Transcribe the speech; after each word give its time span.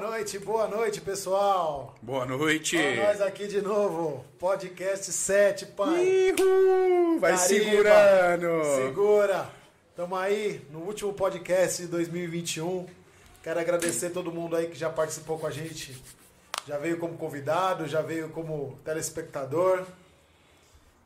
noite, 0.00 0.38
boa 0.38 0.66
noite, 0.66 1.00
pessoal. 1.00 1.94
Boa 2.00 2.24
noite. 2.24 2.76
Olha 2.76 3.06
nós 3.06 3.20
aqui 3.20 3.46
de 3.46 3.60
novo. 3.60 4.24
Podcast 4.38 5.12
7, 5.12 5.66
pai. 5.66 6.02
Ihu, 6.04 7.18
vai 7.20 7.36
Carimba. 7.36 7.46
segurando. 7.64 8.64
Segura. 8.76 9.50
Tamo 9.94 10.16
aí 10.16 10.62
no 10.70 10.80
último 10.80 11.12
podcast 11.12 11.82
de 11.82 11.88
2021. 11.88 12.86
Quero 13.42 13.60
agradecer 13.60 14.10
todo 14.10 14.32
mundo 14.32 14.56
aí 14.56 14.66
que 14.68 14.76
já 14.78 14.88
participou 14.90 15.38
com 15.38 15.46
a 15.46 15.50
gente. 15.50 16.00
Já 16.66 16.78
veio 16.78 16.98
como 16.98 17.16
convidado, 17.16 17.86
já 17.86 18.00
veio 18.00 18.28
como 18.30 18.78
telespectador. 18.84 19.84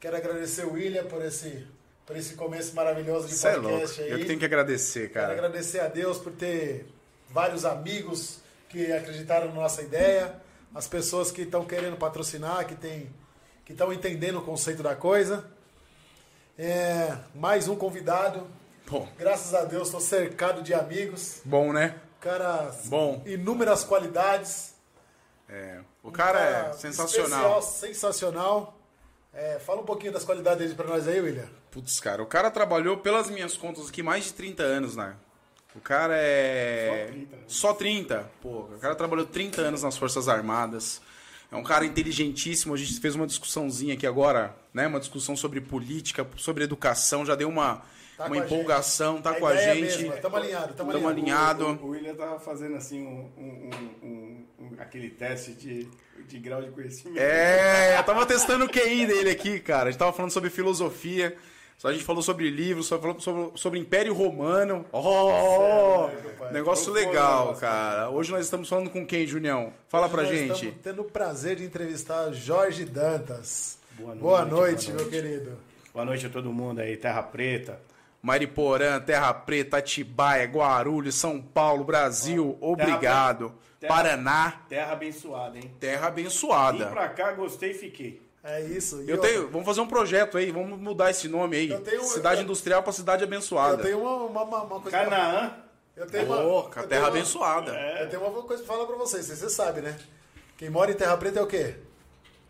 Quero 0.00 0.16
agradecer 0.16 0.64
o 0.66 0.72
William 0.74 1.04
por 1.04 1.24
esse, 1.24 1.66
por 2.06 2.16
esse 2.16 2.34
começo 2.34 2.74
maravilhoso 2.74 3.26
de 3.28 3.34
Você 3.34 3.48
é 3.48 3.56
louco. 3.56 3.68
podcast 3.70 4.02
aí. 4.02 4.10
Eu 4.10 4.18
que 4.18 4.24
tenho 4.26 4.38
que 4.38 4.44
agradecer, 4.44 5.08
Quero 5.10 5.12
cara. 5.14 5.32
agradecer 5.32 5.80
a 5.80 5.88
Deus 5.88 6.18
por 6.18 6.32
ter 6.32 6.86
vários 7.30 7.64
amigos 7.64 8.43
que 8.74 8.92
acreditaram 8.92 9.46
na 9.48 9.54
nossa 9.54 9.82
ideia, 9.82 10.34
as 10.74 10.88
pessoas 10.88 11.30
que 11.30 11.42
estão 11.42 11.64
querendo 11.64 11.96
patrocinar, 11.96 12.66
que 12.66 12.74
tem, 12.74 13.08
que 13.64 13.70
estão 13.72 13.92
entendendo 13.92 14.40
o 14.40 14.42
conceito 14.42 14.82
da 14.82 14.96
coisa. 14.96 15.44
É, 16.58 17.16
mais 17.34 17.68
um 17.68 17.76
convidado. 17.76 18.48
Bom, 18.90 19.08
Graças 19.16 19.54
a 19.54 19.64
Deus 19.64 19.86
estou 19.88 20.00
cercado 20.00 20.60
de 20.60 20.74
amigos. 20.74 21.40
bom, 21.44 21.72
né? 21.72 21.94
Cara, 22.20 22.74
Bom. 22.86 23.22
inúmeras 23.26 23.84
qualidades. 23.84 24.74
É, 25.48 25.80
o 26.02 26.08
Um 26.08 26.12
cara 26.12 26.40
é 26.40 26.72
sensacional. 26.72 27.58
especial, 27.60 27.62
sensacional. 27.62 28.78
É, 29.32 29.58
fala 29.58 29.82
um 29.82 29.84
pouquinho 29.84 30.12
das 30.12 30.24
qualidades 30.24 30.58
dele 30.60 30.74
para 30.74 30.86
nós 30.88 31.06
aí, 31.06 31.20
William. 31.20 31.46
Putz, 31.70 32.00
cara, 32.00 32.22
o 32.22 32.26
cara 32.26 32.50
trabalhou, 32.50 32.96
pelas 32.98 33.28
minhas 33.30 33.56
contas 33.56 33.88
aqui, 33.88 34.02
mais 34.02 34.24
de 34.24 34.32
30 34.34 34.62
anos, 34.62 34.96
né? 34.96 35.14
O 35.74 35.80
cara 35.80 36.14
é. 36.16 37.06
Só 37.08 37.12
30, 37.12 37.36
né? 37.36 37.42
Só 37.46 37.72
30. 37.74 38.30
Pô, 38.40 38.48
o 38.74 38.78
cara 38.78 38.94
trabalhou 38.94 39.26
30 39.26 39.60
anos 39.62 39.82
nas 39.82 39.96
Forças 39.96 40.28
Armadas. 40.28 41.00
É 41.50 41.56
um 41.56 41.62
cara 41.62 41.84
inteligentíssimo. 41.84 42.74
A 42.74 42.76
gente 42.76 42.98
fez 43.00 43.14
uma 43.14 43.26
discussãozinha 43.26 43.94
aqui 43.94 44.06
agora, 44.06 44.54
né? 44.72 44.86
Uma 44.86 44.98
discussão 45.00 45.36
sobre 45.36 45.60
política, 45.60 46.26
sobre 46.36 46.64
educação. 46.64 47.24
Já 47.26 47.34
deu 47.34 47.48
uma, 47.48 47.82
Tá 48.16 48.26
uma 48.26 48.36
com 48.36 48.42
a 48.42 48.44
empolgação, 48.46 49.20
tá 49.20 49.30
A 49.30 49.34
com 49.34 49.46
a 49.46 49.56
gente. 49.56 49.80
mesmo, 50.02 50.12
Tamo 50.20 50.36
alinhado, 50.36 50.74
tamo, 50.74 50.92
Tamo 50.92 51.08
alinhado. 51.08 51.64
alinhado. 51.66 51.84
O, 51.84 51.86
o 51.88 51.90
William 51.90 52.14
tava 52.14 52.38
fazendo 52.38 52.76
assim 52.76 53.02
um- 53.02 53.30
um- 53.36 54.46
um- 54.60 54.74
aquele 54.78 55.10
teste 55.10 55.52
de, 55.52 55.88
de 56.28 56.38
grau 56.38 56.62
de 56.62 56.70
conhecimento. 56.70 57.18
É, 57.20 57.98
eu 57.98 58.04
tava 58.04 58.24
testando 58.26 58.64
o 58.64 58.68
QI 58.68 59.06
dele 59.06 59.30
aqui, 59.30 59.58
cara. 59.60 59.88
A 59.88 59.90
gente 59.90 59.98
tava 59.98 60.12
falando 60.12 60.30
sobre 60.30 60.50
filosofia. 60.50 61.36
Só 61.76 61.88
a 61.88 61.92
gente 61.92 62.04
falou 62.04 62.22
sobre 62.22 62.48
livros, 62.48 62.86
só 62.86 62.98
falou 62.98 63.20
sobre, 63.20 63.58
sobre 63.58 63.78
Império 63.78 64.14
Romano. 64.14 64.86
Oh, 64.90 66.08
é 66.08 66.12
louco, 66.14 66.38
pai. 66.38 66.52
negócio 66.52 66.92
legal, 66.92 67.40
negócio. 67.42 67.60
cara. 67.60 68.08
Hoje 68.10 68.30
nós 68.32 68.44
estamos 68.44 68.68
falando 68.68 68.88
com 68.90 69.04
quem, 69.06 69.26
Junião? 69.26 69.72
Fala 69.88 70.08
pra 70.08 70.22
Nós 70.22 70.30
gente. 70.30 70.52
Estamos 70.52 70.74
tendo 70.82 71.02
o 71.02 71.04
prazer 71.04 71.56
de 71.56 71.64
entrevistar 71.64 72.32
Jorge 72.32 72.84
Dantas. 72.84 73.78
Boa 73.98 74.14
Boa 74.14 74.44
noite, 74.44 74.50
noite, 74.54 74.86
boa 74.92 74.96
meu 74.96 75.04
noite. 75.10 75.22
querido. 75.22 75.58
Boa 75.92 76.04
noite 76.04 76.26
a 76.26 76.30
todo 76.30 76.52
mundo 76.52 76.80
aí, 76.80 76.96
Terra 76.96 77.22
Preta. 77.22 77.78
Mariporã, 78.22 78.98
Terra 79.00 79.34
Preta, 79.34 79.76
Atibaia, 79.76 80.46
Guarulhos, 80.46 81.14
São 81.14 81.42
Paulo, 81.42 81.84
Brasil, 81.84 82.56
obrigado. 82.60 83.52
Terra- 83.78 83.94
Paraná, 83.94 84.60
Terra 84.66 84.92
abençoada, 84.94 85.58
hein? 85.58 85.70
terra 85.78 86.08
Vim 86.08 86.22
abençoada. 86.22 86.86
pra 86.86 87.08
cá, 87.10 87.32
gostei 87.32 87.72
e 87.72 87.74
fiquei. 87.74 88.23
É 88.44 88.60
isso. 88.60 89.02
E 89.02 89.08
Eu 89.10 89.18
tenho, 89.18 89.48
vamos 89.48 89.64
fazer 89.66 89.80
um 89.80 89.86
projeto 89.86 90.36
aí, 90.36 90.50
vamos 90.50 90.78
mudar 90.78 91.10
esse 91.10 91.28
nome 91.28 91.56
aí. 91.56 91.70
Eu 91.70 91.80
tenho- 91.80 92.02
Cidade 92.04 92.40
eu- 92.40 92.44
Industrial 92.44 92.82
pra 92.82 92.92
Cidade 92.92 93.22
Eu 93.22 93.26
Abençoada. 93.26 93.82
tenho 93.82 93.98
uma, 94.00 94.16
uma, 94.16 94.42
uma- 94.42 94.62
uma 94.64 94.80
coisa. 94.80 94.90
pra- 94.90 95.04
Canaã, 95.04 95.54
Eu 95.96 96.06
tenho 96.06 96.26
uma, 96.26 96.40
Ô, 96.44 96.58
eu 96.76 96.86
terra 96.88 97.02
uma- 97.02 97.08
abençoada. 97.08 97.72
Eu 97.72 98.08
tenho 98.10 98.22
uma 98.22 98.42
coisa 98.42 98.62
pra 98.64 98.74
falar 98.74 98.86
pra 98.86 98.96
vocês. 98.96 99.26
Vocês 99.26 99.52
sabem, 99.52 99.82
né? 99.82 99.96
Quem 100.58 100.68
mora 100.68 100.90
em 100.90 100.94
Terra 100.94 101.16
Preta 101.16 101.40
é 101.40 101.42
o 101.42 101.46
quê? 101.46 101.76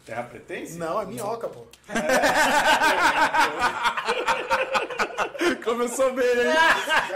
Terra 0.05 0.25
Pretense? 0.25 0.77
Não, 0.77 1.01
é 1.01 1.07
minhoca, 1.07 1.49
pô. 1.49 1.65
Começou 5.65 6.13
bem, 6.13 6.27
hein? 6.27 6.55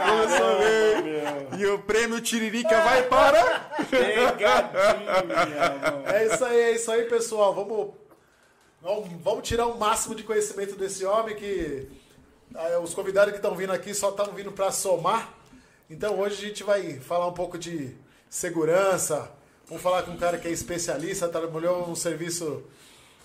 Começou 0.06 0.58
bem. 0.58 1.60
E 1.60 1.66
o 1.66 1.78
prêmio 1.80 2.20
Tiririca 2.20 2.80
vai 2.80 3.02
para. 3.04 3.60
Pegadinha, 3.90 5.24
mano. 5.24 6.02
É 6.06 6.26
isso 6.26 6.44
aí, 6.44 6.60
é 6.60 6.70
isso 6.72 6.90
aí, 6.90 7.04
pessoal. 7.04 7.54
Vamos, 7.54 7.94
vamos, 8.82 9.08
vamos 9.22 9.46
tirar 9.48 9.66
o 9.66 9.78
máximo 9.78 10.14
de 10.14 10.22
conhecimento 10.22 10.76
desse 10.76 11.04
homem 11.04 11.34
que 11.36 11.88
ah, 12.54 12.78
os 12.80 12.94
convidados 12.94 13.32
que 13.32 13.38
estão 13.38 13.54
vindo 13.54 13.72
aqui 13.72 13.92
só 13.94 14.10
estão 14.10 14.26
vindo 14.32 14.52
para 14.52 14.70
somar. 14.70 15.34
Então 15.90 16.18
hoje 16.20 16.36
a 16.44 16.48
gente 16.48 16.62
vai 16.64 16.98
falar 17.00 17.26
um 17.26 17.32
pouco 17.32 17.58
de 17.58 17.94
segurança. 18.28 19.30
Vamos 19.66 19.82
falar 19.82 20.02
com 20.02 20.12
um 20.12 20.16
cara 20.16 20.38
que 20.38 20.48
é 20.48 20.50
especialista, 20.50 21.28
trabalhou 21.28 21.86
num 21.86 21.94
serviço 21.94 22.62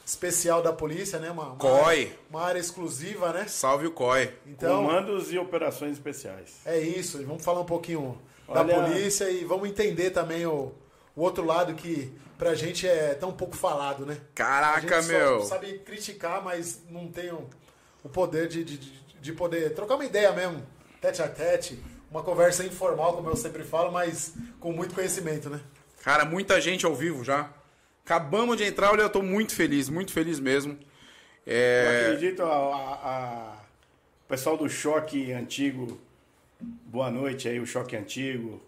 especial 0.06 0.62
da 0.62 0.74
polícia, 0.74 1.18
né? 1.20 1.32
Uma, 1.32 1.46
uma, 1.48 1.56
COI. 1.56 1.72
área, 2.02 2.12
uma 2.30 2.42
área 2.42 2.60
exclusiva, 2.60 3.32
né? 3.32 3.46
Salve 3.48 3.88
o 3.88 3.92
COI. 3.92 4.34
Então, 4.46 4.84
Comandos 4.86 5.32
e 5.32 5.38
operações 5.38 5.94
especiais. 5.94 6.58
é 6.66 6.78
isso. 6.80 7.22
e 7.22 7.24
Vamos 7.24 7.44
falar 7.44 7.62
um 7.62 7.66
pouquinho 7.66 8.18
da 8.54 8.60
Olha- 8.62 8.76
polícia 8.76 9.30
e 9.30 9.46
vamos 9.46 9.70
entender 9.70 10.10
também 10.10 10.46
o, 10.46 10.74
o 11.16 11.22
outro 11.22 11.46
lado 11.46 11.74
que 11.76 12.12
pra 12.44 12.54
gente 12.56 12.86
é 12.86 13.14
tão 13.14 13.32
pouco 13.32 13.56
falado, 13.56 14.06
né? 14.06 14.18
A 14.20 14.36
Caraca, 14.36 15.02
gente 15.02 15.06
só 15.06 15.18
meu. 15.18 15.42
sabe 15.44 15.80
criticar, 15.80 16.44
mas 16.44 16.82
não 16.90 17.08
tem 17.08 17.32
o, 17.32 17.50
o 18.04 18.10
poder 18.10 18.50
de, 18.50 18.66
de, 18.66 18.78
de 18.78 19.32
poder 19.34 19.74
trocar 19.74 19.96
uma 19.96 20.04
ideia 20.04 20.30
mesmo, 20.34 20.62
tete 21.00 21.22
a 21.22 21.28
tete, 21.30 21.82
uma 22.12 22.22
conversa 22.22 22.66
informal, 22.66 23.14
como 23.14 23.30
eu 23.30 23.36
sempre 23.38 23.64
falo, 23.64 23.94
mas 23.94 24.34
com 24.60 24.74
muito 24.74 24.94
conhecimento, 24.94 25.50
né? 25.50 25.62
Cara, 26.04 26.26
muita 26.26 26.60
gente 26.60 26.86
ao 26.86 26.94
vivo 26.94 27.24
já. 27.24 27.50
Acabamos 28.06 28.58
de 28.58 28.66
entrar, 28.66 28.92
olha, 28.92 29.04
eu 29.04 29.10
tô 29.10 29.22
muito 29.22 29.56
feliz, 29.56 29.88
muito 29.88 30.12
feliz 30.12 30.38
mesmo. 30.38 30.78
Eu 31.48 31.54
É, 31.54 32.08
acredito, 32.10 32.44
a, 32.44 32.48
a- 32.48 33.00
a- 33.06 33.58
o 34.26 34.28
pessoal 34.28 34.58
do 34.58 34.68
Choque 34.70 35.32
Antigo, 35.32 35.98
boa 36.60 37.10
noite 37.10 37.48
aí, 37.48 37.58
o 37.62 37.66
Choque 37.66 37.96
Antigo. 37.96 38.62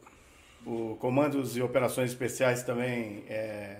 O 0.65 0.95
Comandos 0.99 1.55
e 1.55 1.61
Operações 1.61 2.11
Especiais 2.11 2.63
também 2.63 3.23
é, 3.29 3.77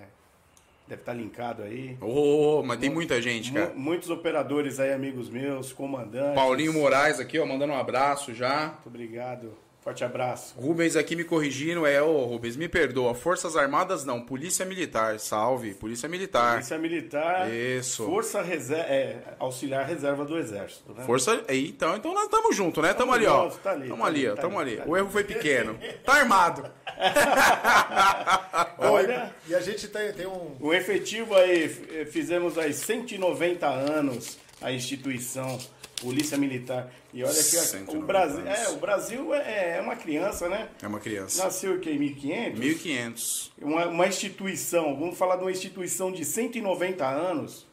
deve 0.87 1.01
estar 1.01 1.13
linkado 1.13 1.63
aí. 1.63 1.97
Ô, 1.99 2.61
mas 2.63 2.79
tem 2.79 2.89
muita 2.89 3.21
gente, 3.21 3.51
cara. 3.51 3.73
muitos 3.75 4.09
operadores 4.09 4.79
aí, 4.79 4.93
amigos 4.93 5.29
meus, 5.29 5.73
comandantes. 5.73 6.35
Paulinho 6.35 6.73
Moraes 6.73 7.19
aqui, 7.19 7.39
ó, 7.39 7.45
mandando 7.45 7.73
um 7.73 7.77
abraço 7.77 8.33
já. 8.33 8.67
Muito 8.67 8.87
obrigado. 8.87 9.64
Forte 9.85 10.03
abraço. 10.03 10.55
Rubens 10.59 10.95
aqui 10.95 11.15
me 11.15 11.23
corrigindo, 11.23 11.85
é, 11.85 12.01
ô 12.01 12.25
Rubens, 12.25 12.57
me 12.57 12.67
perdoa. 12.67 13.13
Forças 13.13 13.55
Armadas 13.55 14.03
não, 14.03 14.19
Polícia 14.19 14.65
Militar, 14.65 15.19
salve, 15.19 15.75
Polícia 15.75 16.09
Militar. 16.09 16.53
Polícia 16.53 16.77
Militar. 16.79 17.53
Isso. 17.53 18.03
Força 18.03 18.41
reserva, 18.41 18.91
é, 18.91 19.19
auxiliar 19.37 19.85
reserva 19.85 20.25
do 20.25 20.39
Exército. 20.39 20.91
Né? 20.91 21.03
Força. 21.05 21.39
Então, 21.49 21.95
então 21.95 22.15
nós 22.15 22.23
estamos 22.23 22.55
juntos, 22.55 22.81
né? 22.83 22.95
Tamo 22.95 23.11
Tamo 23.11 23.13
ali, 23.13 23.27
ó. 23.27 23.43
junto, 23.43 23.57
tá 23.59 23.71
ali, 23.73 23.87
Tamo 23.87 24.01
tá 24.01 24.07
ali, 24.07 24.19
ali, 24.21 24.27
ó. 24.29 24.35
tá 24.35 24.41
Tamo 24.41 24.59
ali, 24.59 24.71
ali. 24.71 24.81
tá 24.81 24.89
O 24.89 24.97
erro 24.97 25.09
foi 25.11 25.23
pequeno. 25.23 25.77
Tá 26.03 26.13
armado. 26.15 26.65
Olha, 28.79 29.31
E 29.47 29.53
a 29.53 29.59
gente 29.61 29.87
tem, 29.87 30.11
tem 30.13 30.25
um. 30.25 30.55
o 30.59 30.73
efetivo 30.73 31.35
aí, 31.35 31.65
f- 31.65 32.05
fizemos 32.07 32.57
aí 32.57 32.73
190 32.73 33.67
anos 33.67 34.39
a 34.61 34.71
instituição 34.71 35.59
Polícia 36.01 36.37
Militar. 36.37 36.91
E 37.13 37.23
olha 37.23 37.31
que 37.33 37.39
a- 37.39 37.61
190 37.61 37.97
o 37.97 38.05
Brasil, 38.05 38.39
anos. 38.39 38.59
é, 38.59 38.69
o 38.69 38.75
Brasil 38.77 39.33
é, 39.33 39.77
é 39.77 39.81
uma 39.81 39.95
criança, 39.95 40.49
né? 40.49 40.69
É 40.81 40.87
uma 40.87 40.99
criança. 40.99 41.43
Nasceu 41.43 41.73
aqui 41.75 41.89
em 41.91 41.97
1500. 41.99 42.59
1500. 42.59 43.53
Uma, 43.61 43.87
uma 43.87 44.07
instituição, 44.07 44.97
vamos 44.99 45.17
falar 45.17 45.37
de 45.37 45.43
uma 45.43 45.51
instituição 45.51 46.11
de 46.11 46.25
190 46.25 47.05
anos. 47.07 47.65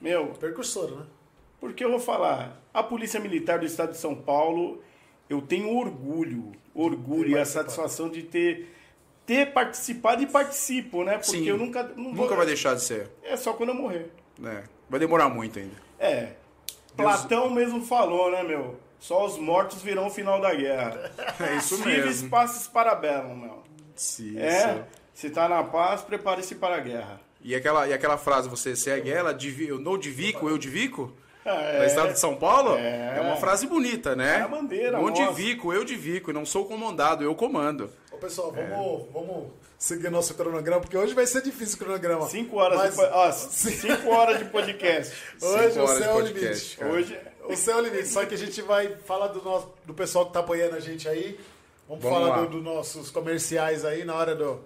Meu, 0.00 0.28
Percursor, 0.28 0.90
né? 0.90 1.06
Porque 1.60 1.84
eu 1.84 1.90
vou 1.90 2.00
falar, 2.00 2.60
a 2.74 2.82
Polícia 2.82 3.20
Militar 3.20 3.58
do 3.60 3.66
Estado 3.66 3.92
de 3.92 3.98
São 3.98 4.14
Paulo, 4.16 4.82
eu 5.30 5.40
tenho 5.40 5.76
orgulho, 5.76 6.52
orgulho 6.74 7.30
e 7.30 7.38
a 7.38 7.44
satisfação 7.44 8.08
de 8.08 8.22
ter, 8.24 8.68
ter 9.24 9.52
participado 9.52 10.22
e 10.22 10.26
participo, 10.26 11.04
né? 11.04 11.18
Porque 11.18 11.30
Sim. 11.38 11.48
eu 11.48 11.56
nunca. 11.56 11.84
Não 11.96 12.10
Nunca 12.10 12.28
vou- 12.28 12.36
vai 12.38 12.46
deixar 12.46 12.74
de 12.74 12.82
ser. 12.82 13.08
É 13.22 13.36
só 13.36 13.52
quando 13.52 13.68
eu 13.68 13.74
morrer. 13.76 14.10
né? 14.38 14.64
Vai 14.90 14.98
demorar 14.98 15.28
muito 15.28 15.58
ainda. 15.58 15.76
É. 16.00 16.32
Platão 16.96 17.50
mesmo 17.50 17.82
falou, 17.84 18.30
né, 18.30 18.42
meu? 18.42 18.78
Só 18.98 19.26
os 19.26 19.36
mortos 19.36 19.82
virão 19.82 20.06
o 20.06 20.10
final 20.10 20.40
da 20.40 20.54
guerra. 20.54 21.10
É 21.40 21.56
isso 21.56 21.76
Civis 21.76 22.04
mesmo. 22.04 22.30
passes 22.30 22.68
para 22.68 22.94
bellum, 22.94 23.34
meu. 23.34 23.62
Isso. 23.96 24.38
É. 24.38 24.84
Se 25.12 25.28
tá 25.30 25.48
na 25.48 25.62
paz, 25.64 26.02
prepare-se 26.02 26.54
para 26.54 26.76
a 26.76 26.80
guerra. 26.80 27.20
E 27.40 27.54
aquela, 27.54 27.88
e 27.88 27.92
aquela 27.92 28.16
frase, 28.16 28.48
você 28.48 28.76
segue 28.76 29.10
ela, 29.10 29.34
divi, 29.34 29.68
eu 29.68 29.78
não 29.78 29.98
divico, 29.98 30.48
eu 30.48 30.56
divico? 30.56 31.12
É. 31.44 31.78
Do 31.78 31.84
estado 31.84 32.12
de 32.12 32.20
São 32.20 32.36
Paulo? 32.36 32.76
É. 32.78 33.20
uma 33.20 33.36
frase 33.36 33.66
bonita, 33.66 34.14
né? 34.14 34.38
É 34.38 34.42
a 34.42 34.48
bandeira 34.48 34.98
Não 34.98 35.10
divico, 35.10 35.72
eu 35.72 35.84
divico, 35.84 36.32
não 36.32 36.46
sou 36.46 36.64
comandado, 36.66 37.24
eu 37.24 37.34
comando. 37.34 37.90
Ô, 38.22 38.26
pessoal, 38.26 38.52
vamos, 38.52 38.70
É. 38.70 39.12
vamos 39.12 39.50
seguir 39.78 40.08
nosso 40.10 40.32
cronograma, 40.34 40.80
porque 40.80 40.96
hoje 40.96 41.12
vai 41.12 41.26
ser 41.26 41.42
difícil 41.42 41.74
o 41.74 41.78
cronograma. 41.78 42.28
Cinco 42.28 42.56
horas, 42.56 42.78
Mas 42.78 42.94
de, 42.96 43.72
cinco 43.74 44.10
horas 44.10 44.38
de 44.38 44.44
podcast. 44.44 45.12
Hoje 45.42 45.72
Cinco 45.72 45.84
o 45.84 45.88
céu 45.88 46.10
é 46.10 46.14
o 46.14 46.20
limite. 46.20 46.76
cara. 46.76 46.92
Hoje, 46.92 47.20
O 47.48 47.56
céu 47.56 47.78
é 47.78 47.80
o 47.80 47.84
limite. 47.84 48.06
Só 48.08 48.24
que 48.24 48.34
a 48.34 48.38
gente 48.38 48.62
vai 48.62 48.94
falar 49.06 49.26
do, 49.28 49.42
nosso, 49.42 49.68
do 49.84 49.92
pessoal 49.92 50.26
que 50.26 50.32
tá 50.32 50.38
apoiando 50.40 50.76
a 50.76 50.80
gente 50.80 51.08
aí. 51.08 51.36
Vamos, 51.88 52.04
Vamos 52.04 52.18
falar 52.28 52.42
dos 52.42 52.50
do 52.52 52.62
nossos 52.62 53.10
comerciais 53.10 53.84
aí 53.84 54.04
na 54.04 54.14
hora 54.14 54.36
do, 54.36 54.60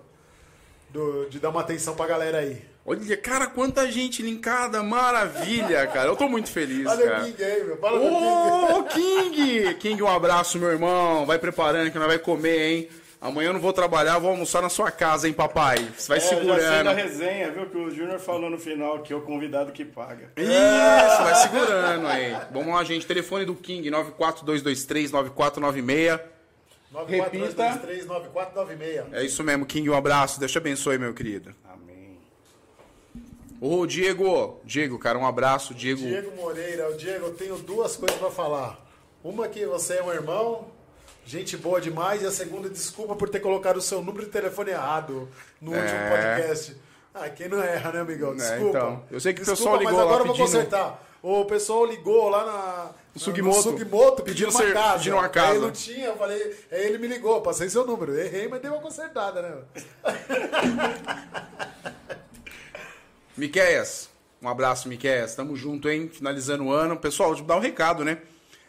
do- 0.91 1.27
de 1.31 1.39
dar 1.41 1.49
uma 1.49 1.63
atenção 1.63 1.95
pra 1.97 2.07
galera 2.07 2.39
aí. 2.39 2.63
Olha, 2.85 3.17
cara, 3.17 3.47
quanta 3.49 3.91
gente 3.91 4.23
linkada, 4.23 4.83
maravilha, 4.83 5.85
cara. 5.89 6.09
Eu 6.11 6.15
tô 6.17 6.29
muito 6.29 6.51
feliz, 6.51 6.87
Olha 6.87 7.05
cara. 7.05 7.23
o 7.23 7.25
King 7.25 7.43
aí, 7.45 7.65
meu. 7.65 7.77
Fala 7.79 7.99
do 7.99 8.05
King. 8.05 8.73
Ô, 8.75 8.85
King! 8.85 9.75
King, 9.77 10.03
um 10.03 10.09
abraço, 10.09 10.59
meu 10.59 10.69
irmão. 10.71 11.25
Vai 11.25 11.39
preparando 11.39 11.91
que 11.91 11.99
nós 11.99 12.07
vai 12.07 12.19
comer, 12.19 12.61
hein? 12.71 12.89
Amanhã 13.21 13.49
eu 13.49 13.53
não 13.55 13.61
vou 13.61 13.73
trabalhar, 13.73 14.19
vou 14.19 14.31
almoçar 14.31 14.61
na 14.63 14.69
sua 14.69 14.91
casa, 14.91 15.27
hein, 15.27 15.33
papai? 15.33 15.79
Você 15.97 16.09
vai 16.09 16.19
É, 16.19 16.21
já 16.21 16.29
sei 16.29 16.39
segurando. 16.39 16.85
da 16.85 16.93
resenha, 16.93 17.51
viu? 17.51 17.67
Que 17.71 17.77
o 17.79 17.91
Júnior 17.91 18.19
falou 18.21 18.51
no 18.51 18.59
final 18.59 19.01
que 19.03 19.13
é 19.13 19.17
o 19.17 19.23
convidado 19.23 19.73
que 19.73 19.85
paga. 19.85 20.31
Isso, 20.37 21.23
vai 21.23 21.35
segurando 21.37 22.07
aí. 22.07 22.37
Vamos 22.53 22.75
lá, 22.75 22.85
gente. 22.85 23.07
Telefone 23.07 23.45
do 23.47 23.55
King, 23.55 23.91
94223-9496. 23.91 26.21
942239496. 26.95 29.05
É 29.13 29.25
isso 29.25 29.43
mesmo, 29.43 29.67
King, 29.67 29.89
um 29.91 29.95
abraço. 29.97 30.39
Deus 30.39 30.53
te 30.53 30.59
abençoe, 30.59 30.99
meu 30.99 31.13
querido. 31.15 31.55
Amém. 31.73 32.19
Ô, 33.61 33.87
Diego. 33.87 34.61
Diego, 34.65 34.99
cara, 34.99 35.19
um 35.19 35.27
abraço. 35.27 35.75
Diego. 35.75 36.01
Diego 36.03 36.35
Moreira, 36.37 36.91
o 36.91 36.97
Diego, 36.97 37.27
eu 37.27 37.35
tenho 37.35 37.57
duas 37.57 37.97
coisas 37.97 38.17
pra 38.19 38.31
falar. 38.31 38.79
Uma 39.25 39.49
que 39.49 39.65
você 39.67 39.95
é 39.95 40.03
um 40.03 40.13
irmão, 40.13 40.69
gente 41.27 41.57
boa 41.57 41.81
demais, 41.81 42.23
e 42.23 42.27
a 42.27 42.31
segunda, 42.31 42.69
desculpa 42.71 43.15
por 43.17 43.29
ter 43.29 43.41
colocado 43.41 43.77
o 43.79 43.83
seu 43.83 44.01
número 44.01 44.25
de 44.25 44.31
telefone 44.31 44.71
errado 44.71 45.29
no 45.61 45.75
É. 45.75 45.81
último 45.81 45.99
podcast. 46.09 46.77
Ah, 47.13 47.29
quem 47.31 47.49
não 47.49 47.61
erra, 47.63 47.93
né, 47.93 48.01
amigão? 48.01 48.33
É, 48.33 48.37
Desculpa. 48.37 48.69
então. 48.79 49.03
Eu 49.11 49.19
sei 49.21 49.33
que 49.35 49.41
o 49.41 49.45
Desculpa, 49.45 49.79
pessoal 49.79 49.79
ligou 49.79 49.93
mas 49.93 50.03
agora 50.03 50.15
lá 50.17 50.21
eu 50.23 50.27
vou 50.27 50.35
pedindo- 50.37 50.47
consertar. 50.59 51.03
O 51.23 51.45
pessoal 51.47 51.85
ligou 51.87 52.29
lá 52.29 52.45
na, 52.45 52.91
No 53.15 53.21
Sugimoto. 53.21 53.63
Sugimoto 53.63 54.23
Pedindo 54.23 54.47
pedindo 54.47 54.51
uma 54.51 54.61
ser- 54.67 54.73
casa. 54.75 54.99
pedindo 54.99 55.17
uma 55.17 55.23
Aí 55.25 55.29
casa. 55.31 55.59
não 55.59 55.71
tinha, 55.73 56.07
eu 56.09 56.17
falei, 56.17 56.57
aí 56.71 56.87
ele 56.87 56.99
me 56.99 57.07
ligou, 57.09 57.41
passei 57.41 57.69
seu 57.71 57.85
número. 57.87 58.17
Errei, 58.17 58.47
mas 58.47 58.61
deu 58.61 58.73
uma 58.75 58.83
consertada, 58.83 59.41
né? 59.43 59.57
Miqueias, 63.37 64.09
um 64.41 64.49
abraço, 64.49 64.89
Miqueias. 64.89 65.35
Tamo 65.35 65.57
junto, 65.57 65.89
hein? 65.89 66.09
Finalizando 66.13 66.65
o 66.65 66.73
ano. 66.73 66.97
Pessoal, 66.97 67.31
deixa 67.31 67.43
eu 67.43 67.47
dar 67.47 67.57
um 67.57 67.61
recado, 67.61 68.05
né? 68.05 68.19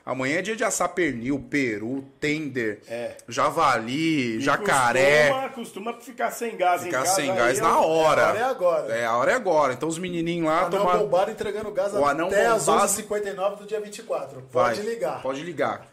Amanhã 0.09 0.39
é 0.39 0.41
dia 0.41 0.55
de 0.55 0.63
assar 0.63 0.87
pernil, 0.89 1.37
peru, 1.49 2.01
tender, 2.17 2.79
É. 2.87 3.17
javali, 3.27 4.37
E 4.37 4.39
jacaré. 4.39 5.27
Costuma, 5.27 5.49
costuma 5.49 5.93
ficar 5.99 6.31
sem 6.31 6.55
gás 6.55 6.83
em 6.83 6.85
Ficar 6.85 6.99
casa. 7.03 7.15
sem 7.15 7.35
gás 7.35 7.59
ó. 7.59 7.63
na 7.63 7.79
hora. 7.81 8.25
A 8.25 8.29
hora 8.29 8.39
é 8.39 8.43
agora. 8.43 8.95
É, 8.95 9.05
a 9.05 9.17
hora 9.17 9.31
é 9.33 9.35
agora. 9.35 9.73
Então 9.73 9.89
os 9.89 9.97
menininhos 9.99 10.47
lá 10.47 10.59
Anão 10.59 10.69
tomar... 10.79 10.97
bombado 10.99 11.31
entregando 11.31 11.69
gás 11.73 11.93
O 11.93 12.05
anão 12.05 12.27
até 12.27 12.47
bombado- 12.49 12.87
11h59 12.87 13.55
do 13.57 13.65
dia 13.65 13.81
24. 13.81 14.45
Vai, 14.49 14.75
Pode 14.75 14.87
ligar. 14.87 15.21
Pode 15.21 15.43
ligar. 15.43 15.85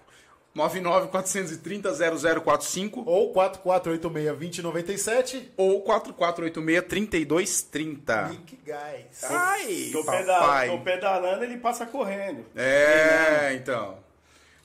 99-430-0045 0.56 3.02
Ou 3.06 3.32
4486-2097. 3.34 5.48
ou 5.56 5.82
4486-3230. 5.84 8.30
Link 8.30 8.58
Gás. 8.64 9.24
Ai, 9.24 9.90
Tô, 9.92 10.04
papai. 10.04 10.20
pedal, 10.22 10.68
tô 10.78 10.84
pedalando, 10.84 11.42
ele 11.44 11.56
passa 11.56 11.84
correndo. 11.86 12.44
É, 12.54 13.52
então. 13.54 14.03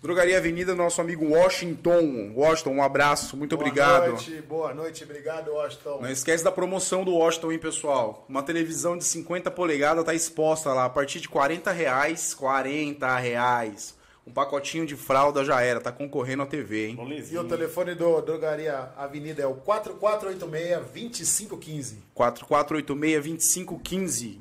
Drogaria 0.02 0.38
Avenida, 0.38 0.74
nosso 0.74 1.02
amigo 1.02 1.28
Washington. 1.28 2.32
Washington, 2.34 2.72
um 2.72 2.82
abraço, 2.82 3.36
muito 3.36 3.54
obrigado. 3.56 4.00
Boa 4.00 4.12
noite, 4.14 4.42
boa 4.48 4.74
noite. 4.74 5.04
Obrigado, 5.04 5.52
Washington. 5.52 6.00
Não 6.02 6.10
esquece 6.10 6.42
da 6.42 6.54
promoção 6.54 7.04
do 7.04 7.16
Washington, 7.16 7.52
hein, 7.52 7.60
pessoal? 7.60 8.26
Uma 8.30 8.42
televisão 8.42 8.98
de 8.98 9.04
50 9.04 9.52
polegadas 9.52 10.06
tá 10.06 10.14
exposta 10.14 10.74
lá, 10.74 10.86
a 10.86 10.90
partir 10.90 11.20
de 11.20 11.28
40 11.28 11.70
reais. 11.74 12.34
40 12.34 13.18
reais. 13.18 13.94
Um 14.26 14.32
pacotinho 14.32 14.86
de 14.86 14.96
fralda 14.96 15.44
já 15.44 15.60
era, 15.62 15.82
tá 15.82 15.92
concorrendo 15.92 16.44
à 16.44 16.46
TV, 16.46 16.88
hein? 16.88 16.98
E 17.30 17.38
o 17.38 17.44
telefone 17.44 17.94
do 17.94 18.22
Drogaria 18.22 18.94
Avenida 18.96 19.42
é 19.42 19.48
o 19.48 19.56
4486-2515. 19.56 21.96
4486-2515. 22.16 24.40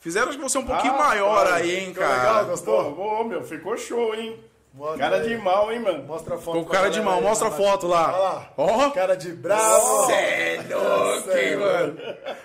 Fizeram 0.06 0.28
acho 0.30 0.38
que 0.38 0.44
você 0.44 0.60
um 0.60 0.66
pouquinho 0.66 0.94
Ah, 0.94 0.98
maior 1.00 1.46
cara, 1.46 1.56
aí, 1.56 1.78
hein, 1.80 1.86
ficou 1.88 2.04
legal, 2.08 2.22
cara. 2.36 2.44
gostou? 2.44 2.94
Pô, 2.94 3.22
ô, 3.22 3.24
meu, 3.24 3.44
ficou 3.44 3.76
show, 3.76 4.14
hein? 4.14 4.40
Mostra 4.72 4.98
Cara 5.00 5.20
de 5.22 5.36
mal, 5.38 5.72
hein, 5.72 5.80
mano? 5.80 6.04
Mostra 6.04 6.36
a 6.36 6.38
foto. 6.38 6.60
Ficou 6.60 6.72
cara 6.72 6.90
de 6.92 7.02
mal. 7.02 7.16
aí, 7.16 7.24
Mostra 7.24 7.48
a 7.48 7.52
foto 7.52 7.88
lá. 7.88 8.10
Olha 8.14 8.18
lá. 8.20 8.50
Ó. 8.56 8.90
Cara 8.92 9.16
de 9.18 9.32
bravo. 9.32 10.06
Cê 10.06 10.12
é 10.14 10.66
louco, 10.70 11.32
hein, 11.32 11.56
mano. 11.58 11.98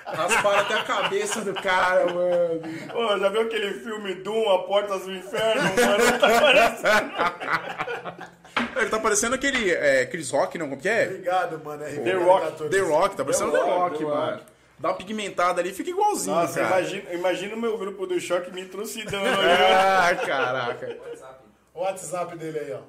Rasparam 0.07 0.59
até 0.61 0.75
a 0.75 0.83
cabeça 0.85 1.43
do 1.43 1.53
cara, 1.53 2.07
mano. 2.07 2.63
Ô, 2.95 3.19
já 3.19 3.29
viu 3.29 3.43
aquele 3.43 3.75
filme 3.75 4.15
Doom, 4.15 4.49
A 4.55 4.63
Portas 4.63 5.03
do 5.03 5.13
Inferno? 5.13 5.61
mano? 5.63 6.19
Tá 6.19 6.41
parecendo. 6.41 8.31
Ele 8.77 8.89
tá 8.91 8.99
parecendo 9.01 9.35
aquele 9.35 9.71
é, 9.71 10.07
Chris 10.07 10.31
Rock, 10.31 10.57
não? 10.57 10.71
Como 10.71 10.81
que 10.81 10.89
é? 10.89 11.05
Obrigado, 11.09 11.63
mano. 11.63 11.85
RV 11.85 12.01
The 12.05 12.13
Rock. 12.15 12.69
The 12.71 12.79
Rock, 12.81 13.17
tá 13.17 13.25
parecendo 13.25 13.51
The 13.53 13.59
The 13.59 13.65
Rock, 13.65 13.81
Rock, 13.81 13.99
The 13.99 14.05
mano. 14.05 14.41
Dá 14.81 14.89
uma 14.89 14.97
pigmentada 14.97 15.61
ali, 15.61 15.73
fica 15.75 15.91
igualzinho, 15.91 16.35
Nossa, 16.35 16.59
cara. 16.59 16.81
imagina, 16.81 17.13
imagina 17.13 17.55
o 17.55 17.61
meu 17.61 17.77
grupo 17.77 18.07
do 18.07 18.19
choque 18.19 18.51
me 18.51 18.65
trucidando. 18.65 19.27
Ah, 19.39 20.15
caraca. 20.17 20.97
O 21.75 21.81
WhatsApp 21.83 22.37
dele 22.37 22.59
aí, 22.59 22.73
ó. 22.73 22.81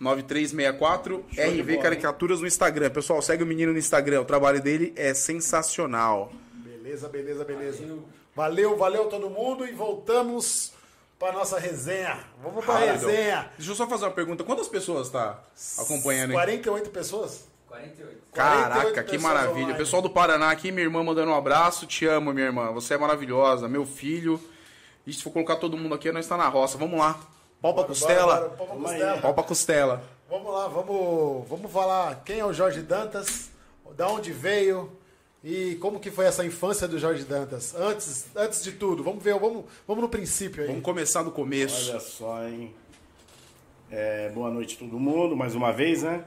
94379-9364 0.00 1.22
de 1.30 1.40
RV 1.40 1.62
bola, 1.62 1.82
Caricaturas 1.82 2.40
no 2.40 2.46
Instagram. 2.46 2.90
Pessoal, 2.90 3.22
segue 3.22 3.42
o 3.42 3.46
menino 3.46 3.72
no 3.72 3.78
Instagram. 3.78 4.20
O 4.20 4.24
trabalho 4.24 4.60
dele 4.60 4.92
é 4.96 5.14
sensacional. 5.14 6.30
Beleza, 6.54 7.08
beleza, 7.08 7.44
beleza. 7.44 7.82
Valeu, 8.34 8.76
valeu 8.76 9.06
todo 9.06 9.30
mundo 9.30 9.66
e 9.66 9.72
voltamos 9.72 10.72
pra 11.18 11.32
nossa 11.32 11.58
resenha. 11.58 12.18
Vamos 12.42 12.64
pra 12.64 12.74
Rápido. 12.78 13.06
resenha. 13.06 13.50
Deixa 13.56 13.72
eu 13.72 13.76
só 13.76 13.86
fazer 13.88 14.04
uma 14.04 14.10
pergunta. 14.12 14.44
Quantas 14.44 14.68
pessoas 14.68 15.08
tá 15.08 15.40
acompanhando 15.78 16.30
aí? 16.30 16.36
48 16.36 16.90
pessoas? 16.90 17.46
48. 17.76 18.18
Caraca, 18.32 18.80
48 18.80 19.10
que 19.10 19.18
maravilha. 19.18 19.64
online. 19.64 19.78
Pessoal 19.78 20.02
do 20.02 20.10
Paraná 20.10 20.50
aqui, 20.50 20.70
minha 20.70 20.84
irmã 20.84 21.02
mandando 21.02 21.30
um 21.30 21.34
abraço. 21.34 21.86
Te 21.86 22.06
amo, 22.06 22.32
minha 22.32 22.46
irmã. 22.46 22.72
Você 22.72 22.94
é 22.94 22.98
maravilhosa. 22.98 23.68
Meu 23.68 23.84
filho. 23.86 24.40
E 25.06 25.12
se 25.12 25.22
for 25.22 25.30
colocar 25.30 25.56
todo 25.56 25.76
mundo 25.76 25.94
aqui, 25.94 26.10
nós 26.10 26.26
tá 26.26 26.36
na 26.36 26.48
roça. 26.48 26.76
Vamos 26.76 26.98
lá. 26.98 27.18
Pau 27.60 27.74
pra 27.74 27.84
costela. 27.84 28.34
bora, 28.34 28.48
bora, 28.48 28.56
Pau 28.56 28.66
pra 28.66 28.76
costela. 28.76 29.20
Pau 29.20 29.34
pra 29.34 29.44
costela. 29.44 30.16
Vamos 30.28 30.52
lá, 30.52 30.66
vamos, 30.66 31.48
vamos 31.48 31.70
falar 31.70 32.22
quem 32.24 32.40
é 32.40 32.44
o 32.44 32.52
Jorge 32.52 32.82
Dantas, 32.82 33.48
da 33.96 34.08
onde 34.08 34.32
veio 34.32 34.90
e 35.42 35.76
como 35.76 36.00
que 36.00 36.10
foi 36.10 36.24
essa 36.24 36.44
infância 36.44 36.88
do 36.88 36.98
Jorge 36.98 37.22
Dantas. 37.22 37.76
Antes, 37.76 38.26
antes 38.34 38.64
de 38.64 38.72
tudo, 38.72 39.04
vamos 39.04 39.22
ver, 39.22 39.38
vamos, 39.38 39.64
vamos 39.86 40.02
no 40.02 40.08
princípio 40.08 40.62
aí. 40.62 40.68
Vamos 40.68 40.82
começar 40.82 41.22
do 41.22 41.30
começo. 41.30 41.90
Olha 41.90 42.00
só, 42.00 42.42
hein? 42.44 42.74
É, 43.88 44.28
boa 44.30 44.50
noite 44.50 44.76
todo 44.76 44.98
mundo, 44.98 45.36
mais 45.36 45.54
uma 45.54 45.72
vez, 45.72 46.02
né? 46.02 46.24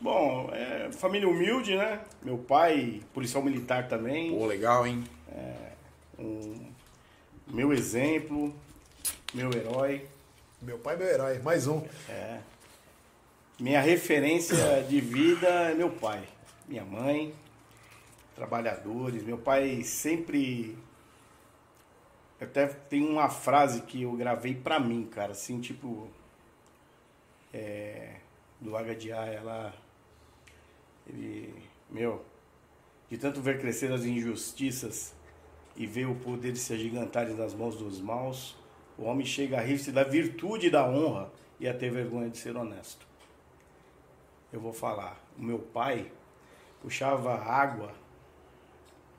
Bom, 0.00 0.50
é, 0.52 0.92
família 0.92 1.28
humilde, 1.28 1.76
né? 1.76 2.00
Meu 2.22 2.38
pai, 2.38 3.02
policial 3.12 3.42
militar 3.42 3.88
também. 3.88 4.30
Pô, 4.30 4.46
legal, 4.46 4.86
hein? 4.86 5.04
Meu 7.48 7.72
exemplo, 7.72 8.54
meu 9.32 9.50
herói. 9.52 10.06
Meu 10.60 10.78
pai 10.78 10.94
é 10.94 10.98
meu 10.98 11.06
herói, 11.06 11.38
mais 11.38 11.66
um. 11.66 11.82
É. 12.08 12.40
Minha 13.58 13.80
referência 13.80 14.82
de 14.82 15.00
vida 15.00 15.48
é 15.48 15.74
meu 15.74 15.90
pai, 15.90 16.22
minha 16.68 16.84
mãe, 16.84 17.34
trabalhadores. 18.36 19.22
Meu 19.24 19.38
pai 19.38 19.82
sempre. 19.82 20.76
Até 22.40 22.66
tem 22.66 23.02
uma 23.02 23.28
frase 23.28 23.82
que 23.82 24.02
eu 24.02 24.12
gravei 24.12 24.54
pra 24.54 24.78
mim, 24.78 25.04
cara, 25.06 25.32
assim, 25.32 25.60
tipo. 25.60 26.08
É, 27.52 28.16
do 28.60 28.76
Agadiá, 28.76 29.26
ela. 29.26 29.74
Ele. 31.08 31.54
Meu, 31.90 32.24
de 33.08 33.16
tanto 33.16 33.40
ver 33.40 33.60
crescer 33.60 33.90
as 33.92 34.04
injustiças 34.04 35.14
e 35.76 35.86
ver 35.86 36.06
o 36.06 36.14
poder 36.14 36.56
se 36.56 36.72
agigantarem 36.72 37.34
nas 37.34 37.54
mãos 37.54 37.76
dos 37.76 38.00
maus, 38.00 38.56
o 38.98 39.04
homem 39.04 39.24
chega 39.24 39.58
a 39.58 39.60
rir-se 39.60 39.92
da 39.92 40.04
virtude 40.04 40.66
e 40.66 40.70
da 40.70 40.86
honra 40.86 41.30
e 41.58 41.68
a 41.68 41.72
ter 41.72 41.90
vergonha 41.90 42.28
de 42.28 42.36
ser 42.36 42.56
honesto. 42.56 43.06
Eu 44.52 44.60
vou 44.60 44.72
falar, 44.72 45.22
o 45.38 45.42
meu 45.42 45.58
pai 45.58 46.10
puxava 46.82 47.34
água 47.34 47.92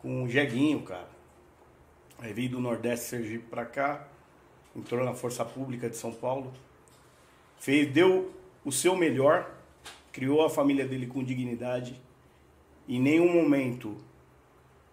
com 0.02 0.24
um 0.24 0.28
jeguinho, 0.28 0.82
cara. 0.84 1.10
Aí 2.18 2.34
veio 2.34 2.50
do 2.50 2.60
Nordeste 2.60 3.06
Sergipe 3.06 3.46
para 3.46 3.66
cá, 3.66 4.08
entrou 4.76 5.04
na 5.04 5.14
Força 5.14 5.46
Pública 5.46 5.90
de 5.90 5.96
São 5.96 6.12
Paulo, 6.12 6.52
fez, 7.58 7.92
deu 7.92 8.34
o 8.66 8.72
seu 8.72 8.96
melhor, 8.96 9.59
criou 10.12 10.44
a 10.46 10.50
família 10.50 10.88
dele 10.88 11.08
com 11.08 11.24
dignidade, 11.24 12.00
em 12.88 13.00
nenhum 13.00 13.32
momento 13.32 13.98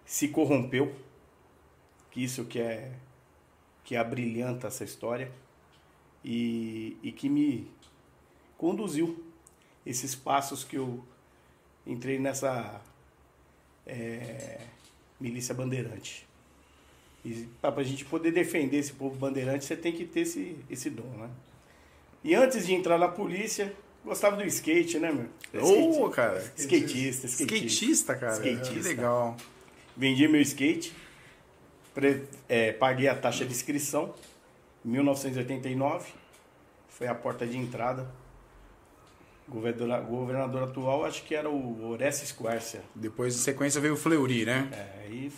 se 0.04 0.28
corrompeu, 0.28 0.94
que 2.10 2.22
isso 2.22 2.44
que 2.44 2.58
é 2.58 2.92
que 3.84 3.94
abrilhanta 3.94 4.66
essa 4.66 4.82
história 4.82 5.30
e, 6.24 6.96
e 7.02 7.12
que 7.12 7.28
me 7.28 7.70
conduziu 8.58 9.24
esses 9.84 10.14
passos 10.14 10.64
que 10.64 10.76
eu 10.76 11.04
entrei 11.86 12.18
nessa 12.18 12.82
é, 13.86 14.60
milícia 15.20 15.54
bandeirante. 15.54 16.26
E 17.24 17.48
para 17.60 17.80
a 17.80 17.84
gente 17.84 18.04
poder 18.04 18.32
defender 18.32 18.78
esse 18.78 18.92
povo 18.92 19.16
bandeirante, 19.16 19.64
você 19.64 19.76
tem 19.76 19.92
que 19.92 20.04
ter 20.04 20.20
esse, 20.20 20.58
esse 20.68 20.90
dom, 20.90 21.08
né? 21.16 21.30
E 22.24 22.34
antes 22.34 22.66
de 22.66 22.74
entrar 22.74 22.98
na 22.98 23.08
polícia, 23.08 23.74
gostava 24.06 24.36
do 24.36 24.44
skate, 24.44 24.98
né, 24.98 25.12
meu? 25.12 25.62
Ô, 25.62 26.08
cara. 26.08 26.38
Skatista, 26.56 27.26
skatista. 27.26 27.66
Skatista, 27.66 28.14
cara. 28.16 28.32
Skatista. 28.34 28.72
Que 28.74 28.80
legal. 28.88 29.36
Vendi 29.96 30.28
meu 30.28 30.40
skate, 30.42 30.92
pre- 31.94 32.24
é, 32.48 32.72
paguei 32.72 33.08
a 33.08 33.14
taxa 33.14 33.44
de 33.44 33.52
inscrição, 33.52 34.14
em 34.84 34.90
1989, 34.90 36.08
foi 36.88 37.06
a 37.06 37.14
porta 37.14 37.46
de 37.46 37.56
entrada. 37.58 38.06
Governador, 39.48 40.02
governador 40.06 40.62
atual, 40.64 41.04
acho 41.04 41.22
que 41.22 41.34
era 41.34 41.48
o 41.48 41.88
Orestes 41.90 42.32
Quercia. 42.32 42.82
Depois, 42.94 43.34
em 43.34 43.38
sequência, 43.38 43.80
veio 43.80 43.94
o 43.94 43.96
Fleury, 43.96 44.44
né? 44.44 44.68
É, 44.72 45.04
aí 45.06 45.32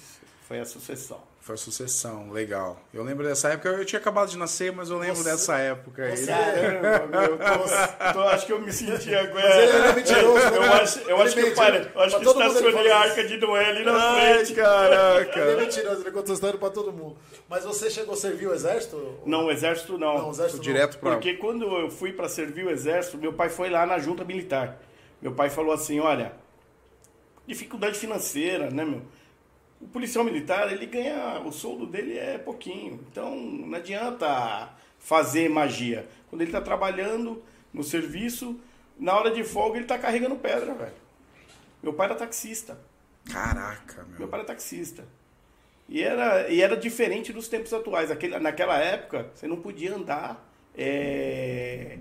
foi 0.47 0.59
a 0.61 0.65
sucessão. 0.65 1.21
Foi 1.41 1.55
a 1.55 1.59
sucessão, 1.59 2.31
legal. 2.31 2.79
Eu 2.93 3.03
lembro 3.03 3.25
dessa 3.27 3.49
época, 3.49 3.71
eu 3.71 3.85
tinha 3.85 3.99
acabado 3.99 4.29
de 4.29 4.37
nascer, 4.37 4.71
mas 4.71 4.91
eu 4.91 4.99
lembro 4.99 5.17
Você- 5.17 5.31
dessa 5.31 5.57
época 5.57 6.05
aí. 6.05 6.15
você- 6.15 6.27
Caramba, 6.27 7.07
meu, 7.07 7.21
eu 7.23 7.39
tô, 7.39 8.13
tô- 8.13 8.29
acho 8.29 8.45
que 8.47 8.53
eu 8.53 8.61
me 8.61 8.71
senti 8.71 9.15
agora. 9.15 9.49
Mas 9.49 9.57
ele 9.75 9.87
é 9.87 9.93
mentiroso, 9.95 10.35
né? 10.51 10.57
Eu 10.57 10.63
acho, 10.75 10.99
eu 11.09 11.23
acho 11.23 11.35
que 11.35 11.41
eu 11.41 11.55
né? 11.57 11.91
Eu 11.95 12.01
acho 12.03 12.19
que 12.19 12.25
todo 12.25 12.35
mundo 12.39 12.51
ele 12.51 12.59
estacionei 12.59 12.93
a 12.93 12.99
arca 12.99 13.25
de 13.25 13.37
Noé 13.39 13.65
ali 13.67 13.85
na 13.85 13.93
Ai, 13.95 14.35
frente. 14.35 14.53
Ele 14.53 14.61
é 14.61 14.65
caraca. 14.65 15.57
mentiroso, 15.57 16.01
ele 16.03 16.11
contou 16.11 16.23
essa 16.25 16.33
história 16.35 16.59
pra 16.59 16.69
todo 16.71 16.93
mundo. 16.93 17.17
Mas 17.49 17.65
você 17.65 17.89
chegou 17.89 18.13
a 18.13 18.17
servir 18.19 18.47
o 18.49 18.53
exército? 18.53 19.15
Não, 19.25 19.47
o 19.47 19.51
exército 19.51 19.97
não. 19.97 20.19
Não, 20.19 20.29
o 20.29 20.31
exército 20.33 20.57
não. 20.59 20.63
Direto 20.65 20.99
pra... 20.99 21.13
Porque 21.13 21.33
quando 21.35 21.65
eu 21.79 21.91
fui 21.91 22.13
para 22.13 22.29
servir 22.29 22.67
o 22.67 22.71
exército, 22.71 23.17
meu 23.17 23.33
pai 23.33 23.49
foi 23.49 23.71
lá 23.71 23.87
na 23.87 23.99
junta 23.99 24.23
militar. 24.23 24.79
Meu 25.23 25.33
pai 25.33 25.49
falou 25.49 25.73
assim, 25.73 25.99
olha, 25.99 26.33
dificuldade 27.47 27.99
financeira, 27.99 28.71
né, 28.71 28.85
meu? 28.85 29.01
O 29.81 29.87
policial 29.87 30.25
militar, 30.25 30.73
ele 30.73 30.87
ganha, 30.87 31.41
o 31.41 31.53
soldo 31.53 31.87
dele 31.87 32.19
é 32.19 32.37
pouquinho. 32.39 33.01
Então, 33.11 33.37
não 33.37 33.77
adianta 33.79 34.71
fazer 34.99 35.49
magia. 35.49 36.09
Quando 36.29 36.43
ele 36.43 36.51
está 36.51 36.61
trabalhando 36.61 37.43
no 37.73 37.83
serviço, 37.85 38.59
na 38.99 39.15
hora 39.17 39.31
de 39.31 39.45
folga 39.45 39.77
ele 39.77 39.85
está 39.85 39.97
carregando 39.99 40.35
pedra, 40.37 40.75
velho. 40.75 40.95
Meu 41.83 41.93
pai 41.93 42.07
era 42.07 42.17
taxista. 42.17 42.79
Caraca, 43.31 44.03
Meu 44.11 44.21
meu. 44.21 44.29
pai 44.29 44.41
era 44.41 44.49
taxista. 44.49 45.05
E 45.89 46.03
era, 46.03 46.49
e 46.51 46.61
era 46.61 46.77
diferente 46.77 47.33
dos 47.33 47.49
tempos 47.49 47.73
atuais. 47.73 48.11
Aquele, 48.11 48.39
naquela 48.41 48.77
época, 48.79 49.31
você 49.35 49.47
não 49.47 49.57
podia 49.61 49.95
andar. 49.95 50.45
é, 50.77 51.99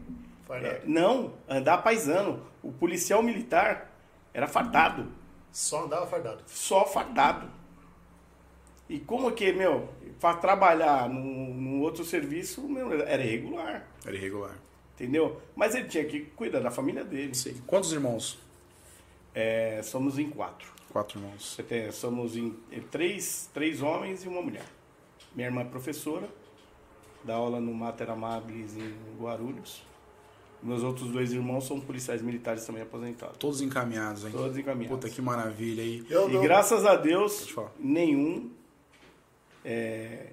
Fardado. 0.47 0.75
é, 0.75 0.81
não, 0.85 1.33
andar 1.47 1.77
paisano. 1.79 2.41
O 2.63 2.71
policial 2.71 3.21
militar 3.21 3.91
era 4.33 4.47
fardado. 4.47 5.11
Só 5.51 5.85
andava 5.85 6.05
fardado. 6.07 6.43
Só 6.47 6.85
fardado. 6.85 7.49
E 8.89 8.99
como 8.99 9.31
que, 9.31 9.51
meu, 9.51 9.89
para 10.19 10.37
trabalhar 10.37 11.09
num, 11.09 11.53
num 11.53 11.81
outro 11.81 12.03
serviço, 12.05 12.61
meu, 12.67 12.91
era 12.93 13.23
irregular. 13.23 13.85
Era 14.05 14.15
irregular. 14.15 14.55
Entendeu? 14.95 15.39
Mas 15.55 15.75
ele 15.75 15.87
tinha 15.87 16.03
que 16.05 16.21
cuidar 16.21 16.59
da 16.59 16.71
família 16.71 17.03
dele. 17.03 17.35
Sim. 17.35 17.55
Quantos 17.67 17.91
irmãos? 17.91 18.39
É, 19.35 19.81
somos 19.83 20.17
em 20.17 20.29
quatro. 20.29 20.71
Quatro 20.91 21.19
irmãos. 21.19 21.59
Tem- 21.67 21.91
somos 21.91 22.35
em, 22.35 22.55
em 22.71 22.81
três, 22.81 23.49
três 23.53 23.81
homens 23.81 24.23
e 24.23 24.27
uma 24.27 24.41
mulher. 24.41 24.65
Minha 25.35 25.49
irmã 25.49 25.61
é 25.61 25.65
professora, 25.65 26.27
dá 27.23 27.35
aula 27.35 27.59
no 27.59 27.73
Mater 27.73 28.09
Amabilis 28.09 28.75
em 28.75 28.95
Guarulhos. 29.19 29.83
Meus 30.63 30.81
outros 30.81 31.11
dois 31.11 31.31
irmãos 31.31 31.67
são 31.67 31.79
policiais 31.79 32.23
militares 32.23 32.65
também 32.65 32.81
aposentados. 32.81 33.37
Todos 33.37 33.61
encaminhados, 33.61 34.25
hein? 34.25 34.31
Todos 34.31 34.57
encaminhados. 34.57 34.97
Puta, 34.99 35.13
que 35.13 35.21
maravilha 35.21 35.83
aí. 35.83 36.03
E 36.09 36.13
não- 36.13 36.41
graças 36.41 36.83
a 36.83 36.95
Deus, 36.95 37.53
nenhum 37.77 38.49
é, 39.69 40.27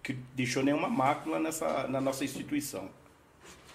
que 0.00 0.12
deixou 0.34 0.62
nenhuma 0.62 0.88
mácula 0.88 1.40
nessa, 1.40 1.88
na 1.88 2.00
nossa 2.00 2.24
instituição. 2.24 2.88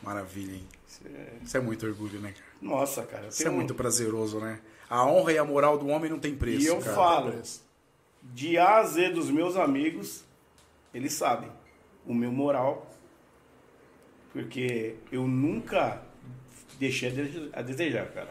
Maravilha, 0.01 0.53
hein? 0.53 0.65
Isso 0.87 1.57
é- 1.57 1.57
é 1.57 1.61
muito 1.61 1.85
orgulho, 1.85 2.19
né, 2.21 2.31
cara? 2.31 2.45
nossa, 2.61 3.03
cara. 3.03 3.27
Isso 3.27 3.41
é 3.41 3.45
tenho- 3.45 3.55
muito 3.57 3.75
prazeroso, 3.75 4.39
né? 4.39 4.61
A 4.89 5.05
honra 5.05 5.33
e 5.33 5.37
a 5.37 5.43
moral 5.43 5.77
do 5.77 5.87
homem 5.87 6.09
não 6.09 6.17
tem 6.19 6.33
preço, 6.33 6.63
E 6.63 6.67
eu 6.67 6.79
cara. 6.79 6.95
falo, 6.95 7.41
de 8.23 8.57
A 8.57 8.77
a 8.77 8.83
Z 8.83 9.09
dos 9.09 9.29
meus 9.29 9.57
amigos, 9.57 10.23
eles 10.93 11.11
sabem 11.13 11.51
o 12.05 12.13
meu 12.13 12.31
moral, 12.31 12.89
porque 14.31 14.95
eu 15.11 15.27
nunca 15.27 16.01
deixei 16.79 17.09
a 17.53 17.61
desejar, 17.61 18.07
cara. 18.13 18.29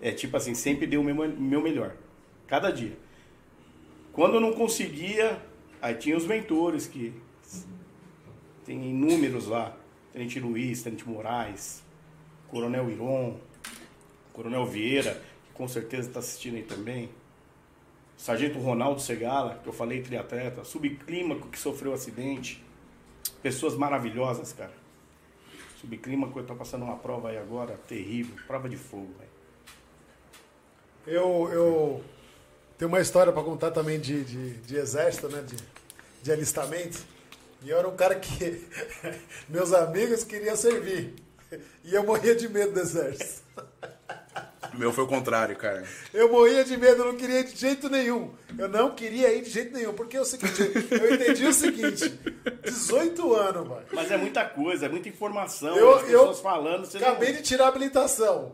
É 0.00 0.12
tipo 0.12 0.36
assim, 0.36 0.54
sempre 0.54 0.86
dei 0.86 0.98
o 0.98 1.02
meu, 1.02 1.14
meu 1.14 1.60
melhor, 1.62 1.94
cada 2.46 2.70
dia. 2.70 2.96
Quando 4.14 4.34
eu 4.34 4.40
não 4.40 4.52
conseguia, 4.52 5.42
aí 5.82 5.96
tinha 5.96 6.16
os 6.16 6.24
mentores 6.24 6.86
que 6.86 7.12
tem 8.64 8.90
inúmeros 8.90 9.48
lá, 9.48 9.76
Tenente 10.12 10.38
Luiz, 10.38 10.84
Tenente 10.84 11.06
Moraes, 11.06 11.82
Coronel 12.48 12.88
Iron, 12.88 13.36
Coronel 14.32 14.64
Vieira, 14.64 15.20
que 15.44 15.52
com 15.52 15.66
certeza 15.66 16.08
está 16.08 16.20
assistindo 16.20 16.54
aí 16.54 16.62
também. 16.62 17.10
Sargento 18.16 18.60
Ronaldo 18.60 19.00
Segala, 19.00 19.58
que 19.60 19.68
eu 19.68 19.72
falei 19.72 20.00
triatleta, 20.00 20.62
Subclímaco, 20.62 21.48
que 21.48 21.58
sofreu 21.58 21.92
acidente. 21.92 22.62
Pessoas 23.42 23.74
maravilhosas, 23.74 24.52
cara. 24.52 24.72
Subclímaco, 25.80 26.38
eu 26.38 26.46
tô 26.46 26.54
passando 26.54 26.84
uma 26.84 26.96
prova 26.96 27.30
aí 27.30 27.36
agora, 27.36 27.76
terrível, 27.88 28.36
prova 28.46 28.68
de 28.68 28.76
fogo, 28.76 29.12
velho. 29.18 29.34
Eu, 31.04 31.52
eu 31.52 32.04
tenho 32.78 32.88
uma 32.88 33.00
história 33.00 33.32
pra 33.32 33.42
contar 33.42 33.70
também 33.70 34.00
de, 34.00 34.24
de, 34.24 34.50
de 34.54 34.76
exército, 34.76 35.28
né? 35.28 35.42
De, 35.42 35.56
de 36.22 36.32
alistamento. 36.32 36.98
E 37.62 37.70
eu 37.70 37.78
era 37.78 37.88
um 37.88 37.96
cara 37.96 38.14
que 38.16 38.62
meus 39.48 39.72
amigos 39.72 40.24
queriam 40.24 40.56
servir. 40.56 41.14
E 41.84 41.94
eu 41.94 42.04
morria 42.04 42.34
de 42.34 42.48
medo 42.48 42.72
do 42.72 42.80
exército. 42.80 43.42
O 44.72 44.76
meu 44.76 44.92
foi 44.92 45.04
o 45.04 45.06
contrário, 45.06 45.54
cara. 45.56 45.84
Eu 46.12 46.30
morria 46.32 46.64
de 46.64 46.76
medo, 46.76 47.02
eu 47.02 47.12
não 47.12 47.16
queria 47.16 47.40
ir 47.40 47.44
de 47.44 47.56
jeito 47.56 47.88
nenhum. 47.88 48.34
Eu 48.58 48.68
não 48.68 48.92
queria 48.92 49.32
ir 49.32 49.42
de 49.42 49.50
jeito 49.50 49.72
nenhum. 49.72 49.92
Porque 49.94 50.16
é 50.16 50.20
o 50.20 50.24
seguinte, 50.24 50.60
eu 50.90 51.14
entendi 51.14 51.46
o 51.46 51.52
seguinte: 51.52 52.18
18 52.64 53.34
anos, 53.34 53.68
mano. 53.68 53.82
Mas 53.92 54.10
é 54.10 54.16
muita 54.16 54.44
coisa, 54.44 54.86
é 54.86 54.88
muita 54.88 55.08
informação, 55.08 55.76
Eu- 55.76 55.94
as 55.94 56.02
pessoas 56.02 56.36
eu 56.38 56.42
falando. 56.42 56.88
Acabei 56.96 57.30
não... 57.30 57.36
de 57.36 57.42
tirar 57.42 57.66
a 57.66 57.68
habilitação. 57.68 58.52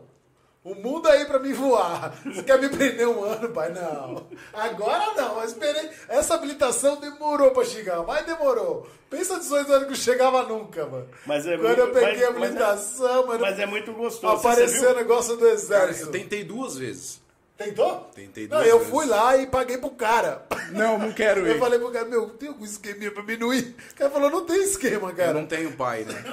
O 0.63 0.75
mundo 0.75 1.07
aí 1.09 1.25
pra 1.25 1.39
me 1.39 1.51
voar. 1.53 2.13
Você 2.23 2.43
quer 2.43 2.59
me 2.61 2.69
prender 2.69 3.07
um 3.07 3.23
ano, 3.23 3.49
pai? 3.49 3.71
Não. 3.73 4.27
Agora 4.53 5.13
não. 5.15 5.39
Eu 5.39 5.45
esperei. 5.45 5.89
Essa 6.07 6.35
habilitação 6.35 6.97
demorou 6.99 7.49
pra 7.49 7.63
chegar, 7.65 8.03
mas 8.03 8.25
demorou. 8.27 8.87
Pensa 9.09 9.39
18 9.39 9.71
anos 9.71 9.83
que 9.85 9.89
não 9.89 9.95
chegava 9.95 10.43
nunca, 10.43 10.85
mano. 10.85 11.07
Mas 11.25 11.47
é 11.47 11.57
Quando 11.57 11.65
muito- 11.65 11.79
eu 11.79 11.91
peguei 11.91 12.11
mas- 12.13 12.23
a 12.23 12.27
habilitação, 12.27 13.25
mano. 13.27 13.39
Mas 13.41 13.57
é 13.59 13.65
muito 13.65 13.91
gostoso. 13.93 14.35
Apareceu 14.35 14.91
o 14.91 14.95
negócio 14.95 15.33
do 15.35 15.39
Cara, 15.41 15.53
exército. 15.53 16.05
eu 16.07 16.11
tentei 16.11 16.43
duas 16.43 16.77
vezes. 16.77 17.19
Tentou? 17.57 18.09
Tentei 18.15 18.47
Não, 18.47 18.57
duas 18.57 18.69
eu 18.69 18.77
vezes. 18.79 18.91
fui 18.93 19.05
lá 19.07 19.37
e 19.37 19.47
paguei 19.47 19.77
pro 19.79 19.89
cara. 19.91 20.45
Não, 20.71 20.97
não 20.99 21.11
quero 21.11 21.41
Eu 21.45 21.55
ir. 21.55 21.59
falei 21.59 21.79
pro 21.79 21.91
cara, 21.91 22.05
meu, 22.05 22.29
tem 22.29 22.49
algum 22.49 22.63
esqueminha 22.65 23.11
pra 23.11 23.21
mim 23.23 23.35
não 23.37 23.51
ir? 23.53 23.75
O 23.91 23.95
cara 23.95 24.09
falou, 24.11 24.29
não 24.29 24.45
tem 24.45 24.63
esquema, 24.63 25.09
Eu 25.09 25.15
cara. 25.15 25.33
não 25.33 25.45
tenho 25.45 25.71
pai, 25.73 26.03
né? 26.03 26.23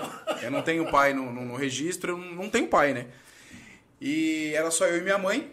Eu 0.42 0.50
não 0.50 0.62
tenho 0.62 0.90
pai 0.90 1.12
no, 1.14 1.30
no- 1.32 1.44
no 1.44 1.56
registro, 1.56 2.12
eu 2.12 2.16
não 2.18 2.44
não 2.44 2.50
tenho 2.50 2.66
pai, 2.68 2.92
né? 2.94 3.06
E 4.00 4.52
era 4.54 4.70
só 4.70 4.86
eu 4.86 4.98
e 4.98 5.00
minha 5.02 5.18
mãe. 5.18 5.52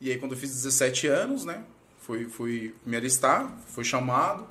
E 0.00 0.10
aí 0.10 0.18
quando 0.18 0.32
eu 0.32 0.38
fiz 0.38 0.50
17 0.50 1.06
anos, 1.06 1.44
né? 1.44 1.62
Fui, 2.00 2.24
fui 2.28 2.74
me 2.84 2.96
alistar, 2.96 3.52
fui 3.68 3.84
chamado. 3.84 4.46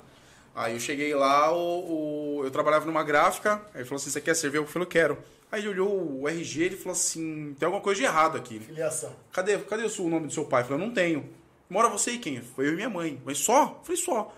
Aí 0.54 0.74
eu 0.74 0.80
cheguei 0.80 1.14
lá, 1.14 1.52
o, 1.52 2.38
o- 2.38 2.44
eu 2.44 2.50
trabalhava 2.50 2.84
numa 2.86 3.02
gráfica, 3.04 3.54
aí 3.74 3.80
ele 3.80 3.84
falou 3.84 3.96
assim, 4.00 4.10
você 4.10 4.20
quer 4.20 4.34
servir? 4.34 4.58
Eu 4.58 4.66
falei, 4.66 4.86
eu 4.86 4.90
quero. 4.90 5.18
Aí 5.50 5.60
ele 5.60 5.68
olhou 5.70 6.20
o 6.22 6.28
RG 6.28 6.66
e 6.66 6.76
falou 6.76 6.92
assim, 6.92 7.54
tem 7.58 7.66
alguma 7.66 7.82
coisa 7.82 8.00
de 8.00 8.06
errado 8.06 8.36
aqui. 8.36 8.60
Filiação. 8.60 9.14
Cadê, 9.32 9.58
cadê 9.58 9.84
o 9.84 10.08
nome 10.08 10.26
do 10.28 10.32
seu 10.32 10.44
pai? 10.44 10.62
Eu 10.62 10.66
falei, 10.68 10.82
eu 10.82 10.86
não 10.86 10.94
tenho. 10.94 11.28
Mora 11.68 11.88
você 11.88 12.12
e 12.12 12.18
quem? 12.18 12.40
Foi 12.42 12.66
eu 12.68 12.72
e 12.72 12.76
minha 12.76 12.90
mãe. 12.90 13.20
Mas 13.24 13.38
só? 13.38 13.62
Eu 13.80 13.84
falei, 13.84 14.00
só. 14.00 14.34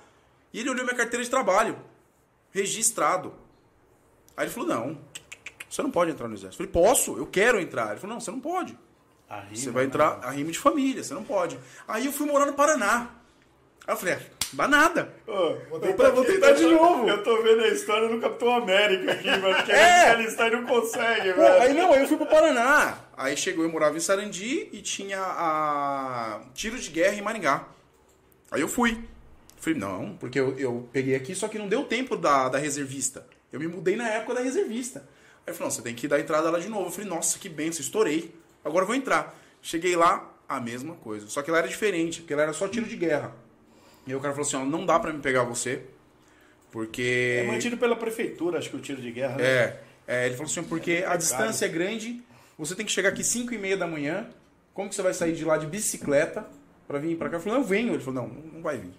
E 0.52 0.60
ele 0.60 0.70
olhou 0.70 0.84
minha 0.84 0.96
carteira 0.96 1.22
de 1.24 1.30
trabalho. 1.30 1.78
Registrado. 2.50 3.32
Aí 4.36 4.46
ele 4.46 4.52
falou, 4.52 4.68
não, 4.68 4.98
você 5.74 5.82
não 5.82 5.90
pode 5.90 6.10
entrar 6.10 6.28
no 6.28 6.34
exército. 6.34 6.62
Eu 6.62 6.68
falei, 6.68 6.86
posso, 6.88 7.16
eu 7.16 7.26
quero 7.26 7.58
entrar. 7.60 7.90
Ele 7.92 8.00
falou, 8.00 8.14
não, 8.14 8.20
você 8.20 8.30
não 8.30 8.40
pode. 8.40 8.78
Arrima, 9.28 9.56
Você 9.56 9.70
vai 9.70 9.84
né? 9.84 9.88
entrar 9.88 10.20
a 10.22 10.30
rima 10.30 10.52
de 10.52 10.58
família, 10.58 11.02
você 11.02 11.14
não 11.14 11.24
pode. 11.24 11.58
Aí 11.88 12.04
eu 12.04 12.12
fui 12.12 12.26
morar 12.26 12.44
no 12.44 12.52
Paraná. 12.52 13.08
Aí 13.86 13.94
eu 13.94 13.96
falei, 13.96 14.14
ah, 14.14 14.20
dá 14.52 14.68
nada. 14.68 15.14
Ô, 15.26 15.32
Vou 15.32 15.56
eu 15.72 15.80
tentar 15.80 16.10
vou 16.10 16.22
aqui. 16.22 16.32
tentar 16.34 16.52
de 16.52 16.66
novo. 16.66 17.08
Eu 17.08 17.22
tô 17.24 17.42
vendo 17.42 17.62
a 17.62 17.68
história 17.68 18.08
do 18.08 18.20
Capitão 18.20 18.54
América 18.54 19.12
aqui, 19.12 19.26
mano. 19.40 19.64
Que 19.64 19.72
É. 19.72 19.76
é. 19.76 20.10
alistar 20.10 20.48
e 20.48 20.56
não 20.56 20.66
consegue, 20.66 21.32
Pô, 21.32 21.40
velho. 21.40 21.62
aí 21.62 21.72
não, 21.74 21.92
aí 21.94 22.02
eu 22.02 22.06
fui 22.08 22.18
pro 22.18 22.26
Paraná. 22.26 22.98
Aí 23.16 23.34
chegou, 23.36 23.64
eu 23.64 23.70
morava 23.72 23.96
em 23.96 24.00
Sarandi 24.00 24.68
e 24.72 24.82
tinha 24.82 25.18
a 25.20 26.40
tiro 26.54 26.78
de 26.78 26.90
guerra 26.90 27.14
em 27.14 27.22
Maringá. 27.22 27.64
Aí 28.50 28.60
eu 28.60 28.68
fui. 28.68 29.02
Falei, 29.56 29.78
não, 29.78 30.14
porque 30.20 30.38
eu, 30.38 30.58
eu 30.58 30.88
peguei 30.92 31.14
aqui, 31.14 31.34
só 31.34 31.48
que 31.48 31.58
não 31.58 31.68
deu 31.68 31.84
tempo 31.84 32.16
da, 32.16 32.48
da 32.50 32.58
reservista. 32.58 33.26
Eu 33.50 33.58
me 33.60 33.66
mudei 33.66 33.96
na 33.96 34.08
época 34.08 34.34
da 34.34 34.40
reservista. 34.42 35.08
Aí 35.44 35.50
ele 35.50 35.56
falou, 35.56 35.70
não, 35.70 35.76
você 35.76 35.82
tem 35.82 35.94
que 35.94 36.06
dar 36.06 36.20
entrada 36.20 36.50
lá 36.50 36.58
de 36.58 36.68
novo. 36.68 36.86
Eu 36.86 36.90
falei, 36.90 37.08
nossa, 37.08 37.38
que 37.38 37.48
benção, 37.48 37.80
estourei. 37.80 38.34
Agora 38.64 38.82
eu 38.82 38.86
vou 38.86 38.96
entrar. 38.96 39.38
Cheguei 39.60 39.96
lá, 39.96 40.32
a 40.48 40.60
mesma 40.60 40.94
coisa. 40.96 41.28
Só 41.28 41.42
que 41.42 41.50
lá 41.50 41.58
era 41.58 41.68
diferente, 41.68 42.20
porque 42.20 42.34
lá 42.34 42.42
era 42.42 42.52
só 42.52 42.68
tiro 42.68 42.86
de 42.86 42.96
guerra. 42.96 43.34
E 44.06 44.10
aí 44.10 44.16
o 44.16 44.20
cara 44.20 44.34
falou 44.34 44.46
assim, 44.46 44.56
ó, 44.56 44.64
não 44.64 44.84
dá 44.84 44.98
pra 44.98 45.12
me 45.12 45.20
pegar 45.20 45.44
você, 45.44 45.82
porque... 46.70 47.42
É 47.44 47.46
mantido 47.46 47.76
pela 47.76 47.96
prefeitura, 47.96 48.58
acho 48.58 48.70
que 48.70 48.76
o 48.76 48.80
tiro 48.80 49.00
de 49.00 49.12
guerra, 49.12 49.36
né? 49.36 49.44
É, 49.44 49.80
é, 50.06 50.26
ele 50.26 50.34
falou 50.34 50.50
assim, 50.50 50.64
porque 50.64 51.04
a 51.06 51.16
distância 51.16 51.66
é 51.66 51.68
grande, 51.68 52.20
você 52.58 52.74
tem 52.74 52.84
que 52.84 52.90
chegar 52.90 53.10
aqui 53.10 53.22
5 53.22 53.54
e 53.54 53.58
meia 53.58 53.76
da 53.76 53.86
manhã, 53.86 54.28
como 54.74 54.88
que 54.88 54.94
você 54.94 55.02
vai 55.02 55.14
sair 55.14 55.34
de 55.34 55.44
lá 55.44 55.56
de 55.56 55.66
bicicleta 55.66 56.46
pra 56.88 56.98
vir 56.98 57.16
pra 57.16 57.28
cá? 57.28 57.36
Eu 57.36 57.40
falei, 57.40 57.54
não, 57.54 57.62
eu 57.62 57.68
venho. 57.68 57.94
Ele 57.94 58.02
falou, 58.02 58.22
não, 58.22 58.28
não 58.28 58.62
vai 58.62 58.78
vir. 58.78 58.92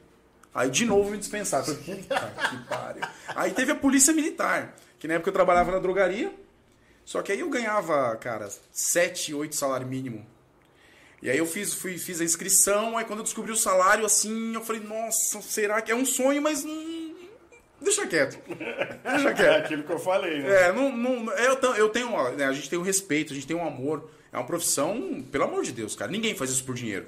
Aí 0.54 0.70
de 0.70 0.86
novo 0.86 1.10
me 1.10 1.18
dispensaram. 1.18 1.66
Puta 1.66 1.84
que 1.84 2.58
pariu. 2.70 3.04
Aí 3.30 3.52
teve 3.52 3.72
a 3.72 3.76
polícia 3.76 4.14
militar, 4.14 4.76
que 5.04 5.08
na 5.10 5.16
época 5.16 5.32
eu 5.32 5.34
trabalhava 5.34 5.70
na 5.70 5.80
drogaria, 5.80 6.34
só 7.04 7.22
que 7.22 7.30
aí 7.34 7.42
eu 7.42 7.50
ganhava, 7.50 8.16
cara, 8.16 8.50
7, 8.72 9.34
8 9.34 9.54
salário 9.54 9.86
mínimo. 9.86 10.26
E 11.22 11.30
aí 11.30 11.38
eu 11.38 11.46
fiz, 11.46 11.74
fui, 11.74 11.98
fiz 11.98 12.22
a 12.22 12.24
inscrição, 12.24 12.98
aí 12.98 13.04
quando 13.04 13.20
eu 13.20 13.24
descobri 13.26 13.52
o 13.52 13.56
salário, 13.58 14.06
assim, 14.06 14.54
eu 14.56 14.62
falei, 14.64 14.82
nossa, 14.82 15.42
será 15.42 15.82
que 15.82 15.92
é 15.92 15.96
um 15.96 16.06
sonho, 16.06 16.42
mas 16.42 16.66
deixa 17.82 18.08
quieto. 18.08 18.40
Deixa 19.04 19.30
É 19.30 19.34
quieto. 19.36 19.66
aquilo 19.66 19.84
que 19.84 19.92
eu 19.92 20.00
falei, 20.00 20.42
né? 20.42 20.68
É, 20.70 20.72
não, 20.72 20.90
não, 20.96 21.34
eu, 21.34 21.58
ta- 21.58 21.78
eu 21.78 21.90
tenho, 21.90 22.10
né, 22.38 22.46
a 22.46 22.54
gente 22.54 22.70
tem 22.70 22.80
um 22.80 22.84
respeito, 22.84 23.34
a 23.34 23.36
gente 23.36 23.46
tem 23.46 23.58
um 23.58 23.68
amor. 23.68 24.10
É 24.32 24.38
uma 24.38 24.46
profissão, 24.46 25.22
pelo 25.30 25.44
amor 25.44 25.64
de 25.66 25.74
Deus, 25.74 25.98
cara. 25.98 26.10
Ninguém 26.10 26.34
faz 26.34 26.50
isso 26.50 26.64
por 26.64 26.76
dinheiro. 26.76 27.08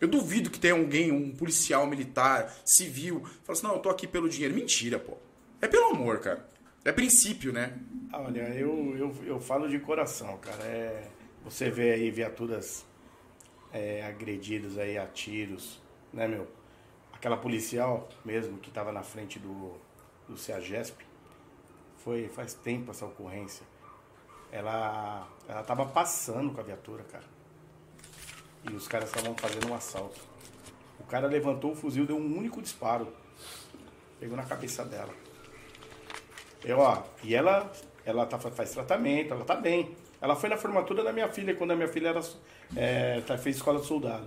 Eu 0.00 0.06
duvido 0.06 0.48
que 0.48 0.60
tenha 0.60 0.74
alguém, 0.74 1.10
um 1.10 1.34
policial 1.34 1.88
militar, 1.88 2.54
civil, 2.64 3.24
fala 3.42 3.58
assim, 3.58 3.66
não, 3.66 3.74
eu 3.74 3.80
tô 3.80 3.90
aqui 3.90 4.06
pelo 4.06 4.28
dinheiro. 4.28 4.54
Mentira, 4.54 4.96
pô. 5.00 5.14
É 5.60 5.66
pelo 5.66 5.86
amor, 5.86 6.20
cara. 6.20 6.54
É 6.86 6.92
princípio, 6.92 7.52
né? 7.52 7.76
Ah, 8.12 8.20
Olha, 8.20 8.42
eu, 8.54 8.96
eu, 8.96 9.14
eu 9.24 9.40
falo 9.40 9.68
de 9.68 9.76
coração, 9.80 10.38
cara. 10.38 10.62
É, 10.62 11.08
você 11.42 11.68
vê 11.68 11.94
aí 11.94 12.12
viaturas 12.12 12.86
é, 13.72 14.04
agredidas 14.06 14.78
aí 14.78 14.96
a 14.96 15.04
tiros, 15.04 15.82
né, 16.12 16.28
meu? 16.28 16.46
Aquela 17.12 17.36
policial 17.36 18.08
mesmo 18.24 18.58
que 18.58 18.68
estava 18.68 18.92
na 18.92 19.02
frente 19.02 19.36
do, 19.36 19.74
do 20.28 20.36
CEAGESP, 20.36 21.04
foi 21.98 22.28
faz 22.28 22.54
tempo 22.54 22.92
essa 22.92 23.04
ocorrência. 23.04 23.66
Ela, 24.52 25.26
ela 25.48 25.64
tava 25.64 25.86
passando 25.86 26.52
com 26.52 26.60
a 26.60 26.62
viatura, 26.62 27.02
cara. 27.02 27.24
E 28.70 28.72
os 28.72 28.86
caras 28.86 29.08
estavam 29.08 29.34
fazendo 29.36 29.68
um 29.68 29.74
assalto. 29.74 30.20
O 31.00 31.04
cara 31.04 31.26
levantou 31.26 31.72
o 31.72 31.74
fuzil, 31.74 32.06
deu 32.06 32.16
um 32.16 32.38
único 32.38 32.62
disparo. 32.62 33.12
Pegou 34.20 34.36
na 34.36 34.44
cabeça 34.44 34.84
dela. 34.84 35.25
Eu, 36.66 36.80
ó, 36.80 37.00
e 37.22 37.32
ela, 37.32 37.70
ela 38.04 38.26
tá, 38.26 38.38
faz 38.38 38.72
tratamento, 38.72 39.32
ela 39.32 39.44
tá 39.44 39.54
bem. 39.54 39.94
Ela 40.20 40.34
foi 40.34 40.50
na 40.50 40.56
formatura 40.56 41.04
da 41.04 41.12
minha 41.12 41.28
filha, 41.28 41.54
quando 41.54 41.70
a 41.70 41.76
minha 41.76 41.86
filha 41.86 42.08
era, 42.08 42.20
é, 42.74 43.20
tá, 43.20 43.38
fez 43.38 43.56
escola 43.56 43.78
de 43.78 43.86
soldado. 43.86 44.26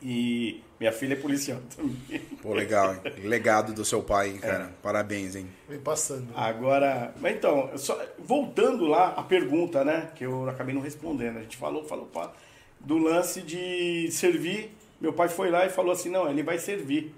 E 0.00 0.62
minha 0.78 0.92
filha 0.92 1.14
é 1.14 1.16
policial 1.16 1.58
também. 1.74 2.20
Pô, 2.40 2.54
legal, 2.54 2.94
hein? 2.94 3.00
Legado 3.24 3.72
do 3.72 3.84
seu 3.84 4.00
pai, 4.00 4.30
hein, 4.30 4.38
cara. 4.38 4.72
Parabéns, 4.80 5.34
hein? 5.34 5.48
Vem 5.68 5.80
passando. 5.80 6.28
Agora, 6.36 7.12
mas 7.20 7.34
então, 7.34 7.76
só, 7.76 8.00
voltando 8.16 8.86
lá 8.86 9.08
a 9.16 9.22
pergunta, 9.24 9.84
né, 9.84 10.12
que 10.14 10.24
eu 10.24 10.48
acabei 10.48 10.72
não 10.72 10.82
respondendo. 10.82 11.38
A 11.38 11.42
gente 11.42 11.56
falou, 11.56 11.84
falou 11.84 12.06
pá, 12.06 12.32
do 12.78 12.96
lance 12.96 13.42
de 13.42 14.08
servir. 14.12 14.70
Meu 15.00 15.12
pai 15.12 15.28
foi 15.28 15.50
lá 15.50 15.66
e 15.66 15.68
falou 15.68 15.90
assim, 15.90 16.10
não, 16.10 16.30
ele 16.30 16.44
vai 16.44 16.58
servir. 16.58 17.12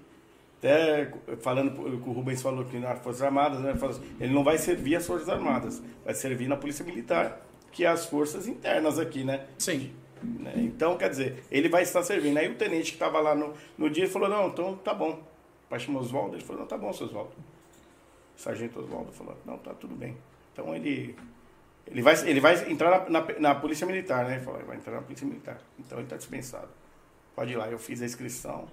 Até 0.61 1.11
falando 1.41 1.71
que 1.71 2.07
o 2.07 2.11
Rubens 2.11 2.39
falou 2.39 2.63
que 2.63 2.77
nas 2.77 2.99
Forças 2.99 3.23
Armadas, 3.23 3.59
né, 3.61 3.71
ele 3.71 3.83
assim, 3.83 4.15
ele 4.19 4.31
não 4.31 4.43
vai 4.43 4.59
servir 4.59 4.95
as 4.95 5.07
Forças 5.07 5.27
Armadas, 5.27 5.81
vai 6.05 6.13
servir 6.13 6.47
na 6.47 6.55
Polícia 6.55 6.85
Militar, 6.85 7.41
que 7.71 7.83
é 7.83 7.87
as 7.87 8.05
forças 8.05 8.47
internas 8.47 8.99
aqui, 8.99 9.23
né? 9.23 9.47
Sim. 9.57 9.91
né? 10.21 10.53
Então, 10.57 10.95
quer 10.99 11.09
dizer, 11.09 11.43
ele 11.49 11.67
vai 11.67 11.81
estar 11.81 12.03
servindo. 12.03 12.37
Aí 12.37 12.47
o 12.47 12.53
tenente 12.53 12.91
que 12.91 12.95
estava 12.95 13.19
lá 13.19 13.33
no, 13.33 13.55
no 13.75 13.89
dia 13.89 14.07
falou, 14.07 14.29
não, 14.29 14.49
então 14.49 14.75
tá 14.77 14.93
bom. 14.93 15.13
O 15.65 15.67
pai 15.67 15.79
chamou 15.79 15.99
Oswaldo, 15.99 16.35
ele 16.35 16.43
falou, 16.43 16.61
não, 16.61 16.67
tá 16.67 16.77
bom, 16.77 16.93
seu 16.93 17.07
Oswaldo. 17.07 17.31
O 18.37 18.39
sargento 18.39 18.79
Oswaldo 18.79 19.11
falou, 19.11 19.35
não, 19.43 19.57
tá 19.57 19.73
tudo 19.73 19.95
bem. 19.95 20.15
Então 20.53 20.75
ele, 20.75 21.15
ele, 21.87 22.03
vai, 22.03 22.13
ele 22.29 22.39
vai 22.39 22.71
entrar 22.71 23.09
na, 23.09 23.19
na, 23.21 23.39
na 23.39 23.55
Polícia 23.55 23.87
Militar, 23.87 24.25
né? 24.25 24.35
Ele 24.35 24.45
falou, 24.45 24.63
vai 24.63 24.77
entrar 24.77 24.93
na 24.93 25.01
Polícia 25.01 25.25
Militar. 25.25 25.59
Então 25.79 25.97
ele 25.97 26.05
está 26.05 26.17
dispensado. 26.17 26.69
Pode 27.35 27.51
ir 27.51 27.55
lá, 27.55 27.67
eu 27.67 27.79
fiz 27.79 27.99
a 28.03 28.05
inscrição 28.05 28.67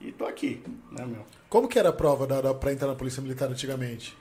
e 0.00 0.12
tô 0.12 0.24
aqui, 0.24 0.62
né, 0.90 1.04
meu? 1.04 1.24
Como 1.48 1.68
que 1.68 1.78
era 1.78 1.90
a 1.90 1.92
prova 1.92 2.26
da, 2.26 2.40
da, 2.40 2.54
pra 2.54 2.72
entrar 2.72 2.88
na 2.88 2.94
Polícia 2.94 3.22
Militar 3.22 3.48
antigamente? 3.50 4.16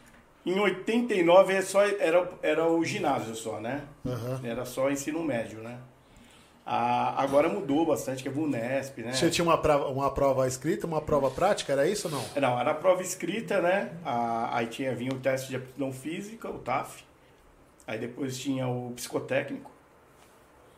Em 0.45 0.59
89 0.59 1.53
é 1.53 1.61
só, 1.61 1.83
era, 1.83 2.29
era 2.41 2.67
o 2.67 2.83
ginásio 2.83 3.35
só, 3.35 3.59
né? 3.59 3.83
Aham. 4.05 4.41
Era 4.43 4.65
só 4.65 4.89
ensino 4.89 5.23
médio, 5.23 5.59
né? 5.59 5.79
Ah, 6.65 7.23
agora 7.23 7.49
mudou 7.49 7.83
bastante, 7.85 8.21
que 8.21 8.29
é 8.29 8.31
VUNESP, 8.31 9.01
né? 9.01 9.13
Você 9.13 9.29
tinha 9.31 9.43
uma 9.43 9.57
prova, 9.57 9.87
uma 9.87 10.11
prova 10.13 10.47
escrita, 10.47 10.85
uma 10.85 11.01
prova 11.01 11.31
prática, 11.31 11.73
era 11.73 11.87
isso 11.87 12.07
ou 12.07 12.13
não? 12.13 12.23
Não, 12.39 12.59
era 12.59 12.71
a 12.71 12.75
prova 12.75 13.01
escrita, 13.01 13.59
né? 13.59 13.91
Aí 14.51 14.67
tinha, 14.67 14.93
vinha 14.93 15.11
o 15.11 15.19
teste 15.19 15.49
de 15.49 15.55
aptidão 15.55 15.91
física, 15.91 16.47
o 16.47 16.59
TAF. 16.59 17.03
Aí 17.87 17.97
depois 17.97 18.37
tinha 18.37 18.67
o 18.67 18.91
psicotécnico, 18.95 19.71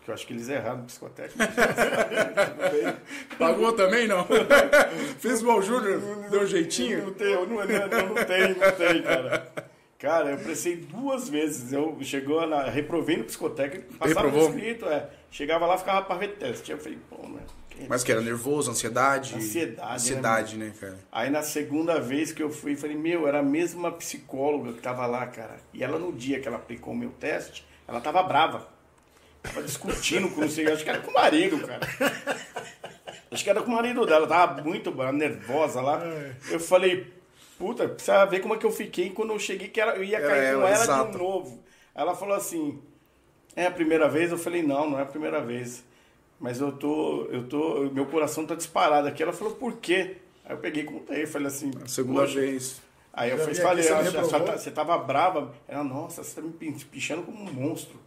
que 0.03 0.09
eu 0.09 0.13
acho 0.13 0.25
que 0.25 0.33
eles 0.33 0.49
erraram 0.49 0.79
no 0.79 0.85
psicotécnico. 0.85 1.37
Pagou 3.37 3.73
também, 3.73 4.07
não? 4.07 4.25
Fez 5.19 5.43
o 5.43 5.61
Júnior, 5.61 6.01
deu 6.29 6.41
um 6.41 6.45
jeitinho. 6.45 7.05
Não 7.05 7.13
tem, 7.13 7.33
não, 7.35 7.45
não, 7.45 7.55
não, 7.55 7.65
não 7.65 8.25
tem, 8.25 8.55
não 8.55 8.71
tem, 8.71 9.01
cara. 9.03 9.51
Cara, 9.99 10.31
eu 10.31 10.37
prestei 10.39 10.77
duas 10.77 11.29
vezes. 11.29 11.71
Eu 11.71 11.95
chegou 12.01 12.47
na. 12.47 12.63
Reprovei 12.63 13.17
no 13.17 13.23
psicotécnico, 13.23 13.93
passava 13.93 14.25
Reprovou? 14.25 14.49
escrito, 14.49 14.85
é. 14.87 15.07
Chegava 15.29 15.67
lá, 15.67 15.77
ficava 15.77 16.01
pra 16.03 16.15
ver 16.15 16.37
teste. 16.37 16.71
Eu 16.71 16.79
falei, 16.79 16.97
pô, 17.07 17.27
né? 17.27 17.41
Mas 17.87 18.03
que 18.03 18.11
era 18.11 18.21
nervoso, 18.21 18.71
ansiedade? 18.71 19.35
Ansiedade, 19.35 19.93
Ansiedade, 19.93 20.57
né, 20.57 20.73
cara? 20.79 20.99
Aí 21.11 21.29
na 21.29 21.41
segunda 21.41 21.99
vez 21.99 22.31
que 22.31 22.41
eu 22.41 22.49
fui, 22.49 22.75
falei, 22.75 22.95
meu, 22.95 23.27
era 23.27 23.39
a 23.39 23.43
mesma 23.43 23.91
psicóloga 23.91 24.73
que 24.73 24.81
tava 24.81 25.05
lá, 25.05 25.25
cara. 25.27 25.57
E 25.73 25.83
ela 25.83 25.97
no 25.97 26.11
dia 26.11 26.39
que 26.39 26.47
ela 26.47 26.57
aplicou 26.57 26.93
o 26.93 26.97
meu 26.97 27.11
teste, 27.11 27.65
ela 27.87 28.01
tava 28.01 28.21
brava. 28.23 28.67
Tava 29.43 29.63
discutindo 29.63 30.29
com 30.29 30.41
não 30.41 30.49
sei, 30.49 30.71
acho 30.71 30.83
que 30.83 30.89
era 30.89 30.99
com 30.99 31.11
o 31.11 31.13
marido, 31.13 31.59
cara. 31.65 31.79
Acho 33.31 33.43
que 33.43 33.49
era 33.49 33.61
com 33.61 33.71
o 33.71 33.75
marido 33.75 34.05
dela, 34.05 34.27
tava 34.27 34.61
muito 34.61 34.91
nervosa 35.13 35.81
lá. 35.81 36.01
Eu 36.49 36.59
falei, 36.59 37.07
puta, 37.57 37.87
precisa 37.87 38.25
ver 38.25 38.39
como 38.41 38.53
é 38.53 38.57
que 38.57 38.65
eu 38.65 38.71
fiquei 38.71 39.09
quando 39.09 39.31
eu 39.33 39.39
cheguei, 39.39 39.67
que 39.69 39.79
era- 39.79 39.95
eu 39.95 40.03
ia 40.03 40.19
cair 40.19 40.29
com 40.55 40.61
ela, 40.61 40.69
ela 40.69 40.83
exato. 40.83 41.11
de 41.11 41.17
novo. 41.17 41.63
Ela 41.95 42.13
falou 42.15 42.35
assim, 42.35 42.79
é 43.55 43.65
a 43.65 43.71
primeira 43.71 44.07
vez? 44.09 44.31
Eu 44.31 44.37
falei, 44.37 44.61
não, 44.61 44.89
não 44.89 44.99
é 44.99 45.03
a 45.03 45.05
primeira 45.05 45.41
vez. 45.41 45.83
Mas 46.39 46.59
eu 46.59 46.71
tô, 46.71 47.25
eu 47.31 47.47
tô, 47.47 47.89
meu 47.93 48.05
coração 48.05 48.45
tá 48.45 48.55
disparado 48.55 49.07
aqui. 49.07 49.21
Ela 49.23 49.33
falou, 49.33 49.55
por 49.55 49.73
quê? 49.77 50.17
Aí 50.43 50.53
eu 50.55 50.57
peguei 50.57 50.83
e 50.83 50.85
contei, 50.85 51.25
falei 51.25 51.47
assim, 51.47 51.71
Segunda 51.87 52.21
"Poxa." 52.21 52.39
vez. 52.39 52.81
Aí 53.13 53.29
eu 53.29 53.37
Já 53.37 53.43
fui, 53.43 53.55
falei, 53.55 53.83
aqui, 53.83 53.93
"Ah, 53.93 53.97
você 53.97 54.09
você, 54.11 54.17
reprovou? 54.17 54.57
você 54.57 54.71
tava 54.71 54.97
brava? 54.97 55.53
Ela, 55.67 55.83
nossa, 55.83 56.23
você 56.23 56.39
tá 56.39 56.41
me 56.41 56.51
pichando 56.51 57.23
como 57.23 57.37
um 57.43 57.53
monstro. 57.53 57.99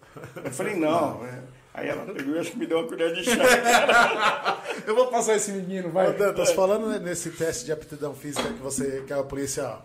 Eu 0.43 0.51
falei, 0.51 0.77
não. 0.77 1.25
é. 1.27 1.43
Aí 1.75 1.89
ela 1.89 2.05
pegou 2.07 2.37
e 2.37 2.39
acho 2.39 2.53
que 2.53 2.57
me 2.59 2.67
deu 2.67 2.79
uma 2.79 2.87
colher 2.89 3.13
de 3.13 3.25
chá. 3.25 3.35
Eu 4.87 4.95
vou 4.95 5.09
passar 5.09 5.35
esse 5.35 5.51
menino, 5.51 5.91
vai. 5.91 6.09
Ô, 6.09 6.13
Dantas, 6.13 6.53
falando 6.53 6.89
nesse 7.01 7.31
teste 7.33 7.65
de 7.65 7.73
aptidão 7.73 8.15
física 8.15 8.45
que 8.45 8.63
você 8.63 9.03
que 9.05 9.13
a 9.13 9.25
polícia 9.25 9.79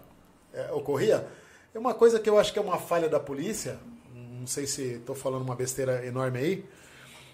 é, 0.54 0.72
ocorria, 0.72 1.28
é 1.74 1.80
uma 1.80 1.96
coisa 1.96 2.20
que 2.20 2.30
eu 2.30 2.38
acho 2.38 2.54
que 2.54 2.60
é 2.60 2.62
uma 2.62 2.78
falha 2.78 3.10
da 3.10 3.20
polícia. 3.20 3.80
Não 4.14 4.46
sei 4.46 4.68
se 4.68 4.84
estou 4.98 5.16
falando 5.16 5.42
uma 5.42 5.56
besteira 5.56 6.06
enorme 6.06 6.38
aí, 6.40 6.66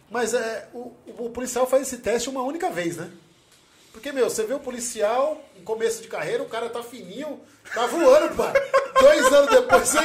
mas 0.10 0.34
é 0.34 0.70
o, 0.74 0.94
o 1.18 1.30
policial 1.30 1.68
faz 1.68 1.84
esse 1.84 1.98
teste 1.98 2.30
uma 2.30 2.42
única 2.42 2.70
vez, 2.72 2.96
né? 2.96 3.12
Porque, 3.96 4.12
meu, 4.12 4.30
você 4.30 4.44
vê 4.44 4.54
o 4.54 4.60
policial, 4.60 5.42
em 5.58 5.64
começo 5.64 6.02
de 6.02 6.10
carreira, 6.10 6.44
o 6.44 6.48
cara 6.48 6.70
tá 6.70 6.84
fininho, 6.84 7.40
tá 7.74 7.86
voando, 7.88 8.36
pai. 8.36 8.52
Dois 9.00 9.26
anos 9.32 9.50
depois, 9.50 9.88
você, 9.88 10.00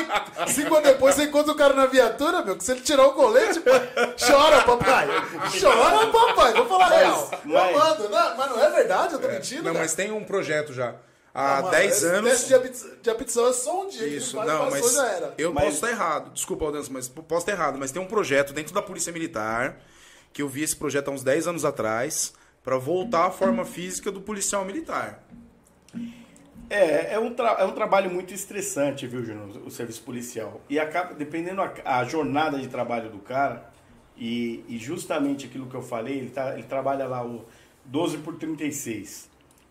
cinco 0.55 0.77
anos 0.77 0.89
depois, 0.89 1.15
você 1.17 1.25
encontra 1.25 1.53
o 1.53 1.57
cara 1.57 1.75
na 1.75 1.87
viatura, 1.87 2.41
meu, 2.41 2.57
que 2.57 2.63
se 2.63 2.71
ele 2.71 2.83
tirar 2.83 3.05
o 3.09 3.15
colete, 3.15 3.59
pai, 3.59 3.93
chora, 4.25 4.63
papai. 4.63 5.09
Chora, 5.61 6.07
papai. 6.07 6.53
Vou 6.55 6.67
falar 6.69 6.89
real. 6.89 7.31
mas- 7.45 7.73
Eu 7.73 7.79
mando, 7.79 8.09
não, 8.09 8.37
mas 8.37 8.51
não 8.51 8.65
é 8.65 8.71
verdade, 8.71 9.15
eu 9.15 9.19
tô 9.21 9.27
mentindo, 9.29 9.65
Não, 9.65 9.73
cara. 9.73 9.79
mas 9.85 9.93
tem 9.95 10.13
um 10.13 10.23
projeto 10.25 10.73
já. 10.73 10.95
Há 11.35 11.57
Não, 11.57 11.63
mano, 11.63 11.71
10 11.73 11.93
esse 11.97 12.07
anos. 12.07 12.31
Teste 12.31 12.49
de 13.03 13.11
aptidão 13.11 13.49
é 13.49 13.53
só 13.53 13.83
um 13.83 13.89
dia. 13.89 14.03
que 14.09 14.17
Isso, 14.17 14.37
ele 14.39 14.47
não, 14.47 14.59
passou, 14.67 14.71
mas 14.83 14.93
já 14.95 15.07
era. 15.09 15.35
eu 15.37 15.53
Mas- 15.53 15.65
posso 15.65 15.75
estar 15.77 15.91
errado. 15.91 16.31
Desculpa, 16.33 16.65
Aldança, 16.65 16.89
mas 16.93 17.09
posso 17.09 17.39
estar 17.43 17.53
errado. 17.53 17.77
Mas 17.79 17.91
tem 17.91 18.01
um 18.01 18.07
projeto 18.07 18.53
dentro 18.53 18.73
da 18.73 18.83
Polícia 18.83 19.13
Militar 19.13 19.79
que 20.33 20.43
eu 20.43 20.49
vi 20.49 20.63
esse 20.63 20.77
projeto 20.77 21.09
há 21.09 21.11
uns 21.13 21.23
10 21.25 21.47
anos 21.49 21.65
atrás 21.65 22.33
para 22.63 22.77
voltar 22.77 23.27
à 23.27 23.31
forma 23.31 23.65
física 23.65 24.11
do 24.11 24.21
policial 24.21 24.65
militar. 24.65 25.25
É, 26.69 27.15
é 27.15 27.19
um, 27.19 27.35
é 27.59 27.65
um 27.65 27.73
trabalho 27.73 28.11
muito 28.11 28.33
estressante, 28.33 29.07
viu, 29.07 29.25
Júnior, 29.25 29.63
o 29.67 29.71
serviço 29.71 30.03
policial. 30.03 30.61
E 30.69 30.79
acaba, 30.79 31.15
dependendo 31.15 31.61
a, 31.61 31.73
a 31.85 32.05
jornada 32.05 32.59
de 32.59 32.69
trabalho 32.69 33.11
do 33.11 33.19
cara, 33.19 33.69
e, 34.17 34.63
e 34.69 34.79
justamente 34.79 35.47
aquilo 35.47 35.67
que 35.67 35.75
eu 35.75 35.83
falei, 35.83 36.19
ele, 36.19 36.31
tá, 36.31 36.55
ele 36.55 36.63
trabalha 36.63 37.07
lá 37.07 37.25
o 37.25 37.45
12 37.85 38.19
por 38.19 38.37
36. 38.37 39.29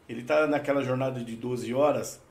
Ele 0.09 0.23
tá 0.23 0.47
naquela 0.47 0.83
jornada 0.83 1.23
de 1.23 1.35
12 1.35 1.73
horas, 1.73 2.21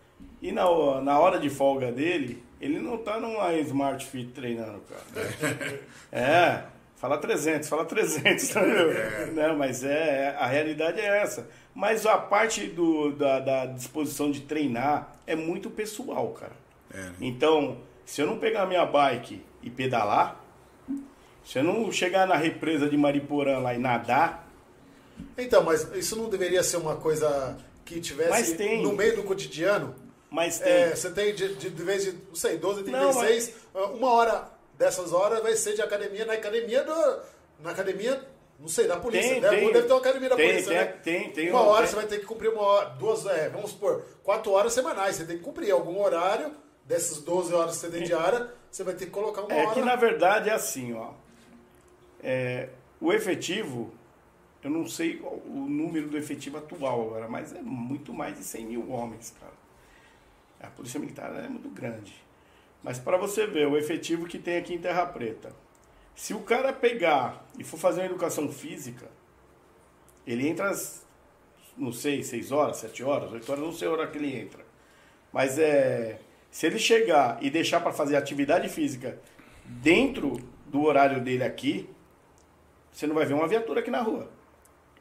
e 0.42 0.52
na, 0.52 0.64
na 1.00 1.18
hora 1.18 1.38
de 1.38 1.48
folga 1.48 1.90
dele, 1.90 2.42
ele 2.60 2.78
não 2.78 2.98
tá 2.98 3.18
numa 3.20 3.54
Smart 3.54 4.04
Fit 4.04 4.32
treinando, 4.32 4.80
cara. 4.80 5.80
É, 6.10 6.64
fala 6.98 7.18
300, 7.18 7.68
fala 7.68 7.84
300, 7.84 8.50
entendeu? 8.50 9.32
Não, 9.34 9.56
mas 9.56 9.84
é, 9.84 10.36
a 10.38 10.46
realidade 10.46 11.00
é 11.00 11.22
essa. 11.22 11.48
Mas 11.74 12.04
a 12.06 12.18
parte 12.18 12.66
do, 12.66 13.12
da, 13.12 13.38
da 13.40 13.66
disposição 13.66 14.30
de 14.30 14.40
treinar 14.42 15.16
é 15.26 15.36
muito 15.36 15.70
pessoal, 15.70 16.28
cara. 16.32 16.52
É, 16.92 16.96
né? 16.96 17.14
Então, 17.20 17.78
se 18.04 18.20
eu 18.20 18.26
não 18.26 18.38
pegar 18.38 18.66
minha 18.66 18.84
bike 18.84 19.42
e 19.62 19.70
pedalar, 19.70 20.42
se 21.44 21.58
eu 21.58 21.64
não 21.64 21.90
chegar 21.92 22.26
na 22.26 22.36
represa 22.36 22.88
de 22.88 22.96
Mariporã 22.96 23.58
lá 23.58 23.74
e 23.74 23.78
nadar, 23.78 24.48
Então, 25.36 25.62
mas 25.62 25.88
isso 25.94 26.16
não 26.16 26.28
deveria 26.28 26.62
ser 26.62 26.76
uma 26.78 26.96
coisa 26.96 27.56
que 27.84 28.00
tivesse 28.00 28.30
Mas 28.30 28.52
tem. 28.52 28.82
no 28.82 28.92
meio 28.92 29.16
do 29.16 29.22
cotidiano? 29.22 29.94
mas 30.30 30.58
tem. 30.58 30.72
É, 30.72 30.94
você 30.94 31.10
tem 31.10 31.34
de, 31.34 31.54
de, 31.54 31.70
de 31.70 31.82
vez 31.82 32.04
de, 32.04 32.12
não 32.12 32.34
sei, 32.34 32.58
12 32.58 32.82
36, 32.82 33.54
uma 33.94 34.10
hora 34.10 34.57
dessas 34.78 35.12
horas 35.12 35.42
vai 35.42 35.54
ser 35.56 35.74
de 35.74 35.82
academia 35.82 36.24
na 36.24 36.32
academia 36.34 36.82
do. 36.84 37.20
Na 37.60 37.72
academia, 37.72 38.22
não 38.58 38.68
sei, 38.68 38.86
da 38.86 38.96
polícia. 38.96 39.28
Tem, 39.32 39.40
deve, 39.40 39.56
tem. 39.56 39.72
deve 39.72 39.86
ter 39.86 39.92
uma 39.92 39.98
academia 40.00 40.28
da 40.30 40.36
Tem, 40.36 40.48
polícia, 40.50 40.68
tem, 40.70 40.78
né? 40.78 40.86
tem, 41.02 41.30
tem 41.32 41.50
uma 41.50 41.62
hora 41.62 41.86
você 41.86 41.96
vai 41.96 42.06
ter 42.06 42.20
que 42.20 42.26
cumprir 42.26 42.48
uma 42.50 42.62
hora, 42.62 42.88
duas, 42.90 43.26
é, 43.26 43.48
vamos 43.48 43.72
supor, 43.72 44.04
quatro 44.22 44.52
horas 44.52 44.72
semanais. 44.72 45.16
Você 45.16 45.24
tem 45.26 45.36
que 45.38 45.42
cumprir 45.44 45.72
algum 45.72 46.00
horário, 46.00 46.54
dessas 46.84 47.18
12 47.20 47.52
horas 47.52 47.74
que 47.74 47.80
você 47.80 47.90
tem 47.90 48.04
diária, 48.04 48.48
você 48.70 48.82
vai 48.84 48.94
ter 48.94 49.06
que 49.06 49.10
colocar 49.10 49.42
uma 49.42 49.52
É 49.52 49.64
hora. 49.66 49.74
que 49.74 49.80
na 49.80 49.96
verdade 49.96 50.48
é 50.48 50.52
assim, 50.54 50.94
ó. 50.94 51.10
É, 52.22 52.68
o 53.00 53.12
efetivo, 53.12 53.92
eu 54.62 54.70
não 54.70 54.86
sei 54.86 55.20
o 55.20 55.66
número 55.68 56.08
do 56.08 56.16
efetivo 56.16 56.58
atual 56.58 57.02
agora, 57.08 57.28
mas 57.28 57.52
é 57.52 57.60
muito 57.60 58.12
mais 58.12 58.36
de 58.36 58.44
100 58.44 58.64
mil 58.66 58.90
homens, 58.90 59.34
cara. 59.40 59.52
A 60.60 60.66
Polícia 60.74 60.98
Militar 60.98 61.32
é 61.44 61.48
muito 61.48 61.68
grande. 61.68 62.14
Mas 62.88 62.98
para 62.98 63.18
você 63.18 63.46
ver 63.46 63.68
o 63.68 63.76
efetivo 63.76 64.24
que 64.24 64.38
tem 64.38 64.56
aqui 64.56 64.72
em 64.72 64.78
Terra 64.78 65.04
Preta, 65.04 65.54
se 66.14 66.32
o 66.32 66.40
cara 66.40 66.72
pegar 66.72 67.46
e 67.58 67.62
for 67.62 67.76
fazer 67.76 68.00
uma 68.00 68.06
educação 68.06 68.50
física, 68.50 69.10
ele 70.26 70.48
entra 70.48 70.70
às, 70.70 71.06
não 71.76 71.92
sei, 71.92 72.22
6 72.22 72.50
horas, 72.50 72.78
7 72.78 73.04
horas, 73.04 73.30
8 73.30 73.52
horas, 73.52 73.62
não 73.62 73.72
sei 73.74 73.88
a 73.88 73.90
hora 73.90 74.06
que 74.06 74.16
ele 74.16 74.34
entra. 74.34 74.64
Mas 75.30 75.58
é. 75.58 76.18
Se 76.50 76.64
ele 76.66 76.78
chegar 76.78 77.36
e 77.42 77.50
deixar 77.50 77.80
para 77.80 77.92
fazer 77.92 78.16
atividade 78.16 78.70
física 78.70 79.20
dentro 79.66 80.38
do 80.64 80.82
horário 80.82 81.20
dele 81.20 81.44
aqui, 81.44 81.90
você 82.90 83.06
não 83.06 83.14
vai 83.14 83.26
ver 83.26 83.34
uma 83.34 83.46
viatura 83.46 83.80
aqui 83.80 83.90
na 83.90 84.00
rua. 84.00 84.30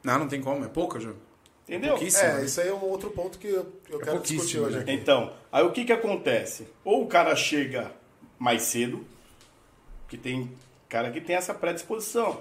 Não, 0.04 0.18
não 0.18 0.28
tem 0.28 0.42
como, 0.42 0.62
é 0.62 0.68
pouca, 0.68 1.00
já. 1.00 1.14
Entendeu? 1.68 1.96
É, 1.96 2.44
isso 2.44 2.60
aí 2.60 2.68
é 2.68 2.72
um 2.72 2.82
outro 2.84 3.10
ponto 3.10 3.38
que 3.38 3.46
eu, 3.48 3.70
eu 3.90 3.98
quero 4.00 4.20
discutir 4.20 4.58
hoje 4.58 4.76
né? 4.76 4.82
aqui. 4.82 4.92
Então, 4.92 5.32
aí 5.52 5.62
o 5.64 5.70
que 5.70 5.84
que 5.84 5.92
acontece? 5.92 6.66
Ou 6.82 7.02
o 7.02 7.06
cara 7.06 7.36
chega 7.36 7.92
mais 8.38 8.62
cedo, 8.62 9.04
que 10.08 10.16
tem 10.16 10.50
cara 10.88 11.10
que 11.10 11.20
tem 11.20 11.36
essa 11.36 11.52
predisposição. 11.52 12.40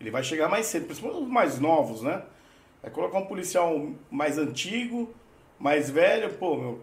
Ele 0.00 0.10
vai 0.10 0.24
chegar 0.24 0.48
mais 0.48 0.66
cedo, 0.66 0.86
principalmente 0.86 1.22
os 1.22 1.28
mais 1.28 1.58
novos, 1.60 2.00
né? 2.02 2.22
Vai 2.80 2.90
colocar 2.90 3.18
um 3.18 3.26
policial 3.26 3.90
mais 4.10 4.38
antigo, 4.38 5.14
mais 5.58 5.90
velho, 5.90 6.30
pô, 6.34 6.56
meu, 6.56 6.80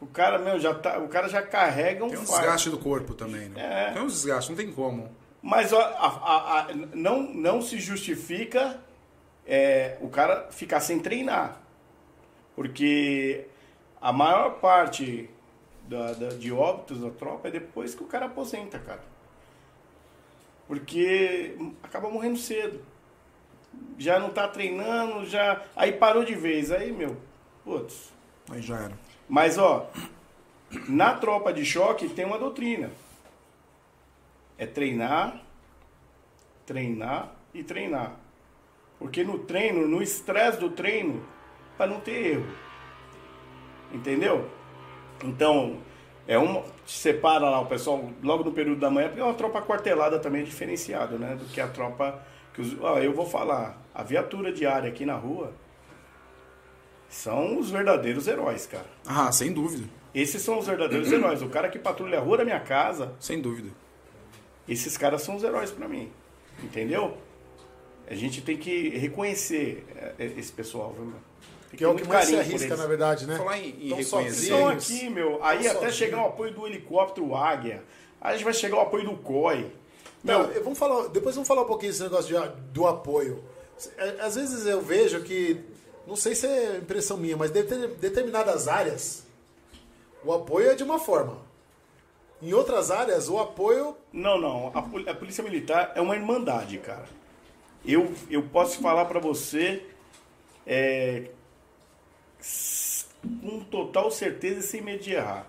o 0.00 0.06
cara, 0.06 0.38
meu, 0.38 0.58
já 0.58 0.72
tá, 0.74 0.98
o 0.98 1.08
cara 1.08 1.28
já 1.28 1.42
carrega 1.42 2.04
um 2.04 2.08
Tem 2.08 2.18
um 2.18 2.24
fardo. 2.24 2.40
desgaste 2.42 2.70
do 2.70 2.78
corpo 2.78 3.14
também, 3.14 3.48
né? 3.50 3.88
É. 3.88 3.92
Tem 3.92 4.02
um 4.02 4.06
desgaste, 4.06 4.50
não 4.50 4.56
tem 4.56 4.72
como. 4.72 5.10
Mas 5.42 5.72
a- 5.72 5.78
a- 5.78 6.60
a- 6.60 6.68
não, 6.94 7.22
não 7.22 7.60
se 7.62 7.78
justifica 7.78 8.80
é, 9.48 9.96
o 10.00 10.08
cara 10.08 10.48
ficar 10.52 10.78
sem 10.80 11.00
treinar. 11.00 11.60
Porque 12.54 13.46
a 14.00 14.12
maior 14.12 14.60
parte 14.60 15.28
da, 15.88 16.12
da- 16.12 16.28
de 16.28 16.52
óbitos 16.52 17.00
da 17.00 17.10
tropa 17.10 17.48
é 17.48 17.50
depois 17.50 17.94
que 17.94 18.02
o 18.02 18.06
cara 18.06 18.26
aposenta, 18.26 18.78
cara. 18.78 19.02
Porque 20.66 21.56
acaba 21.82 22.10
morrendo 22.10 22.36
cedo. 22.38 22.82
Já 23.96 24.18
não 24.18 24.30
tá 24.30 24.46
treinando, 24.48 25.24
já. 25.24 25.62
Aí 25.74 25.92
parou 25.92 26.24
de 26.24 26.34
vez. 26.34 26.70
Aí, 26.70 26.92
meu, 26.92 27.16
putz. 27.64 28.12
Aí 28.50 28.60
já 28.60 28.76
era. 28.78 28.98
Mas, 29.28 29.56
ó, 29.56 29.90
na 30.88 31.14
tropa 31.14 31.52
de 31.52 31.64
choque 31.64 32.08
tem 32.08 32.24
uma 32.26 32.38
doutrina. 32.38 32.90
É 34.58 34.66
treinar, 34.66 35.40
treinar 36.66 37.32
e 37.54 37.62
treinar. 37.62 38.16
Porque 38.98 39.22
no 39.24 39.38
treino, 39.38 39.86
no 39.86 40.02
estresse 40.02 40.58
do 40.58 40.70
treino, 40.70 41.22
para 41.76 41.86
não 41.90 42.00
ter 42.00 42.32
erro. 42.32 42.46
Entendeu? 43.92 44.48
Então, 45.24 45.78
é 46.26 46.36
uma. 46.38 46.62
Separa 46.86 47.48
lá 47.48 47.60
o 47.60 47.66
pessoal 47.66 48.10
logo 48.22 48.44
no 48.44 48.52
período 48.52 48.80
da 48.80 48.90
manhã, 48.90 49.08
porque 49.08 49.20
é 49.20 49.24
uma 49.24 49.34
tropa 49.34 49.62
quartelada 49.62 50.18
também 50.18 50.44
diferenciado, 50.44 51.18
né? 51.18 51.36
Do 51.36 51.44
que 51.46 51.60
a 51.60 51.68
tropa. 51.68 52.20
Que 52.54 52.60
os, 52.60 52.76
ó, 52.80 52.98
eu 52.98 53.12
vou 53.12 53.24
falar, 53.26 53.80
a 53.94 54.02
viatura 54.02 54.52
diária 54.52 54.88
aqui 54.88 55.06
na 55.06 55.14
rua 55.14 55.52
são 57.08 57.58
os 57.58 57.70
verdadeiros 57.70 58.26
heróis, 58.26 58.66
cara. 58.66 58.86
Ah, 59.06 59.30
sem 59.32 59.52
dúvida. 59.52 59.88
Esses 60.14 60.42
são 60.42 60.58
os 60.58 60.66
verdadeiros 60.66 61.10
heróis. 61.12 61.40
O 61.42 61.48
cara 61.48 61.68
que 61.68 61.78
patrulha 61.78 62.18
a 62.18 62.20
rua 62.22 62.38
da 62.38 62.44
minha 62.44 62.60
casa, 62.60 63.14
Sem 63.20 63.40
dúvida. 63.40 63.70
esses 64.68 64.96
caras 64.96 65.22
são 65.22 65.36
os 65.36 65.44
heróis 65.44 65.70
pra 65.70 65.86
mim. 65.88 66.10
Entendeu? 66.62 67.16
A 68.10 68.14
gente 68.14 68.40
tem 68.40 68.56
que 68.56 68.88
reconhecer 68.90 69.84
é, 69.96 70.14
é, 70.24 70.26
esse 70.38 70.50
pessoal, 70.52 70.92
viu, 70.96 71.04
meu? 71.06 71.14
Tem 71.70 71.76
Que 71.78 71.84
é 71.84 71.88
o 71.88 71.94
que 71.94 72.08
mais 72.08 72.26
se 72.26 72.36
arrisca, 72.38 72.76
na 72.76 72.86
verdade, 72.86 73.26
né? 73.26 73.36
Falar 73.36 73.58
em- 73.58 73.68
em 73.86 73.88
Tão 73.90 73.98
reconhecer- 73.98 74.42
Estão 74.44 74.68
aqui, 74.68 75.10
meu. 75.10 75.44
Aí 75.44 75.58
Tão 75.58 75.66
até 75.66 75.72
sozinhos. 75.72 75.94
chegar 75.96 76.22
o 76.22 76.26
apoio 76.28 76.52
do 76.54 76.66
helicóptero 76.66 77.34
Águia. 77.34 77.82
Aí 78.20 78.30
a 78.30 78.36
gente 78.36 78.44
vai 78.44 78.54
chegar 78.54 78.76
o 78.76 78.80
apoio 78.80 79.04
do 79.04 79.16
COI. 79.18 79.70
Não, 80.24 80.44
Meu, 80.44 80.52
eu- 80.52 80.64
vamos 80.64 80.78
falar, 80.78 81.08
depois 81.08 81.34
vamos 81.34 81.46
falar 81.46 81.62
um 81.62 81.66
pouquinho 81.66 81.92
desse 81.92 82.02
negócio 82.02 82.34
de- 82.40 82.50
do 82.72 82.86
apoio. 82.86 83.44
É, 83.98 84.16
Às 84.22 84.34
vezes 84.36 84.66
eu 84.66 84.80
vejo 84.80 85.22
que, 85.22 85.60
não 86.06 86.16
sei 86.16 86.34
se 86.34 86.46
é 86.46 86.78
impressão 86.78 87.16
minha, 87.18 87.36
mas 87.36 87.50
de 87.52 87.62
ter- 87.62 87.88
determinadas 87.96 88.66
áreas, 88.66 89.24
o 90.24 90.32
apoio 90.32 90.70
é 90.70 90.74
de 90.74 90.82
uma 90.82 90.98
forma. 90.98 91.36
Em 92.40 92.52
outras 92.54 92.90
áreas, 92.90 93.28
o 93.28 93.38
apoio. 93.38 93.94
Não, 94.12 94.40
não. 94.40 94.68
A, 94.74 94.78
a 95.10 95.14
Polícia 95.14 95.44
Militar 95.44 95.92
é 95.94 96.00
uma 96.00 96.16
irmandade, 96.16 96.78
cara. 96.78 97.04
Eu, 97.84 98.12
eu 98.28 98.42
posso 98.42 98.80
falar 98.80 99.04
pra 99.06 99.20
você 99.20 99.82
é, 100.66 101.30
com 103.40 103.60
total 103.60 104.10
certeza 104.10 104.62
sem 104.62 104.82
medo 104.82 105.02
de 105.02 105.12
errar. 105.12 105.46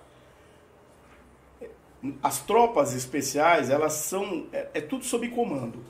As 2.24 2.42
tropas 2.42 2.94
especiais, 2.94 3.70
elas 3.70 3.94
são. 3.94 4.48
É, 4.54 4.70
é 4.76 4.82
tudo 4.82 5.04
sob 5.04 5.28
comando. 5.30 5.84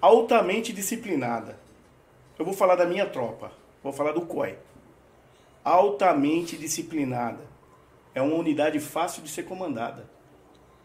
Altamente 0.00 0.72
disciplinada. 0.72 1.58
Eu 2.38 2.44
vou 2.44 2.54
falar 2.54 2.76
da 2.76 2.86
minha 2.86 3.06
tropa. 3.06 3.50
Vou 3.82 3.92
falar 3.92 4.12
do 4.12 4.20
COI. 4.22 4.56
Altamente 5.64 6.56
disciplinada. 6.56 7.44
É 8.14 8.22
uma 8.22 8.36
unidade 8.36 8.78
fácil 8.78 9.22
de 9.22 9.28
ser 9.28 9.42
comandada. 9.42 10.08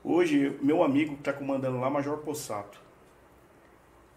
Hoje, 0.03 0.57
meu 0.61 0.83
amigo 0.83 1.13
que 1.13 1.21
está 1.21 1.31
comandando 1.31 1.79
lá, 1.79 1.89
Major 1.89 2.17
Possato. 2.17 2.81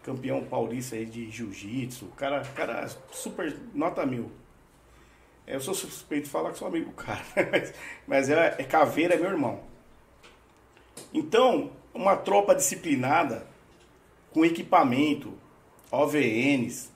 Campeão 0.05 0.43
paulista 0.43 0.95
aí 0.95 1.03
de 1.03 1.31
jiu-jitsu, 1.31 2.05
cara, 2.15 2.41
cara 2.55 2.87
super 3.11 3.57
nota 3.73 4.05
mil. 4.05 4.31
Eu 5.47 5.59
sou 5.59 5.73
suspeito 5.73 6.25
de 6.25 6.29
falar 6.29 6.51
que 6.51 6.59
sou 6.59 6.67
amigo 6.67 6.91
do 6.91 6.95
cara, 6.95 7.23
mas, 7.51 7.73
mas 8.07 8.29
é, 8.29 8.55
é 8.59 8.63
Caveira, 8.63 9.15
é 9.15 9.17
meu 9.17 9.31
irmão. 9.31 9.63
Então, 11.11 11.71
uma 11.91 12.15
tropa 12.15 12.53
disciplinada, 12.53 13.47
com 14.31 14.45
equipamento, 14.45 15.33
OVNs, 15.91 16.91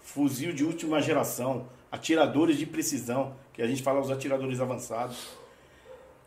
fuzil 0.00 0.52
de 0.52 0.64
última 0.64 1.02
geração, 1.02 1.66
atiradores 1.90 2.56
de 2.56 2.66
precisão, 2.66 3.34
que 3.52 3.60
a 3.60 3.66
gente 3.66 3.82
fala 3.82 4.00
os 4.00 4.10
atiradores 4.10 4.60
avançados. 4.60 5.30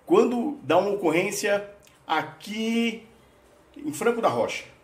Quando 0.06 0.60
dá 0.63 0.78
uma 0.78 0.91
ocorrência 0.91 1.69
aqui 2.06 3.08
em 3.78 3.93
Franco 3.93 4.21
da 4.21 4.28
Rocha, 4.28 4.74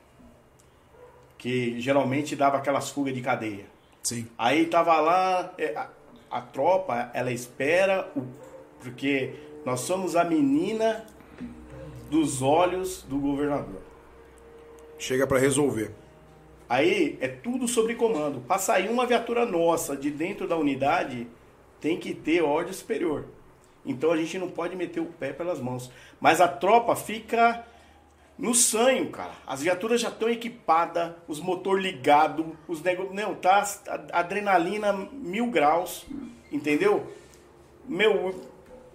que 1.41 1.82
geralmente 1.82 2.36
dava 2.36 2.58
aquelas 2.58 2.91
fugas 2.91 3.15
de 3.15 3.19
cadeia. 3.19 3.65
Sim. 4.04 4.27
Aí 4.38 4.67
tava 4.67 4.99
lá, 4.99 5.51
é, 5.58 5.75
a, 5.75 5.89
a 6.30 6.39
tropa, 6.39 7.10
ela 7.15 7.32
espera, 7.32 8.08
o, 8.15 8.21
porque 8.80 9.34
nós 9.65 9.80
somos 9.80 10.15
a 10.15 10.23
menina 10.23 11.04
dos 12.12 12.43
olhos 12.43 13.01
do 13.01 13.17
governador. 13.17 13.82
Chega 14.99 15.25
para 15.25 15.39
resolver. 15.39 15.95
Aí 16.69 17.17
é 17.19 17.27
tudo 17.27 17.67
sobre 17.67 17.95
comando. 17.95 18.41
Para 18.41 18.60
sair 18.60 18.88
uma 18.88 19.08
viatura 19.08 19.43
nossa 19.43 19.97
de 19.97 20.12
dentro 20.12 20.47
da 20.47 20.56
unidade, 20.56 21.25
tem 21.80 21.97
que 21.97 22.13
ter 22.13 22.43
ordem 22.43 22.71
superior. 22.71 23.25
Então 23.84 24.12
a 24.12 24.17
gente 24.17 24.38
não 24.38 24.47
pode 24.47 24.75
meter 24.75 24.99
o 24.99 25.08
pé 25.08 25.34
pelas 25.34 25.60
mãos. 25.60 25.91
Mas 26.19 26.39
a 26.39 26.47
tropa 26.47 26.95
fica 26.95 27.65
no 28.41 28.56
sanho, 28.56 29.08
cara. 29.12 29.34
As 29.45 29.62
viaturas 29.62 30.01
já 30.01 30.10
estão 30.10 30.27
equipadas, 30.27 31.13
os 31.27 31.39
motor 31.39 31.80
ligado, 31.80 32.58
os 32.67 32.82
negócios. 32.82 33.13
Não, 33.13 33.36
tá 33.36 33.63
adrenalina 34.12 34.91
mil 35.13 35.45
graus, 35.51 36.08
entendeu? 36.51 37.06
Meu, 37.88 38.34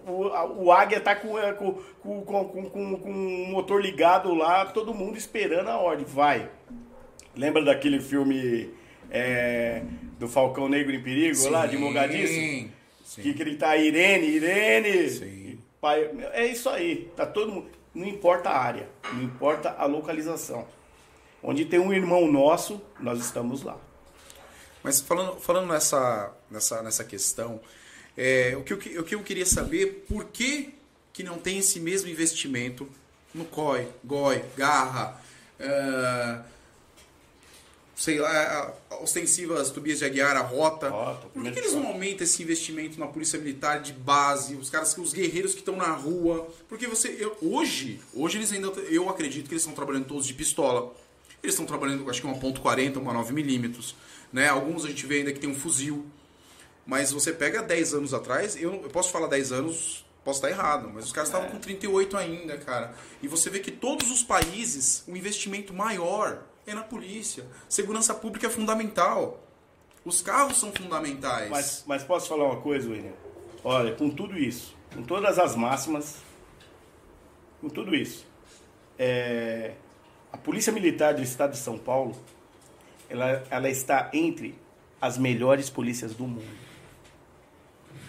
o, 0.05 0.65
o 0.65 0.71
Águia 0.71 0.99
tá 0.99 1.15
com, 1.15 1.39
é, 1.39 1.53
com, 1.53 1.75
com, 2.01 2.21
com, 2.25 2.69
com, 2.69 3.09
o 3.09 3.47
motor 3.47 3.81
ligado 3.81 4.35
lá, 4.35 4.65
todo 4.65 4.93
mundo 4.93 5.17
esperando 5.17 5.69
a 5.69 5.77
ordem. 5.77 6.05
Vai. 6.05 6.49
Lembra 7.33 7.63
daquele 7.63 8.01
filme 8.01 8.69
é, 9.09 9.81
do 10.19 10.27
Falcão 10.27 10.67
Negro 10.67 10.93
em 10.93 11.01
Perigo, 11.01 11.49
lá, 11.49 11.65
de 11.65 11.77
Mogadishu? 11.77 12.69
Sim. 13.05 13.21
Que 13.21 13.31
gritar 13.31 13.77
Irene, 13.77 14.27
Irene. 14.27 15.09
Sim. 15.09 15.59
Pai, 15.79 16.09
é 16.33 16.47
isso 16.47 16.67
aí. 16.67 17.09
Tá 17.15 17.25
todo 17.25 17.49
mundo. 17.49 17.76
Não 17.97 18.05
importa 18.05 18.51
a 18.51 18.59
área, 18.59 18.87
não 19.11 19.23
importa 19.23 19.71
a 19.71 19.85
localização. 19.85 20.67
Onde 21.41 21.65
tem 21.65 21.79
um 21.79 21.91
irmão 21.91 22.31
nosso, 22.31 22.79
nós 22.99 23.19
estamos 23.19 23.63
lá. 23.63 23.75
Mas 24.83 25.01
falando, 25.01 25.39
falando 25.39 25.67
nessa, 25.73 26.31
nessa, 26.51 26.83
nessa 26.83 27.03
questão, 27.03 27.59
é, 28.15 28.55
o, 28.55 28.61
que 28.61 28.71
eu, 28.71 29.01
o 29.01 29.03
que 29.03 29.15
eu 29.15 29.23
queria 29.23 29.47
saber, 29.47 30.05
por 30.07 30.25
que, 30.25 30.75
que 31.11 31.23
não 31.23 31.39
tem 31.39 31.57
esse 31.57 31.79
mesmo 31.79 32.07
investimento 32.07 32.87
no 33.33 33.45
COI, 33.45 33.87
GOI, 34.03 34.45
Garra, 34.55 35.19
é, 35.59 36.39
sei 37.99 38.19
lá, 38.19 38.73
ostensivas 39.01 39.71
Tobias 39.71 39.97
de 39.99 40.05
Aguiar, 40.05 40.37
a 40.37 40.41
Rota. 40.41 40.87
Rota, 40.89 41.27
por 41.33 41.43
que, 41.43 41.51
que 41.51 41.59
eles 41.59 41.73
não 41.73 41.87
aumentam 41.87 42.23
esse 42.23 42.43
investimento 42.43 42.99
na 42.99 43.07
polícia 43.07 43.39
militar 43.39 43.81
de 43.81 43.91
base, 43.91 44.53
os 44.55 44.69
caras, 44.69 44.95
os 44.99 45.13
guerreiros 45.13 45.53
que 45.53 45.59
estão 45.59 45.75
na 45.75 45.91
rua? 45.93 46.47
Porque 46.69 46.85
você, 46.85 47.17
eu- 47.19 47.35
hoje, 47.41 47.99
hoje 48.13 48.37
eles 48.37 48.51
ainda, 48.51 48.67
eu 48.81 49.09
acredito 49.09 49.47
que 49.47 49.53
eles 49.53 49.63
estão 49.63 49.73
trabalhando 49.73 50.05
todos 50.05 50.27
de 50.27 50.33
pistola. 50.35 50.93
Eles 51.41 51.55
estão 51.55 51.65
trabalhando, 51.65 52.07
acho 52.09 52.21
que 52.21 52.27
uma 52.27 52.37
ponto 52.37 52.61
.40, 52.61 52.97
uma 52.97 53.13
9mm, 53.13 53.95
né? 54.31 54.47
Alguns 54.47 54.85
a 54.85 54.89
gente 54.89 55.05
vê 55.07 55.17
ainda 55.19 55.33
que 55.33 55.39
tem 55.39 55.49
um 55.49 55.55
fuzil. 55.55 56.05
Mas 56.85 57.11
você 57.11 57.33
pega 57.33 57.61
10 57.63 57.95
anos 57.95 58.13
atrás, 58.13 58.55
eu, 58.55 58.73
eu 58.73 58.89
posso 58.89 59.11
falar 59.11 59.27
10 59.27 59.51
anos, 59.51 60.05
posso 60.23 60.37
estar 60.39 60.49
errado, 60.49 60.89
mas 60.93 61.05
os 61.05 61.11
caras 61.11 61.29
estavam 61.29 61.49
com 61.49 61.57
38 61.59 62.15
ainda, 62.15 62.57
cara. 62.57 62.93
E 63.21 63.27
você 63.27 63.49
vê 63.49 63.59
que 63.59 63.71
todos 63.71 64.09
os 64.11 64.23
países, 64.23 65.03
o 65.07 65.15
investimento 65.17 65.73
maior 65.73 66.43
é 66.67 66.75
na 66.75 66.83
polícia. 66.83 67.45
Segurança 67.67 68.13
pública 68.13 68.47
é 68.47 68.49
fundamental. 68.49 69.41
Os 70.03 70.21
carros 70.21 70.59
são 70.59 70.71
fundamentais. 70.71 71.49
Mas, 71.49 71.83
mas 71.87 72.03
posso 72.03 72.27
falar 72.27 72.45
uma 72.45 72.61
coisa, 72.61 72.89
William? 72.89 73.13
Olha, 73.63 73.95
com 73.95 74.09
tudo 74.09 74.37
isso, 74.37 74.75
com 74.93 75.01
todas 75.01 75.39
as 75.39 75.55
máximas, 75.55 76.17
com 77.59 77.69
tudo 77.69 77.95
isso, 77.95 78.25
é, 78.99 79.73
a 80.31 80.37
Polícia 80.37 80.71
Militar 80.71 81.13
do 81.13 81.21
Estado 81.21 81.51
de 81.51 81.57
São 81.57 81.77
Paulo, 81.77 82.15
ela, 83.09 83.43
ela 83.49 83.69
está 83.69 84.09
entre 84.13 84.55
as 85.01 85.17
melhores 85.17 85.69
polícias 85.69 86.13
do 86.13 86.27
mundo. 86.27 86.67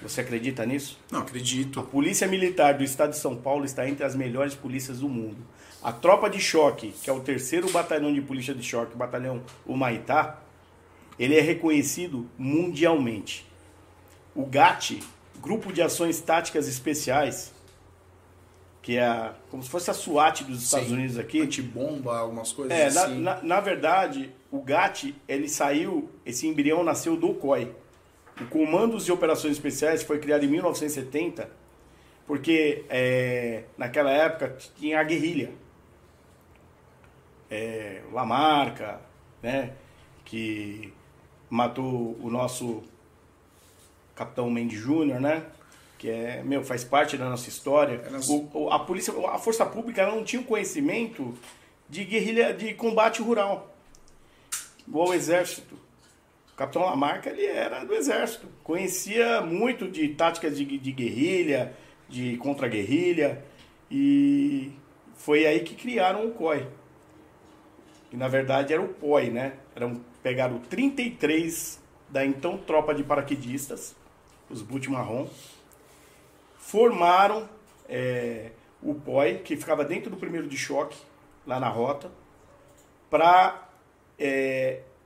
Você 0.03 0.21
acredita 0.21 0.65
nisso? 0.65 0.99
Não, 1.11 1.21
A 1.21 1.23
acredito. 1.23 1.83
Polícia 1.85 2.27
Militar 2.29 2.75
do 2.75 2.85
Estado 2.85 3.11
de 3.11 3.19
São 3.19 3.37
Paulo 3.37 3.65
está 3.65 3.89
entre 3.89 4.05
as 4.05 4.15
melhores 4.15 4.55
polícias 4.55 5.01
do 5.01 5.09
mundo. 5.09 5.39
A 5.83 5.93
Tropa 5.93 6.29
de 6.29 6.41
Choque, 6.41 6.93
que 7.03 7.09
é 7.09 7.13
o 7.13 7.21
terceiro 7.21 7.71
batalhão 7.71 8.13
de 8.13 8.21
polícia 8.21 8.55
de 8.55 8.63
choque, 8.63 8.95
o 8.95 8.99
batalhão 8.99 9.43
Humaitá, 9.65 10.39
ele 11.19 11.37
é 11.37 11.41
reconhecido 11.41 12.29
mundialmente. 12.37 13.47
O 14.35 14.45
GAT, 14.45 15.01
Grupo 15.41 15.73
de 15.73 15.81
Ações 15.81 16.21
Táticas 16.21 16.67
Especiais, 16.69 17.53
que 18.83 18.97
é 18.97 19.05
a- 19.05 19.35
como 19.51 19.63
se 19.63 19.69
fosse 19.71 19.91
a 19.91 19.95
SWAT 19.95 20.43
dos 20.45 20.63
Estados 20.65 20.89
Sim. 20.89 20.95
Unidos 20.95 21.19
aqui, 21.19 21.41
Antibomba, 21.41 22.19
algumas 22.19 22.53
coisas 22.53 22.77
é, 22.77 22.91
na, 22.91 23.03
assim. 23.05 23.21
na, 23.21 23.43
na 23.43 23.61
verdade, 23.61 24.33
o 24.51 24.61
GAT, 24.61 25.15
ele 25.29 25.49
saiu, 25.49 26.11
esse 26.27 26.47
embrião 26.47 26.83
nasceu 26.83 27.17
do 27.17 27.35
COI. 27.35 27.73
O 28.41 28.47
Comandos 28.47 29.05
de 29.05 29.13
Operações 29.13 29.53
Especiais 29.55 30.03
foi 30.03 30.19
criado 30.19 30.45
em 30.45 30.49
1970, 30.49 31.51
porque 32.27 32.85
é, 32.89 33.65
naquela 33.77 34.11
época 34.11 34.57
tinha 34.79 35.01
a 35.01 35.03
guerrilha. 35.05 35.51
É, 37.51 38.03
Lamarca, 38.13 39.01
né, 39.43 39.73
que 40.25 40.93
matou 41.49 42.19
o 42.23 42.29
nosso 42.31 42.83
Capitão 44.15 44.51
Mendes 44.51 44.79
Júnior, 44.81 45.21
né? 45.21 45.45
Que 45.97 46.11
é, 46.11 46.43
meu, 46.45 46.63
faz 46.63 46.85
parte 46.85 47.17
da 47.17 47.29
nossa 47.29 47.49
história. 47.49 47.95
É 48.05 48.11
O- 48.55 48.71
a 48.71 48.79
polícia, 48.79 49.13
a 49.31 49.39
força 49.39 49.65
pública 49.65 50.07
não 50.07 50.23
tinha 50.23 50.41
o 50.43 50.45
conhecimento 50.45 51.35
de 51.89 52.05
guerrilha, 52.05 52.53
de 52.53 52.75
combate 52.75 53.23
rural. 53.23 53.75
Igual 54.87 55.09
o 55.09 55.15
exército. 55.15 55.75
O 56.53 56.57
Capitão 56.57 56.83
Lamarca, 56.83 57.31
ele 57.31 57.47
era 57.47 57.85
do 57.85 57.95
exército. 57.95 58.47
Conhecia 58.63 59.41
muito 59.41 59.89
de 59.89 60.09
táticas 60.09 60.57
de, 60.57 60.65
de 60.65 60.93
guerrilha, 60.93 61.73
de 62.09 62.37
contra-guerrilha. 62.37 63.43
E 63.91 64.73
foi 65.17 65.47
aí 65.47 65.61
que 65.61 65.75
criaram 65.75 66.27
o 66.27 66.33
COI. 66.33 66.67
Que 68.11 68.17
na 68.17 68.29
verdade 68.29 68.73
era 68.73 68.83
o 68.83 68.89
POI, 68.89 69.31
né? 69.31 69.55
Eram, 69.75 70.01
pegaram 70.23 70.59
33 70.59 71.81
da 72.09 72.25
então 72.25 72.57
tropa 72.57 72.95
de 72.95 73.03
paraquedistas, 73.03 73.95
os 74.49 74.63
boot 74.63 74.89
marrom, 74.91 75.29
formaram 76.57 77.49
é, 77.89 78.53
o 78.83 78.95
POI, 78.95 79.39
que 79.39 79.57
ficava 79.57 79.85
dentro 79.85 80.11
do 80.11 80.17
primeiro 80.17 80.49
de 80.49 80.57
choque, 80.57 80.99
lá 81.47 81.61
na 81.61 81.69
rota, 81.69 82.11
para 83.11 83.69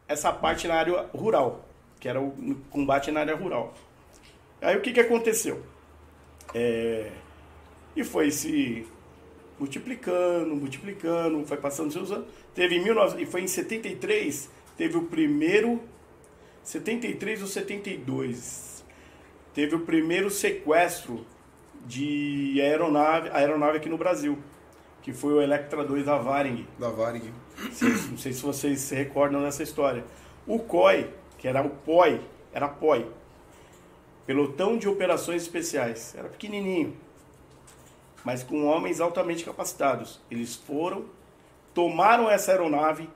essa 0.08 0.32
parte 0.32 0.66
na 0.66 0.74
área 0.74 1.06
rural, 1.14 1.64
que 2.00 2.08
era 2.08 2.20
o 2.20 2.54
combate 2.70 3.10
na 3.10 3.20
área 3.20 3.36
rural. 3.36 3.74
Aí 4.60 4.76
o 4.76 4.80
que, 4.80 4.92
que 4.92 5.00
aconteceu? 5.00 5.62
É, 6.54 7.10
e 7.96 8.04
foi 8.04 8.30
se 8.30 8.86
multiplicando, 9.62 10.56
multiplicando, 10.56 11.46
foi 11.46 11.56
passando 11.56 11.92
seus 11.92 12.10
anos. 12.10 12.26
Teve 12.52 12.76
em 12.76 12.82
19, 12.82 13.22
e 13.22 13.26
foi 13.26 13.42
em 13.42 13.46
73, 13.46 14.50
teve 14.76 14.96
o 14.98 15.04
primeiro 15.04 15.80
73 16.64 17.42
ou 17.42 17.46
72. 17.46 18.84
Teve 19.54 19.76
o 19.76 19.80
primeiro 19.80 20.30
sequestro 20.30 21.24
de 21.86 22.58
aeronave, 22.60 23.28
aeronave 23.30 23.76
aqui 23.76 23.88
no 23.88 23.96
Brasil, 23.98 24.36
que 25.00 25.12
foi 25.12 25.32
o 25.34 25.40
Electra 25.42 25.84
2 25.84 26.06
da 26.06 26.18
Varing. 26.18 26.66
Da 26.78 26.88
Varig. 26.88 27.32
Vocês- 27.70 28.10
Não 28.10 28.18
sei 28.18 28.32
se 28.32 28.42
vocês 28.42 28.80
se 28.80 28.94
recordam 28.96 29.42
dessa 29.42 29.62
história. 29.62 30.04
O 30.46 30.58
COI, 30.58 31.08
que 31.38 31.46
era 31.46 31.62
o 31.62 31.70
POI, 31.70 32.20
era 32.52 32.66
POI. 32.68 33.06
Pelotão 34.26 34.76
de 34.78 34.88
Operações 34.88 35.42
Especiais. 35.42 36.14
Era 36.16 36.28
pequenininho, 36.28 36.96
mas 38.24 38.42
com 38.42 38.66
homens 38.66 39.00
altamente 39.00 39.44
capacitados. 39.44 40.20
Eles 40.30 40.54
foram, 40.54 41.04
tomaram 41.74 42.30
essa 42.30 42.52
aeronave, 42.52 43.08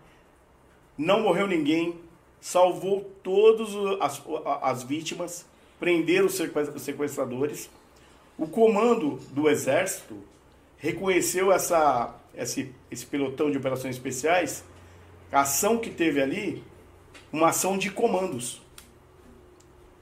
não 0.97 1.21
morreu 1.23 1.47
ninguém, 1.47 2.01
salvou 2.41 3.11
todas 3.23 3.69
as, 4.01 4.23
as 4.63 4.83
vítimas, 4.83 5.47
prenderam 5.79 6.27
os 6.27 6.35
sequest- 6.35 6.75
os 6.75 6.83
sequestradores. 6.83 7.71
O 8.39 8.47
comando 8.47 9.19
do 9.31 9.49
Exército 9.49 10.19
reconheceu 10.79 11.53
essa, 11.53 12.15
esse, 12.35 12.75
esse 12.91 13.07
pelotão 13.07 13.51
de 13.51 13.59
operações 13.59 13.97
especiais 13.97 14.65
a 15.33 15.41
ação 15.41 15.79
que 15.79 15.91
teve 15.91 16.21
ali, 16.23 16.63
uma 17.33 17.49
ação 17.49 17.77
de 17.77 17.91
comandos. 17.91 18.63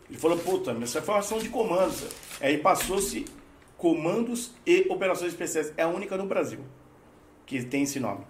Ele 0.08 0.18
falou, 0.18 0.38
puta, 0.38 0.74
mas 0.74 0.90
essa 0.90 1.02
foi 1.02 1.14
uma 1.14 1.20
ação 1.20 1.38
de 1.38 1.48
comandos. 1.48 2.04
Aí 2.40 2.58
passou-se 2.58 3.24
comandos 3.76 4.52
e 4.66 4.86
operações 4.88 5.32
especiais. 5.32 5.72
É 5.76 5.82
a 5.82 5.88
única 5.88 6.16
no 6.16 6.26
Brasil 6.26 6.60
que 7.46 7.62
tem 7.64 7.82
esse 7.82 8.00
nome. 8.00 8.24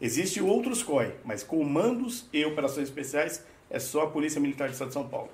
Existem 0.00 0.42
outros 0.42 0.82
COI, 0.82 1.14
mas 1.24 1.42
comandos 1.42 2.26
e 2.32 2.44
operações 2.44 2.88
especiais 2.88 3.44
é 3.70 3.78
só 3.78 4.02
a 4.02 4.10
Polícia 4.10 4.40
Militar 4.40 4.68
do 4.68 4.72
Estado 4.72 4.88
de 4.88 4.94
São 4.94 5.08
Paulo. 5.08 5.30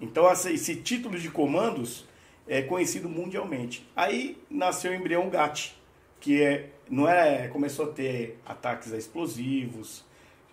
Então 0.00 0.30
esse 0.30 0.76
título 0.76 1.18
de 1.18 1.30
comandos 1.30 2.04
é 2.46 2.62
conhecido 2.62 3.08
mundialmente. 3.08 3.88
Aí 3.96 4.38
nasceu 4.50 4.92
o 4.92 4.94
embrião 4.94 5.28
GAT, 5.28 5.74
que 6.20 6.42
é, 6.42 6.70
não 6.88 7.08
é, 7.08 7.48
começou 7.48 7.86
a 7.86 7.88
ter 7.88 8.38
ataques 8.44 8.92
a 8.92 8.96
explosivos, 8.96 10.04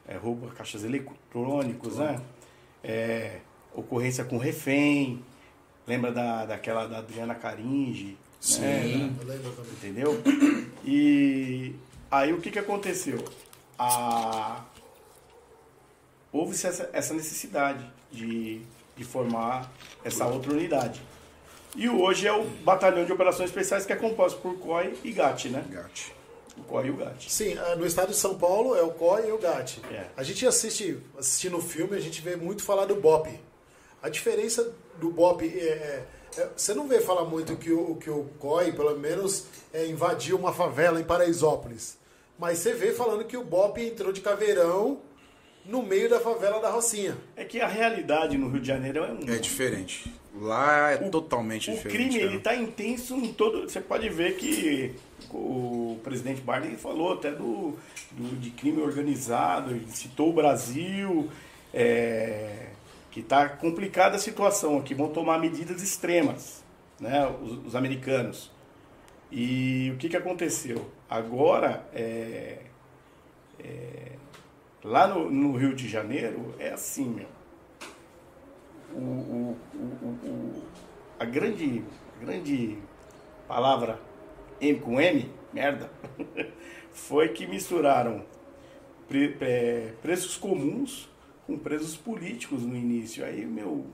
é, 0.08 0.16
roubo 0.16 0.48
a 0.48 0.52
caixas 0.52 0.84
eletrônicos, 0.84 1.98
né? 1.98 2.22
É, 2.84 3.40
ocorrência 3.74 4.24
com 4.24 4.38
refém, 4.38 5.24
lembra 5.92 6.12
da, 6.12 6.46
daquela 6.46 6.88
da 6.88 7.00
Adriana 7.00 7.36
Caringe? 7.36 8.18
Sim, 8.40 8.62
né? 8.62 9.14
Eu 9.20 9.28
lembro 9.28 9.52
também. 9.52 9.72
entendeu? 9.74 10.24
E 10.86 11.76
aí 12.10 12.34
o 12.34 12.40
que, 12.40 12.50
que 12.50 12.60
aconteceu? 12.60 13.24
A... 13.78 14.64
Houve 16.32 16.54
essa, 16.54 16.90
essa 16.94 17.14
necessidade 17.14 17.86
de, 18.10 18.62
de 18.96 19.04
formar 19.04 19.70
essa 20.04 20.26
outra 20.26 20.54
unidade. 20.54 21.02
E 21.76 21.90
hoje 21.90 22.26
é 22.26 22.34
o 22.34 22.44
Batalhão 22.44 23.06
de 23.06 23.12
Operações 23.12 23.50
Especiais, 23.50 23.86
que 23.86 23.94
é 23.94 23.96
composto 23.96 24.40
por 24.40 24.58
COI 24.58 24.98
e 25.04 25.12
GAT, 25.12 25.50
né? 25.50 25.64
Gato. 25.70 26.12
O 26.58 26.64
COI 26.64 26.88
e 26.88 26.90
o 26.90 26.96
GAT. 26.96 27.30
Sim, 27.30 27.58
ah, 27.58 27.76
no 27.76 27.86
estado 27.86 28.10
de 28.10 28.18
São 28.18 28.38
Paulo 28.38 28.76
é 28.76 28.82
o 28.82 28.92
COI 28.92 29.28
e 29.28 29.32
o 29.34 29.38
GAT. 29.38 29.82
É. 29.92 30.08
A 30.16 30.24
gente 30.24 30.48
assiste, 30.48 30.98
assistindo 31.18 31.58
o 31.58 31.62
filme, 31.62 31.98
a 31.98 32.02
gente 32.02 32.22
vê 32.22 32.36
muito 32.36 32.64
falar 32.64 32.86
do 32.86 32.96
BOP. 32.96 33.30
A 34.02 34.10
diferença 34.10 34.74
do 35.00 35.10
BOP 35.10 35.44
é, 35.46 35.50
é- 35.62 36.06
é- 36.42 36.50
você 36.56 36.74
não 36.74 36.88
vê 36.88 37.00
falar 37.02 37.26
muito 37.26 37.56
que 37.58 37.72
o, 37.72 37.96
que 37.96 38.10
o 38.10 38.26
COI, 38.40 38.72
pelo 38.72 38.98
menos, 38.98 39.46
é, 39.74 39.86
invadiu 39.88 40.38
uma 40.38 40.54
favela 40.54 41.00
em 41.00 41.04
Paraisópolis. 41.04 41.98
Mas 42.40 42.58
você 42.60 42.74
vê 42.74 42.92
falando 42.94 43.24
que 43.26 43.38
o 43.38 43.44
BOP 43.44 43.78
entrou 43.80 44.12
de 44.12 44.22
caveirão 44.22 45.00
no 45.66 45.84
meio 45.84 46.10
da 46.10 46.20
favela 46.20 46.60
da 46.60 46.70
Rocinha. 46.72 47.16
É 47.36 47.44
que 47.46 47.62
a 47.62 47.68
realidade 47.68 48.36
no 48.38 48.50
Rio 48.50 48.60
de 48.62 48.68
Janeiro 48.68 49.04
é 49.04 49.12
um. 49.12 49.34
É 49.34 49.38
diferente. 49.38 50.12
Lá 50.34 50.92
é 50.92 50.98
totalmente 50.98 51.70
o 51.70 51.74
diferente. 51.76 51.96
crime 51.98 52.14
cara. 52.16 52.24
ele 52.26 52.38
está 52.38 52.56
intenso 52.56 53.16
em 53.16 53.32
todo. 53.34 53.70
Você 53.70 53.80
pode 53.82 54.10
ver 54.10 54.38
que 54.38 54.96
o 55.30 56.00
presidente 56.04 56.42
Biden 56.42 56.78
falou 56.78 57.14
até 57.14 57.32
do, 57.32 57.78
do- 58.12 58.40
de 58.40 58.50
crime 58.52 58.82
organizado, 58.82 59.72
ele 59.72 59.86
citou 59.92 60.30
o 60.30 60.34
Brasil, 60.34 61.30
é, 61.74 62.70
que 63.12 63.20
está 63.20 63.48
complicada 63.50 64.16
a 64.16 64.20
situação 64.20 64.78
aqui, 64.78 64.96
vão 64.96 65.10
tomar 65.10 65.38
medidas 65.38 65.84
extremas, 65.84 66.64
né, 67.00 67.28
os, 67.42 67.68
os 67.68 67.76
americanos. 67.76 68.52
E 69.32 69.92
o 69.94 69.98
que, 69.98 70.10
que 70.10 70.18
aconteceu? 70.18 70.90
Agora, 71.10 71.88
é, 71.94 72.60
é, 73.60 74.14
lá 74.84 75.08
no, 75.08 75.30
no 75.30 75.56
Rio 75.56 75.76
de 75.76 75.88
Janeiro, 75.88 76.56
é 76.58 76.70
assim, 76.70 77.06
meu 77.10 77.28
o, 78.94 79.00
o, 79.00 79.58
o, 79.76 80.64
a 81.20 81.26
grande, 81.26 81.84
grande 82.20 82.78
palavra 83.48 84.00
M 84.60 84.80
com 84.80 85.00
M, 85.00 85.32
merda, 85.54 85.92
foi 86.92 87.30
que 87.30 87.48
misturaram 87.48 88.24
pre- 89.08 89.38
é, 89.42 89.94
preços 90.02 90.38
comuns 90.38 91.10
com 91.52 91.58
preços 91.58 91.96
políticos 91.96 92.64
no 92.64 92.76
início. 92.76 93.24
Aí, 93.26 93.46
meu. 93.46 93.86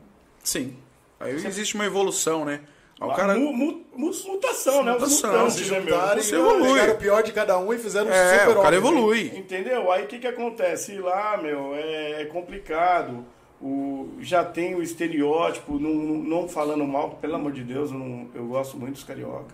Sim. 0.43 0.76
Aí 1.20 1.34
existe 1.36 1.76
uma 1.76 1.86
evolução, 1.86 2.46
né? 2.46 2.62
O 3.00 3.08
cara. 3.13 3.36
mu- 3.36 3.54
mu- 3.54 3.82
mu- 3.96 4.12
mutação, 4.28 4.84
né? 4.84 4.93
Os 4.96 5.02
Mutação, 5.02 5.32
mutantes, 5.32 5.54
Se 5.56 5.72
né, 5.72 5.82
Você 6.15 6.36
e 6.36 6.39
evolui. 6.39 6.89
o 6.89 6.98
pior 6.98 7.22
de 7.22 7.32
cada 7.32 7.58
um 7.60 7.72
e 7.72 7.78
fizeram 7.78 8.10
É, 8.12 8.39
super 8.39 8.58
o 8.58 8.62
cara 8.62 8.72
né? 8.72 8.78
evolui. 8.78 9.32
Entendeu? 9.36 9.91
Aí 9.91 10.04
o 10.04 10.08
que, 10.08 10.17
que 10.17 10.26
acontece? 10.28 10.98
Lá, 10.98 11.38
meu, 11.38 11.76
é, 11.76 12.24
é 12.24 12.26
complicado. 12.26 13.24
O, 13.62 14.10
já 14.20 14.43
tem 14.43 14.74
o 14.76 14.82
estereótipo, 14.84 15.80
não, 15.80 15.91
não 15.93 16.48
falando 16.48 16.86
mal, 16.86 17.12
pelo 17.22 17.36
amor 17.36 17.52
de 17.52 17.63
Deus, 17.63 17.91
eu, 17.91 17.98
não- 18.00 18.28
eu 18.34 18.46
gosto 18.48 18.78
muito 18.78 18.93
dos 18.93 19.04
carioca. 19.04 19.54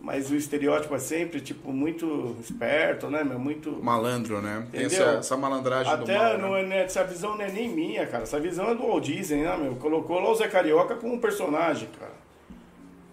Mas 0.00 0.30
o 0.30 0.36
estereótipo 0.36 0.94
é 0.94 0.98
sempre, 0.98 1.40
tipo, 1.40 1.72
muito 1.72 2.36
esperto, 2.40 3.10
né, 3.10 3.24
meu? 3.24 3.38
Muito. 3.38 3.72
Malandro, 3.82 4.40
né? 4.40 4.66
Tem 4.70 4.84
Entendeu? 4.84 5.08
essa, 5.08 5.18
essa 5.18 5.36
malandragem 5.36 5.96
do 5.96 6.02
Até 6.04 6.16
mal. 6.16 6.38
não 6.38 6.52
né? 6.52 6.60
é, 6.60 6.66
né, 6.66 6.82
essa 6.84 7.02
visão 7.02 7.34
não 7.34 7.44
é 7.44 7.50
nem 7.50 7.68
minha, 7.68 8.06
cara. 8.06 8.22
Essa 8.22 8.38
visão 8.38 8.70
é 8.70 8.74
do 8.74 8.86
Walt 8.86 9.04
Disney, 9.04 9.42
né, 9.42 9.56
meu? 9.56 9.74
Colocou 9.76 10.20
lá 10.20 10.30
o 10.30 10.34
Zé 10.34 10.46
Carioca 10.46 10.94
como 10.94 11.14
um 11.14 11.18
personagem, 11.18 11.88
cara. 11.98 12.12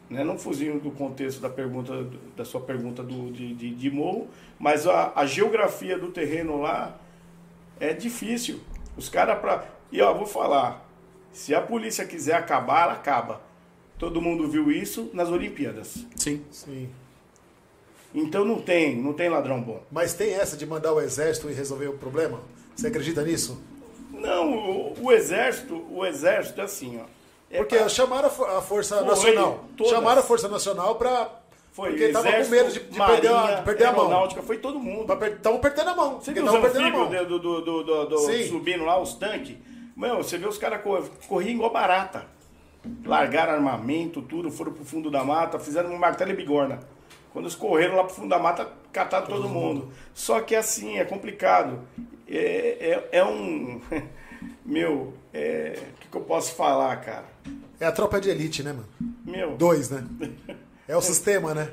Né? 0.09 0.23
Não 0.23 0.37
fugindo 0.37 0.79
do 0.79 0.91
contexto 0.91 1.41
da 1.41 1.49
pergunta, 1.49 2.05
da 2.37 2.45
sua 2.45 2.61
pergunta 2.61 3.01
do, 3.01 3.31
de, 3.31 3.55
de, 3.55 3.73
de 3.73 3.89
morro, 3.89 4.27
mas 4.59 4.85
a, 4.85 5.13
a 5.15 5.25
geografia 5.25 5.97
do 5.97 6.09
terreno 6.09 6.61
lá 6.61 6.95
é 7.79 7.93
difícil. 7.93 8.59
Os 8.95 9.09
caras 9.09 9.39
pra. 9.39 9.65
E 9.91 10.01
ó, 10.01 10.13
vou 10.13 10.27
falar. 10.27 10.87
Se 11.31 11.55
a 11.55 11.61
polícia 11.61 12.05
quiser 12.05 12.35
acabar, 12.35 12.83
ela 12.83 12.93
acaba. 12.93 13.41
Todo 13.97 14.21
mundo 14.21 14.47
viu 14.47 14.71
isso 14.71 15.09
nas 15.13 15.29
Olimpíadas. 15.29 16.05
Sim. 16.15 16.43
Sim. 16.51 16.89
Então 18.13 18.45
não 18.45 18.61
tem, 18.61 18.95
não 18.95 19.13
tem 19.13 19.29
ladrão 19.29 19.61
bom. 19.61 19.81
Mas 19.91 20.13
tem 20.13 20.33
essa 20.33 20.55
de 20.55 20.65
mandar 20.65 20.93
o 20.93 21.01
exército 21.01 21.49
e 21.49 21.53
resolver 21.53 21.87
o 21.87 21.93
problema? 21.97 22.39
Você 22.75 22.87
acredita 22.87 23.23
nisso? 23.23 23.59
Não, 24.11 24.53
o, 24.53 24.93
o 25.01 25.11
exército, 25.11 25.83
o 25.89 26.05
exército 26.05 26.61
é 26.61 26.63
assim, 26.63 26.99
ó. 27.01 27.05
É 27.49 27.57
Porque 27.57 27.77
pra- 27.77 27.89
chamaram 27.89 28.27
a 28.27 28.31
fo- 28.31 28.45
a 28.45 28.61
Força 28.61 28.97
Foi, 28.97 29.05
Nacional. 29.07 29.65
todas. 29.77 29.91
Chamaram 29.93 30.19
a 30.21 30.23
Força 30.23 30.47
Nacional 30.47 30.95
pra. 30.95 31.39
Foi 31.71 31.89
porque 31.89 32.09
tava 32.09 32.31
com 32.31 32.37
exército, 32.37 32.55
medo 32.55 32.71
de, 32.71 32.79
de 32.91 32.97
marinha, 32.99 33.21
perder, 33.21 33.35
a, 33.35 33.55
de 33.55 33.63
perder 33.63 33.85
a 33.85 33.91
mão. 33.91 34.01
aeronáutica, 34.05 34.41
foi 34.43 34.57
todo 34.59 34.79
mundo. 34.79 35.11
Estavam 35.25 35.59
perdendo 35.59 35.89
a 35.89 35.95
mão. 35.95 36.19
Você 36.21 36.33
viu 36.33 36.43
os 36.43 36.51
tavam 36.51 36.61
perdendo 36.61 36.85
a 36.87 36.89
mão. 36.91 37.01
anfíbios 37.07 37.27
do, 37.27 37.39
do, 37.39 37.61
do, 37.83 38.05
do, 38.05 38.17
subindo 38.47 38.83
lá, 38.85 38.99
os 39.01 39.13
tanques? 39.15 39.55
Meu, 39.97 40.17
você 40.17 40.37
vê 40.37 40.47
os 40.47 40.57
caras 40.57 40.81
cor, 40.83 41.07
corriam 41.27 41.55
igual 41.55 41.71
barata. 41.71 42.25
Largaram 43.05 43.53
armamento, 43.53 44.21
tudo, 44.21 44.51
foram 44.51 44.73
pro 44.73 44.83
fundo 44.83 45.09
da 45.09 45.23
mata, 45.23 45.57
fizeram 45.59 45.91
um 45.93 45.97
martelo 45.97 46.31
e 46.31 46.35
bigorna. 46.35 46.79
Quando 47.31 47.45
eles 47.45 47.55
correram 47.55 47.95
lá 47.95 48.03
pro 48.03 48.13
fundo 48.13 48.29
da 48.29 48.37
mata, 48.39 48.67
cataram 48.91 49.25
todo, 49.27 49.47
mundo. 49.49 49.91
Só 50.13 50.39
que 50.41 50.55
assim, 50.55 50.97
é 50.99 51.05
complicado. 51.05 51.79
É, 52.27 53.07
é, 53.11 53.19
é 53.19 53.25
um. 53.25 53.81
Meu, 54.65 55.13
é, 55.33 55.77
o 55.77 55.99
que, 56.01 56.07
que 56.09 56.17
eu 56.17 56.21
posso 56.21 56.53
falar, 56.55 56.95
cara? 56.97 57.25
É 57.79 57.85
a 57.85 57.91
tropa 57.91 58.19
de 58.19 58.29
elite, 58.29 58.61
né, 58.63 58.71
mano? 58.73 58.87
Meu, 59.25 59.55
Dois, 59.55 59.89
né? 59.89 60.03
É 60.85 60.97
o 60.97 61.01
sistema, 61.01 61.53
né? 61.53 61.69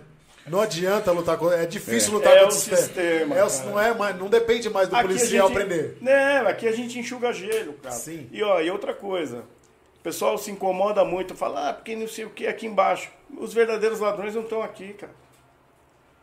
Não 0.46 0.60
adianta 0.60 1.10
lutar 1.10 1.36
com. 1.36 1.50
É 1.52 1.66
difícil 1.66 2.12
lutar 2.14 2.32
É 2.32 2.40
contra 2.42 2.48
o 2.48 2.52
sistema. 2.52 2.76
sistema, 2.82 3.34
É 3.36 3.44
o- 3.44 3.64
não, 3.70 3.80
é, 3.80 3.92
mais- 3.92 4.16
não 4.16 4.28
depende 4.28 4.70
mais 4.70 4.88
do 4.88 4.94
Aqui 4.94 5.08
policial 5.08 5.48
gente- 5.48 5.56
prender. 5.56 5.96
Né, 6.00 6.38
aqui 6.42 6.68
a 6.68 6.72
gente 6.72 6.96
enxuga 6.98 7.32
gelo, 7.32 7.72
cara. 7.74 7.94
Sim. 7.94 8.28
E, 8.30 8.40
ó, 8.42 8.60
e 8.60 8.70
outra 8.70 8.94
coisa. 8.94 9.42
O 10.00 10.02
pessoal 10.02 10.38
se 10.38 10.50
incomoda 10.50 11.04
muito, 11.04 11.36
fala, 11.36 11.68
ah, 11.68 11.74
porque 11.74 11.94
não 11.94 12.08
sei 12.08 12.24
o 12.24 12.30
que 12.30 12.46
aqui 12.46 12.66
embaixo. 12.66 13.10
Os 13.36 13.52
verdadeiros 13.52 14.00
ladrões 14.00 14.34
não 14.34 14.42
estão 14.42 14.62
aqui, 14.62 14.94
cara. 14.94 15.12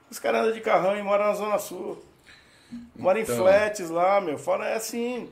Os 0.09 0.17
caras 0.17 0.41
andam 0.41 0.53
de 0.53 0.61
carrão 0.61 0.97
e 0.97 1.03
moram 1.03 1.25
na 1.27 1.33
Zona 1.33 1.59
Sul. 1.59 2.03
Moram 2.95 3.19
Então. 3.19 3.35
em 3.35 3.37
flats 3.37 3.89
lá, 3.89 4.19
meu. 4.19 4.37
Fora 4.37 4.65
é 4.67 4.75
assim. 4.75 5.29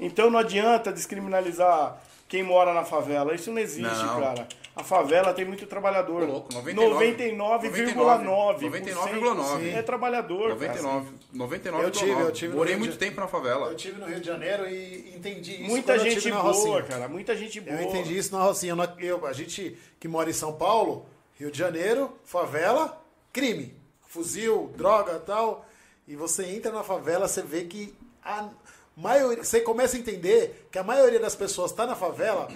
Então 0.00 0.28
não 0.28 0.38
adianta 0.40 0.92
descriminalizar 0.92 1.96
quem 2.28 2.42
mora 2.42 2.74
na 2.74 2.84
favela. 2.84 3.34
Isso 3.34 3.50
não 3.52 3.60
existe, 3.60 4.04
Não. 4.04 4.20
cara. 4.20 4.46
A 4.78 4.84
favela 4.84 5.34
tem 5.34 5.44
muito 5.44 5.66
trabalhador. 5.66 6.22
Louco, 6.22 6.54
99. 6.54 7.04
99,9% 7.68 9.76
é 9.76 9.82
trabalhador. 9.82 10.56
cara. 10.56 10.82
99. 10.82 11.10
99. 11.32 11.84
Eu 11.84 11.90
tive, 11.90 12.10
eu 12.12 12.32
tive 12.32 12.54
Morei 12.54 12.76
muito 12.76 12.92
de- 12.92 12.98
tempo 12.98 13.20
na 13.20 13.26
favela. 13.26 13.70
Eu 13.70 13.76
tive 13.76 14.00
no 14.00 14.06
Rio 14.06 14.20
de 14.20 14.26
Janeiro 14.26 14.68
e 14.68 15.14
entendi 15.16 15.54
isso. 15.54 15.64
Muita 15.70 15.98
gente 15.98 16.16
tive 16.20 16.30
na 16.30 16.42
boa, 16.42 16.52
Rocinha. 16.54 16.82
cara. 16.84 17.08
Muita 17.08 17.36
gente 17.36 17.60
boa. 17.60 17.76
Eu 17.76 17.88
entendi 17.88 18.16
isso 18.16 18.32
na 18.32 18.40
Rocinha. 18.42 18.74
Eu- 19.00 19.06
eu- 19.18 19.26
a 19.26 19.32
gente 19.32 19.76
que 19.98 20.06
mora 20.06 20.30
em 20.30 20.32
São 20.32 20.52
Paulo, 20.52 21.06
Rio 21.38 21.50
de 21.50 21.58
Janeiro, 21.58 22.12
favela, 22.24 23.02
crime. 23.32 23.74
Fuzil, 24.06 24.72
droga 24.76 25.18
tal. 25.18 25.66
E 26.06 26.14
você 26.16 26.46
entra 26.46 26.70
na 26.72 26.82
favela, 26.84 27.26
você 27.28 27.42
vê 27.42 27.64
que 27.64 27.92
a 28.24 28.48
maioria. 28.96 29.42
Você 29.44 29.60
começa 29.60 29.96
a 29.96 30.00
entender 30.00 30.66
que 30.70 30.78
a 30.78 30.82
maioria 30.84 31.18
das 31.20 31.34
pessoas 31.34 31.70
está 31.72 31.84
na 31.86 31.94
favela 31.96 32.48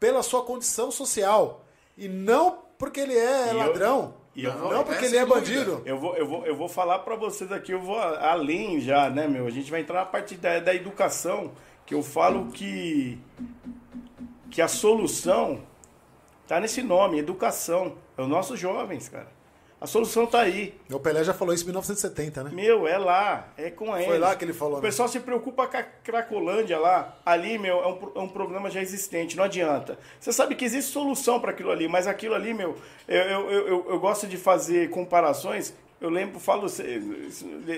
pela 0.00 0.22
sua 0.22 0.42
condição 0.42 0.90
social. 0.90 1.64
E 1.96 2.08
não 2.08 2.58
porque 2.78 3.00
ele 3.00 3.16
é 3.16 3.46
E 3.46 3.50
eu- 3.50 3.56
ladrão. 3.58 4.14
e 4.34 4.44
eu 4.44 4.52
vou- 4.52 4.72
não 4.72 4.84
porque 4.84 5.04
ele 5.06 5.16
é 5.16 5.24
bandido. 5.24 5.82
Eu 5.86 5.98
vou, 5.98 6.14
eu, 6.16 6.26
vou, 6.28 6.46
eu 6.46 6.54
vou 6.56 6.68
falar 6.68 6.98
pra 7.00 7.16
vocês 7.16 7.50
aqui, 7.50 7.72
eu 7.72 7.80
vou 7.80 7.98
além 7.98 8.80
já, 8.80 9.08
né, 9.08 9.26
meu? 9.26 9.46
A 9.46 9.50
gente 9.50 9.70
vai 9.70 9.80
entrar 9.80 10.00
na 10.00 10.06
parte 10.06 10.34
da, 10.36 10.58
da 10.60 10.74
educação, 10.74 11.52
que 11.86 11.94
eu 11.94 12.02
falo 12.02 12.46
que, 12.52 13.18
que 14.50 14.60
a 14.60 14.68
solução 14.68 15.62
tá 16.46 16.60
nesse 16.60 16.82
nome, 16.82 17.18
educação. 17.18 17.96
É 18.18 18.22
os 18.22 18.28
nossos 18.28 18.58
jovens, 18.58 19.08
cara. 19.08 19.28
A 19.78 19.86
solução 19.86 20.26
tá 20.26 20.40
aí. 20.40 20.74
O 20.90 20.98
Pelé 20.98 21.22
já 21.22 21.34
falou 21.34 21.52
isso 21.54 21.62
em 21.64 21.66
1970, 21.66 22.44
né? 22.44 22.50
Meu, 22.50 22.88
é 22.88 22.96
lá, 22.96 23.48
é 23.58 23.70
com 23.70 23.94
ele. 23.94 24.06
Foi 24.06 24.18
lá 24.18 24.34
que 24.34 24.42
ele 24.42 24.54
falou, 24.54 24.74
O 24.78 24.80
né? 24.80 24.88
pessoal 24.88 25.06
se 25.06 25.20
preocupa 25.20 25.66
com 25.66 25.76
a 25.76 25.82
Cracolândia 25.82 26.78
lá. 26.78 27.14
Ali, 27.26 27.58
meu, 27.58 27.82
é 27.82 27.86
um, 27.86 28.12
é 28.16 28.18
um 28.20 28.28
problema 28.28 28.70
já 28.70 28.80
existente, 28.80 29.36
não 29.36 29.44
adianta. 29.44 29.98
Você 30.18 30.32
sabe 30.32 30.54
que 30.54 30.64
existe 30.64 30.90
solução 30.90 31.38
para 31.40 31.50
aquilo 31.50 31.70
ali, 31.70 31.88
mas 31.88 32.06
aquilo 32.06 32.34
ali, 32.34 32.54
meu, 32.54 32.74
eu, 33.06 33.20
eu, 33.22 33.50
eu, 33.50 33.86
eu- 33.90 34.00
gosto 34.00 34.26
de 34.26 34.38
fazer 34.38 34.88
comparações. 34.88 35.74
Eu 36.00 36.08
lembro, 36.08 36.40
falo 36.40 36.66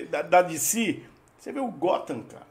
da, 0.09 0.23
da 0.23 0.43
DC, 0.43 1.01
você 1.37 1.51
vê 1.51 1.59
o 1.59 1.67
Gotham, 1.69 2.23
cara. 2.23 2.47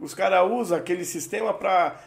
Os 0.00 0.12
caras 0.12 0.50
usam 0.50 0.76
aquele 0.76 1.04
sistema 1.04 1.54
para 1.54 2.00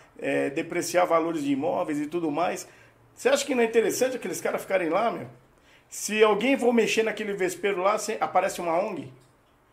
depreciar 0.54 1.06
valores 1.06 1.41
de 1.41 1.52
imóveis 1.54 2.00
e 2.00 2.06
tudo 2.08 2.30
mais. 2.30 2.68
Você 3.16 3.30
acha 3.30 3.46
que 3.46 3.56
não 3.56 3.64
é 3.64 3.66
interessante 3.66 4.18
aqueles 4.18 4.41
caras 4.41 4.62
ficarem 4.62 4.89
lá, 4.89 5.10
meu? 5.10 5.28
Se 5.90 6.24
alguém 6.24 6.58
for 6.58 6.74
mexer 6.74 7.04
naquele 7.04 7.34
vespeiro 7.34 7.82
lá, 7.82 7.98
aparece 8.20 8.60
uma 8.62 8.78
ONG. 8.78 9.12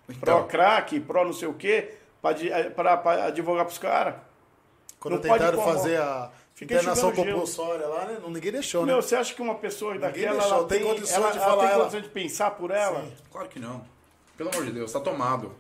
Pro 0.07 0.15
Então, 0.17 0.47
crack, 0.47 1.01
pro 1.01 1.25
não 1.25 1.33
sei 1.33 1.49
o 1.49 1.55
quê, 1.55 1.95
para 2.21 3.27
advogar 3.27 3.65
pros 3.65 3.79
caras. 3.79 4.15
Quando 5.01 5.15
Não 5.15 5.21
pode 5.23 5.33
tentaram 5.35 5.59
como- 5.59 5.73
fazer 5.75 5.97
a 6.01 6.31
Fica 6.55 6.75
internação 6.75 7.11
compulsória 7.11 7.87
lá, 7.87 8.05
né? 8.05 8.19
Não, 8.23 8.31
ninguém 8.31 8.53
deixou, 8.53 8.87
né? 8.87 8.93
Meu, 8.93 9.03
você 9.03 9.17
acha 9.17 9.35
que 9.35 9.43
uma 9.43 9.57
pessoa 9.57 9.99
daquela 9.99 10.33
deixou, 10.39 10.59
ela 10.59 10.69
tem 10.69 10.79
tem, 10.79 10.87
condições 10.87 11.13
ela, 11.17 11.31
de 11.33 11.39
ela 11.39 11.47
falar 11.47 11.63
tem 11.63 11.71
ela. 11.73 11.79
condições 11.81 12.03
de 12.05 12.09
pensar 12.11 12.51
por 12.53 12.71
ela? 12.71 13.05
claro 13.33 13.49
que 13.49 13.59
não. 13.59 13.85
Pelo 14.37 14.51
amor 14.51 14.65
de 14.65 14.71
Deus, 14.73 14.93
tá 14.93 15.01
tomado. 15.01 15.53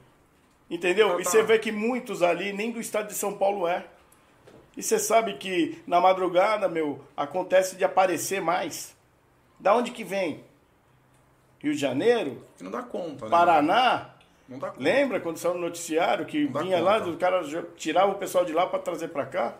Entendeu? 0.71 1.09
Então 1.09 1.21
E 1.21 1.25
tá. 1.25 1.31
você 1.31 1.43
vê 1.43 1.59
que 1.59 1.73
muitos 1.73 2.23
ali 2.23 2.53
nem 2.53 2.71
do 2.71 2.81
estado 2.81 3.09
de 3.09 3.15
São 3.15 3.37
Paulo 3.37 3.67
é. 3.67 3.85
E 4.77 4.83
você 4.83 4.99
sabe 4.99 5.35
que 5.35 5.83
na 5.87 6.01
madrugada, 6.01 6.69
meu, 6.69 7.01
acontece 7.17 7.75
de 7.77 7.85
aparecer 7.85 8.41
mais. 8.41 8.95
Da 9.63 9.77
onde 9.77 9.93
que 9.93 10.03
vem? 10.03 10.43
Rio 11.61 11.73
de 11.73 11.79
Janeiro? 11.79 12.45
Que 12.59 12.65
não 12.65 12.71
dá 12.73 12.83
conta, 12.83 13.27
né? 13.27 13.31
Paraná? 13.31 14.11
Não 14.49 14.59
dá 14.59 14.71
conta. 14.71 14.83
Lembra 14.83 15.21
quando 15.21 15.37
saiu 15.37 15.55
no 15.55 15.61
noticiário 15.61 16.27
que 16.27 16.47
vinha 16.47 16.83
lá, 16.83 16.99
conta. 16.99 17.11
o 17.13 17.17
cara 17.17 17.45
tirava 17.77 18.11
o 18.11 18.17
pessoal 18.17 18.45
de 18.45 18.53
lá 18.53 18.67
para 18.67 18.81
trazer 18.81 19.09
para 19.09 19.25
cá? 19.25 19.55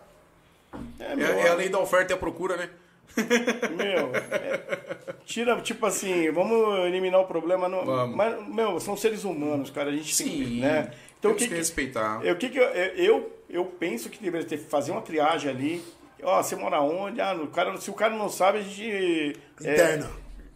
É, 0.99 1.15
meu, 1.15 1.25
É, 1.25 1.47
é 1.47 1.49
a 1.49 1.53
lei 1.53 1.69
da 1.69 1.79
oferta 1.79 2.11
e 2.11 2.15
a 2.15 2.17
procura, 2.17 2.57
né? 2.57 2.69
meu, 3.77 4.13
é, 4.13 5.13
tira, 5.23 5.61
tipo 5.61 5.85
assim, 5.85 6.29
vamos 6.31 6.79
eliminar 6.79 7.21
o 7.21 7.25
problema. 7.25 7.69
No, 7.69 7.85
Vamos. 7.85 8.15
Mas, 8.17 8.47
meu, 8.49 8.79
são 8.81 8.97
seres 8.97 9.23
humanos, 9.23 9.69
cara, 9.69 9.89
a 9.89 9.93
gente 9.95 10.17
tem 10.17 10.27
que, 10.27 10.45
Sim. 10.45 10.59
né? 10.59 10.91
Então, 11.17 11.31
o 11.31 11.35
que, 11.35 11.47
que 11.47 11.53
respeitar. 11.53 12.19
eu, 12.25 12.33
o 12.33 12.37
que 12.37 12.49
que 12.49 12.57
eu, 12.57 12.63
eu, 12.65 13.37
eu 13.49 13.65
penso 13.65 14.09
que 14.09 14.21
deveria 14.21 14.45
ter 14.45 14.57
fazer 14.57 14.91
uma 14.91 15.01
triagem 15.01 15.49
ali. 15.49 15.81
Ó, 16.23 16.41
você 16.41 16.55
mora 16.55 16.81
onde? 16.81 17.19
Ah, 17.21 17.33
no 17.33 17.47
cara, 17.47 17.75
se 17.77 17.89
o 17.89 17.93
cara 17.93 18.15
não 18.15 18.29
sabe, 18.29 18.59
a 18.59 18.61
gente. 18.61 19.39
é, 19.63 19.71
Interna. 19.73 20.09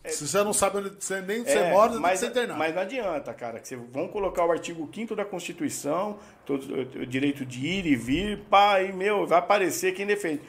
Se 0.05 0.25
você 0.25 0.41
não 0.41 0.53
sabe 0.53 0.77
onde 0.77 0.91
você, 0.97 1.19
nem 1.19 1.41
onde 1.41 1.51
você 1.51 1.57
é, 1.57 1.69
mora, 1.71 1.89
tem 1.89 1.97
que 1.97 2.01
mas, 2.01 2.19
ser 2.21 2.27
internado. 2.27 2.57
mas 2.59 2.73
não 2.73 2.81
adianta, 2.81 3.33
cara. 3.33 3.59
Que 3.59 3.67
vocês 3.67 3.81
vão 3.91 4.07
colocar 4.07 4.45
o 4.45 4.51
artigo 4.51 4.89
5 4.93 5.13
da 5.15 5.25
Constituição, 5.25 6.17
todo, 6.45 6.63
o 7.01 7.05
direito 7.05 7.45
de 7.45 7.65
ir 7.67 7.85
e 7.85 7.95
vir, 7.95 8.39
pá, 8.49 8.81
e, 8.81 8.93
meu, 8.93 9.27
vai 9.27 9.39
aparecer 9.39 9.93
quem 9.93 10.05
defende. 10.05 10.41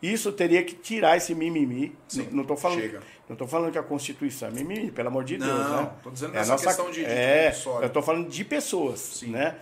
Isso 0.00 0.30
teria 0.30 0.62
que 0.62 0.74
tirar 0.76 1.16
esse 1.16 1.34
mimimi. 1.34 1.92
Sim, 2.06 2.28
não, 2.30 2.38
não 2.38 2.44
tô 2.44 2.56
falando, 2.56 2.80
chega. 2.82 3.00
não 3.28 3.34
tô 3.34 3.48
falando 3.48 3.72
que 3.72 3.78
a 3.78 3.82
Constituição 3.82 4.48
é 4.48 4.52
mimimi, 4.52 4.92
pelo 4.92 5.08
amor 5.08 5.24
de 5.24 5.38
Não, 5.38 5.46
Deus, 5.46 5.70
né? 5.70 5.90
tô 6.02 6.10
dizendo 6.10 6.34
é 6.36 6.36
a 6.36 6.40
nessa 6.46 6.56
questão 6.64 6.90
de- 6.92 7.04
É, 7.04 7.52
eu 7.82 7.90
tô 7.90 8.00
falando 8.00 8.28
de 8.28 8.44
pessoas, 8.44 9.00
Sim. 9.00 9.30
né? 9.30 9.56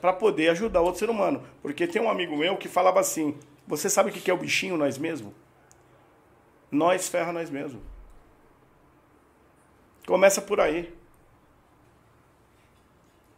Para 0.00 0.12
poder 0.12 0.48
ajudar 0.50 0.80
outro 0.80 0.98
ser 0.98 1.10
humano. 1.10 1.42
Porque 1.62 1.86
tem 1.86 2.00
um 2.00 2.08
amigo 2.10 2.36
meu 2.36 2.56
que 2.56 2.68
falava 2.68 2.98
assim: 3.00 3.36
Você 3.70 3.88
sabe 3.88 4.10
o 4.10 4.12
que 4.12 4.28
é 4.28 4.34
o 4.34 4.36
bichinho 4.36 4.76
nós 4.76 4.98
mesmos? 4.98 5.32
Nós 6.72 7.08
ferra 7.08 7.32
nós 7.32 7.48
mesmos. 7.48 7.80
Começa 10.04 10.42
por 10.42 10.60
aí. 10.60 10.92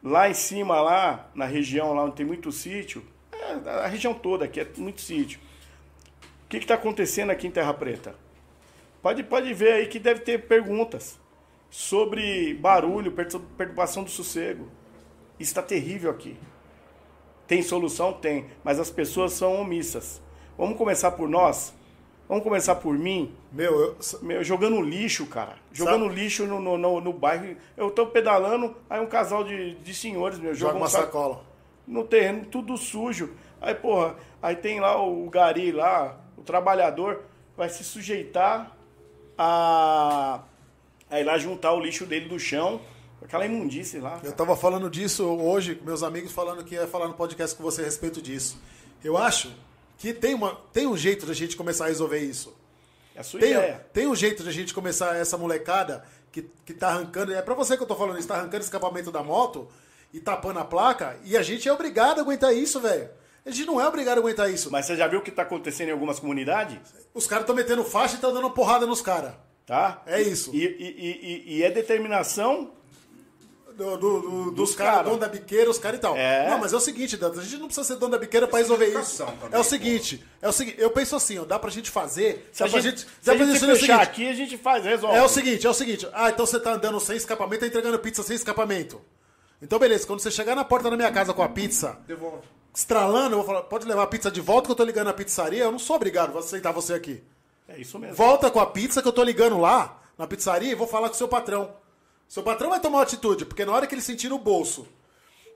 Lá 0.02 0.30
em 0.30 0.34
cima, 0.34 0.80
lá 0.80 1.30
na 1.34 1.44
região, 1.44 1.92
lá 1.92 2.04
onde 2.04 2.16
tem 2.16 2.24
muito 2.24 2.50
sítio, 2.50 3.04
é, 3.30 3.68
a 3.68 3.86
região 3.86 4.14
toda 4.14 4.46
aqui 4.46 4.58
é 4.58 4.66
muito 4.78 5.02
sítio. 5.02 5.38
O 6.46 6.48
que 6.48 6.56
está 6.56 6.74
acontecendo 6.76 7.28
aqui 7.28 7.46
em 7.46 7.50
Terra 7.50 7.74
Preta? 7.74 8.16
Pode, 9.02 9.22
pode 9.24 9.52
ver 9.52 9.72
aí 9.74 9.86
que 9.86 9.98
deve 9.98 10.20
ter 10.20 10.46
perguntas 10.48 11.20
sobre 11.68 12.54
barulho, 12.54 13.12
pertur- 13.12 13.42
perturbação 13.58 14.02
do 14.02 14.10
sossego. 14.10 14.70
Está 15.38 15.62
terrível 15.62 16.10
aqui. 16.10 16.38
Tem 17.52 17.60
solução? 17.60 18.14
Tem, 18.14 18.46
mas 18.64 18.80
as 18.80 18.90
pessoas 18.90 19.34
são 19.34 19.60
omissas. 19.60 20.22
Vamos 20.56 20.78
começar 20.78 21.10
por 21.10 21.28
nós? 21.28 21.74
Vamos 22.26 22.42
começar 22.42 22.76
por 22.76 22.96
mim? 22.96 23.36
Meu, 23.52 23.78
eu, 23.78 23.96
Meu, 24.22 24.42
jogando 24.42 24.80
lixo, 24.80 25.26
cara. 25.26 25.56
Jogando 25.70 26.08
lixo 26.08 26.46
no, 26.46 26.58
no, 26.58 26.78
no, 26.78 26.98
no 26.98 27.12
bairro. 27.12 27.54
Eu 27.76 27.90
tô 27.90 28.06
pedalando, 28.06 28.74
aí 28.88 28.98
um 29.02 29.06
casal 29.06 29.44
de, 29.44 29.74
de 29.74 29.94
senhores, 29.94 30.38
meu, 30.38 30.54
joga 30.54 30.78
uma 30.78 30.86
um 30.86 30.88
saco 30.88 31.04
sacola. 31.04 31.44
no 31.86 32.04
terreno, 32.04 32.46
tudo 32.46 32.74
sujo. 32.78 33.34
Aí, 33.60 33.74
porra, 33.74 34.16
aí 34.40 34.56
tem 34.56 34.80
lá 34.80 34.98
o 34.98 35.28
gari 35.28 35.72
lá, 35.72 36.18
o 36.38 36.40
trabalhador, 36.40 37.20
vai 37.54 37.68
se 37.68 37.84
sujeitar 37.84 38.74
a, 39.36 40.40
a 41.10 41.20
ir 41.20 41.24
lá 41.24 41.36
juntar 41.36 41.74
o 41.74 41.80
lixo 41.80 42.06
dele 42.06 42.30
do 42.30 42.38
chão, 42.38 42.80
aquela 43.24 43.46
imundície 43.46 43.98
lá. 44.00 44.20
Eu 44.22 44.32
tava 44.32 44.56
falando 44.56 44.88
disso 44.90 45.24
hoje, 45.24 45.74
com 45.74 45.84
meus 45.84 46.02
amigos 46.02 46.32
falando 46.32 46.64
que 46.64 46.74
ia 46.74 46.86
falar 46.86 47.08
no 47.08 47.14
podcast 47.14 47.56
com 47.56 47.62
você 47.62 47.82
a 47.82 47.84
respeito 47.84 48.20
disso. 48.22 48.58
Eu 49.02 49.16
acho 49.16 49.52
que 49.98 50.12
tem, 50.12 50.34
uma, 50.34 50.54
tem 50.72 50.86
um 50.86 50.96
jeito 50.96 51.26
da 51.26 51.34
gente 51.34 51.56
começar 51.56 51.84
a 51.86 51.88
resolver 51.88 52.18
isso. 52.18 52.54
É 53.14 53.20
a 53.20 53.22
sua 53.22 53.40
Tem, 53.40 53.50
ideia. 53.52 53.86
tem 53.92 54.06
um 54.06 54.14
jeito 54.14 54.42
da 54.42 54.50
gente 54.50 54.72
começar 54.72 55.14
essa 55.16 55.36
molecada 55.36 56.04
que, 56.30 56.42
que 56.64 56.72
tá 56.72 56.88
arrancando. 56.88 57.32
É 57.34 57.42
pra 57.42 57.54
você 57.54 57.76
que 57.76 57.82
eu 57.82 57.86
tô 57.86 57.94
falando 57.94 58.18
isso, 58.18 58.26
tá 58.28 58.36
arrancando 58.36 58.64
escapamento 58.64 59.10
da 59.12 59.22
moto 59.22 59.68
e 60.14 60.18
tapando 60.20 60.58
a 60.60 60.64
placa. 60.64 61.18
E 61.24 61.36
a 61.36 61.42
gente 61.42 61.68
é 61.68 61.72
obrigado 61.72 62.18
a 62.18 62.22
aguentar 62.22 62.54
isso, 62.54 62.80
velho. 62.80 63.10
A 63.44 63.50
gente 63.50 63.66
não 63.66 63.80
é 63.80 63.86
obrigado 63.86 64.18
a 64.18 64.20
aguentar 64.20 64.50
isso. 64.50 64.70
Mas 64.70 64.86
você 64.86 64.96
já 64.96 65.06
viu 65.08 65.18
o 65.18 65.22
que 65.22 65.30
tá 65.30 65.42
acontecendo 65.42 65.88
em 65.88 65.92
algumas 65.92 66.18
comunidades? 66.18 66.78
Os 67.12 67.26
caras 67.26 67.42
estão 67.42 67.54
metendo 67.56 67.84
faixa 67.84 68.14
e 68.14 68.16
estão 68.16 68.32
dando 68.32 68.48
porrada 68.50 68.86
nos 68.86 69.02
caras. 69.02 69.34
Tá? 69.66 70.02
É 70.06 70.20
isso. 70.22 70.50
E, 70.54 70.64
e, 70.64 71.44
e- 71.52 71.56
e 71.58 71.62
é 71.62 71.70
determinação 71.70 72.72
Do, 73.76 73.96
do- 73.96 74.20
do- 74.20 74.50
dos 74.52 74.74
caras, 74.74 74.94
cara. 74.96 75.08
dono 75.08 75.18
da 75.18 75.28
biqueira, 75.28 75.70
os 75.70 75.78
caras 75.78 75.98
e 75.98 76.00
tal. 76.00 76.16
É. 76.16 76.50
Não, 76.50 76.58
mas 76.58 76.72
é 76.72 76.76
o 76.76 76.80
seguinte, 76.80 77.16
Dantas, 77.16 77.38
a 77.40 77.42
gente 77.42 77.58
não 77.58 77.66
precisa 77.66 77.86
ser 77.86 77.96
dono 77.96 78.12
da 78.12 78.18
biqueira 78.18 78.46
pra 78.46 78.58
resolver 78.58 78.86
isso. 79.00 79.24
também, 79.24 79.38
é 79.52 79.58
o 79.58 79.64
seguinte, 79.64 80.24
é 80.40 80.48
o 80.48 80.52
seguinte, 80.52 80.76
eu 80.80 80.90
penso 80.90 81.16
assim, 81.16 81.38
ó, 81.38 81.44
dá 81.44 81.58
pra 81.58 81.70
gente 81.70 81.90
fazer. 81.90 82.48
Se 82.52 82.62
a 82.62 82.66
dá 82.66 82.72
gente, 82.72 82.84
gente, 83.00 83.06
se 83.20 83.30
a 83.30 83.34
gente 83.36 83.58
fechar 83.58 83.76
seguinte. 83.76 83.90
aqui, 83.92 84.28
a 84.28 84.32
gente 84.34 84.58
faz, 84.58 84.84
resolve. 84.84 85.16
É 85.16 85.22
o 85.22 85.28
seguinte, 85.28 85.66
é 85.66 85.70
o 85.70 85.74
seguinte. 85.74 86.08
Ah, 86.12 86.30
então 86.30 86.44
você 86.46 86.60
tá 86.60 86.72
andando 86.74 86.98
sem 87.00 87.16
escapamento, 87.16 87.60
tá 87.60 87.66
entregando 87.66 87.98
pizza 87.98 88.22
sem 88.22 88.36
escapamento. 88.36 89.00
Então, 89.60 89.78
beleza, 89.78 90.06
quando 90.06 90.20
você 90.20 90.30
chegar 90.30 90.54
na 90.56 90.64
porta 90.64 90.90
da 90.90 90.96
minha 90.96 91.10
casa 91.12 91.32
com 91.32 91.42
a 91.42 91.48
pizza, 91.48 91.98
Devolve. 92.06 92.38
estralando, 92.74 93.34
eu 93.34 93.38
vou 93.38 93.46
falar, 93.46 93.62
pode 93.62 93.86
levar 93.86 94.02
a 94.02 94.06
pizza 94.06 94.30
de 94.30 94.40
volta 94.40 94.66
que 94.66 94.72
eu 94.72 94.76
tô 94.76 94.84
ligando 94.84 95.06
na 95.06 95.12
pizzaria, 95.12 95.62
eu 95.64 95.72
não 95.72 95.78
sou 95.78 95.96
obrigado 95.96 96.36
a 96.36 96.40
aceitar 96.40 96.72
você 96.72 96.94
aqui. 96.94 97.22
É 97.68 97.78
isso 97.80 97.98
mesmo. 97.98 98.16
Volta 98.16 98.50
com 98.50 98.58
a 98.60 98.66
pizza 98.66 99.00
que 99.00 99.08
eu 99.08 99.12
tô 99.12 99.22
ligando 99.22 99.58
lá 99.58 100.00
na 100.18 100.26
pizzaria 100.26 100.72
e 100.72 100.74
vou 100.74 100.86
falar 100.86 101.08
com 101.08 101.14
o 101.14 101.18
seu 101.18 101.28
patrão. 101.28 101.70
Seu 102.32 102.42
patrão 102.42 102.70
vai 102.70 102.80
tomar 102.80 102.96
uma 102.96 103.02
atitude, 103.02 103.44
porque 103.44 103.62
na 103.62 103.72
hora 103.72 103.86
que 103.86 103.94
ele 103.94 104.00
sentir 104.00 104.30
no 104.30 104.38
bolso 104.38 104.88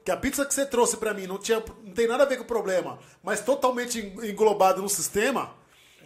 que 0.04 0.10
a 0.10 0.16
pizza 0.16 0.44
que 0.44 0.52
você 0.52 0.66
trouxe 0.66 0.98
pra 0.98 1.14
mim 1.14 1.26
não, 1.26 1.38
tinha, 1.38 1.62
não 1.82 1.94
tem 1.94 2.06
nada 2.06 2.24
a 2.24 2.26
ver 2.26 2.36
com 2.36 2.42
o 2.42 2.46
problema, 2.46 2.98
mas 3.22 3.40
totalmente 3.40 3.98
en- 3.98 4.28
englobado 4.28 4.82
no 4.82 4.88
sistema, 4.90 5.54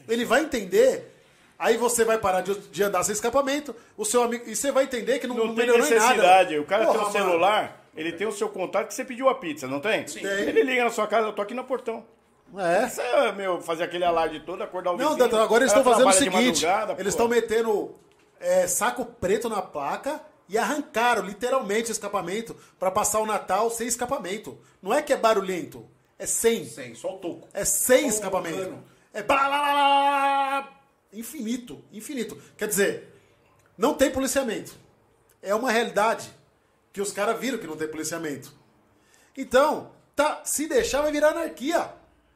ele 0.08 0.24
vai 0.24 0.42
entender. 0.42 1.12
Aí 1.58 1.76
você 1.76 2.04
vai 2.04 2.18
parar 2.18 2.42
de, 2.42 2.54
de 2.54 2.82
andar 2.84 3.02
sem 3.02 3.12
escapamento, 3.12 3.74
o 3.96 4.04
seu 4.04 4.22
amigo. 4.22 4.44
E 4.48 4.54
você 4.54 4.70
vai 4.70 4.84
entender 4.84 5.18
que 5.18 5.26
não, 5.26 5.34
Não 5.34 5.46
não 5.48 5.54
tem 5.56 5.66
melhorou 5.66 5.84
em 5.84 5.90
nada. 5.90 6.04
necessidade. 6.06 6.58
O 6.60 6.64
cara 6.64 6.84
tem 6.84 6.92
Porra, 6.94 7.08
um 7.08 7.12
mano. 7.12 7.24
celular, 7.26 7.84
ele 7.96 8.12
tem 8.12 8.28
o 8.28 8.32
seu 8.32 8.48
contato 8.48 8.86
que 8.86 8.94
você 8.94 9.04
pediu 9.04 9.28
a 9.28 9.34
pizza, 9.34 9.66
não 9.66 9.80
tem? 9.80 10.06
Sim. 10.06 10.20
Tem. 10.20 10.30
Ele 10.30 10.62
liga 10.62 10.84
na 10.84 10.90
sua 10.90 11.08
casa, 11.08 11.26
eu 11.26 11.32
tô 11.32 11.42
aqui 11.42 11.52
no 11.52 11.64
portão. 11.64 12.04
É. 12.56 12.88
Você, 12.88 13.02
meu, 13.32 13.60
fazer 13.60 13.82
aquele 13.82 14.04
alarde 14.04 14.38
todo, 14.38 14.62
acordar 14.62 14.92
o 14.92 14.96
Não, 14.96 15.16
vizinho. 15.16 15.36
Agora 15.36 15.64
eles 15.64 15.72
estão 15.74 15.82
fazendo 15.84 16.08
o 16.08 16.12
seguinte: 16.12 16.64
eles 16.96 17.12
estão 17.12 17.26
metendo 17.26 17.92
é, 18.38 18.68
saco 18.68 19.04
preto 19.04 19.48
na 19.48 19.60
placa 19.60 20.29
e 20.50 20.58
arrancaram 20.58 21.24
literalmente 21.24 21.90
o 21.90 21.92
escapamento 21.92 22.56
pra 22.76 22.90
passar 22.90 23.20
o 23.20 23.26
Natal 23.26 23.70
sem 23.70 23.86
escapamento. 23.86 24.58
Não 24.82 24.92
é 24.92 25.00
que 25.00 25.12
é 25.12 25.16
barulhento, 25.16 25.88
é 26.18 26.26
sem. 26.26 26.66
Sem, 26.66 26.92
só 26.96 27.14
o 27.14 27.18
toco. 27.18 27.48
É 27.54 27.64
sem 27.64 28.10
Só 28.10 28.16
escapamento. 28.16 28.82
É 29.14 29.22
blá, 29.22 30.68
infinito, 31.12 31.84
infinito. 31.92 32.36
Quer 32.58 32.66
dizer, 32.66 33.14
não 33.78 33.94
tem 33.94 34.10
policiamento. 34.10 34.74
É 35.40 35.54
uma 35.54 35.70
realidade 35.70 36.28
que 36.92 37.00
os 37.00 37.12
caras 37.12 37.38
viram 37.38 37.58
que 37.58 37.66
não 37.68 37.76
tem 37.76 37.86
policiamento. 37.86 38.52
Então, 39.36 39.92
tá, 40.16 40.42
se 40.44 40.66
deixar 40.66 41.02
vai 41.02 41.12
virar 41.12 41.28
anarquia. 41.28 41.94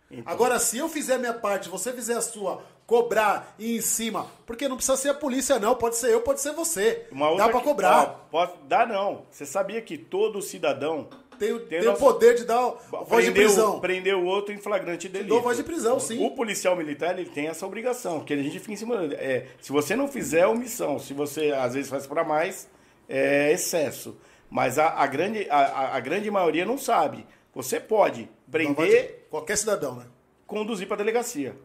Então. 0.08 0.32
Agora, 0.32 0.60
se 0.60 0.78
eu 0.78 0.88
fizer 0.88 1.16
a 1.16 1.18
minha 1.18 1.34
parte, 1.34 1.68
você 1.68 1.92
fizer 1.92 2.16
a 2.16 2.20
sua, 2.20 2.64
cobrar 2.87 3.55
e 3.59 3.72
ir 3.74 3.78
em 3.78 3.80
cima, 3.80 4.26
porque 4.47 4.68
não 4.68 4.76
precisa 4.76 4.97
ser 4.97 5.09
a 5.11 5.14
polícia 5.14 5.59
não, 5.59 5.74
pode 5.74 5.97
ser 5.97 6.11
eu, 6.12 6.20
pode 6.20 6.41
ser 6.41 6.53
você. 6.53 7.07
Dá 7.37 7.47
que- 7.59 7.61
cobrar. 7.64 8.03
ó, 8.03 8.05
pode, 8.30 8.53
dá 8.68 8.85
não. 8.87 9.24
Você 9.30 9.47
sabia 9.47 9.80
que 9.80 9.97
todo 9.97 10.43
cidadão 10.43 11.09
tem, 11.39 11.53
o- 11.53 11.61
Tem 11.61 11.80
tem 11.80 11.89
o 11.89 11.95
poder 11.97 12.35
de 12.37 12.45
dar 12.45 12.61
voz 13.09 13.24
de 13.24 13.32
prisão. 13.32 13.80
prendeu 13.80 14.20
o 14.20 14.26
outro 14.26 14.55
em 14.55 14.59
flagrante 14.59 15.09
delito. 15.09 15.30
Dou 15.30 15.43
voz 15.43 15.57
de 15.57 15.64
prisão, 15.64 15.99
sim. 15.99 16.24
O 16.24 16.30
policial 16.32 16.76
militar 16.76 17.18
ele 17.18 17.28
tem 17.28 17.49
essa 17.49 17.66
obrigação, 17.66 18.18
porque 18.18 18.35
a 18.35 18.37
gente 18.37 18.61
fica 18.61 18.72
em 18.72 18.76
cima. 18.76 19.05
É, 19.14 19.47
se 19.61 19.72
você 19.72 19.97
não 19.97 20.07
fizer, 20.07 20.47
omissão. 20.47 20.99
Se 20.99 21.12
você 21.14 21.53
às 21.53 21.74
vezes 21.74 21.91
faz 21.91 22.07
para 22.07 22.22
mais, 22.22 22.68
é 23.09 23.51
excesso. 23.53 24.16
Mas 24.51 24.78
a, 24.78 24.91
a 24.91 25.07
grande, 25.07 25.49
a, 25.51 25.97
a- 25.97 26.01
grande 26.01 26.30
maioria 26.30 26.64
não 26.64 26.78
sabe. 26.78 27.26
Você 27.55 27.80
pode 27.80 28.28
prender, 28.51 29.26
Qualquer 29.30 29.57
cidadão, 29.57 29.97
né? 29.97 30.05
conduzir 30.47 30.87
para 30.87 30.99
delegacia. 30.99 31.57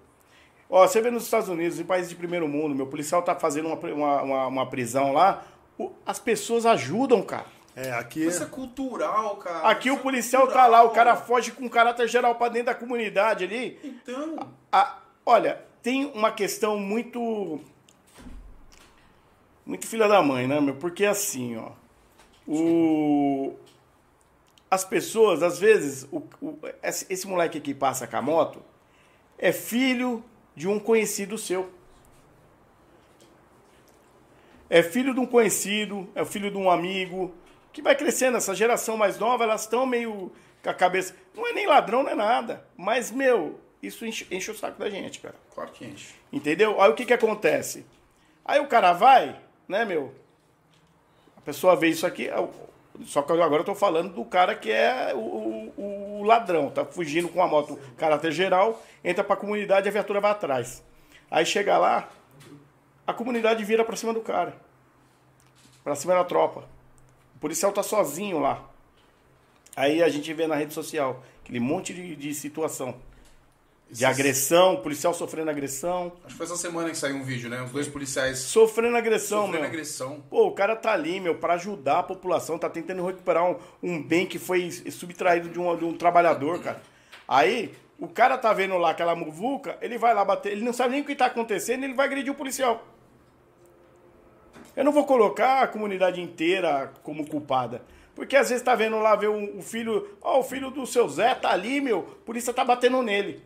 Ó, 0.70 0.88
você 0.88 1.02
vê 1.02 1.10
nos 1.10 1.24
Estados 1.24 1.50
Unidos, 1.50 1.80
em 1.80 1.84
países 1.84 2.10
de 2.10 2.16
primeiro 2.16 2.48
mundo, 2.48 2.76
meu 2.76 2.86
policial 2.88 3.24
tá 3.24 3.34
fazendo 3.36 3.68
uma, 3.70 3.76
uma, 3.76 4.22
uma, 4.22 4.48
uma 4.48 4.70
prisão 4.70 5.12
lá, 5.12 5.44
o- 5.78 5.92
as 6.06 6.20
pessoas 6.20 6.66
ajudam, 6.66 7.24
cara. 7.24 7.46
É, 7.76 7.92
aqui. 7.94 8.24
Isso 8.26 8.44
é 8.44 8.46
cultural, 8.46 9.38
cara. 9.38 9.68
Aqui 9.70 9.88
Isso 9.88 9.98
o 9.98 10.00
é 10.00 10.04
policial 10.04 10.42
tá 10.44 10.48
cultural. 10.54 10.72
lá, 10.72 10.84
o 10.84 10.90
cara 10.92 11.16
foge 11.16 11.52
com 11.52 11.68
caráter 11.70 12.08
geral 12.08 12.36
para 12.36 12.50
dentro 12.52 12.68
da 12.68 12.76
comunidade 12.76 13.46
ali. 13.46 13.80
Então. 13.84 14.38
A- 14.72 14.98
olha, 15.26 15.62
tem 15.82 16.06
uma 16.14 16.32
questão 16.32 16.78
muito. 16.78 17.60
Muito 19.66 19.88
filha 19.88 20.08
da 20.08 20.22
mãe, 20.22 20.48
né, 20.48 20.60
meu? 20.60 20.76
Porque 20.76 21.06
assim, 21.06 21.56
ó. 21.58 21.72
O, 22.48 23.56
as 24.70 24.84
pessoas, 24.84 25.42
às 25.44 25.58
vezes, 25.60 26.08
o, 26.12 26.24
o- 26.42 26.60
esse, 26.84 27.06
esse 27.10 27.28
moleque 27.28 27.60
que 27.60 27.74
passa 27.74 28.06
com 28.08 28.18
a 28.18 28.22
moto 28.22 28.62
é 29.38 29.52
filho 29.54 30.24
de 30.56 30.68
um 30.68 30.80
conhecido 30.80 31.38
seu. 31.38 31.72
É 34.70 34.84
filho 34.84 35.14
de 35.14 35.20
um 35.20 35.26
conhecido, 35.26 36.08
é 36.14 36.24
filho 36.24 36.52
de 36.52 36.58
um 36.58 36.70
amigo, 36.70 37.34
que 37.74 37.82
vai 37.82 37.96
crescendo. 37.96 38.38
Essa 38.38 38.54
geração 38.54 38.96
mais 38.98 39.18
nova, 39.18 39.44
elas 39.44 39.62
estão 39.62 39.86
meio 39.86 40.32
com 40.64 40.70
a 40.70 40.74
cabeça. 40.74 41.16
Não 41.36 41.48
é 41.48 41.54
nem 41.54 41.66
ladrão, 41.66 42.04
não 42.04 42.12
é 42.12 42.16
nada. 42.16 42.66
Mas, 42.78 43.10
meu, 43.12 43.60
isso 43.82 44.06
enche, 44.06 44.28
enche 44.30 44.52
o 44.52 44.56
saco 44.58 44.80
da 44.80 44.90
gente, 44.90 45.20
cara. 45.20 45.36
Claro 45.56 45.72
que 45.72 45.86
enche. 45.86 46.14
Entendeu? 46.32 46.80
Aí 46.80 46.92
o 46.92 46.94
que 46.94 47.06
que 47.06 47.14
acontece? 47.14 47.86
Aí 48.46 48.60
o 48.60 48.68
cara 48.68 48.94
vai, 48.94 49.40
né, 49.68 49.86
meu? 49.86 50.14
A 51.36 51.42
pessoa 51.42 51.76
vê 51.76 51.88
isso 51.88 52.06
aqui, 52.06 52.28
é 52.28 52.48
só 53.06 53.22
que 53.22 53.32
agora 53.32 53.62
eu 53.62 53.66
tô 53.66 53.74
falando 53.74 54.14
do 54.14 54.26
cara 54.26 54.54
que 54.56 54.70
é 54.70 55.14
o, 55.16 55.20
o- 55.20 55.74
o 55.78 55.99
ladrão, 56.24 56.70
tá 56.70 56.86
fugindo 56.86 57.30
com 57.30 57.42
a 57.42 57.48
moto 57.48 57.80
caráter 57.98 58.32
geral, 58.32 58.82
entra 59.04 59.24
pra 59.24 59.36
comunidade 59.36 59.88
e 59.88 59.90
a 59.90 59.92
viatura 59.92 60.20
vai 60.20 60.32
atrás. 60.32 60.84
Aí 61.30 61.46
chega 61.46 61.78
lá, 61.78 62.10
a 63.06 63.14
comunidade 63.14 63.64
vira 63.64 63.84
pra 63.84 63.96
cima 63.96 64.14
do 64.14 64.22
cara. 64.22 64.56
Pra 65.84 65.96
cima 65.96 66.14
da 66.14 66.24
tropa. 66.24 66.66
O 67.36 67.40
policial 67.40 67.72
tá 67.72 67.82
sozinho 67.82 68.40
lá. 68.40 68.70
Aí 69.76 70.04
a 70.04 70.10
gente 70.10 70.34
vê 70.34 70.46
na 70.46 70.56
rede 70.56 70.74
social 70.74 71.24
aquele 71.42 71.60
monte 71.60 71.94
de, 71.94 72.16
de 72.16 72.34
situação. 72.34 72.96
De 73.92 74.06
agressão, 74.06 74.78
policial 74.78 75.14
sofrendo 75.16 75.50
agressão. 75.50 76.12
Acho 76.24 76.28
que 76.28 76.34
foi 76.36 76.46
essa 76.46 76.56
semana 76.58 76.90
que 76.92 76.98
saiu 76.98 77.16
um 77.16 77.24
vídeo, 77.24 77.50
né? 77.50 77.62
Os 77.64 77.72
dois 77.72 77.88
policiais 77.88 78.38
Sofrendo 78.38 78.96
agressão, 78.96 79.46
sofrendo 79.46 79.62
meu. 79.62 79.68
agressão. 79.70 80.24
Pô, 80.30 80.46
o 80.48 80.52
cara 80.52 80.76
tá 80.76 80.92
ali, 80.94 81.20
meu, 81.20 81.36
pra 81.36 81.56
ajudar 81.56 82.00
a 82.00 82.04
população, 82.04 82.60
tá 82.60 82.70
tentando 82.70 83.04
recuperar 83.06 83.50
um, 83.50 83.56
um 83.82 84.02
bem 84.02 84.28
que 84.28 84.38
foi 84.38 84.70
subtraído 84.70 85.50
de 85.50 85.60
um, 85.60 85.76
de 85.76 85.86
um 85.86 85.98
trabalhador, 85.98 86.62
cara. 86.62 86.82
Aí, 87.28 87.74
o 87.98 88.08
cara 88.08 88.38
tá 88.38 88.54
vendo 88.54 88.78
lá 88.78 88.92
aquela 88.92 89.16
muvuca, 89.16 89.78
ele 89.82 89.98
vai 89.98 90.14
lá 90.14 90.24
bater, 90.24 90.52
ele 90.52 90.64
não 90.64 90.72
sabe 90.72 90.92
nem 90.92 91.02
o 91.02 91.06
que 91.06 91.16
tá 91.16 91.26
acontecendo, 91.26 91.84
ele 91.84 91.94
vai 91.96 92.06
agredir 92.06 92.32
o 92.32 92.36
policial. 92.36 92.86
Eu 94.76 94.84
não 94.84 94.92
vou 94.92 95.06
colocar 95.06 95.64
a 95.64 95.68
comunidade 95.68 96.22
inteira 96.22 96.94
como 97.04 97.28
culpada. 97.28 97.82
Porque 98.16 98.36
às 98.36 98.50
vezes 98.50 98.64
tá 98.64 98.76
vendo 98.76 99.00
lá, 99.00 99.16
ver 99.16 99.30
o, 99.30 99.58
o 99.58 99.62
filho, 99.62 100.18
ó, 100.22 100.40
o 100.40 100.44
filho 100.44 100.70
do 100.70 100.86
seu 100.86 101.08
Zé 101.10 101.34
tá 101.36 101.52
ali, 101.52 101.82
meu, 101.82 102.04
polícia 102.26 102.54
tá 102.54 102.64
batendo 102.64 103.02
nele. 103.02 103.42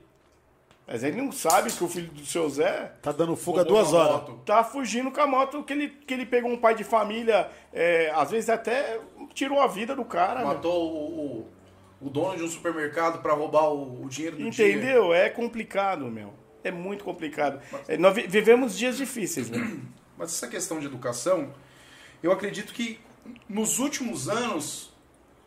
Mas 0.85 1.01
ele 1.03 1.21
não 1.21 1.31
sabe 1.31 1.71
que 1.71 1.81
o 1.83 1.87
filho 1.87 2.09
do 2.11 2.25
seu 2.25 2.49
Zé 2.49 2.91
Tá 3.01 3.11
dando 3.13 3.35
fuga 3.37 3.63
duas 3.63 3.93
horas. 3.93 4.15
moto. 4.17 4.41
tá 4.45 4.63
fugindo 4.65 5.11
com 5.11 5.21
a 5.21 5.25
moto 5.27 5.63
que 5.63 5.71
ele, 5.71 5.87
que 5.89 6.13
ele 6.13 6.25
pegou 6.25 6.51
um 6.51 6.57
pai 6.57 6.75
de 6.75 6.83
família, 6.83 7.49
é, 7.71 8.11
às 8.13 8.31
vezes 8.31 8.49
até 8.49 8.99
tirou 9.33 9.61
a 9.61 9.67
vida 9.67 9.95
do 9.95 10.03
cara. 10.03 10.39
meu. 10.39 10.47
Matou 10.49 10.91
o, 10.93 10.97
o, 12.01 12.07
o 12.07 12.09
dono 12.09 12.35
de 12.35 12.43
um 12.43 12.49
supermercado 12.49 13.21
pra 13.21 13.33
roubar 13.33 13.69
o, 13.69 14.03
o 14.03 14.09
dinheiro 14.09 14.35
do 14.37 14.49
dia. 14.49 14.67
Entendeu? 14.69 15.13
É 15.13 15.29
complicado, 15.29 16.05
meu. 16.07 16.33
É 16.65 16.69
muito 16.71 17.03
complicado. 17.05 17.61
É, 17.87 17.97
nós 17.97 18.13
vi- 18.13 18.27
vivemos 18.27 18.77
dias 18.77 18.97
difíceis, 18.97 19.49
né? 19.49 19.77
Mas 20.17 20.31
essa 20.33 20.47
questão 20.47 20.79
de 20.81 20.85
educação, 20.85 21.53
eu 22.21 22.31
acredito 22.31 22.73
que 22.73 22.99
nos 23.47 23.79
últimos 23.79 24.27
anos 24.27 24.93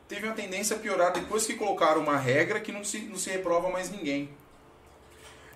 teve 0.09 0.27
uma 0.27 0.35
tendência 0.35 0.77
a 0.77 0.79
piorar 0.81 1.13
depois 1.13 1.47
que 1.47 1.55
colocaram 1.55 2.01
uma 2.01 2.17
regra 2.17 2.59
que 2.59 2.73
não 2.73 2.83
se, 2.83 3.01
não 3.01 3.17
se 3.17 3.29
reprova 3.31 3.69
mais 3.69 3.91
ninguém. 3.91 4.31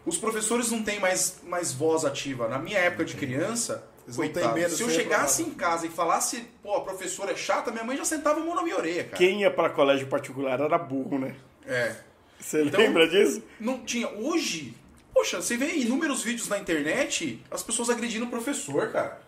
Os 0.07 0.17
professores 0.19 0.71
não 0.71 0.83
têm 0.83 0.99
mais, 0.99 1.41
mais 1.45 1.73
voz 1.73 2.05
ativa. 2.05 2.49
Na 2.49 2.59
minha 2.59 2.79
época 2.79 3.05
de 3.05 3.15
criança, 3.15 3.85
Eles 4.05 4.17
não 4.17 4.25
têm 4.25 4.33
coitado, 4.33 4.55
medo 4.55 4.75
se 4.75 4.83
eu 4.83 4.91
chegasse 4.91 5.43
em 5.43 5.51
casa 5.51 5.87
e 5.87 5.91
falasse, 5.91 6.47
pô, 6.63 6.77
a 6.77 6.81
professora 6.81 7.33
é 7.33 7.37
chata, 7.37 7.71
minha 7.71 7.85
mãe 7.85 7.97
já 7.97 8.05
sentava 8.05 8.41
a 8.41 8.45
mão 8.45 8.55
na 8.55 8.63
minha 8.63 8.77
orelha, 8.77 9.05
cara. 9.05 9.17
Quem 9.17 9.43
ia 9.43 9.51
para 9.51 9.69
colégio 9.71 10.07
particular 10.07 10.59
era 10.61 10.79
burro, 10.79 11.19
né? 11.19 11.35
É. 11.67 11.95
Você 12.39 12.63
Então- 12.65 12.81
lembra 12.81 13.07
disso? 13.09 13.43
Não 13.61 13.81
tinha. 13.85 14.09
Hoje, 14.09 14.75
poxa, 15.13 15.41
você 15.43 15.57
vê 15.59 15.75
inúmeros 15.75 16.23
vídeos 16.23 16.49
na 16.49 16.59
internet 16.59 17.43
as 17.51 17.63
pessoas 17.63 17.91
agredindo 17.91 18.25
o 18.25 18.31
professor, 18.31 18.91
cara. 18.91 19.21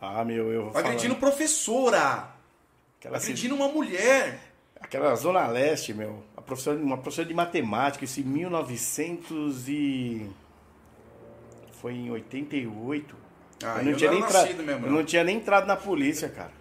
Ah, 0.00 0.24
meu, 0.24 0.50
eu 0.50 0.62
vou 0.64 0.72
falar. 0.72 0.86
Agredindo 0.86 1.16
professora. 1.16 2.30
Aquela, 2.98 3.18
Agredindo 3.18 3.54
uma 3.54 3.68
mulher. 3.68 4.40
aquela 4.80 5.14
Zona 5.14 5.46
Leste, 5.46 5.92
meu. 5.92 6.22
Professora, 6.46 6.78
uma 6.78 6.98
professora 6.98 7.26
de 7.26 7.34
matemática, 7.34 8.04
isso 8.04 8.20
em 8.20 8.24
1900 8.24 9.68
e... 9.68 10.30
Foi 11.80 11.94
em 11.94 12.10
88. 12.10 13.16
Ah, 13.62 13.78
eu 13.78 13.84
não 13.84 13.90
eu 13.92 13.96
tinha 13.96 14.10
nem 14.10 14.20
entrado. 14.20 14.46
mesmo, 14.46 14.70
eu 14.70 14.80
não. 14.80 14.98
não 14.98 15.04
tinha 15.04 15.24
nem 15.24 15.36
entrado 15.36 15.66
na 15.66 15.76
polícia, 15.76 16.28
cara. 16.28 16.52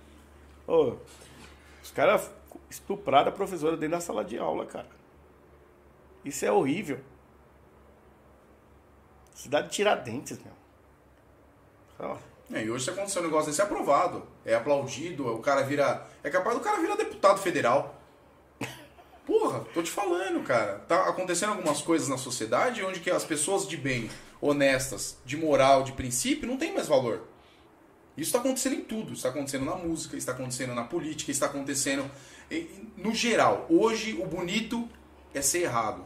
Ô, 0.68 0.96
os 1.82 1.92
caras 1.92 2.30
estupraram 2.70 3.30
a 3.30 3.32
professora 3.32 3.76
dentro 3.76 3.98
da 3.98 4.02
sala 4.02 4.24
de 4.24 4.38
aula, 4.38 4.66
cara. 4.66 4.90
Isso 6.24 6.46
é 6.46 6.52
horrível. 6.52 7.00
Cidade 9.34 9.68
de 9.70 9.76
Tiradentes, 9.76 10.40
meu. 10.40 10.54
É, 12.52 12.64
e 12.64 12.70
hoje 12.70 12.86
se 12.86 12.90
acontecer 12.90 13.20
um 13.20 13.24
negócio 13.24 13.50
desse 13.50 13.62
é 13.62 13.64
aprovado. 13.64 14.24
É 14.46 14.54
aplaudido, 14.56 15.28
o 15.28 15.40
cara 15.40 15.64
vira. 15.64 16.06
É 16.24 16.30
capaz 16.30 16.58
do 16.58 16.64
cara 16.64 16.80
virar 16.80 16.96
deputado 16.96 17.40
federal. 17.40 17.96
Porra, 19.26 19.66
tô 19.74 19.82
te 19.82 19.90
falando, 19.90 20.44
cara. 20.44 20.80
Tá 20.88 21.08
acontecendo 21.08 21.52
algumas 21.52 21.82
coisas 21.82 22.10
na 22.10 22.18
sociedade 22.18 22.84
onde 22.84 23.00
que 23.00 23.10
as 23.10 23.24
pessoas 23.24 23.68
de 23.68 23.78
bem, 23.78 24.10
honestas, 24.42 25.18
de 25.26 25.38
moral, 25.38 25.84
de 25.84 25.94
princípio, 25.94 26.48
não 26.48 26.58
tem 26.58 26.74
mais 26.74 26.88
valor. 26.88 27.22
Isso 28.18 28.30
está 28.30 28.40
acontecendo 28.40 28.76
em 28.76 28.82
tudo. 28.82 29.14
Está 29.14 29.30
acontecendo 29.30 29.66
na 29.66 29.76
música, 29.76 30.18
está 30.18 30.34
acontecendo 30.34 30.76
na 30.76 30.84
política, 30.84 31.32
está 31.32 31.46
acontecendo 31.46 32.10
no 32.98 33.14
geral. 33.14 33.66
Hoje 33.70 34.14
o 34.22 34.26
bonito 34.26 34.88
é 35.34 35.42
ser 35.42 35.64
errado. 35.64 36.04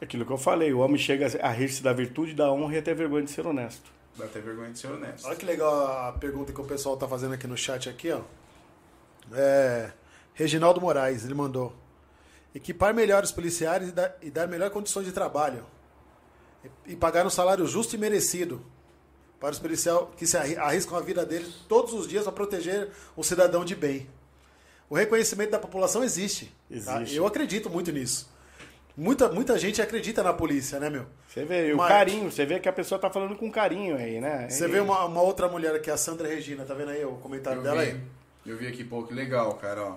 aquilo 0.00 0.24
que 0.24 0.32
eu 0.32 0.38
falei, 0.38 0.72
o 0.72 0.78
homem 0.80 0.98
chega 0.98 1.26
a 1.40 1.50
rir-se 1.50 1.82
da 1.82 1.92
virtude, 1.92 2.34
da 2.34 2.50
honra 2.50 2.74
e 2.74 2.78
até 2.78 2.94
vergonha 2.94 3.24
de 3.24 3.30
ser 3.30 3.46
honesto. 3.46 3.92
Dá 4.16 4.24
até 4.24 4.40
vergonha 4.40 4.70
de 4.70 4.78
ser 4.78 4.88
honesto. 4.88 5.26
Olha 5.26 5.36
que 5.36 5.44
legal 5.44 6.08
a 6.08 6.12
pergunta 6.12 6.52
que 6.52 6.60
o 6.60 6.64
pessoal 6.64 6.96
tá 6.96 7.06
fazendo 7.06 7.34
aqui 7.34 7.46
no 7.46 7.56
chat 7.56 7.88
aqui, 7.88 8.10
ó. 8.10 8.20
É, 9.32 9.90
Reginaldo 10.34 10.80
Moraes, 10.80 11.24
ele 11.24 11.34
mandou. 11.34 11.74
Equipar 12.54 12.94
melhor 12.94 13.22
os 13.24 13.32
policiais 13.32 13.88
e 13.88 13.92
dar, 13.92 14.16
e 14.22 14.30
dar 14.30 14.46
melhor 14.46 14.70
condições 14.70 15.04
de 15.06 15.12
trabalho. 15.12 15.64
E, 16.86 16.92
e 16.92 16.96
pagar 16.96 17.26
um 17.26 17.30
salário 17.30 17.66
justo 17.66 17.94
e 17.94 17.98
merecido. 17.98 18.64
Para 19.40 19.50
os 19.50 19.58
policiais 19.58 20.00
que 20.16 20.26
se 20.26 20.36
arri- 20.36 20.56
arriscam 20.56 20.96
a 20.96 21.00
vida 21.00 21.26
deles 21.26 21.48
todos 21.68 21.92
os 21.92 22.06
dias 22.08 22.22
para 22.24 22.32
proteger 22.32 22.88
um 23.16 23.22
cidadão 23.22 23.64
de 23.64 23.74
bem. 23.74 24.08
O 24.88 24.94
reconhecimento 24.94 25.50
da 25.50 25.58
população 25.58 26.04
existe. 26.04 26.46
tá? 26.84 27.00
Existe. 27.00 27.16
Eu 27.16 27.26
acredito 27.26 27.68
muito 27.68 27.90
nisso. 27.90 28.32
Muita, 28.96 29.28
muita 29.28 29.58
gente 29.58 29.82
acredita 29.82 30.22
na 30.22 30.32
polícia, 30.32 30.78
né, 30.78 30.88
meu? 30.88 31.06
Você 31.28 31.44
vê, 31.44 31.70
e 31.70 31.72
o 31.74 31.78
Mas- 31.78 31.88
carinho, 31.88 32.30
você 32.30 32.46
vê 32.46 32.60
que 32.60 32.68
a 32.68 32.72
pessoa 32.72 32.96
tá 32.98 33.10
falando 33.10 33.34
com 33.36 33.50
carinho 33.50 33.96
aí, 33.96 34.20
né? 34.20 34.48
Você 34.48 34.68
vê 34.68 34.78
uma, 34.78 35.04
uma 35.04 35.20
outra 35.20 35.48
mulher 35.48 35.74
aqui, 35.74 35.90
a 35.90 35.96
Sandra 35.96 36.28
Regina, 36.28 36.64
tá 36.64 36.74
vendo 36.74 36.90
aí 36.90 37.04
o 37.04 37.14
comentário 37.16 37.58
Eu 37.58 37.62
dela 37.64 37.82
vi, 37.84 37.90
aí? 37.90 38.00
eu 38.46 38.56
vi 38.56 38.68
aqui, 38.68 38.84
pô, 38.84 39.02
que 39.02 39.12
legal, 39.12 39.52
cara, 39.54 39.82
ó. 39.82 39.96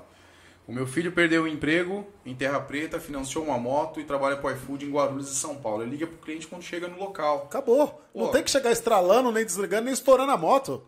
O 0.68 0.74
meu 0.74 0.86
filho 0.86 1.13
perdeu 1.13 1.43
o 1.43 1.47
emprego 1.47 2.05
em 2.26 2.36
Terra 2.36 2.59
Preta, 2.59 2.99
financiou 2.99 3.45
uma 3.45 3.57
moto 3.57 4.01
e 4.01 4.03
trabalha 4.03 4.36
pro 4.36 4.51
iFood 4.51 4.86
em 4.86 4.91
Guarulhos 4.91 5.32
e 5.32 5.36
São 5.36 5.55
Paulo. 5.55 5.82
Ele 5.82 5.91
liga 5.91 6.05
pro 6.07 6.18
cliente 6.18 6.45
quando 6.45 6.61
chega 6.61 6.88
no 6.89 6.99
local. 6.99 7.43
Acabou. 7.45 8.01
Não 8.13 8.26
Pô. 8.26 8.32
tem 8.34 8.43
que 8.43 8.51
chegar 8.51 8.72
estralando, 8.72 9.32
nem 9.32 9.45
desligando, 9.45 9.86
nem 9.86 9.93
estourando 9.93 10.32
a 10.32 10.38
moto. 10.38 10.84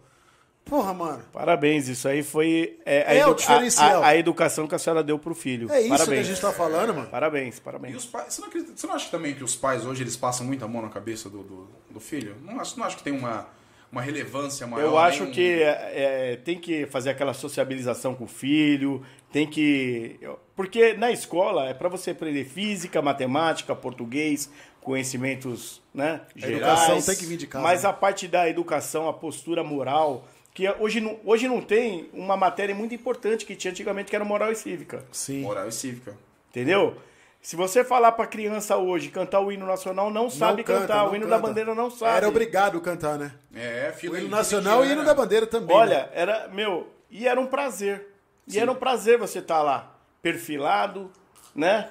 Porra, 0.65 0.93
mano. 0.93 1.23
Parabéns, 1.31 1.87
isso 1.87 2.07
aí 2.07 2.21
foi 2.21 2.77
é, 2.85 3.01
a, 3.07 3.13
É 3.15 3.25
o 3.25 3.29
edu- 3.29 3.35
diferencial. 3.39 4.03
a- 4.03 4.05
a- 4.05 4.09
a 4.09 4.17
educação 4.17 4.67
que 4.67 4.75
a 4.75 4.77
senhora 4.77 5.01
deu 5.01 5.17
pro 5.17 5.33
filho. 5.33 5.71
É 5.71 5.79
isso 5.79 5.89
parabéns. 5.89 6.07
que 6.27 6.31
a 6.31 6.33
gente 6.35 6.41
tá 6.41 6.51
falando, 6.51 6.93
mano. 6.93 7.07
Parabéns, 7.07 7.57
E 7.57 7.61
parabéns. 7.61 7.95
os 7.95 8.05
pais, 8.05 8.33
você 8.33 8.41
não, 8.41 8.49
acredita- 8.49 8.73
você 8.75 8.85
não 8.85 8.93
acha 8.93 9.09
também 9.09 9.33
que 9.33 9.43
os 9.43 9.55
pais 9.55 9.85
hoje 9.85 10.03
eles 10.03 10.15
passam 10.17 10.45
muita 10.45 10.67
mão 10.67 10.81
na 10.81 10.89
cabeça 10.89 11.27
do, 11.29 11.41
do, 11.41 11.67
do 11.89 11.99
filho? 11.99 12.35
Não 12.43 12.59
acho, 12.59 12.77
não 12.77 12.85
acho 12.85 12.97
que 12.97 13.03
tem 13.03 13.13
uma, 13.13 13.47
uma 13.91 14.01
relevância 14.01 14.65
maior. 14.67 14.85
Eu 14.85 14.97
acho 14.97 15.23
um- 15.23 15.31
que 15.31 15.61
é, 15.63 15.91
é, 16.33 16.35
tem 16.37 16.59
que 16.59 16.85
fazer 16.85 17.09
aquela 17.09 17.33
sociabilização 17.33 18.13
com 18.15 18.25
o 18.25 18.27
filho, 18.27 19.03
tem 19.31 19.47
que. 19.47 20.19
Porque 20.55 20.93
na 20.93 21.11
escola 21.11 21.67
é 21.69 21.73
para 21.73 21.89
você 21.89 22.11
aprender 22.11 22.45
física, 22.45 23.01
matemática, 23.01 23.75
português, 23.75 24.49
conhecimentos 24.81 25.81
né, 25.93 26.21
A 26.35 26.39
gerais. 26.39 26.57
educação 26.57 27.01
tem 27.01 27.15
que 27.15 27.25
vir 27.25 27.37
de 27.37 27.47
casa, 27.47 27.63
Mas 27.63 27.83
né? 27.83 27.89
a 27.89 27.93
parte 27.93 28.27
da 28.27 28.49
educação, 28.49 29.07
a 29.07 29.13
postura 29.13 29.63
moral, 29.63 30.27
que 30.53 30.69
hoje 30.79 30.99
não, 30.99 31.17
hoje 31.23 31.47
não 31.47 31.61
tem 31.61 32.09
uma 32.13 32.35
matéria 32.35 32.75
muito 32.75 32.93
importante 32.93 33.45
que 33.45 33.55
tinha 33.55 33.71
antigamente, 33.71 34.09
que 34.09 34.15
era 34.15 34.25
moral 34.25 34.51
e 34.51 34.55
cívica. 34.55 35.05
Sim. 35.11 35.41
Moral 35.41 35.67
e 35.67 35.71
cívica. 35.71 36.15
Entendeu? 36.49 36.95
Se 37.41 37.55
você 37.55 37.83
falar 37.85 38.11
pra 38.11 38.27
criança 38.27 38.75
hoje 38.75 39.09
cantar 39.09 39.39
o 39.39 39.51
hino 39.51 39.65
nacional, 39.65 40.11
não 40.11 40.29
sabe 40.29 40.61
canta, 40.63 40.81
cantar. 40.81 40.97
não 41.05 41.11
o 41.11 41.15
hino 41.15 41.25
da 41.27 41.35
canta. 41.37 41.47
bandeira 41.47 41.73
não 41.75 41.89
sabe. 41.89 42.17
Era 42.17 42.27
obrigado 42.27 42.77
a 42.77 42.81
cantar, 42.81 43.17
né? 43.17 43.31
É, 43.55 43.91
O 43.93 43.97
fila 43.97 44.19
hino 44.19 44.27
nacional 44.29 44.79
e 44.79 44.81
o 44.81 44.83
hino 44.83 44.91
indiana. 44.93 45.07
da 45.07 45.13
bandeira 45.15 45.47
também. 45.47 45.67
né? 45.69 45.73
Olha, 45.81 46.09
era, 46.13 46.47
meu, 46.49 46.87
e 47.09 47.27
era 47.27 47.39
um 47.39 47.47
prazer. 47.47 48.07
E 48.47 48.59
era 48.59 48.69
um 48.71 48.75
prazer 48.75 49.17
você 49.17 49.39
estar 49.39 49.61
lá, 49.61 49.95
perfilado, 50.21 51.09
né? 51.55 51.89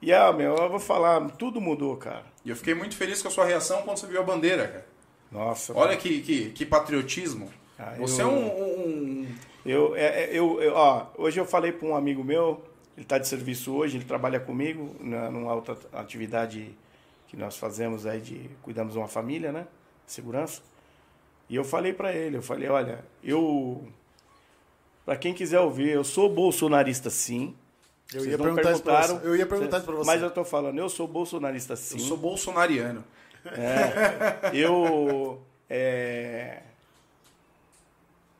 E, 0.00 0.12
ah, 0.12 0.32
meu, 0.32 0.56
eu 0.56 0.68
vou 0.68 0.80
falar, 0.80 1.20
tudo 1.38 1.60
mudou, 1.60 1.96
cara. 1.96 2.24
E 2.44 2.50
eu 2.50 2.56
fiquei 2.56 2.74
muito 2.74 2.96
feliz 2.96 3.22
com 3.22 3.28
a 3.28 3.30
sua 3.30 3.44
reação 3.44 3.82
quando 3.82 3.98
você 3.98 4.06
viu 4.06 4.20
a 4.20 4.24
bandeira, 4.24 4.66
cara. 4.66 4.86
Nossa. 5.30 5.72
Olha 5.78 5.96
que, 5.96 6.20
que, 6.22 6.50
que 6.50 6.66
patriotismo. 6.66 7.48
Ah, 7.78 7.94
você 7.98 8.20
eu- 8.22 8.26
é 8.26 8.30
um, 8.30 8.46
um- 8.46 9.34
Eu, 9.64 9.94
é, 9.94 10.24
é, 10.24 10.30
eu, 10.32 10.60
eu- 10.60 10.74
ó, 10.74 11.06
hoje 11.16 11.38
eu 11.38 11.46
falei 11.46 11.70
para 11.70 11.86
um 11.86 11.94
amigo 11.94 12.24
meu, 12.24 12.60
ele 12.96 13.04
está 13.04 13.18
de 13.18 13.26
serviço 13.26 13.72
hoje, 13.72 13.96
ele 13.96 14.04
trabalha 14.04 14.38
comigo 14.38 14.94
na, 15.00 15.30
numa 15.30 15.54
outra 15.54 15.76
atividade 15.92 16.74
que 17.28 17.36
nós 17.36 17.56
fazemos 17.56 18.06
aí 18.06 18.20
de 18.20 18.50
cuidamos 18.62 18.92
de 18.92 18.98
uma 18.98 19.08
família, 19.08 19.50
né? 19.50 19.66
Segurança. 20.06 20.62
E 21.48 21.56
eu 21.56 21.64
falei 21.64 21.92
para 21.92 22.12
ele, 22.12 22.36
eu 22.36 22.42
falei, 22.42 22.68
olha, 22.68 23.04
eu 23.22 23.86
para 25.04 25.16
quem 25.16 25.34
quiser 25.34 25.60
ouvir, 25.60 25.88
eu 25.88 26.04
sou 26.04 26.28
bolsonarista 26.28 27.10
sim. 27.10 27.54
Eu 28.12 28.20
Vocês 28.20 28.32
ia 28.32 28.38
não 28.38 28.44
perguntar 28.44 28.72
isso 28.72 28.82
pra 28.82 29.02
você. 29.02 29.26
Eu 29.26 29.36
ia 29.36 29.46
perguntar 29.46 29.76
isso 29.78 29.86
pra 29.86 29.94
você. 29.96 30.06
Mas 30.06 30.22
eu 30.22 30.30
tô 30.30 30.44
falando, 30.44 30.78
eu 30.78 30.88
sou 30.88 31.08
bolsonarista 31.08 31.74
sim. 31.74 31.98
Eu 31.98 32.04
sou 32.04 32.16
bolsonariano. 32.16 33.04
Eu 34.52 35.42
é, 35.68 36.62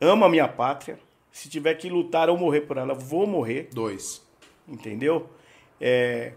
amo 0.01 0.25
a 0.25 0.29
minha 0.29 0.47
pátria. 0.47 0.99
Se 1.33 1.49
tiver 1.49 1.75
que 1.75 1.89
lutar 1.89 2.29
ou 2.29 2.37
morrer 2.37 2.61
por 2.61 2.77
ela, 2.77 2.93
vou 2.95 3.27
morrer. 3.27 3.71
Dois. 3.73 4.22
Entendeu? 4.69 5.29
É, 5.81 6.33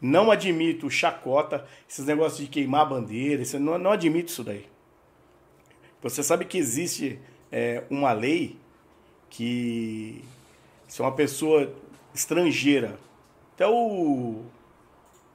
não 0.00 0.30
admito 0.30 0.90
chacota, 0.90 1.66
esses 1.88 2.04
negócios 2.06 2.38
de 2.40 2.46
queimar 2.48 2.82
a 2.82 2.84
bandeira, 2.84 3.42
isso, 3.42 3.58
não, 3.58 3.78
não 3.78 3.90
admito 3.92 4.30
isso 4.30 4.44
daí. 4.44 4.66
Você 6.02 6.22
sabe 6.22 6.44
que 6.44 6.58
existe 6.58 7.18
é, 7.50 7.82
uma 7.90 8.12
lei 8.12 8.56
que 9.30 10.22
se 10.86 11.00
uma 11.02 11.12
pessoa 11.12 11.72
estrangeira, 12.14 12.96
até 13.54 13.66
o, 13.66 14.42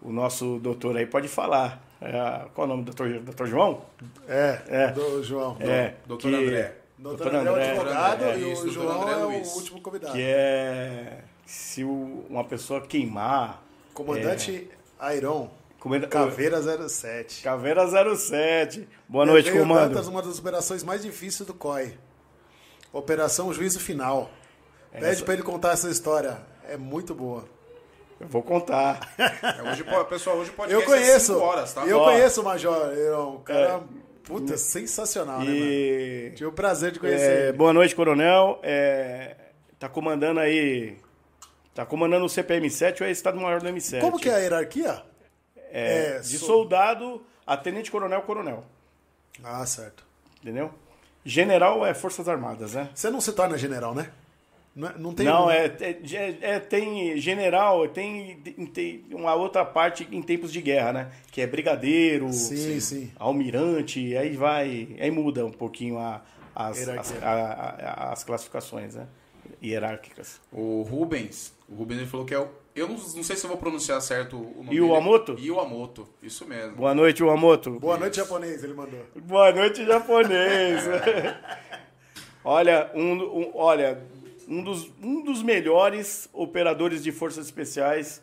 o 0.02 0.12
nosso 0.12 0.60
doutor 0.60 0.96
aí 0.96 1.06
pode 1.06 1.28
falar, 1.28 1.84
é, 2.00 2.12
qual 2.54 2.66
é 2.68 2.72
o 2.72 2.74
nome 2.74 2.84
do 2.84 2.94
doutor, 2.94 3.20
doutor 3.20 3.48
João? 3.48 3.82
É, 4.28 4.62
É. 4.68 4.88
do 4.92 5.24
João. 5.24 5.58
É, 5.60 5.96
Doutor 6.06 6.30
que- 6.32 6.38
André. 6.38 6.78
Doutor 6.98 7.32
Doutor 7.32 7.36
André 7.36 7.50
é 7.50 7.52
o 7.52 7.56
André. 7.56 7.70
advogado 7.72 8.20
Doutor 8.20 8.28
André, 8.36 8.40
e 8.40 8.44
o 8.44 8.54
doutor 8.56 8.70
João 8.72 9.02
André 9.02 9.14
é 9.14 9.26
o 9.26 9.56
último 9.56 9.82
convidado. 9.82 10.14
que 10.14 10.22
é 10.22 11.24
se 11.52 11.84
o- 11.84 12.26
uma 12.30 12.44
pessoa 12.46 12.80
queimar 12.80 13.62
Comandante 13.94 14.70
Airon, 14.98 15.50
comenda- 15.80 16.08
Caveira 16.08 16.62
07. 16.62 17.44
Caveira 17.44 17.86
07. 17.88 18.88
Boa 19.08 19.26
noite, 19.26 19.52
Veio 19.52 19.62
comando. 19.64 19.90
Dantas, 19.90 20.08
uma 20.08 20.22
das 20.22 20.40
operações 20.40 20.82
mais 20.82 21.02
difíceis 21.04 21.46
do 21.46 21.54
COI. 21.54 21.94
Operação 22.94 23.52
Juízo 23.54 23.80
Final. 23.82 24.30
Pede 24.92 25.06
Essa- 25.06 25.26
pra 25.26 25.34
ele 25.34 25.44
contar 25.44 25.72
essa 25.74 25.90
história. 25.90 26.38
É 26.70 26.78
muito 26.78 27.14
boa. 27.14 27.44
Eu 28.20 28.28
vou 28.28 28.42
contar. 28.42 29.14
É, 29.18 29.72
hoje, 29.72 29.84
pessoal, 30.08 30.38
hoje 30.38 30.52
pode 30.52 30.72
Eu 30.72 30.84
conheço. 30.84 31.38
horas, 31.40 31.74
tá? 31.74 31.86
Eu 31.86 31.98
Ó. 32.00 32.06
conheço 32.06 32.42
o 32.42 32.44
Major. 32.46 32.94
O 33.36 33.40
cara, 33.40 33.82
puta, 34.24 34.58
sensacional, 34.58 35.40
né, 35.40 35.46
mano? 35.46 36.36
Tive 36.36 36.46
o 36.46 36.52
prazer 36.54 36.92
de 36.92 37.00
conhecer 37.00 37.30
é, 37.30 37.44
ele. 37.50 37.58
boa 37.58 37.74
noite, 37.74 37.94
coronel. 37.96 38.60
É, 38.64 39.36
tá 39.80 39.90
comandando 39.90 40.40
aí. 40.40 40.98
Tá 41.74 41.86
comandando 41.86 42.26
o 42.26 42.30
CPM7 42.30 43.02
ou 43.02 43.08
é 43.08 43.12
Estado-Maior 43.12 43.62
do 43.62 43.70
M7? 43.70 44.02
Como 44.02 44.20
que 44.20 44.30
é 44.30 44.36
a 44.36 44.38
hierarquia? 44.40 45.02
É, 45.72 46.16
é, 46.18 46.20
de 46.20 46.38
sou- 46.38 46.48
soldado 46.48 47.26
a 47.48 47.56
tenente-coronel, 47.56 48.22
coronel. 48.24 48.64
Ah, 49.44 49.66
certo. 49.66 50.06
Entendeu? 50.42 50.72
General 51.24 51.86
é 51.86 51.94
Forças 51.94 52.28
Armadas, 52.28 52.74
né? 52.74 52.90
Você 52.94 53.10
não 53.10 53.22
se 53.22 53.32
torna 53.32 53.58
general, 53.58 53.96
né? 53.96 54.10
Não, 54.76 54.88
é- 54.90 54.98
não 54.98 55.14
tem 55.14 55.26
Não, 55.26 55.48
um- 55.48 55.52
é, 55.52 55.66
é, 55.66 56.38
é- 56.42 56.60
tem 56.60 57.18
general, 57.18 57.88
tem, 57.90 58.38
tem 58.74 59.06
uma 59.12 59.34
outra 59.34 59.64
parte 59.66 60.08
em 60.12 60.22
tempos 60.22 60.52
de 60.52 60.62
guerra, 60.62 60.94
né? 60.94 61.12
Que 61.32 61.42
é 61.42 61.48
brigadeiro, 61.48 62.32
Sim, 62.34 62.80
sim. 62.80 63.12
almirante, 63.20 64.16
aí 64.18 64.36
vai, 64.36 64.96
aí 65.00 65.12
muda 65.12 65.46
um 65.46 65.52
pouquinho 65.52 66.00
a- 66.00 66.22
as, 66.56 66.88
as, 66.88 67.14
a- 67.22 67.30
a- 67.30 68.12
as 68.14 68.24
classificações, 68.24 68.96
né? 68.96 69.08
Hierárquicas. 69.64 70.40
O 70.52 70.82
Rubens, 70.84 71.54
o 71.72 71.76
Rubens 71.76 71.98
ele 72.00 72.08
falou 72.08 72.26
que 72.26 72.34
é 72.34 72.40
o. 72.40 72.48
Eu 72.76 72.88
não, 72.88 72.96
não 72.96 73.24
sei 73.24 73.36
se 73.36 73.44
eu 73.46 73.50
vou 73.50 73.58
pronunciar 73.58 74.00
certo 74.02 74.38
o 74.38 74.64
nome 74.64 74.76
Iwamoto? 74.78 75.34
dele. 75.36 75.48
Iwamoto, 75.48 76.08
isso 76.24 76.46
mesmo. 76.48 76.76
Boa 76.78 76.94
noite, 76.96 77.22
Wamoto. 77.24 77.80
Boa 77.80 77.98
noite, 77.98 78.18
japonês, 78.18 78.64
ele 78.64 78.74
mandou. 78.74 79.00
Boa 79.16 79.52
noite, 79.52 79.86
japonês. 79.86 80.84
olha, 82.46 82.90
um, 82.96 83.14
um- 83.42 83.52
olha 83.56 84.02
um, 84.48 84.64
dos, 84.64 84.90
um 85.04 85.22
dos 85.24 85.44
melhores 85.44 86.30
operadores 86.32 87.04
de 87.04 87.12
forças 87.12 87.46
especiais 87.46 88.22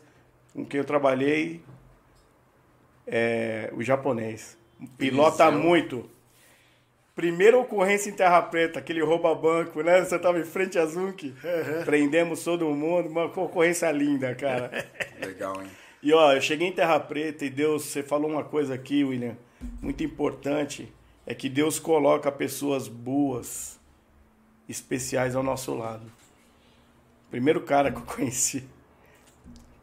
com 0.53 0.65
quem 0.65 0.79
eu 0.79 0.85
trabalhei 0.85 1.61
é 3.05 3.71
o 3.75 3.83
japonês. 3.83 4.57
Pilota 4.97 5.45
Eliseu. 5.47 5.61
muito. 5.63 6.09
Primeira 7.19 7.57
ocorrência 7.57 8.09
em 8.09 8.13
Terra 8.13 8.41
Preta, 8.41 8.79
aquele 8.79 9.03
rouba 9.03 9.35
banco, 9.35 9.81
né? 9.81 9.99
Você 9.99 10.17
tava 10.17 10.39
em 10.39 10.45
frente 10.45 10.79
a 10.79 10.85
Zunk. 10.85 11.35
Prendemos 11.83 12.45
todo 12.45 12.63
mundo, 12.73 13.09
uma 13.09 13.25
ocorrência 13.25 13.91
linda, 13.91 14.33
cara. 14.33 14.71
Legal, 15.19 15.61
hein? 15.61 15.67
E 16.01 16.13
ó, 16.13 16.31
eu 16.31 16.39
cheguei 16.39 16.69
em 16.69 16.71
Terra 16.71 16.97
Preta 16.97 17.43
e 17.43 17.49
Deus, 17.49 17.83
você 17.83 18.01
falou 18.01 18.31
uma 18.31 18.45
coisa 18.45 18.73
aqui, 18.73 19.03
William, 19.03 19.35
muito 19.81 20.01
importante, 20.01 20.89
é 21.27 21.35
que 21.35 21.49
Deus 21.49 21.77
coloca 21.77 22.31
pessoas 22.31 22.87
boas, 22.87 23.77
especiais 24.69 25.35
ao 25.35 25.43
nosso 25.43 25.75
lado. 25.75 26.09
Primeiro 27.29 27.59
cara 27.59 27.91
que 27.91 27.97
eu 27.97 28.05
conheci. 28.15 28.63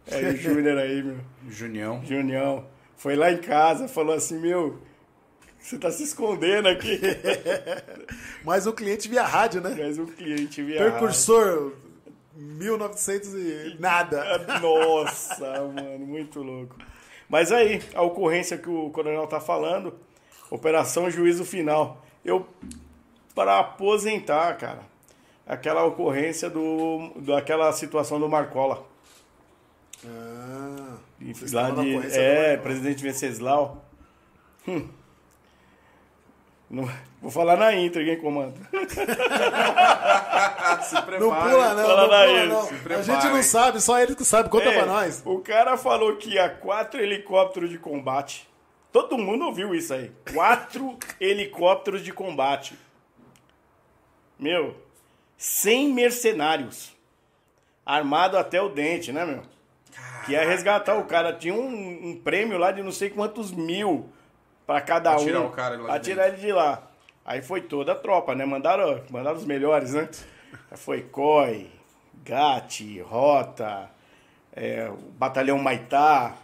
É 0.06 0.30
o 0.30 0.36
Júnior 0.38 0.78
aí, 0.78 1.02
meu. 1.02 1.18
Junião. 1.50 2.02
Junião. 2.02 2.66
Foi 2.96 3.14
lá 3.14 3.30
em 3.30 3.36
casa, 3.42 3.88
falou 3.88 4.14
assim, 4.14 4.40
meu, 4.40 4.80
você 5.66 5.78
tá 5.78 5.90
se 5.90 6.04
escondendo 6.04 6.68
aqui. 6.68 7.00
Mas 8.44 8.68
o 8.68 8.72
cliente 8.72 9.08
via 9.08 9.24
rádio, 9.24 9.60
né? 9.60 9.74
Mas 9.76 9.98
o 9.98 10.06
cliente 10.06 10.62
viajou. 10.62 10.92
Percursor 10.92 11.72
1900 12.36 13.34
e 13.34 13.76
nada. 13.80 14.38
Nossa, 14.60 15.62
mano, 15.66 16.06
muito 16.06 16.40
louco. 16.40 16.76
Mas 17.28 17.50
aí, 17.50 17.82
a 17.94 18.02
ocorrência 18.02 18.56
que 18.56 18.68
o 18.68 18.90
coronel 18.90 19.26
tá 19.26 19.40
falando, 19.40 19.92
Operação 20.50 21.10
Juízo 21.10 21.44
Final. 21.44 22.00
Eu, 22.24 22.46
para 23.34 23.58
aposentar, 23.58 24.56
cara, 24.56 24.82
aquela 25.44 25.84
ocorrência 25.84 26.48
do, 26.48 27.10
daquela 27.16 27.72
situação 27.72 28.20
do 28.20 28.28
Marcola. 28.28 28.86
Ah, 30.04 30.98
lá 31.50 31.70
de, 31.70 31.96
é, 32.16 32.56
presidente 32.56 33.02
Venceslau. 33.02 33.84
Hum. 34.68 34.86
Não- 36.68 36.88
vou 37.22 37.30
falar 37.30 37.56
na 37.56 37.72
intro, 37.74 38.04
quem 38.04 38.18
comanda. 38.18 38.54
Se 40.82 40.94
Não 40.94 41.02
prepare. 41.02 41.50
pula, 41.50 41.74
não, 41.74 41.86
fala 41.86 42.02
não 42.02 42.08
pula, 42.08 42.46
não. 42.46 42.66
se 42.66 42.92
A 42.92 43.02
gente 43.02 43.26
não 43.28 43.42
sabe, 43.42 43.80
só 43.80 43.98
eles 44.00 44.14
que 44.16 44.24
sabem. 44.24 44.50
Conta 44.50 44.68
É, 44.68 44.72
pra 44.78 44.86
nós. 44.86 45.22
O 45.24 45.38
cara 45.40 45.76
falou 45.76 46.16
que 46.16 46.30
ia 46.34 46.48
quatro 46.48 47.00
helicópteros 47.00 47.70
de 47.70 47.78
combate. 47.78 48.48
Todo 48.92 49.18
mundo 49.18 49.44
ouviu 49.46 49.74
isso 49.74 49.92
aí. 49.94 50.10
Quatro 50.32 50.96
helicópteros 51.20 52.02
de 52.02 52.12
combate. 52.12 52.78
Meu, 54.38 54.76
100 55.36 55.92
mercenários. 55.92 56.94
Armado 57.84 58.36
até 58.36 58.60
o 58.60 58.68
dente, 58.68 59.12
né, 59.12 59.24
meu? 59.24 59.42
Que 60.24 60.32
ia 60.32 60.44
resgatar 60.44 60.96
o 60.96 61.04
cara. 61.04 61.32
Tinha 61.32 61.54
um, 61.54 62.10
um 62.10 62.20
prêmio 62.22 62.58
lá 62.58 62.72
de 62.72 62.82
não 62.82 62.90
sei 62.92 63.10
quantos 63.10 63.52
mil 63.52 64.08
pra 64.66 64.80
cada 64.80 65.10
Pra 65.12 65.20
um. 65.20 65.24
tirar 65.24 65.40
o 65.42 65.50
cara 65.50 65.76
de 65.76 65.82
lá 65.82 65.88
Pra 65.88 66.00
tirar 66.00 66.28
ele 66.28 66.36
de 66.38 66.52
lá. 66.52 66.82
Aí 67.24 67.42
foi 67.42 67.60
toda 67.60 67.92
a 67.92 67.94
tropa, 67.94 68.34
né? 68.34 68.44
Mandaram, 68.44 69.02
mandaram 69.10 69.36
os 69.36 69.44
melhores, 69.44 69.92
né? 69.94 70.08
Foi 70.76 71.02
COI, 71.02 71.70
GAT, 72.24 73.00
Rota, 73.02 73.88
é, 74.52 74.88
o 74.88 74.96
Batalhão 75.12 75.58
Maitá, 75.58 76.34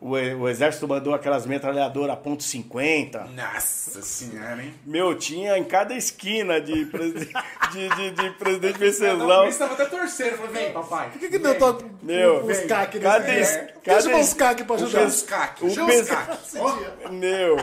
o, 0.00 0.10
o 0.10 0.48
exército 0.48 0.86
mandou 0.86 1.12
aquelas 1.12 1.44
metralhadoras 1.44 2.16
ponto 2.20 2.42
.50. 2.44 3.28
Nossa 3.30 4.00
senhora, 4.00 4.62
hein? 4.62 4.72
Meu, 4.86 5.14
tinha 5.16 5.58
em 5.58 5.64
cada 5.64 5.94
esquina 5.94 6.60
de, 6.60 6.86
preside- 6.86 7.32
de, 7.72 7.88
de, 7.88 8.10
de 8.12 8.30
presidente 8.38 8.78
Venceslau. 8.78 9.44
eu 9.44 9.50
estava 9.50 9.74
até 9.74 9.86
torcendo. 9.86 10.36
Falei, 10.36 10.52
vem, 10.52 10.72
papai. 10.72 11.10
Por 11.10 11.18
que, 11.18 11.28
que 11.28 11.38
não 11.38 11.54
toca 11.56 11.84
Meu, 12.02 12.44
os 12.46 12.58
CAC 12.60 13.00
cada 13.00 13.28
es- 13.38 13.50
dia? 13.50 13.74
cada 13.84 14.02
Deixa 14.02 14.18
es- 14.20 14.28
os 14.28 14.34
CAC 14.34 14.64
pra 14.64 14.76
ajudar. 14.76 15.04
Os 15.06 15.22
o 15.62 15.70
chama 15.70 15.92
os. 15.92 16.54
Ó, 16.56 17.10
Meu, 17.10 17.56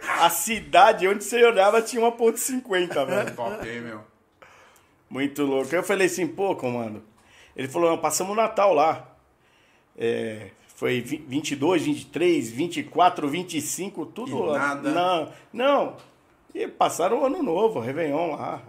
a 0.00 0.30
cidade 0.30 1.08
onde 1.08 1.24
você 1.24 1.42
olhava 1.44 1.80
tinha 1.82 2.02
uma 2.02 2.12
ponto 2.12 2.36
.50, 2.38 3.06
velho. 3.06 3.34
Top, 3.34 3.68
hein, 3.68 3.80
meu? 3.80 4.00
Muito 5.08 5.42
louco. 5.44 5.74
Eu 5.74 5.82
falei 5.82 6.06
assim, 6.06 6.26
pô, 6.26 6.54
comando. 6.54 7.02
Ele 7.56 7.66
falou, 7.68 7.90
não, 7.90 7.98
passamos 7.98 8.34
o 8.34 8.36
Natal 8.36 8.74
lá. 8.74 9.08
É, 9.96 10.50
foi 10.78 11.00
vi- 11.00 11.24
22, 11.26 11.82
23, 11.82 12.52
24, 12.52 13.26
25, 13.28 14.06
tudo 14.06 14.30
E 14.54 14.58
nada? 14.58 14.90
Não, 14.92 15.28
não. 15.52 15.96
E 16.54 16.68
passaram 16.68 17.20
o 17.20 17.26
ano 17.26 17.42
novo, 17.42 17.80
o 17.80 17.82
Réveillon 17.82 18.36
lá. 18.36 18.62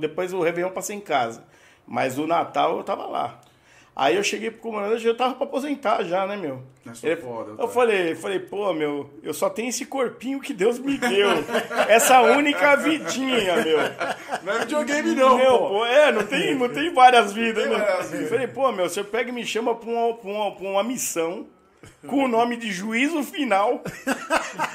Depois 0.00 0.32
o 0.32 0.40
Réveillon 0.40 0.70
passei 0.70 0.96
em 0.96 1.00
casa. 1.00 1.44
Mas 1.86 2.16
o 2.18 2.26
Natal 2.26 2.78
eu 2.78 2.82
tava 2.82 3.06
lá. 3.06 3.38
Aí 3.94 4.16
eu 4.16 4.24
cheguei 4.24 4.50
pro 4.50 4.60
comandante, 4.60 5.06
eu 5.06 5.14
tava 5.16 5.34
pra 5.34 5.44
aposentar 5.46 6.02
já, 6.04 6.26
né, 6.26 6.34
meu? 6.36 6.62
Ele- 7.02 7.16
foda, 7.16 7.50
eu 7.52 7.56
tá. 7.56 7.68
falei, 7.68 8.14
falei, 8.14 8.38
pô, 8.40 8.72
meu, 8.72 9.10
eu 9.22 9.34
só 9.34 9.50
tenho 9.50 9.68
esse 9.68 9.84
corpinho 9.84 10.40
que 10.40 10.54
Deus 10.54 10.78
me 10.78 10.96
deu. 10.96 11.28
Essa 11.88 12.22
única 12.22 12.74
vidinha, 12.76 13.56
meu. 13.62 13.78
Não 14.42 14.52
é 14.54 14.58
videogame, 14.60 15.14
não, 15.14 15.36
Meu, 15.36 15.58
pô. 15.58 15.68
pô, 15.68 15.86
é, 15.86 16.10
não 16.10 16.24
tem, 16.26 16.54
não 16.54 16.68
tem 16.70 16.92
várias 16.94 17.32
vidas, 17.34 17.64
Tem 17.64 17.72
né? 17.72 17.78
várias 17.78 18.10
vidas. 18.10 18.28
Falei, 18.30 18.46
pô, 18.46 18.72
meu, 18.72 18.88
você 18.88 19.04
pega 19.04 19.28
e 19.28 19.32
me 19.32 19.44
chama 19.44 19.74
pra 19.74 19.88
uma, 19.90 20.14
pra 20.14 20.30
uma, 20.30 20.52
pra 20.56 20.66
uma 20.68 20.82
missão 20.82 21.46
com 22.06 22.24
o 22.24 22.28
nome 22.28 22.56
de 22.56 22.70
juízo 22.72 23.22
final. 23.22 23.82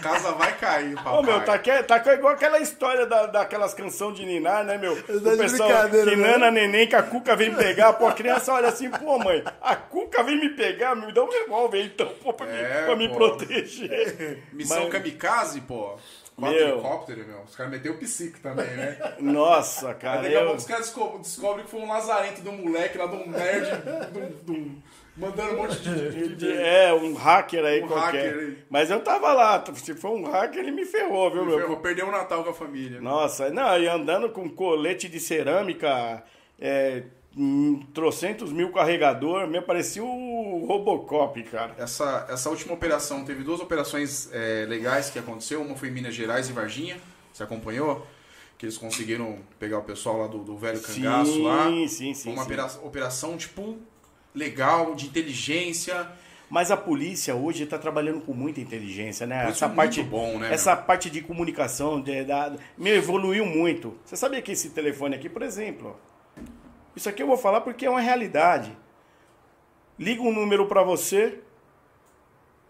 Casa 0.02 0.32
vai 0.34 0.58
cair, 0.58 0.96
papai. 0.96 1.14
Ô, 1.14 1.22
meu, 1.22 1.44
tá, 1.44 1.58
que- 1.60 1.84
tá 1.84 1.98
igual 2.14 2.34
aquela 2.34 2.60
história 2.60 3.06
da, 3.06 3.26
daquelas 3.28 3.74
canções 3.74 4.16
de 4.18 4.26
Ninar, 4.26 4.64
né, 4.64 4.78
meu? 4.78 5.02
tá 5.02 5.14
O 5.14 5.20
de 5.20 5.38
pessoal 5.38 5.90
que 5.90 6.16
né? 6.16 6.16
nana 6.16 6.52
neném, 6.52 6.88
que 6.88 6.96
a 6.96 7.04
Cuca 7.04 7.36
vem 7.36 7.54
pegar, 7.54 7.94
pô, 7.94 8.08
a 8.08 8.14
criança 8.14 8.54
olha 8.54 8.70
assim, 8.70 8.90
pô, 8.90 9.18
mãe, 9.20 9.44
a 9.62 9.76
Cuca 9.76 10.24
vem 10.24 10.40
me 10.40 10.50
pegar, 10.50 10.96
me 10.96 11.12
dá 11.12 11.24
um 11.24 11.30
revólver 11.30 11.84
então, 11.84 12.08
pô, 12.24 12.34
pra, 12.34 12.46
me, 12.48 12.54
É, 12.58 12.86
pra 12.86 12.96
me 12.96 13.10
proteger. 13.10 14.44
Missão 14.54 14.84
Mas- 14.84 14.92
kamikaze, 14.92 15.62
pô. 15.62 15.98
Quatro 16.40 16.56
Meu. 16.56 16.68
helicóptero, 16.74 17.26
meu. 17.26 17.42
Os 17.42 17.56
caras 17.56 17.72
meteram 17.72 17.96
o 17.96 17.98
psique 17.98 18.40
também, 18.42 18.68
né? 18.68 18.96
Nossa, 19.20 19.88
Aí 19.90 19.96
cara, 19.96 20.22
daqui 20.22 20.36
a 20.36 20.42
pouco 20.42 20.58
os 20.58 20.66
caras 20.66 20.86
desco- 20.86 21.18
descobrem 21.20 21.66
que 21.66 21.72
foi 21.72 21.80
um 21.80 21.88
lazarento 21.90 22.42
de 22.44 22.50
um 22.50 22.58
moleque 22.64 22.96
lá, 22.96 23.08
de 23.08 23.16
um 23.16 23.28
nerd, 23.28 23.66
de 24.12 24.20
um- 24.20 24.30
de 24.46 24.52
um- 24.52 24.82
mandando 25.18 25.54
um 25.54 25.58
monte 25.58 25.78
de... 25.80 26.36
de- 26.36 26.52
É, 26.52 26.94
um 26.94 27.14
hacker 27.14 27.64
aí 27.66 27.84
Um 27.84 27.88
qualquer. 27.88 28.26
hacker 28.34 28.40
aí. 28.50 28.58
Mas 28.70 28.90
eu 28.92 29.00
tava 29.02 29.34
lá. 29.34 29.64
Se 29.76 29.94
for 29.96 30.12
um 30.12 30.24
hacker, 30.30 30.60
ele 30.60 30.72
me 30.72 30.86
ferrou, 30.86 31.32
viu, 31.32 31.46
meu? 31.46 31.60
Eu 31.60 31.68
vou 31.68 31.78
perder 31.78 32.04
o 32.04 32.12
Natal 32.12 32.44
com 32.44 32.50
a 32.52 32.54
família. 32.54 33.02
Nossa, 33.02 33.50
não, 33.50 33.78
e 33.80 33.88
andando 33.88 34.30
com 34.30 34.48
colete 34.50 35.10
de 35.10 35.20
cerâmica, 35.20 36.24
é, 36.60 37.04
hum, 37.36 37.82
trocentos 37.94 38.52
mil 38.52 38.72
carregador, 38.72 39.48
me 39.48 39.60
parecia 39.62 40.04
o 40.04 40.66
Robocop, 40.68 41.42
cara. 41.44 41.76
Essa, 41.78 42.26
essa 42.30 42.50
última 42.50 42.74
operação, 42.74 43.24
teve 43.26 43.44
duas 43.44 43.60
operações 43.60 44.30
é, 44.34 44.66
legais 44.68 45.10
que 45.10 45.20
aconteceu. 45.20 45.62
Uma 45.62 45.76
foi 45.76 45.90
em 45.90 45.92
Minas 45.92 46.14
Gerais 46.16 46.50
e 46.50 46.54
Varginha. 46.54 46.98
Você 47.34 47.44
acompanhou? 47.44 48.06
Que 48.58 48.66
eles 48.66 48.78
conseguiram 48.78 49.38
pegar 49.60 49.78
o 49.78 49.84
pessoal 49.84 50.18
lá 50.18 50.28
do, 50.28 50.40
do 50.40 50.58
velho 50.58 50.80
cangaço 50.82 51.32
sim, 51.32 51.44
lá. 51.44 51.66
sim, 51.66 51.88
sim, 51.88 52.14
Foi 52.16 52.34
uma 52.34 52.42
sim. 52.44 52.48
opera- 52.48 52.80
operação, 52.84 53.38
tipo, 53.38 53.78
legal, 54.38 54.96
de 54.96 55.08
inteligência. 55.08 56.08
Mas 56.50 56.72
a 56.72 56.78
polícia 56.78 57.36
hoje 57.36 57.64
está 57.64 57.78
trabalhando 57.78 58.22
com 58.22 58.34
muita 58.34 58.62
inteligência, 58.62 59.28
né? 59.28 59.44
Isso 59.44 59.52
Essa 59.52 59.66
é 59.66 59.68
muito 59.68 59.76
parte, 59.76 60.04
bom, 60.04 60.40
né, 60.40 60.54
essa 60.54 60.78
parte 60.78 61.10
de 61.10 61.22
comunicação, 61.22 62.02
de, 62.02 62.24
da, 62.24 62.56
meu, 62.78 62.96
evoluiu 62.96 63.46
muito. 63.46 63.98
Você 64.06 64.16
sabia 64.16 64.42
que 64.42 64.54
esse 64.54 64.70
telefone 64.70 65.14
aqui, 65.14 65.28
por 65.28 65.42
exemplo, 65.42 66.00
isso 66.96 67.10
aqui 67.10 67.22
eu 67.22 67.28
vou 67.28 67.38
falar 67.38 67.62
porque 67.62 67.86
é 67.86 67.90
uma 67.90 68.00
realidade. 68.00 68.72
Liga 70.00 70.22
um 70.22 70.32
número 70.32 70.68
para 70.68 70.84
você, 70.84 71.40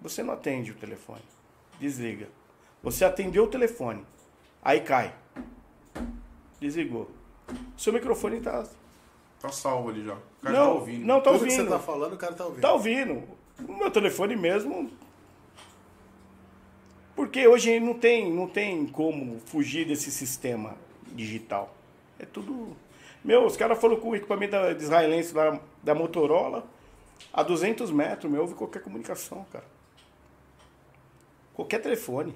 você 0.01 0.23
não 0.23 0.33
atende 0.33 0.71
o 0.71 0.75
telefone, 0.75 1.21
desliga. 1.79 2.29
Você 2.81 3.05
atendeu 3.05 3.43
o 3.43 3.47
telefone, 3.47 4.03
aí 4.63 4.79
cai, 4.79 5.13
desligou. 6.59 7.11
Seu 7.77 7.93
microfone 7.93 8.41
tá, 8.41 8.65
Tá 9.39 9.49
salvo 9.49 9.89
ali 9.89 10.03
já. 10.03 10.13
O 10.13 10.41
cara 10.41 10.57
não, 10.57 10.65
tá 10.65 10.71
ouvindo. 10.73 11.05
não 11.05 11.21
tá 11.21 11.31
Tudo 11.31 11.45
que 11.45 11.51
você 11.51 11.65
tá 11.65 11.79
falando, 11.79 12.13
o 12.13 12.17
cara 12.17 12.33
tá 12.33 12.45
ouvindo. 12.45 12.61
Tá 12.61 12.73
ouvindo. 12.73 13.23
O 13.67 13.73
meu 13.73 13.91
telefone 13.91 14.35
mesmo. 14.35 14.91
Porque 17.15 17.47
hoje 17.47 17.79
não 17.79 17.95
tem, 17.95 18.31
não 18.31 18.47
tem 18.47 18.85
como 18.85 19.39
fugir 19.39 19.87
desse 19.87 20.11
sistema 20.11 20.75
digital. 21.07 21.75
É 22.19 22.25
tudo. 22.25 22.75
Meu, 23.23 23.45
os 23.45 23.57
caras 23.57 23.79
foram 23.79 23.97
com 23.97 24.09
o 24.09 24.15
equipamento 24.15 24.51
da, 24.51 24.73
de 24.73 24.83
israelense 24.83 25.33
da, 25.33 25.59
da 25.83 25.95
Motorola 25.95 26.67
a 27.33 27.43
200 27.43 27.91
metros, 27.91 28.31
meu, 28.31 28.41
ouve 28.41 28.53
qualquer 28.53 28.81
comunicação, 28.81 29.45
cara. 29.51 29.65
Qualquer 31.53 31.81
telefone. 31.81 32.35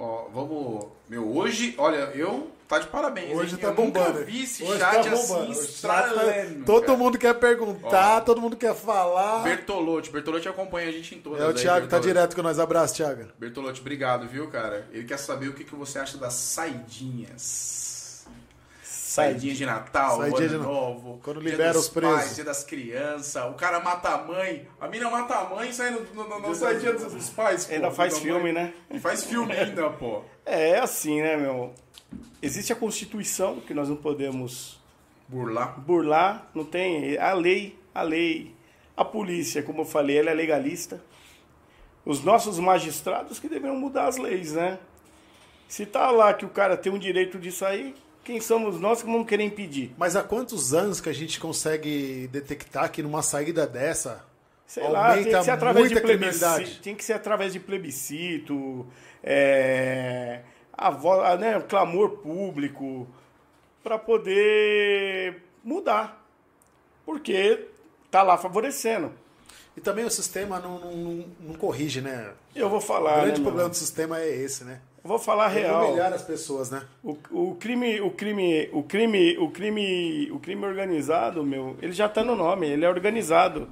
Ó, 0.00 0.28
vamos. 0.32 0.86
Meu, 1.08 1.36
hoje, 1.36 1.74
olha, 1.78 2.10
eu. 2.14 2.50
Tá 2.66 2.78
de 2.78 2.86
parabéns. 2.86 3.36
Hoje 3.36 3.54
hein? 3.56 3.60
tá 3.60 3.66
eu 3.68 3.74
bombando. 3.74 4.12
Nunca 4.20 4.24
vi 4.24 4.44
esse 4.44 4.62
Hoje 4.62 4.78
chat 4.78 4.94
tá 5.04 5.10
bombando. 5.16 5.50
assim, 5.50 5.54
chat 5.54 5.64
estralando. 5.70 6.58
tá- 6.60 6.64
Todo 6.66 6.86
cara. 6.86 6.98
mundo 6.98 7.18
quer 7.18 7.34
perguntar, 7.34 8.20
todo 8.20 8.40
mundo 8.40 8.56
quer 8.56 8.74
falar. 8.76 9.42
Bertolotti. 9.42 10.08
Bertolotti 10.10 10.48
acompanha 10.48 10.88
a 10.88 10.92
gente 10.92 11.16
em 11.16 11.18
todas. 11.20 11.40
É 11.40 11.44
o 11.46 11.48
aí, 11.48 11.54
Thiago, 11.54 11.74
tá 11.80 11.80
Bertolotti. 11.98 12.06
direto 12.06 12.36
com 12.36 12.42
nós. 12.42 12.60
Abraço, 12.60 12.94
Thiago. 12.94 13.24
Bertolotti, 13.38 13.80
obrigado, 13.80 14.28
viu, 14.28 14.46
cara? 14.48 14.86
Ele 14.92 15.02
quer 15.04 15.18
saber 15.18 15.48
o 15.48 15.52
que, 15.52 15.64
que 15.64 15.74
você 15.74 15.98
acha 15.98 16.16
das 16.16 16.32
saidinhas. 16.34 17.89
Saidinha 19.10 19.54
de 19.54 19.66
Natal, 19.66 20.18
Saidinha 20.18 20.48
ano 20.50 20.58
de 20.60 20.64
novo. 20.64 21.20
Quando 21.24 21.40
dia 21.40 21.50
libera 21.50 21.72
dos 21.72 21.82
os 21.82 21.88
presos. 21.88 22.16
Pais, 22.16 22.34
dia 22.36 22.44
das 22.44 22.62
crianças. 22.62 23.44
O 23.50 23.54
cara 23.54 23.80
mata 23.80 24.08
a 24.10 24.18
mãe. 24.22 24.68
A 24.80 24.86
mina 24.86 25.10
mata 25.10 25.34
a 25.34 25.44
mãe 25.50 25.72
saindo 25.72 26.06
no, 26.14 26.28
no, 26.28 26.38
no 26.38 26.54
saidinha 26.54 26.92
dos, 26.92 27.12
dos 27.12 27.28
pais. 27.30 27.66
pô, 27.66 27.74
Ainda 27.74 27.90
faz 27.90 28.20
filme, 28.20 28.52
mãe. 28.52 28.52
né? 28.52 28.74
E 28.88 29.00
faz 29.00 29.24
filme 29.24 29.52
ainda, 29.52 29.90
pô. 29.90 30.22
É 30.46 30.78
assim, 30.78 31.20
né, 31.20 31.36
meu? 31.36 31.74
Existe 32.40 32.72
a 32.72 32.76
Constituição, 32.76 33.60
que 33.60 33.74
nós 33.74 33.88
não 33.88 33.96
podemos 33.96 34.80
Burlar. 35.28 35.80
burlar, 35.80 36.48
não 36.54 36.64
tem 36.64 37.18
a 37.18 37.32
lei, 37.32 37.76
a 37.92 38.02
lei. 38.02 38.54
A 38.96 39.04
polícia, 39.04 39.60
como 39.60 39.80
eu 39.80 39.84
falei, 39.86 40.18
ela 40.18 40.30
é 40.30 40.34
legalista. 40.34 41.02
Os 42.04 42.22
nossos 42.22 42.60
magistrados 42.60 43.40
que 43.40 43.48
deveriam 43.48 43.76
mudar 43.76 44.06
as 44.06 44.18
leis, 44.18 44.52
né? 44.52 44.78
Se 45.68 45.84
tá 45.84 46.12
lá 46.12 46.32
que 46.32 46.44
o 46.44 46.48
cara 46.48 46.76
tem 46.76 46.92
um 46.92 46.98
direito 46.98 47.38
de 47.38 47.50
sair, 47.50 47.94
quem 48.24 48.40
somos 48.40 48.80
nós 48.80 49.02
que 49.02 49.10
vamos 49.10 49.26
querer 49.26 49.44
impedir? 49.44 49.92
Mas 49.96 50.16
há 50.16 50.22
quantos 50.22 50.72
anos 50.74 51.00
que 51.00 51.08
a 51.08 51.12
gente 51.12 51.40
consegue 51.40 52.28
detectar 52.28 52.90
que 52.90 53.02
numa 53.02 53.22
saída 53.22 53.66
dessa 53.66 54.24
Sei 54.66 54.86
lá, 54.88 55.14
tem 55.14 55.24
que 55.24 55.42
ser 55.42 55.50
através 55.50 55.88
de 55.88 55.94
muita 55.94 56.06
plebiscito. 56.06 56.38
criminalidade? 56.38 56.80
Tem 56.80 56.94
que 56.94 57.04
ser 57.04 57.14
através 57.14 57.52
de 57.52 57.58
plebiscito, 57.60 58.86
é, 59.22 60.42
a 60.72 60.90
voz, 60.90 61.40
né, 61.40 61.58
o 61.58 61.62
clamor 61.62 62.18
público, 62.18 63.06
para 63.82 63.98
poder 63.98 65.42
mudar. 65.64 66.24
Porque 67.04 67.66
tá 68.10 68.22
lá 68.22 68.38
favorecendo. 68.38 69.12
E 69.76 69.80
também 69.80 70.04
o 70.04 70.10
sistema 70.10 70.58
não, 70.58 70.78
não, 70.78 71.26
não- 71.40 71.54
corrige, 71.54 72.00
né? 72.00 72.32
Eu 72.54 72.68
vou 72.68 72.80
falar. 72.80 73.18
o 73.18 73.22
grande 73.22 73.40
né, 73.40 73.44
problema 73.44 73.62
meu? 73.64 73.70
do 73.70 73.76
sistema 73.76 74.20
é 74.20 74.28
esse, 74.28 74.64
né? 74.64 74.80
Eu 75.02 75.08
vou 75.08 75.18
falar 75.18 75.48
real. 75.48 75.88
humilhar 75.88 76.12
as 76.12 76.22
pessoas, 76.22 76.70
né? 76.70 76.82
O, 77.02 77.16
o 77.30 77.54
crime, 77.56 78.00
o 78.00 78.10
crime, 78.10 78.68
o 78.72 78.82
crime, 78.82 79.38
o 79.38 79.50
crime, 79.50 80.30
o 80.30 80.38
crime 80.38 80.64
organizado, 80.66 81.42
meu, 81.42 81.76
ele 81.80 81.92
já 81.92 82.08
tá 82.08 82.22
no 82.22 82.36
nome, 82.36 82.68
ele 82.68 82.84
é 82.84 82.88
organizado. 82.88 83.68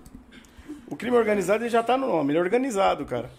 O 0.86 0.96
crime 0.96 1.16
organizado 1.16 1.62
ele 1.64 1.70
já 1.70 1.82
tá 1.82 1.98
no 1.98 2.06
nome, 2.08 2.32
ele 2.32 2.38
é 2.38 2.42
organizado, 2.42 3.04
cara. 3.04 3.30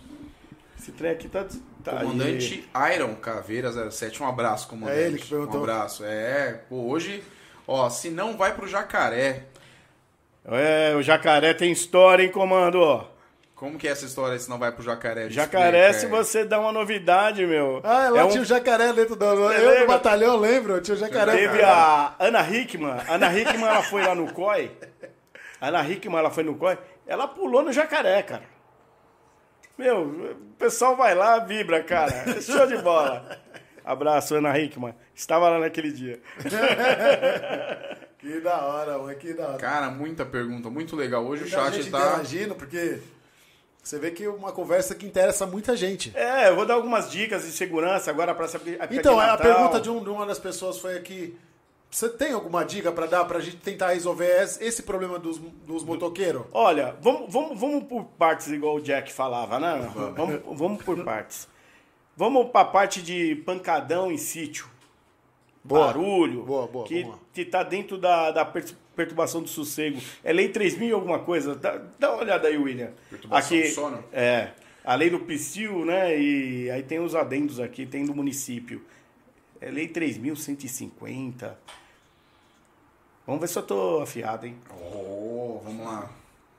Esse 0.77 0.91
trem 0.91 1.11
aqui 1.11 1.27
tá, 1.27 1.45
tá 1.83 1.99
aí. 1.99 2.05
Comandante 2.05 2.69
Iron 2.95 3.15
Caveira 3.15 3.71
07, 3.91 4.21
um 4.21 4.27
abraço, 4.27 4.67
comandante. 4.67 4.99
É 4.99 5.05
ele 5.07 5.17
que 5.17 5.27
perguntou. 5.27 5.59
Um 5.59 5.63
abraço. 5.63 6.03
É, 6.05 6.61
pô, 6.69 6.75
hoje, 6.87 7.23
ó, 7.67 7.89
se 7.89 8.09
não 8.11 8.37
vai 8.37 8.53
pro 8.53 8.67
Jacaré, 8.67 9.45
É, 10.45 10.95
o 10.95 11.01
jacaré 11.01 11.53
tem 11.53 11.71
história, 11.71 12.23
hein, 12.23 12.31
comando, 12.31 12.79
ó. 12.79 13.05
Como 13.59 13.77
que 13.77 13.89
é 13.89 13.91
essa 13.91 14.05
história 14.05 14.39
se 14.39 14.49
não 14.49 14.57
vai 14.57 14.71
pro 14.71 14.81
Jacaré? 14.81 15.29
Jacaré, 15.29 15.89
Explica, 15.89 15.99
se 15.99 16.05
é. 16.05 16.09
você 16.09 16.45
dá 16.45 16.57
uma 16.61 16.71
novidade, 16.71 17.45
meu. 17.45 17.81
Ah, 17.83 18.07
lá 18.09 18.21
é 18.21 18.23
um- 18.23 18.29
tinha 18.29 18.41
o 18.41 18.45
jacaré 18.45 18.93
dentro 18.93 19.17
do. 19.17 19.25
Eu 19.25 19.49
lembra? 19.49 19.79
no 19.81 19.87
batalhão 19.87 20.37
lembro, 20.37 20.79
tinha 20.79 20.95
o 20.95 20.97
jacaré. 20.97 21.33
Teve 21.33 21.61
a 21.61 22.15
Ana 22.17 22.49
Hickman. 22.49 23.01
Ana 23.09 23.37
Hickman, 23.37 23.67
ela 23.67 23.83
foi 23.83 24.01
lá 24.01 24.15
no 24.15 24.31
COI. 24.31 24.71
Ana 25.59 25.85
Hickman, 25.85 26.19
ela 26.19 26.31
foi 26.31 26.43
no 26.45 26.55
COI. 26.55 26.77
Ela 27.05 27.27
pulou 27.27 27.61
no 27.61 27.73
jacaré, 27.73 28.23
cara. 28.23 28.43
Meu, 29.77 30.03
o 30.07 30.35
pessoal 30.57 30.95
vai 30.95 31.13
lá, 31.13 31.39
vibra, 31.39 31.83
cara. 31.83 32.13
Show 32.41 32.65
de 32.65 32.77
bola. 32.77 33.37
Abraço, 33.83 34.35
Ana 34.35 34.57
Hickman. 34.57 34.95
Estava 35.13 35.49
lá 35.49 35.59
naquele 35.59 35.91
dia. 35.91 36.21
Que 38.19 38.41
da 38.41 38.61
hora, 38.65 38.97
mano, 38.97 39.15
que 39.15 39.33
da 39.33 39.47
hora. 39.47 39.57
Cara, 39.57 39.89
muita 39.89 40.25
pergunta, 40.25 40.69
muito 40.69 40.93
legal. 40.93 41.25
Hoje 41.25 41.45
o 41.45 41.47
chat 41.47 41.73
gente 41.73 41.89
tá. 41.89 41.99
interagindo, 41.99 42.53
porque 42.53 42.99
Você 43.81 43.97
vê 43.97 44.11
que 44.11 44.23
é 44.23 44.29
uma 44.29 44.51
conversa 44.51 44.93
que 44.93 45.05
interessa 45.05 45.45
muita 45.45 45.75
gente. 45.75 46.11
É, 46.15 46.49
eu 46.49 46.55
vou 46.55 46.65
dar 46.65 46.75
algumas 46.75 47.09
dicas 47.09 47.43
de 47.43 47.51
segurança 47.51 48.11
agora 48.11 48.35
para 48.35 48.45
essa 48.45 48.57
época 48.57 48.87
Então, 48.95 49.19
a 49.19 49.37
pergunta 49.37 49.79
de, 49.79 49.89
um- 49.89 50.03
de 50.03 50.09
uma 50.09 50.25
das 50.25 50.37
pessoas 50.37 50.77
foi 50.77 50.95
aqui: 50.97 51.35
você 51.89 52.07
tem 52.09 52.33
alguma 52.33 52.63
dica 52.63 52.91
para 52.91 53.07
dar 53.07 53.25
pra 53.25 53.39
gente 53.39 53.57
tentar 53.57 53.89
resolver 53.93 54.43
esse 54.61 54.83
problema 54.83 55.17
dos, 55.17 55.39
dos 55.39 55.83
motoqueiros? 55.83 56.43
Olha, 56.51 56.95
vamos, 57.01 57.31
vamos, 57.33 57.59
vamos 57.59 57.83
por 57.85 58.03
partes, 58.17 58.47
igual 58.49 58.75
o 58.75 58.81
Jack 58.81 59.11
falava, 59.11 59.59
né? 59.59 59.89
Vamos, 60.15 60.41
vamos 60.59 60.83
por 60.83 61.03
partes. 61.03 61.47
Vamos 62.15 62.49
para 62.51 62.61
a 62.61 62.65
parte 62.65 63.01
de 63.01 63.35
pancadão 63.45 64.11
em 64.11 64.17
sítio. 64.17 64.67
Boa. 65.63 65.87
Barulho. 65.87 66.43
Boa, 66.43 66.67
boa, 66.67 66.85
Que, 66.85 67.07
que 67.33 67.45
tá 67.45 67.63
dentro 67.63 67.97
da, 67.97 68.29
da 68.31 68.45
perturbação 68.99 69.41
do 69.41 69.47
sossego. 69.47 70.01
É 70.21 70.33
lei 70.33 70.51
3.000 70.51 70.89
e 70.89 70.91
alguma 70.91 71.19
coisa. 71.19 71.55
Dá, 71.55 71.81
dá 71.97 72.11
uma 72.11 72.21
olhada 72.21 72.49
aí, 72.49 72.57
William. 72.57 72.91
Perturbação 73.09 73.57
aqui, 73.57 73.69
do 73.69 73.73
sono? 73.73 74.03
É. 74.11 74.49
A 74.83 74.95
lei 74.95 75.09
do 75.09 75.19
PSIL, 75.19 75.85
né? 75.85 76.19
E 76.19 76.69
aí 76.69 76.83
tem 76.83 76.99
os 76.99 77.15
adendos 77.15 77.61
aqui, 77.61 77.85
tem 77.85 78.05
do 78.05 78.13
município. 78.13 78.81
É 79.61 79.71
lei 79.71 79.87
3.150. 79.87 81.53
Vamos 83.25 83.41
ver 83.41 83.47
se 83.47 83.57
eu 83.57 83.63
tô 83.63 84.01
afiado, 84.01 84.45
hein? 84.45 84.57
Oh, 84.69 85.61
vamos 85.63 85.85
lá. 85.85 86.09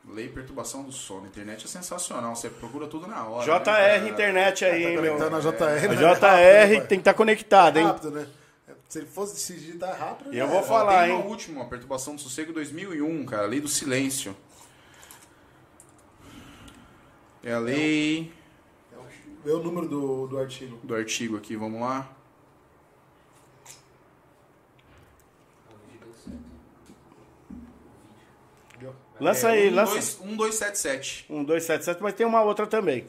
Lei 0.09 0.29
perturbação 0.29 0.83
do 0.83 0.93
sono. 0.93 1.27
Internet 1.27 1.65
é 1.67 1.69
sensacional. 1.69 2.35
Você 2.35 2.49
procura 2.49 2.87
tudo 2.87 3.07
na 3.07 3.27
hora. 3.27 3.45
JR 3.45 4.03
né? 4.03 4.09
Internet 4.09 4.65
aí, 4.65 4.85
hein, 4.85 5.01
meu? 5.01 5.17
Conectando 5.17 5.37
a 5.37 5.41
JR. 5.41 5.85
A 5.85 5.89
né? 5.89 6.75
JR 6.75 6.87
tem 6.87 6.99
que 6.99 7.03
estar 7.03 7.15
conectado, 7.15 7.75
né? 7.75 7.81
hein? 7.83 7.87
Rápido, 7.87 8.11
né? 8.13 8.27
Se 8.91 8.99
ele 8.99 9.07
fosse 9.07 9.39
se 9.39 9.55
digitar 9.55 9.97
rápido, 9.97 10.33
E 10.35 10.37
já 10.37 10.43
eu 10.43 10.49
vou 10.49 10.63
falar. 10.65 11.09
Uma 11.09 11.19
hein? 11.21 11.25
última, 11.27 11.65
perturbação 11.65 12.17
do 12.17 12.21
sossego 12.21 12.53
2001, 12.53 13.25
cara. 13.25 13.47
Lei 13.47 13.61
do 13.61 13.69
silêncio. 13.69 14.37
É 17.43 17.53
a 17.53 17.59
lei 17.59 18.33
Vê 19.45 19.53
o 19.53 19.63
número 19.63 19.89
do, 19.89 20.27
do 20.27 20.37
artigo. 20.39 20.77
do 20.83 20.95
artigo 20.95 21.37
aqui, 21.37 21.57
vamos 21.57 21.81
lá. 21.81 22.15
Lança 29.21 29.49
É, 29.49 29.53
aí, 29.53 29.71
um, 29.71 29.75
lança. 29.75 29.93
dois- 29.93 30.19
1277. 30.21 31.27
Um, 31.29 31.45
dois, 31.45 31.65
sete, 31.65 31.85
sete, 31.85 32.03
mas 32.03 32.15
tem 32.15 32.27
uma 32.27 32.43
outra 32.43 32.67
também. 32.67 33.07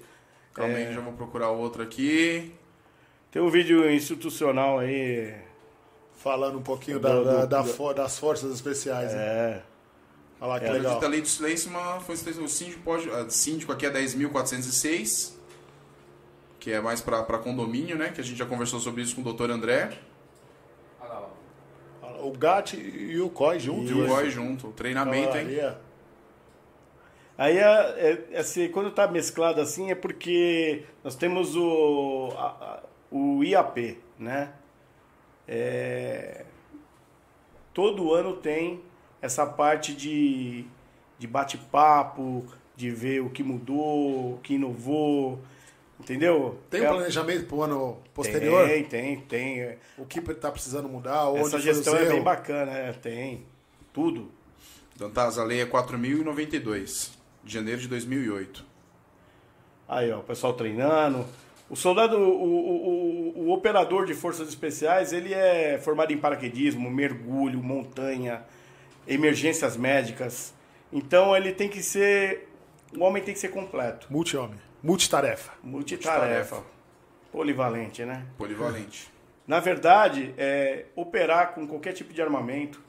Calma 0.53 0.75
aí, 0.75 0.83
que 0.85 0.89
eu 0.91 0.95
já 0.95 1.01
vou 1.01 1.13
procurar 1.13 1.49
outra 1.51 1.83
aqui. 1.83 2.53
Tem 3.31 3.41
um 3.41 3.49
vídeo 3.49 3.89
institucional 3.89 4.79
aí. 4.79 5.33
Falando 6.23 6.57
um 6.59 6.61
pouquinho 6.61 6.99
Do- 6.99 7.07
da, 7.07 7.15
do- 7.15 7.23
da- 7.25 7.45
da 7.45 7.61
do- 7.61 7.93
das 7.93 8.17
forças 8.19 8.53
especiais. 8.53 9.11
né? 9.13 9.19
É. 9.19 9.63
Olha 10.39 10.49
lá 10.53 10.59
que 10.59 10.65
É, 10.65 10.71
legal. 10.71 11.03
A 11.03 11.07
lei 11.07 11.21
do 11.21 11.27
silêncio 11.27 11.71
mas 11.71 12.03
foi 12.03 12.15
o 12.15 12.47
síndico, 12.47 12.81
pode, 12.83 13.09
a 13.09 13.29
síndico 13.29 13.71
aqui 13.71 13.85
é 13.85 13.89
10.406, 13.91 15.33
que 16.59 16.71
é 16.71 16.79
mais 16.81 17.01
para 17.01 17.23
condomínio, 17.39 17.97
né? 17.97 18.09
Que 18.09 18.21
a 18.21 18.23
gente 18.23 18.37
já 18.37 18.45
conversou 18.45 18.79
sobre 18.79 19.01
isso 19.01 19.15
com 19.15 19.21
o 19.21 19.23
doutor 19.23 19.49
André. 19.51 19.97
O 22.23 22.31
GAT 22.31 22.73
e 22.77 23.19
o 23.19 23.29
COI 23.31 23.59
juntos. 23.59 23.89
E 23.89 23.93
o 23.93 24.05
GOI 24.07 24.29
junto. 24.29 24.67
O 24.67 24.71
treinamento, 24.71 25.35
hein? 25.37 25.47
Aí, 27.37 27.57
é, 27.57 28.27
é, 28.33 28.37
assim, 28.37 28.69
quando 28.69 28.91
tá 28.91 29.07
mesclado 29.07 29.59
assim, 29.59 29.89
é 29.89 29.95
porque 29.95 30.83
nós 31.03 31.15
temos 31.15 31.55
o, 31.55 32.29
a- 32.37 32.45
a- 32.45 32.83
o 33.09 33.43
IAP, 33.43 33.97
né? 34.19 34.51
É, 35.47 36.45
todo 37.73 38.13
ano 38.13 38.35
tem 38.37 38.81
essa 39.21 39.45
parte 39.45 39.93
de, 39.93 40.65
de 41.19 41.27
bate-papo, 41.27 42.45
de 42.75 42.89
ver 42.89 43.21
o 43.21 43.29
que 43.29 43.43
mudou, 43.43 44.33
o 44.35 44.39
que 44.41 44.55
inovou, 44.55 45.39
entendeu? 45.99 46.59
Tem 46.69 46.81
É- 46.83 46.89
um 46.91 46.95
planejamento 46.95 47.45
pro 47.45 47.61
ano 47.61 47.97
posterior? 48.13 48.67
Tem, 48.67 48.83
tem, 48.83 49.21
tem. 49.21 49.77
O 49.97 50.05
que 50.05 50.21
tá 50.33 50.51
precisando 50.51 50.89
mudar? 50.89 51.29
Onde 51.29 51.41
Essa 51.41 51.59
gestão 51.59 51.93
o 51.93 51.97
é 51.97 52.05
bem 52.07 52.21
bacana, 52.23 52.71
é, 52.71 52.93
tem. 52.93 53.43
Tudo. 53.93 54.31
Dantas, 54.95 55.37
a 55.37 55.43
lei 55.43 55.61
é 55.61 55.65
4.092, 55.65 57.11
de 57.43 57.53
janeiro 57.53 57.81
de 57.81 57.87
2008. 57.87 58.65
Aí, 59.87 60.11
ó, 60.11 60.19
o 60.19 60.23
pessoal 60.23 60.53
treinando. 60.53 61.25
O 61.71 61.75
soldado, 61.77 62.17
o, 62.17 62.43
o, 62.43 63.37
o, 63.37 63.47
o 63.47 63.53
operador 63.53 64.05
de 64.05 64.13
forças 64.13 64.49
especiais, 64.49 65.13
ele 65.13 65.33
é 65.33 65.79
formado 65.81 66.11
em 66.11 66.17
paraquedismo, 66.17 66.91
mergulho, 66.91 67.63
montanha, 67.63 68.43
emergências 69.07 69.77
médicas. 69.77 70.53
Então 70.91 71.33
ele 71.33 71.53
tem 71.53 71.69
que 71.69 71.81
ser. 71.81 72.49
O 72.93 73.01
homem 73.05 73.23
tem 73.23 73.33
que 73.33 73.39
ser 73.39 73.47
completo. 73.47 74.05
Multi-homem. 74.09 74.59
Multitarefa. 74.83 75.53
Multitarefa. 75.63 76.61
Polivalente, 77.31 78.03
né? 78.03 78.25
Polivalente. 78.37 79.09
Na 79.47 79.61
verdade, 79.61 80.33
é 80.37 80.87
operar 80.93 81.53
com 81.53 81.65
qualquer 81.65 81.93
tipo 81.93 82.13
de 82.13 82.21
armamento. 82.21 82.83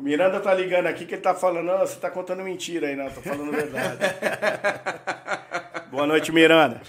O 0.00 0.02
Miranda 0.02 0.40
tá 0.40 0.54
ligando 0.54 0.86
aqui 0.86 1.04
que 1.04 1.12
ele 1.14 1.20
tá 1.20 1.34
falando, 1.34 1.66
não, 1.66 1.80
você 1.80 1.96
tá 2.00 2.10
contando 2.10 2.42
mentira 2.42 2.86
aí, 2.86 2.96
não, 2.96 3.10
tô 3.10 3.20
falando 3.20 3.52
verdade. 3.52 3.98
Boa 5.92 6.06
noite, 6.06 6.32
Miranda. 6.32 6.80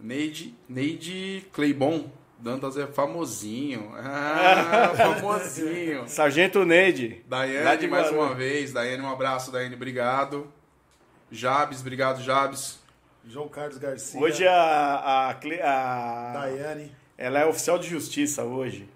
Neide, 0.00 0.56
Neide 0.68 1.46
Cleibon. 1.52 2.10
Dantas 2.36 2.76
é 2.76 2.84
famosinho. 2.88 3.92
Ah, 3.96 4.90
famosinho. 5.20 6.08
Sargento 6.08 6.64
Neide. 6.64 7.24
Daiane, 7.28 7.78
de 7.78 7.86
mais 7.86 8.06
Guarulhos. 8.06 8.26
uma 8.26 8.34
vez. 8.34 8.72
Daiane, 8.72 9.00
um 9.04 9.08
abraço, 9.12 9.52
Daiane, 9.52 9.76
obrigado. 9.76 10.52
Jabes, 11.30 11.80
obrigado, 11.80 12.20
Jabes. 12.24 12.80
João 13.24 13.46
Carlos 13.46 13.78
Garcia. 13.78 14.20
Hoje 14.20 14.44
a, 14.48 14.52
a, 14.52 15.30
a- 15.30 16.32
Daiane. 16.32 16.90
ela 17.16 17.38
é 17.38 17.46
oficial 17.46 17.78
de 17.78 17.86
justiça 17.88 18.42
hoje. 18.42 18.88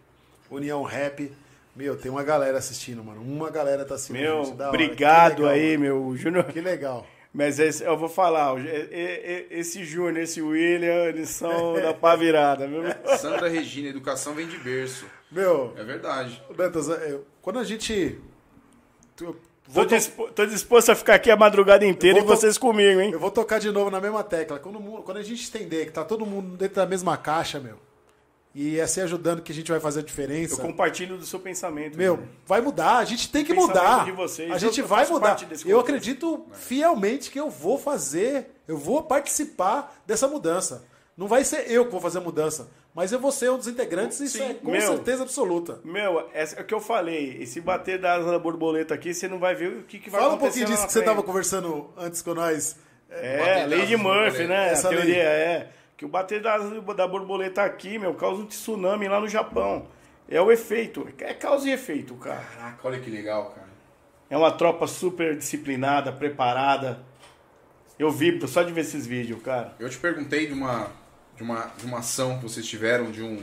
União 0.50 0.82
Rap. 0.82 1.30
Meu, 1.74 1.96
tem 1.96 2.10
uma 2.10 2.22
galera 2.22 2.58
assistindo, 2.58 3.02
mano. 3.02 3.22
Uma 3.22 3.50
galera 3.50 3.84
tá 3.84 3.94
assistindo. 3.94 4.18
Meu, 4.20 4.44
gente. 4.44 4.60
Obrigado 4.62 5.38
legal, 5.42 5.54
aí, 5.54 5.78
mano. 5.78 5.80
meu 6.06 6.16
Júnior. 6.16 6.44
Que 6.44 6.60
legal. 6.60 7.06
Mas 7.34 7.58
esse- 7.58 7.82
eu 7.82 7.96
vou 7.96 8.10
falar, 8.10 8.58
e- 8.60 8.68
e- 8.68 9.46
e- 9.50 9.58
esse 9.58 9.82
Júnior, 9.84 10.18
esse 10.18 10.42
William, 10.42 11.06
eles 11.06 11.30
são 11.30 11.74
da 11.80 11.94
pá 11.94 12.14
virada, 12.14 12.66
viu? 12.68 12.82
Sandra 13.16 13.48
Regina, 13.48 13.88
educação 13.88 14.34
vem 14.34 14.46
de 14.46 14.58
berço. 14.58 15.06
Meu, 15.30 15.72
É 15.78 15.82
verdade. 15.82 16.42
Dantas, 16.54 16.90
é, 16.90 17.18
quando 17.40 17.58
a 17.58 17.64
gente. 17.64 18.18
tu- 19.16 19.34
Tô, 19.64 19.70
Vou 19.70 19.86
to- 19.86 19.94
dispo- 19.94 20.28
tô 20.32 20.44
disposto 20.44 20.90
a 20.90 20.94
ficar 20.94 21.14
aqui 21.14 21.30
a 21.30 21.36
madrugada 21.36 21.86
inteira 21.86 22.18
e 22.18 22.22
vou- 22.22 22.36
vocês 22.36 22.58
comigo, 22.58 23.00
hein? 23.00 23.12
Eu 23.12 23.20
vou 23.20 23.30
tocar 23.30 23.58
de 23.60 23.70
novo 23.70 23.90
na 23.90 24.00
mesma 24.00 24.22
tecla. 24.22 24.58
Quando, 24.58 24.78
quando 25.02 25.16
a 25.18 25.22
gente 25.22 25.48
entender 25.48 25.86
que 25.86 25.92
tá 25.92 26.04
todo 26.04 26.26
mundo 26.26 26.56
dentro 26.56 26.76
da 26.76 26.84
mesma 26.84 27.16
caixa, 27.16 27.58
meu, 27.60 27.76
e 28.54 28.78
é 28.78 28.86
se 28.86 29.00
ajudando 29.00 29.40
que 29.42 29.50
a 29.50 29.54
gente 29.54 29.70
vai 29.70 29.80
fazer 29.80 30.00
a 30.00 30.02
Eu 30.02 30.06
diferença. 30.06 30.60
compartilho 30.60 31.16
do 31.16 31.24
seu 31.24 31.38
pensamento. 31.40 31.96
Meu, 31.96 32.16
Júnior. 32.16 32.28
vai 32.46 32.60
mudar, 32.60 32.98
a 32.98 33.04
gente 33.04 33.30
tem 33.30 33.44
que 33.44 33.54
mudar. 33.54 34.04
de 34.04 34.12
vocês, 34.12 34.50
a 34.50 34.54
eu- 34.54 34.58
gente 34.58 34.80
eu 34.80 34.86
vai 34.86 35.06
mudar. 35.06 35.36
Eu 35.64 35.80
acredito 35.80 36.46
fielmente 36.52 37.30
que 37.30 37.40
eu 37.40 37.48
vou 37.50 37.78
fazer, 37.78 38.50
eu 38.68 38.76
vou 38.76 39.02
participar 39.02 40.02
dessa 40.06 40.28
mudança. 40.28 40.84
Não 41.16 41.26
vai 41.28 41.44
ser 41.44 41.70
eu 41.70 41.84
que 41.84 41.90
vou 41.92 42.00
fazer 42.00 42.18
a 42.18 42.20
mudança, 42.22 42.70
mas 42.94 43.12
eu 43.12 43.18
vou 43.18 43.30
ser 43.30 43.50
um 43.50 43.58
dos 43.58 43.68
integrantes, 43.68 44.18
isso 44.20 44.38
Sim. 44.38 44.44
é 44.50 44.54
com 44.54 44.70
Meu. 44.70 44.80
certeza 44.80 45.22
absoluta. 45.22 45.78
Meu, 45.84 46.28
é 46.32 46.44
o 46.58 46.64
que 46.64 46.72
eu 46.74 46.80
falei. 46.80 47.36
E 47.40 47.46
se 47.46 47.60
bater 47.60 47.98
da 48.00 48.14
asa 48.14 48.30
da 48.30 48.38
borboleta 48.38 48.94
aqui, 48.94 49.12
você 49.12 49.28
não 49.28 49.38
vai 49.38 49.54
ver 49.54 49.68
o 49.78 49.82
que, 49.82 49.98
que 49.98 50.08
vai 50.10 50.20
Fala 50.20 50.32
um 50.32 50.36
acontecer 50.36 50.60
pouquinho 50.60 50.76
disso 50.76 50.86
que 50.86 50.92
você 50.92 51.00
estava 51.00 51.22
conversando 51.22 51.90
antes 51.96 52.22
com 52.22 52.32
nós. 52.34 52.76
É, 53.10 53.66
das 53.68 53.86
de 53.88 53.96
Murphy, 53.96 54.46
né? 54.46 54.70
Essa 54.72 54.88
a 54.88 54.90
teoria 54.90 55.14
lei. 55.14 55.20
é 55.22 55.68
que 56.02 56.06
o 56.06 56.08
bater 56.08 56.42
da 56.42 56.58
da 56.58 57.06
borboleta 57.06 57.62
aqui, 57.62 57.96
meu, 57.96 58.12
causa 58.14 58.42
um 58.42 58.46
tsunami 58.46 59.06
lá 59.06 59.20
no 59.20 59.28
Japão. 59.28 59.86
É 60.28 60.40
o 60.40 60.50
efeito. 60.50 61.08
É 61.20 61.32
causa 61.32 61.68
e 61.68 61.72
efeito, 61.72 62.14
cara. 62.16 62.40
Caraca, 62.40 62.88
olha 62.88 62.98
que 62.98 63.08
legal, 63.08 63.50
cara. 63.50 63.68
É 64.28 64.36
uma 64.36 64.50
tropa 64.50 64.88
super 64.88 65.36
disciplinada, 65.36 66.10
preparada. 66.10 66.98
Eu 67.96 68.10
vibro 68.10 68.48
só 68.48 68.64
de 68.64 68.72
ver 68.72 68.80
esses 68.80 69.06
vídeos, 69.06 69.40
cara. 69.42 69.76
Eu 69.78 69.88
te 69.88 69.96
perguntei 69.96 70.48
de 70.48 70.52
uma, 70.52 70.88
de 71.36 71.42
uma, 71.44 71.70
de 71.78 71.86
uma 71.86 71.98
ação 71.98 72.38
que 72.38 72.42
vocês 72.42 72.66
tiveram, 72.66 73.12
de 73.12 73.22
um, 73.22 73.40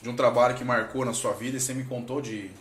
de 0.00 0.08
um 0.08 0.14
trabalho 0.14 0.54
que 0.54 0.62
marcou 0.62 1.04
na 1.04 1.12
sua 1.12 1.32
vida, 1.32 1.56
e 1.56 1.60
você 1.60 1.74
me 1.74 1.82
contou 1.82 2.20
de. 2.20 2.52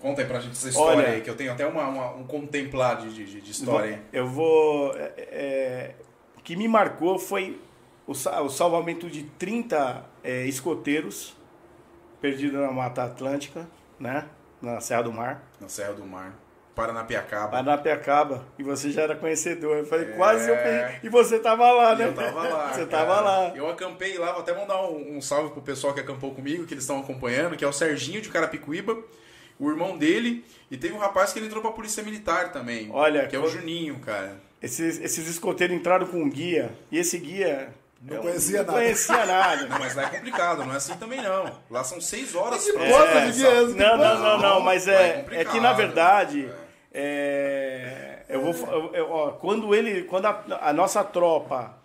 Conta 0.00 0.22
aí 0.22 0.28
pra 0.28 0.40
gente 0.40 0.52
essa 0.52 0.68
história 0.70 0.98
Olha- 1.02 1.08
aí, 1.08 1.20
que 1.20 1.28
eu 1.28 1.36
tenho 1.36 1.52
até 1.52 1.66
uma, 1.66 1.86
uma- 1.88 2.12
um 2.14 2.24
contemplar 2.24 2.96
de, 3.02 3.12
de, 3.26 3.40
de 3.42 3.50
história 3.50 3.96
aí. 3.96 4.02
Eu 4.12 4.26
vou. 4.26 4.94
é, 4.96 5.12
é, 5.18 5.94
o 6.38 6.40
que 6.40 6.56
me 6.56 6.68
marcou 6.68 7.18
foi 7.18 7.58
o, 8.06 8.12
o 8.12 8.48
salvamento 8.50 9.08
de 9.08 9.22
30 9.24 10.04
é, 10.22 10.44
escoteiros 10.46 11.36
perdidos 12.20 12.60
na 12.60 12.70
Mata 12.70 13.04
Atlântica, 13.04 13.68
né? 13.98 14.26
Na 14.60 14.80
Serra 14.80 15.02
do 15.02 15.12
Mar. 15.12 15.42
Na 15.60 15.68
Serra 15.68 15.92
do 15.92 16.04
Mar. 16.06 16.34
Paranapiacaba. 16.74 17.50
Paranapiacaba. 17.52 18.46
E 18.58 18.62
você 18.62 18.90
já 18.90 19.02
era 19.02 19.14
conhecedor. 19.14 19.76
Eu 19.76 19.86
falei, 19.86 20.06
É. 20.06 20.12
quase 20.16 20.50
eu 20.50 20.56
peguei. 20.56 21.00
E 21.04 21.08
você 21.08 21.38
tava 21.38 21.70
lá, 21.70 21.94
né? 21.94 22.06
Eu 22.06 22.14
tava 22.14 22.42
lá. 22.48 22.68
Você 22.74 22.86
cara. 22.86 23.06
tava 23.06 23.20
lá. 23.20 23.52
Eu 23.54 23.68
acampei 23.70 24.18
lá, 24.18 24.32
vou 24.32 24.40
até 24.40 24.52
mandar 24.54 24.82
um, 24.88 25.16
um 25.16 25.20
salve 25.20 25.50
pro 25.50 25.62
pessoal 25.62 25.94
que 25.94 26.00
acampou 26.00 26.34
comigo, 26.34 26.66
que 26.66 26.74
eles 26.74 26.82
estão 26.82 26.98
acompanhando, 26.98 27.56
que 27.56 27.64
é 27.64 27.68
o 27.68 27.72
Serginho 27.72 28.20
de 28.20 28.28
Carapicuíba, 28.28 28.98
o 29.58 29.70
irmão 29.70 29.96
dele, 29.96 30.44
e 30.68 30.76
teve 30.76 30.94
um 30.94 30.98
rapaz 30.98 31.32
que 31.32 31.38
ele 31.38 31.46
entrou 31.46 31.62
pra 31.62 31.70
polícia 31.70 32.02
militar 32.02 32.50
também. 32.50 32.88
Olha, 32.92 33.28
que 33.28 33.36
é 33.36 33.38
o 33.38 33.46
Juninho, 33.48 34.00
cara. 34.00 34.40
esses, 34.60 35.00
esses 35.00 35.28
escoteiros 35.28 35.76
entraram 35.76 36.06
com 36.06 36.16
um 36.22 36.28
guia, 36.28 36.72
e 36.90 36.98
esse 36.98 37.18
guia. 37.18 37.72
Não 38.06 38.18
conhecia 38.22 38.58
não 38.58 38.66
nada. 38.66 38.78
conhecia 38.78 39.26
nada. 39.26 39.66
Não, 39.66 39.78
mas 39.78 39.94
lá 39.94 40.02
é 40.02 40.06
complicado, 40.10 40.64
não 40.64 40.74
é 40.74 40.76
assim 40.76 40.94
também 40.96 41.22
não. 41.22 41.50
Lá 41.70 41.82
são 41.82 42.00
seis 42.00 42.34
horas. 42.34 42.62
Que 42.64 42.72
pra- 42.74 42.84
É, 42.84 42.90
é? 42.90 43.66
Não, 43.68 43.96
não, 43.96 44.18
não, 44.18 44.38
não, 44.38 44.60
mas 44.60 44.86
é 44.86 45.24
é, 45.30 45.40
é 45.40 45.44
que 45.44 45.58
na 45.58 45.70
né? 45.70 45.74
verdade, 45.76 46.50
é, 46.92 48.18
eu 48.28 48.40
vou, 48.52 48.72
eu- 48.72 48.94
eu- 48.94 49.10
ó, 49.10 49.30
quando 49.32 49.74
ele, 49.74 50.02
quando 50.04 50.26
a, 50.26 50.44
a 50.60 50.72
nossa 50.72 51.02
tropa 51.02 51.76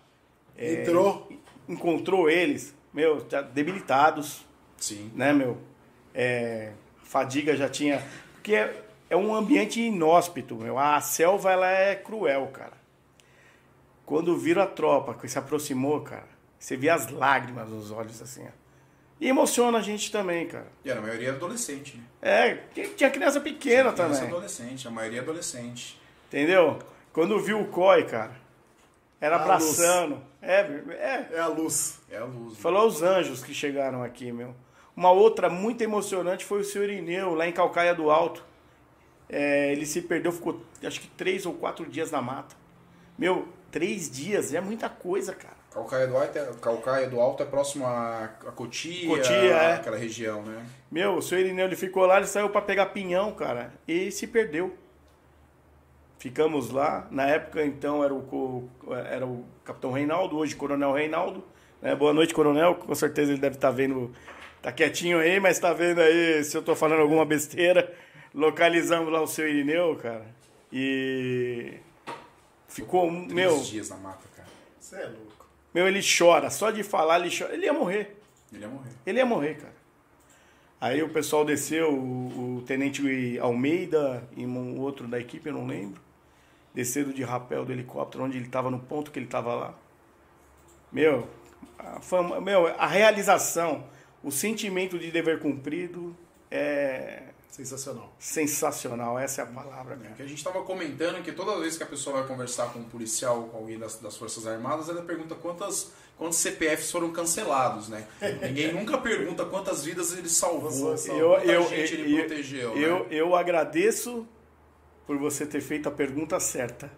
é, 0.56 0.82
Entrou. 0.82 1.28
encontrou 1.68 2.28
eles, 2.28 2.74
meu, 2.92 3.24
já 3.28 3.40
debilitados, 3.40 4.44
Sim. 4.76 5.10
né, 5.14 5.32
meu, 5.32 5.56
é, 6.14 6.72
fadiga 7.02 7.56
já 7.56 7.68
tinha, 7.68 8.02
porque 8.34 8.54
é, 8.54 8.82
é 9.08 9.16
um 9.16 9.34
ambiente 9.34 9.80
inóspito, 9.80 10.54
meu, 10.56 10.78
a 10.78 11.00
selva 11.00 11.50
ela 11.52 11.70
é 11.70 11.94
cruel, 11.94 12.48
cara. 12.52 12.79
Quando 14.10 14.36
viram 14.36 14.60
a 14.62 14.66
tropa 14.66 15.14
que 15.14 15.28
se 15.28 15.38
aproximou, 15.38 16.00
cara, 16.00 16.26
você 16.58 16.76
via 16.76 16.94
as 16.94 17.08
lágrimas 17.12 17.68
nos 17.68 17.92
olhos 17.92 18.20
assim, 18.20 18.42
ó. 18.44 18.50
E 19.20 19.28
emociona 19.28 19.78
a 19.78 19.80
gente 19.80 20.10
também, 20.10 20.48
cara. 20.48 20.66
E 20.84 20.90
a 20.90 21.00
maioria 21.00 21.28
é 21.28 21.30
adolescente, 21.30 21.96
né? 21.96 22.02
É, 22.20 22.54
que- 22.74 22.88
tinha 22.88 23.08
criança 23.08 23.40
pequena 23.40 23.92
Criança 23.92 24.14
também. 24.18 24.28
adolescente, 24.34 24.88
a 24.88 24.90
maioria 24.90 25.20
é 25.20 25.22
adolescente. 25.22 25.96
Entendeu? 26.26 26.80
Quando 27.12 27.38
viu 27.38 27.60
o 27.60 27.68
COI, 27.68 28.04
cara, 28.06 28.32
era 29.20 29.36
A 29.36 29.42
abraçando. 29.42 30.20
É, 30.42 30.58
é. 30.58 31.28
É 31.34 31.38
a 31.38 31.46
luz. 31.46 32.00
É 32.10 32.16
a 32.16 32.24
luz. 32.24 32.54
né? 32.54 32.60
Falou 32.60 32.88
os 32.88 33.02
anjos 33.04 33.44
que 33.44 33.54
chegaram 33.54 34.02
aqui, 34.02 34.32
meu. 34.32 34.56
Uma 34.96 35.12
outra 35.12 35.48
muito 35.48 35.82
emocionante 35.82 36.44
foi 36.44 36.62
o 36.62 36.64
senhor 36.64 36.90
Ineu, 36.90 37.32
lá 37.36 37.46
em 37.46 37.52
Calcaia 37.52 37.94
do 37.94 38.10
Alto. 38.10 38.44
É, 39.28 39.70
ele 39.70 39.86
se 39.86 40.02
perdeu, 40.02 40.32
ficou 40.32 40.60
acho 40.82 41.00
que 41.00 41.06
três 41.06 41.46
ou 41.46 41.54
quatro 41.54 41.86
dias 41.86 42.10
na 42.10 42.20
mata. 42.20 42.58
Meu, 43.20 43.46
três 43.70 44.10
dias 44.10 44.54
é 44.54 44.62
muita 44.62 44.88
coisa, 44.88 45.34
cara. 45.34 45.60
Calcaia 45.70 46.06
do 46.06 46.16
Alto 46.16 46.38
é, 46.38 46.52
Calcaia 46.58 47.06
do 47.06 47.20
Alto 47.20 47.42
é 47.42 47.46
próximo 47.46 47.86
a, 47.86 48.30
Cotia, 48.56 49.08
Cotia, 49.08 49.34
é. 49.34 49.74
aquela 49.74 49.98
região, 49.98 50.42
né? 50.42 50.64
Meu, 50.90 51.16
o 51.16 51.22
senhor 51.22 51.42
Irineu, 51.42 51.66
ele 51.66 51.76
ficou 51.76 52.06
lá, 52.06 52.16
ele 52.16 52.26
saiu 52.26 52.48
pra 52.48 52.62
pegar 52.62 52.86
pinhão, 52.86 53.32
cara, 53.32 53.74
e 53.86 54.10
se 54.10 54.26
perdeu. 54.26 54.74
Ficamos 56.18 56.70
lá, 56.70 57.06
na 57.10 57.26
época 57.26 57.62
então 57.62 58.02
era 58.02 58.12
o, 58.14 58.68
era 59.10 59.26
o 59.26 59.44
Capitão 59.64 59.92
Reinaldo, 59.92 60.38
hoje 60.38 60.56
Coronel 60.56 60.92
Reinaldo. 60.92 61.44
né? 61.82 61.94
Boa 61.94 62.14
noite, 62.14 62.32
Coronel, 62.32 62.74
com 62.76 62.94
certeza 62.94 63.32
ele 63.32 63.40
deve 63.40 63.56
estar 63.56 63.70
vendo, 63.70 64.12
tá 64.62 64.72
quietinho 64.72 65.18
aí, 65.18 65.38
mas 65.38 65.58
tá 65.58 65.74
vendo 65.74 66.00
aí 66.00 66.42
se 66.42 66.56
eu 66.56 66.62
tô 66.62 66.74
falando 66.74 67.02
alguma 67.02 67.26
besteira. 67.26 67.94
Localizamos 68.34 69.12
lá 69.12 69.20
o 69.20 69.26
seu 69.26 69.46
Irineu, 69.46 69.94
cara, 69.96 70.24
e 70.72 71.74
ficou, 72.80 73.08
Três 73.10 73.32
meu, 73.32 73.60
dias 73.62 73.90
na 73.90 73.96
mata, 73.96 74.26
cara. 74.36 74.48
Você 74.78 74.96
é 74.96 75.06
louco. 75.06 75.46
meu, 75.72 75.86
ele 75.86 76.00
chora, 76.00 76.50
só 76.50 76.70
de 76.70 76.82
falar 76.82 77.20
ele 77.20 77.36
chora, 77.36 77.54
ele 77.54 77.64
ia 77.64 77.72
morrer. 77.72 78.16
Ele 78.52 78.62
ia 78.62 78.68
morrer. 78.68 78.90
Ele 79.06 79.18
ia 79.18 79.26
morrer, 79.26 79.54
cara. 79.54 79.80
Aí 80.80 81.02
o 81.02 81.10
pessoal 81.10 81.44
desceu, 81.44 81.92
o, 81.92 82.56
o 82.56 82.62
tenente 82.62 83.38
Almeida 83.38 84.26
e 84.36 84.46
um 84.46 84.80
outro 84.80 85.06
da 85.06 85.20
equipe, 85.20 85.48
eu 85.48 85.54
não 85.54 85.66
lembro. 85.66 86.00
Desceram 86.74 87.12
de 87.12 87.22
rapel 87.22 87.64
do 87.64 87.72
helicóptero, 87.72 88.24
onde 88.24 88.38
ele 88.38 88.46
estava, 88.46 88.70
no 88.70 88.78
ponto 88.78 89.10
que 89.10 89.18
ele 89.18 89.26
estava 89.26 89.54
lá. 89.54 89.74
Meu 90.90 91.28
a, 91.78 92.00
fama, 92.00 92.40
meu, 92.40 92.66
a 92.66 92.86
realização, 92.86 93.84
o 94.22 94.30
sentimento 94.30 94.98
de 94.98 95.10
dever 95.10 95.40
cumprido 95.40 96.16
é 96.50 97.22
Sensacional. 97.50 98.14
sensacional. 98.18 99.18
Essa 99.18 99.42
é 99.42 99.44
a 99.44 99.46
palavra, 99.46 99.96
cara. 99.96 100.14
Que 100.14 100.22
a 100.22 100.26
gente 100.26 100.38
estava 100.38 100.62
comentando 100.62 101.22
que 101.22 101.32
toda 101.32 101.58
vez 101.60 101.76
que 101.76 101.82
a 101.82 101.86
pessoa 101.86 102.18
vai 102.18 102.26
conversar 102.28 102.72
com 102.72 102.78
um 102.78 102.84
policial, 102.84 103.44
com 103.44 103.58
alguém 103.58 103.78
das, 103.78 103.96
das 103.96 104.16
Forças 104.16 104.46
Armadas, 104.46 104.88
ela 104.88 105.02
pergunta 105.02 105.34
quantas, 105.34 105.90
quantos 106.16 106.38
CPFs 106.38 106.90
foram 106.90 107.10
cancelados, 107.10 107.88
né? 107.88 108.06
Ninguém 108.42 108.72
nunca 108.72 108.96
pergunta 108.98 109.44
quantas 109.44 109.84
vidas 109.84 110.16
ele 110.16 110.28
salvou, 110.28 110.70
Nossa, 110.92 111.12
Eu, 111.12 111.34
eu, 111.38 111.68
gente 111.68 111.94
eu, 111.94 112.00
ele 112.00 112.14
eu, 112.14 112.18
protegeu, 112.26 112.76
eu, 112.76 112.98
né? 113.00 113.06
eu 113.10 113.34
agradeço 113.34 114.26
por 115.06 115.18
você 115.18 115.44
ter 115.44 115.60
feito 115.60 115.88
a 115.88 115.92
pergunta 115.92 116.38
certa. 116.38 116.90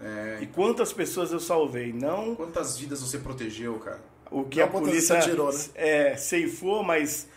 É, 0.00 0.38
E 0.40 0.46
quantas 0.46 0.94
pessoas 0.94 1.30
eu 1.30 1.38
salvei? 1.38 1.92
Não 1.92 2.34
quantas 2.34 2.78
vidas 2.78 3.02
você 3.02 3.18
protegeu, 3.18 3.78
cara? 3.78 4.00
o 4.30 4.44
que 4.44 4.60
Não 4.60 4.66
a 4.66 4.68
polícia 4.68 5.18
tirou, 5.20 5.52
né? 5.52 5.58
é, 5.74 6.16
ceifou, 6.16 6.82
mas 6.82 7.28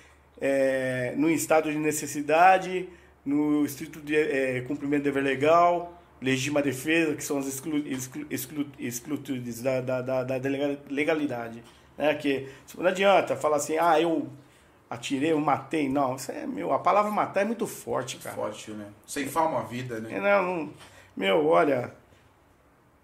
é, 0.45 1.13
no 1.15 1.29
estado 1.29 1.71
de 1.71 1.77
necessidade, 1.77 2.89
no 3.25 3.65
estrito 3.65 4.01
de 4.01 4.13
é, 4.13 4.59
cumprimento 4.67 5.03
do 5.03 5.05
dever 5.05 5.23
legal, 5.23 5.97
legítima 6.21 6.61
defesa, 6.61 7.15
que 7.15 7.23
são 7.23 7.37
as 7.37 7.47
exclu, 7.47 7.77
exclu, 7.87 8.25
exclu, 8.29 8.67
exclutudes 8.77 9.61
da, 9.61 9.79
da, 9.79 10.01
da, 10.01 10.23
da 10.23 10.49
legalidade. 10.89 11.63
Né? 11.97 12.13
Que 12.15 12.49
não 12.77 12.87
adianta 12.87 13.37
falar 13.37 13.55
assim, 13.55 13.77
ah, 13.77 13.97
eu 14.01 14.27
atirei, 14.89 15.31
eu 15.31 15.39
matei. 15.39 15.87
Não, 15.87 16.17
isso 16.17 16.29
é, 16.29 16.45
meu, 16.45 16.73
a 16.73 16.79
palavra 16.79 17.09
matar 17.09 17.43
é 17.43 17.45
muito 17.45 17.65
forte, 17.65 18.17
cara. 18.17 18.35
Forte, 18.35 18.71
né? 18.71 18.87
Ceifar 19.07 19.49
uma 19.49 19.63
vida, 19.63 20.01
né? 20.01 20.19
Não, 20.19 20.43
não- 20.43 20.73
meu, 21.15 21.47
olha, 21.47 21.93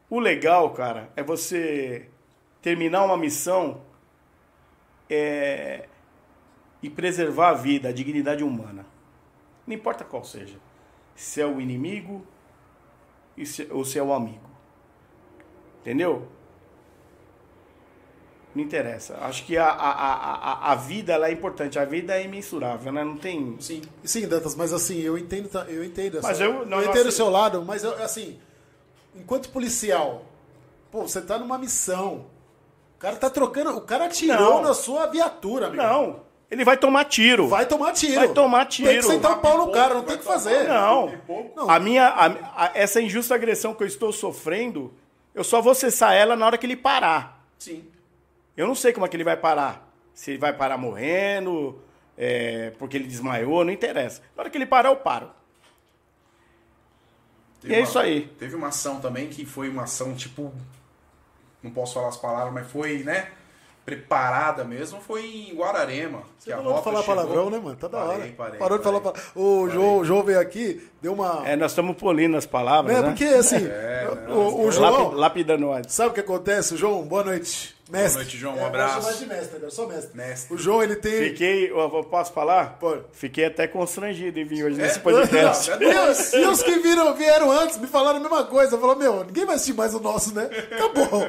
o 0.10 0.20
legal, 0.20 0.72
cara, 0.72 1.10
é 1.16 1.24
você 1.24 2.08
terminar 2.62 3.06
uma 3.06 3.16
missão 3.16 3.82
é, 5.10 5.89
e 6.82 6.90
preservar 6.90 7.50
a 7.50 7.54
vida, 7.54 7.90
a 7.90 7.92
dignidade 7.92 8.44
humana. 8.44 8.86
Não 9.68 9.76
importa 9.76 10.04
qual 10.04 10.24
seja. 10.24 10.58
Se 11.16 11.42
é 11.42 11.46
o 11.46 11.60
inimigo 11.60 12.26
ou 13.72 13.84
se 13.86 13.98
é 14.00 14.04
o 14.04 14.14
amigo. 14.14 14.50
Entendeu? 15.82 16.28
Não 18.56 18.64
interessa. 18.64 19.16
Acho 19.22 19.46
que 19.46 19.56
a, 19.58 19.68
a, 19.68 19.92
a, 19.92 20.72
a- 20.72 20.76
vida 20.76 21.14
ela 21.14 21.28
é 21.28 21.32
importante. 21.32 21.78
A 21.78 21.86
vida 21.86 22.16
é 22.20 22.24
imensurável, 22.24 22.92
né? 22.92 23.04
Não 23.04 23.16
tem. 23.16 23.56
Sim. 23.60 23.82
Sim, 24.04 24.28
Dantas, 24.28 24.56
mas 24.56 24.74
assim, 24.74 25.00
eu 25.02 25.18
entendo, 25.18 25.48
eu 25.68 25.84
entendo. 25.84 26.18
essa- 26.18 26.28
Mas 26.28 26.42
eu- 26.42 26.66
não, 26.66 26.78
eu 26.82 26.90
entendo 26.90 27.00
assim- 27.02 27.10
o 27.10 27.12
seu 27.12 27.30
lado, 27.30 27.64
mas 27.64 27.84
eu, 27.84 27.94
assim, 28.04 28.40
enquanto 29.16 29.50
policial, 29.52 30.26
pô, 30.92 31.04
você 31.04 31.22
tá 31.22 31.38
numa 31.38 31.58
missão. 31.60 32.26
O 32.96 33.00
cara 33.00 33.16
tá 33.18 33.30
trocando. 33.30 33.78
O 33.78 33.82
cara 33.82 34.06
atirou 34.06 34.56
Não. 34.56 34.62
na 34.64 34.74
sua 34.74 35.06
viatura, 35.06 35.68
amigo. 35.68 35.82
Não. 35.84 36.29
Ele 36.52 36.66
vai 36.66 36.78
tomar 36.78 37.06
tiro. 37.06 37.48
Vai 37.48 37.66
tomar 37.68 37.94
tiro. 37.94 38.16
Vai 38.16 38.28
tomar 38.30 38.66
Tem 38.66 38.86
que 38.88 38.92
tiro. 38.94 39.04
sentar 39.04 39.34
o 39.34 39.38
pau 39.40 39.58
no 39.66 39.72
cara, 39.72 39.94
não 39.94 40.04
tem 40.04 40.18
que 40.18 40.24
vai 40.26 40.34
fazer. 40.34 40.68
Não. 40.68 41.14
Não. 41.56 41.70
A 41.70 41.80
minha, 41.80 42.08
a- 42.08 42.66
a- 42.66 42.72
essa 42.74 43.00
injusta 43.00 43.36
agressão 43.36 43.74
que 43.74 43.84
eu 43.84 43.88
estou 43.88 44.12
sofrendo, 44.12 44.92
eu 45.36 45.44
só 45.44 45.62
vou 45.62 45.76
cessar 45.76 46.14
ela 46.14 46.36
na 46.36 46.46
hora 46.48 46.58
que 46.58 46.66
ele 46.66 46.76
parar. 46.76 47.46
Sim. 47.60 47.86
Eu 48.58 48.66
não 48.68 48.74
sei 48.74 48.92
como 48.92 49.06
é 49.06 49.10
que 49.10 49.16
ele 49.16 49.24
vai 49.24 49.38
parar. 49.38 49.88
Se 50.14 50.32
ele 50.32 50.40
vai 50.40 50.52
parar 50.52 50.76
morrendo, 50.78 51.80
é, 52.18 52.72
porque 52.80 52.98
ele 52.98 53.08
desmaiou, 53.08 53.64
não 53.64 53.72
interessa. 53.72 54.22
Na 54.36 54.42
hora 54.42 54.50
que 54.50 54.58
ele 54.58 54.66
parar, 54.66 54.90
eu 54.90 54.96
paro. 54.96 55.30
Teve 57.62 57.74
E 57.74 57.76
é 57.76 57.80
uma- 57.80 57.84
isso 57.84 58.00
aí. 58.00 58.22
Teve 58.40 58.56
uma 58.56 58.68
ação 58.70 59.00
também 59.00 59.28
que 59.28 59.46
foi 59.46 59.70
uma 59.70 59.84
ação, 59.84 60.16
tipo. 60.16 60.52
Não 61.62 61.72
posso 61.72 61.94
falar 61.94 62.08
as 62.08 62.18
palavras, 62.18 62.54
mas 62.54 62.72
foi, 62.72 63.04
né? 63.04 63.30
Preparada 63.90 64.64
mesmo, 64.64 65.02
foi 65.02 65.26
em 65.26 65.56
Guararema. 65.56 66.22
Você 66.38 66.52
que 66.52 66.54
a 66.54 66.58
rota 66.58 66.84
falar 66.84 67.02
chegou- 67.02 67.16
palavrão, 67.16 67.50
né, 67.50 67.60
mano? 67.60 67.76
Tá 67.76 67.88
da 67.88 67.98
hora. 67.98 68.18
Parei, 68.20 68.32
parei, 68.34 68.60
Parou 68.60 68.78
de 68.78 68.84
falar 68.84 69.02
parei. 69.02 69.20
palavrão. 69.22 69.44
O 69.64 69.70
João, 69.70 69.98
o 69.98 70.06
João 70.06 70.24
veio 70.24 70.40
aqui, 70.40 70.88
deu 71.02 71.14
uma. 71.14 71.44
É, 71.48 71.56
nós 71.56 71.72
estamos 71.72 71.96
polindo 71.98 72.36
as 72.38 72.46
palavras, 72.46 72.96
É, 72.96 73.02
né? 73.02 73.08
porque 73.08 73.26
assim, 73.26 73.68
o, 74.30 74.66
o 74.68 74.72
João. 74.72 75.04
Lapi- 75.06 75.16
Lapidando 75.16 75.66
nós. 75.66 75.86
Sabe 75.90 76.10
o 76.10 76.14
que 76.14 76.20
acontece? 76.20 76.76
João, 76.78 77.04
boa 77.04 77.24
noite. 77.24 77.78
Mestre. 77.92 78.22
noite, 78.22 78.38
João, 78.38 78.54
um 78.54 78.60
É, 78.60 78.62
eu 78.62 78.66
abraço. 78.68 79.02
vou 79.02 79.02
chamar 79.02 79.18
de 79.18 79.26
mestre 79.26 79.56
agora, 79.56 79.72
só 79.72 79.88
mestre. 79.88 80.16
Mestre. 80.16 80.54
O 80.54 80.58
João, 80.60 80.84
ele 80.84 80.96
tem. 80.96 81.30
Fiquei, 81.30 81.72
eu 81.72 81.80
eu 81.80 82.04
posso 82.04 82.32
falar? 82.32 82.78
Pode. 82.80 83.02
Fiquei 83.14 83.46
até 83.46 83.66
constrangido 83.66 84.40
em 84.40 84.46
vir 84.46 84.64
hoje 84.64 84.80
É? 84.80 84.84
nesse 84.84 85.00
podcast. 85.00 85.72
Não, 85.72 85.80
E 86.40 86.46
os, 86.46 86.62
que 86.62 86.78
viram, 86.78 87.12
vieram 87.16 87.52
antes 87.52 87.80
me 87.80 87.88
falaram 87.88 88.18
a 88.18 88.20
mesma 88.20 88.44
coisa. 88.44 88.78
Falou, 88.78 88.96
meu, 88.96 89.24
ninguém 89.24 89.44
vai 89.44 89.56
assistir 89.56 89.74
mais 89.74 89.96
o 89.96 90.00
nosso, 90.00 90.36
né? 90.36 90.48
Acabou. 90.72 91.28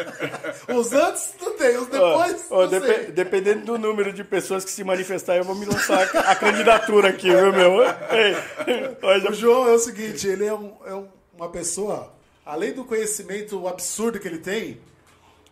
os 0.74 0.90
antes 0.94 1.34
não 1.38 1.52
tem, 1.58 1.76
os 1.76 1.86
depois. 1.88 2.46
Não 2.50 2.66
depe- 2.66 2.86
sei. 2.86 3.04
dependendo 3.12 3.66
do 3.66 3.78
número 3.78 4.10
de 4.10 4.24
pessoas 4.24 4.64
que 4.64 4.70
se 4.70 4.82
manifestar, 4.82 5.36
eu 5.36 5.44
vou 5.44 5.54
me 5.54 5.66
lançar 5.66 6.00
a, 6.16 6.34
candidatura 6.34 7.10
aqui, 7.10 7.28
viu, 7.30 7.52
meu? 7.52 7.82
Ei, 7.82 8.88
O 9.02 9.32
João 9.32 9.68
é 9.68 9.72
o 9.72 9.78
seguinte, 9.78 10.26
ele 10.26 10.44
é, 10.46 10.54
um- 10.54 10.76
é 10.84 10.94
um- 10.94 11.08
uma 11.36 11.48
pessoa, 11.48 12.12
além 12.44 12.72
do 12.72 12.84
conhecimento 12.84 13.66
absurdo 13.66 14.18
que 14.20 14.28
ele 14.28 14.38
tem, 14.38 14.80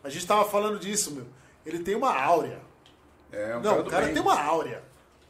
a 0.05 0.09
gente 0.09 0.27
tava 0.27 0.45
falando 0.45 0.79
disso, 0.79 1.11
meu. 1.13 1.27
Ele 1.65 1.79
tem 1.81 1.95
uma 1.95 2.15
áurea. 2.15 2.61
É, 3.33 3.57
um 3.57 3.61
Não, 3.61 3.81
o 3.81 3.83
do 3.83 3.91
cara 3.91 4.05
bem. 4.07 4.15
tem 4.15 4.23
uma 4.23 4.41
áurea. 4.41 4.83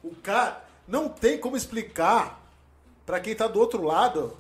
O 0.03 0.15
cara 0.17 0.65
não 0.87 1.09
tem 1.09 1.39
como 1.39 1.57
explicar 1.57 2.41
pra 3.05 3.19
quem 3.21 3.35
tá 3.35 3.47
do 3.49 3.59
outro 3.59 3.83
lado. 3.83 4.37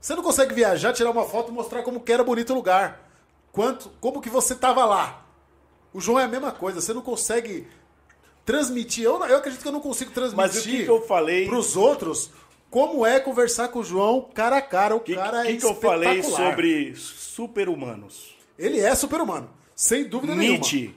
Você 0.00 0.14
não 0.14 0.22
consegue 0.22 0.54
viajar, 0.54 0.92
tirar 0.92 1.10
uma 1.10 1.24
foto 1.24 1.50
e 1.50 1.54
mostrar 1.54 1.82
como 1.82 2.00
que 2.00 2.12
era 2.12 2.22
bonito 2.24 2.50
o 2.50 2.56
lugar. 2.56 3.08
Quanto, 3.52 3.90
como 4.00 4.20
que 4.20 4.30
você 4.30 4.54
tava 4.54 4.84
lá. 4.84 5.24
O 5.92 6.00
João 6.00 6.18
é 6.18 6.24
a 6.24 6.28
mesma 6.28 6.52
coisa. 6.52 6.80
Você 6.80 6.92
não 6.92 7.02
consegue 7.02 7.66
transmitir. 8.44 9.04
Eu, 9.04 9.22
eu 9.24 9.36
acredito 9.36 9.60
que 9.62 9.68
eu 9.68 9.72
não 9.72 9.80
consigo 9.80 10.10
transmitir 10.10 10.36
Mas 10.54 10.56
o 10.56 10.62
que, 10.62 10.84
que 10.84 10.90
eu 10.90 11.02
falei? 11.02 11.46
pros 11.46 11.76
outros 11.76 12.30
como 12.72 13.04
é 13.04 13.20
conversar 13.20 13.68
com 13.68 13.80
o 13.80 13.84
João 13.84 14.30
cara 14.34 14.56
a 14.56 14.62
cara. 14.62 14.96
O 14.96 15.00
que, 15.00 15.14
cara 15.14 15.42
que, 15.42 15.48
é 15.48 15.56
que 15.58 15.64
eu 15.64 15.74
falei 15.74 16.22
sobre 16.22 16.96
super-humanos? 16.96 18.34
Ele 18.58 18.80
é 18.80 18.94
super-humano, 18.94 19.50
sem 19.76 20.08
dúvida 20.08 20.34
nenhuma. 20.34 20.58
Nietzsche. 20.58 20.94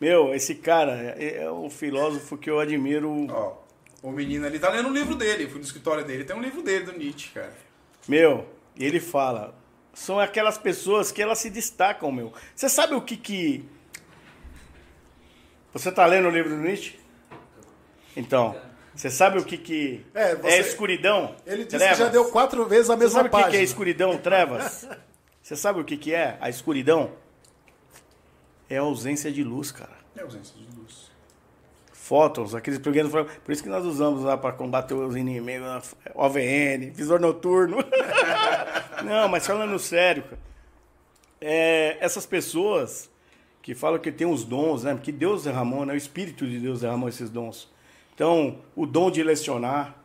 Meu, 0.00 0.34
esse 0.34 0.56
cara 0.56 1.14
é, 1.16 1.44
é 1.44 1.52
um 1.52 1.70
filósofo 1.70 2.36
que 2.36 2.50
eu 2.50 2.58
admiro. 2.58 3.28
Ó, 3.30 3.58
o 4.02 4.10
menino 4.10 4.44
ali 4.44 4.58
tá 4.58 4.70
lendo 4.70 4.88
o 4.88 4.92
livro 4.92 5.14
dele. 5.14 5.46
Fui 5.46 5.58
no 5.58 5.64
escritório 5.64 6.04
dele, 6.04 6.24
tem 6.24 6.34
um 6.34 6.42
livro 6.42 6.62
dele 6.62 6.84
do 6.84 6.98
Nietzsche, 6.98 7.30
cara. 7.30 7.54
Meu, 8.08 8.44
ele 8.76 8.98
fala. 8.98 9.54
São 9.94 10.18
aquelas 10.18 10.58
pessoas 10.58 11.12
que 11.12 11.22
elas 11.22 11.38
se 11.38 11.48
destacam, 11.48 12.10
meu. 12.10 12.32
Você 12.56 12.68
sabe 12.68 12.94
o 12.94 13.00
que 13.00 13.16
que. 13.16 13.64
Você 15.72 15.92
tá 15.92 16.04
lendo 16.06 16.26
o 16.26 16.30
livro 16.30 16.50
do 16.50 16.56
Nietzsche? 16.56 16.98
Então, 18.16 18.56
você 18.94 19.10
sabe 19.10 19.38
o 19.38 19.44
que 19.44 19.56
que 19.56 20.04
É, 20.14 20.34
você- 20.36 20.58
escuridão? 20.60 21.34
Ele 21.46 21.64
disse 21.64 21.76
Trevas? 21.78 21.96
que 21.98 22.04
já 22.04 22.08
deu 22.10 22.24
quatro 22.30 22.64
vezes 22.66 22.90
a 22.90 22.94
Você 22.94 23.04
mesma 23.04 23.18
sabe 23.22 23.28
o 23.28 23.30
que 23.30 23.36
que 23.38 23.42
página. 23.44 23.60
é 23.62 23.64
escuridão, 23.64 24.18
trevas? 24.18 24.88
Você 25.42 25.56
sabe 25.56 25.80
o 25.80 25.84
que 25.84 25.96
que 25.96 26.14
é 26.14 26.36
a 26.40 26.48
escuridão? 26.48 27.10
É 28.68 28.78
a 28.78 28.82
ausência 28.82 29.30
de 29.32 29.42
luz, 29.42 29.70
cara. 29.72 29.96
É 30.16 30.22
ausência 30.22 30.54
de 30.56 30.64
luz. 30.78 31.10
Fótons, 31.92 32.54
aqueles 32.54 32.78
programas. 32.78 33.12
Por 33.44 33.52
isso 33.52 33.62
que 33.62 33.68
nós 33.68 33.84
usamos 33.84 34.22
lá 34.24 34.36
para 34.36 34.52
combater 34.52 34.94
os 34.94 35.14
inimigos, 35.16 35.66
né? 35.66 35.80
OVN, 36.14 36.90
visor 36.90 37.20
noturno. 37.20 37.78
Não, 39.04 39.28
mas 39.28 39.46
falando 39.46 39.78
sério, 39.78 40.22
cara, 40.24 40.38
é, 41.40 41.96
essas 42.00 42.26
pessoas 42.26 43.10
que 43.62 43.74
falam 43.74 43.98
que 43.98 44.10
tem 44.12 44.26
os 44.26 44.44
dons, 44.44 44.84
né? 44.84 44.98
Que 45.02 45.12
Deus 45.12 45.44
derramou, 45.44 45.84
né? 45.86 45.94
O 45.94 45.96
Espírito 45.96 46.46
de 46.46 46.58
Deus 46.58 46.80
derramou 46.80 47.08
esses 47.08 47.30
dons. 47.30 47.70
Então, 48.14 48.58
o 48.76 48.86
dom 48.86 49.10
de 49.10 49.22
lecionar, 49.22 49.96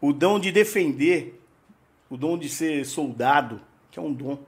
o 0.00 0.12
dom 0.12 0.38
de 0.38 0.50
defender, 0.52 1.40
o 2.10 2.16
dom 2.16 2.36
de 2.36 2.48
ser 2.48 2.84
soldado, 2.84 3.60
que 3.90 3.98
é 3.98 4.02
um 4.02 4.12
dom. 4.12 4.38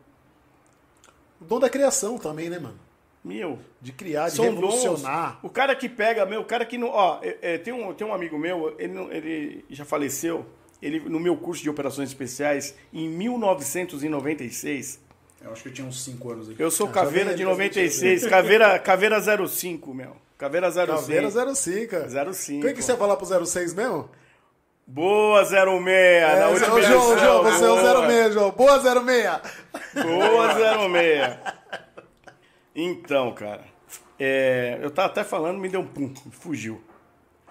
O 1.40 1.44
dom 1.44 1.58
da 1.60 1.70
criação 1.70 2.18
também, 2.18 2.48
né, 2.50 2.58
mano? 2.58 2.78
Meu, 3.24 3.58
De 3.80 3.90
criar, 3.90 4.28
de 4.28 4.38
revolucionar. 4.40 5.32
dons. 5.40 5.44
O 5.44 5.48
cara 5.48 5.74
que 5.74 5.88
pega, 5.88 6.26
meu, 6.26 6.42
o 6.42 6.44
cara 6.44 6.66
que 6.66 6.76
não. 6.76 6.88
Ó, 6.88 7.20
é, 7.22 7.38
é, 7.54 7.58
tem, 7.58 7.72
um, 7.72 7.94
tem 7.94 8.06
um 8.06 8.12
amigo 8.12 8.38
meu, 8.38 8.74
ele, 8.78 8.98
ele 9.10 9.64
já 9.70 9.84
faleceu. 9.84 10.44
Ele, 10.82 11.00
no 11.00 11.18
meu 11.18 11.34
curso 11.34 11.62
de 11.62 11.70
operações 11.70 12.10
especiais, 12.10 12.74
em 12.92 13.08
1996, 13.08 15.00
Eu 15.42 15.52
acho 15.52 15.62
que 15.62 15.68
eu 15.70 15.72
tinha 15.72 15.86
uns 15.86 16.04
5 16.04 16.30
anos 16.30 16.50
aqui. 16.50 16.62
eu 16.62 16.70
sou 16.70 16.86
já 16.88 16.92
caveira 16.92 17.34
de 17.34 17.42
ele 17.42 17.44
pra 17.54 17.64
gente 17.64 17.74
96, 17.76 18.26
caveira, 18.26 18.78
caveira 18.78 19.18
05, 19.48 19.94
meu. 19.94 20.14
Caveira 20.44 20.70
05. 20.70 20.86
Caveira 20.86 21.54
05. 21.54 22.34
05. 22.34 22.62
Quem 22.66 22.74
que 22.74 22.82
você 22.82 22.92
ia 22.92 22.98
falar 22.98 23.16
pro 23.16 23.46
06 23.46 23.72
mesmo? 23.74 24.10
Boa 24.86 25.42
06. 25.44 25.50
na 25.64 25.90
É, 25.90 26.46
última 26.48 26.74
ô, 26.74 26.82
João, 26.82 27.18
João, 27.18 27.42
você 27.42 27.64
é 27.64 27.68
o 27.70 27.76
boa. 27.76 28.06
06, 28.10 28.34
João. 28.34 28.50
Boa 28.50 28.80
06. 28.80 29.04
Boa 30.04 30.54
06. 30.54 31.38
Então, 32.74 33.32
cara, 33.32 33.64
é, 34.18 34.78
eu 34.82 34.90
tava 34.90 35.08
até 35.08 35.24
falando, 35.24 35.58
me 35.58 35.68
deu 35.68 35.80
um 35.80 35.86
pum, 35.86 36.12
fugiu. 36.32 36.82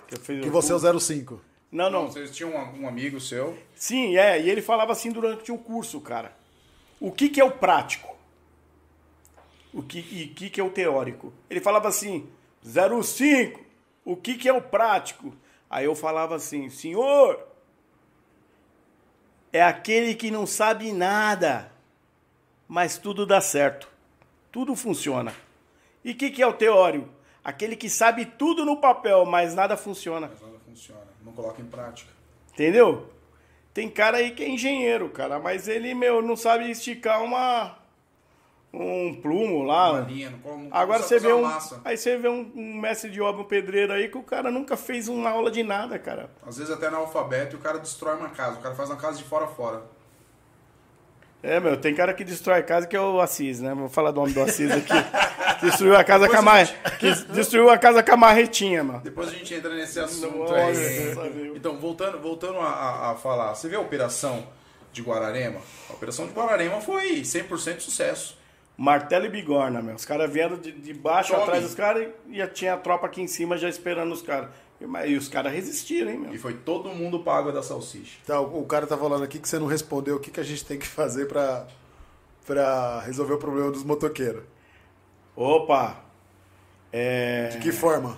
Que, 0.08 0.16
eu 0.16 0.20
fiz 0.20 0.42
Que 0.42 0.50
um 0.50 0.52
você 0.52 0.74
é 0.74 0.92
pum. 0.92 0.98
o 0.98 1.00
05. 1.00 1.42
Não, 1.72 1.90
Não, 1.90 2.02
não. 2.04 2.12
vocês 2.12 2.30
tinham 2.36 2.52
um, 2.52 2.84
um 2.84 2.88
amigo 2.88 3.20
seu. 3.20 3.58
Sim, 3.74 4.16
é, 4.18 4.40
e 4.40 4.50
ele 4.50 4.62
falava 4.62 4.92
assim 4.92 5.12
durante 5.12 5.52
o 5.52 5.58
curso, 5.58 6.00
cara. 6.02 6.32
O 7.00 7.12
que, 7.12 7.30
que 7.30 7.42
é 7.42 7.44
o 7.44 7.52
prático? 7.52 8.14
O 9.74 9.82
que, 9.82 9.98
e 10.00 10.26
o 10.32 10.36
que, 10.36 10.50
que 10.52 10.62
é 10.62 10.64
o 10.64 10.70
teórico? 10.70 11.34
Ele 11.50 11.60
falava 11.60 11.88
assim, 11.88 12.30
05, 12.64 13.60
o 14.06 14.16
que, 14.16 14.36
que 14.36 14.48
é 14.48 14.54
o 14.54 14.62
prático? 14.62 15.34
Aí 15.70 15.86
eu 15.86 15.96
falava 15.96 16.36
assim, 16.36 16.70
senhor, 16.70 17.48
é 19.52 19.62
aquele 19.62 20.16
que 20.16 20.32
não 20.32 20.46
sabe 20.46 20.92
nada, 20.92 21.72
mas 22.68 22.98
tudo 22.98 23.26
dá 23.26 23.42
certo. 23.42 23.88
Tudo 24.52 24.76
funciona. 24.76 25.34
E 26.04 26.12
o 26.12 26.16
que, 26.16 26.30
que 26.30 26.42
é 26.42 26.48
o 26.48 26.54
teórico? 26.54 27.10
Aquele 27.44 27.76
que 27.76 27.90
sabe 27.90 28.26
tudo 28.26 28.66
no 28.66 28.80
papel, 28.80 29.26
mas 29.26 29.54
nada 29.54 29.76
funciona. 29.76 30.28
Mas 30.28 30.42
nada 30.42 30.60
funciona. 30.66 31.02
Não 31.24 31.34
coloca 31.34 31.62
em 31.62 31.66
prática. 31.66 32.12
Entendeu? 32.54 33.10
Tem 33.74 33.90
cara 33.90 34.18
aí 34.18 34.32
que 34.32 34.44
é 34.44 34.50
engenheiro, 34.50 35.10
cara, 35.10 35.40
mas 35.40 35.68
ele, 35.68 35.96
meu, 35.96 36.22
não 36.22 36.36
sabe 36.36 36.70
esticar 36.70 37.24
uma 37.24 37.78
um 38.74 39.14
plumo 39.22 39.64
lá. 39.64 39.92
Uma 39.92 40.00
linha, 40.02 40.34
não 40.44 40.68
Agora 40.72 41.04
você 41.04 41.20
vê 41.20 41.32
um, 41.32 41.44
massa. 41.44 41.80
aí 41.86 41.96
você 41.96 42.18
vê 42.18 42.28
um, 42.28 42.52
um 42.56 42.76
mestre 42.82 43.12
de 43.12 43.22
obra, 43.22 43.42
um 43.42 43.46
pedreiro 43.46 43.94
aí 43.94 44.08
que 44.10 44.18
o 44.18 44.24
cara 44.24 44.50
nunca 44.50 44.76
fez 44.76 45.08
uma 45.08 45.30
aula 45.30 45.52
de 45.52 45.62
nada, 45.62 46.00
cara. 46.00 46.32
Às 46.46 46.58
vezes 46.58 46.74
até 46.74 46.88
analfabeto 46.88 47.56
e 47.56 47.60
o 47.60 47.62
cara 47.62 47.78
destrói 47.78 48.16
uma 48.18 48.30
casa. 48.30 48.58
O 48.58 48.62
cara 48.64 48.74
faz 48.74 48.90
uma 48.90 48.98
casa 48.98 49.18
de 49.18 49.24
fora 49.24 49.46
a 49.46 49.48
fora. 49.48 49.84
É, 51.44 51.60
meu, 51.60 51.76
tem 51.76 51.94
cara 51.94 52.14
que 52.14 52.24
destrói 52.24 52.64
casa 52.64 52.88
que 52.88 52.96
é 52.96 53.02
o 53.02 53.20
Assis, 53.20 53.60
né? 53.60 53.76
Vou 53.76 53.90
falar 53.90 54.12
do 54.12 54.22
nome 54.22 54.32
do 54.32 54.42
Assis 54.42 54.72
aqui. 54.72 54.94
Que 55.60 55.66
destruiu 55.68 55.96
a 55.96 56.04
casa 56.04 56.28
com 56.30 56.38
a 56.38 56.66
que 56.98 57.12
destruiu 57.34 57.70
a 57.70 57.78
casa 57.78 58.02
com 58.02 58.14
a 58.14 58.18
marretinha, 58.18 58.82
mano. 58.82 59.02
Depois 59.02 59.28
a 59.28 59.32
gente 59.32 59.54
entra 59.54 59.76
nesse 59.76 60.00
assunto 60.00 60.38
Nossa, 60.38 60.56
aí. 60.56 61.52
Então, 61.54 61.78
voltando, 61.78 62.18
voltando 62.20 62.60
a, 62.60 62.70
a- 62.70 63.12
a 63.12 63.16
falar, 63.16 63.54
você 63.56 63.68
vê 63.68 63.76
a 63.76 63.82
operação 63.82 64.48
de 64.94 65.02
Guararema? 65.02 65.60
A 65.90 65.94
operação 65.94 66.26
de 66.28 66.32
Guararema 66.34 66.80
foi 66.80 67.22
100% 67.24 67.82
sucesso. 67.82 68.38
Martelo 68.78 69.26
e 69.26 69.30
bigorna, 69.30 69.82
meu. 69.82 69.96
Os 69.96 70.06
caras 70.06 70.32
vieram 70.32 70.58
de, 70.58 70.72
de 70.72 70.94
baixo 70.94 71.32
Tome. 71.32 71.44
atrás 71.44 71.64
dos 71.64 71.76
caras 71.76 72.08
e 72.28 72.38
já 72.38 72.48
tinha 72.48 72.74
a 72.74 72.78
tropa 72.78 73.06
aqui 73.06 73.22
em 73.22 73.28
cima 73.28 73.58
já 73.58 73.70
esperando 73.70 74.12
os 74.12 74.22
caras. 74.22 74.50
E, 74.82 75.10
e 75.10 75.16
os 75.16 75.28
caras 75.28 75.54
resistiram, 75.54 76.12
hein, 76.12 76.18
meu. 76.18 76.34
E 76.34 76.38
foi 76.38 76.54
todo 76.54 76.90
mundo 76.90 77.20
pra 77.20 77.34
água 77.38 77.52
da 77.52 77.62
salsicha. 77.62 78.18
Então, 78.24 78.44
o 78.58 78.66
cara 78.66 78.88
tá 78.88 78.98
falando 78.98 79.24
aqui 79.24 79.40
que 79.40 79.48
você 79.48 79.60
não 79.60 79.68
respondeu 79.68 80.16
o 80.16 80.20
que, 80.20 80.32
que 80.32 80.40
a 80.40 80.44
gente 80.44 80.66
tem 80.66 80.80
que 80.80 80.88
fazer 80.88 81.28
pra, 81.28 81.68
pra 82.46 83.02
resolver 83.02 83.34
o 83.34 83.38
problema 83.38 83.72
dos 83.72 83.84
motoqueiros. 83.84 84.44
Opa! 85.36 86.04
É... 86.92 87.50
De 87.50 87.60
que 87.60 87.72
forma? 87.72 88.10
O 88.12 88.18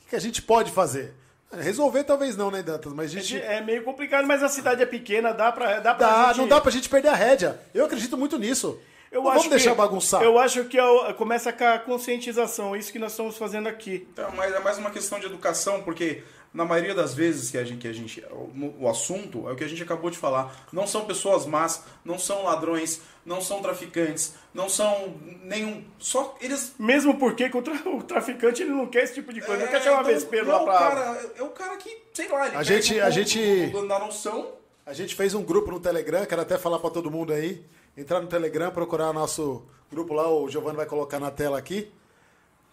que, 0.00 0.10
que 0.10 0.16
a 0.16 0.20
gente 0.20 0.40
pode 0.40 0.70
fazer? 0.70 1.14
Resolver 1.60 2.04
talvez 2.04 2.36
não, 2.36 2.50
né, 2.50 2.62
Dantas? 2.62 2.92
Mas 2.92 3.10
a 3.10 3.20
gente. 3.20 3.40
É 3.40 3.60
meio 3.60 3.82
complicado, 3.82 4.26
mas 4.26 4.42
a 4.42 4.48
cidade 4.48 4.82
é 4.82 4.86
pequena, 4.86 5.32
dá 5.32 5.52
pra, 5.52 5.80
dá 5.80 5.94
pra 5.94 6.06
Dá, 6.06 6.26
gente... 6.28 6.38
não 6.38 6.48
dá 6.48 6.60
pra 6.60 6.70
gente 6.70 6.88
perder 6.88 7.08
a 7.08 7.14
rédea. 7.14 7.60
Eu 7.72 7.84
acredito 7.84 8.16
muito 8.16 8.38
nisso. 8.38 8.80
Eu 9.10 9.22
não 9.22 9.30
acho 9.30 9.38
vamos 9.38 9.50
deixar 9.50 9.70
que, 9.70 9.76
bagunçar. 9.76 10.22
Eu 10.22 10.38
acho 10.38 10.64
que 10.64 10.76
é 10.76 11.12
começa 11.12 11.52
com 11.52 11.64
a 11.64 11.78
conscientização, 11.78 12.74
isso 12.74 12.90
que 12.90 12.98
nós 12.98 13.12
estamos 13.12 13.36
fazendo 13.36 13.68
aqui. 13.68 14.08
Então, 14.12 14.32
mas 14.36 14.52
é 14.52 14.58
mais 14.58 14.76
uma 14.76 14.90
questão 14.90 15.20
de 15.20 15.26
educação, 15.26 15.82
porque 15.82 16.24
na 16.54 16.64
maioria 16.64 16.94
das 16.94 17.12
vezes 17.12 17.50
que 17.50 17.58
a 17.58 17.64
gente, 17.64 17.80
que 17.80 17.88
a 17.88 17.92
gente 17.92 18.24
o, 18.30 18.84
o 18.84 18.88
assunto 18.88 19.48
é 19.48 19.52
o 19.52 19.56
que 19.56 19.64
a 19.64 19.68
gente 19.68 19.82
acabou 19.82 20.08
de 20.08 20.16
falar. 20.16 20.64
Não 20.72 20.86
são 20.86 21.04
pessoas 21.04 21.44
más, 21.44 21.82
não 22.04 22.16
são 22.18 22.44
ladrões, 22.44 23.00
não 23.26 23.40
são 23.40 23.60
traficantes, 23.60 24.34
não 24.54 24.68
são 24.68 25.14
nenhum. 25.42 25.82
Só 25.98 26.36
eles. 26.40 26.72
Mesmo 26.78 27.18
porque 27.18 27.50
que 27.50 27.56
o, 27.56 27.62
tra- 27.62 27.82
o 27.90 28.02
traficante 28.04 28.62
ele 28.62 28.70
não 28.70 28.86
quer 28.86 29.02
esse 29.02 29.14
tipo 29.14 29.32
de 29.32 29.40
coisa, 29.40 29.62
não 29.62 29.66
é, 29.68 29.70
quer 29.70 29.82
chamar 29.82 30.02
então, 30.02 30.14
vespeiro 30.14 30.46
lá 30.46 30.62
pra. 30.62 30.72
cara, 30.78 31.32
é 31.36 31.42
o 31.42 31.48
cara 31.50 31.76
que, 31.76 31.98
sei 32.14 32.28
lá, 32.28 32.46
ele 32.46 32.56
A 32.56 32.62
gente- 32.62 32.94
um 33.00 33.04
a 33.04 33.10
gente- 33.10 33.86
da 33.88 33.98
noção. 33.98 34.52
A 34.86 34.92
gente 34.92 35.14
fez 35.14 35.34
um 35.34 35.42
grupo 35.42 35.70
no 35.72 35.80
Telegram, 35.80 36.24
quero 36.24 36.42
até 36.42 36.56
falar 36.56 36.78
pra 36.78 36.88
todo 36.90 37.10
mundo 37.10 37.32
aí. 37.32 37.64
Entrar 37.96 38.20
no 38.20 38.26
Telegram, 38.28 38.70
procurar 38.70 39.12
nosso 39.12 39.64
grupo 39.90 40.14
lá, 40.14 40.28
o 40.28 40.48
Giovanni 40.48 40.76
vai 40.76 40.86
colocar 40.86 41.18
na 41.18 41.30
tela 41.30 41.58
aqui, 41.58 41.90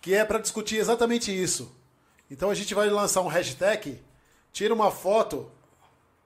que 0.02 0.14
é 0.14 0.24
pra 0.26 0.38
discutir 0.40 0.78
exatamente 0.78 1.32
isso. 1.32 1.76
Então 2.32 2.50
a 2.50 2.56
gente 2.56 2.74
vai 2.74 2.90
lançar 2.90 3.22
um 3.22 3.28
hashtag, 3.28 4.00
tira 4.54 4.74
uma 4.74 4.90
foto 4.90 5.52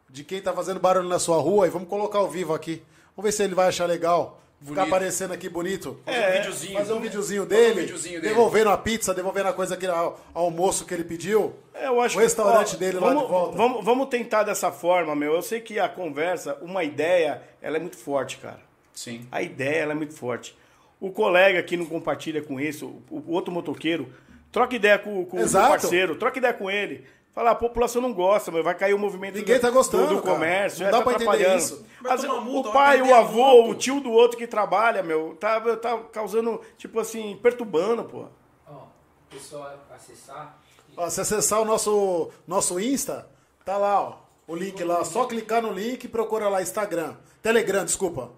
de 0.07 0.23
quem 0.23 0.39
tá 0.39 0.53
fazendo 0.53 0.79
barulho 0.79 1.09
na 1.09 1.17
sua 1.17 1.37
rua 1.41 1.65
e 1.65 1.69
vamos 1.71 1.89
colocar 1.89 2.19
ao 2.19 2.29
vivo 2.29 2.53
aqui. 2.53 2.83
Vamos 3.17 3.27
ver 3.29 3.35
se 3.35 3.41
ele 3.43 3.55
vai 3.55 3.67
achar 3.67 3.87
legal. 3.87 4.39
Ficar 4.61 4.81
Bonito. 4.81 4.87
aparecendo 4.93 5.33
aqui 5.33 5.49
bonito. 5.49 5.99
Fazer 6.05 6.17
É, 6.17 6.29
um 6.29 6.33
videozinho. 6.37 6.73
Fazer 6.77 6.93
um 6.93 6.99
videozinho 7.01 7.45
dele, 7.45 7.71
um 7.73 7.83
videozinho 7.83 8.21
dele. 8.21 8.33
devolvendo 8.33 8.69
a 8.69 8.77
pizza, 8.77 9.13
devolvendo 9.13 9.49
a 9.49 9.53
coisa 9.53 9.75
que 9.75 9.85
ao 9.85 10.19
almoço 10.33 10.85
que 10.85 10.93
ele 10.93 11.03
pediu. 11.03 11.53
É, 11.73 11.87
eu 11.87 11.99
acho 11.99 12.17
o 12.17 12.21
restaurante 12.21 12.69
que, 12.69 12.75
ó, 12.75 12.79
dele 12.79 12.99
lá 12.99 13.07
vamos, 13.07 13.23
de 13.23 13.29
volta. 13.29 13.57
Vamos, 13.57 13.83
vamos 13.85 14.07
tentar 14.07 14.43
dessa 14.43 14.71
forma, 14.71 15.13
meu. 15.15 15.33
Eu 15.33 15.41
sei 15.41 15.59
que 15.59 15.77
a 15.79 15.89
conversa, 15.89 16.57
uma 16.61 16.83
ideia, 16.83 17.41
ela 17.61 17.77
é 17.77 17.79
muito 17.79 17.97
forte, 17.97 18.37
cara. 18.37 18.59
Sim. 18.93 19.27
A 19.31 19.41
ideia 19.41 19.81
ela 19.81 19.91
é 19.91 19.95
muito 19.95 20.13
forte. 20.13 20.55
O 21.01 21.11
colega 21.11 21.61
que 21.61 21.75
não 21.75 21.85
compartilha 21.85 22.41
com 22.41 22.59
isso, 22.59 22.87
o, 23.11 23.17
o 23.27 23.31
outro 23.33 23.51
motoqueiro, 23.51 24.07
troca 24.55 24.73
ideia 24.73 24.97
com, 24.97 25.25
com 25.25 25.43
o 25.43 25.51
parceiro, 25.51 26.15
troca 26.15 26.37
ideia 26.37 26.53
com 26.53 26.71
ele. 26.71 27.05
Fala, 27.33 27.51
a 27.51 27.55
população 27.55 28.01
não 28.01 28.13
gosta, 28.13 28.49
mas 28.49 28.63
vai 28.63 28.73
cair 28.73 28.93
o 28.93 28.97
movimento 28.97 29.35
Ninguém 29.35 29.57
do, 29.57 29.61
tá 29.61 29.69
gostando, 29.69 30.07
do, 30.07 30.15
do 30.15 30.21
cara. 30.21 30.33
comércio, 30.35 30.79
Não 30.79 30.87
é, 30.87 30.91
dá 30.91 30.97
tá 30.99 31.03
pra 31.03 31.13
atrapalhando. 31.15 31.57
isso. 31.57 31.85
Às 32.07 32.23
multa, 32.23 32.69
o 32.69 32.71
pai, 32.71 33.01
o 33.01 33.13
avô, 33.13 33.69
o 33.69 33.75
tio 33.75 33.99
do 33.99 34.09
outro 34.09 34.37
que 34.37 34.47
trabalha, 34.47 35.03
meu, 35.03 35.35
tá, 35.37 35.59
tá 35.75 35.97
causando, 36.13 36.61
tipo 36.77 36.97
assim, 37.01 37.37
perturbando, 37.43 38.05
pô. 38.05 38.27
Ó, 38.65 38.71
o 38.71 38.87
pessoal 39.29 39.77
acessar. 39.93 40.57
Ó, 40.95 41.09
se 41.09 41.19
acessar 41.19 41.59
o 41.59 41.65
nosso, 41.65 42.31
nosso 42.47 42.79
Insta, 42.79 43.27
tá 43.65 43.75
lá, 43.75 44.01
ó. 44.01 44.19
O 44.47 44.55
link 44.55 44.81
lá. 44.85 45.03
Só 45.03 45.25
clicar 45.25 45.61
no 45.61 45.73
link 45.73 46.05
e 46.05 46.07
procura 46.07 46.47
lá 46.47 46.61
Instagram. 46.61 47.17
Telegram, 47.41 47.83
desculpa. 47.83 48.31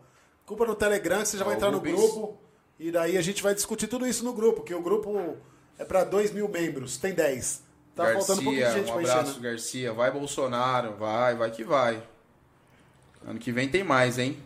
Culpa 0.47 0.65
no 0.65 0.73
Telegram 0.73 1.19
que 1.19 1.27
você 1.27 1.37
já 1.37 1.45
vai 1.45 1.53
entrar 1.53 1.69
no 1.69 1.79
grupo. 1.79 2.35
E 2.79 2.89
daí 2.89 3.15
a 3.15 3.21
gente 3.21 3.43
vai 3.43 3.53
discutir 3.53 3.85
tudo 3.85 4.07
isso 4.07 4.23
no 4.23 4.33
grupo, 4.33 4.63
que 4.63 4.73
o 4.73 4.81
grupo 4.81 5.37
é 5.77 5.85
para 5.85 6.03
2 6.03 6.31
mil 6.31 6.47
membros, 6.49 6.97
tem 6.97 7.13
10. 7.13 7.63
Tá 7.95 8.05
faltando 8.13 8.41
um 8.41 8.43
pouquinho 8.43 8.53
de 8.55 8.59
Garcia, 8.61 8.79
gente 8.79 8.89
um 8.89 8.93
pra 8.93 9.01
encher, 9.03 9.11
abraço, 9.11 9.39
né? 9.41 9.49
Garcia. 9.49 9.93
Vai, 9.93 10.11
Bolsonaro. 10.11 10.93
Vai, 10.97 11.35
vai 11.35 11.49
que 11.51 11.63
vai. 11.63 12.03
Ano 13.25 13.39
que 13.39 13.51
vem 13.51 13.67
tem 13.67 13.83
mais, 13.83 14.19
hein? 14.19 14.37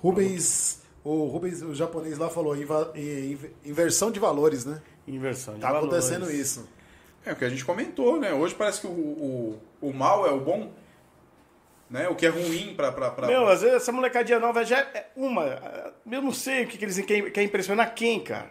Rubens, 0.00 0.82
o 1.02 1.26
Rubens, 1.26 1.62
o 1.62 1.74
japonês 1.74 2.16
lá 2.18 2.28
falou 2.30 2.56
inva- 2.56 2.92
inversão 3.64 4.10
de 4.10 4.20
valores, 4.20 4.64
né? 4.64 4.80
Inversão 5.06 5.54
de 5.54 5.60
Tá 5.60 5.72
valores. 5.72 5.88
acontecendo 6.06 6.30
isso. 6.30 6.68
É 7.26 7.32
o 7.32 7.36
que 7.36 7.44
a 7.44 7.48
gente 7.48 7.64
comentou, 7.64 8.18
né? 8.20 8.32
Hoje 8.32 8.54
parece 8.54 8.80
que 8.82 8.86
o, 8.86 8.90
o, 8.90 9.58
o 9.80 9.92
mal 9.92 10.26
é 10.26 10.30
o 10.30 10.40
bom. 10.40 10.70
Né? 11.90 12.06
O 12.08 12.14
que 12.14 12.26
é 12.26 12.28
ruim 12.28 12.74
pra. 12.76 12.92
pra, 12.92 13.10
pra... 13.10 13.26
Meu, 13.26 13.48
às 13.48 13.62
vezes 13.62 13.76
essa 13.76 13.90
molecadinha 13.90 14.38
nova 14.38 14.64
já 14.64 14.78
é 14.78 15.10
uma. 15.16 15.92
Eu 16.10 16.22
não 16.22 16.32
sei 16.32 16.64
o 16.64 16.68
que, 16.68 16.78
que 16.78 16.84
eles 16.84 16.98
querem, 17.00 17.30
querem 17.30 17.48
impressionar 17.48 17.94
quem, 17.94 18.20
cara. 18.20 18.50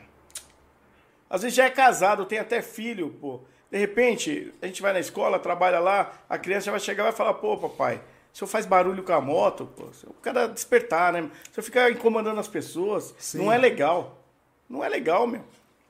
Às 1.30 1.42
vezes 1.42 1.56
já 1.56 1.66
é 1.66 1.70
casado, 1.70 2.26
tem 2.26 2.40
até 2.40 2.62
filho, 2.62 3.10
pô. 3.20 3.42
De 3.70 3.78
repente, 3.78 4.54
a 4.62 4.68
gente 4.68 4.82
vai 4.82 4.94
na 4.94 5.00
escola, 5.00 5.38
trabalha 5.40 5.80
lá, 5.80 6.14
a 6.30 6.38
criança 6.38 6.72
vai 6.72 6.80
chegar 6.80 7.04
e 7.04 7.08
vai 7.08 7.12
falar, 7.12 7.34
pô, 7.34 7.58
papai, 7.58 8.02
o 8.34 8.38
senhor 8.38 8.48
faz 8.48 8.66
barulho 8.66 9.04
com 9.04 9.12
a 9.12 9.20
moto, 9.20 9.66
pô. 9.76 9.90
O 10.08 10.14
cara 10.22 10.48
despertar, 10.48 11.12
né? 11.12 11.22
O 11.22 11.54
senhor 11.54 11.64
fica 11.64 11.90
incomodando 11.90 12.40
as 12.40 12.48
pessoas. 12.48 13.14
Sim. 13.18 13.40
Não 13.40 13.52
é 13.52 13.58
legal. 13.58 14.24
Não 14.70 14.84
é 14.84 14.88
legal, 14.90 15.28
meu. 15.28 15.44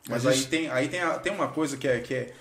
Mas 0.10 0.24
Mas 0.24 0.38
aí, 0.40 0.46
tem, 0.46 0.70
aí 0.70 0.88
tem, 0.88 1.02
a- 1.02 1.20
tem 1.20 1.32
uma 1.32 1.50
coisa 1.50 1.78
que 1.78 1.88
é, 1.88 2.00
que, 2.00 2.14
é, 2.16 2.34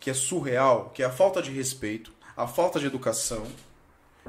que 0.00 0.10
é 0.10 0.14
surreal, 0.14 0.90
que 0.94 1.02
é 1.02 1.06
a 1.06 1.10
falta 1.10 1.40
de 1.42 1.50
respeito, 1.50 2.12
a 2.36 2.46
falta 2.48 2.80
de 2.80 2.86
educação 2.86 3.46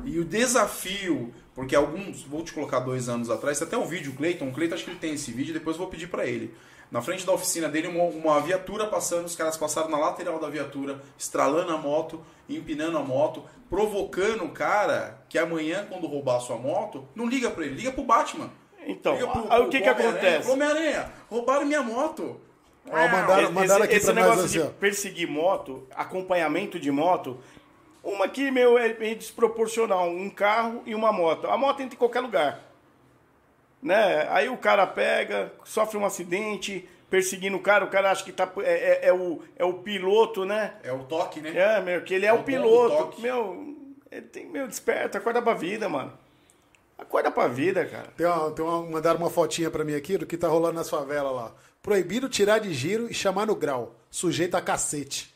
e 0.03 0.19
o 0.19 0.25
desafio, 0.25 1.33
porque 1.55 1.75
alguns, 1.75 2.23
vou 2.23 2.43
te 2.43 2.53
colocar 2.53 2.79
dois 2.79 3.07
anos 3.09 3.29
atrás, 3.29 3.57
tem 3.59 3.67
até 3.67 3.77
um 3.77 3.85
vídeo, 3.85 4.11
o 4.11 4.15
Cleiton, 4.15 4.47
o 4.49 4.51
Cleiton 4.53 4.75
acho 4.75 4.83
que 4.83 4.91
ele 4.91 4.99
tem 4.99 5.13
esse 5.13 5.31
vídeo, 5.31 5.53
depois 5.53 5.75
eu 5.75 5.81
vou 5.81 5.89
pedir 5.89 6.07
pra 6.07 6.25
ele. 6.25 6.53
Na 6.91 7.01
frente 7.01 7.25
da 7.25 7.31
oficina 7.31 7.69
dele, 7.69 7.87
uma, 7.87 8.03
uma 8.03 8.41
viatura 8.41 8.85
passando, 8.85 9.25
os 9.25 9.35
caras 9.35 9.55
passaram 9.55 9.89
na 9.89 9.97
lateral 9.97 10.37
da 10.39 10.49
viatura, 10.49 11.01
estralando 11.17 11.71
a 11.71 11.77
moto, 11.77 12.21
empinando 12.49 12.97
a 12.97 13.01
moto, 13.01 13.43
provocando 13.69 14.43
o 14.43 14.49
cara 14.49 15.17
que 15.29 15.37
amanhã, 15.37 15.85
quando 15.89 16.05
roubar 16.05 16.35
a 16.35 16.39
sua 16.41 16.57
moto, 16.57 17.07
não 17.15 17.25
liga 17.27 17.49
pra 17.49 17.65
ele, 17.65 17.75
liga 17.75 17.91
pro 17.93 18.03
Batman. 18.03 18.49
Então, 18.85 19.13
Liga 19.13 19.27
pro- 19.27 19.41
aí 19.49 19.59
o 19.59 19.63
pro 19.63 19.69
que 19.69 19.79
que 19.79 19.89
Homem-Aranha, 19.89 20.09
acontece? 20.11 20.43
pro 20.43 20.53
Homem-Aranha, 20.53 21.11
roubaram 21.29 21.65
minha 21.65 21.81
moto. 21.81 22.41
Ó, 22.89 23.07
mandaram, 23.07 23.43
Esse- 23.43 23.51
mandaram 23.53 23.83
aqui 23.85 23.93
esse 23.95 24.05
pra 24.05 24.13
nós 24.15 24.23
negócio 24.23 24.45
assim, 24.45 24.53
de 24.59 24.61
ó. 24.63 24.69
perseguir 24.79 25.29
moto, 25.29 25.87
acompanhamento 25.95 26.79
de 26.79 26.91
moto, 26.91 27.37
uma 28.03 28.27
que, 28.27 28.49
meu, 28.51 28.77
é 28.77 28.91
meio 28.95 29.15
desproporcional. 29.15 30.09
Um 30.09 30.29
carro 30.29 30.81
e 30.85 30.93
uma 30.95 31.13
moto. 31.13 31.47
A 31.47 31.55
moto 31.55 31.79
entra 31.81 31.95
em 31.95 31.97
qualquer 31.97 32.19
lugar. 32.21 32.59
Né? 33.81 34.27
Aí 34.29 34.47
o 34.49 34.57
cara 34.57 34.85
pega, 34.85 35.51
sofre 35.63 35.97
um 35.97 36.05
acidente, 36.05 36.87
perseguindo 37.09 37.57
o 37.57 37.61
cara, 37.61 37.83
o 37.85 37.89
cara 37.89 38.11
acha 38.11 38.23
que 38.23 38.31
tá, 38.31 38.49
é, 38.59 39.05
é- 39.05 39.07
é 39.09 39.13
o, 39.13 39.41
é 39.55 39.65
o 39.65 39.73
piloto, 39.75 40.45
né? 40.45 40.75
É 40.83 40.91
o 40.93 40.99
toque, 41.03 41.41
né? 41.41 41.51
É, 41.57 41.81
meu, 41.81 42.01
que 42.03 42.13
ele 42.13 42.25
é, 42.25 42.29
É 42.29 42.33
o 42.33 42.43
piloto. 42.43 43.19
Meu, 43.19 43.75
ele 44.11 44.21
tem, 44.27 44.45
meu, 44.47 44.67
desperta, 44.67 45.17
acorda 45.17 45.41
pra 45.41 45.53
vida, 45.53 45.89
mano. 45.89 46.13
Acorda 46.97 47.31
pra 47.31 47.47
vida, 47.47 47.83
cara. 47.85 48.09
Tem 48.15 48.27
uma, 48.27 48.51
tem 48.51 48.63
uma, 48.63 48.83
mandaram 48.83 49.19
uma 49.19 49.29
fotinha 49.31 49.71
pra 49.71 49.83
mim 49.83 49.95
aqui 49.95 50.17
do 50.19 50.25
que 50.27 50.37
tá 50.37 50.47
rolando 50.47 50.75
nas 50.75 50.89
favelas 50.89 51.33
lá. 51.33 51.51
Proibido 51.81 52.29
tirar 52.29 52.59
de 52.59 52.71
giro 52.75 53.09
e 53.09 53.13
chamar 53.13 53.47
no 53.47 53.55
grau. 53.55 53.95
Sujeito 54.11 54.55
a 54.55 54.61
cacete. 54.61 55.33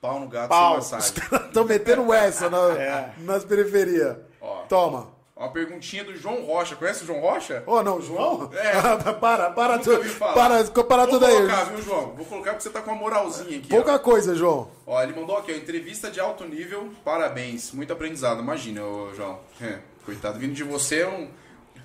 Pau 0.00 0.18
no 0.18 0.26
gato 0.26 0.48
Pau. 0.48 0.80
sem 0.80 0.96
massagem. 0.98 1.22
Estão 1.48 1.64
metendo 1.66 2.10
essa 2.14 2.48
na- 2.48 2.80
É. 2.80 3.12
nas 3.18 3.44
periferias. 3.44 4.16
Ó. 4.40 4.62
Toma. 4.62 5.11
Uma 5.34 5.48
perguntinha 5.50 6.04
do 6.04 6.14
João 6.14 6.44
Rocha. 6.44 6.76
Conhece 6.76 7.04
o 7.04 7.06
João 7.06 7.20
Rocha? 7.20 7.62
Ô, 7.66 7.82
não, 7.82 8.00
João? 8.00 8.50
É. 8.52 8.72
para, 9.14 9.50
para, 9.50 9.72
Nunca 9.78 9.84
tu, 9.84 9.90
ouvi 9.96 10.08
falar. 10.10 10.34
para, 10.34 10.64
para 10.84 11.02
Vou 11.04 11.14
tudo 11.14 11.26
aí. 11.26 11.34
colocar, 11.36 11.64
viu, 11.64 11.82
João? 11.82 12.12
Vou 12.14 12.26
colocar 12.26 12.50
porque 12.52 12.62
você 12.62 12.70
tá 12.70 12.80
com 12.82 12.90
uma 12.90 13.00
moralzinha 13.00 13.58
aqui. 13.58 13.68
Pouca 13.68 13.98
coisa, 13.98 14.34
João. 14.34 14.68
Ó. 14.86 14.94
Ó, 14.94 15.02
ele 15.02 15.18
mandou 15.18 15.36
aqui, 15.38 15.50
ó, 15.52 15.56
entrevista 15.56 16.10
de 16.10 16.20
alto 16.20 16.44
nível, 16.44 16.90
parabéns. 17.04 17.72
Muito 17.72 17.92
aprendizado, 17.92 18.40
imagina, 18.40 18.84
ô, 18.84 19.14
João. 19.14 19.40
É, 19.60 19.78
coitado, 20.04 20.38
vindo 20.38 20.52
de 20.52 20.62
você 20.64 21.00
é 21.00 21.08
um 21.08 21.28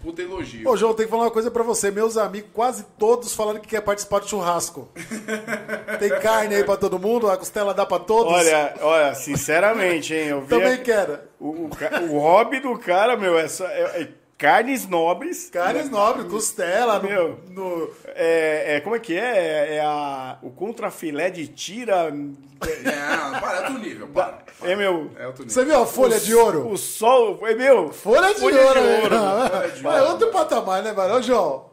puta 0.08 0.22
elogio. 0.22 0.70
Ô, 0.70 0.78
João, 0.78 0.94
tem 0.94 1.06
que 1.06 1.12
falar 1.12 1.24
uma 1.24 1.32
coisa 1.32 1.52
pra 1.52 1.64
você. 1.64 1.92
Meus 1.92 2.16
amigos, 2.16 2.50
quase 2.54 2.86
todos 2.98 3.34
falando 3.34 3.60
que 3.60 3.68
quer 3.68 3.82
participar 3.82 4.20
do 4.20 4.28
churrasco. 4.30 4.88
tem 6.00 6.10
carne 6.22 6.56
aí 6.56 6.64
pra 6.64 6.78
todo 6.78 6.98
mundo? 6.98 7.30
A 7.30 7.36
costela 7.38 7.74
dá 7.74 7.86
pra 7.86 8.00
todos? 8.00 8.32
Olha, 8.32 8.74
olha, 8.82 9.14
sinceramente, 9.16 10.14
hein, 10.14 10.28
eu 10.28 10.42
vi 10.42 10.48
Também 10.48 10.74
a- 10.74 10.78
quero. 10.78 11.20
o, 11.40 11.48
o, 11.50 11.70
o 12.12 12.20
hobby 12.20 12.60
do 12.62 12.78
cara, 12.80 13.18
meu, 13.18 13.38
é, 13.38 13.48
só, 13.50 13.66
é- 13.68 14.02
é 14.04 14.08
carnes 14.38 14.88
nobres. 14.88 15.50
Carnes 15.50 15.90
nobres, 15.90 16.28
costela, 16.30 17.00
no, 17.00 17.10
Meu. 17.10 17.40
no- 17.50 17.90
É, 18.16 18.76
é- 18.76 18.82
como 18.82 18.96
é 18.96 19.00
que 19.00 19.18
é? 19.18 19.76
É 19.76 19.82
a, 19.82 20.38
o 20.42 20.50
contrafilé 20.52 21.30
de 21.30 21.48
tira. 21.48 22.14
É, 22.62 23.40
para, 23.40 23.58
é 23.58 23.60
outro 23.62 23.78
nível, 23.80 24.08
para. 24.08 24.40
É, 24.64 24.76
meu. 24.76 25.12
É 25.18 25.28
outro 25.28 25.44
nível. 25.44 25.50
Você 25.50 25.66
viu 25.66 25.82
a 25.82 25.86
folha 25.86 26.20
de 26.20 26.34
ouro? 26.36 26.68
O 26.70 26.78
sol. 26.78 27.40
É, 27.48 27.54
meu. 27.56 27.92
Folha 27.92 28.34
de 28.34 28.40
Folha 28.40 28.58
de 28.58 28.64
ouro, 28.68 28.82
né? 28.82 29.00
ouro, 29.04 29.90
É 29.98 30.02
outro 30.04 30.32
patamar, 30.32 30.82
né, 30.84 30.92
mano? 30.94 31.16
Ô, 31.16 31.22
João. 31.22 31.68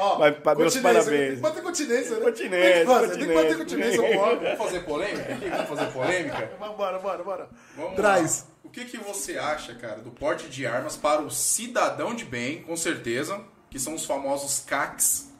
Ó, 0.00 0.16
Mas, 0.16 0.36
pa- 0.38 0.54
meus 0.54 0.76
parabéns. 0.76 1.06
Tem 1.08 1.34
que 1.34 1.40
bater 1.40 1.60
continência, 1.62 2.16
né? 2.18 2.24
Continência, 2.24 2.72
Tem 2.72 2.80
que 2.80 2.86
fazer, 2.86 3.18
tem 3.18 3.26
que 3.28 3.34
bater 3.34 3.58
continência. 3.58 4.00
Vamos 4.18 4.58
fazer 4.58 4.80
polêmica? 4.84 5.36
Vamos 5.50 5.68
fazer 5.68 5.86
polêmica? 5.92 6.50
Bora, 6.76 6.98
bora, 7.00 7.24
bora. 7.24 7.48
Vamos 7.76 7.96
Traz. 7.96 8.46
lá. 8.48 8.57
O 8.68 8.70
que, 8.70 8.84
que 8.84 8.98
você 8.98 9.38
acha, 9.38 9.74
cara, 9.74 10.02
do 10.02 10.10
porte 10.10 10.46
de 10.46 10.66
armas 10.66 10.94
para 10.94 11.22
o 11.22 11.30
cidadão 11.30 12.14
de 12.14 12.26
bem, 12.26 12.62
com 12.62 12.76
certeza, 12.76 13.42
que 13.70 13.78
são 13.78 13.94
os 13.94 14.04
famosos 14.04 14.60
CACs, 14.60 15.32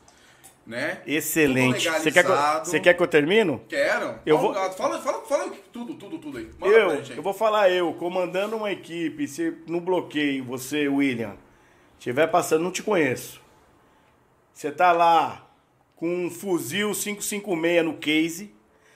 né? 0.66 1.02
Excelente. 1.06 1.90
Você 1.90 2.10
quer, 2.10 2.24
que 2.24 2.30
eu- 2.30 2.64
você 2.64 2.80
quer 2.80 2.94
que 2.94 3.02
eu 3.02 3.06
termino? 3.06 3.62
Quero. 3.68 4.18
Eu 4.24 4.38
Fala, 4.38 4.52
vou- 4.52 4.72
Fala, 4.72 4.98
fala, 5.02 5.22
fala 5.26 5.52
tudo, 5.70 5.94
tudo, 5.94 6.18
tudo 6.18 6.38
aí. 6.38 6.44
Manda 6.58 6.58
pra 6.58 6.70
Eu, 6.70 7.16
eu 7.16 7.22
vou 7.22 7.34
falar 7.34 7.68
eu, 7.70 7.92
comandando 7.92 8.56
uma 8.56 8.72
equipe, 8.72 9.28
se 9.28 9.54
no 9.66 9.78
bloqueio, 9.80 10.42
você, 10.44 10.88
William, 10.88 11.36
estiver 11.98 12.28
passando, 12.28 12.64
não 12.64 12.72
te 12.72 12.82
conheço. 12.82 13.42
Você 14.54 14.72
tá 14.72 14.90
lá 14.90 15.46
com 15.96 16.08
um 16.26 16.30
fuzil 16.30 16.92
556 16.94 17.84
no 17.84 17.94
case, 17.98 18.54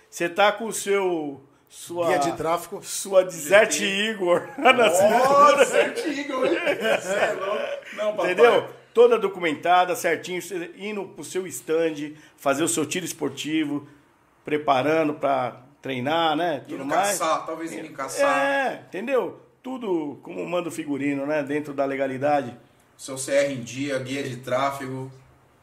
você 0.09 0.26
tá 0.26 0.50
com 0.52 0.64
o 0.68 0.72
seu 0.72 1.42
sua 1.74 2.06
Guia 2.08 2.18
de 2.18 2.32
tráfico. 2.36 2.82
sua 2.82 3.24
Desert 3.24 3.80
Igor 3.80 4.46
na 4.58 4.74
Nossa, 4.74 5.64
certinho, 5.64 6.44
hein? 6.44 6.52
Cê 7.00 7.14
é 7.14 7.32
louco. 7.32 7.56
Não, 7.96 8.14
papai. 8.14 8.32
entendeu? 8.32 8.68
Toda 8.92 9.18
documentada, 9.18 9.96
certinho, 9.96 10.42
você 10.42 10.70
indo 10.76 11.02
pro 11.06 11.24
seu 11.24 11.46
stand, 11.46 12.12
fazer 12.36 12.62
o 12.62 12.68
seu 12.68 12.84
tiro 12.84 13.06
esportivo, 13.06 13.88
preparando 14.44 15.14
para 15.14 15.62
treinar, 15.80 16.36
né? 16.36 16.56
Indo 16.68 16.76
Tudo 16.76 16.84
mais. 16.84 17.18
caçar, 17.18 17.46
talvez 17.46 17.72
indo 17.72 17.90
caçar. 17.94 18.38
É, 18.38 18.82
entendeu? 18.88 19.40
Tudo 19.62 20.20
como 20.22 20.46
manda 20.46 20.68
o 20.68 20.72
figurino, 20.72 21.24
né? 21.24 21.42
Dentro 21.42 21.72
da 21.72 21.86
legalidade. 21.86 22.54
Seu 22.98 23.16
CR 23.16 23.50
em 23.50 23.62
dia, 23.62 23.98
guia 23.98 24.22
de 24.22 24.36
tráfego. 24.36 25.10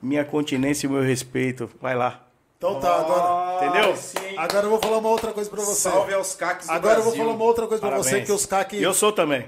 Minha 0.01 0.25
continência 0.25 0.87
e 0.87 0.89
meu 0.89 1.03
respeito. 1.03 1.69
Vai 1.79 1.95
lá. 1.95 2.25
Então 2.59 2.77
tá, 2.77 2.93
agora. 2.93 3.65
Entendeu? 3.65 3.95
Sim. 3.95 4.17
Agora 4.37 4.65
eu 4.65 4.69
vou 4.69 4.79
falar 4.79 4.97
uma 4.97 5.07
outra 5.09 5.31
coisa 5.31 5.49
pra 5.49 5.61
você. 5.61 5.89
Salve 5.89 6.13
aos 6.13 6.35
CACs 6.35 6.67
do 6.67 6.73
Agora 6.73 6.99
eu 6.99 7.03
vou 7.03 7.11
Brasil. 7.13 7.23
falar 7.23 7.35
uma 7.35 7.45
outra 7.45 7.67
coisa 7.67 7.79
pra 7.81 7.97
você 7.97 8.09
Parabéns. 8.09 8.27
que 8.27 8.33
os 8.33 8.45
CAC. 8.45 8.75
E 8.77 8.83
eu 8.83 8.93
sou 8.93 9.13
também. 9.13 9.47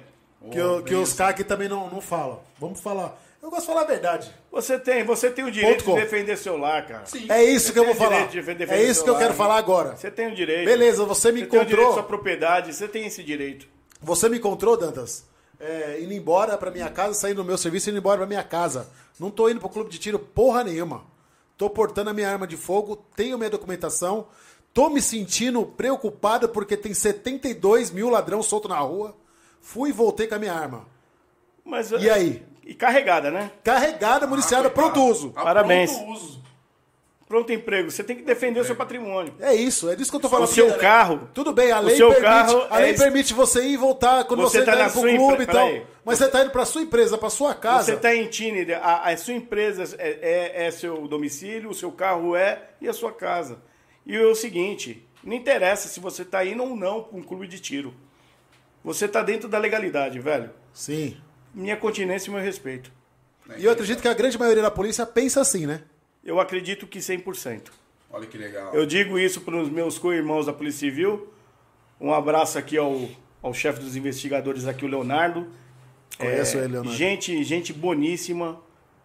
que, 0.49 0.59
o- 0.61 0.77
Oh, 0.77 0.81
que 0.81 0.95
os. 0.95 1.11
CAC 1.11 1.43
também 1.43 1.67
não, 1.67 1.89
não 1.89 1.99
falam. 1.99 2.39
Vamos 2.57 2.79
falar. 2.79 3.21
Eu 3.43 3.49
gosto 3.49 3.61
de 3.63 3.67
falar 3.67 3.81
a 3.81 3.85
verdade. 3.85 4.31
Você 4.49 4.79
tem, 4.79 5.03
você 5.03 5.29
tem 5.29 5.43
o 5.43 5.51
direito 5.51 5.83
Ponto 5.83 5.91
com. 5.91 5.95
de 5.95 6.01
defender 6.03 6.37
seu 6.37 6.55
lar, 6.57 6.87
cara. 6.87 7.05
Sim. 7.05 7.25
É 7.29 7.43
isso 7.43 7.67
Você 7.67 7.73
que 7.73 7.79
eu 7.79 7.83
tem 7.85 7.93
vou 7.93 8.01
o 8.01 8.05
falar. 8.05 8.15
direito 8.27 8.31
de 8.31 8.41
defender 8.55 8.73
É 8.73 8.83
isso 8.83 9.03
que 9.03 9.09
eu 9.09 9.13
lar, 9.13 9.19
quero 9.19 9.31
né? 9.33 9.37
falar 9.37 9.55
agora. 9.57 9.95
Você 9.97 10.09
tem 10.09 10.27
o 10.27 10.35
direito. 10.35 10.65
Beleza, 10.65 11.03
você 11.03 11.31
me 11.33 11.41
Você 11.41 11.45
tem 11.47 11.59
o 11.59 11.65
direito 11.65 11.79
à 11.79 11.83
encontrou. 11.83 11.93
sua 11.93 12.03
propriedade, 12.03 12.73
você 12.73 12.87
tem 12.87 13.05
esse 13.07 13.21
direito. 13.23 13.67
Você 14.01 14.29
me 14.29 14.37
encontrou, 14.37 14.77
Dantas, 14.77 15.25
é, 15.59 15.99
indo 16.01 16.13
embora 16.13 16.57
pra 16.57 16.71
minha 16.71 16.89
casa, 16.89 17.13
saindo 17.15 17.37
do 17.37 17.45
meu 17.45 17.57
serviço 17.57 17.89
e 17.89 17.91
indo 17.91 17.97
embora 17.99 18.19
pra 18.19 18.27
minha 18.27 18.43
casa. 18.43 18.87
Não 19.19 19.29
tô 19.29 19.49
indo 19.49 19.59
pro 19.59 19.67
clube 19.69 19.89
de 19.89 19.97
tiro 19.99 20.17
porra 20.17 20.63
nenhuma. 20.63 21.03
Tô 21.61 21.69
portando 21.69 22.09
a 22.09 22.13
minha 22.13 22.27
arma 22.27 22.47
de 22.47 22.57
fogo, 22.57 22.95
tenho 23.15 23.37
minha 23.37 23.47
documentação, 23.47 24.25
tô 24.73 24.89
me 24.89 24.99
sentindo 24.99 25.63
preocupado 25.63 26.49
porque 26.49 26.75
tem 26.75 26.91
72 26.91 27.91
mil 27.91 28.09
ladrão 28.09 28.41
solto 28.41 28.67
na 28.67 28.79
rua. 28.79 29.15
Fui 29.61 29.91
e 29.91 29.93
voltei 29.93 30.25
com 30.25 30.33
a 30.33 30.39
minha 30.39 30.55
arma. 30.55 30.87
Mas, 31.63 31.91
E 31.91 32.09
aí? 32.09 32.43
E 32.65 32.73
carregada, 32.73 33.29
né? 33.29 33.51
Carregada, 33.63 34.25
municiada, 34.25 34.69
Ah, 34.69 34.71
pronto 34.71 35.03
uso. 35.03 35.33
Ah, 35.35 35.43
Parabéns. 35.43 35.91
pronto 35.91 36.13
uso. 36.13 36.40
Pronto 37.31 37.53
emprego. 37.53 37.89
Você 37.89 38.03
tem 38.03 38.17
que 38.17 38.23
defender 38.23 38.59
o 38.59 38.65
seu 38.65 38.75
patrimônio. 38.75 39.33
É 39.39 39.55
isso, 39.55 39.89
é 39.89 39.95
disso 39.95 40.11
que 40.11 40.17
eu 40.17 40.19
tô 40.19 40.27
O 40.27 40.29
falando. 40.29 40.49
seu 40.49 40.65
Porque- 40.67 40.81
carro. 40.81 41.29
Tudo 41.33 41.53
bem, 41.53 41.71
a 41.71 41.79
O 41.79 41.83
lei, 41.83 41.95
seu 41.95 42.09
permite, 42.09 42.25
carro 42.29 42.67
a 42.69 42.77
lei 42.77 42.89
é- 42.91 42.93
permite 42.97 43.33
você 43.33 43.63
ir 43.63 43.71
e 43.71 43.77
voltar 43.77 44.25
quando 44.25 44.41
você, 44.41 44.59
Você 44.59 44.65
tá 44.65 44.73
tá 44.75 44.83
indo 44.83 44.91
pro 44.91 45.01
clube 45.01 45.15
empre- 45.15 45.43
e 45.43 45.47
tal. 45.47 45.67
peraí. 45.67 45.85
Mas 46.03 46.17
você 46.17 46.27
tá 46.27 46.41
indo 46.41 46.49
pra 46.51 46.65
sua 46.65 46.81
empresa, 46.81 47.17
pra 47.17 47.29
sua 47.29 47.55
casa. 47.55 47.85
Você 47.85 47.93
está 47.93 48.13
em 48.13 48.27
Tine, 48.27 48.73
a, 48.73 49.09
a 49.09 49.15
sua 49.15 49.33
empresa 49.33 49.95
é, 49.97 50.09
é- 50.21 50.65
é 50.67 50.71
seu 50.71 51.07
domicílio, 51.07 51.69
o 51.69 51.73
seu 51.73 51.89
carro 51.89 52.35
é 52.35 52.63
e 52.81 52.89
a 52.89 52.91
sua 52.93 53.13
casa. 53.13 53.59
E 54.05 54.13
é 54.13 54.21
o 54.25 54.35
seguinte, 54.35 55.07
não 55.23 55.33
interessa 55.33 55.87
se 55.87 56.01
você 56.01 56.23
está 56.23 56.43
indo 56.43 56.61
ou 56.63 56.75
não 56.75 57.01
para 57.01 57.17
um 57.17 57.23
clube 57.23 57.47
de 57.47 57.61
tiro. 57.61 57.93
Você 58.83 59.05
está 59.05 59.21
dentro 59.23 59.47
da 59.47 59.57
legalidade, 59.57 60.19
velho. 60.19 60.49
Sim. 60.73 61.15
Minha 61.53 61.77
continência 61.77 62.29
e 62.29 62.33
meu 62.33 62.43
respeito. 62.43 62.91
E 63.57 63.63
eu 63.63 63.71
acredito 63.71 64.01
que 64.01 64.07
a 64.09 64.13
grande 64.13 64.37
maioria 64.37 64.63
da 64.63 64.71
polícia 64.71 65.05
pensa 65.05 65.39
assim, 65.39 65.65
né? 65.65 65.81
Eu 66.23 66.39
acredito 66.39 66.85
que 66.87 66.99
100%. 66.99 67.69
Olha 68.11 68.27
que 68.27 68.37
legal. 68.37 68.73
Eu 68.73 68.85
digo 68.85 69.17
isso 69.17 69.41
para 69.41 69.55
os 69.57 69.69
meus 69.69 69.97
co-irmãos 69.97 70.45
da 70.45 70.53
Polícia 70.53 70.79
Civil. 70.89 71.31
Um 71.99 72.13
abraço 72.13 72.57
aqui 72.57 72.77
ao, 72.77 73.07
ao 73.41 73.53
chefe 73.53 73.79
dos 73.79 73.95
investigadores 73.95 74.65
aqui, 74.67 74.85
o 74.85 74.87
Leonardo. 74.87 75.47
Conheço 76.17 76.57
ele, 76.57 76.67
Leonardo. 76.67 76.95
Gente, 76.97 77.43
gente 77.43 77.71
boníssima, 77.73 78.59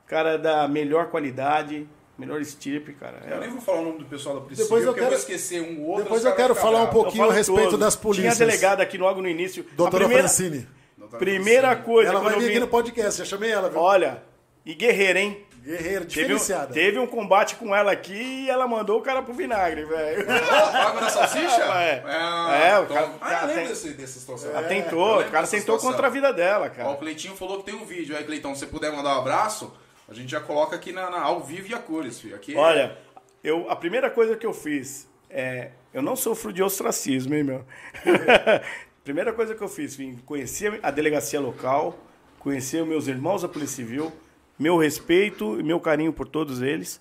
cara 0.07 0.37
da 0.37 0.67
melhor 0.67 1.07
qualidade, 1.09 1.87
melhor 2.19 2.41
estirpe, 2.41 2.93
cara. 2.95 3.23
Eu 3.31 3.41
nem 3.41 3.51
vou 3.51 3.61
falar 3.61 3.81
o 3.81 3.85
nome 3.85 3.99
do 4.01 4.05
pessoal 4.07 4.35
da 4.37 4.41
polícia 4.43 4.65
Depois 4.65 4.81
civil, 4.83 4.91
eu 4.91 4.95
porque 4.95 5.01
eu 5.01 5.11
vou 5.19 5.27
quero- 5.27 5.33
esquecer 5.37 5.63
um 5.63 5.83
ou 5.83 5.89
outro. 5.89 6.05
Depois 6.05 6.25
eu 6.25 6.35
quero 6.35 6.55
falar 6.55 6.79
um 6.83 6.87
ficar 6.87 6.91
bravos. 6.93 7.03
pouquinho 7.05 7.31
a 7.31 7.33
respeito 7.33 7.63
todos. 7.63 7.79
das 7.81 7.97
polícias. 7.97 8.37
Tinha 8.37 8.47
delegada 8.47 8.83
aqui 8.83 8.99
logo 8.99 9.23
no 9.23 9.29
início. 9.29 9.65
Doutora 9.77 10.05
a 10.05 10.09
primeira, 10.09 10.29
Francine. 10.29 10.67
Doutora 10.99 11.19
primeira 11.25 11.69
Francine. 11.69 11.87
coisa 11.87 12.11
Ela 12.11 12.21
vai 12.21 12.35
vir 12.35 12.41
vim- 12.41 12.49
aqui 12.51 12.61
no 12.61 12.69
podcast, 12.69 13.19
já 13.21 13.25
chamei 13.25 13.51
ela, 13.51 13.71
viu? 13.71 13.79
Olha, 13.79 14.23
e 14.65 14.75
guerreira, 14.75 15.21
hein? 15.21 15.46
Guerreira, 15.67 16.05
Teve 16.05 16.21
um, 16.21 16.37
diferenciada. 16.37 16.73
teve 16.73 16.99
um 17.01 17.07
combate 17.09 17.57
com 17.57 17.75
ela 17.75 17.91
aqui 17.91 18.15
e 18.45 18.49
ela 18.49 18.69
mandou 18.69 19.01
o 19.01 19.03
cara 19.03 19.21
pro 19.21 19.35
vinagre, 19.35 19.85
velho. 19.85 20.25
Água 20.31 21.01
na 21.01 21.11
salsicha? 21.11 21.65
É. 21.75 22.03
Ah, 22.07 22.57
É, 22.57 22.79
o 22.79 22.85
então- 22.85 22.97
cara- 22.97 23.11
Ah, 23.21 23.29
cara 23.31 23.43
eu 23.43 23.47
lembro 23.49 23.61
tem- 23.63 23.69
desse, 23.71 23.89
dessa 23.95 24.21
situação. 24.21 24.51
Ela 24.51 24.61
É, 24.61 24.69
tentou, 24.69 25.21
o 25.21 25.25
cara 25.31 25.47
tentou 25.47 25.77
contra 25.79 26.07
a 26.07 26.11
vida 26.11 26.33
dela, 26.33 26.67
Ó, 26.67 26.69
o 26.69 26.71
cara. 26.71 26.97
Cleitinho 26.97 27.35
falou 27.35 27.59
que 27.59 27.65
tem 27.65 27.75
um 27.75 27.85
vídeo. 27.85 28.17
Aí, 28.17 28.23
Cleitão, 28.23 28.55
se 28.55 28.61
você 28.61 28.67
puder 28.67 28.93
mandar 28.93 29.17
um 29.17 29.21
abraço, 29.21 29.77
a 30.09 30.15
gente 30.15 30.31
já 30.31 30.41
coloca 30.41 30.77
aqui 30.77 30.93
na, 30.93 31.11
na- 31.11 31.21
ao 31.23 31.41
vivo 31.43 31.67
e 31.69 31.75
a 31.75 31.79
cores, 31.79 32.21
filho. 32.21 32.37
Aqui 32.37 32.55
é- 32.55 32.59
Olha, 32.59 32.97
eu, 33.43 33.69
a 33.69 33.75
primeira 33.75 34.09
coisa 34.09 34.37
que 34.37 34.47
eu 34.47 34.53
fiz 34.55 35.09
é. 35.29 35.71
Eu 35.93 36.01
não 36.03 36.15
sofro 36.15 36.53
de 36.53 36.63
ostracismo, 36.63 37.35
hein, 37.35 37.43
meu? 37.43 37.65
primeira 39.03 39.33
coisa 39.33 39.55
que 39.55 39.63
eu 39.63 39.69
fiz, 39.69 39.95
vim 39.97 40.17
conhecer 40.27 40.79
a 40.83 40.91
delegacia 40.91 41.41
local, 41.41 41.97
conhecer 42.39 42.83
os 42.83 42.89
meus 42.89 43.07
irmãos 43.09 43.43
da 43.43 43.49
Polícia 43.49 43.77
Civil, 43.77 44.13
meu 44.59 44.77
respeito 44.79 45.59
e 45.61 45.63
meu 45.63 45.79
carinho 45.81 46.13
por 46.13 46.27
todos 46.29 46.63
eles, 46.63 47.01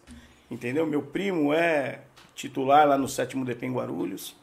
entendeu? 0.49 0.85
Meu 0.85 1.01
primo 1.01 1.53
é 1.53 2.01
titular 2.35 2.87
lá 2.87 2.97
no 2.97 3.07
sétimo 3.07 3.45
DP 3.45 3.65
em 3.67 3.73
Guarulhos. 3.73 4.35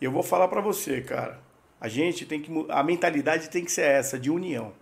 E 0.00 0.04
eu 0.04 0.12
vou 0.12 0.22
falar 0.22 0.48
pra 0.48 0.60
você, 0.60 1.00
cara. 1.00 1.40
A 1.80 1.88
gente 1.88 2.24
tem 2.26 2.40
que. 2.40 2.50
A 2.68 2.82
mentalidade 2.82 3.48
tem 3.50 3.64
que 3.64 3.72
ser 3.72 3.82
essa, 3.82 4.18
de 4.18 4.30
união. 4.30 4.72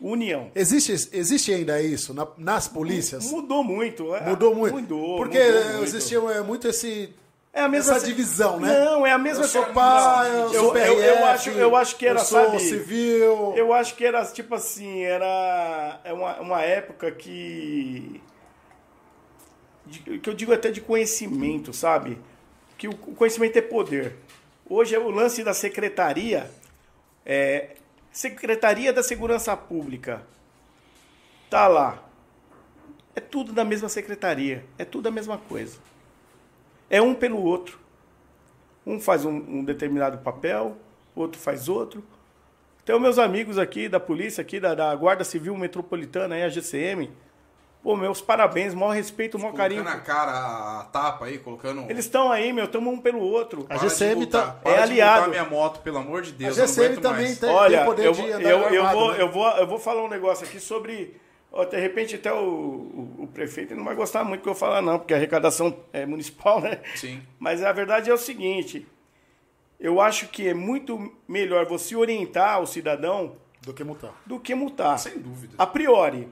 União. 0.00 0.50
Existe, 0.54 0.92
existe 1.16 1.52
ainda 1.52 1.80
isso 1.80 2.12
na- 2.12 2.26
nas 2.36 2.68
polícias? 2.68 3.30
Mudou 3.30 3.64
muito. 3.64 4.14
é, 4.14 4.28
Mudou 4.28 4.54
muito. 4.54 4.74
Mudou. 4.76 5.16
Porque 5.16 5.38
mudou 5.42 5.62
muito. 5.70 5.82
existia 5.84 6.18
é, 6.18 6.40
muito 6.42 6.68
esse. 6.68 7.14
É 7.54 7.60
a 7.60 7.68
mesma 7.68 7.94
essa 7.94 8.04
divisão, 8.04 8.58
né? 8.58 8.84
Não, 8.84 9.06
é 9.06 9.12
a 9.12 9.18
mesma 9.18 9.44
Eu 9.44 9.48
sou 9.48 9.62
coisa. 9.62 9.74
pai, 9.80 10.42
eu 10.42 10.48
sou 10.50 10.72
PRF, 10.72 10.88
eu, 10.88 11.00
eu 11.00 11.26
acho, 11.26 11.50
eu 11.50 11.76
acho 11.76 11.96
que 11.96 12.04
era, 12.04 12.18
eu 12.18 12.24
sou 12.24 12.44
sabe, 12.44 12.58
civil. 12.58 13.54
Eu 13.56 13.72
acho 13.72 13.94
que 13.94 14.04
era 14.04 14.24
tipo 14.26 14.56
assim, 14.56 15.04
era 15.04 16.00
é 16.02 16.12
uma, 16.12 16.40
uma 16.40 16.62
época 16.62 17.12
que 17.12 18.20
que 20.20 20.28
eu 20.28 20.34
digo 20.34 20.52
até 20.52 20.70
de 20.72 20.80
conhecimento, 20.80 21.72
sabe? 21.72 22.18
Que 22.76 22.88
o 22.88 22.90
o 22.90 23.14
conhecimento 23.14 23.56
é 23.56 23.62
poder. 23.62 24.16
Hoje 24.68 24.96
é 24.96 24.98
o 24.98 25.08
lance 25.10 25.44
da 25.44 25.54
secretaria, 25.54 26.50
é, 27.24 27.76
Secretaria 28.10 28.92
da 28.92 29.02
Segurança 29.02 29.56
Pública. 29.56 30.22
Tá 31.48 31.68
lá. 31.68 32.02
É 33.14 33.20
tudo 33.20 33.52
da 33.52 33.64
mesma 33.64 33.88
secretaria, 33.88 34.64
é 34.76 34.84
tudo 34.84 35.08
a 35.08 35.12
mesma 35.12 35.38
coisa. 35.38 35.78
É 36.94 37.02
um 37.02 37.12
pelo 37.12 37.42
outro. 37.42 37.78
Um 38.86 39.00
faz 39.00 39.24
um, 39.24 39.30
um 39.36 39.64
determinado 39.64 40.18
papel, 40.18 40.76
outro 41.16 41.40
faz 41.40 41.68
outro. 41.68 42.04
Tem 42.84 42.94
os 42.94 43.00
meus 43.02 43.18
amigos 43.18 43.58
aqui 43.58 43.88
da 43.88 43.98
polícia, 43.98 44.42
aqui 44.42 44.60
da, 44.60 44.74
da 44.74 44.94
Guarda 44.94 45.24
Civil 45.24 45.56
Metropolitana, 45.56 46.36
aí, 46.36 46.42
a 46.44 46.48
GCM. 46.48 47.10
Pô, 47.82 47.96
meus 47.96 48.20
parabéns, 48.20 48.74
maior 48.74 48.92
respeito, 48.92 49.38
maior 49.38 49.50
Colocando 49.50 49.68
carinho. 49.76 49.84
na 49.84 49.98
cara 50.00 50.30
a 50.80 50.84
tapa 50.84 51.24
aí, 51.24 51.38
colocando. 51.38 51.82
Eles 51.90 52.04
estão 52.04 52.30
aí, 52.30 52.52
meu, 52.52 52.66
estamos 52.66 52.94
um 52.94 52.98
pelo 52.98 53.18
outro. 53.20 53.62
A 53.68 53.74
Para 53.76 53.78
GCM 53.88 54.26
tá- 54.26 54.52
para 54.62 54.72
é 54.72 54.82
aliado. 54.82 55.30
minha 55.30 55.44
moto, 55.44 55.80
pelo 55.80 55.98
amor 55.98 56.22
de 56.22 56.30
A 56.30 56.34
Deus. 56.34 56.56
eu 56.58 56.62
não 56.62 56.68
GCM 56.72 56.96
também 57.00 57.24
mais. 57.26 57.38
tem, 57.40 57.50
Olha, 57.50 57.76
tem 57.78 57.86
poder 57.86 58.06
eu, 58.06 58.12
de 58.12 58.20
vou- 58.22 58.32
andar 58.34 58.50
eu, 58.50 58.58
eu, 58.70 58.86
vou, 58.88 59.10
né? 59.12 59.16
eu, 59.22 59.32
vou, 59.32 59.48
eu 59.48 59.66
vou 59.66 59.78
falar 59.80 60.02
um 60.04 60.08
negócio 60.08 60.46
aqui 60.46 60.60
sobre. 60.60 61.20
Ó, 61.54 61.64
de 61.64 61.78
repente, 61.78 62.16
até 62.16 62.32
o, 62.32 62.36
o, 62.36 63.14
o 63.20 63.26
prefeito 63.28 63.74
não 63.74 63.84
vai 63.84 63.94
gostar 63.94 64.24
muito 64.24 64.42
que 64.42 64.48
eu 64.48 64.54
falar, 64.54 64.82
não, 64.82 64.98
porque 64.98 65.14
a 65.14 65.16
arrecadação 65.16 65.76
é 65.92 66.04
municipal, 66.04 66.60
né? 66.62 66.80
Sim. 66.96 67.22
Mas 67.38 67.62
a 67.62 67.72
verdade 67.72 68.10
é 68.10 68.14
o 68.14 68.18
seguinte: 68.18 68.86
eu 69.78 70.00
acho 70.00 70.28
que 70.28 70.48
é 70.48 70.54
muito 70.54 71.12
melhor 71.26 71.66
você 71.66 71.94
orientar 71.96 72.60
o 72.60 72.66
cidadão 72.66 73.36
Do 73.62 73.72
que 73.72 73.84
multar. 73.84 74.12
do 74.26 74.40
que 74.40 74.54
multar. 74.54 74.98
Sem 74.98 75.18
dúvida. 75.18 75.54
A 75.56 75.66
priori, 75.66 76.28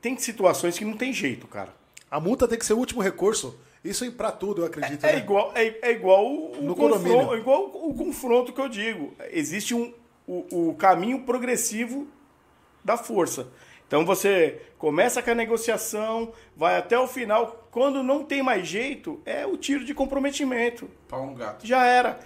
tem 0.00 0.16
situações 0.18 0.78
que 0.78 0.84
não 0.84 0.96
tem 0.96 1.12
jeito, 1.12 1.46
cara. 1.46 1.74
A 2.10 2.20
multa 2.20 2.46
tem 2.46 2.58
que 2.58 2.64
ser 2.66 2.74
o 2.74 2.78
último 2.78 3.00
recurso. 3.02 3.58
Isso 3.84 4.04
é 4.04 4.10
pra 4.10 4.32
tudo, 4.32 4.62
eu 4.62 4.66
acredito. 4.66 5.04
É 5.04 5.12
né? 5.12 5.18
igual, 5.18 5.52
é, 5.54 5.78
é 5.82 5.92
igual 5.92 6.26
o, 6.26 6.58
o 6.58 6.62
No 6.62 6.74
confronto, 6.74 7.34
é 7.34 7.38
igual 7.38 7.66
o 7.66 7.94
confronto 7.94 8.52
que 8.52 8.60
eu 8.60 8.68
digo. 8.68 9.14
Existe 9.30 9.74
um, 9.74 9.92
o, 10.26 10.70
o 10.70 10.74
caminho 10.74 11.22
progressivo 11.22 12.06
da 12.84 12.96
força. 12.96 13.48
Então 13.88 14.04
você 14.04 14.60
começa 14.76 15.22
com 15.22 15.30
a 15.30 15.34
negociação, 15.34 16.30
vai 16.54 16.76
até 16.76 16.96
o 16.98 17.08
final. 17.08 17.66
Quando 17.70 18.02
não 18.02 18.22
tem 18.22 18.42
mais 18.42 18.68
jeito, 18.68 19.20
é 19.24 19.46
o 19.46 19.56
tiro 19.56 19.82
de 19.82 19.94
comprometimento. 19.94 20.90
Pau 21.08 21.22
um 21.24 21.34
gato. 21.34 21.66
Já 21.66 21.86
era. 21.86 22.20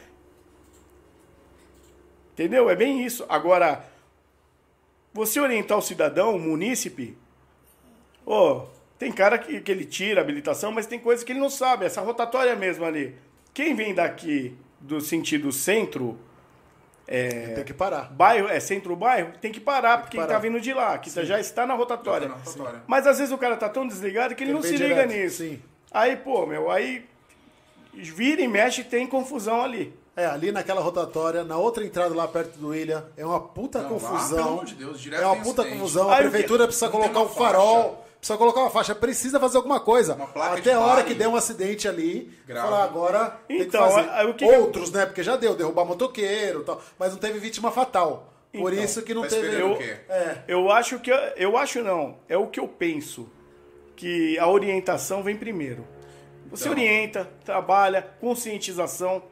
Entendeu? 2.33 2.69
É 2.69 2.75
bem 2.75 3.05
isso. 3.05 3.25
Agora, 3.29 3.85
você 5.15 5.39
orientar 5.39 5.79
o 5.79 5.83
cidadão, 5.83 6.35
o 6.35 6.39
munícipe, 6.41 7.17
ó, 8.27 8.67
tem 8.99 9.13
cara 9.13 9.39
que, 9.39 9.61
que 9.61 9.71
ele 9.71 9.85
tira 9.85 10.21
a 10.21 10.25
habilitação, 10.25 10.73
mas 10.73 10.87
tem 10.87 10.99
coisa 10.99 11.25
que 11.25 11.31
ele 11.31 11.41
não 11.41 11.51
sabe. 11.51 11.85
Essa 11.85 12.01
rotatória 12.01 12.57
mesmo 12.57 12.85
ali. 12.85 13.15
Quem 13.55 13.73
vem 13.77 13.95
daqui 13.95 14.57
do 14.81 15.01
sentido 15.01 15.53
centro, 15.53 16.19
Tem 17.55 17.65
que 17.65 17.75
parar. 17.75 18.11
bairro, 18.13 18.49
é 18.49 18.59
centro-bairro, 18.61 19.33
tem 19.41 19.53
que 19.53 19.61
parar, 19.61 19.99
porque 19.99 20.17
parar. 20.17 20.27
quem 20.29 20.37
tá 20.37 20.41
vindo 20.41 20.61
de 20.61 20.73
lá, 20.73 20.97
que 20.99 21.11
já 21.11 21.39
está 21.39 21.67
na 21.67 21.75
rotatória. 21.75 22.29
Já 22.29 22.35
tá 22.35 22.39
na 22.41 22.45
rotatória. 22.45 22.83
Mas 22.87 23.07
às 23.07 23.19
vezes 23.19 23.33
o 23.33 23.39
cara 23.39 23.57
tá 23.57 23.69
tão 23.69 23.87
desligado 23.87 24.35
que 24.35 24.43
ele, 24.43 24.51
Ele 24.53 24.57
não 24.59 24.63
se 24.63 24.73
liga 24.77 24.87
direto, 24.89 25.09
nisso. 25.11 25.37
sim. 25.39 25.61
Aí, 25.93 26.17
pô, 26.17 26.47
meu, 26.47 26.71
aí 26.71 27.05
vira 27.93 28.41
e 28.41 28.49
mexe 28.49 28.81
e 28.81 28.85
tem 28.85 29.07
confusão 29.07 29.63
ali. 29.63 29.95
É, 30.15 30.27
ali 30.27 30.53
naquela 30.53 30.81
rotatória, 30.83 31.43
na 31.43 31.57
outra 31.57 31.83
entrada 31.85 32.15
lá 32.15 32.29
perto 32.29 32.59
do 32.59 32.75
Ilha, 32.75 33.05
é 33.17 33.25
uma 33.25 33.41
puta 33.41 33.79
Não, 33.81 33.85
lá, 33.85 33.99
confusão. 33.99 34.37
pelo 34.37 34.49
amor 34.51 34.65
de 34.67 34.75
Deus, 34.75 35.01
direto 35.01 35.23
é 35.23 35.27
uma 35.27 35.35
tem 35.37 35.43
puta 35.45 35.63
incidente. 35.63 35.79
confusão. 35.81 36.09
A 36.11 36.17
Aí 36.17 36.23
que- 36.25 36.29
prefeitura 36.31 36.65
precisa 36.67 36.87
não 36.91 37.01
tem 37.01 37.13
colocar 37.13 37.21
um 37.21 37.29
farol. 37.35 38.02
Precisa 38.23 38.39
colocar 38.39 38.61
uma 38.61 38.71
faixa, 38.71 38.95
precisa 38.95 39.41
fazer 39.41 39.57
alguma 39.57 39.81
coisa. 39.81 40.15
Uma 40.15 40.29
placa 40.29 40.59
Até 40.61 40.75
a 40.75 40.79
hora 40.81 40.97
pare. 41.03 41.09
que 41.09 41.15
der 41.15 41.27
um 41.27 41.35
acidente 41.35 41.89
ali, 41.89 42.33
Grave. 42.47 42.69
falar 42.69 42.85
agora 42.85 43.41
tem 43.49 43.57
que 43.59 43.65
Então, 43.65 43.91
fazer. 43.91 44.27
o 44.29 44.35
que 44.35 44.47
que- 44.47 44.57
Outros, 44.57 44.93
né? 44.93 45.05
Porque 45.07 45.25
já 45.25 45.35
deu, 45.37 45.57
derrubar 45.57 45.85
motoqueiro 45.85 46.61
e 46.61 46.65
tal, 46.65 46.81
mas 46.97 47.11
não 47.11 47.19
teve 47.19 47.41
vítima 47.41 47.73
fatal. 47.73 48.33
Por 48.53 48.73
Então, 48.73 48.85
isso 48.85 49.03
que 49.03 49.13
não 49.13 49.23
tá 49.23 49.29
teve. 49.31 49.61
Eu-? 49.61 49.77
É. 50.09 50.45
Eu 50.47 50.71
acho 50.71 51.01
que. 51.01 51.11
Eu 51.37 51.57
acho 51.57 51.83
não. 51.83 52.19
É 52.29 52.37
o 52.37 52.47
que 52.47 52.61
eu 52.61 52.69
penso. 52.69 53.29
Que 53.97 54.39
a 54.39 54.47
orientação 54.47 55.23
vem 55.23 55.37
primeiro. 55.37 55.85
Você 56.51 56.65
Então. 56.69 56.73
orienta, 56.73 57.29
trabalha, 57.45 58.03
conscientização. 58.21 59.23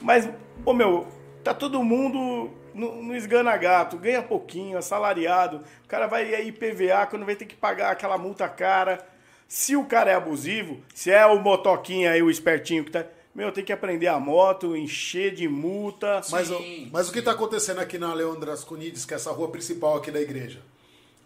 Mas, 0.00 0.28
ô 0.64 0.72
meu, 0.72 1.06
tá 1.42 1.52
todo 1.54 1.82
mundo 1.82 2.50
no, 2.80 3.02
no 3.02 3.14
esgana-gato, 3.14 3.98
ganha 3.98 4.22
pouquinho, 4.22 4.78
assalariado. 4.78 5.62
O 5.84 5.88
cara 5.88 6.06
vai 6.06 6.34
aí 6.34 6.50
PVA 6.50 7.06
quando 7.08 7.26
vai 7.26 7.36
ter 7.36 7.44
que 7.44 7.54
pagar 7.54 7.90
aquela 7.90 8.16
multa 8.16 8.48
cara. 8.48 9.06
Se 9.46 9.76
o 9.76 9.84
cara 9.84 10.10
é 10.10 10.14
abusivo, 10.14 10.80
se 10.94 11.10
é 11.10 11.26
o 11.26 11.38
motoquinho 11.38 12.10
aí, 12.10 12.22
o 12.22 12.30
espertinho 12.30 12.84
que 12.84 12.90
tá. 12.90 13.04
Meu, 13.34 13.52
tem 13.52 13.64
que 13.64 13.72
aprender 13.72 14.08
a 14.08 14.18
moto, 14.18 14.74
encher 14.74 15.32
de 15.34 15.46
multa. 15.46 16.20
Mas, 16.30 16.48
Sim, 16.48 16.86
o, 16.86 16.92
mas 16.92 17.08
o 17.08 17.12
que 17.12 17.20
está 17.20 17.32
acontecendo 17.32 17.78
aqui 17.78 17.98
na 17.98 18.12
Leandras 18.14 18.64
Cunides, 18.64 19.04
que 19.04 19.14
é 19.14 19.16
essa 19.16 19.30
rua 19.30 19.48
principal 19.48 19.96
aqui 19.96 20.10
da 20.10 20.20
igreja? 20.20 20.60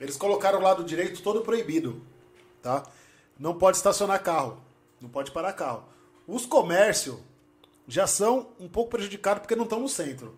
Eles 0.01 0.16
colocaram 0.16 0.59
o 0.59 0.62
lado 0.62 0.85
direito 0.85 1.22
todo 1.22 1.40
proibido, 1.40 2.02
tá? 2.62 2.82
Não 3.39 3.55
pode 3.55 3.78
estacionar 3.78 4.22
carro, 4.22 4.59
não 5.01 5.09
pode 5.09 5.31
parar 5.31 5.52
carro. 5.52 5.85
Os 6.26 6.44
comércios 6.44 7.16
já 7.86 8.06
são 8.06 8.48
um 8.59 8.68
pouco 8.68 8.90
prejudicados 8.90 9.40
porque 9.40 9.56
não 9.56 9.64
estão 9.64 9.81
no 9.81 9.89
centro. 9.89 10.35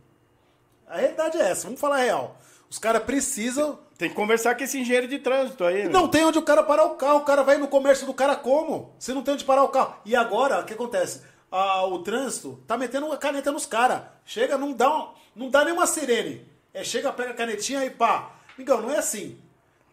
A 0.89 0.97
realidade 0.99 1.37
é 1.39 1.51
essa, 1.51 1.65
vamos 1.65 1.81
falar 1.81 1.97
a 1.97 2.01
real. 2.01 2.37
Os 2.71 2.79
caras 2.79 3.03
precisam. 3.05 3.79
Tem 3.99 4.09
que 4.11 4.15
conversar 4.15 4.55
com 4.57 4.63
esse 4.65 4.79
engenheiro 4.79 5.09
de 5.09 5.19
trânsito 5.19 5.65
aí. 5.65 5.85
meu. 5.85 5.91
Não 5.93 6.09
tem 6.09 6.25
onde 6.25 6.39
o 6.39 6.43
cara 6.43 6.63
parar 6.63 6.85
o 6.85 6.91
carro, 6.97 7.19
o 7.19 7.25
cara 7.25 7.43
vai 7.43 7.57
no 7.57 7.67
comércio 7.69 8.07
do 8.07 8.13
cara 8.13 8.37
como? 8.37 8.95
Você 8.99 9.15
não 9.15 9.23
tem 9.23 9.35
onde 9.35 9.45
parar 9.45 9.65
o 9.65 9.69
carro. 9.69 9.95
E 10.05 10.15
agora, 10.15 10.61
o 10.61 10.65
que 10.65 10.75
acontece? 10.75 11.23
Ah, 11.51 11.87
o 11.87 12.01
trânsito 12.01 12.63
tá 12.67 12.77
metendo 12.77 13.11
a 13.13 13.17
caneta 13.17 13.51
nos 13.53 13.65
caras. 13.67 14.03
Chega, 14.25 14.59
não 14.59 14.73
dá, 14.73 14.91
um- 14.95 15.09
não 15.35 15.49
dá 15.49 15.65
nenhuma 15.65 15.87
sirene. 15.87 16.47
É, 16.75 16.85
chega, 16.85 17.11
pega 17.13 17.31
a 17.31 17.35
canetinha 17.35 17.85
e 17.85 17.91
pá. 17.91 18.33
Migão, 18.59 18.83
não 18.83 18.91
é 18.91 18.99
assim. 18.99 19.39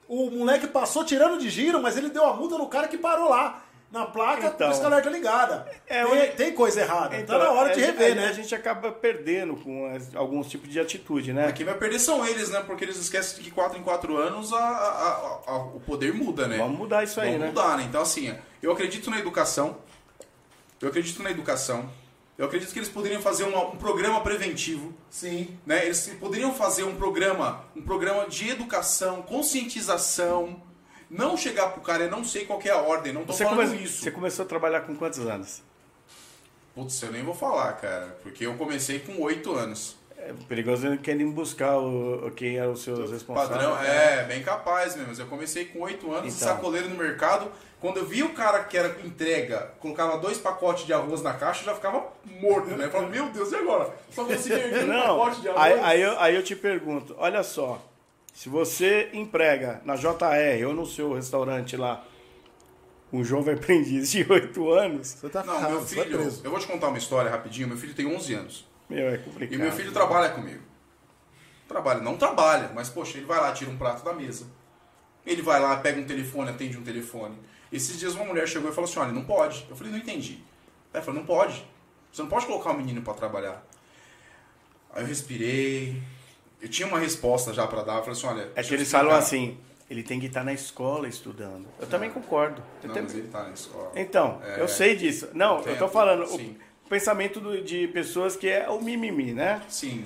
O 0.07 0.29
moleque 0.29 0.67
passou 0.67 1.05
tirando 1.05 1.37
de 1.39 1.49
giro, 1.49 1.81
mas 1.81 1.95
ele 1.95 2.09
deu 2.09 2.25
a 2.25 2.33
multa 2.33 2.57
no 2.57 2.67
cara 2.67 2.87
que 2.89 2.97
parou 2.97 3.29
lá. 3.29 3.63
Na 3.93 4.05
placa, 4.07 4.47
Então. 4.47 4.69
pisca 4.69 4.85
alerta 4.87 5.09
ligada. 5.09 5.71
É, 5.87 6.03
tem, 6.03 6.31
tem 6.35 6.53
coisa 6.53 6.81
errada. 6.81 7.15
Então, 7.15 7.37
tá 7.39 7.45
na 7.45 7.51
hora 7.51 7.73
de 7.73 7.79
rever, 7.79 8.11
a, 8.13 8.15
né? 8.15 8.27
A 8.27 8.33
gente 8.33 8.53
acaba 8.55 8.91
perdendo 8.91 9.55
com 9.55 9.85
as- 9.85 10.13
alguns 10.15 10.47
tipos 10.49 10.67
de 10.67 10.79
atitude, 10.79 11.31
né? 11.31 11.51
Quem 11.51 11.63
vai 11.65 11.75
perder 11.77 11.99
são 11.99 12.25
eles, 12.25 12.49
né? 12.49 12.61
Porque 12.65 12.83
eles 12.83 12.97
esquecem 12.97 13.43
que 13.43 13.51
4 13.51 13.77
em 13.77 13.83
4 13.83 14.17
anos 14.17 14.51
a- 14.51 14.57
a- 14.57 15.41
a- 15.47 15.51
a- 15.51 15.57
o 15.75 15.79
poder 15.79 16.11
muda, 16.13 16.47
né? 16.47 16.57
Vamos 16.57 16.77
mudar 16.77 17.03
isso 17.03 17.21
aí, 17.21 17.27
Vamos 17.27 17.41
né? 17.41 17.47
mudar, 17.49 17.77
né? 17.77 17.83
Então, 17.87 18.01
assim, 18.01 18.35
eu 18.61 18.71
acredito 18.71 19.11
na 19.11 19.19
educação. 19.19 19.77
Eu 20.81 20.89
acredito 20.89 21.21
na 21.21 21.29
educação. 21.31 21.87
Eu 22.35 22.47
acredito 22.47 22.73
que 22.73 22.79
eles 22.79 22.89
poderiam 22.89 23.21
fazer 23.21 23.43
uma- 23.43 23.63
um 23.67 23.77
programa 23.77 24.19
preventivo. 24.21 24.91
Sim. 25.07 25.55
né? 25.67 25.85
Eles 25.85 26.07
poderiam 26.19 26.51
fazer 26.51 26.83
um 26.83 26.95
programa, 26.95 27.63
um 27.75 27.81
programa 27.83 28.27
de 28.27 28.49
educação, 28.49 29.21
conscientização. 29.21 30.59
Não 31.15 31.37
chegar 31.37 31.67
pro 31.69 31.81
cara, 31.81 32.03
eu 32.05 32.11
não 32.11 32.23
sei 32.23 32.45
qual 32.45 32.59
é 32.65 32.69
a 32.69 32.77
ordem, 32.77 33.13
não 33.13 33.23
tô 33.23 33.33
Você, 33.33 33.43
falando 33.43 33.67
come- 33.69 33.83
isso. 33.83 34.01
você 34.03 34.09
começou 34.11 34.45
a 34.45 34.47
trabalhar 34.47 34.81
com 34.81 34.95
quantos 34.95 35.19
anos? 35.19 35.61
Putz, 36.73 37.01
eu 37.03 37.11
nem 37.11 37.21
vou 37.23 37.35
falar, 37.35 37.73
cara, 37.73 38.17
porque 38.23 38.45
eu 38.45 38.55
comecei 38.55 38.97
com 38.99 39.21
8 39.21 39.53
anos. 39.53 39.95
É 40.17 40.33
perigoso 40.47 40.87
ele 40.87 40.97
querendo 40.97 41.31
buscar 41.31 41.77
o, 41.77 42.27
o- 42.27 42.31
quem 42.31 42.57
eram 42.57 42.71
os 42.71 42.81
seus 42.83 43.11
responsáveis. 43.11 43.51
Padrão, 43.61 43.75
né? 43.79 44.21
é, 44.21 44.23
bem 44.23 44.41
capaz 44.41 44.95
mesmo. 44.95 45.13
Eu 45.21 45.27
comecei 45.27 45.65
com 45.65 45.81
8 45.81 46.11
anos, 46.11 46.33
Então. 46.35 46.47
sacoleiro 46.55 46.89
no 46.89 46.95
mercado. 46.95 47.51
Quando 47.79 47.97
eu 47.97 48.05
vi 48.05 48.23
o 48.23 48.33
cara 48.33 48.63
que 48.63 48.77
era 48.77 48.87
entrega, 49.05 49.71
colocava 49.81 50.17
dois 50.17 50.37
pacotes 50.37 50.85
de 50.85 50.93
arroz 50.93 51.21
na 51.21 51.33
caixa, 51.33 51.61
eu 51.61 51.65
já 51.65 51.75
ficava 51.75 52.07
morto, 52.25 52.69
né? 52.71 52.85
Eu 52.85 52.89
falava, 52.91 53.09
meu 53.11 53.27
Deus, 53.29 53.51
e 53.51 53.55
agora? 53.55 53.93
Só 54.09 54.23
consegui 54.23 54.55
erguer 54.55 54.85
um 54.85 54.87
Não, 54.87 55.01
pacote 55.19 55.41
de 55.41 55.49
arroz. 55.49 55.61
aí, 55.63 55.79
aí, 55.81 56.01
eu, 56.01 56.19
aí 56.19 56.35
eu 56.35 56.43
te 56.43 56.55
pergunto, 56.55 57.13
olha 57.19 57.43
só, 57.43 57.79
se 58.33 58.49
você 58.49 59.09
emprega 59.13 59.81
na 59.85 59.95
JR 59.95 60.65
ou 60.67 60.73
no 60.73 60.85
seu 60.85 61.13
restaurante 61.13 61.77
lá 61.77 62.05
um 63.11 63.23
jovem 63.23 63.53
aprendiz 63.53 64.09
de 64.11 64.25
8 64.29 64.71
anos, 64.71 65.07
Você 65.09 65.29
tá 65.29 65.43
Não, 65.43 65.53
ferrado, 65.53 65.71
meu 65.73 65.81
você 65.81 65.95
vai 65.95 66.05
filho, 66.05 66.17
preso. 66.19 66.41
eu 66.43 66.49
vou 66.51 66.59
te 66.59 66.65
contar 66.67 66.87
uma 66.87 66.97
história 66.97 67.29
rapidinho. 67.29 67.67
Meu 67.67 67.77
filho 67.77 67.93
tem 67.93 68.07
11 68.07 68.33
anos. 68.33 68.67
meu, 68.89 69.07
é 69.07 69.17
complicado. 69.19 69.53
E 69.53 69.57
meu 69.57 69.71
filho 69.71 69.91
trabalha 69.91 70.29
comigo. 70.33 70.61
Trabalha, 71.67 72.01
não 72.01 72.17
trabalha, 72.17 72.71
mas 72.73 72.89
poxa, 72.89 73.17
ele 73.17 73.25
vai 73.27 73.39
lá, 73.39 73.51
tira 73.53 73.69
um 73.69 73.77
prato 73.77 74.03
da 74.03 74.13
mesa. 74.13 74.47
Ele 75.25 75.41
vai 75.41 75.59
lá, 75.61 75.77
pega 75.77 76.01
um 76.01 76.05
telefone, 76.05 76.49
atende 76.49 76.77
um 76.77 76.83
telefone. 76.83 77.37
Esses 77.71 77.97
dias 77.99 78.13
uma 78.15 78.25
mulher 78.25 78.47
chegou 78.47 78.69
e 78.69 78.73
falou 78.73 78.89
assim: 78.89 78.99
olha, 78.99 79.11
não 79.11 79.23
pode. 79.23 79.65
Eu 79.69 79.75
falei, 79.75 79.91
não 79.91 79.99
entendi. 79.99 80.33
Aí 80.33 80.95
ela 80.95 81.03
falou, 81.03 81.19
não 81.21 81.25
pode. 81.25 81.65
Você 82.11 82.21
não 82.21 82.29
pode 82.29 82.45
colocar 82.45 82.71
o 82.71 82.77
menino 82.77 83.01
pra 83.01 83.13
trabalhar. 83.13 83.63
Aí 84.93 85.03
eu 85.03 85.07
respirei. 85.07 86.01
Eu 86.63 86.69
tinha 86.69 86.87
uma 86.87 86.97
resposta 86.97 87.53
já 87.53 87.67
pra 87.67 87.83
dar. 87.83 87.97
Eu 87.97 87.99
falei 88.03 88.13
assim: 88.13 88.27
olha. 88.27 88.51
É 88.55 88.63
que 88.63 88.73
eu 88.73 88.77
eles 88.77 88.89
falam 88.89 89.13
assim, 89.13 89.57
ele 89.89 90.01
tem 90.01 90.19
que 90.19 90.27
estar 90.27 90.43
na 90.43 90.53
escola 90.53 91.07
estudando. 91.07 91.67
Eu 91.79 91.85
também 91.87 92.09
concordo. 92.09 92.63
Eu 92.81 92.87
Não, 92.87 92.95
também- 92.95 93.03
mas 93.03 93.15
ele 93.15 93.27
tá 93.27 93.43
na 93.43 93.51
escola. 93.51 93.91
Então, 93.95 94.41
É, 94.43 94.61
eu 94.61 94.67
sei 94.67 94.95
disso. 94.95 95.27
Não, 95.33 95.57
eu 95.57 95.63
tô 95.63 95.69
Entendo, 95.71 95.89
falando 95.89 96.25
sim. 96.27 96.57
o 96.85 96.89
pensamento 96.89 97.39
do- 97.41 97.61
de 97.61 97.87
pessoas 97.89 98.35
que 98.37 98.47
é 98.49 98.69
o 98.69 98.81
mimimi, 98.81 99.33
né? 99.33 99.61
Sim, 99.67 100.05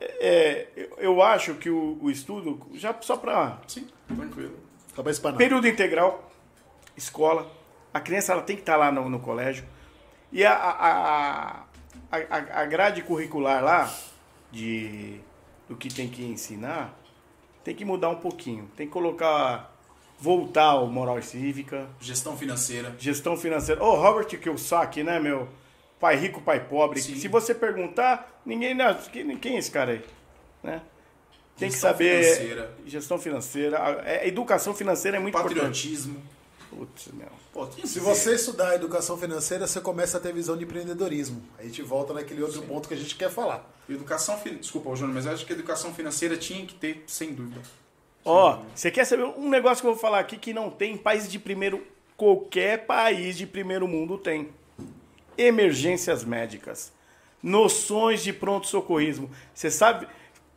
É, 0.00 0.68
eu, 0.76 0.88
eu 0.98 1.22
acho 1.22 1.54
que 1.56 1.68
o, 1.68 1.98
o 2.00 2.08
estudo, 2.10 2.64
já 2.74 2.94
só 3.00 3.16
para 3.16 3.58
sim, 3.66 3.86
tranquilo. 4.06 4.56
Só 4.94 5.02
espanar. 5.10 5.36
período 5.36 5.66
integral, 5.66 6.30
escola, 6.96 7.50
a 7.92 7.98
criança 8.00 8.32
ela 8.32 8.42
tem 8.42 8.54
que 8.54 8.62
estar 8.62 8.76
lá 8.76 8.92
no, 8.92 9.10
no 9.10 9.18
colégio. 9.18 9.64
E 10.30 10.44
a, 10.44 10.52
a, 10.54 11.64
a, 12.12 12.16
a, 12.16 12.60
a 12.62 12.64
grade 12.66 13.02
curricular 13.02 13.62
lá, 13.64 13.92
de, 14.52 15.20
do 15.68 15.76
que 15.76 15.88
tem 15.92 16.08
que 16.08 16.24
ensinar, 16.24 16.98
tem 17.62 17.74
que 17.74 17.84
mudar 17.84 18.08
um 18.08 18.16
pouquinho. 18.16 18.68
Tem 18.76 18.86
que 18.86 18.92
colocar, 18.92 19.74
voltar 20.18 20.64
ao 20.64 20.86
moral 20.86 21.20
cívica, 21.22 21.88
Gestão 22.00 22.36
financeira. 22.36 22.94
gestão 22.98 23.36
financeira. 23.36 23.82
Ô, 23.82 23.94
Robert 23.94 24.26
Kiyosaki, 24.26 25.02
né, 25.02 25.20
meu? 25.20 25.48
Pai 26.00 26.16
rico, 26.16 26.40
pai 26.40 26.64
pobre. 26.66 27.00
Sim. 27.00 27.16
Se 27.16 27.28
você 27.28 27.54
perguntar, 27.54 28.40
ninguém... 28.46 28.74
Não, 28.74 28.94
quem, 28.94 29.36
quem 29.36 29.56
é 29.56 29.58
esse 29.58 29.70
cara 29.70 29.92
aí? 29.92 30.04
Né? 30.62 30.80
Tem 31.56 31.68
que 31.68 31.74
Gestão 31.74 31.90
saber... 31.90 32.22
financeira. 32.22 32.74
Gestão 32.86 33.18
financeira. 33.18 33.78
A, 33.78 34.00
a 34.02 34.26
educação 34.26 34.72
financeira 34.74 35.16
é 35.16 35.20
muito 35.20 35.34
importante. 35.34 35.56
Patriotismo. 35.58 36.22
Putz, 36.70 37.08
meu. 37.12 37.28
Pô, 37.58 37.68
Se 37.84 37.98
você 37.98 38.36
estudar 38.36 38.76
educação 38.76 39.18
financeira, 39.18 39.66
você 39.66 39.80
começa 39.80 40.16
a 40.16 40.20
ter 40.20 40.32
visão 40.32 40.56
de 40.56 40.62
empreendedorismo. 40.62 41.42
Aí 41.58 41.64
a 41.64 41.68
gente 41.68 41.82
volta 41.82 42.14
naquele 42.14 42.40
outro 42.40 42.62
ponto 42.62 42.86
que 42.86 42.94
a 42.94 42.96
gente 42.96 43.16
quer 43.16 43.28
falar. 43.28 43.68
Educação 43.90 44.36
financeira. 44.36 44.60
Desculpa, 44.60 44.94
Júnior, 44.94 45.16
mas 45.16 45.26
eu 45.26 45.32
acho 45.32 45.44
que 45.44 45.52
educação 45.52 45.92
financeira 45.92 46.36
tinha 46.36 46.64
que 46.64 46.74
ter, 46.74 47.02
sem 47.08 47.34
dúvida. 47.34 47.60
Ó, 48.24 48.60
você 48.72 48.92
quer 48.92 49.04
saber 49.04 49.24
um 49.24 49.50
negócio 49.50 49.82
que 49.82 49.88
eu 49.88 49.92
vou 49.92 50.00
falar 50.00 50.20
aqui 50.20 50.36
que 50.36 50.54
não 50.54 50.70
tem 50.70 50.92
em 50.92 50.96
países 50.96 51.28
de 51.28 51.40
primeiro... 51.40 51.84
Qualquer 52.16 52.86
país 52.86 53.36
de 53.36 53.44
primeiro 53.44 53.88
mundo 53.88 54.16
tem. 54.16 54.50
Emergências 55.36 56.22
médicas. 56.22 56.92
Noções 57.42 58.22
de 58.22 58.32
pronto-socorrismo. 58.32 59.28
Você 59.52 59.68
sabe... 59.68 60.06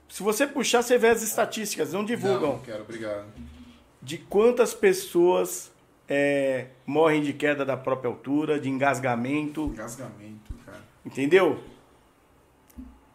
Se 0.07 0.21
você 0.21 0.45
puxar, 0.45 0.83
você 0.83 0.99
vê 0.99 1.07
as 1.07 1.23
estatísticas, 1.23 1.93
não 1.93 2.05
divulgam. 2.05 2.53
Não, 2.53 2.59
quero, 2.59 2.83
obrigado. 2.83 3.25
de 4.01 4.19
quantas 4.19 4.73
pessoas 4.73 5.70
é, 6.13 6.67
morrem 6.85 7.21
de 7.21 7.31
queda 7.31 7.63
da 7.63 7.77
própria 7.77 8.09
altura, 8.09 8.59
de 8.59 8.69
engasgamento, 8.69 9.67
Engasgamento, 9.67 10.53
cara. 10.65 10.79
entendeu? 11.05 11.63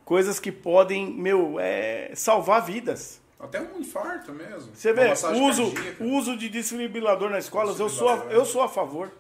Coisas 0.03 0.41
que 0.41 0.51
podem, 0.51 1.13
meu, 1.13 1.61
é, 1.61 2.11
salvar 2.15 2.65
vidas. 2.65 3.21
Até 3.39 3.61
um 3.61 3.81
infarto 3.81 4.33
mesmo. 4.33 4.71
Você 4.75 4.95
vê, 4.95 5.13
uso, 5.13 5.73
cardíaca. 5.73 6.05
uso 6.05 6.37
de 6.39 6.49
desfibrilador 6.49 7.29
nas 7.29 7.45
escolas, 7.45 7.79
eu 7.79 7.91
sou, 7.91 8.09
a, 8.09 8.17
eu 8.31 8.47
sou 8.47 8.63
a 8.63 8.69
favor. 8.69 9.13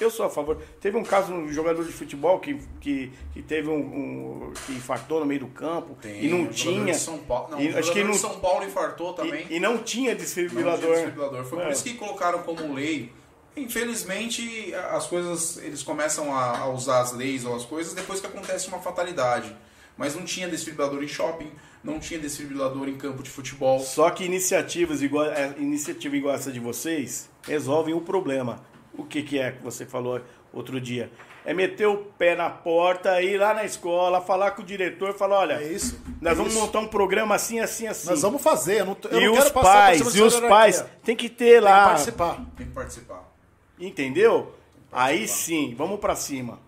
Eu 0.00 0.10
sou 0.10 0.26
a 0.26 0.30
favor. 0.30 0.56
Teve 0.80 0.96
um 0.96 1.02
caso 1.04 1.28
de 1.28 1.32
um 1.38 1.52
jogador 1.52 1.84
de 1.84 1.92
futebol 1.92 2.38
que, 2.38 2.54
que, 2.80 3.12
que 3.32 3.42
teve 3.42 3.68
um, 3.68 3.76
um- 3.78 4.52
que 4.66 4.72
infartou 4.72 5.20
no 5.20 5.26
meio 5.26 5.40
do 5.40 5.46
campo 5.48 5.96
Tem, 6.00 6.24
e 6.24 6.28
não 6.28 6.46
tinha. 6.46 6.92
De 6.92 6.98
São 6.98 7.18
Paulo, 7.18 7.50
não, 7.52 7.60
e, 7.60 7.68
acho 7.76 7.92
que 7.92 8.02
não, 8.04 8.12
de 8.12 8.18
São 8.18 8.38
Paulo 8.40 8.64
infartou 8.64 9.12
também. 9.12 9.46
e, 9.50 9.56
e 9.56 9.60
não 9.60 9.78
tinha 9.78 10.12
Não 10.12 10.18
desfibrilador. 10.18 10.80
tinha 10.80 10.94
desfibrilador. 10.96 11.44
Foi 11.44 11.58
É. 11.58 11.62
por 11.64 11.72
isso 11.72 11.84
que 11.84 11.94
colocaram 11.94 12.42
como 12.42 12.72
lei. 12.74 13.12
Infelizmente, 13.56 14.72
as 14.90 15.06
coisas, 15.06 15.56
eles 15.58 15.82
começam 15.82 16.34
a, 16.34 16.58
a 16.58 16.68
usar 16.68 17.00
as 17.00 17.12
leis 17.12 17.44
ou 17.44 17.54
as 17.54 17.64
coisas 17.64 17.92
depois 17.94 18.20
que 18.20 18.26
acontece 18.26 18.68
uma 18.68 18.78
fatalidade. 18.78 19.54
Mas 19.96 20.14
não 20.14 20.24
tinha 20.24 20.46
desfibrilador 20.48 21.02
em 21.02 21.08
shopping, 21.08 21.50
não 21.82 21.98
tinha 21.98 22.20
desfibrilador 22.20 22.88
em 22.88 22.96
campo 22.96 23.22
de 23.22 23.28
futebol. 23.30 23.80
Só 23.80 24.10
que 24.10 24.24
iniciativas 24.24 25.02
igual, 25.02 25.26
é, 25.26 25.54
iniciativa 25.58 26.16
igual 26.16 26.34
essa 26.34 26.52
de 26.52 26.60
vocês 26.60 27.28
resolvem 27.42 27.94
o 27.94 28.00
problema. 28.00 28.62
O 28.98 29.04
que, 29.04 29.22
que 29.22 29.38
é 29.38 29.52
que 29.52 29.62
você 29.62 29.86
falou 29.86 30.20
outro 30.52 30.78
dia? 30.80 31.10
É 31.44 31.54
meter 31.54 31.86
o 31.86 31.96
pé 31.96 32.34
na 32.36 32.50
porta, 32.50 33.22
ir 33.22 33.38
lá 33.38 33.54
na 33.54 33.64
escola, 33.64 34.20
falar 34.20 34.50
com 34.50 34.60
o 34.60 34.64
diretor, 34.64 35.14
falar, 35.14 35.38
olha, 35.38 35.54
É 35.54 35.72
isso. 35.72 35.98
nós 36.20 36.32
é 36.32 36.36
vamos 36.36 36.52
isso. 36.52 36.60
montar 36.60 36.80
um 36.80 36.88
programa 36.88 37.34
assim, 37.36 37.58
assim, 37.60 37.86
assim. 37.86 38.10
Nós 38.10 38.20
vamos 38.20 38.42
fazer. 38.42 38.80
Eu 38.80 38.86
não, 38.86 38.96
eu 39.10 39.20
e 39.20 39.24
não 39.24 39.32
os 39.32 39.38
quero 39.38 39.54
passar 39.54 39.70
por 39.70 39.72
pais, 39.72 40.14
e 40.14 40.22
os 40.22 40.40
pais 40.40 40.84
tem 41.02 41.16
que 41.16 41.28
ter 41.30 41.44
Tem 41.44 41.54
que 41.54 41.60
lá, 41.60 41.84
participar. 41.86 42.34
Tem 42.56 42.66
que 42.66 42.72
participar. 42.72 43.32
entendeu? 43.78 44.54
Aí 44.92 45.26
sim, 45.28 45.74
vamos 45.76 46.00
pra 46.00 46.14
cima. 46.16 46.58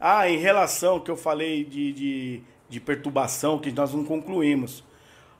Ah, 0.00 0.28
em 0.28 0.38
relação 0.38 1.00
que 1.00 1.10
eu 1.10 1.16
falei 1.16 1.64
de, 1.64 1.92
de, 1.92 2.42
de 2.68 2.80
perturbação, 2.80 3.58
que 3.58 3.70
nós 3.72 3.92
não 3.92 4.04
concluímos. 4.04 4.84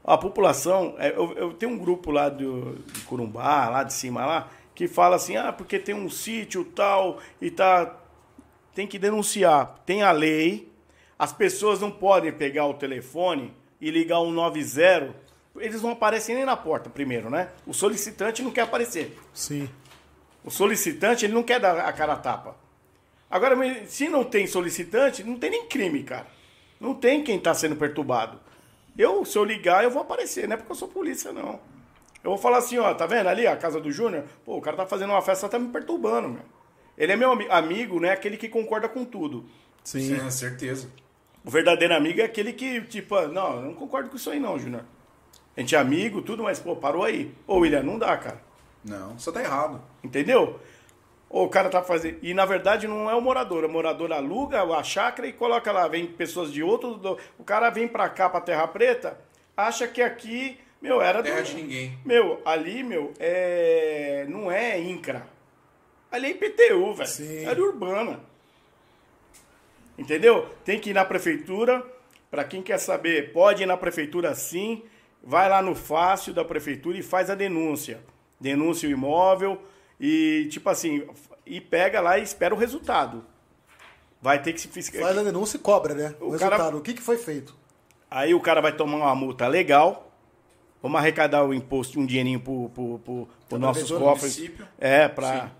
A 0.04 0.16
população, 0.16 0.94
é, 0.98 1.10
eu, 1.10 1.32
eu 1.36 1.52
tenho 1.52 1.72
um 1.72 1.78
grupo 1.78 2.10
lá 2.10 2.28
do, 2.28 2.76
de 2.92 3.00
Corumbá, 3.02 3.68
lá 3.68 3.82
de 3.82 3.92
cima 3.92 4.24
lá, 4.24 4.48
que 4.78 4.86
fala 4.86 5.16
assim, 5.16 5.36
ah, 5.36 5.52
porque 5.52 5.76
tem 5.76 5.92
um 5.92 6.08
sítio 6.08 6.64
tal 6.64 7.18
e 7.42 7.50
tá. 7.50 7.96
Tem 8.72 8.86
que 8.86 8.96
denunciar. 8.96 9.82
Tem 9.84 10.04
a 10.04 10.12
lei, 10.12 10.70
as 11.18 11.32
pessoas 11.32 11.80
não 11.80 11.90
podem 11.90 12.30
pegar 12.30 12.64
o 12.64 12.74
telefone 12.74 13.52
e 13.80 13.90
ligar 13.90 14.20
um 14.20 14.30
90. 14.30 15.16
Eles 15.56 15.82
não 15.82 15.90
aparecem 15.90 16.36
nem 16.36 16.44
na 16.44 16.56
porta 16.56 16.88
primeiro, 16.88 17.28
né? 17.28 17.48
O 17.66 17.74
solicitante 17.74 18.40
não 18.40 18.52
quer 18.52 18.60
aparecer. 18.60 19.18
Sim. 19.34 19.68
O 20.44 20.50
solicitante, 20.50 21.24
ele 21.24 21.34
não 21.34 21.42
quer 21.42 21.58
dar 21.58 21.80
a 21.80 21.92
cara 21.92 22.12
a 22.12 22.16
tapa. 22.16 22.54
Agora, 23.28 23.56
se 23.86 24.08
não 24.08 24.22
tem 24.22 24.46
solicitante, 24.46 25.24
não 25.24 25.40
tem 25.40 25.50
nem 25.50 25.66
crime, 25.66 26.04
cara. 26.04 26.28
Não 26.78 26.94
tem 26.94 27.24
quem 27.24 27.36
está 27.36 27.52
sendo 27.52 27.74
perturbado. 27.74 28.38
Eu, 28.96 29.24
se 29.24 29.36
eu 29.36 29.42
ligar, 29.42 29.82
eu 29.82 29.90
vou 29.90 30.02
aparecer, 30.02 30.46
não 30.46 30.54
é 30.54 30.56
porque 30.56 30.70
eu 30.70 30.76
sou 30.76 30.86
polícia, 30.86 31.32
não. 31.32 31.58
Eu 32.22 32.30
vou 32.30 32.38
falar 32.38 32.58
assim, 32.58 32.78
ó, 32.78 32.92
tá 32.94 33.06
vendo 33.06 33.28
ali 33.28 33.46
a 33.46 33.56
casa 33.56 33.80
do 33.80 33.90
Júnior? 33.90 34.24
Pô, 34.44 34.56
o 34.56 34.60
cara 34.60 34.76
tá 34.76 34.86
fazendo 34.86 35.10
uma 35.10 35.22
festa, 35.22 35.48
tá 35.48 35.58
me 35.58 35.68
perturbando, 35.68 36.28
meu. 36.28 36.42
Ele 36.96 37.12
é 37.12 37.16
meu 37.16 37.30
ami- 37.32 37.46
amigo, 37.48 38.00
né? 38.00 38.10
Aquele 38.10 38.36
que 38.36 38.48
concorda 38.48 38.88
com 38.88 39.04
tudo. 39.04 39.44
Sim. 39.84 40.14
É, 40.16 40.30
certeza. 40.30 40.90
O 41.44 41.50
verdadeiro 41.50 41.94
amigo 41.94 42.20
é 42.20 42.24
aquele 42.24 42.52
que, 42.52 42.80
tipo, 42.82 43.14
ah, 43.14 43.28
não, 43.28 43.56
eu 43.56 43.62
não 43.62 43.74
concordo 43.74 44.10
com 44.10 44.16
isso 44.16 44.30
aí 44.30 44.40
não, 44.40 44.58
Júnior. 44.58 44.84
A 45.56 45.60
gente 45.60 45.74
é 45.74 45.78
amigo, 45.78 46.20
tudo, 46.22 46.42
mas, 46.42 46.58
pô, 46.58 46.74
parou 46.76 47.04
aí. 47.04 47.32
Ô, 47.46 47.58
William, 47.58 47.82
não 47.82 47.98
dá, 47.98 48.16
cara. 48.16 48.40
Não, 48.84 49.18
você 49.18 49.30
tá 49.32 49.42
errado. 49.42 49.80
Entendeu? 50.02 50.58
Ou 51.30 51.44
o 51.46 51.48
cara 51.48 51.68
tá 51.68 51.82
fazendo. 51.82 52.18
E 52.22 52.32
na 52.32 52.44
verdade 52.44 52.88
não 52.88 53.10
é 53.10 53.14
o 53.14 53.20
morador. 53.20 53.64
O 53.64 53.68
morador 53.68 54.12
aluga 54.12 54.62
a 54.62 54.82
chácara 54.82 55.28
e 55.28 55.32
coloca 55.32 55.70
lá. 55.70 55.86
Vem 55.86 56.06
pessoas 56.06 56.50
de 56.52 56.62
outro. 56.62 57.18
O 57.38 57.44
cara 57.44 57.70
vem 57.70 57.86
pra 57.86 58.08
cá, 58.08 58.28
pra 58.30 58.40
Terra 58.40 58.66
Preta, 58.66 59.18
acha 59.56 59.86
que 59.86 60.00
aqui, 60.00 60.58
meu, 60.80 61.00
era 61.02 61.22
Terra 61.22 61.40
do. 61.42 61.46
de 61.48 61.54
ninguém. 61.54 61.98
Meu, 62.04 62.40
ali, 62.44 62.82
meu, 62.82 63.12
é. 63.18 64.24
Não 64.28 64.50
é 64.50 64.80
INCRA. 64.80 65.26
Ali 66.10 66.26
é 66.28 66.30
IPTU, 66.30 66.94
velho. 66.94 67.08
Sim. 67.08 67.44
É 67.44 67.52
urbana. 67.52 68.20
Entendeu? 69.96 70.48
Tem 70.64 70.78
que 70.78 70.90
ir 70.90 70.94
na 70.94 71.04
prefeitura. 71.04 71.84
Pra 72.30 72.44
quem 72.44 72.62
quer 72.62 72.78
saber, 72.78 73.32
pode 73.32 73.62
ir 73.62 73.66
na 73.66 73.76
prefeitura 73.76 74.34
sim. 74.34 74.82
Vai 75.22 75.48
lá 75.48 75.60
no 75.62 75.74
fácil 75.74 76.32
da 76.32 76.44
prefeitura 76.44 76.96
e 76.98 77.02
faz 77.02 77.30
a 77.30 77.34
denúncia. 77.34 78.00
Denuncia 78.40 78.88
o 78.88 78.92
imóvel 78.92 79.60
e, 79.98 80.46
tipo 80.50 80.68
assim, 80.70 81.06
e 81.44 81.60
pega 81.60 82.00
lá 82.00 82.18
e 82.18 82.22
espera 82.22 82.54
o 82.54 82.58
resultado. 82.58 83.24
Vai 84.22 84.40
ter 84.40 84.52
que 84.52 84.60
se 84.60 84.68
fiscalizar. 84.68 85.08
Faz 85.14 85.18
a 85.18 85.24
denúncia 85.30 85.56
e 85.56 85.60
cobra, 85.60 85.94
né? 85.94 86.14
O, 86.20 86.26
O 86.26 86.30
resultado. 86.30 86.58
cara- 86.58 86.76
O 86.76 86.80
que, 86.80 86.94
que 86.94 87.02
foi 87.02 87.16
feito? 87.16 87.56
Aí 88.10 88.32
o 88.34 88.40
cara 88.40 88.60
vai 88.60 88.72
tomar 88.72 88.96
uma 88.96 89.14
multa 89.14 89.48
legal. 89.48 90.07
Vamos 90.82 90.98
arrecadar 90.98 91.44
o 91.44 91.52
imposto, 91.52 91.98
um 91.98 92.06
dinheirinho 92.06 92.38
pro, 92.40 92.68
pro, 92.74 92.98
pro, 92.98 93.14
pro 93.26 93.28
Pra 93.48 93.58
nossos 93.58 93.90
cofres. 93.90 94.36
município. 94.38 94.66
É, 94.78 95.08
pra. 95.08 95.50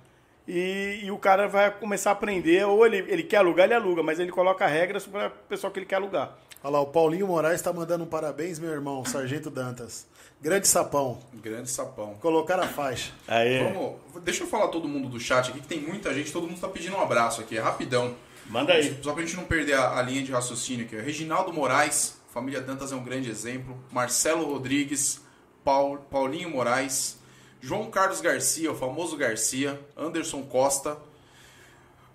E, 0.47 1.01
e 1.03 1.11
o 1.11 1.19
cara 1.19 1.47
vai 1.47 1.70
começar 1.70 2.11
a 2.11 2.12
aprender, 2.15 2.65
ou 2.66 2.86
ele, 2.86 2.99
ele 3.09 3.23
quer 3.23 3.39
alugar, 3.39 3.65
ele 3.66 3.74
aluga, 3.74 4.03
mas 4.03 4.19
ele 4.19 4.31
coloca 4.31 4.66
regras 4.66 5.07
para 5.07 5.28
o 5.28 5.31
pessoal 5.49 5.70
que 5.73 5.78
ele 5.81 5.86
quer 5.86 5.97
alugar. 5.97 6.39
Olha 6.65 6.73
lá, 6.73 6.81
o 6.81 6.86
Paulinho 6.86 7.27
Moraes 7.27 7.57
está 7.57 7.73
mandando 7.73 8.05
um 8.05 8.07
parabéns, 8.07 8.59
meu 8.59 8.70
irmão, 8.70 9.05
Sargento 9.05 9.51
Dantas. 9.51 10.07
Grande 10.40 10.66
sapão. 10.66 11.19
Grande 11.35 11.69
sapão. 11.70 12.15
Colocar 12.15 12.59
a 12.61 12.66
faixa. 12.66 13.12
Aí. 13.27 13.62
Vamos, 13.65 13.97
deixa 14.23 14.45
eu 14.45 14.47
falar 14.49 14.69
todo 14.69 14.89
mundo 14.89 15.09
do 15.09 15.20
chat 15.20 15.51
aqui, 15.51 15.61
que 15.61 15.66
tem 15.66 15.81
muita 15.81 16.15
gente, 16.15 16.32
todo 16.32 16.47
mundo 16.47 16.61
tá 16.61 16.69
pedindo 16.69 16.97
um 16.97 17.01
abraço 17.01 17.40
aqui, 17.40 17.57
é 17.59 17.61
rapidão. 17.61 18.15
Manda 18.47 18.73
aí. 18.73 18.97
Só 19.03 19.12
pra 19.12 19.23
gente 19.23 19.36
não 19.36 19.45
perder 19.45 19.74
a, 19.74 19.99
a 19.99 20.03
linha 20.03 20.23
de 20.23 20.32
raciocínio 20.32 20.86
aqui. 20.86 20.97
ó. 20.97 21.01
Reginaldo 21.03 21.53
Moraes, 21.53 22.18
família 22.32 22.60
Dantas 22.60 22.92
é 22.92 22.94
um 22.96 23.02
grande 23.05 23.30
exemplo. 23.30 23.76
Marcelo 23.90 24.44
Rodrigues, 24.44 25.20
Paul- 25.64 25.98
Paulinho 26.10 26.50
Moraes, 26.50 27.18
João 27.60 27.90
Carlos 27.90 28.20
Garcia, 28.20 28.70
o 28.70 28.74
famoso 28.76 29.16
Garcia, 29.16 29.80
Anderson 29.96 30.42
Costa, 30.42 30.96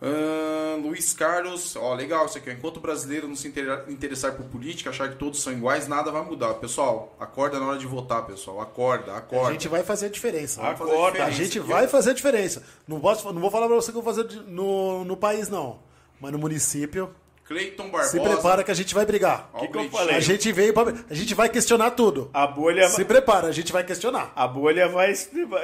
ahn, 0.02 0.82
Luiz 0.82 1.14
Carlos, 1.14 1.76
ó, 1.76 1.94
legal 1.94 2.26
isso 2.26 2.38
aqui. 2.38 2.50
ó. 2.50 2.54
Enquanto 2.54 2.78
o 2.78 2.80
brasileiro 2.80 3.28
não 3.28 3.36
se 3.36 3.48
inter- 3.48 3.86
interessar 3.90 4.34
por 4.34 4.46
política, 4.46 4.90
achar 4.90 5.10
que 5.10 5.16
todos 5.18 5.42
são 5.42 5.52
iguais, 5.54 5.88
nada 5.88 6.12
vai 6.12 6.24
mudar. 6.24 6.54
Pessoal, 6.56 7.16
acorda 7.20 7.60
na 7.60 7.68
hora 7.68 7.78
de 7.78 7.86
votar, 7.88 8.26
pessoal. 8.26 8.62
Acorda, 8.62 9.16
acorda. 9.16 9.50
A 9.50 9.52
gente 9.54 9.68
vai 9.68 9.84
fazer 9.84 10.08
a 10.08 10.10
diferença. 10.10 10.62
Vai 10.62 10.76
fazer 10.76 10.92
Acorda. 10.92 11.08
A 11.24 11.30
diferença. 11.30 11.44
gente 11.44 11.58
Eu- 11.58 11.64
vai 11.66 11.88
fazer 11.88 12.12
a 12.12 12.14
diferença. 12.14 12.64
Não, 12.88 13.00
posso, 13.00 13.32
não 13.32 13.42
vou 13.42 13.52
falar 13.52 13.68
pra 13.68 13.76
você 13.76 13.92
que 13.92 13.98
eu 13.98 14.02
vou 14.02 14.14
fazer 14.14 14.30
no, 14.48 15.04
no 15.06 15.16
país, 15.18 15.50
não. 15.50 15.80
Mas 16.20 16.32
no 16.32 16.38
município, 16.40 17.14
Cleiton 17.46 17.90
Barbosa. 17.90 18.10
se 18.12 18.20
prepara 18.20 18.64
que 18.64 18.72
a 18.72 18.74
gente 18.74 18.94
vai 18.96 19.06
brigar. 19.06 19.50
Ó, 19.54 19.60
Que 19.60 19.66
o 19.66 19.72
que 19.72 19.78
eu 19.78 19.90
falei? 19.90 20.16
A 20.16 20.20
gente 20.20 20.52
veio 20.52 20.74
pra, 20.74 20.94
A 21.10 21.14
gente 21.14 21.34
vai 21.36 21.50
questionar 21.50 21.92
tudo. 21.92 22.30
A 22.34 22.48
bolha, 22.48 22.88
Se 22.88 23.04
prepara, 23.04 23.48
a 23.48 23.52
gente 23.52 23.72
vai 23.74 23.84
questionar. 23.84 24.32
a 24.36 24.48
bolha 24.48 24.88
vai. 24.88 25.14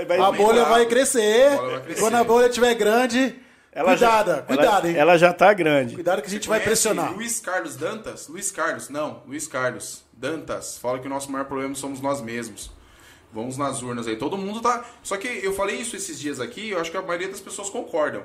vai, 0.05 0.19
A 0.19 0.31
bolha 0.31 0.65
vai 0.65 0.85
crescer. 0.85 1.53
A 1.53 1.55
bolha 1.57 1.69
vai 1.71 1.81
crescer. 1.81 2.01
Quando 2.01 2.15
a 2.15 2.23
bolha 2.23 2.47
estiver 2.47 2.73
grande, 2.75 3.35
Ela 3.71 3.95
já- 3.95 4.07
cuidado, 4.09 4.31
ela- 4.31 4.41
cuidado, 4.41 4.87
hein? 4.87 4.95
Ela 4.97 5.17
já 5.17 5.31
tá 5.31 5.53
grande. 5.53 5.95
Cuidado 5.95 6.21
que 6.21 6.27
a 6.27 6.31
gente 6.31 6.43
Você 6.43 6.49
vai 6.49 6.59
pressionar. 6.59 7.13
Luiz 7.13 7.39
Carlos 7.39 7.75
Dantas? 7.77 8.27
Luiz 8.27 8.51
Carlos, 8.51 8.89
não. 8.89 9.23
Luiz 9.25 9.47
Carlos 9.47 10.03
Dantas. 10.11 10.77
Fala 10.77 10.99
que 10.99 11.07
o 11.07 11.09
nosso 11.09 11.31
maior 11.31 11.45
problema 11.45 11.73
somos 11.75 12.01
nós 12.01 12.19
mesmos. 12.21 12.71
Vamos 13.31 13.57
nas 13.57 13.81
urnas 13.83 14.07
aí. 14.07 14.15
Todo 14.17 14.35
mundo 14.37 14.59
tá. 14.59 14.83
Só 15.03 15.15
que 15.15 15.27
eu 15.27 15.53
falei 15.53 15.77
isso 15.77 15.95
esses 15.95 16.19
dias 16.19 16.39
aqui, 16.39 16.71
eu 16.71 16.79
acho 16.81 16.89
que 16.91 16.97
a 16.97 17.01
maioria 17.01 17.27
das 17.29 17.39
pessoas 17.39 17.69
concordam. 17.69 18.23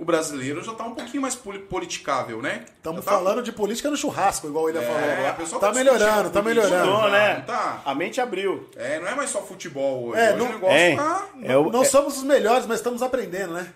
O 0.00 0.04
brasileiro 0.04 0.64
já 0.64 0.72
tá 0.72 0.84
um 0.84 0.94
pouquinho 0.94 1.20
mais 1.20 1.34
poli- 1.34 1.58
politicável, 1.58 2.40
né? 2.40 2.64
Estamos 2.76 3.04
tá- 3.04 3.10
falando 3.12 3.42
de 3.42 3.52
política 3.52 3.90
no 3.90 3.96
churrasco, 3.98 4.46
igual 4.46 4.68
ele 4.70 4.78
É, 4.78 4.82
falou. 4.82 5.26
a 5.28 5.32
Tá 5.60 5.66
tá 5.66 5.72
melhorando, 5.74 6.30
tá 6.30 6.40
melhorando. 6.42 6.90
Mudou, 6.90 7.10
né? 7.10 7.44
tá? 7.46 7.82
A 7.84 7.94
mente 7.94 8.18
abriu. 8.18 8.66
É, 8.76 8.98
não 8.98 9.06
é 9.08 9.14
mais 9.14 9.28
só 9.28 9.42
futebol 9.42 10.06
hoje. 10.08 10.20
É, 10.20 10.30
hoje 10.30 10.38
não- 10.38 10.46
o 10.46 10.52
negócio 10.52 10.74
É, 10.76 10.96
tá. 10.96 11.28
é 11.42 11.56
o- 11.56 11.70
Não 11.70 11.82
é- 11.82 11.84
somos 11.84 12.16
os 12.16 12.22
melhores, 12.22 12.64
mas 12.66 12.78
estamos 12.78 13.02
aprendendo, 13.02 13.52
né? 13.52 13.68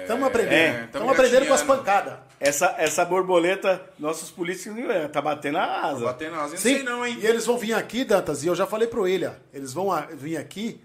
Estamos 0.00 0.26
aprendendo. 0.26 0.52
é, 0.54 0.68
Estamos 0.84 0.92
tamo 0.92 1.10
aprendendo 1.10 1.46
com 1.46 1.54
as 1.54 1.62
pancadas. 1.62 2.14
essa, 2.40 2.74
essa 2.78 3.04
borboleta, 3.04 3.82
nossos 3.98 4.30
políticos 4.30 4.78
é, 4.88 5.08
tá 5.08 5.20
batendo 5.20 5.58
a 5.58 5.86
asa. 5.88 6.04
Batendo 6.06 6.36
nas 6.36 6.52
não 6.52 6.56
Sim, 6.58 6.74
sei 6.76 6.82
não, 6.84 7.04
hein? 7.04 7.18
e 7.20 7.26
eles 7.26 7.44
vão 7.44 7.58
vir 7.58 7.74
aqui, 7.74 8.02
Dantas, 8.04 8.42
e 8.44 8.46
eu 8.46 8.54
já 8.54 8.66
falei 8.66 8.86
pro 8.88 9.02
William, 9.02 9.34
eles 9.52 9.72
vão 9.74 9.92
a- 9.92 10.06
vir 10.12 10.36
aqui, 10.38 10.80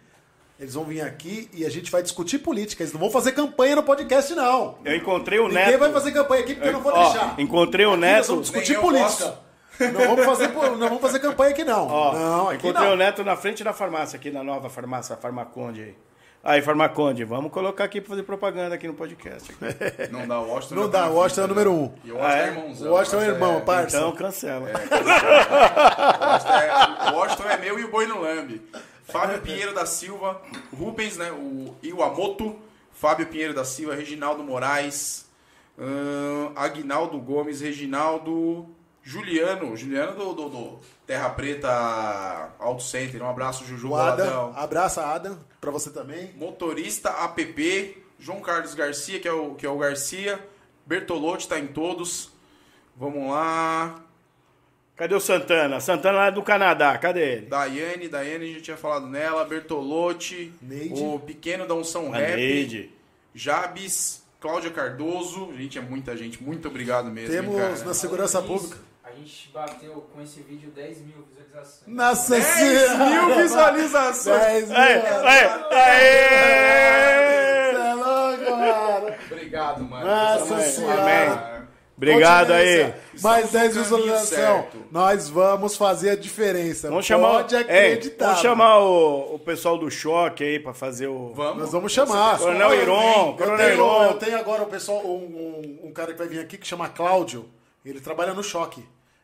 eles 0.62 0.76
vão 0.76 0.84
vir 0.86 1.02
aqui 1.02 1.50
e 1.54 1.66
a 1.66 1.70
gente 1.70 1.92
vai 1.92 2.04
discutir 2.04 2.38
política. 2.40 2.84
Eles 2.84 2.94
não 2.94 3.00
vão 3.00 3.10
fazer 3.10 3.32
campanha 3.32 3.76
no 3.76 3.84
podcast, 3.84 4.34
não. 4.36 4.78
Eu 4.86 4.96
encontrei 4.96 5.40
o 5.40 5.48
Ninguém 5.48 5.66
Neto. 5.66 5.80
vai 5.80 5.92
fazer 5.92 6.12
campanha 6.12 6.44
aqui 6.44 6.54
porque 6.54 6.70
eu 6.70 6.74
não 6.74 6.82
vou 6.82 6.94
Ó, 6.94 7.04
deixar. 7.10 7.36
encontrei 7.40 7.86
o 7.86 7.90
Aqui 7.94 8.00
nós 8.02 8.10
Neto. 8.12 8.28
vamos 8.28 8.42
discutir 8.52 8.80
política. 8.80 9.34
Não 9.80 10.08
vamos, 10.16 10.26
fazer, 10.26 10.48
não 10.50 10.78
vamos 10.78 11.02
fazer 11.02 11.20
campanha 11.20 11.50
aqui, 11.52 11.64
não. 11.64 11.88
Ó, 11.88 12.14
não, 12.14 12.50
aqui 12.50 12.68
encontrei 12.68 12.88
não. 12.88 12.94
o 12.94 12.98
Neto 12.98 13.24
na 13.24 13.36
frente 13.36 13.64
da 13.64 13.74
farmácia, 13.74 14.16
aqui 14.18 14.30
na 14.30 14.44
nova 14.44 14.70
farmácia, 14.70 15.16
a 15.16 15.18
Farmaconde 15.18 15.82
aí. 15.82 15.96
Aí, 16.44 16.62
Farmaconde, 16.62 17.24
vamos 17.24 17.52
colocar 17.52 17.84
aqui 17.84 18.00
pra 18.02 18.10
fazer 18.12 18.24
propaganda 18.24 18.74
aqui 18.76 18.88
no 18.88 18.94
podcast. 18.96 19.52
Não 20.12 20.28
dá, 20.28 20.40
o 20.40 20.48
Washington 20.50 20.76
Não 20.76 20.90
tá 20.90 21.02
dá, 21.02 21.10
o 21.10 21.16
Washington 21.16 21.42
é 21.42 21.46
o 21.46 21.48
número 21.48 21.72
né? 21.72 21.78
um. 21.78 21.94
E 22.04 22.12
o 22.12 22.16
Washington 22.18 22.36
é 22.36 22.44
é? 22.44 22.48
irmãozão. 22.48 22.88
O 22.88 22.94
Washington 22.96 23.22
é 23.22 23.26
irmão, 23.28 23.58
é- 23.58 23.62
parça. 23.62 23.98
Então 23.98 24.12
cancela. 24.14 24.70
O 26.22 26.26
Washington 26.26 26.54
é- 26.54 27.12
o 27.12 27.16
Washington 27.16 27.44
é 27.50 27.58
meu 27.58 27.80
e 27.80 27.84
o 27.84 27.92
Boi 27.92 28.06
no 28.08 28.22
Lambe. 28.22 28.62
Fábio 29.12 29.42
Pinheiro 29.42 29.74
da 29.74 29.86
Silva, 29.86 30.42
Rubens, 30.78 31.18
né? 31.18 31.32
O 31.32 31.76
Iwamoto, 31.84 32.58
Fábio 32.92 33.28
Pinheiro 33.28 33.54
da 33.54 33.64
Silva, 33.66 33.96
Reginaldo 33.96 34.44
Moraes, 34.44 35.26
Aguinaldo 36.56 37.18
Gomes, 37.20 37.62
Reginaldo, 37.62 38.68
Juliano, 39.04 39.76
Juliano 39.76 40.14
do, 40.14 40.34
do- 40.34 40.50
do 40.50 40.80
Terra 41.08 41.30
Preta 41.30 41.70
Auto 42.60 42.84
Center. 42.84 43.22
Um 43.22 43.30
abraço, 43.30 43.66
Juju 43.66 43.90
O 43.90 43.96
Adam, 43.96 44.54
abraça 44.56 45.06
Adam, 45.06 45.40
pra 45.60 45.72
você 45.72 45.90
também. 45.90 46.32
Motorista 46.36 47.10
APP, 47.10 48.04
João 48.20 48.42
Carlos 48.42 48.74
Garcia, 48.76 49.20
que 49.20 49.28
é 49.28 49.32
o, 49.34 49.56
que 49.56 49.66
é 49.66 49.70
o 49.70 49.78
Garcia, 49.78 50.40
Bertolotti 50.86 51.48
tá 51.48 51.58
em 51.60 51.68
todos. 51.68 52.32
Vamos 52.96 53.32
lá. 53.32 53.96
Cadê 55.02 55.16
o 55.16 55.20
Santana? 55.20 55.80
Santana 55.80 56.16
lá 56.16 56.30
do 56.30 56.44
Canadá, 56.44 56.96
cadê 56.96 57.38
ele? 57.38 57.46
Daiane, 57.48 58.08
Daiane, 58.08 58.46
a 58.46 58.48
gente 58.50 58.62
tinha 58.62 58.78
falado 58.78 59.08
nela, 59.08 59.44
Bertolotti, 59.44 60.54
Neide. 60.62 61.02
o 61.02 61.18
pequeno 61.18 61.68
da 61.68 61.74
Unção 61.74 62.14
A 62.14 62.18
Rap, 62.18 62.36
Neide. 62.36 62.92
Jabes, 63.34 64.22
Cláudia 64.40 64.70
Cardoso, 64.70 65.52
gente, 65.58 65.80
é 65.80 65.82
muita 65.82 66.16
gente, 66.16 66.44
muito 66.44 66.68
obrigado 66.68 67.06
mesmo, 67.06 67.34
hein, 67.34 67.42
Temos 67.42 67.60
cara. 67.60 67.84
na 67.84 67.96
segurança 67.96 68.44
pública. 68.44 68.78
A 69.04 69.10
gente 69.14 69.50
bateu 69.52 70.08
com 70.14 70.22
esse 70.22 70.40
vídeo 70.42 70.70
10 70.70 71.02
mil 71.02 71.26
visualizações. 71.36 71.88
Nossa 71.88 72.36
10 72.36 72.46
Senhora! 72.46 73.06
mil 73.10 73.36
visualizações! 73.38 74.40
10 74.40 74.70
mil! 74.70 74.78
Aê, 74.78 74.94
aê, 74.94 75.48
aê! 75.72 77.72
Você 77.72 77.78
é 77.88 77.94
louco, 77.96 78.52
mano! 78.52 79.16
Obrigado, 79.32 79.84
mano. 79.84 80.06
Nossa. 80.06 80.62
Senhora. 80.62 81.02
Amém. 81.02 81.61
Obrigado 82.10 82.52
aí. 82.54 82.94
Mais 83.22 83.46
Estamos 83.46 83.52
10 83.52 83.76
no 83.76 83.84
caminho 83.84 84.02
visualização. 84.04 84.28
certo. 84.64 84.78
Nós 84.92 85.30
vamos 85.30 85.76
fazer 85.78 86.10
a 86.10 86.16
diferença. 86.16 86.90
Vamos 86.90 87.06
chamar, 87.06 87.30
Pode 87.44 87.56
é, 87.56 87.60
acreditar. 87.60 88.26
vamos 88.28 88.42
chamar 88.42 88.80
o, 88.80 89.36
o 89.36 89.40
pessoal 89.40 89.78
do 89.78 89.90
choque 89.92 90.44
aí 90.44 90.60
pra 90.60 90.74
fazer 90.74 91.08
o. 91.08 91.32
Vamos. 91.36 91.58
Nós 91.64 91.72
vamos 91.72 91.92
chamar. 91.92 92.38
Coronel 92.40 92.74
Iron, 92.82 93.28
Eu 93.30 93.34
Coronel 93.34 93.58
tenho, 93.58 93.74
Iron. 93.74 94.04
eu 94.06 94.14
tenho 94.16 94.40
agora 94.40 94.64
o 94.64 94.68
pessoal, 94.68 95.06
um, 95.06 95.80
um- 95.84 95.88
um 95.90 95.92
cara 95.94 96.12
que 96.14 96.18
vai 96.18 96.28
vir 96.28 96.40
aqui 96.40 96.58
que 96.58 96.68
chama 96.68 96.90
Cláudio. 96.90 97.46
Ele 97.86 98.00
trabalha 98.00 98.34
no 98.34 98.44
choque. 98.44 98.84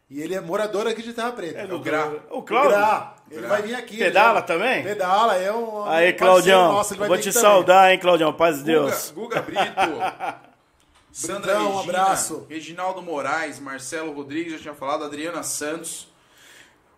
E 0.10 0.22
ele 0.22 0.34
é 0.36 0.40
morador 0.40 0.88
aqui 0.88 1.02
de 1.02 1.12
Terra 1.14 1.32
Preta. 1.34 1.60
É 1.60 1.68
do 1.68 1.80
Gra. 1.80 2.10
O 2.30 2.38
O 2.38 2.42
Cláudio. 2.42 2.72
Gra. 2.72 3.14
Ele 3.30 3.42
Gra. 3.42 3.50
vai 3.50 3.62
vir 3.62 3.76
aqui. 3.76 3.98
Pedala 3.98 4.36
já- 4.36 4.42
também? 4.44 4.82
Pedala, 4.84 5.36
é 5.36 5.52
um. 5.52 5.84
Aí, 5.86 6.14
Claudião. 6.14 6.72
nosso, 6.72 6.94
ele 6.94 7.00
vai 7.00 7.10
vou 7.10 7.18
te 7.18 7.30
também. 7.34 7.42
saudar, 7.42 7.92
hein, 7.92 8.00
Claudião. 8.00 8.32
Paz 8.32 8.60
de 8.60 8.64
Deus. 8.64 9.12
Guga, 9.14 9.42
Guga 9.42 9.42
Brito. 9.42 10.48
Sandra 11.18 11.60
um 11.62 11.78
Regina, 11.78 11.82
abraço. 11.82 12.46
Reginaldo 12.50 13.02
Moraes, 13.02 13.60
Marcelo 13.60 14.12
Rodrigues, 14.14 14.54
já 14.54 14.60
tinha 14.60 14.74
falado, 14.74 15.04
Adriana 15.04 15.42
Santos, 15.44 16.08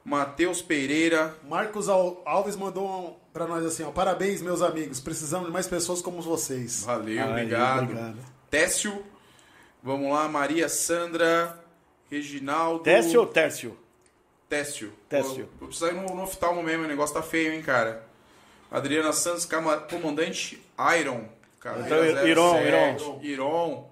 Matheus 0.04 0.62
Pereira, 0.62 1.36
Marcos 1.48 1.88
Al- 1.88 2.22
Alves 2.26 2.56
mandou 2.56 2.88
um, 2.88 3.16
pra 3.32 3.46
nós 3.48 3.64
assim, 3.66 3.84
ó. 3.84 3.92
Parabéns, 3.92 4.42
meus 4.42 4.62
amigos. 4.62 5.00
Precisamos 5.00 5.48
de 5.48 5.54
mais 5.54 5.68
pessoas 5.68 6.02
como 6.02 6.22
vocês. 6.22 6.84
valeu, 6.84 7.24
Aí, 7.24 7.30
obrigado. 7.32 7.84
obrigado. 7.84 8.18
Técio, 8.50 9.06
vamos 9.84 10.12
lá, 10.12 10.28
Maria 10.28 10.68
Sandra, 10.68 11.58
Reginaldo. 12.10 12.84
Técio 12.84 13.20
ou 13.22 13.28
Tércio? 13.28 13.78
Técio. 14.50 14.92
Técio. 15.08 15.30
Vou, 15.46 15.50
vou 15.60 15.68
precisar 15.68 15.92
ir 15.92 15.96
no, 15.96 16.16
no 16.16 16.24
oftalmo 16.24 16.64
mesmo, 16.64 16.86
o 16.86 16.88
negócio 16.88 17.14
tá 17.14 17.22
feio, 17.22 17.54
hein, 17.54 17.62
cara. 17.62 18.04
Adriana 18.72 19.14
Santos, 19.14 19.48
comandante 19.90 20.62
Iron. 21.00 21.26
Cara, 21.60 21.82
Então, 21.82 22.04
Iron, 22.28 22.54
07. 22.54 23.26
Iron. 23.28 23.89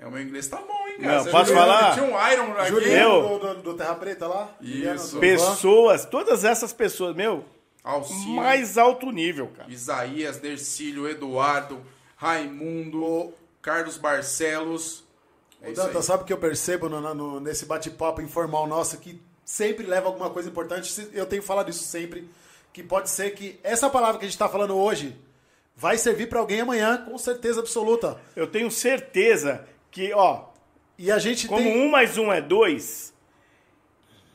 É, 0.00 0.06
o 0.06 0.10
meu 0.10 0.22
inglês 0.22 0.48
tá 0.48 0.56
bom, 0.56 0.88
hein, 0.88 0.96
cara. 0.98 1.16
Não, 1.18 1.24
Você 1.24 1.30
posso 1.30 1.44
viu? 1.46 1.54
falar? 1.56 1.92
Tinha 1.92 2.06
um 2.06 2.32
Iron 2.32 2.52
aqui. 2.54 2.68
Juliano 2.70 3.38
do, 3.38 3.54
do- 3.62 3.74
Terra 3.74 3.94
Preta 3.96 4.26
lá. 4.26 4.56
Isso. 4.60 5.18
Pessoas, 5.20 6.06
todas 6.06 6.42
essas 6.42 6.72
pessoas, 6.72 7.14
meu, 7.14 7.44
Alcino, 7.84 8.36
mais 8.36 8.78
alto 8.78 9.10
nível, 9.12 9.48
cara. 9.56 9.70
Isaías, 9.70 10.38
Dercílio, 10.38 11.06
Eduardo, 11.06 11.80
Raimundo, 12.16 13.32
Carlos 13.60 13.96
Barcelos. 13.98 15.04
É 15.62 15.68
Ô, 15.68 15.72
isso 15.72 15.80
aí. 15.82 15.86
Danta, 15.88 16.02
sabe 16.02 16.22
o 16.22 16.26
que 16.26 16.32
eu 16.32 16.38
percebo 16.38 16.88
no- 16.88 17.14
no- 17.14 17.40
nesse 17.40 17.66
bate-papo 17.66 18.22
informal 18.22 18.66
nosso 18.66 18.96
que 18.98 19.20
sempre 19.44 19.84
leva 19.86 20.06
alguma 20.06 20.30
coisa 20.30 20.48
importante? 20.48 21.08
Eu 21.12 21.26
tenho 21.26 21.42
falado 21.42 21.68
isso 21.70 21.84
sempre, 21.84 22.28
que 22.72 22.82
pode 22.82 23.10
ser 23.10 23.30
que 23.34 23.60
essa 23.62 23.90
palavra 23.90 24.18
que 24.18 24.24
a 24.24 24.28
gente 24.28 24.34
está 24.34 24.48
falando 24.48 24.74
hoje 24.76 25.14
vai 25.76 25.98
servir 25.98 26.28
pra 26.28 26.40
alguém 26.40 26.60
amanhã, 26.60 26.98
com 27.04 27.16
certeza 27.18 27.60
absoluta. 27.60 28.18
Eu 28.36 28.46
tenho 28.46 28.70
certeza 28.70 29.64
que, 29.90 30.12
ó, 30.12 30.44
E 30.98 31.10
a 31.10 31.18
gente 31.18 31.48
como 31.48 31.62
tem. 31.62 31.80
um 31.80 31.90
mais 31.90 32.16
um 32.18 32.32
é 32.32 32.40
dois, 32.40 33.12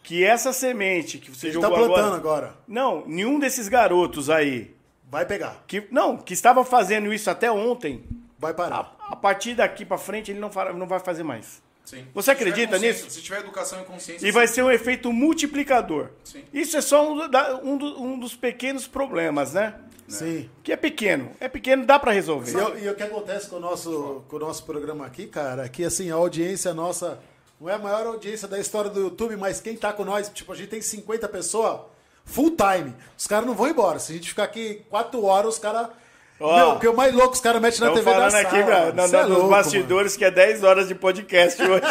que 0.04 0.24
essa 0.24 0.54
semente 0.54 1.18
que 1.18 1.32
você 1.32 1.48
Ele 1.48 1.54
jogou 1.54 1.70
tá 1.70 1.76
plantando 1.76 2.16
agora... 2.16 2.16
agora. 2.48 2.58
Não, 2.68 3.04
nenhum 3.08 3.40
desses 3.40 3.68
garotos 3.68 4.30
aí, 4.30 4.74
Vai 5.10 5.26
pegar. 5.26 5.64
que 5.68 5.88
não, 5.92 6.18
que 6.18 6.34
estavam 6.34 6.64
fazendo 6.66 7.14
isso 7.14 7.30
até 7.30 7.52
ontem, 7.52 8.04
Vai 8.38 8.54
parar. 8.54 8.96
a, 9.00 9.14
a 9.14 9.16
partir 9.16 9.56
daqui 9.56 9.86
pra 9.86 9.98
frente 9.98 10.32
ele 10.32 10.40
não, 10.40 10.52
fará- 10.52 10.74
não 10.74 10.88
vai 10.88 11.00
fazer 11.00 11.24
mais. 11.24 11.64
Sim. 11.86 12.04
Você 12.16 12.32
acredita 12.32 12.80
nisso? 12.80 13.08
Se 13.12 13.22
tiver 13.22 13.42
educação 13.42 13.80
e 13.82 13.86
consciência. 13.86 14.28
E 14.28 14.32
vai 14.32 14.48
ser 14.48 14.64
um 14.64 14.72
efeito 14.72 15.14
multiplicador. 15.14 16.10
Sim. 16.24 16.44
Isso 16.52 16.76
é 16.76 16.82
só 16.82 17.08
um, 17.14 17.22
um 17.64 18.04
um 18.14 18.20
dos 18.20 18.36
pequenos 18.36 18.88
problemas, 18.88 19.54
né? 19.54 19.76
Sim. 20.08 20.50
Que 20.64 20.72
é 20.72 20.76
pequeno. 20.78 21.32
É 21.40 21.48
pequeno, 21.48 21.86
dá 21.86 21.98
pra 21.98 22.12
resolver. 22.12 22.52
E, 22.52 22.54
eu- 22.54 22.78
e 22.80 22.90
o 22.90 22.96
que 22.96 23.04
acontece 23.04 23.48
com 23.50 23.56
o, 23.56 23.60
nosso, 23.60 24.24
com 24.28 24.36
o 24.36 24.40
nosso 24.40 24.64
programa 24.64 25.06
aqui, 25.06 25.26
cara, 25.28 25.66
é 25.66 25.70
que 25.70 25.84
assim, 25.84 26.12
a 26.12 26.16
audiência 26.16 26.74
nossa 26.74 27.20
não 27.60 27.70
é 27.70 27.74
a 27.74 27.80
maior 27.80 28.06
audiência 28.06 28.48
da 28.48 28.60
história 28.60 28.90
do 28.90 29.00
YouTube, 29.00 29.36
mas 29.36 29.60
quem 29.60 29.76
tá 29.76 29.92
com 29.94 30.04
nós, 30.06 30.30
tipo, 30.30 30.52
a 30.52 30.56
gente 30.56 30.68
tem 30.70 30.82
50 30.82 31.28
pessoas 31.30 31.80
full 32.24 32.52
time. 32.56 32.94
Os 33.18 33.26
caras 33.28 33.46
não 33.48 33.56
vão 33.56 33.68
embora. 33.68 33.98
Se 34.00 34.12
a 34.12 34.16
gente 34.16 34.30
ficar 34.30 34.44
aqui 34.44 34.86
4 34.90 35.24
horas, 35.24 35.54
os 35.56 35.60
caras. 35.60 35.88
Meu, 36.38 36.72
o 36.72 36.80
que 36.80 36.86
é 36.86 36.90
o 36.90 36.96
mais 36.96 37.14
louco, 37.16 37.34
os 37.34 37.40
caras 37.40 37.62
metem 37.62 37.80
na 37.80 37.92
TV 37.94 38.04
da 38.04 38.12
falando 38.12 38.32
sala. 38.32 38.44
aqui 38.48 38.64
pra, 38.64 38.92
na, 38.92 39.08
Cê 39.08 39.16
é 39.16 39.20
na- 39.22 39.28
nos 39.28 39.38
louco, 39.38 39.50
bastidores 39.52 40.18
que 40.18 40.26
é 40.26 40.30
10 40.32 40.64
horas 40.66 40.90
de 40.90 40.94
podcast 40.96 41.62
hoje. 41.64 41.82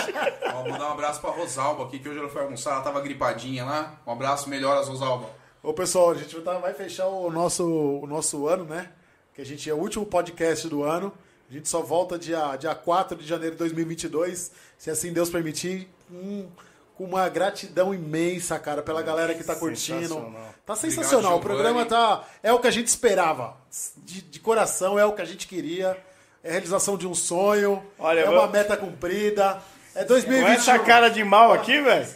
Ó, 0.54 0.68
mandar 0.68 0.88
um 0.90 0.92
abraço 0.92 1.18
pra 1.20 1.30
Rosalba 1.30 1.84
aqui, 1.84 1.98
que 1.98 2.06
hoje 2.08 2.18
ela 2.18 2.28
foi 2.28 2.42
almoçar, 2.42 2.72
ela 2.72 2.82
tava 2.82 3.00
gripadinha 3.00 3.64
lá. 3.64 3.94
Um 4.06 4.12
abraço, 4.12 4.48
melhoras, 4.50 4.86
Rosalba. 4.86 5.30
Ô, 5.64 5.72
pessoal, 5.72 6.10
a 6.10 6.14
gente 6.14 6.38
tá- 6.42 6.58
vai 6.58 6.74
fechar 6.74 7.06
o 7.06 7.30
nosso, 7.30 7.64
o 7.66 8.06
nosso 8.06 8.46
ano, 8.46 8.64
né? 8.64 8.90
Que 9.34 9.40
a 9.40 9.46
gente 9.46 9.68
é 9.68 9.72
o 9.72 9.78
último 9.78 10.04
podcast 10.04 10.68
do 10.68 10.82
ano. 10.84 11.10
A 11.50 11.52
gente 11.54 11.68
só 11.68 11.80
volta 11.80 12.18
dia, 12.18 12.54
dia 12.56 12.74
4 12.74 13.16
de 13.16 13.26
janeiro 13.26 13.54
de 13.54 13.58
2022, 13.60 14.52
se 14.76 14.90
assim 14.90 15.10
Deus 15.12 15.30
permitir. 15.30 15.88
Hum, 16.12 16.46
com 16.96 17.04
uma 17.04 17.28
gratidão 17.28 17.92
imensa, 17.94 18.56
cara, 18.58 18.82
pela 18.82 19.02
galera 19.02 19.34
que 19.34 19.42
tá 19.42 19.56
curtindo. 19.56 20.00
sensacional. 20.02 20.54
Tá 20.64 20.76
sensacional. 20.76 21.18
o 21.18 21.42
Giovanni. 21.42 21.42
programa 21.42 21.86
tá. 21.86 22.24
É 22.42 22.52
o 22.52 22.60
que 22.60 22.68
a 22.68 22.70
gente 22.70 22.86
esperava. 22.86 23.56
De, 23.96 24.20
de 24.22 24.38
coração, 24.40 24.98
é 24.98 25.04
o 25.04 25.12
que 25.12 25.22
a 25.22 25.24
gente 25.24 25.48
queria. 25.48 25.96
É 26.42 26.50
a 26.50 26.52
realização 26.52 26.96
de 26.98 27.06
um 27.08 27.14
sonho. 27.14 27.82
Olha, 27.98 28.20
é 28.20 28.28
uma 28.28 28.46
meta 28.46 28.76
cumprida. 28.76 29.60
É 29.94 30.02
Com 30.02 30.08
2021. 30.08 30.52
essa 30.52 30.78
cara 30.78 31.08
de 31.08 31.24
mal 31.24 31.52
aqui, 31.52 31.80
velho. 31.80 32.06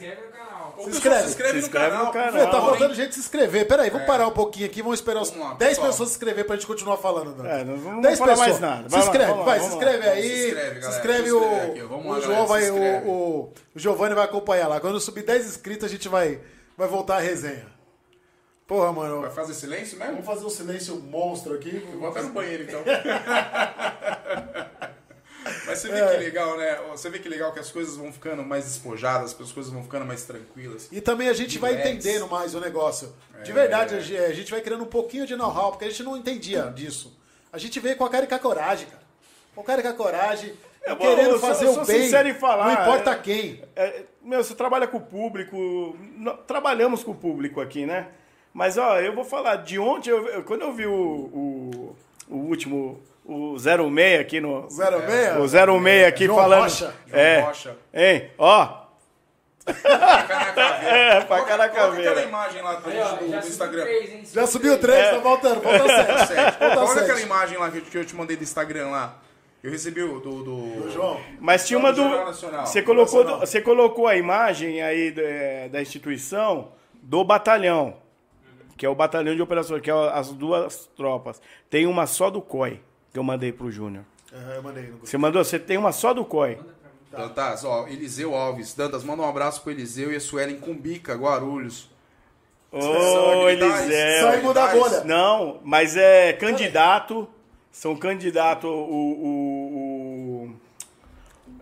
Inscreve 0.86 0.86
no 0.86 0.92
Se 0.92 0.98
inscreve. 0.98 1.22
Se 1.22 1.28
inscreve, 1.28 1.50
Se 1.50 1.54
no, 1.54 1.60
inscreve 1.66 1.90
canal. 1.90 2.06
no 2.06 2.12
canal. 2.12 2.50
Tá 2.50 2.58
Não, 2.60 2.66
faltando 2.66 2.94
gente 2.94 3.14
se 3.14 3.20
inscrever. 3.20 3.66
Peraí, 3.68 3.90
vamos 3.90 4.06
parar 4.06 4.26
um 4.28 4.32
pouquinho 4.32 4.66
aqui. 4.66 4.80
Vamos 4.82 4.98
esperar 5.00 5.20
os 5.22 5.30
Vamos 5.30 5.44
lá, 5.46 5.54
10 5.54 5.70
pessoal. 5.70 5.86
pessoas 5.88 6.08
se 6.10 6.14
inscrever 6.14 6.46
pra 6.46 6.56
gente 6.56 6.66
continuar 6.66 6.96
falando. 6.98 7.42
Né? 7.42 7.60
É, 7.60 7.64
não 7.64 7.76
vamos 7.76 8.02
10 8.02 8.18
falar 8.18 8.30
pessoas. 8.36 8.48
mais 8.48 8.60
nada. 8.60 8.82
Se 8.84 8.88
Vai 8.88 9.00
lá, 9.00 9.06
inscreve, 9.06 9.32
lá, 9.32 9.42
vai, 9.42 9.58
se 9.60 9.64
lá. 9.66 9.72
inscreve 9.72 10.08
aí. 10.08 10.22
Se 10.22 10.46
inscreve, 10.48 10.74
se 10.74 10.80
galera. 10.80 10.92
Se 10.92 10.98
o, 11.32 11.38
inscreve 11.38 11.70
aqui, 11.70 11.80
vamos 11.82 12.06
lá, 12.06 12.18
o 12.18 12.20
galera, 12.20 12.26
João 12.26 12.42
se 12.42 12.48
vai, 12.52 12.62
inscreve. 12.68 13.06
o, 13.06 13.10
o, 13.10 13.52
o 13.74 13.78
Giovanni 13.78 14.14
vai 14.14 14.24
acompanhar 14.24 14.68
lá. 14.68 14.80
Quando 14.80 15.00
subir 15.00 15.22
10 15.24 15.46
inscritos, 15.46 15.84
a 15.84 15.88
gente 15.88 16.08
vai, 16.08 16.40
vai 16.76 16.88
voltar 16.88 17.16
a 17.16 17.20
resenha. 17.20 17.66
Porra, 18.66 18.92
mano. 18.92 19.22
Vai 19.22 19.30
fazer 19.30 19.54
silêncio 19.54 19.96
mesmo? 19.98 20.12
Vamos 20.12 20.26
fazer 20.26 20.44
um 20.44 20.50
silêncio 20.50 20.96
monstro 20.96 21.54
aqui. 21.54 21.86
Eu 21.90 21.98
vou 22.00 22.10
até 22.10 22.20
no 22.22 22.28
banheiro 22.30 22.64
então. 22.64 22.82
Mas 25.66 25.78
você 25.78 25.88
vê 25.88 25.98
É. 26.00 26.10
que 26.10 26.16
legal, 26.24 26.56
né? 26.56 26.78
Você 26.90 27.08
vê 27.10 27.18
que 27.18 27.28
legal 27.28 27.52
que 27.52 27.58
as 27.60 27.70
coisas 27.70 27.96
vão 27.96 28.12
ficando 28.12 28.42
mais 28.42 28.64
despojadas, 28.64 29.34
as 29.40 29.52
coisas 29.52 29.72
vão 29.72 29.82
ficando 29.82 30.04
mais 30.04 30.24
tranquilas. 30.24 30.88
E 30.90 31.00
também 31.00 31.28
a 31.28 31.32
gente 31.32 31.58
vai 31.58 31.74
entendendo 31.74 32.26
mais 32.28 32.54
o 32.54 32.60
negócio. 32.60 33.12
De 33.44 33.50
É. 33.50 33.54
verdade, 33.54 33.94
a 33.94 34.00
ge- 34.00 34.16
a 34.18 34.32
gente 34.32 34.50
vai 34.50 34.60
criando 34.60 34.82
um 34.84 34.88
pouquinho 34.88 35.26
de 35.26 35.36
know-how, 35.36 35.70
porque 35.70 35.84
a 35.84 35.88
gente 35.88 36.02
não 36.02 36.16
entendia 36.16 36.64
disso. 36.74 37.16
A 37.52 37.58
gente 37.58 37.78
veio 37.80 37.96
com 37.96 38.04
a 38.04 38.10
cara 38.10 38.24
e 38.24 38.28
com 38.28 38.34
a 38.34 38.38
coragem, 38.38 38.86
cara. 38.88 39.02
Com 39.54 39.60
a 39.60 39.64
cara 39.64 39.80
e 39.80 39.84
com 39.84 39.88
a 39.90 39.94
coragem, 39.94 40.52
vou- 40.86 40.96
querendo 40.96 41.30
eu 41.30 41.38
sou- 41.38 41.48
fazer 41.48 41.64
eu 41.66 41.70
o 41.70 41.74
sou 41.74 41.84
bem. 41.86 42.02
sincero 42.02 42.28
em 42.28 42.34
falar, 42.34 42.74
não 42.74 42.82
importa 42.82 43.10
é- 43.12 43.18
quem. 43.18 43.62
É, 43.76 44.02
meu, 44.22 44.42
você 44.44 44.54
trabalha 44.54 44.86
com 44.86 44.98
o 44.98 45.00
público. 45.00 45.96
nó- 46.16 46.34
Trabalhamos 46.34 47.02
com 47.04 47.12
o 47.12 47.14
público 47.14 47.60
aqui, 47.60 47.86
né? 47.86 48.08
Mas, 48.52 48.76
ó, 48.76 48.98
eu 49.00 49.14
vou 49.14 49.24
falar, 49.24 49.56
de 49.56 49.78
ontem, 49.78 50.10
eu- 50.10 50.42
quando 50.42 50.62
eu 50.62 50.72
vi 50.72 50.86
o, 50.86 50.92
o, 50.92 51.96
o 52.28 52.36
último, 52.36 53.00
o 53.28 53.56
06 53.58 54.20
aqui 54.20 54.40
no. 54.40 54.66
06? 54.70 55.36
O 55.38 55.46
06 55.48 56.06
aqui 56.06 56.24
João 56.26 56.38
falando. 56.38 56.62
Rocha. 56.62 56.94
João 57.06 57.20
é. 57.22 57.40
Rocha. 57.40 57.76
Hein? 57.94 58.30
Ó, 58.38 58.88
Faca 59.64 59.88
na 60.38 60.52
caveira. 60.52 60.96
É, 60.96 61.20
faca 61.20 61.26
Coloca- 61.26 61.56
na 61.58 61.68
coloca 61.68 61.86
caveira. 61.90 62.10
aquela 62.12 62.26
imagem 62.26 62.62
lá 62.62 62.76
pra 62.76 62.90
do, 62.90 62.96
do 62.96 63.18
subiu 63.26 63.38
Instagram. 63.38 63.82
três, 63.82 64.10
hein? 64.12 64.22
Já 64.32 64.46
subiu 64.46 64.78
três, 64.80 64.98
É. 64.98 65.10
tá 65.10 65.18
voltando. 65.18 65.60
Volta 65.60 65.86
sete. 65.88 66.26
Sete. 66.28 66.58
Volta 66.58 66.80
Olha 66.80 67.02
aquela 67.02 67.20
imagem 67.20 67.58
lá 67.58 67.70
que, 67.70 67.98
eu 67.98 68.04
te 68.04 68.16
mandei 68.16 68.36
do 68.36 68.42
Instagram 68.42 68.88
lá. 68.88 69.18
Eu 69.62 69.70
recebi 69.70 70.02
o 70.02 70.20
do. 70.20 70.42
do... 70.44 70.90
João, 70.90 71.20
mas 71.40 71.66
tinha 71.66 71.78
uma 71.78 71.92
Do 71.92 72.02
do. 72.02 72.24
Você 72.64 72.80
colocou, 72.80 73.24
Nacional. 73.24 73.40
você 73.40 73.60
colocou 73.60 74.06
a 74.06 74.16
imagem 74.16 74.80
aí 74.80 75.10
da, 75.10 75.68
da 75.72 75.82
instituição 75.82 76.72
do 77.02 77.22
batalhão, 77.24 77.96
que 78.76 78.86
é 78.86 78.88
o 78.88 78.94
batalhão 78.94 79.34
de 79.34 79.42
operações, 79.42 79.82
que 79.82 79.90
é 79.90 79.94
as 79.94 80.30
duas 80.30 80.86
tropas. 80.96 81.42
Tem 81.68 81.86
uma 81.86 82.06
só 82.06 82.30
do 82.30 82.40
COI, 82.40 82.80
que 83.12 83.18
eu 83.18 83.22
mandei 83.22 83.52
pro 83.52 83.70
Júnior. 83.70 84.04
Eu 84.54 84.62
mandei. 84.62 84.92
Você 85.02 85.16
mandou? 85.16 85.44
Você 85.44 85.58
tem 85.58 85.76
uma 85.78 85.92
só 85.92 86.12
do 86.12 86.24
COI. 86.24 86.58
Dantas, 87.10 87.64
ó, 87.64 87.86
Eliseu 87.88 88.34
Alves. 88.34 88.74
Dantas, 88.74 89.02
manda 89.02 89.22
um 89.22 89.28
abraço 89.28 89.62
pro 89.62 89.70
Eliseu 89.70 90.12
e 90.12 90.16
a 90.16 90.20
Suelen 90.20 90.58
Cumbica, 90.60 91.14
Guarulhos. 91.14 91.90
Ô, 92.70 92.80
São 92.82 93.48
Eliseu. 93.48 94.22
Saímos 94.30 94.54
da 94.54 94.66
bolha. 94.68 95.04
Não, 95.04 95.58
mas 95.64 95.96
é 95.96 96.34
candidato. 96.34 97.26
São 97.72 97.96
candidato. 97.96 98.66
O, 98.68 98.80
o, 99.24 100.44
o- 100.44 100.56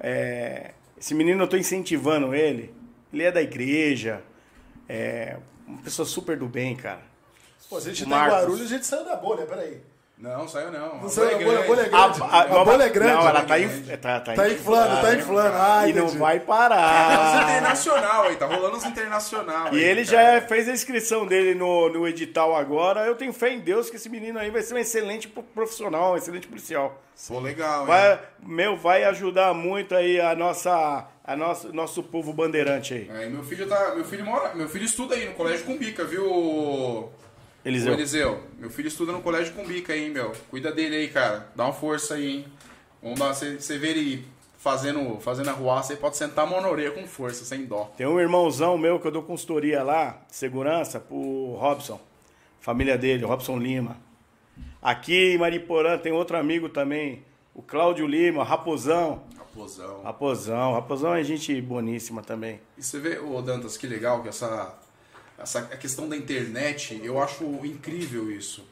é, 0.01 0.73
esse 0.99 1.15
menino 1.15 1.43
eu 1.45 1.49
tô 1.49 1.57
incentivando 1.57 2.35
ele. 2.35 2.75
Ele 3.13 3.23
é 3.23 3.31
da 3.31 3.41
igreja. 3.41 4.23
É 4.89 5.37
uma 5.67 5.79
pessoa 5.79 6.07
super 6.07 6.37
do 6.37 6.47
bem, 6.49 6.75
cara. 6.75 7.01
Pô, 7.69 7.81
se 7.81 7.89
a 7.89 7.93
gente 7.95 8.09
tá 8.09 8.27
em. 8.27 8.31
Guarulhos, 8.31 8.63
a 8.67 8.75
gente 8.75 8.87
saiu 8.87 9.05
da 9.05 9.17
bolha, 9.17 9.47
peraí. 9.47 9.81
Não, 10.19 10.49
saiu 10.49 10.73
não. 10.73 10.97
Não 10.97 11.07
A 11.07 11.09
saiu 11.11 11.39
da 11.39 11.45
bolha 11.45 11.45
bolha, 11.45 11.59
é 11.59 11.63
a 11.63 11.67
bolha 11.67 11.81
é 11.83 11.89
grande. 11.89 12.19
grande. 12.19 12.23
A, 12.33 12.65
bolha 12.65 12.83
é 12.85 12.89
grande. 12.89 13.13
Não, 13.13 13.29
ela 13.29 13.43
tá, 13.43 13.59
inf- 13.61 13.87
tá, 14.01 14.21
tá, 14.21 14.33
Tá 14.33 14.49
inflando, 14.49 15.01
tá 15.03 15.15
inflando. 15.15 15.57
Ah, 15.59 15.87
E 15.87 15.93
não 15.93 16.05
entendi. 16.05 16.19
vai 16.19 16.41
Tá 16.41 16.47
parar. 16.47 17.35
nos 17.35 17.43
internacional 17.43 18.23
aí, 18.25 18.37
tá 18.37 18.47
rolando 18.47 18.77
os 18.79 18.85
internacional. 18.87 19.75
E 19.75 19.77
aí, 19.77 19.85
ele 19.85 20.07
cara. 20.07 20.41
já 20.41 20.47
fez 20.47 20.69
a 20.71 20.73
inscrição 20.73 21.27
dele 21.27 21.55
no, 21.55 21.91
no 21.91 22.09
edital 22.09 22.57
agora. 22.57 23.01
Eu 23.05 23.15
tenho 23.15 23.31
fé 23.35 23.51
em 23.53 23.61
Deus 23.61 23.91
que 23.91 23.97
esse 23.97 24.09
menino 24.09 24.39
aí 24.39 24.51
vai 24.51 24.63
ser 24.63 24.73
um 24.73 24.79
excelente 24.79 25.29
pro- 25.29 25.43
profissional, 25.43 26.15
um 26.15 26.17
excelente 26.17 26.47
policial. 26.49 27.03
Pô, 27.29 27.39
legal, 27.39 27.81
hein? 27.83 27.87
Vai, 27.87 28.21
meu, 28.43 28.77
vai 28.77 29.05
ajudar 29.05 29.53
muito 29.53 29.95
aí 29.95 30.19
a 30.19 30.35
nossa, 30.35 31.07
a 31.25 31.37
nossa, 31.37 31.69
nosso 31.73 32.03
povo 32.03 32.33
bandeirante 32.33 32.95
aí. 32.95 33.11
É, 33.23 33.29
meu 33.29 33.43
filho 33.45 33.67
tá. 33.69 33.95
Meu 33.95 34.05
filho 34.05 34.25
mora. 34.25 34.55
Meu 34.55 34.69
filho 34.69 34.87
estuda 34.87 35.15
aí 35.15 35.27
no 35.27 35.35
colégio 35.35 35.67
Cumbica, 35.67 36.05
viu? 36.05 37.11
Eliseu. 37.67 37.93
Ô, 37.93 37.95
Eliseu, 37.97 38.43
meu 38.61 38.71
filho 38.71 38.87
estuda 38.87 39.11
no 39.11 39.21
colégio 39.21 39.53
Cumbica 39.53 39.93
aí, 39.93 40.09
meu. 40.09 40.31
Cuida 40.49 40.71
dele 40.71 40.95
aí, 40.95 41.09
cara. 41.09 41.49
Dá 41.57 41.65
uma 41.65 41.73
força 41.73 42.15
aí, 42.15 42.37
hein? 42.37 42.45
Vamos 43.03 43.19
dar. 43.19 43.35
Você 43.35 43.77
vê 43.77 43.89
ele 43.89 44.25
fazendo, 44.57 45.19
fazendo 45.21 45.51
a 45.51 45.53
ruaça, 45.53 45.89
você 45.89 45.97
pode 45.97 46.17
sentar 46.17 46.47
a 46.47 46.49
mão 46.49 46.61
na 46.61 46.69
orelha 46.69 46.93
com 46.93 47.05
força, 47.09 47.45
sem 47.45 47.65
dó. 47.67 47.93
Tem 47.97 48.07
um 48.07 48.21
irmãozão 48.21 48.79
meu 48.79 49.01
que 49.01 49.07
eu 49.09 49.11
dou 49.11 49.23
consultoria 49.23 49.83
lá, 49.83 50.23
segurança, 50.29 51.01
pro 51.01 51.57
Robson. 51.59 52.01
Família 52.61 52.97
dele, 52.97 53.25
o 53.25 53.29
Robson 53.29 53.59
Lima. 53.59 53.97
Aqui 54.81 55.35
em 55.35 55.39
Mariporã 55.39 55.99
tem 55.99 56.13
outro 56.13 56.37
amigo 56.37 56.69
também, 56.69 57.25
o 57.53 57.63
Cláudio 57.63 58.07
Lima, 58.07 58.45
Raposão. 58.45 59.25
Raposão. 59.37 60.03
Raposão, 60.05 60.73
Raposão 60.73 61.15
é 61.15 61.25
gente 61.25 61.61
boníssima 61.61 62.23
também. 62.23 62.61
E 62.79 62.83
você 62.83 63.01
vê, 63.01 63.19
ô 63.19 63.43
Dantas, 63.43 63.77
que 63.77 63.89
legal 63.89 64.23
que 64.23 64.29
essa, 64.29 64.79
essa 65.39 65.61
a 65.61 65.77
questão 65.77 66.09
da 66.09 66.17
internet, 66.17 67.01
eu 67.03 67.21
acho 67.21 67.45
incrível 67.65 68.31
isso. 68.31 68.65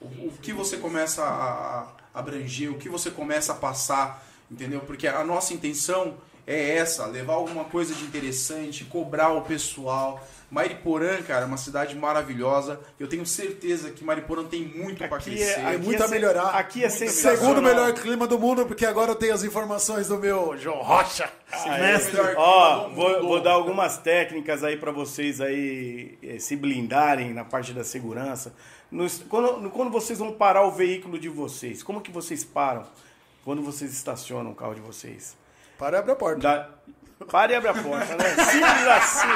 O, 0.00 0.06
o 0.28 0.32
que 0.40 0.52
você 0.52 0.76
começa 0.76 1.22
a, 1.22 1.88
a 2.14 2.20
abranger, 2.20 2.70
o 2.70 2.78
que 2.78 2.88
você 2.88 3.10
começa 3.10 3.52
a 3.52 3.56
passar, 3.56 4.26
entendeu? 4.50 4.80
Porque 4.80 5.06
a 5.06 5.24
nossa 5.24 5.54
intenção 5.54 6.16
é 6.52 6.76
essa, 6.76 7.06
levar 7.06 7.34
alguma 7.34 7.64
coisa 7.64 7.94
de 7.94 8.04
interessante, 8.04 8.84
cobrar 8.84 9.30
o 9.32 9.42
pessoal. 9.42 10.20
Mariporã, 10.50 11.22
cara, 11.22 11.42
é 11.42 11.46
uma 11.46 11.56
cidade 11.56 11.94
maravilhosa. 11.94 12.80
Eu 12.98 13.06
tenho 13.08 13.24
certeza 13.24 13.90
que 13.92 14.02
Mariporã 14.02 14.42
tem 14.42 14.64
muito 14.64 14.98
para 14.98 15.16
Aqui 15.16 15.30
crescer. 15.30 15.60
é, 15.60 15.66
aqui 15.66 15.78
muito 15.84 16.02
é 16.02 16.06
a 16.06 16.08
melhorar. 16.08 16.48
Aqui 16.56 16.82
é. 16.84 16.88
Segundo 16.88 17.62
melhor 17.62 17.92
clima 17.94 18.26
do 18.26 18.36
mundo, 18.36 18.66
porque 18.66 18.84
agora 18.84 19.12
eu 19.12 19.14
tenho 19.14 19.32
as 19.32 19.44
informações 19.44 20.08
do 20.08 20.18
meu 20.18 20.56
João 20.58 20.82
Rocha. 20.82 21.30
Mestre. 21.78 22.16
melhor 22.16 22.34
Ó, 22.36 22.88
vou, 22.88 23.22
vou 23.22 23.40
dar 23.40 23.52
algumas 23.52 23.98
técnicas 23.98 24.64
aí 24.64 24.76
pra 24.76 24.90
vocês 24.90 25.40
aí 25.40 26.18
eh, 26.20 26.40
se 26.40 26.56
blindarem 26.56 27.32
na 27.32 27.44
parte 27.44 27.72
da 27.72 27.84
segurança. 27.84 28.52
Nos- 28.90 29.22
quando, 29.28 29.70
quando 29.70 29.92
vocês 29.92 30.18
vão 30.18 30.32
parar 30.32 30.64
o 30.66 30.72
veículo 30.72 31.16
de 31.16 31.28
vocês, 31.28 31.80
como 31.80 32.00
que 32.00 32.10
vocês 32.10 32.42
param 32.42 32.84
quando 33.44 33.62
vocês 33.62 33.92
estacionam 33.92 34.50
o 34.50 34.54
carro 34.56 34.74
de 34.74 34.80
vocês? 34.80 35.38
Para 35.80 35.96
e 35.96 35.98
abre 36.00 36.12
a 36.12 36.16
porta. 36.16 36.40
Dá, 36.40 36.68
para 37.26 37.52
e 37.52 37.54
abre 37.56 37.68
a 37.70 37.74
porta, 37.74 38.14
né? 38.16 38.24
Simples 38.44 38.86
assim. 38.86 39.28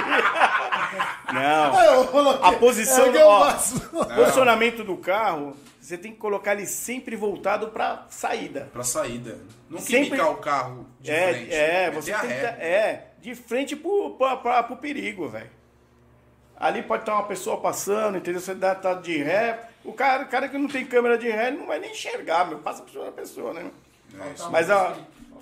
Não. 1.32 2.02
Ah, 2.02 2.06
coloquei- 2.06 2.48
A 2.48 2.52
posição 2.52 3.06
é 3.06 3.08
o 3.08 3.12
do- 3.12 3.18
ó. 3.20 3.50
O 3.50 4.06
posicionamento 4.14 4.84
do 4.84 4.96
carro, 4.96 5.56
você 5.80 5.98
tem 5.98 6.12
que 6.12 6.18
colocar 6.18 6.52
ele 6.52 6.66
sempre 6.66 7.16
voltado 7.16 7.68
pra 7.68 8.04
saída. 8.08 8.68
Pra 8.72 8.84
saída. 8.84 9.38
Não 9.68 9.78
Sempre- 9.80 10.10
quicar 10.10 10.30
o 10.30 10.36
carro 10.36 10.86
de 11.00 11.10
é, 11.10 11.32
frente. 11.32 11.52
é, 11.54 11.90
você 11.90 12.12
tem 12.12 12.20
que 12.20 12.26
tá- 12.42 12.48
é, 12.62 13.06
de 13.20 13.34
frente 13.34 13.74
pro, 13.74 14.10
pra, 14.18 14.36
pra- 14.36 14.62
pro 14.62 14.76
perigo, 14.76 15.28
velho. 15.28 15.50
Ali 16.56 16.82
pode 16.82 17.02
estar 17.02 17.14
uma 17.14 17.24
pessoa 17.24 17.56
passando, 17.60 18.16
entendeu? 18.18 18.40
Você 18.40 18.54
dá 18.54 18.74
tá 18.74 18.94
de 18.94 19.16
ré. 19.22 19.68
O 19.84 19.92
cara, 19.92 20.22
o 20.22 20.28
cara 20.28 20.48
que 20.48 20.56
não 20.56 20.68
tem 20.68 20.86
câmera 20.86 21.18
de 21.18 21.28
ré 21.28 21.48
ele 21.48 21.56
não 21.58 21.66
vai 21.66 21.78
nem 21.80 21.90
enxergar, 21.90 22.46
meu. 22.46 22.58
Passa 22.58 22.82
por 22.82 22.90
cima 22.90 23.04
da 23.06 23.12
pessoa, 23.12 23.52
né? 23.52 23.70
É, 24.20 24.32
isso 24.34 24.50
Mas 24.50 24.70
a. 24.70 24.94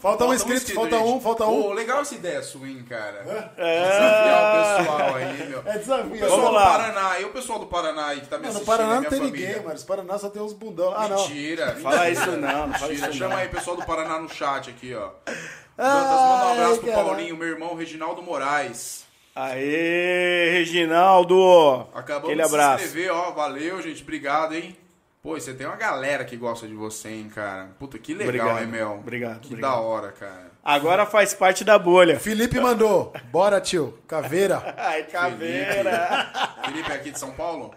Falta 0.02 0.24
um 0.24 0.34
inscrito, 0.34 0.74
falta 0.74 0.96
um, 0.98 1.20
falta 1.20 1.44
Pô, 1.44 1.50
um. 1.70 1.72
legal 1.72 2.00
essa 2.00 2.16
ideia 2.16 2.42
sua, 2.42 2.66
hein, 2.66 2.84
cara. 2.88 3.50
É. 3.56 3.82
Desafiar 3.88 4.42
o 4.42 4.78
pessoal 4.84 5.14
aí, 5.14 5.48
meu. 5.48 5.62
É 5.64 5.78
desafio. 5.78 6.06
O 6.06 6.10
pessoal 6.10 6.30
Vamos 6.30 6.44
do 6.50 6.54
lá. 6.56 6.70
Paraná, 6.72 7.20
e 7.20 7.24
o 7.24 7.28
pessoal 7.30 7.58
do 7.60 7.66
Paraná 7.66 8.06
aí 8.08 8.20
que 8.20 8.26
tá 8.26 8.36
me 8.36 8.42
Não, 8.46 8.52
no 8.52 8.58
assistindo, 8.58 8.66
Paraná 8.76 8.90
é 8.90 8.94
não 8.94 9.00
minha 9.00 9.10
tem 9.10 9.18
família. 9.20 9.46
ninguém, 9.48 9.62
mano. 9.64 9.78
No 9.78 9.86
Paraná 9.86 10.18
só 10.18 10.28
tem 10.28 10.42
uns 10.42 10.52
bundão. 10.52 10.92
Ah, 10.96 11.06
não. 11.08 11.16
Mentira. 11.28 11.76
Fala 11.76 12.10
isso 12.10 12.30
não, 12.32 12.66
não 12.66 12.74
fala 12.74 12.88
Mentira. 12.92 13.08
isso 13.10 13.18
Chama 13.18 13.30
não. 13.34 13.40
aí 13.42 13.46
o 13.46 13.50
pessoal 13.50 13.76
do 13.76 13.84
Paraná 13.86 14.18
no 14.18 14.28
chat 14.28 14.70
aqui, 14.70 14.92
ó. 14.92 15.10
Ai, 15.24 15.34
Dantas, 15.78 16.20
manda 16.20 16.44
um 16.46 16.52
abraço 16.52 16.78
pro 16.80 16.86
caralho. 16.90 17.06
Paulinho, 17.06 17.36
meu 17.36 17.48
irmão 17.48 17.74
Reginaldo 17.76 18.22
Moraes. 18.22 19.04
Aê, 19.34 20.50
Reginaldo! 20.52 21.86
Acabamos 21.94 22.24
Aquele 22.28 22.42
de 22.42 22.48
se 22.48 22.54
abraço. 22.54 22.84
inscrever, 22.84 23.12
ó. 23.12 23.30
Valeu, 23.30 23.80
gente. 23.80 24.02
Obrigado, 24.02 24.54
hein. 24.54 24.76
Pô, 25.22 25.38
você 25.38 25.54
tem 25.54 25.64
uma 25.64 25.76
galera 25.76 26.24
que 26.24 26.36
gosta 26.36 26.66
de 26.66 26.74
você, 26.74 27.08
hein, 27.10 27.30
cara. 27.32 27.68
Puta, 27.78 27.96
que 27.96 28.12
legal, 28.12 28.26
Obrigado. 28.48 28.60
hein, 28.64 28.66
Mel. 28.66 28.96
Obrigado, 29.00 29.38
Que 29.40 29.50
obrigado. 29.54 29.70
da 29.70 29.76
hora, 29.80 30.10
cara. 30.10 30.50
Agora 30.64 31.06
faz 31.06 31.32
parte 31.32 31.62
da 31.62 31.78
bolha. 31.78 32.18
Felipe 32.18 32.58
mandou. 32.58 33.12
Bora, 33.30 33.60
tio. 33.60 33.96
Caveira. 34.08 34.74
Ai, 34.76 35.04
caveira! 35.04 36.28
Felipe 36.64 36.90
é 36.90 36.94
aqui 36.96 37.12
de 37.12 37.20
São 37.20 37.30
Paulo? 37.32 37.72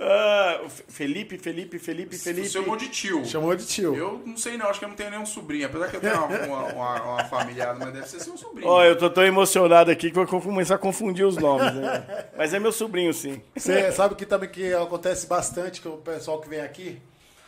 Ah, 0.00 0.60
Felipe, 0.86 1.36
Felipe, 1.38 1.78
Felipe, 1.78 2.16
Felipe. 2.16 2.48
Você 2.48 2.52
chamou 2.60 2.76
de 2.76 2.88
tio. 2.88 3.24
Chamou 3.24 3.54
de 3.56 3.66
tio. 3.66 3.96
Eu 3.96 4.22
não 4.24 4.36
sei 4.36 4.56
não, 4.56 4.66
acho 4.68 4.78
que 4.78 4.84
eu 4.84 4.88
não 4.88 4.96
tenho 4.96 5.10
nenhum 5.10 5.26
sobrinho. 5.26 5.66
Apesar 5.66 5.88
que 5.88 5.96
eu 5.96 6.00
tenho 6.00 6.14
uma, 6.14 6.26
uma, 6.26 6.64
uma, 6.72 7.02
uma 7.02 7.24
familiar, 7.24 7.76
mas 7.76 7.92
deve 7.92 8.08
ser 8.08 8.20
seu 8.20 8.36
sobrinho. 8.36 8.68
Ó, 8.68 8.84
eu 8.84 8.96
tô 8.96 9.10
tão 9.10 9.24
emocionado 9.24 9.90
aqui 9.90 10.10
que 10.10 10.18
eu 10.18 10.24
vou 10.24 10.40
começar 10.40 10.76
a 10.76 10.78
confundir 10.78 11.26
os 11.26 11.36
nomes, 11.36 11.74
né? 11.74 12.28
Mas 12.36 12.54
é 12.54 12.60
meu 12.60 12.70
sobrinho, 12.70 13.12
sim. 13.12 13.42
Você 13.56 13.90
sabe 13.90 14.14
que 14.14 14.24
também 14.24 14.48
que 14.48 14.72
acontece 14.72 15.26
bastante 15.26 15.80
com 15.80 15.90
o 15.90 15.98
pessoal 15.98 16.40
que 16.40 16.48
vem 16.48 16.60
aqui? 16.60 17.02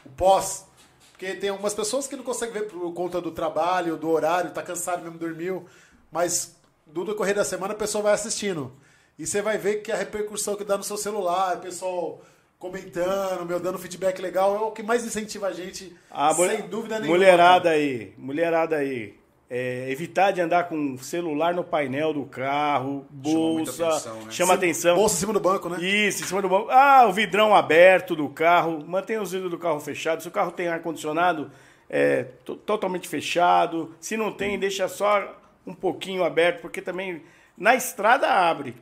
O 0.05 0.09
pós. 0.11 0.67
Porque 1.13 1.35
tem 1.35 1.51
algumas 1.51 1.75
pessoas 1.75 2.09
que 2.09 2.17
não 2.17 2.25
conseguem 2.25 2.55
ver 2.55 2.69
por 2.69 2.93
conta 2.95 3.21
do 3.21 3.31
trabalho, 3.31 3.97
do 3.97 4.09
horário, 4.09 4.51
tá 4.51 4.63
cansado 4.63 5.03
mesmo, 5.03 5.19
dormiu. 5.19 5.67
Mas 6.11 6.57
do 6.85 7.05
decorrer 7.05 7.35
da 7.35 7.45
semana 7.45 7.75
a 7.75 7.77
pessoa 7.77 8.03
vai 8.03 8.13
assistindo. 8.13 8.73
E 9.19 9.27
você 9.27 9.43
vai 9.43 9.59
ver 9.59 9.83
que 9.83 9.93
a 9.93 9.97
repercussão 9.97 10.57
que 10.57 10.65
dá 10.65 10.77
no 10.79 10.83
seu 10.85 10.97
celular, 10.97 11.57
o 11.57 11.61
pessoal 11.61 12.21
comentando, 12.59 13.45
meu, 13.47 13.59
dando 13.59 13.79
feedback 13.79 14.21
legal, 14.21 14.55
é 14.57 14.61
o 14.61 14.71
que 14.71 14.83
mais 14.83 15.05
incentiva 15.05 15.49
a 15.49 15.53
gente, 15.53 15.95
A 16.11 16.33
mul- 16.35 16.47
sem 16.49 16.63
dúvida 16.69 16.99
nenhuma. 16.99 17.17
Mulherada 17.19 17.71
aí, 17.71 18.13
mulherada 18.19 18.77
aí. 18.77 19.19
É, 19.53 19.91
evitar 19.91 20.31
de 20.31 20.41
andar 20.41 20.69
com 20.69 20.97
celular 20.99 21.53
no 21.53 21.65
painel 21.65 22.13
do 22.13 22.25
carro, 22.25 23.05
bolsa, 23.11 23.85
atenção, 23.89 24.17
né? 24.23 24.31
chama 24.31 24.55
atenção. 24.55 24.95
Bolsa 24.95 25.17
em 25.17 25.19
cima 25.19 25.33
do 25.33 25.41
banco, 25.41 25.69
né? 25.69 25.81
Isso, 25.83 26.23
em 26.23 26.27
cima 26.27 26.41
do 26.41 26.49
banco. 26.49 26.69
Ah, 26.71 27.05
o 27.09 27.13
vidrão 27.13 27.53
aberto 27.53 28.15
do 28.15 28.29
carro. 28.29 28.85
Mantenha 28.87 29.21
os 29.21 29.33
vidros 29.33 29.51
do 29.51 29.59
carro 29.59 29.81
fechados. 29.81 30.23
Se 30.23 30.29
o 30.29 30.33
carro 30.33 30.53
tem 30.53 30.69
ar-condicionado, 30.69 31.51
é 31.89 32.27
to- 32.45 32.55
totalmente 32.55 33.09
fechado. 33.09 33.93
Se 33.99 34.17
não 34.17 34.31
tem, 34.31 34.57
deixa 34.57 34.87
só 34.87 35.35
um 35.67 35.75
pouquinho 35.75 36.23
aberto, 36.23 36.61
porque 36.61 36.81
também 36.81 37.21
na 37.59 37.75
estrada 37.75 38.29
abre. 38.29 38.77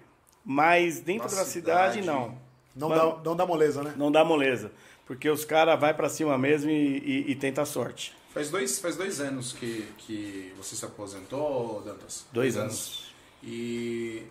Mas 0.50 1.00
dentro 1.00 1.30
Na 1.30 1.36
da 1.36 1.44
cidade, 1.44 2.00
cidade, 2.00 2.06
não. 2.06 2.34
Não 2.74 2.88
Mano, 2.88 3.16
dá, 3.16 3.22
não 3.22 3.36
dá 3.36 3.44
moleza, 3.44 3.82
né? 3.82 3.92
não 3.98 4.10
dá 4.10 4.24
moleza. 4.24 4.72
Porque 5.04 5.28
os 5.28 5.44
caras 5.44 5.78
vai 5.78 5.92
pra 5.92 6.08
cima 6.08 6.38
mesmo 6.38 6.70
e, 6.70 7.24
e, 7.26 7.32
e 7.32 7.34
tenta 7.34 7.60
a 7.60 7.66
sorte. 7.66 8.14
Faz 8.32 8.48
dois, 8.48 8.78
faz 8.78 8.96
dois 8.96 9.20
anos 9.20 9.52
que, 9.52 9.86
que 9.98 10.54
você 10.56 10.74
se 10.74 10.86
aposentou, 10.86 11.82
Dantas? 11.84 12.24
Dois 12.32 12.56
anos. 12.56 13.12
E 13.42 14.22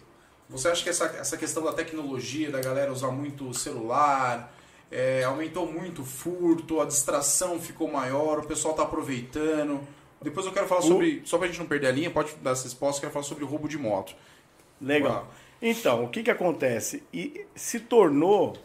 você 0.49 0.69
acha 0.69 0.81
que 0.81 0.89
essa, 0.89 1.05
essa 1.05 1.37
questão 1.37 1.63
da 1.63 1.71
tecnologia, 1.71 2.49
da 2.49 2.61
galera 2.61 2.91
usar 2.91 3.11
muito 3.11 3.47
o 3.49 3.53
celular, 3.53 4.51
é, 4.89 5.23
aumentou 5.23 5.71
muito 5.71 6.01
o 6.01 6.05
furto, 6.05 6.81
a 6.81 6.85
distração 6.85 7.59
ficou 7.61 7.91
maior, 7.91 8.39
o 8.39 8.47
pessoal 8.47 8.73
tá 8.73 8.81
aproveitando. 8.81 9.81
Depois 10.19 10.47
eu 10.47 10.51
quero 10.51 10.67
falar 10.67 10.81
sobre, 10.81 11.21
só 11.25 11.37
pra 11.37 11.45
gente 11.45 11.59
não 11.59 11.67
perder 11.67 11.87
a 11.87 11.91
linha, 11.91 12.09
pode 12.09 12.33
dar 12.37 12.51
essa 12.51 12.63
resposta, 12.63 12.97
eu 12.97 13.01
quero 13.01 13.13
falar 13.13 13.25
sobre 13.25 13.45
roubo 13.45 13.69
de 13.69 13.77
moto. 13.77 14.15
Legal. 14.81 15.11
Uau. 15.11 15.27
Então, 15.61 16.03
o 16.03 16.09
que 16.09 16.23
que 16.23 16.31
acontece? 16.31 17.03
E 17.13 17.45
se 17.55 17.79
tornou 17.79 18.55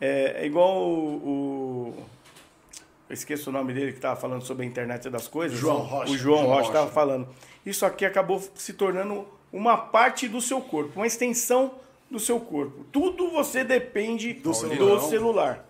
é, 0.00 0.42
é 0.42 0.46
igual 0.46 0.82
o, 0.82 1.94
o- 1.96 2.04
eu 3.08 3.14
esqueço 3.14 3.50
o 3.50 3.52
nome 3.52 3.72
dele 3.74 3.92
que 3.92 3.98
estava 3.98 4.18
falando 4.18 4.42
sobre 4.42 4.64
a 4.64 4.68
internet 4.68 5.08
das 5.10 5.28
coisas. 5.28 5.58
João 5.58 5.78
Rocha. 5.78 6.12
O 6.12 6.16
João, 6.16 6.38
João 6.44 6.50
Rocha 6.54 6.68
estava 6.68 6.90
falando. 6.90 7.28
Isso 7.64 7.84
aqui 7.86 8.04
acabou 8.04 8.42
se 8.54 8.72
tornando 8.72 9.26
uma 9.52 9.76
parte 9.76 10.26
do 10.28 10.40
seu 10.40 10.60
corpo, 10.60 10.92
uma 10.96 11.06
extensão 11.06 11.74
do 12.10 12.18
seu 12.18 12.40
corpo. 12.40 12.84
Tudo 12.90 13.30
você 13.30 13.64
depende 13.64 14.32
do, 14.34 14.52
celular. 14.54 15.00
celular. 15.00 15.68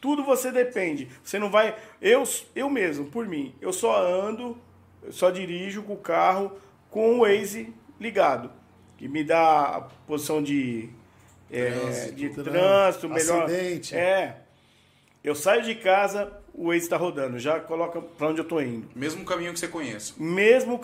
Tudo 0.00 0.24
você 0.24 0.50
depende. 0.52 1.08
Você 1.24 1.38
não 1.38 1.50
vai. 1.50 1.74
Eu, 2.02 2.24
eu 2.54 2.68
mesmo, 2.68 3.06
por 3.06 3.26
mim, 3.26 3.54
eu 3.60 3.72
só 3.72 3.96
ando, 4.04 4.56
eu 5.02 5.12
só 5.12 5.30
dirijo 5.30 5.82
com 5.82 5.94
o 5.94 5.98
carro 5.98 6.52
com 6.90 7.14
o 7.14 7.20
Waze 7.20 7.72
ligado. 8.00 8.50
Que 8.96 9.08
me 9.08 9.22
dá 9.22 9.76
a 9.76 9.80
posição 10.06 10.42
de, 10.42 10.88
é, 11.50 11.70
Trânsito. 11.70 12.14
de 12.14 12.28
Trânsito, 12.30 12.50
trânsito, 12.50 13.08
melhor. 13.08 13.44
acidente. 13.44 13.94
É. 13.96 14.36
Eu 15.22 15.34
saio 15.34 15.62
de 15.62 15.74
casa, 15.74 16.32
o 16.54 16.68
Waze 16.68 16.78
está 16.84 16.96
rodando, 16.96 17.38
já 17.38 17.58
coloca 17.60 18.00
para 18.00 18.28
onde 18.28 18.40
eu 18.40 18.44
tô 18.44 18.60
indo. 18.60 18.88
Mesmo 18.94 19.24
caminho 19.24 19.52
que 19.52 19.58
você 19.58 19.68
conheça. 19.68 20.14
Mesmo. 20.16 20.80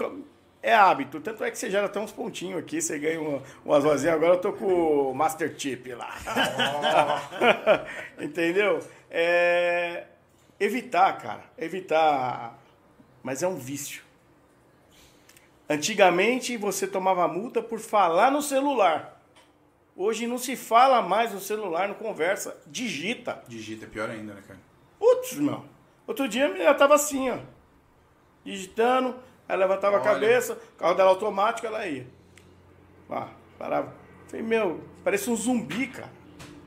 É 0.63 0.75
hábito. 0.75 1.21
Tanto 1.21 1.43
é 1.43 1.51
que 1.51 1.59
você 1.59 1.71
gera 1.71 1.87
até 1.87 1.99
uns 1.99 2.13
pontinhos 2.13 2.59
aqui, 2.59 2.81
você 2.81 2.99
ganha 2.99 3.21
uma, 3.21 3.43
umas 3.65 3.83
rosinhas. 3.83 4.15
Agora 4.15 4.35
eu 4.35 4.41
tô 4.41 4.53
com 4.53 5.11
o 5.11 5.15
Master 5.15 5.55
Chip 5.59 5.93
lá. 5.95 6.15
Entendeu? 8.21 8.81
É, 9.11 10.05
Evitar, 10.63 11.19
cara. 11.19 11.43
Evitar. 11.59 12.57
Mas 13.21 13.43
é 13.43 13.49
um 13.49 13.57
vício. 13.57 14.02
Antigamente 15.69 16.57
você 16.57 16.87
tomava 16.87 17.27
multa 17.29 17.63
por 17.63 17.79
falar 17.79 18.31
no 18.31 18.43
celular. 18.43 19.21
Hoje 19.95 20.27
não 20.27 20.39
se 20.39 20.57
fala 20.57 21.03
mais 21.03 21.33
no 21.33 21.41
celular, 21.41 21.89
não 21.89 21.95
conversa. 21.95 22.57
Digita. 22.67 23.43
Digita, 23.47 23.85
é 23.85 23.89
pior 23.89 24.09
ainda, 24.09 24.35
né, 24.35 24.43
cara? 24.47 24.59
Putz, 24.99 25.35
meu. 25.35 25.65
Outro 26.07 26.29
dia 26.29 26.47
a 26.47 26.49
menina 26.49 26.75
tava 26.75 26.95
assim, 26.95 27.31
ó. 27.31 27.39
Digitando, 28.45 29.15
aí 29.49 29.57
levantava 29.57 29.97
a 29.97 30.01
Olha. 30.01 30.11
cabeça, 30.11 30.55
o 30.55 30.79
carro 30.79 30.95
dela 30.95 31.11
automático, 31.11 31.67
ela 31.67 31.87
ia. 31.87 32.07
Ah, 33.09 33.29
parava. 33.59 33.93
Falei, 34.27 34.45
meu, 34.45 34.81
parece 35.05 35.29
um 35.29 35.37
zumbi, 35.37 35.89
cara. 35.89 36.11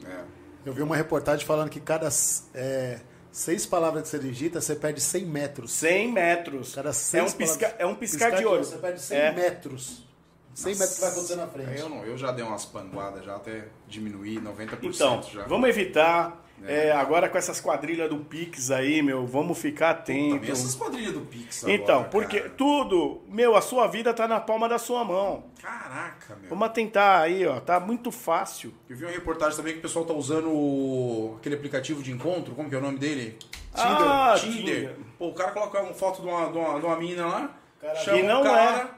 É. 0.05 0.23
Eu 0.65 0.73
vi 0.73 0.81
uma 0.81 0.95
reportagem 0.95 1.45
falando 1.45 1.69
que 1.69 1.79
cada 1.79 2.07
é, 2.53 2.99
seis 3.35 3.65
palavras 3.65 4.03
que 4.03 4.09
você 4.09 4.19
digita, 4.19 4.61
você 4.61 4.75
perde 4.75 5.01
100 5.01 5.25
metros. 5.25 5.71
100 5.71 6.11
metros. 6.13 6.73
Cada 6.73 6.89
é, 6.89 6.93
seis 6.93 7.33
um 7.33 7.37
pisca, 7.37 7.59
palavras- 7.59 7.79
é 7.81 7.85
um 7.85 7.95
piscar, 7.95 8.31
de 8.31 8.45
olho. 8.45 8.63
Você 8.63 8.77
perde 8.77 9.01
100 9.01 9.17
É. 9.17 9.31
metros. 9.33 10.05
100 10.53 10.73
metros 10.75 10.95
que 10.95 11.01
vai 11.01 11.09
acontecer 11.11 11.35
na 11.35 11.47
frente. 11.47 11.79
Eu, 11.79 11.89
não, 11.89 12.05
eu 12.05 12.17
já 12.17 12.31
dei 12.31 12.45
umas 12.45 12.63
panguadas, 12.65 13.25
já 13.25 13.35
até 13.35 13.67
diminuí 13.89 14.39
90% 14.39 14.95
Então, 14.95 15.21
já. 15.23 15.43
vamos 15.47 15.67
evitar. 15.67 16.44
É, 16.63 16.91
agora 16.91 17.27
com 17.29 17.37
essas 17.37 17.59
quadrilhas 17.59 18.09
do 18.09 18.17
Pix 18.17 18.71
aí, 18.71 19.01
meu, 19.01 19.25
vamos 19.25 19.57
ficar 19.57 19.93
Também 19.95 20.37
atentos. 20.37 20.49
essas 20.59 20.75
quadrilhas 20.75 21.13
do 21.13 21.21
Pix 21.21 21.63
Então, 21.67 21.95
agora, 21.95 22.09
porque 22.09 22.39
cara. 22.39 22.53
tudo, 22.57 23.21
meu, 23.27 23.55
a 23.55 23.61
sua 23.61 23.87
vida 23.87 24.13
tá 24.13 24.27
na 24.27 24.39
palma 24.39 24.67
da 24.69 24.77
sua 24.79 25.03
mão. 25.03 25.43
Caraca, 25.61 26.35
meu. 26.35 26.49
Vamos 26.49 26.69
tentar 26.69 27.19
aí, 27.21 27.45
ó, 27.45 27.59
tá 27.59 27.79
muito 27.79 28.11
fácil. 28.11 28.73
Eu 28.89 28.95
vi 28.95 29.03
uma 29.05 29.11
reportagem 29.11 29.55
também 29.57 29.73
que 29.73 29.79
o 29.79 29.81
pessoal 29.81 30.05
tá 30.05 30.13
usando 30.13 30.49
o- 30.49 31.35
aquele 31.39 31.55
aplicativo 31.55 32.01
de 32.01 32.11
encontro, 32.11 32.55
como 32.55 32.69
que 32.69 32.75
é 32.75 32.77
o 32.77 32.81
nome 32.81 32.97
dele? 32.97 33.37
Ah, 33.73 34.35
Tinder. 34.37 34.55
Tinder. 34.75 34.95
Pô, 35.19 35.27
o 35.27 35.33
cara 35.33 35.51
coloca 35.51 35.81
uma 35.81 35.93
foto 35.93 36.21
de 36.21 36.27
uma, 36.27 36.49
de 36.51 36.57
uma, 36.57 36.79
de 36.79 36.85
uma 36.85 36.95
mina 36.97 37.25
lá, 37.25 37.49
Cara, 37.81 37.95
chama 37.95 38.17
que 38.17 38.23
não 38.23 38.37
é. 38.37 38.41
o 38.41 38.43
cara, 38.43 38.94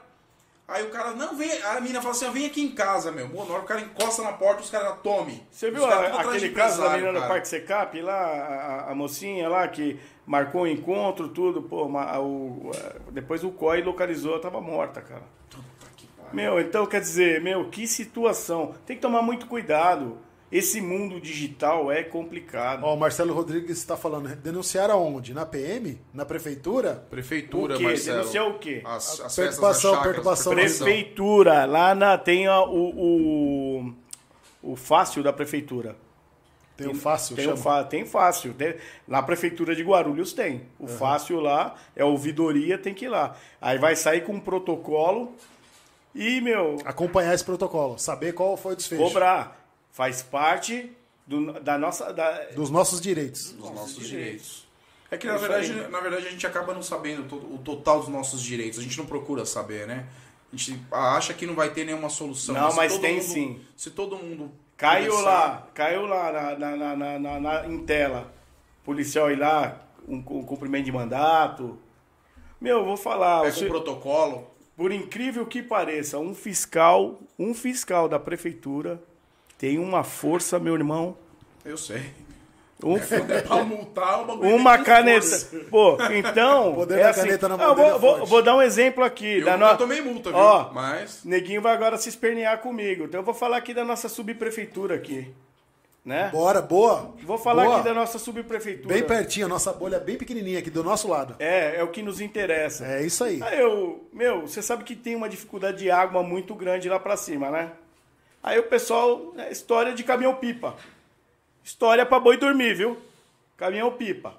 aí 0.68 0.84
o 0.84 0.90
cara, 0.90 1.12
não, 1.12 1.34
vem, 1.34 1.50
a 1.62 1.80
mina 1.80 2.00
fala 2.00 2.12
assim, 2.14 2.30
vem 2.30 2.46
aqui 2.46 2.62
em 2.62 2.72
casa, 2.72 3.10
meu. 3.10 3.28
Pô, 3.28 3.44
na 3.44 3.54
hora 3.54 3.62
o 3.62 3.66
cara 3.66 3.80
encosta 3.80 4.22
na 4.22 4.32
porta, 4.32 4.62
os 4.62 4.70
caras, 4.70 4.96
tome. 5.02 5.42
Você 5.50 5.70
viu 5.70 5.84
a- 5.84 5.88
aquele 6.20 6.50
caso 6.50 6.82
da 6.82 6.90
menina 6.90 7.12
no 7.12 7.18
cara. 7.20 7.32
Parque 7.32 7.48
Secap 7.48 8.00
lá, 8.02 8.14
a, 8.14 8.90
a 8.92 8.94
mocinha 8.94 9.48
lá 9.48 9.66
que 9.66 9.98
marcou 10.26 10.62
o 10.62 10.66
encontro, 10.68 11.28
tudo, 11.28 11.62
pô, 11.62 11.88
ma- 11.88 12.18
o, 12.20 12.70
depois 13.10 13.42
o 13.42 13.50
COI 13.50 13.82
localizou, 13.82 14.32
ela 14.34 14.42
tava 14.42 14.60
morta, 14.60 15.00
cara. 15.00 15.22
Meu, 16.32 16.60
então 16.60 16.84
quer 16.84 17.00
dizer, 17.00 17.40
meu, 17.40 17.70
que 17.70 17.86
situação. 17.88 18.74
Tem 18.84 18.94
que 18.96 19.00
tomar 19.00 19.22
muito 19.22 19.46
cuidado. 19.46 20.18
Esse 20.50 20.80
mundo 20.80 21.20
digital 21.20 21.92
é 21.92 22.02
complicado. 22.02 22.82
Ó, 22.82 22.94
o 22.94 22.96
Marcelo 22.98 23.34
Rodrigues 23.34 23.76
está 23.76 23.96
falando, 23.98 24.34
denunciar 24.36 24.90
aonde? 24.90 25.34
Na 25.34 25.44
PM? 25.44 26.00
Na 26.14 26.24
prefeitura? 26.24 27.04
Prefeitura, 27.10 27.74
o 27.74 27.78
quê? 27.78 27.84
Marcelo. 27.84 28.18
Denunciar 28.20 28.48
o 28.48 28.58
quê? 28.58 28.80
As, 28.84 29.20
as 29.20 29.36
Perturbação, 29.36 29.90
chácaras, 29.90 30.06
perturbação. 30.14 30.54
Prefeitura, 30.54 31.66
lá 31.66 31.94
na, 31.94 32.16
tem 32.16 32.48
ó, 32.48 32.66
o, 32.66 33.84
o, 34.62 34.72
o 34.72 34.76
fácil 34.76 35.22
da 35.22 35.32
prefeitura. 35.34 35.96
Tem 36.78 36.86
o 36.86 36.94
fácil, 36.94 37.34
Tem, 37.34 37.44
chama. 37.44 37.56
o 37.56 37.60
fa- 37.60 37.84
tem 37.84 38.06
fácil. 38.06 38.54
Tem- 38.54 38.76
na 39.06 39.20
prefeitura 39.20 39.74
de 39.74 39.82
Guarulhos 39.82 40.32
tem. 40.32 40.62
O 40.78 40.86
fácil 40.86 41.40
lá 41.40 41.74
é 41.96 42.04
ouvidoria, 42.04 42.78
tem 42.78 42.94
que 42.94 43.04
ir 43.06 43.08
lá. 43.08 43.36
Aí 43.60 43.78
vai 43.78 43.96
sair 43.96 44.20
com 44.24 44.34
um 44.34 44.40
protocolo 44.40 45.34
e, 46.14 46.40
meu, 46.40 46.76
Acompanhar 46.84 47.34
esse 47.34 47.44
protocolo, 47.44 47.98
saber 47.98 48.32
qual 48.32 48.56
foi 48.56 48.74
o 48.74 48.76
desfecho. 48.76 49.02
cobrar. 49.02 49.57
Faz 49.98 50.22
parte 50.22 50.92
do- 51.26 51.54
da 51.60 51.76
nossa. 51.76 52.12
Da, 52.12 52.30
Dos 52.54 52.70
nossos 52.70 53.00
direitos. 53.00 53.50
Dos 53.50 53.68
nossos 53.72 54.06
direitos. 54.06 54.64
É 55.10 55.16
que, 55.16 55.26
É 55.26 55.32
na 55.32 55.38
verdade, 55.38 55.72
aí. 55.72 55.90
na 55.90 55.98
verdade, 55.98 56.28
a 56.28 56.30
gente 56.30 56.46
acaba 56.46 56.72
não 56.72 56.84
sabendo 56.84 57.22
o 57.52 57.58
total 57.58 57.98
dos 57.98 58.08
nossos 58.08 58.40
direitos. 58.40 58.78
A 58.78 58.82
gente 58.82 58.96
não 58.96 59.06
procura 59.06 59.44
saber, 59.44 59.88
né? 59.88 60.06
A 60.52 60.56
gente 60.56 60.80
acha 60.92 61.34
que 61.34 61.46
não 61.46 61.56
vai 61.56 61.70
ter 61.70 61.84
nenhuma 61.84 62.08
solução. 62.08 62.54
Não, 62.54 62.72
mas 62.76 62.92
todo 62.92 63.00
tem 63.00 63.14
mundo- 63.16 63.24
sim. 63.24 63.60
Se 63.76 63.90
todo 63.90 64.16
mundo. 64.16 64.52
Caiu 64.76 65.10
começar- 65.10 65.28
lá, 65.28 65.68
caiu 65.74 66.06
lá 66.06 66.30
na, 66.32 66.56
na, 66.56 66.76
na, 66.76 66.96
na- 66.96 67.18
na- 67.18 67.40
na- 67.40 67.66
em 67.66 67.84
tela. 67.84 68.32
Policial 68.84 69.32
ir 69.32 69.36
lá, 69.40 69.82
um, 70.06 70.18
um 70.18 70.44
cumprimento 70.44 70.84
de 70.84 70.92
mandato. 70.92 71.76
Meu, 72.60 72.78
eu 72.78 72.84
vou 72.84 72.96
falar. 72.96 73.40
Pega 73.42 73.52
você- 73.52 73.64
um 73.64 73.68
protocolo. 73.68 74.48
por 74.76 74.92
incrível 74.92 75.44
que 75.44 75.60
pareça, 75.60 76.20
um 76.20 76.32
fiscal, 76.36 77.18
um 77.36 77.52
fiscal 77.52 78.08
da 78.08 78.20
prefeitura 78.20 79.02
tem 79.58 79.78
uma 79.78 80.02
força, 80.04 80.58
meu 80.58 80.74
irmão. 80.74 81.16
Eu 81.64 81.76
sei. 81.76 82.02
Um, 82.82 82.96
é 82.96 83.40
pra 83.42 83.64
multar, 83.64 84.24
bagulho 84.24 84.54
uma 84.54 84.76
tem 84.76 84.84
caneta. 84.84 85.20
força. 85.26 85.56
Pô, 85.68 85.96
então. 86.12 86.74
Poder 86.78 86.98
é 87.00 87.02
da 87.02 87.10
assim, 87.10 87.20
caneta 87.22 87.48
na 87.48 87.54
Ah, 87.56 87.58
mão 87.58 87.74
dele 87.74 87.88
vou, 87.88 87.96
é 87.96 87.98
vou, 88.18 88.26
vou 88.26 88.42
dar 88.42 88.54
um 88.56 88.62
exemplo 88.62 89.02
aqui. 89.02 89.40
Eu 89.40 89.44
da 89.44 89.56
no- 89.56 89.76
tomei 89.76 90.00
multa, 90.00 90.30
viu? 90.30 90.38
Ó, 90.38 90.70
Mas. 90.72 91.24
Neguinho 91.24 91.60
vai 91.60 91.74
agora 91.74 91.96
se 91.98 92.08
espernear 92.08 92.58
comigo. 92.58 93.04
Então 93.04 93.18
eu 93.20 93.24
vou 93.24 93.34
falar 93.34 93.56
aqui 93.56 93.74
da 93.74 93.84
nossa 93.84 94.08
subprefeitura 94.08 94.94
aqui. 94.94 95.28
Né? 96.04 96.30
Bora, 96.32 96.62
boa. 96.62 97.12
Vou 97.24 97.36
falar 97.36 97.64
Boa. 97.64 97.76
aqui 97.78 97.84
da 97.88 97.92
nossa 97.92 98.18
subprefeitura. 98.18 98.94
Bem 98.94 99.02
pertinho, 99.02 99.44
a 99.44 99.48
nossa 99.48 99.72
bolha 99.74 99.96
é 99.96 100.00
bem 100.00 100.16
pequenininha 100.16 100.60
aqui 100.60 100.70
do 100.70 100.82
nosso 100.82 101.06
lado. 101.08 101.34
É, 101.38 101.76
é 101.76 101.82
o 101.82 101.88
que 101.88 102.00
nos 102.00 102.18
interessa. 102.20 102.86
É 102.86 103.04
isso 103.04 103.22
aí. 103.24 103.42
Aí 103.42 103.58
eu, 103.60 104.08
meu, 104.12 104.42
você 104.42 104.62
sabe 104.62 104.84
que 104.84 104.94
tem 104.96 105.14
uma 105.16 105.28
dificuldade 105.28 105.78
de 105.78 105.90
água 105.90 106.22
muito 106.22 106.54
grande 106.54 106.88
lá 106.88 106.98
pra 106.98 107.14
cima, 107.16 107.50
né? 107.50 107.72
Aí 108.42 108.58
o 108.58 108.64
pessoal, 108.64 109.34
é 109.36 109.50
história 109.50 109.92
de 109.92 110.04
caminhão-pipa. 110.04 110.76
História 111.62 112.06
pra 112.06 112.20
boi 112.20 112.36
dormir, 112.36 112.74
viu? 112.74 112.96
Caminhão-pipa. 113.56 114.34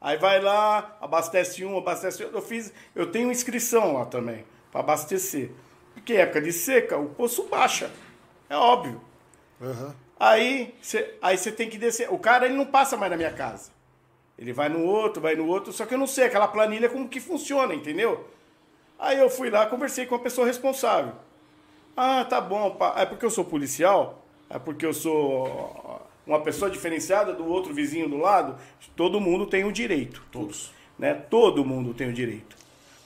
Aí 0.00 0.16
vai 0.16 0.40
lá, 0.40 0.96
abastece 1.00 1.64
um, 1.64 1.76
abastece 1.76 2.22
outro. 2.22 2.38
Eu 2.38 2.42
fiz, 2.42 2.72
eu 2.94 3.10
tenho 3.10 3.30
inscrição 3.30 3.94
lá 3.94 4.06
também, 4.06 4.44
pra 4.70 4.80
abastecer. 4.80 5.50
Porque 5.94 6.14
época 6.14 6.40
de 6.40 6.52
seca, 6.52 6.96
o 6.96 7.08
poço 7.10 7.44
baixa. 7.48 7.90
É 8.48 8.56
óbvio. 8.56 9.00
Aham. 9.60 9.94
Aí 10.18 10.74
você 10.80 11.14
aí 11.22 11.36
tem 11.38 11.68
que 11.68 11.78
descer. 11.78 12.12
O 12.12 12.18
cara 12.18 12.46
ele 12.46 12.54
não 12.54 12.66
passa 12.66 12.96
mais 12.96 13.10
na 13.10 13.16
minha 13.16 13.32
casa. 13.32 13.70
Ele 14.38 14.52
vai 14.52 14.68
no 14.68 14.84
outro, 14.84 15.20
vai 15.20 15.34
no 15.34 15.46
outro, 15.46 15.72
só 15.72 15.84
que 15.84 15.92
eu 15.92 15.98
não 15.98 16.06
sei 16.06 16.24
aquela 16.24 16.48
planilha 16.48 16.88
como 16.88 17.08
que 17.08 17.20
funciona, 17.20 17.74
entendeu? 17.74 18.28
Aí 18.98 19.18
eu 19.18 19.28
fui 19.28 19.50
lá, 19.50 19.66
conversei 19.66 20.06
com 20.06 20.14
a 20.14 20.18
pessoa 20.18 20.46
responsável. 20.46 21.14
Ah, 21.96 22.24
tá 22.24 22.40
bom, 22.40 22.70
pá. 22.72 22.94
é 22.96 23.06
porque 23.06 23.24
eu 23.24 23.30
sou 23.30 23.44
policial? 23.44 24.24
É 24.48 24.58
porque 24.58 24.84
eu 24.84 24.92
sou 24.92 26.00
uma 26.26 26.40
pessoa 26.40 26.70
diferenciada 26.70 27.32
do 27.32 27.46
outro 27.46 27.72
vizinho 27.74 28.08
do 28.08 28.16
lado? 28.16 28.56
Todo 28.96 29.20
mundo 29.20 29.46
tem 29.46 29.64
o 29.64 29.72
direito. 29.72 30.22
Todos. 30.30 30.72
Né? 30.98 31.14
Todo 31.14 31.64
mundo 31.64 31.94
tem 31.94 32.08
o 32.08 32.12
direito. 32.12 32.56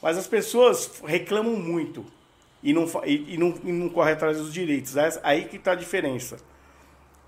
Mas 0.03 0.19
as 0.19 0.27
pessoas 0.27 1.03
reclamam 1.05 1.57
muito 1.57 2.05
e 2.63 2.73
não, 2.73 2.87
e, 3.05 3.35
e 3.35 3.39
não, 3.39 3.55
e 3.63 3.73
não 3.73 3.89
correm 3.89 4.15
atrás 4.15 4.39
dos 4.39 4.53
direitos. 4.53 4.97
É 4.97 5.21
Aí 5.23 5.45
que 5.45 5.59
tá 5.59 5.73
a 5.73 5.77
diferença. 5.77 6.39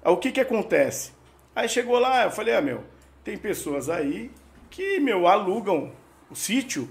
O 0.05 0.17
que 0.17 0.33
que 0.33 0.41
acontece? 0.41 1.13
Aí 1.55 1.69
chegou 1.69 1.99
lá, 1.99 2.25
eu 2.25 2.31
falei, 2.31 2.55
ah, 2.55 2.61
meu, 2.61 2.85
tem 3.25 3.37
pessoas 3.37 3.89
aí 3.89 4.31
que, 4.71 5.01
meu, 5.01 5.27
alugam 5.27 5.93
o 6.31 6.35
sítio, 6.35 6.89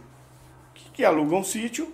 que, 0.74 0.90
que 0.92 1.06
alugam 1.06 1.40
o 1.40 1.44
sítio 1.44 1.94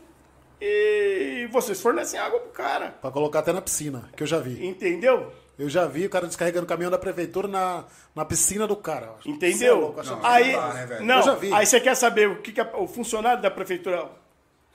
e 0.62 1.48
vocês 1.52 1.82
fornecem 1.82 2.20
água 2.20 2.40
pro 2.40 2.52
cara. 2.52 2.92
Pra 3.02 3.10
colocar 3.12 3.40
até 3.40 3.52
na 3.52 3.62
piscina, 3.62 4.10
que 4.16 4.22
eu 4.24 4.28
já 4.28 4.40
vi. 4.40 4.64
Entendeu? 4.66 5.34
Eu 5.58 5.68
já 5.70 5.86
vi 5.86 6.06
o 6.06 6.10
cara 6.10 6.26
descarregando 6.28 6.66
o 6.66 6.68
caminhão 6.68 6.90
da 6.92 6.98
prefeitura 6.98 7.48
na, 7.48 7.84
na 8.16 8.24
piscina 8.26 8.66
do 8.68 8.76
cara. 8.76 9.08
eu 9.08 9.14
acho. 9.16 9.24
Cê 9.24 9.30
é 9.30 9.34
Entendeu? 9.34 9.80
louco, 9.80 10.02
que- 10.02 10.10
aí, 10.24 10.54
não 10.54 10.62
dá, 10.62 10.74
né, 10.74 10.86
velho? 10.86 11.06
não, 11.06 11.16
Eu 11.18 11.24
já 11.24 11.36
vi. 11.36 11.54
aí 11.54 11.66
você 11.66 11.80
quer 11.80 11.96
saber 11.96 12.30
o 12.30 12.42
que, 12.42 12.52
que 12.52 12.62
a- 12.62 12.72
o 12.78 12.88
funcionário 12.88 13.42
da 13.42 13.52
prefeitura 13.52 14.10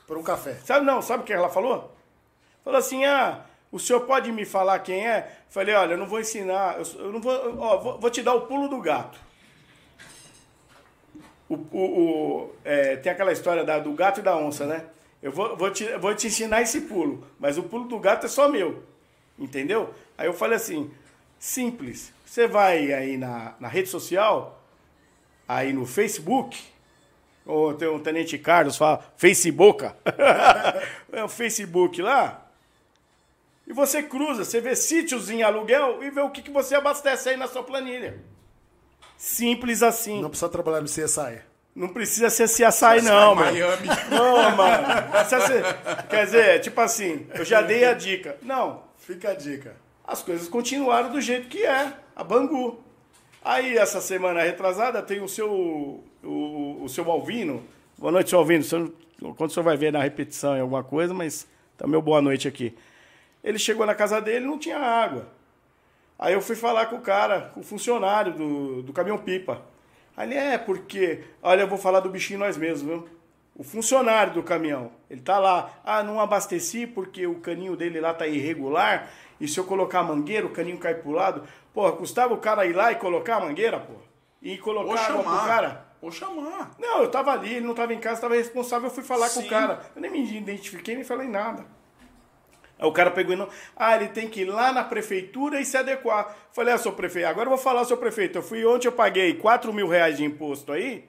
Por 0.07 0.17
um 0.19 0.23
café. 0.23 0.55
Sabe 0.65 0.85
não, 0.87 1.01
sabe 1.03 1.23
o 1.23 1.27
que 1.27 1.33
ela 1.33 1.49
falou? 1.49 1.93
Falou 2.65 2.79
assim: 2.79 3.05
"Ah, 3.05 3.41
o 3.73 3.79
senhor 3.81 4.01
pode 4.03 4.31
me 4.31 4.45
falar 4.45 4.79
quem 4.81 5.07
é?" 5.07 5.31
Falei: 5.49 5.75
"Olha, 5.75 5.93
eu 5.95 5.99
não 5.99 6.07
vou 6.07 6.21
ensinar, 6.21 6.79
eu, 6.79 7.01
eu 7.07 7.13
não 7.13 7.21
vou, 7.21 7.59
ó, 7.61 7.79
vou, 7.79 7.99
vou 8.01 8.11
te 8.11 8.23
dar 8.23 8.35
o 8.35 8.43
pulo 8.43 8.69
do 8.69 8.81
gato." 8.81 9.19
O, 11.49 11.55
o- 11.55 11.79
o- 12.01 12.55
é, 12.65 12.97
tem 12.97 13.11
aquela 13.13 13.33
história 13.33 13.65
da- 13.65 13.79
do 13.79 13.93
gato 13.93 14.19
e 14.21 14.23
da 14.23 14.37
onça, 14.37 14.67
né? 14.67 14.85
Eu 15.27 15.33
vou, 15.33 15.57
vou, 15.57 15.73
te, 15.73 15.85
vou 15.99 16.15
te 16.15 16.29
ensinar 16.29 16.63
esse 16.63 16.83
pulo, 16.83 17.27
mas 17.37 17.59
o 17.59 17.65
pulo 17.65 17.89
do 17.89 17.99
gato 17.99 18.27
é 18.27 18.29
só 18.29 18.49
meu. 18.49 18.85
Entendeu? 19.37 19.93
Aí 20.17 20.29
eu 20.29 20.33
falei 20.33 20.55
assim: 20.55 20.89
simples. 21.37 22.13
Você 22.25 22.47
vai 22.47 22.93
aí 22.93 23.17
na, 23.17 23.57
na 23.59 23.67
rede 23.67 23.89
social, 23.89 24.63
aí 25.49 25.73
no 25.73 25.85
Facebook, 25.85 26.63
ou 27.45 27.75
tem 27.75 27.89
um 27.89 27.99
Tenente 27.99 28.39
Carlos 28.39 28.77
fala 28.77 29.05
Facebook. 29.17 29.85
é 31.11 31.25
o 31.25 31.29
Facebook 31.29 32.01
lá. 32.01 32.49
E 33.67 33.73
você 33.73 34.05
cruza, 34.05 34.45
você 34.45 34.61
vê 34.61 34.77
sítios 34.77 35.29
em 35.29 35.43
aluguel 35.43 36.05
e 36.05 36.11
vê 36.11 36.21
o 36.21 36.31
que, 36.31 36.41
que 36.41 36.53
você 36.53 36.77
abastece 36.77 37.31
aí 37.31 37.37
na 37.37 37.49
sua 37.49 37.65
planilha. 37.65 38.23
Simples 39.17 39.83
assim. 39.83 40.23
Não 40.23 40.31
precisa 40.31 40.49
trabalhar 40.49 40.83
no 40.83 40.87
CSI. 40.87 41.43
Precisa 41.89 42.31
ser 42.31 42.49
CSI 42.49 43.03
não, 43.03 43.37
meu. 43.37 43.45
Miami. 43.45 43.89
Não, 44.11 44.57
mano. 44.57 44.87
Quer 46.09 46.25
dizer, 46.25 46.61
tipo 46.61 46.81
assim, 46.81 47.27
eu 47.35 47.45
já 47.45 47.61
dei 47.61 47.85
a 47.85 47.93
dica. 47.93 48.39
Não, 48.43 48.83
Fica 49.07 49.31
a 49.31 49.35
dica. 49.35 49.77
as 50.05 50.21
coisas 50.21 50.49
continuaram 50.49 51.13
do 51.13 51.21
jeito 51.21 51.49
que 51.49 51.65
é, 51.65 51.93
a 52.17 52.25
Bangu. 52.25 52.83
Aí, 53.45 53.77
essa 53.79 54.01
semana 54.01 54.43
retrasada, 54.43 55.01
tem 55.01 55.21
o 55.21 55.29
seu, 55.29 56.03
o, 56.25 56.79
o 56.83 56.89
seu 56.89 57.05
Malvino. 57.05 57.63
Boa 57.97 58.11
noite, 58.11 58.31
seu 58.31 58.41
Alvino. 58.41 58.65
Quando 59.37 59.51
o 59.51 59.53
senhor 59.53 59.63
vai 59.63 59.77
ver 59.77 59.93
na 59.93 60.03
repetição 60.03 60.57
em 60.57 60.61
alguma 60.61 60.83
coisa, 60.83 61.15
mas 61.15 61.47
tá 61.79 61.87
meu 61.87 62.03
boa 62.03 62.21
noite 62.21 62.49
aqui. 62.49 62.77
Ele 63.45 63.61
chegou 63.61 63.87
na 63.87 63.95
casa 63.95 64.21
dele 64.21 64.45
e 64.45 64.49
não 64.49 64.59
tinha 64.59 64.79
água. 64.79 65.29
Aí 66.19 66.33
eu 66.33 66.41
fui 66.41 66.57
falar 66.57 66.87
com 66.87 66.97
o 66.97 67.01
cara, 67.01 67.53
com 67.55 67.61
o 67.61 67.63
funcionário 67.63 68.33
do, 68.33 68.83
do 68.83 68.93
caminhão-pipa. 68.93 69.63
Aí 70.17 70.29
ele, 70.29 70.35
é, 70.35 70.59
porque... 70.59 71.25
Olha, 71.43 71.63
eu 71.63 71.69
vou 71.69 71.79
falar 71.79 72.01
do 72.01 72.09
bichinho 72.09 72.39
nós 72.39 72.57
mesmos, 72.57 72.83
viu? 72.83 73.09
O 73.55 73.63
funcionário 73.63 74.35
do 74.35 74.43
caminhão, 74.43 74.91
ele 75.09 75.23
tá 75.23 75.39
lá. 75.39 75.71
Ah, 75.83 76.03
não 76.03 76.21
abasteci 76.21 76.87
porque 76.87 77.27
o 77.27 77.37
caninho 77.37 77.75
dele 77.75 78.01
lá 78.01 78.13
tá 78.13 78.27
irregular. 78.27 79.09
E 79.41 79.49
se 79.49 79.59
eu 79.59 79.65
colocar 79.65 80.01
a 80.01 80.05
mangueira, 80.05 80.47
o 80.47 80.51
caninho 80.51 80.79
cai 80.79 80.95
pro 80.95 81.11
lado. 81.11 81.43
Porra, 81.73 81.93
custava 81.93 82.35
o 82.35 82.39
cara 82.39 82.67
ir 82.67 82.75
lá 82.75 82.93
e 82.93 82.97
colocar 82.97 83.37
a 83.37 83.41
mangueira, 83.41 83.81
porra? 83.81 84.03
E 84.43 84.59
colocar 84.59 84.91
Ou 84.91 84.99
água 84.99 85.23
pro 85.23 85.33
chamar. 85.33 85.47
cara? 85.47 85.87
Ou 86.03 86.13
chamar. 86.13 86.71
Não, 86.79 87.03
eu 87.03 87.11
tava 87.11 87.33
ali, 87.33 87.55
ele 87.55 87.67
não 87.67 87.75
tava 87.75 87.95
em 87.95 87.99
casa, 87.99 88.21
tava 88.21 88.35
responsável, 88.35 88.89
eu 88.89 88.95
fui 88.95 89.03
falar 89.03 89.31
com 89.31 89.41
Sim. 89.41 89.47
o 89.47 89.51
cara. 89.51 89.81
Eu 89.95 90.03
nem 90.03 90.11
me 90.11 90.37
identifiquei, 90.37 90.95
nem 90.95 91.05
falei 91.05 91.27
nada. 91.27 91.65
Aí 92.79 92.87
o 92.87 92.93
cara 92.93 93.11
pegou 93.11 93.33
e 93.33 93.37
não. 93.37 93.49
Ah, 93.75 93.97
ele 93.97 94.09
tem 94.09 94.29
que 94.29 94.43
ir 94.43 94.45
lá 94.45 94.73
na 94.73 94.85
prefeitura 94.85 95.61
e 95.61 95.65
se 95.65 95.77
adequar. 95.77 96.37
Falei, 96.53 96.75
ah, 96.75 96.79
seu 96.79 96.93
prefeito, 96.93 97.27
agora 97.27 97.47
eu 97.47 97.55
vou 97.55 97.59
falar, 97.59 97.85
seu 97.85 97.97
prefeito. 97.97 98.39
Eu 98.39 98.43
fui 98.43 98.65
ontem, 98.67 98.89
eu 98.89 98.93
paguei 98.93 99.35
4 99.35 99.73
mil 99.73 99.89
reais 99.89 100.17
de 100.17 100.25
imposto 100.25 100.73
aí. 100.73 101.09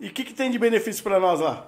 E 0.00 0.08
o 0.08 0.12
que, 0.12 0.24
que 0.24 0.32
tem 0.32 0.50
de 0.50 0.58
benefício 0.58 1.02
para 1.02 1.20
nós 1.20 1.40
lá? 1.40 1.66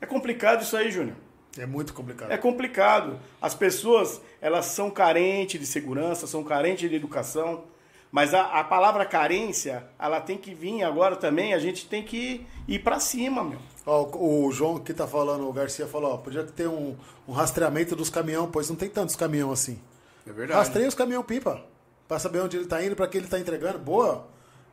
É 0.00 0.06
complicado 0.06 0.62
isso 0.62 0.76
aí, 0.76 0.90
Júnior. 0.90 1.16
É 1.58 1.66
muito 1.66 1.92
complicado. 1.92 2.30
É 2.30 2.38
complicado. 2.38 3.20
As 3.40 3.54
pessoas, 3.54 4.20
elas 4.40 4.66
são 4.66 4.90
carentes 4.90 5.60
de 5.60 5.66
segurança, 5.66 6.26
são 6.26 6.42
carentes 6.42 6.88
de 6.88 6.96
educação. 6.96 7.64
Mas 8.10 8.34
a, 8.34 8.42
a 8.58 8.64
palavra 8.64 9.04
carência, 9.06 9.84
ela 9.98 10.20
tem 10.20 10.36
que 10.36 10.52
vir 10.52 10.82
agora 10.82 11.14
também, 11.14 11.54
a 11.54 11.58
gente 11.58 11.86
tem 11.86 12.02
que 12.02 12.44
ir 12.66 12.80
pra 12.80 12.98
cima, 12.98 13.44
meu. 13.44 13.58
Ó, 13.86 14.10
o 14.16 14.50
João 14.50 14.78
que 14.80 14.92
tá 14.92 15.06
falando, 15.06 15.48
o 15.48 15.52
Garcia 15.52 15.86
falou, 15.86 16.14
ó, 16.14 16.16
podia 16.16 16.42
ter 16.44 16.68
um, 16.68 16.96
um 17.28 17.32
rastreamento 17.32 17.94
dos 17.94 18.10
caminhões, 18.10 18.50
pois 18.52 18.68
não 18.68 18.76
tem 18.76 18.88
tantos 18.88 19.14
caminhões 19.14 19.60
assim. 19.60 19.80
É 20.26 20.32
verdade. 20.32 20.58
Rastreia 20.58 20.88
os 20.88 20.94
caminhão 20.94 21.22
pipa. 21.22 21.64
Pra 22.08 22.18
saber 22.18 22.40
onde 22.40 22.56
ele 22.56 22.66
tá 22.66 22.82
indo, 22.84 22.96
pra 22.96 23.06
que 23.06 23.16
ele 23.16 23.28
tá 23.28 23.38
entregando. 23.38 23.78
Boa. 23.78 24.26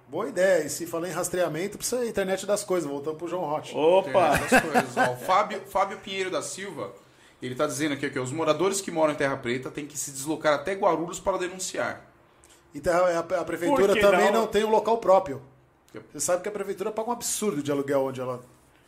Boa 0.08 0.28
ideia. 0.28 0.66
E 0.66 0.70
se 0.70 0.88
falar 0.88 1.08
em 1.08 1.12
rastreamento, 1.12 1.78
precisa 1.78 2.02
a 2.02 2.08
internet 2.08 2.46
das 2.48 2.64
coisas. 2.64 2.90
Voltando 2.90 3.16
pro 3.16 3.28
João 3.28 3.44
Rocha. 3.44 3.78
Opa! 3.78 4.10
Internet 4.10 4.50
das 4.50 4.62
coisas. 4.62 4.98
Ó, 4.98 5.14
o 5.14 5.18
Fábio, 5.18 5.62
Fábio 5.68 6.00
Pinheiro 6.00 6.32
da 6.32 6.42
Silva, 6.42 6.92
ele 7.40 7.54
tá 7.54 7.68
dizendo 7.68 7.94
aqui 7.94 8.10
que 8.10 8.20
os 8.20 8.32
moradores 8.32 8.82
que 8.82 8.90
moram 8.90 9.14
em 9.14 9.16
Terra 9.16 9.38
Preta 9.38 9.70
têm 9.70 9.86
que 9.86 9.98
se 9.98 10.10
deslocar 10.10 10.56
até 10.56 10.74
Guarulhos 10.74 11.20
para 11.20 11.38
denunciar. 11.38 12.04
Então 12.76 13.06
a, 13.06 13.20
a 13.20 13.44
prefeitura 13.46 14.00
também 14.00 14.32
não? 14.32 14.42
não? 14.42 14.48
tem 14.48 14.64
um 14.64 14.70
local 14.70 14.98
próprio. 14.98 15.42
Você 16.14 16.20
sabe 16.20 16.44
que 16.44 16.50
a 16.50 16.52
prefeitura 16.52 16.92
paga 16.92 17.10
um 17.10 17.14
absurdo 17.14 17.64
de 17.64 17.72
aluguel 17.72 18.04
onde 18.06 18.22
ela. 18.22 18.44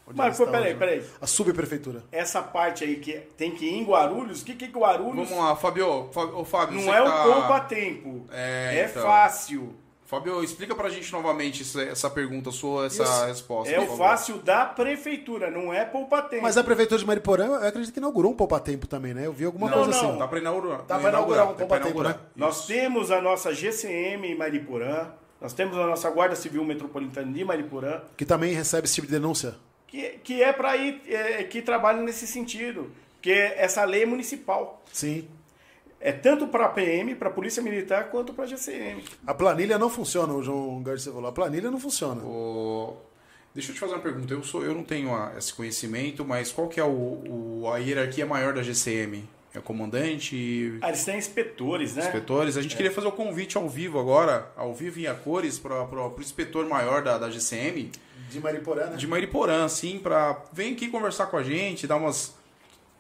onde 0.06 0.18
Mas, 0.18 0.28
ela 0.28 0.36
pô, 0.38 0.44
está 0.44 0.52
peraí, 0.52 0.70
hoje, 0.70 0.80
peraí. 0.80 1.00
né? 1.00 1.06
A 1.22 1.26
subprefeitura. 1.28 2.04
Essa 2.12 2.42
parte 2.42 2.84
aí 2.84 2.98
que 2.98 3.14
tem 3.36 3.52
que 3.52 3.66
ir 3.66 3.74
em 3.80 3.84
Guarulhos, 3.84 4.42
o 4.42 4.46
que 4.46 4.54
que 4.54 4.66
é 4.66 4.68
Guarulhos? 4.68 5.28
Vamos 5.30 5.44
lá, 5.44 5.56
Fabio. 5.56 6.10
Fábio, 6.12 6.38
ô, 6.38 6.46
Fábio 6.46 6.76
Não 6.76 6.84
você 6.84 6.90
é 6.90 7.02
que 7.02 7.02
um 7.02 7.12
tá- 7.12 7.24
poupa-tempo. 7.24 8.26
É, 8.32 8.80
É, 8.82 8.86
então. 8.90 9.02
fácil. 9.04 9.74
Fábio, 10.10 10.44
explica 10.44 10.74
pra 10.74 10.90
gente 10.90 11.12
novamente 11.12 11.62
essa, 11.62 11.84
essa 11.84 12.10
pergunta 12.10 12.50
sua, 12.50 12.88
essa 12.88 13.04
Isso. 13.04 13.26
resposta. 13.26 13.72
É 13.72 13.80
por 13.86 13.94
o 13.94 13.98
fácil 13.98 14.40
da 14.40 14.66
prefeitura, 14.66 15.52
não 15.52 15.72
é 15.72 15.86
poupa-tempo. 15.86 16.42
Mas 16.42 16.58
a 16.58 16.64
prefeitura 16.64 17.00
de 17.00 17.06
Mariporã, 17.06 17.46
eu 17.46 17.68
acredito 17.68 17.94
que 17.94 18.00
inaugurou 18.00 18.32
um 18.32 18.36
poupa-tempo 18.36 18.88
também, 18.88 19.14
né? 19.14 19.28
Eu 19.28 19.32
vi 19.34 19.46
alguma 19.46 19.70
Não, 19.70 19.84
coisa 19.84 19.92
não. 19.92 20.10
assim. 20.10 20.18
Tá 20.18 20.28
pra 20.28 20.40
inaugurar. 20.40 20.80
Tá 20.82 20.98
pra 20.98 21.10
inaugurar 21.10 21.52
um 21.52 21.54
poupa-tempo, 21.54 22.02
né? 22.02 22.16
Nós 22.36 22.66
temos 22.66 23.12
a 23.12 23.22
nossa 23.22 23.54
GCM 23.54 24.30
em 24.32 24.36
Mariporã, 24.36 25.10
nós 25.40 25.54
temos 25.54 25.78
a 25.78 25.86
nossa 25.86 26.10
Guarda 26.10 26.36
Civil 26.36 26.66
Metropolitana 26.66 27.32
de 27.32 27.46
Mariporã, 27.46 28.02
Que 28.18 28.26
também 28.26 28.52
recebe 28.52 28.86
esse 28.86 28.96
tipo 28.96 29.06
de 29.06 29.14
denúncia. 29.14 29.58
que, 29.86 30.20
que 30.24 30.42
é 30.42 30.52
para 30.52 30.76
ir, 30.76 31.04
é, 31.08 31.44
que 31.44 31.62
trabalha 31.62 32.02
nesse 32.02 32.26
sentido, 32.26 32.92
porque 33.14 33.30
essa 33.56 33.84
lei 33.86 34.02
é 34.02 34.06
municipal. 34.08 34.82
Sim. 34.92 35.28
É 36.02 36.12
tanto 36.12 36.48
para 36.48 36.66
a 36.66 36.70
PM, 36.70 37.14
para 37.16 37.28
a 37.30 37.32
Polícia 37.32 37.62
Militar, 37.62 38.06
quanto 38.10 38.34
para 38.34 38.46
a 38.46 38.48
GCM. 38.48 39.04
A 39.28 39.34
planilha 39.34 39.78
não 39.78 39.90
funciona, 39.90 40.34
o 40.34 40.42
João 40.42 40.82
Garcia 40.82 41.12
falou. 41.12 41.28
A 41.30 41.32
planilha 41.34 41.70
não 41.70 41.80
funciona. 41.80 42.24
Ô, 42.24 42.96
Deixa 43.54 43.72
eu 43.72 43.74
te 43.74 43.80
fazer 43.80 43.94
uma 43.94 44.00
pergunta. 44.02 44.32
Eu, 44.34 44.44
sou, 44.44 44.64
eu 44.64 44.74
não 44.76 44.84
tenho 44.84 45.14
a- 45.14 45.34
esse 45.38 45.52
conhecimento, 45.54 46.24
mas 46.24 46.52
qual 46.52 46.68
que 46.70 46.80
é 46.80 46.84
o, 46.84 46.88
o- 46.88 47.72
a 47.74 47.78
hierarquia 47.80 48.26
maior 48.26 48.54
da 48.54 48.62
GCM? 48.62 49.28
É 49.54 49.58
o 49.58 49.62
comandante, 49.64 50.78
Ah, 50.82 50.90
eles 50.90 51.04
têm 51.04 51.18
inspetores, 51.18 51.96
né? 51.96 52.04
inspetores? 52.06 52.56
A 52.56 52.62
gente 52.62 52.76
queria 52.76 52.92
fazer 52.92 53.08
o 53.08 53.12
convite 53.12 53.58
ao 53.58 53.68
vivo 53.68 54.00
agora, 54.00 54.48
ao 54.56 54.74
vivo 54.76 55.00
em 55.00 55.08
a 55.08 55.16
cores, 55.16 55.58
para 55.58 55.84
o 55.84 56.16
inspetor 56.20 56.68
maior 56.70 57.02
da, 57.02 57.18
da 57.18 57.30
GCM, 57.32 57.90
De 58.30 58.40
Mariporã, 58.40 58.86
né? 58.92 58.96
de 58.96 59.08
Mariporã, 59.08 59.66
assim, 59.66 59.98
para 59.98 60.38
vem 60.54 60.74
aqui 60.74 60.88
conversar 60.88 61.26
com 61.26 61.36
a 61.38 61.44
gente, 61.44 61.88
dar 61.88 61.96
umas 61.96 62.36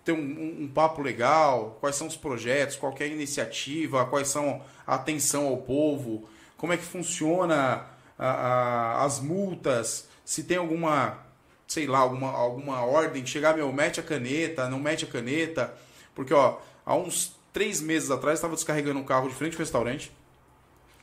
ter 0.10 0.12
um, 0.14 0.18
um- 0.22 0.64
um 0.64 0.68
papo 0.68 1.02
legal, 1.02 1.78
quais 1.80 1.96
são 1.96 2.08
os 2.08 2.16
projetos, 2.16 2.76
qual 2.76 2.94
é 3.00 3.04
a 3.04 3.08
iniciativa, 3.08 4.06
quais 4.06 4.28
são 4.28 4.62
a 4.86 4.96
atenção 4.96 5.48
ao 5.48 5.58
povo, 5.58 6.28
como 6.58 6.74
é 6.74 6.78
que 6.78 6.84
funciona 6.84 7.86
a- 8.18 8.28
a- 8.28 9.04
as 9.06 9.20
multas, 9.20 10.08
se 10.26 10.44
tem 10.44 10.58
alguma, 10.58 11.20
sei 11.68 11.88
lá, 11.88 12.00
alguma, 12.00 12.32
alguma 12.32 12.82
ordem, 12.84 13.26
chegar, 13.26 13.56
meu, 13.56 13.72
mete 13.72 14.00
a 14.00 14.04
caneta, 14.04 14.68
não 14.70 14.80
mete 14.80 15.06
a 15.06 15.08
caneta, 15.08 15.74
porque, 16.16 16.34
ó, 16.34 16.58
há 16.86 16.96
uns 16.96 17.36
três 17.54 17.82
meses 17.82 18.12
atrás 18.12 18.40
estava 18.40 18.56
descarregando 18.56 19.00
um 19.00 19.04
carro 19.04 19.28
de 19.30 19.36
frente 19.36 19.54
ao 19.54 19.60
restaurante, 19.60 20.12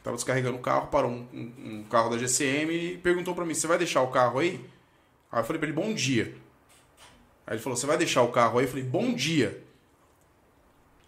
Tava 0.02 0.14
descarregando 0.14 0.56
o 0.56 0.60
carro, 0.60 0.86
parou 0.86 1.10
um, 1.10 1.26
um- 1.34 1.52
um 1.80 1.84
carro 1.90 2.10
da 2.10 2.16
GCM 2.16 2.72
e 2.72 2.96
perguntou 2.98 3.34
pra 3.34 3.44
mim: 3.44 3.54
Você 3.54 3.66
vai 3.66 3.76
deixar 3.76 4.02
o 4.02 4.06
carro 4.12 4.38
aí? 4.38 4.64
Aí 5.32 5.40
eu 5.40 5.44
falei 5.44 5.58
pra 5.58 5.68
ele: 5.68 5.76
Bom 5.76 5.92
dia. 5.92 6.32
Aí 7.46 7.54
ele 7.54 7.62
falou: 7.62 7.76
Você 7.76 7.86
vai 7.86 7.96
deixar 7.96 8.22
o 8.22 8.32
carro 8.32 8.58
aí? 8.58 8.64
Eu 8.64 8.68
falei: 8.70 8.84
Bom 8.84 9.14
dia. 9.14 9.62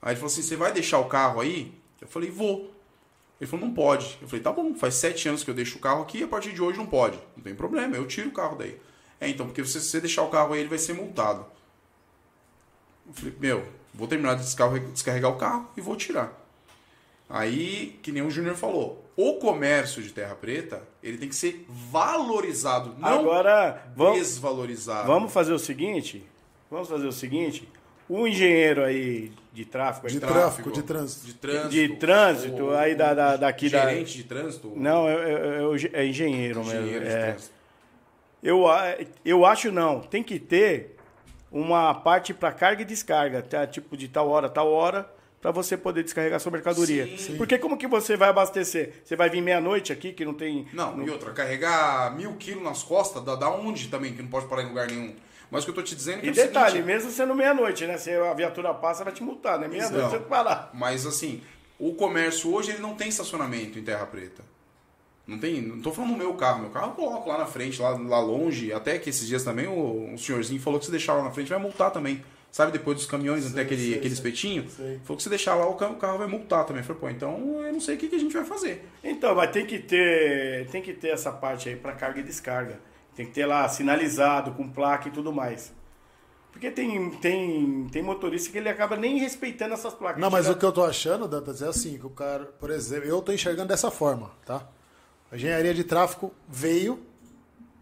Aí 0.01 0.13
ele 0.13 0.17
falou 0.17 0.31
assim: 0.33 0.43
Você 0.43 0.57
vai 0.57 0.73
deixar 0.73 0.99
o 0.99 1.07
carro 1.07 1.41
aí? 1.41 1.75
Eu 2.01 2.07
falei: 2.09 2.31
Vou. 2.31 2.73
Ele 3.41 3.51
falou: 3.51 3.67
Não 3.67 3.75
pode. 3.75 4.19
Eu 4.23 4.29
falei: 4.29 4.43
Tá 4.43 4.53
bom, 4.53 4.75
faz 4.75 4.95
sete 4.95 5.29
anos 5.29 5.43
que 5.43 5.51
eu 5.51 5.55
deixo 5.55 5.79
o 5.79 5.81
carro 5.81 6.03
aqui 6.03 6.19
e 6.19 6.23
a 6.23 6.29
partir 6.29 6.53
de 6.53 6.63
hoje 6.63 6.79
não 6.79 6.87
pode. 6.87 7.19
Não 7.37 7.43
tem 7.43 7.55
problema, 7.55 7.97
eu 7.97 8.07
tiro 8.07 8.29
o 8.29 8.33
carro 8.33 8.57
daí. 8.57 8.81
É, 9.21 9.29
então, 9.29 9.47
porque 9.47 9.65
se 9.65 9.81
você 9.81 10.01
deixar 10.01 10.23
o 10.23 10.31
carro 10.31 10.53
aí, 10.55 10.61
ele 10.61 10.69
vai 10.69 10.79
ser 10.79 10.93
multado. 10.93 11.45
Eu 13.07 13.13
falei: 13.13 13.35
Meu, 13.41 13.69
vou 13.93 14.07
terminar 14.07 14.35
de 14.37 14.45
descarre- 14.45 14.81
descarregar 14.93 15.31
o 15.33 15.37
carro 15.37 15.69
e 15.77 15.81
vou 15.81 15.97
tirar. 15.97 16.33
Aí, 17.29 17.99
que 18.03 18.11
nem 18.11 18.23
o 18.23 18.31
Júnior 18.31 18.55
falou, 18.57 19.05
o 19.17 19.35
comércio 19.35 20.03
de 20.03 20.11
terra 20.13 20.35
preta, 20.35 20.83
ele 21.03 21.19
tem 21.19 21.29
que 21.29 21.35
ser 21.35 21.67
valorizado, 21.69 22.95
não 22.99 23.09
Agora, 23.09 23.83
vamos, 23.95 24.19
desvalorizado. 24.19 25.07
vamos 25.07 25.33
fazer 25.33 25.53
o 25.53 25.59
seguinte, 25.59 26.25
vamos 26.71 26.89
fazer 26.89 27.07
o 27.07 27.13
seguinte, 27.13 27.69
o 28.09 28.27
engenheiro 28.27 28.83
aí 28.83 29.31
de 29.53 29.67
tráfego, 29.67 30.09
De 30.09 30.15
aí, 30.15 30.21
tráfico, 30.21 30.71
de 30.71 30.83
trânsito. 30.83 31.27
De 31.27 31.35
trânsito. 31.35 31.69
De 31.71 31.89
trânsito, 31.97 32.63
o- 32.65 32.75
aí 32.75 32.95
da- 32.95 33.13
da- 33.13 33.37
daqui 33.37 33.69
da- 33.69 33.87
Gerente 33.91 34.17
de 34.17 34.25
trânsito. 34.25 34.73
não, 34.75 35.07
é, 35.07 35.15
é- 35.15 35.59
é 35.59 35.67
o 35.67 35.77
ge- 35.77 35.91
é 35.93 36.07
engenheiro 36.07 36.61
mesmo. 36.65 36.73
engenheiro 36.81 37.05
de 37.05 37.11
é. 37.11 37.23
trânsito. 37.33 37.53
Eu, 38.43 38.65
eu 39.25 39.45
acho 39.45 39.71
não. 39.73 40.01
Tem 40.01 40.23
que 40.23 40.39
ter 40.39 40.97
uma 41.51 41.93
parte 41.93 42.33
para 42.33 42.53
carga 42.53 42.83
e 42.83 42.85
descarga, 42.85 43.43
tá? 43.43 43.67
tipo 43.67 43.97
de 43.97 44.07
tal 44.09 44.29
hora, 44.29 44.49
tal 44.49 44.71
hora, 44.71 45.11
para 45.41 45.51
você 45.51 45.77
poder 45.77 46.03
descarregar 46.03 46.41
sua 46.41 46.53
mercadoria. 46.53 47.17
Sim. 47.17 47.37
Porque 47.37 47.59
como 47.59 47.77
que 47.77 47.87
você 47.87 48.17
vai 48.17 48.29
abastecer? 48.29 49.03
Você 49.05 49.15
vai 49.15 49.31
vir 49.31 49.41
meia-noite 49.41 49.93
aqui, 49.93 50.13
que 50.13 50.25
não 50.25 50.35
tem. 50.35 50.67
Não, 50.73 51.01
e 51.03 51.11
outra, 51.11 51.33
carregar 51.33 52.15
mil 52.17 52.35
quilos 52.35 52.63
nas 52.63 52.83
costas, 52.83 53.23
dá, 53.23 53.37
dá 53.37 53.51
onde 53.51 53.89
também, 53.89 54.15
que 54.15 54.23
não 54.23 54.29
pode 54.29 54.47
parar 54.47 54.63
em 54.63 54.69
lugar 54.69 54.89
nenhum. 54.89 55.15
Mas 55.51 55.63
o 55.63 55.67
que 55.67 55.71
eu 55.71 55.75
tô 55.77 55.83
te 55.83 55.95
dizendo 55.95 56.19
é 56.19 56.21
que 56.21 56.27
E 56.27 56.31
é 56.31 56.33
o 56.33 56.35
detalhe, 56.35 56.73
seguinte, 56.73 56.87
mesmo 56.87 57.11
sendo 57.11 57.35
meia-noite, 57.35 57.87
né? 57.87 57.97
Se 57.97 58.11
a 58.11 58.35
viatura 58.35 58.75
passa, 58.75 59.05
vai 59.05 59.13
te 59.13 59.23
multar, 59.23 59.59
né? 59.59 59.69
Meia-noite 59.69 60.03
Não. 60.03 60.11
você 60.11 60.19
parar. 60.19 60.71
Mas 60.75 61.07
assim, 61.07 61.41
o 61.79 61.95
comércio 61.95 62.53
hoje 62.53 62.73
ele 62.73 62.81
não 62.81 62.95
tem 62.95 63.09
estacionamento 63.09 63.79
em 63.79 63.83
Terra 63.83 64.05
Preta. 64.07 64.43
Não 65.27 65.39
tem, 65.39 65.61
não 65.61 65.81
tô 65.81 65.93
falando 65.93 66.13
do 66.13 66.17
meu 66.17 66.33
carro, 66.35 66.61
meu 66.61 66.71
carro 66.71 66.89
eu 66.89 66.95
coloco 66.95 67.29
lá 67.29 67.37
na 67.37 67.47
frente, 67.47 67.81
lá, 67.83 67.91
lá 67.91 68.19
longe, 68.19 68.73
até 68.73 68.99
que 68.99 69.11
esses 69.11 69.29
dias 69.29 69.45
também 69.45 69.67
o, 69.67 70.09
um 70.11 70.17
senhorzinho 70.17 70.61
falou 70.61 70.79
que 70.79 70.87
se 70.87 70.91
deixar 70.91 71.13
lá 71.15 71.23
na 71.23 71.31
frente 71.31 71.51
vai 71.51 71.59
multar 71.59 71.91
também. 71.91 72.25
Sabe, 72.51 72.73
depois 72.73 72.97
dos 72.97 73.07
caminhões, 73.07 73.47
até 73.51 73.61
aquele, 73.61 73.83
sei, 73.89 73.95
aquele 73.99 74.15
espetinho, 74.15 74.69
Sei. 74.71 74.99
falou 75.05 75.17
que 75.19 75.23
se 75.23 75.29
deixar 75.29 75.55
lá 75.55 75.69
o 75.69 75.75
ca- 75.75 75.91
o 75.91 75.97
carro 75.97 76.19
vai 76.19 76.27
multar 76.27 76.65
também. 76.65 76.83
Falei, 76.83 77.01
pô, 77.01 77.09
então 77.11 77.63
eu 77.63 77.73
não 77.73 77.81
sei 77.81 77.95
o 77.95 77.99
que, 77.99 78.09
que 78.09 78.17
a 78.17 78.19
gente 78.19 78.33
vai 78.35 78.45
fazer. 78.45 78.89
Então, 79.05 79.35
mas 79.35 79.51
tem 79.51 79.67
que 79.67 79.79
ter, 79.79 80.67
tem 80.71 80.81
que 80.83 80.95
ter 80.95 81.09
essa 81.09 81.31
parte 81.31 81.69
aí 81.69 81.77
para 81.77 81.93
carga 81.93 82.21
e 82.21 82.23
descarga. 82.23 82.81
Tem 83.15 83.27
que 83.27 83.33
ter 83.33 83.45
lá 83.47 83.69
sinalizado, 83.69 84.53
com 84.53 84.69
placa 84.69 85.09
e 85.09 85.11
tudo 85.13 85.33
mais. 85.33 85.73
Porque 86.51 86.71
tem, 86.71 87.11
tem, 87.19 87.87
tem 87.93 88.03
motorista 88.03 88.51
que 88.51 88.59
ele 88.59 88.69
acaba 88.69 88.97
nem 88.97 89.19
respeitando 89.19 89.75
essas 89.75 89.93
placas. 89.95 90.21
Não, 90.21 90.31
mas 90.31 90.49
o 90.49 90.57
que 90.57 90.65
eu 90.65 90.73
tô 90.73 90.83
achando, 90.85 91.29
Dantas, 91.29 91.61
é 91.63 91.69
assim, 91.69 91.99
que 91.99 92.07
o 92.07 92.11
cara, 92.11 92.47
por 92.47 92.71
exemplo, 92.71 93.07
eu 93.09 93.21
tô 93.21 93.31
enxergando 93.31 93.69
dessa 93.69 93.91
forma, 93.91 94.31
tá? 94.47 94.67
A 95.31 95.37
engenharia 95.37 95.75
de 95.75 95.85
tráfego 95.85 96.33
veio, 96.49 96.99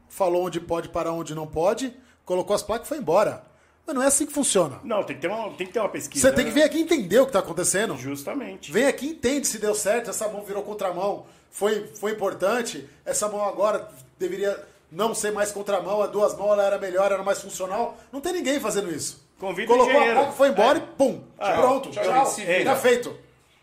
falou 0.08 0.44
onde 0.44 0.60
pode 0.60 0.88
parar, 0.88 1.12
onde 1.12 1.34
não 1.34 1.46
pode, 1.46 1.94
colocou 2.24 2.54
as 2.54 2.62
placas 2.62 2.86
e 2.86 2.88
foi 2.88 2.98
embora. 2.98 3.44
Mas 3.86 3.94
não 3.94 4.02
é 4.02 4.06
assim 4.06 4.26
que 4.26 4.32
funciona. 4.32 4.80
Não, 4.82 5.04
tem 5.04 5.14
que 5.14 5.22
ter 5.22 5.28
uma, 5.28 5.50
tem 5.52 5.66
que 5.66 5.72
ter 5.72 5.78
uma 5.78 5.88
pesquisa. 5.88 6.28
Você 6.28 6.34
tem 6.34 6.44
que 6.44 6.50
vir 6.50 6.62
aqui 6.64 6.80
entender 6.80 7.20
o 7.20 7.26
que 7.26 7.32
tá 7.32 7.38
acontecendo. 7.38 7.96
Justamente. 7.96 8.72
Vem 8.72 8.86
aqui 8.86 9.06
entende 9.06 9.46
se 9.46 9.58
deu 9.58 9.74
certo, 9.74 10.10
essa 10.10 10.26
mão 10.28 10.42
virou 10.42 10.62
contramão, 10.62 11.24
foi, 11.50 11.86
foi 12.00 12.10
importante, 12.12 12.88
essa 13.04 13.28
mão 13.28 13.44
agora 13.44 13.88
deveria 14.18 14.60
não 14.90 15.14
ser 15.14 15.30
mais 15.32 15.52
contramão, 15.52 16.02
a 16.02 16.06
duas 16.06 16.36
mãos 16.36 16.52
ela 16.52 16.64
era 16.64 16.78
melhor, 16.78 17.12
era 17.12 17.22
mais 17.22 17.40
funcional. 17.40 17.96
Não 18.12 18.20
tem 18.20 18.32
ninguém 18.32 18.58
fazendo 18.58 18.90
isso. 18.90 19.24
Convida 19.38 19.70
o 19.72 19.76
Colocou 19.76 20.00
a 20.00 20.04
placa, 20.12 20.32
foi 20.32 20.48
embora 20.48 20.78
É. 20.78 20.80
e 20.82 20.84
pum, 20.96 21.20
Ah, 21.38 21.52
pronto, 21.52 21.90
tchau, 21.90 22.02
tchau, 22.02 22.30
vira. 22.34 22.64
tá 22.64 22.76
feito. 22.76 23.16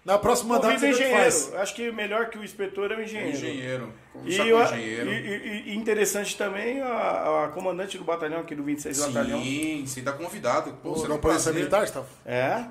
Na 0.05 0.17
próxima 0.17 0.57
o 0.57 0.61
você 0.61 0.89
engenheiro. 0.89 1.17
faz. 1.17 1.53
Acho 1.55 1.75
que 1.75 1.91
melhor 1.91 2.30
que 2.30 2.38
o 2.38 2.43
inspetor 2.43 2.91
é 2.91 2.95
o 2.95 3.01
engenheiro. 3.01 3.30
Engenheiro. 3.38 3.93
E, 4.25 4.38
o 4.53 4.63
engenheiro. 4.63 5.09
e- 5.09 5.69
e- 5.71 5.75
interessante 5.75 6.38
também 6.38 6.81
a, 6.81 7.45
a 7.45 7.47
comandante 7.53 7.97
do 7.97 8.03
batalhão 8.03 8.41
aqui 8.41 8.53
do 8.53 8.63
26 8.63 8.99
Batalhão. 8.99 9.41
Sim, 9.41 9.85
você 9.88 10.01
tá 10.01 10.11
convidado. 10.11 10.73
Pô, 10.84 10.89
da 10.89 10.95
um 10.95 11.17
Polícia 11.17 11.19
prazer. 11.19 11.53
Militar, 11.53 11.81
Gustavo? 11.81 12.07
É. 12.25 12.65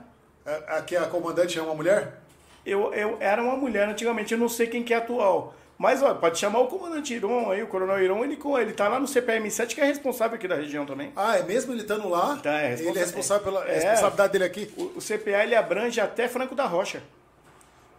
É- 0.44 0.64
Aqui 0.76 0.94
a 0.94 1.06
comandante 1.06 1.58
é 1.58 1.62
uma 1.62 1.74
mulher? 1.74 2.20
Eu, 2.66 2.92
eu 2.92 3.16
era 3.18 3.42
uma 3.42 3.56
mulher 3.56 3.88
antigamente, 3.88 4.32
eu 4.34 4.38
não 4.38 4.48
sei 4.48 4.66
quem 4.66 4.82
que 4.82 4.92
é 4.92 4.98
atual. 4.98 5.54
Mas 5.78 6.00
olha, 6.02 6.14
pode 6.14 6.38
chamar 6.38 6.60
o 6.60 6.66
comandante 6.68 7.14
Iron 7.14 7.50
aí, 7.50 7.60
o 7.62 7.66
coronel 7.66 7.98
Iron, 8.00 8.22
ele, 8.22 8.38
ele 8.60 8.72
tá 8.72 8.86
lá 8.88 9.00
no 9.00 9.06
CPM7, 9.06 9.74
que 9.74 9.80
é 9.80 9.84
responsável 9.84 10.36
aqui 10.36 10.46
da 10.46 10.54
região 10.54 10.86
também. 10.86 11.10
Ah, 11.16 11.38
é 11.38 11.42
mesmo 11.42 11.72
ele 11.72 11.80
estando 11.80 12.08
lá? 12.08 12.36
Tá, 12.40 12.60
é 12.60 12.74
ele 12.74 12.90
é 12.90 12.92
responsável 12.92 13.42
pela 13.42 13.66
é 13.66 13.74
responsabilidade 13.74 14.32
dele 14.32 14.44
aqui? 14.44 14.70
O, 14.76 14.82
o 14.96 15.00
CPA 15.00 15.42
ele 15.42 15.56
abrange 15.56 16.00
até 16.00 16.28
Franco 16.28 16.54
da 16.54 16.66
Rocha. 16.66 17.02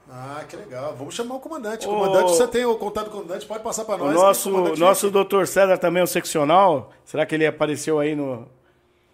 Ah, 0.10 0.44
que 0.48 0.56
legal. 0.56 0.96
Vamos 0.98 1.16
chamar 1.16 1.36
o 1.36 1.40
comandante. 1.40 1.88
Ô, 1.88 1.92
comandante, 1.92 2.32
você 2.32 2.48
tem 2.48 2.66
o 2.66 2.76
contato 2.76 3.06
do 3.06 3.12
comandante, 3.12 3.46
pode 3.46 3.64
passar 3.64 3.86
para 3.86 3.96
O 3.96 4.06
nós. 4.06 4.16
que 4.16 4.22
nosso, 4.22 4.52
comandante 4.52 4.80
nosso 4.80 5.06
aqui. 5.08 5.14
doutor 5.14 5.48
César 5.48 5.78
também 5.78 6.02
é 6.02 6.04
o 6.04 6.08
seccional. 6.08 6.92
Será 7.06 7.26
que 7.26 7.34
ele 7.34 7.46
apareceu 7.48 8.00
aí 8.00 8.16
no. 8.16 8.48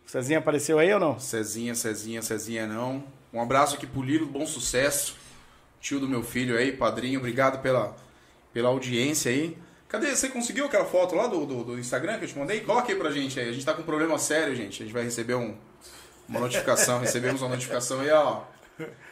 O 0.06 0.10
Cezinha 0.12 0.40
apareceu 0.40 0.80
aí 0.80 0.92
ou 0.92 1.00
não? 1.00 1.20
Cezinha, 1.20 1.76
Cezinha, 1.76 2.22
Cezinha 2.22 2.66
não. 2.66 3.04
Um 3.32 3.40
abraço 3.42 3.76
aqui 3.76 3.86
pro 3.86 4.02
Lilo, 4.02 4.26
bom 4.26 4.46
sucesso. 4.46 5.16
Tio 5.80 6.00
do 6.00 6.08
meu 6.08 6.24
filho 6.24 6.58
aí, 6.58 6.72
padrinho, 6.72 7.20
obrigado 7.20 7.62
pela, 7.62 7.96
pela 8.52 8.70
audiência 8.70 9.32
aí. 9.32 9.56
Cadê? 9.88 10.16
Você 10.16 10.28
conseguiu 10.30 10.66
aquela 10.66 10.86
foto 10.86 11.16
lá 11.16 11.28
do, 11.28 11.46
do, 11.46 11.64
do 11.64 11.80
Instagram 11.80 12.18
que 12.18 12.26
eu 12.26 12.30
te 12.30 12.38
mandei? 12.38 12.60
Coloca 12.62 12.92
aí 12.92 12.98
pra 12.98 13.12
gente 13.12 13.40
aí. 13.40 13.48
A 13.50 13.52
gente 13.52 13.66
tá 13.66 13.74
com 13.74 13.82
um 13.82 13.86
problema 13.86 14.18
sério, 14.18 14.56
gente. 14.56 14.82
A 14.82 14.86
gente 14.86 14.94
vai 14.94 15.04
receber 15.04 15.36
um, 15.36 15.56
uma 16.28 16.40
notificação. 16.40 17.00
Recebemos 17.02 17.42
uma 17.42 17.50
notificação 17.50 18.00
aí, 18.02 18.10
ó. 18.12 18.42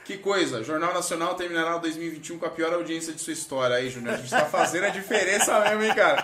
Que 0.08 0.18
coisa, 0.18 0.64
Jornal 0.64 0.94
Nacional 0.94 1.36
terminará 1.36 1.78
2021 1.80 2.40
com 2.40 2.46
a 2.46 2.50
pior 2.50 2.74
audiência 2.74 3.12
de 3.12 3.20
sua 3.20 3.34
história 3.34 3.76
aí, 3.76 3.90
Júnior. 3.90 4.14
A 4.14 4.18
gente 4.18 4.30
tá 4.30 4.46
fazendo 4.46 4.86
a 4.86 4.90
diferença 4.90 5.60
mesmo, 5.60 5.84
hein, 5.84 5.94
cara? 5.94 6.22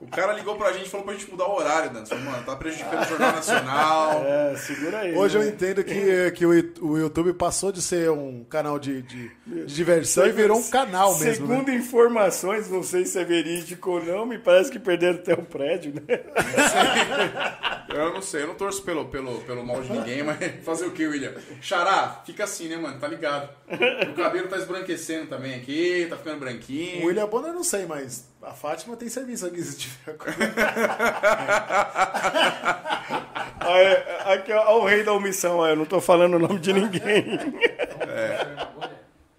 O 0.00 0.06
cara 0.08 0.32
ligou 0.34 0.56
pra 0.56 0.72
gente 0.72 0.86
e 0.86 0.88
falou 0.90 1.06
pra 1.06 1.14
gente 1.14 1.30
mudar 1.30 1.46
o 1.46 1.56
horário, 1.56 1.90
Dan. 1.90 2.04
Falou, 2.04 2.24
mano, 2.24 2.44
tá 2.44 2.54
prejudicando 2.56 3.02
o 3.02 3.08
Jornal 3.08 3.32
Nacional. 3.32 4.22
É, 4.26 4.56
segura 4.56 4.98
aí. 5.00 5.14
Hoje 5.14 5.38
eu 5.38 5.42
né? 5.42 5.48
entendo 5.48 5.82
que, 5.84 6.30
que 6.32 6.44
o 6.46 6.98
YouTube 6.98 7.32
passou 7.34 7.70
de 7.72 7.80
ser 7.80 8.10
um 8.10 8.44
canal 8.44 8.78
de, 8.78 9.02
de, 9.02 9.30
de 9.46 9.66
diversão 9.66 10.26
e 10.26 10.32
virou 10.32 10.58
um 10.58 10.70
canal 10.70 11.16
mesmo. 11.18 11.46
né? 11.46 11.54
Segundo 11.56 11.70
informações, 11.70 12.68
não 12.70 12.82
sei 12.82 13.04
se 13.06 13.18
é 13.18 13.24
verídico 13.24 13.90
ou 13.90 14.04
não, 14.04 14.26
me 14.26 14.38
parece 14.38 14.70
que 14.70 14.78
perderam 14.78 15.16
até 15.18 15.34
o 15.34 15.42
prédio, 15.42 15.94
né? 15.94 16.20
Eu 17.88 18.12
não 18.12 18.22
sei, 18.22 18.42
eu 18.42 18.48
não 18.48 18.54
torço 18.54 18.82
pelo, 18.82 19.06
pelo, 19.06 19.40
pelo 19.42 19.64
mal 19.64 19.80
de 19.80 19.90
ninguém, 19.92 20.22
mas 20.22 20.38
fazer 20.64 20.86
o 20.86 20.90
que, 20.90 21.06
William? 21.06 21.32
Xará, 21.60 22.22
fica 22.26 22.44
assim, 22.44 22.68
né, 22.68 22.76
mano? 22.76 22.98
Tá 22.98 23.08
ligado? 23.08 23.48
O 24.10 24.14
cabelo 24.14 24.48
tá 24.48 24.56
esbranquecendo 24.56 25.26
também 25.26 25.54
aqui, 25.54 26.06
tá 26.10 26.16
ficando 26.16 26.40
branquinho. 26.40 27.04
O 27.04 27.06
William 27.06 27.26
Bonner 27.26 27.50
eu 27.50 27.54
não 27.54 27.64
sei, 27.64 27.86
mas 27.86 28.28
a 28.46 28.52
Fátima 28.52 28.96
tem 28.96 29.08
serviço 29.08 29.44
aqui 29.46 29.60
se 29.62 29.76
tiver. 29.76 30.16
Aí, 33.58 34.32
aqui, 34.34 34.52
ó, 34.52 34.78
o 34.80 34.86
rei 34.86 35.02
da 35.02 35.12
omissão, 35.12 35.58
ó, 35.58 35.66
eu 35.68 35.74
não 35.76 35.84
tô 35.84 36.00
falando 36.00 36.34
o 36.34 36.38
nome 36.38 36.58
de 36.60 36.72
ninguém. 36.72 37.38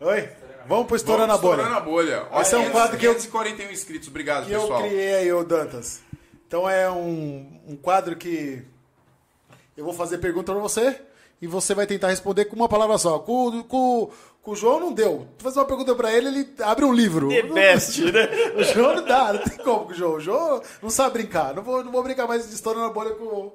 Oi? 0.02 0.30
Vvvamos 0.66 0.88
pro 0.88 0.96
Estourando 0.98 1.32
a 1.32 1.36
Estourando 1.36 1.64
Bolha. 1.70 1.78
a 1.78 1.80
bolha. 1.80 2.28
Ó, 2.32 2.42
Esse 2.42 2.56
é 2.56 2.58
um 2.58 2.70
quadro 2.70 2.98
que 2.98 3.06
eu- 3.08 3.16
541 3.16 3.72
inscritos, 3.72 4.10
obrigado, 4.10 4.46
Que 4.48 4.52
eu 4.52 4.62
pessoal. 4.62 4.82
criei 4.84 5.16
aí, 5.16 5.32
ô 5.32 5.44
Dantas. 5.46 6.02
Então 6.46 6.70
é 6.70 6.90
um, 6.92 7.62
um 7.66 7.76
quadro 7.78 8.16
que 8.18 8.62
eu 9.78 9.86
vou 9.86 9.94
fazer 9.94 10.18
pergunta 10.18 10.52
pra 10.52 10.62
você 10.62 11.00
e 11.42 11.48
você 11.48 11.74
vai 11.74 11.88
tentar 11.88 12.10
responder 12.10 12.46
com 12.46 12.56
uma 12.58 12.68
palavra 12.68 12.98
só. 12.98 13.18
Com, 13.20 13.64
com, 13.64 14.12
com 14.48 14.52
o 14.54 14.56
João 14.56 14.80
não 14.80 14.94
deu. 14.94 15.28
Tu 15.38 15.44
fazer 15.44 15.60
uma 15.60 15.66
pergunta 15.66 15.94
pra 15.94 16.10
ele, 16.10 16.30
ele 16.30 16.48
abre 16.64 16.86
um 16.86 16.94
livro. 16.94 17.28
The 17.28 17.42
best, 17.44 18.00
né? 18.10 18.30
O 18.56 18.64
João 18.64 18.96
não 18.96 19.04
dá, 19.04 19.34
não 19.34 19.42
tem 19.42 19.58
como 19.58 19.80
com 19.88 19.92
o 19.92 19.94
João. 19.94 20.14
O 20.14 20.20
João 20.22 20.62
não 20.82 20.90
sabe 20.90 21.12
brincar. 21.22 21.54
Não 21.54 21.62
vou, 21.62 21.84
não 21.84 21.92
vou 21.92 22.02
brincar 22.02 22.26
mais 22.30 22.48
de 22.48 22.56
história 22.56 22.80
na 22.80 22.88
bolha 22.90 23.10
com, 23.16 23.52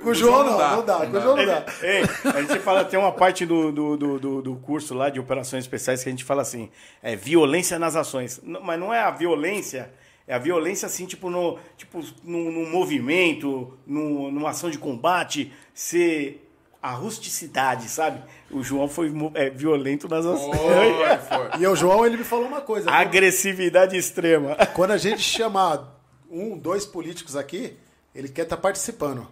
com 0.00 0.08
o 0.08 0.14
João, 0.14 0.44
não. 0.44 0.76
Não 0.76 0.84
dá. 0.84 1.04
Com 1.04 1.16
o 1.16 1.20
João 1.20 1.36
não 1.36 1.44
dá. 1.46 1.64
Ei, 1.82 2.02
a 2.32 2.42
gente 2.42 2.60
fala, 2.60 2.84
tem 2.84 2.96
uma 2.96 3.10
parte 3.10 3.44
do, 3.44 3.72
do, 3.72 3.96
do, 3.96 4.18
do- 4.20 4.42
do 4.42 4.54
curso 4.58 4.94
lá 4.94 5.10
de 5.10 5.18
operações 5.18 5.64
especiais 5.64 6.00
que 6.04 6.08
a 6.08 6.12
gente 6.12 6.22
fala 6.22 6.42
assim, 6.42 6.70
é 7.02 7.16
violência 7.16 7.76
nas 7.76 7.96
ações. 7.96 8.40
Não, 8.44 8.60
Mas 8.62 8.78
não 8.78 8.94
é 8.94 9.00
a 9.00 9.10
violência, 9.10 9.90
é 10.28 10.34
a 10.36 10.38
violência 10.38 10.86
assim, 10.86 11.06
tipo, 11.06 11.28
no, 11.28 11.58
tipo, 11.76 12.00
num, 12.22 12.52
num 12.52 12.70
movimento, 12.70 13.76
num, 13.84 14.30
numa 14.30 14.50
ação 14.50 14.70
de 14.70 14.78
combate, 14.78 15.52
ser 15.74 16.44
a 16.80 16.92
rusticidade, 16.92 17.88
sabe? 17.88 18.22
O 18.50 18.62
João 18.62 18.88
foi 18.88 19.12
é, 19.34 19.50
violento 19.50 20.08
nas 20.08 20.24
ações. 20.24 20.56
E 21.58 21.66
o 21.66 21.74
João, 21.74 22.04
ele 22.06 22.18
me 22.18 22.24
falou 22.24 22.46
uma 22.46 22.60
coisa. 22.60 22.90
Agressividade 22.90 23.96
extrema. 23.96 24.54
Quando 24.74 24.92
a 24.92 24.96
gente 24.98 25.20
chamar 25.20 26.00
um, 26.30 26.56
dois 26.56 26.84
políticos 26.86 27.34
aqui, 27.36 27.76
ele 28.14 28.28
quer 28.28 28.42
estar 28.42 28.56
participando. 28.56 29.26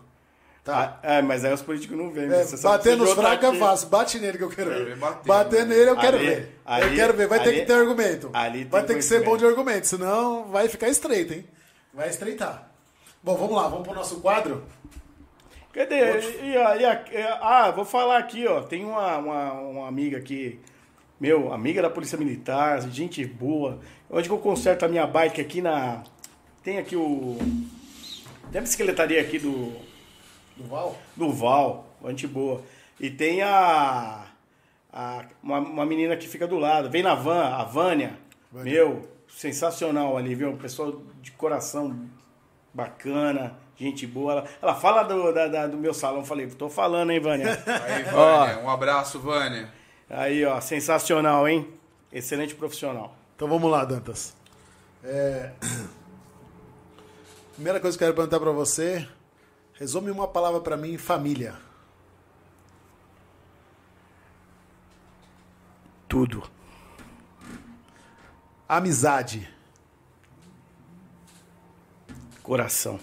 Tá? 0.65 0.99
Ah, 1.03 1.17
é, 1.17 1.23
mas 1.23 1.45
aí 1.45 1.53
os 1.53 1.61
políticos 1.61 1.95
não 1.97 2.11
vêm. 2.11 2.25
É, 2.25 2.45
bater 2.63 2.97
nos 2.97 3.11
tá 3.11 3.17
fracos 3.17 3.49
é 3.51 3.59
fácil. 3.59 3.89
Bate 3.89 4.19
nele 4.19 4.39
que 4.39 4.45
eu 4.45 4.49
quero 4.49 4.71
Quero 4.71 4.85
ver. 4.87 4.97
bater, 4.97 5.27
Bater 5.29 5.67
né? 5.67 5.75
nele 5.77 5.91
eu 5.91 5.97
quero 5.97 6.17
Ali- 6.17 6.27
ver. 6.27 6.39
eu 6.67 6.73
ali- 6.73 6.97
quero 6.97 7.13
ver. 7.15 7.27
Vai 7.29 7.43
ter 7.43 7.49
ali- 7.51 7.61
que 7.61 7.67
ter 7.67 7.73
argumento. 7.75 8.31
ali 8.33 8.59
tem 8.61 8.69
vai 8.71 8.83
ter 8.83 8.95
que 8.95 9.03
ser 9.03 9.23
bom 9.23 9.37
de 9.37 9.45
argumento, 9.45 9.87
senão 9.87 10.45
vai 10.51 10.67
ficar 10.69 10.89
estreito, 10.89 11.35
hein? 11.35 11.47
Vai 11.93 12.09
estreitar. 12.09 12.71
Bom, 13.23 13.37
vamos 13.37 13.55
lá. 13.57 13.69
Vamos 13.69 13.87
pro 13.87 13.95
nosso 13.95 14.17
quadro. 14.21 14.65
Cadê? 15.75 16.21
E, 16.41 16.53
e 16.53 16.57
a- 16.57 17.05
é, 17.13 17.39
ah, 17.43 17.71
vou 17.73 17.85
falar 17.85 18.19
aqui, 18.19 18.47
ó. 18.47 18.63
Tem 18.63 18.85
uma, 18.85 19.19
uma, 19.19 19.53
uma 19.53 19.89
amiga 19.89 20.19
aqui, 20.19 20.61
meu, 21.21 21.53
amiga 21.53 21.83
da 21.83 21.91
Polícia 21.91 22.17
Militar, 22.17 22.81
gente 22.91 23.25
boa. 23.27 23.81
Onde 24.09 24.29
que 24.29 24.35
eu 24.35 24.39
conserto 24.39 24.85
a 24.85 24.89
minha 24.89 25.07
bike 25.07 25.41
aqui 25.41 25.61
na. 25.61 26.03
Tem 26.63 26.79
aqui 26.79 26.95
o. 26.97 27.37
Tem 28.53 28.61
a 28.61 28.63
bicicletaria 28.63 29.21
aqui 29.21 29.39
do, 29.39 29.73
Duval? 30.57 30.97
do 31.17 31.33
Val, 31.33 31.87
gente 32.09 32.29
boa. 32.29 32.63
E 33.01 33.11
tem 33.11 33.43
a. 33.43 34.27
a- 34.93 35.25
uma, 35.43 35.59
uma 35.59 35.85
menina 35.87 36.17
que 36.17 36.29
fica 36.29 36.47
do 36.47 36.57
lado. 36.59 36.89
Vem 36.89 37.03
na 37.03 37.17
van, 37.17 37.47
a 37.49 37.65
Vânia. 37.65 38.17
Vânia. 38.53 38.73
Meu, 38.73 39.09
sensacional 39.29 40.17
ali, 40.17 40.37
viu? 40.37 40.53
Pessoal 40.57 41.03
de 41.21 41.33
coração 41.33 42.09
bacana, 42.73 43.59
gente 43.79 44.07
boa. 44.07 44.33
Ela, 44.33 44.45
ela 44.63 44.75
fala 44.75 45.03
do, 45.03 45.33
da- 45.33 45.49
da- 45.49 45.67
do 45.67 45.77
meu 45.77 45.93
salão. 45.95 46.21
Eu 46.21 46.25
Falei, 46.27 46.47
tô 46.49 46.69
falando, 46.69 47.11
hein, 47.11 47.21
Vânia? 47.21 47.51
Aí, 47.85 48.03
Vânia, 48.11 48.59
um 48.61 48.71
abraço, 48.71 49.19
Vânia. 49.21 49.73
Aí, 50.09 50.45
ó, 50.45 50.61
sensacional, 50.61 51.49
hein? 51.49 51.69
Excelente 52.13 52.55
profissional. 52.55 53.17
Então 53.35 53.49
vamos 53.49 53.71
lá, 53.71 53.85
Dantas. 53.85 54.35
É, 55.03 55.51
Primeira 57.55 57.79
coisa 57.81 57.97
que 57.97 58.03
eu 58.03 58.09
quero 58.09 58.17
perguntar 58.17 58.41
pra 58.41 58.51
você. 58.53 59.07
Resume 59.75 60.11
uma 60.11 60.27
palavra 60.29 60.61
pra 60.61 60.77
mim, 60.77 60.97
família. 60.99 61.55
Tudo. 66.09 66.43
Amizade. 68.69 69.49
Coração. 72.43 72.99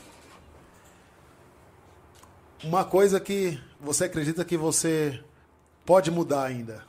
Uma 2.63 2.85
coisa 2.85 3.19
que 3.19 3.59
você 3.79 4.05
acredita 4.05 4.45
que 4.45 4.55
você 4.55 5.23
pode 5.83 6.11
mudar 6.11 6.43
ainda. 6.43 6.85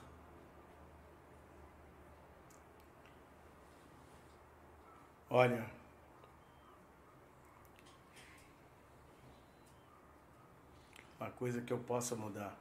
Olha. 5.31 5.65
Uma 11.19 11.31
coisa 11.31 11.63
que 11.63 11.73
eu 11.73 11.79
possa 11.79 12.15
mudar. 12.15 12.55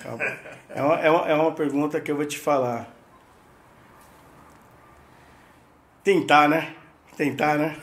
É 0.72 0.80
uma, 0.80 0.94
é 1.00 1.10
uma, 1.10 1.28
é 1.28 1.34
uma 1.34 1.52
pergunta 1.52 2.00
que 2.00 2.12
eu 2.12 2.16
vou 2.16 2.24
te 2.24 2.38
falar. 2.38 2.88
Tentar, 6.04 6.48
né? 6.48 6.79
Tentar, 7.20 7.58
né? 7.58 7.76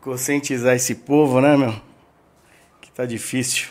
Conscientizar 0.00 0.74
esse 0.74 0.94
povo, 0.94 1.38
né, 1.38 1.58
meu? 1.58 1.78
Que 2.80 2.90
tá 2.90 3.04
difícil. 3.04 3.68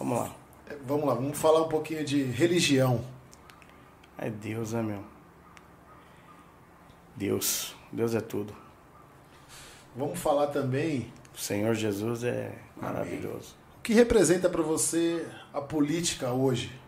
Vamos 0.00 0.18
lá. 0.18 0.34
É, 0.68 0.74
Vamos 0.84 1.06
lá, 1.06 1.14
vamos 1.14 1.38
falar 1.38 1.62
um 1.62 1.68
pouquinho 1.68 2.04
de 2.04 2.20
religião. 2.24 3.04
É 4.18 4.28
Deus, 4.28 4.72
né, 4.72 4.82
meu? 4.82 5.04
Deus. 7.14 7.72
Deus 7.92 8.12
é 8.16 8.20
tudo. 8.20 8.52
Vamos 9.94 10.18
falar 10.18 10.48
também 10.48 11.12
O 11.32 11.38
Senhor 11.38 11.76
Jesus 11.76 12.24
é 12.24 12.50
maravilhoso. 12.76 13.54
o 13.78 13.82
que 13.82 13.94
representa 13.94 14.48
para 14.48 14.62
você 14.62 15.24
a 15.54 15.60
política 15.60 16.32
hoje. 16.32 16.81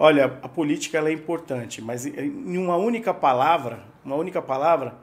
Olha, 0.00 0.38
a 0.42 0.48
política 0.48 0.96
ela 0.96 1.08
é 1.08 1.12
importante, 1.12 1.82
mas 1.82 2.06
em 2.06 2.56
uma 2.56 2.76
única 2.76 3.12
palavra, 3.12 3.84
uma 4.04 4.14
única 4.14 4.40
palavra, 4.40 4.96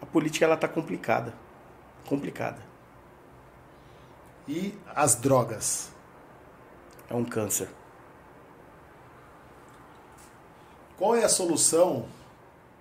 a 0.00 0.06
política 0.06 0.44
ela 0.44 0.56
tá 0.56 0.68
complicada. 0.68 1.34
Complicada. 2.06 2.62
E 4.46 4.72
as 4.94 5.16
drogas. 5.16 5.90
É 7.10 7.14
um 7.14 7.24
câncer. 7.24 7.68
Qual 10.96 11.16
é 11.16 11.24
a 11.24 11.28
solução 11.28 12.06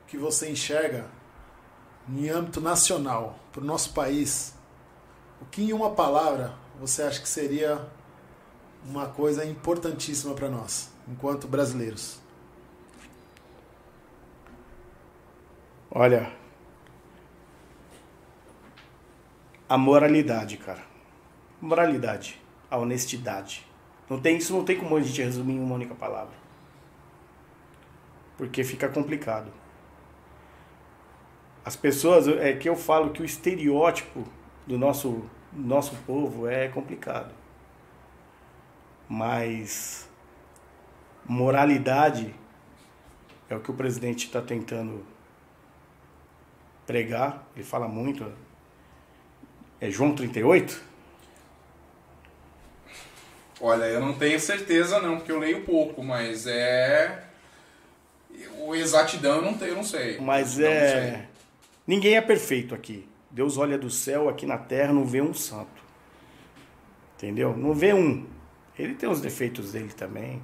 que 0.07 0.17
você 0.17 0.51
enxerga 0.51 1.07
em 2.07 2.29
âmbito 2.29 2.61
nacional 2.61 3.39
para 3.51 3.61
o 3.61 3.65
nosso 3.65 3.91
país? 3.91 4.53
O 5.41 5.45
que 5.45 5.63
em 5.63 5.73
uma 5.73 5.89
palavra 5.89 6.53
você 6.79 7.01
acha 7.01 7.19
que 7.19 7.27
seria 7.27 7.89
uma 8.85 9.07
coisa 9.07 9.45
importantíssima 9.45 10.33
para 10.33 10.49
nós, 10.49 10.91
enquanto 11.07 11.47
brasileiros? 11.47 12.19
Olha, 15.89 16.31
a 19.67 19.77
moralidade, 19.77 20.57
cara. 20.57 20.83
Moralidade, 21.61 22.41
a 22.69 22.77
honestidade. 22.77 23.67
Não 24.09 24.19
tem 24.19 24.37
isso, 24.37 24.53
não 24.53 24.63
tem 24.63 24.77
como 24.77 24.97
a 24.97 25.01
gente 25.01 25.21
resumir 25.21 25.53
em 25.53 25.59
uma 25.59 25.75
única 25.75 25.95
palavra. 25.95 26.33
Porque 28.37 28.63
fica 28.63 28.89
complicado. 28.89 29.51
As 31.63 31.75
pessoas, 31.75 32.27
é 32.27 32.53
que 32.53 32.67
eu 32.67 32.75
falo 32.75 33.11
que 33.11 33.21
o 33.21 33.25
estereótipo 33.25 34.23
do 34.65 34.77
nosso 34.77 35.23
nosso 35.53 35.95
povo 36.07 36.47
é 36.47 36.67
complicado. 36.69 37.33
Mas 39.13 40.07
moralidade 41.25 42.33
é 43.49 43.53
o 43.53 43.59
que 43.59 43.69
o 43.69 43.73
presidente 43.73 44.27
está 44.27 44.41
tentando 44.41 45.05
pregar, 46.87 47.45
ele 47.53 47.65
fala 47.65 47.89
muito. 47.89 48.31
É 49.81 49.91
João 49.91 50.15
38? 50.15 50.81
Olha, 53.59 53.83
eu 53.83 53.99
não 53.99 54.13
tenho 54.13 54.39
certeza 54.39 55.01
não, 55.01 55.17
porque 55.17 55.33
eu 55.33 55.39
leio 55.39 55.65
pouco, 55.65 56.01
mas 56.01 56.47
é. 56.47 57.25
O 58.59 58.73
exatidão 58.73 59.35
eu 59.35 59.41
não, 59.41 59.57
tenho, 59.57 59.71
eu 59.71 59.75
não 59.75 59.83
sei. 59.83 60.21
Mas 60.21 60.57
não 60.57 60.67
é. 60.67 60.89
sei. 60.89 61.23
Ninguém 61.85 62.15
é 62.15 62.21
perfeito 62.21 62.73
aqui. 62.73 63.09
Deus 63.29 63.57
olha 63.57 63.77
do 63.77 63.89
céu 63.89 64.29
aqui 64.29 64.45
na 64.45 64.57
terra, 64.57 64.93
não 64.93 65.03
vê 65.03 65.21
um 65.21 65.33
santo. 65.33 65.83
Entendeu? 67.17 67.57
Não 67.57 67.73
vê 67.73 67.93
um. 67.93 68.39
Ele 68.77 68.95
tem 68.95 69.09
os 69.09 69.21
defeitos 69.21 69.71
dele 69.71 69.93
também. 69.93 70.41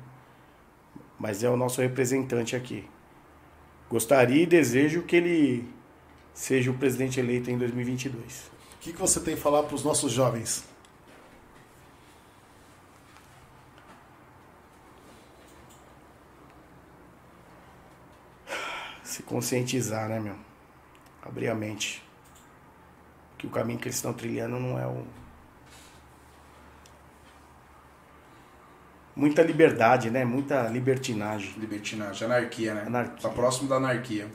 Mas 1.20 1.44
é 1.44 1.50
o 1.50 1.58
nosso 1.58 1.82
representante 1.82 2.56
aqui. 2.56 2.88
Gostaria 3.90 4.44
e 4.44 4.46
desejo 4.46 5.04
que 5.04 5.16
ele 5.16 5.78
seja 6.34 6.70
o 6.70 6.74
presidente 6.74 7.20
eleito 7.20 7.50
em 7.50 7.58
2022. 7.58 8.52
O 8.76 8.80
que, 8.80 8.94
que 8.94 9.00
você 9.00 9.20
tem 9.20 9.34
a 9.34 9.38
falar 9.38 9.64
para 9.64 9.76
os 9.76 9.84
nossos 9.84 10.12
jovens? 10.12 10.64
Se 19.04 19.24
conscientizar, 19.24 20.08
né, 20.08 20.20
meu? 20.20 20.36
Abrir 21.24 21.48
a 21.48 21.56
mente. 21.56 22.04
Que 23.38 23.48
o 23.48 23.50
caminho 23.50 23.80
que 23.80 23.88
eles 23.88 23.96
estão 23.96 24.14
trilhando 24.14 24.60
não 24.60 24.78
é 24.78 24.86
o. 24.86 25.06
Muita 29.18 29.42
liberdade, 29.42 30.12
né? 30.12 30.24
Muita 30.24 30.68
libertinagem. 30.68 31.52
Libertinagem, 31.58 32.24
anarquia, 32.28 32.76
né? 32.76 32.84
Anarquia. 32.86 33.18
Tá 33.20 33.30
próximo 33.30 33.68
da 33.68 33.78
anarquia. 33.78 34.28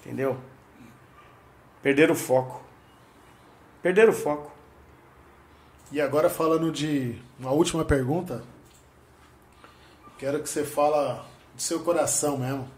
Entendeu? 0.00 0.36
Perder 1.80 2.10
o 2.10 2.16
foco. 2.16 2.60
Perder 3.80 4.08
o 4.08 4.12
foco. 4.12 4.50
E 5.92 6.00
agora 6.00 6.28
falando 6.28 6.72
de 6.72 7.16
uma 7.38 7.52
última 7.52 7.84
pergunta, 7.84 8.42
quero 10.18 10.42
que 10.42 10.48
você 10.48 10.64
fala 10.64 11.24
do 11.54 11.62
seu 11.62 11.78
coração 11.84 12.38
mesmo. 12.38 12.68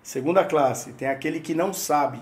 Segunda 0.03 0.45
classe, 0.45 0.93
tem 0.95 1.09
aquele 1.09 1.41
que 1.41 1.55
não 1.55 1.73
sabe, 1.73 2.21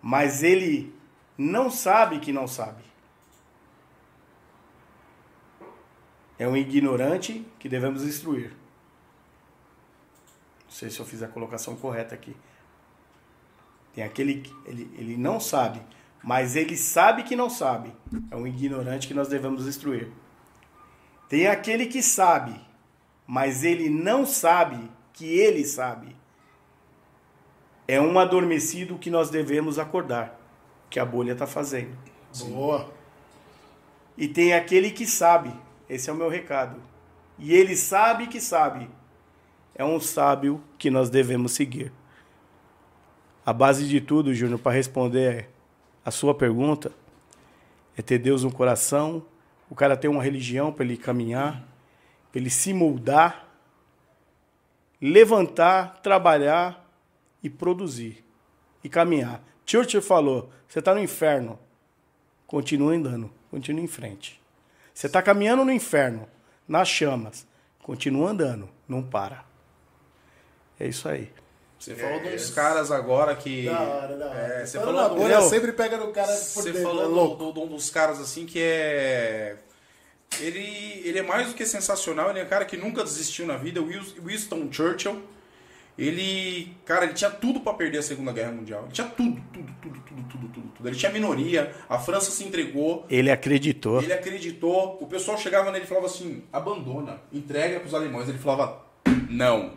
mas 0.00 0.42
ele 0.42 0.94
não 1.38 1.70
sabe 1.70 2.18
que 2.18 2.32
não 2.32 2.46
sabe. 2.46 2.82
É 6.38 6.46
um 6.46 6.56
ignorante 6.56 7.46
que 7.58 7.68
devemos 7.68 8.02
instruir. 8.02 8.50
Não 10.64 10.70
sei 10.70 10.90
se 10.90 10.98
eu 10.98 11.06
fiz 11.06 11.22
a 11.22 11.28
colocação 11.28 11.76
correta 11.76 12.14
aqui. 12.14 12.34
Tem 13.94 14.02
aquele 14.02 14.40
que 14.40 14.54
ele, 14.64 14.90
ele 14.98 15.16
não 15.16 15.38
sabe, 15.38 15.80
mas 16.22 16.56
ele 16.56 16.76
sabe 16.76 17.22
que 17.22 17.36
não 17.36 17.48
sabe. 17.48 17.92
É 18.30 18.36
um 18.36 18.46
ignorante 18.46 19.06
que 19.06 19.14
nós 19.14 19.28
devemos 19.28 19.66
instruir. 19.66 20.10
Tem 21.28 21.46
aquele 21.46 21.86
que 21.86 22.02
sabe, 22.02 22.60
mas 23.26 23.64
ele 23.64 23.88
não 23.88 24.26
sabe 24.26 24.90
que 25.12 25.26
ele 25.26 25.64
sabe. 25.64 26.16
É 27.86 28.00
um 28.00 28.18
adormecido 28.18 28.98
que 28.98 29.10
nós 29.10 29.30
devemos 29.30 29.78
acordar, 29.78 30.40
que 30.88 30.98
a 30.98 31.04
bolha 31.04 31.32
está 31.32 31.46
fazendo. 31.46 31.96
Boa. 32.38 32.90
E 34.16 34.28
tem 34.28 34.54
aquele 34.54 34.90
que 34.90 35.06
sabe. 35.06 35.52
Esse 35.88 36.08
é 36.08 36.12
o 36.12 36.16
meu 36.16 36.28
recado. 36.28 36.80
E 37.38 37.52
ele 37.52 37.76
sabe 37.76 38.26
que 38.26 38.40
sabe. 38.40 38.88
É 39.74 39.84
um 39.84 39.98
sábio 39.98 40.62
que 40.78 40.90
nós 40.90 41.10
devemos 41.10 41.52
seguir. 41.52 41.92
A 43.44 43.52
base 43.52 43.88
de 43.88 44.00
tudo, 44.00 44.32
Júnior, 44.32 44.58
para 44.58 44.72
responder 44.72 45.48
a 46.04 46.10
sua 46.10 46.34
pergunta, 46.34 46.92
é 47.96 48.02
ter 48.02 48.18
Deus 48.18 48.44
no 48.44 48.52
coração, 48.52 49.24
o 49.68 49.74
cara 49.74 49.96
ter 49.96 50.08
uma 50.08 50.22
religião 50.22 50.72
para 50.72 50.84
ele 50.84 50.96
caminhar, 50.96 51.66
ele 52.34 52.50
se 52.50 52.72
moldar, 52.72 53.48
levantar, 55.00 56.00
trabalhar 56.02 56.88
e 57.42 57.50
produzir 57.50 58.24
e 58.82 58.88
caminhar. 58.88 59.42
Churchill 59.66 60.02
falou: 60.02 60.50
você 60.68 60.78
está 60.78 60.94
no 60.94 61.00
inferno, 61.00 61.58
continua 62.46 62.92
andando, 62.94 63.30
continua 63.50 63.82
em 63.82 63.88
frente. 63.88 64.40
Você 64.94 65.06
está 65.06 65.22
caminhando 65.22 65.64
no 65.64 65.72
inferno, 65.72 66.28
nas 66.68 66.88
chamas, 66.88 67.46
continua 67.82 68.30
andando, 68.30 68.68
não 68.88 69.02
para. 69.02 69.44
É 70.78 70.86
isso 70.86 71.08
aí. 71.08 71.30
Você 71.78 71.96
falou 71.96 72.20
de 72.20 72.28
uns 72.34 72.50
caras 72.50 72.92
agora 72.92 73.34
que. 73.34 73.64
Da 73.66 73.80
hora, 73.80 74.16
da 74.16 74.26
hora. 74.26 74.38
É, 74.38 74.66
você 74.66 74.78
falou 74.78 74.94
na 74.94 75.08
bolha, 75.08 75.40
sempre 75.42 75.72
pega 75.72 75.96
no 75.96 76.12
cara 76.12 76.28
por 76.28 76.36
Você 76.36 76.72
dentro, 76.72 76.80
é 76.80 76.82
falou 76.84 77.08
louco. 77.08 77.36
do, 77.36 77.52
do- 77.52 77.60
de 77.60 77.66
um 77.66 77.76
dos 77.76 77.90
caras 77.90 78.20
assim 78.20 78.46
que 78.46 78.60
é. 78.62 79.56
Ele, 80.40 81.02
ele 81.04 81.18
é 81.18 81.22
mais 81.22 81.48
do 81.48 81.54
que 81.54 81.64
sensacional, 81.66 82.30
ele 82.30 82.40
é 82.40 82.44
um 82.44 82.48
cara 82.48 82.64
que 82.64 82.76
nunca 82.76 83.04
desistiu 83.04 83.46
na 83.46 83.56
vida, 83.56 83.80
Winston 83.82 84.68
Churchill. 84.72 85.22
Ele, 85.98 86.74
cara, 86.86 87.04
ele 87.04 87.12
tinha 87.12 87.30
tudo 87.30 87.60
pra 87.60 87.74
perder 87.74 87.98
a 87.98 88.02
Segunda 88.02 88.32
Guerra 88.32 88.50
Mundial. 88.52 88.84
Ele 88.84 88.92
tinha 88.92 89.06
tudo, 89.06 89.42
tudo, 89.52 89.72
tudo, 89.82 90.00
tudo, 90.00 90.22
tudo, 90.28 90.48
tudo, 90.48 90.68
tudo. 90.76 90.88
Ele 90.88 90.96
tinha 90.96 91.12
minoria, 91.12 91.74
a 91.86 91.98
França 91.98 92.30
se 92.30 92.42
entregou, 92.44 93.06
Ele 93.10 93.30
acreditou. 93.30 94.02
ele 94.02 94.12
acreditou, 94.12 94.96
o 95.00 95.06
pessoal 95.06 95.36
chegava 95.38 95.70
nele 95.70 95.84
e 95.84 95.86
falava 95.86 96.06
assim: 96.06 96.44
abandona, 96.50 97.20
entrega 97.30 97.78
pros 97.78 97.92
alemães. 97.92 98.26
Ele 98.28 98.38
falava: 98.38 98.82
não. 99.28 99.74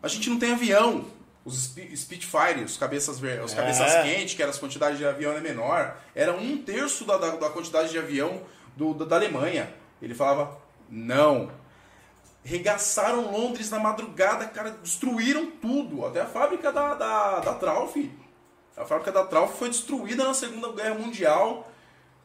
A 0.00 0.06
gente 0.06 0.30
não 0.30 0.38
tem 0.38 0.52
avião. 0.52 1.06
Os 1.44 1.56
Sp- 1.64 1.96
Spitfire, 1.96 2.62
os 2.64 2.76
cabeças, 2.76 3.16
os 3.44 3.54
cabeças 3.54 3.94
É. 3.94 4.02
quentes, 4.04 4.34
que 4.34 4.42
eram 4.42 4.50
as 4.50 4.58
quantidades 4.58 4.98
de 4.98 5.04
avião 5.04 5.32
é 5.32 5.40
menor, 5.40 5.96
era 6.14 6.32
um 6.36 6.58
terço 6.58 7.04
da, 7.04 7.16
da, 7.16 7.30
da 7.36 7.50
quantidade 7.50 7.90
de 7.90 7.98
avião 7.98 8.42
do, 8.78 9.04
da, 9.04 9.16
Alemanha. 9.16 9.72
Ele 10.00 10.14
falava: 10.14 10.56
não. 10.88 11.50
Regaçaram 12.44 13.30
Londres 13.30 13.70
na 13.70 13.78
madrugada, 13.78 14.46
cara, 14.46 14.70
destruíram 14.70 15.50
tudo. 15.50 16.06
Até 16.06 16.20
a 16.22 16.26
fábrica 16.26 16.72
da, 16.72 16.94
da, 16.94 17.40
da 17.40 17.54
Trauf. 17.54 18.10
A 18.76 18.84
fábrica 18.84 19.10
da 19.12 19.24
Trauf 19.24 19.58
foi 19.58 19.68
destruída 19.68 20.24
na 20.24 20.32
Segunda 20.32 20.72
Guerra 20.72 20.94
Mundial. 20.94 21.70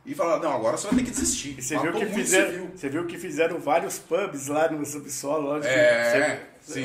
E 0.05 0.13
falaram, 0.13 0.43
não, 0.43 0.53
agora 0.53 0.77
você 0.77 0.87
vai 0.87 0.97
ter 0.97 1.05
que 1.05 1.11
desistir. 1.11 1.55
E 1.57 1.61
você 1.61 1.77
viu, 1.77 1.93
que 1.93 2.05
fizeram, 2.05 2.51
civil. 2.51 2.71
você 2.75 2.89
viu 2.89 3.07
que 3.07 3.17
fizeram 3.17 3.59
vários 3.59 3.97
pubs 3.99 4.47
lá 4.47 4.69
no 4.69 4.85
subsolo. 4.85 5.49
Lá 5.49 5.59
de- 5.59 5.67
É, 5.67 6.47
sim, 6.61 6.83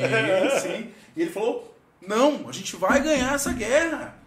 sim. 0.61 0.93
E 1.15 1.21
ele 1.21 1.31
falou, 1.31 1.75
não, 2.01 2.47
a 2.47 2.51
gente 2.51 2.75
vai 2.77 3.01
ganhar 3.01 3.35
essa 3.35 3.51
guerra. 3.51 4.18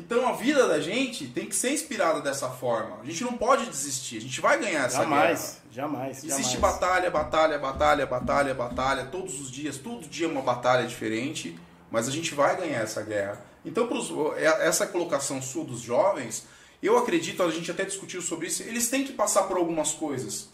Então 0.00 0.26
a 0.26 0.32
vida 0.32 0.66
da 0.66 0.80
gente 0.80 1.26
tem 1.28 1.46
que 1.46 1.54
ser 1.54 1.72
inspirada 1.72 2.20
dessa 2.22 2.48
forma. 2.48 2.98
A 3.02 3.04
gente 3.04 3.22
não 3.22 3.34
pode 3.34 3.66
desistir, 3.66 4.16
a 4.16 4.20
gente 4.20 4.40
vai 4.40 4.58
ganhar 4.58 4.86
essa 4.86 5.04
guerra. 5.04 5.10
Jamais, 5.10 5.58
jamais, 5.70 6.24
Existe 6.24 6.54
jamais. 6.54 6.60
batalha, 6.60 7.10
batalha, 7.10 7.58
batalha, 7.58 8.06
batalha, 8.06 8.54
batalha, 8.54 9.04
todos 9.06 9.38
os 9.40 9.50
dias, 9.50 9.76
todo 9.76 10.08
dia 10.08 10.26
é 10.26 10.30
uma 10.30 10.42
batalha 10.42 10.86
diferente, 10.86 11.58
mas 11.90 12.08
a 12.08 12.10
gente 12.10 12.34
vai 12.34 12.56
ganhar 12.56 12.80
essa 12.80 13.02
guerra. 13.02 13.44
Então, 13.64 13.86
pros, 13.86 14.10
é- 14.38 14.66
essa 14.66 14.86
colocação 14.86 15.42
sua 15.42 15.64
dos 15.64 15.80
jovens, 15.82 16.46
eu 16.82 16.96
acredito, 16.96 17.42
a 17.42 17.50
gente 17.50 17.70
até 17.70 17.84
discutiu 17.84 18.22
sobre 18.22 18.46
isso, 18.46 18.62
eles 18.62 18.88
têm 18.88 19.04
que 19.04 19.12
passar 19.12 19.42
por 19.42 19.58
algumas 19.58 19.92
coisas. 19.92 20.48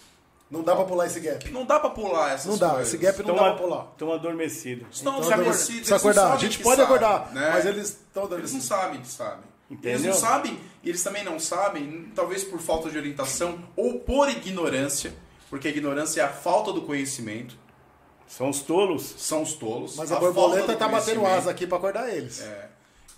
Não 0.51 0.63
dá 0.63 0.77
pra 0.77 0.85
pular 0.85 1.07
esse 1.07 1.19
gap. 1.21 1.51
Não 1.51 1.65
dá 1.65 1.81
pra 1.81 1.91
pular 1.91 2.33
essas 2.35 2.47
Não 2.47 2.57
dá, 2.59 2.71
coisas. 2.71 2.89
esse 2.89 2.97
gap 2.99 3.19
não 3.23 3.31
Estão 3.33 3.37
dá 3.37 3.53
pra 3.55 3.63
pular. 3.63 3.89
Estão 3.93 4.13
adormecidos. 4.13 4.87
Estão 4.97 5.13
Então, 5.21 5.41
eles 5.41 5.91
não 5.91 5.97
acordar. 5.97 6.33
A 6.33 6.37
gente 6.37 6.59
que 6.59 6.63
pode 6.65 6.77
sabem, 6.81 6.97
acordar, 6.97 7.33
né? 7.35 7.51
mas 7.53 7.67
eles 7.67 7.89
estão 7.89 7.99
Eles 7.99 8.13
não 8.15 8.25
adormecidos. 8.25 8.65
sabem 8.65 9.01
que 9.01 9.09
sabem. 9.09 9.45
Entendeu? 9.69 9.91
Eles 9.93 10.05
não 10.07 10.13
sabem, 10.15 10.61
e 10.85 10.89
eles 10.89 11.03
também 11.03 11.25
não 11.25 11.41
sabem, 11.41 12.13
talvez 12.15 12.45
por 12.45 12.61
falta 12.61 12.89
de 12.89 12.97
orientação 12.97 13.59
ou 13.75 13.99
por 13.99 14.29
ignorância, 14.29 15.13
porque 15.51 15.67
a 15.67 15.71
ignorância 15.73 16.21
é 16.21 16.25
a 16.25 16.29
falta 16.29 16.73
do 16.73 16.83
conhecimento, 16.83 17.57
São 18.29 18.49
os 18.49 18.61
tolos. 18.61 19.15
são 19.19 19.43
os 19.43 19.55
tolos. 19.55 19.97
Mas 19.97 20.13
a 20.13 20.21
falta 20.21 20.33
borboleta 20.33 20.77
tá 20.77 20.87
batendo 20.87 21.27
asa 21.27 21.51
aqui 21.51 21.67
pra 21.67 21.79
acordar 21.79 22.09
eles. 22.15 22.41
É, 22.43 22.69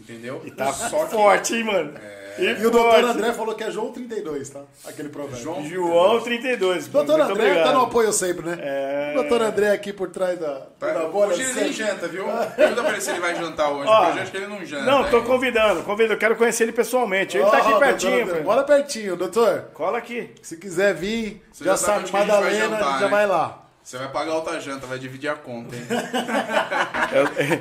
entendeu? 0.01 0.41
E 0.47 0.51
tá 0.51 0.73
Só 0.73 1.05
que 1.05 1.11
forte, 1.13 1.55
hein, 1.55 1.65
mano? 1.65 1.93
E 2.39 2.67
o 2.67 2.71
doutor 2.71 3.05
André 3.05 3.33
falou 3.33 3.55
que 3.55 3.65
é 3.65 3.71
João 3.71 3.93
32, 3.93 4.49
tá? 4.51 4.61
Aquele 4.87 5.09
provérbio. 5.09 5.43
João- 5.43 5.65
João 5.67 6.21
32. 6.21 6.87
Doutor 6.89 7.21
André 7.21 7.33
obrigado. 7.33 7.65
tá 7.67 7.73
no 7.73 7.83
apoio 7.83 8.13
sempre, 8.13 8.47
né? 8.47 8.59
É. 8.61 9.13
Doutor 9.15 9.43
André 9.43 9.71
aqui 9.73 9.93
por 9.93 10.11
trás 10.11 10.39
da, 10.39 10.61
Tá, 10.79 10.93
da 10.93 11.05
bolha. 11.09 11.33
hoje 11.33 11.43
ele 11.43 11.53
nem 11.55 11.73
janta, 11.73 12.07
viu? 12.09 12.25
Pergunta 12.57 12.83
pra 12.83 12.93
ele 12.93 13.01
se 13.01 13.11
ele 13.11 13.21
vai 13.21 13.35
jantar 13.35 13.71
hoje, 13.71 13.89
Ó, 13.89 14.05
porque 14.05 14.19
eu 14.19 14.23
acho 14.23 14.31
que 14.31 14.37
ele 14.37 14.47
não 14.47 14.65
janta. 14.65 14.85
Não, 14.85 15.05
tô 15.11 15.23
convidando, 15.23 15.83
convidando. 15.83 16.15
Eu 16.15 16.19
quero 16.19 16.37
conhecer 16.37 16.65
ele 16.65 16.73
pessoalmente. 16.73 17.37
Ele 17.37 17.45
tá 17.51 17.59
Ó, 17.59 17.61
aqui 17.71 17.79
pertinho. 17.79 18.43
Bora 18.43 18.63
pertinho, 18.65 19.17
doutor. 19.17 19.65
Cola 19.75 19.99
aqui. 19.99 20.31
Se 20.43 20.57
quiser 20.57 20.95
vir, 20.95 21.43
Você 21.53 21.65
já, 21.65 21.73
já 21.73 21.77
sabe 21.77 22.11
vai 22.11 22.25
Madalena, 22.27 22.49
a 22.49 22.53
jantar, 22.71 22.79
gente 22.91 22.99
já 23.01 23.05
né? 23.07 23.11
vai 23.11 23.27
lá. 23.27 23.65
Você 23.89 23.97
vai 23.97 24.09
pagar 24.13 24.35
outra 24.35 24.61
janta, 24.61 24.87
vai 24.87 24.99
dividir 24.99 25.31
a 25.31 25.35
conta, 25.35 25.75
hein? 25.75 25.83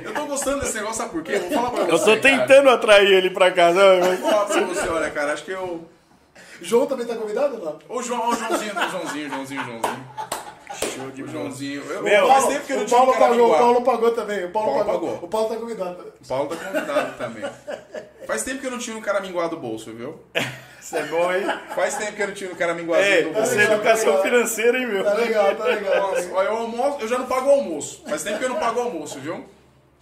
eu 0.04 0.12
tô 0.12 0.26
gostando 0.26 0.60
desse 0.60 0.74
negócio, 0.74 0.96
sabe 0.98 1.10
por 1.10 1.22
quê? 1.22 1.38
Vou 1.38 1.50
falar 1.50 1.70
pra 1.70 1.84
você. 1.84 1.92
Eu 1.92 1.98
tô 2.00 2.04
cara. 2.04 2.20
tentando 2.20 2.68
atrair 2.68 3.10
ele 3.10 3.30
pra 3.30 3.50
casa. 3.50 3.80
Vou 3.98 4.30
falar 4.30 4.44
pra 4.44 4.60
você, 4.60 4.88
olha, 4.88 5.10
cara, 5.10 5.32
acho 5.32 5.42
que 5.42 5.52
eu. 5.52 5.88
João 6.60 6.84
também 6.84 7.06
tá 7.06 7.16
convidado 7.16 7.54
ou 7.54 7.64
não? 7.64 7.78
O 7.88 8.02
João, 8.02 8.28
o 8.28 8.36
Joãozinho, 8.36 8.72
o 8.72 8.90
Joãozinho, 8.90 9.26
o 9.26 9.30
Joãozinho, 9.30 9.62
o 9.62 9.64
Joãozinho. 9.64 10.06
Show 10.74 11.10
de 11.10 11.30
Joãozinho. 11.30 11.82
Eu, 11.82 12.02
Meu, 12.02 12.26
faz 12.28 12.44
Paulo, 12.44 12.54
tempo 12.54 12.66
que 12.66 12.72
o 12.74 12.88
Paulo 12.88 13.12
pagou, 13.16 13.52
o. 13.52 13.58
Paulo 13.58 13.82
pagou 13.82 14.10
também. 14.12 14.44
O 14.44 14.50
Paulo, 14.50 14.68
Paulo 14.72 14.84
pagou. 14.84 15.08
pagou. 15.12 15.24
O 15.24 15.28
Paulo 15.28 15.48
tá 15.48 15.56
convidado. 15.56 16.12
O 16.20 16.28
Paulo 16.28 16.48
tá 16.48 16.56
convidado 16.56 17.18
também. 17.18 17.44
Faz 18.26 18.42
tempo 18.42 18.60
que 18.60 18.66
eu 18.66 18.70
não 18.70 18.78
tinha 18.78 18.96
um 18.96 19.00
cara 19.00 19.20
minguado 19.20 19.56
do 19.56 19.62
bolso, 19.62 19.92
viu? 19.92 20.20
Isso 20.80 20.96
é 20.96 21.02
bom, 21.06 21.32
hein? 21.32 21.44
Faz 21.74 21.96
tempo 21.96 22.12
que 22.12 22.22
eu 22.22 22.26
não 22.28 22.34
tinha 22.34 22.50
um 22.50 22.54
cara 22.54 22.74
minguadinho 22.74 23.14
Ei, 23.14 23.22
do 23.24 23.32
bolso. 23.32 23.50
isso 23.52 23.60
é 23.60 23.64
educação 23.72 24.22
financeira, 24.22 24.78
hein, 24.78 24.86
meu? 24.86 25.04
Tá 25.04 25.14
legal, 25.14 25.56
tá 25.56 25.64
legal. 25.64 26.10
Nossa, 26.10 26.20
eu, 26.22 26.56
almoço, 26.56 26.98
eu 27.00 27.08
já 27.08 27.18
não 27.18 27.26
pago 27.26 27.48
o 27.48 27.52
almoço. 27.52 28.02
Faz 28.06 28.22
tempo 28.22 28.38
que 28.38 28.44
eu 28.44 28.48
não 28.50 28.56
pago 28.58 28.78
o 28.80 28.82
almoço, 28.82 29.18
viu? 29.18 29.44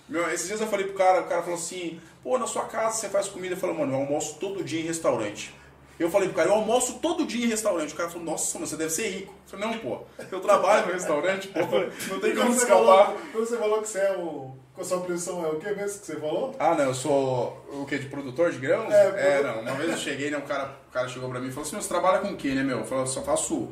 Meu, 0.09 0.29
esses 0.33 0.47
dias 0.47 0.61
eu 0.61 0.67
falei 0.69 0.87
pro 0.87 0.95
cara, 0.97 1.21
o 1.21 1.25
cara 1.25 1.43
falou 1.43 1.57
assim, 1.59 2.01
pô, 2.23 2.39
na 2.39 2.47
sua 2.47 2.65
casa 2.65 2.97
você 2.97 3.09
faz 3.09 3.29
comida? 3.29 3.55
Eu 3.55 3.59
falei, 3.59 3.77
mano, 3.77 3.93
eu 3.93 3.97
almoço 3.99 4.37
todo 4.39 4.63
dia 4.63 4.81
em 4.81 4.85
restaurante. 4.85 5.53
Eu 5.99 6.11
falei 6.11 6.29
pro 6.29 6.37
cara, 6.37 6.49
eu 6.51 6.55
almoço 6.55 6.99
todo 7.01 7.27
dia 7.27 7.45
em 7.47 7.49
restaurante. 7.49 7.95
O 7.95 7.97
cara 7.97 8.09
falou, 8.11 8.25
nossa, 8.25 8.59
você 8.59 8.77
deve 8.77 8.91
ser 8.91 9.09
rico. 9.09 9.33
Eu 9.33 9.59
falei, 9.59 9.67
não, 9.67 9.79
pô, 9.79 10.01
eu 10.31 10.41
trabalho 10.41 10.87
no 10.87 10.93
restaurante, 10.93 11.49
pô, 11.49 11.61
não 11.61 12.21
tem 12.21 12.35
como 12.35 12.53
escapar. 12.53 12.77
falou, 13.07 13.17
quando 13.33 13.47
você 13.47 13.57
falou 13.57 13.83
que 13.83 13.89
você 13.89 13.99
é 14.01 14.17
o. 14.17 14.57
Com 14.75 14.83
a 14.83 14.85
sua 14.85 15.01
profissão 15.01 15.43
é 15.43 15.49
o 15.49 15.59
que 15.59 15.71
mesmo 15.71 16.01
que 16.01 16.05
você 16.07 16.17
falou? 16.17 16.55
Ah, 16.59 16.75
não, 16.75 16.85
eu 16.85 16.95
sou 16.95 17.65
o 17.73 17.87
quê? 17.87 17.97
De 17.97 18.11
produtor 18.11 18.53
de 18.53 18.59
grãos? 18.59 18.93
É, 18.93 19.39
É, 19.39 19.43
não. 19.43 19.63
Uma 19.63 19.73
vez 19.73 19.91
eu 19.91 19.97
cheguei, 19.97 20.31
né? 20.31 20.37
Um 20.37 20.43
cara, 20.43 20.77
o 20.91 20.93
cara 20.93 21.09
chegou 21.09 21.31
pra 21.31 21.41
mim 21.41 21.49
e 21.49 21.51
falou 21.51 21.67
assim: 21.67 21.77
você 21.77 21.89
trabalha 21.89 22.19
com 22.19 22.29
o 22.29 22.37
quê, 22.37 22.49
né, 22.51 22.63
meu? 22.63 22.81
Eu 22.81 22.85
falei, 22.85 23.05
eu 23.05 23.07
só 23.07 23.23
faço 23.23 23.71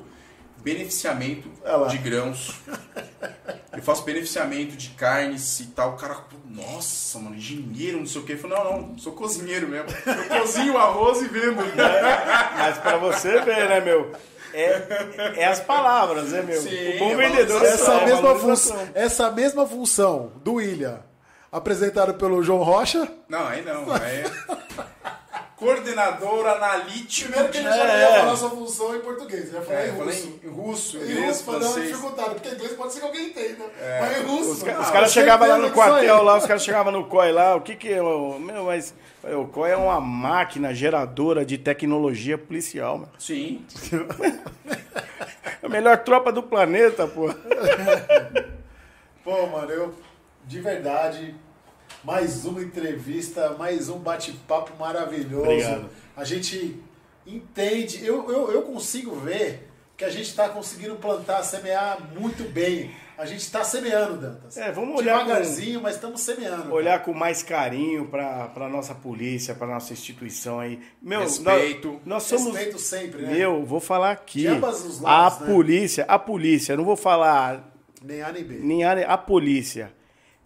beneficiamento 0.64 1.48
Olha 1.62 1.76
lá. 1.76 1.86
de 1.88 1.98
grãos. 1.98 2.54
Eu 3.72 3.82
faço 3.82 4.02
beneficiamento 4.02 4.76
de 4.76 4.90
carnes 4.90 5.60
e 5.60 5.66
tal. 5.66 5.92
O 5.92 5.96
cara, 5.96 6.16
nossa, 6.46 7.18
mano, 7.18 7.36
dinheiro, 7.36 7.98
não 7.98 8.06
sei 8.06 8.22
o 8.22 8.24
quê. 8.24 8.32
Eu 8.32 8.38
falei, 8.38 8.56
não, 8.56 8.80
não, 8.80 8.98
sou 8.98 9.12
cozinheiro 9.12 9.68
mesmo. 9.68 9.88
Eu 10.06 10.40
cozinho 10.40 10.78
arroz 10.78 11.20
e 11.20 11.28
vendo. 11.28 11.56
Mas 12.56 12.78
pra 12.78 12.96
você 12.96 13.40
ver, 13.42 13.68
né, 13.68 13.80
meu? 13.80 14.10
É, 14.54 15.42
é 15.42 15.46
as 15.46 15.60
palavras, 15.60 16.30
né, 16.30 16.40
meu? 16.42 16.60
Sim, 16.60 16.96
o 16.96 16.98
bom 17.00 17.10
é 17.10 17.16
vendedor 17.16 17.60
valorização, 17.60 17.94
Essa, 17.94 18.02
é 18.02 18.06
mesma 18.06 18.34
função, 18.36 18.88
essa 18.94 19.30
mesma 19.32 19.66
função 19.66 20.32
do 20.44 20.54
William, 20.54 21.00
apresentado 21.50 22.14
pelo 22.14 22.40
João 22.40 22.62
Rocha. 22.62 23.10
Não, 23.28 23.48
aí 23.48 23.64
não. 23.64 23.92
Aí 23.92 24.20
é 24.20 24.24
coordenador 25.56 26.46
analítico. 26.46 27.30
Primeiro 27.30 27.52
que 27.52 27.58
ele 27.58 27.68
já 27.68 27.86
É. 27.86 28.00
ia 28.12 28.20
falar 28.20 28.36
sua 28.36 28.50
função 28.50 28.96
em 28.96 29.00
português, 29.00 29.46
ele 29.48 29.56
ia 29.56 29.62
falar 29.62 29.78
É, 29.80 29.84
em 29.84 29.88
eu 29.90 29.96
falei 29.96 30.14
russo. 30.14 30.40
em 30.42 30.48
russo, 30.48 30.96
Em 30.96 31.00
inglês, 31.02 31.26
russo 31.28 31.44
pra 31.44 31.52
dar 31.52 31.58
uma 31.60 31.72
francês. 31.72 31.88
dificuldade, 31.88 32.30
porque 32.34 32.48
inglês 32.48 32.72
pode 32.72 32.92
ser 32.92 33.00
que 33.00 33.06
alguém 33.06 33.26
entenda. 33.28 33.64
Mas 34.00 34.18
em 34.18 34.22
russo. 34.24 34.50
Os, 34.52 34.62
ca- 34.62 34.70
mano, 34.72 34.82
os 34.82 34.88
ah, 34.88 34.92
caras 34.92 35.12
chegavam 35.12 35.48
lá 35.48 35.58
no 35.58 35.70
quartel, 35.70 36.22
lá, 36.22 36.36
os 36.38 36.46
caras 36.46 36.64
chegavam 36.64 36.92
no 36.92 37.04
COI 37.06 37.32
lá, 37.32 37.54
o 37.56 37.60
que 37.60 37.76
que 37.76 37.92
é? 37.92 38.02
O, 38.02 38.38
meu, 38.38 38.64
mas 38.64 38.94
o 39.22 39.46
COI 39.46 39.70
é 39.72 39.76
uma 39.76 40.00
máquina 40.00 40.74
geradora 40.74 41.44
de 41.44 41.56
tecnologia 41.58 42.36
policial, 42.36 42.98
mano. 42.98 43.12
Sim. 43.18 43.64
É 45.62 45.66
a 45.66 45.68
melhor 45.68 45.96
tropa 45.98 46.30
do 46.32 46.42
planeta, 46.42 47.06
pô. 47.06 47.28
Pô, 49.24 49.46
mano, 49.46 49.70
eu, 49.70 49.94
de 50.44 50.60
verdade, 50.60 51.34
mais 52.04 52.44
uma 52.44 52.62
entrevista, 52.62 53.54
mais 53.58 53.88
um 53.88 53.98
bate-papo 53.98 54.72
maravilhoso. 54.78 55.42
Obrigado. 55.44 55.88
A 56.16 56.24
gente 56.24 56.80
entende, 57.26 58.04
eu, 58.04 58.30
eu, 58.30 58.52
eu 58.52 58.62
consigo 58.62 59.14
ver 59.16 59.70
que 59.96 60.04
a 60.04 60.10
gente 60.10 60.28
está 60.28 60.48
conseguindo 60.48 60.96
plantar, 60.96 61.42
semear 61.42 61.98
muito 62.18 62.44
bem. 62.52 62.90
A 63.16 63.24
gente 63.26 63.40
está 63.42 63.62
semeando, 63.62 64.16
Dantas. 64.16 64.56
É, 64.56 64.72
vamos 64.72 64.98
olhar 64.98 65.20
com- 65.20 65.26
Devagarzinho, 65.26 65.80
mas 65.80 65.94
estamos 65.94 66.20
semeando. 66.20 66.72
Olhar 66.74 67.00
com 67.04 67.14
mais 67.14 67.44
carinho 67.44 68.06
pra, 68.06 68.48
pra 68.48 68.68
nossa 68.68 68.92
polícia, 68.92 69.54
pra 69.54 69.68
nossa 69.68 69.92
instituição 69.92 70.58
aí. 70.58 70.80
Meu, 71.00 71.20
Respeito. 71.20 71.92
Nós, 71.92 72.06
nós 72.06 72.22
somos. 72.24 72.54
Respeito 72.56 72.78
sempre, 72.80 73.22
né? 73.22 73.32
Meu, 73.32 73.64
vou 73.64 73.78
falar 73.78 74.10
aqui. 74.10 74.40
De 74.40 74.46
ambas 74.48 74.84
os 74.84 74.98
a 75.04 75.08
lados, 75.08 75.40
né? 75.40 75.46
polícia, 75.46 76.04
a 76.08 76.18
polícia, 76.18 76.76
não 76.76 76.84
vou 76.84 76.96
falar 76.96 77.72
Nem 78.02 78.20
A 78.20 78.32
nem 78.32 78.42
B. 78.42 78.58
nem 78.60 78.82
a, 78.84 78.92
a 79.14 79.16
polícia 79.16 79.92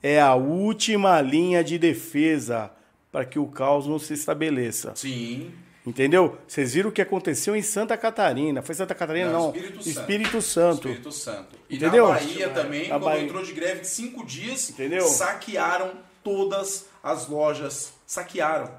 é 0.02 0.20
a 0.20 0.34
última 0.34 1.20
linha 1.20 1.62
de 1.62 1.78
defesa 1.78 2.70
para 3.10 3.24
que 3.24 3.38
o 3.38 3.46
caos 3.46 3.86
não 3.86 3.98
se 3.98 4.14
estabeleça. 4.14 4.92
Sim. 4.94 5.50
Entendeu? 5.86 6.36
Vocês 6.46 6.74
viram 6.74 6.90
o 6.90 6.92
que 6.92 7.00
aconteceu 7.00 7.56
em 7.56 7.62
Santa 7.62 7.96
Catarina. 7.96 8.60
Foi 8.60 8.74
Santa 8.74 8.94
Catarina, 8.94 9.30
não. 9.30 9.48
Espírito 9.54 9.82
Santo. 9.82 9.98
Espírito 10.00 10.42
Santo. 10.42 10.88
Espírito 10.88 11.12
Santo. 11.12 11.56
E 11.70 11.76
Entendeu? 11.76 12.08
na 12.08 12.14
Bahia 12.14 12.48
também, 12.50 12.82
Na 12.88 12.96
quando 12.96 13.04
Bahia. 13.04 13.22
entrou 13.24 13.42
de 13.42 13.52
greve 13.52 13.80
de 13.80 13.86
cinco 13.88 14.24
dias, 14.26 14.68
Entendeu? 14.70 15.06
saquearam 15.06 15.92
todas 16.22 16.86
as 17.02 17.26
lojas. 17.26 17.94
Saquearam. 18.06 18.70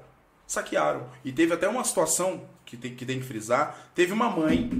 Saquearam. 0.46 1.06
E 1.24 1.32
teve 1.32 1.52
até 1.52 1.68
uma 1.68 1.82
situação 1.82 2.42
que 2.64 2.76
tem 2.76 2.94
que, 2.94 3.04
tem 3.04 3.18
que 3.18 3.26
frisar. 3.26 3.90
Teve 3.94 4.12
uma 4.12 4.30
mãe 4.30 4.70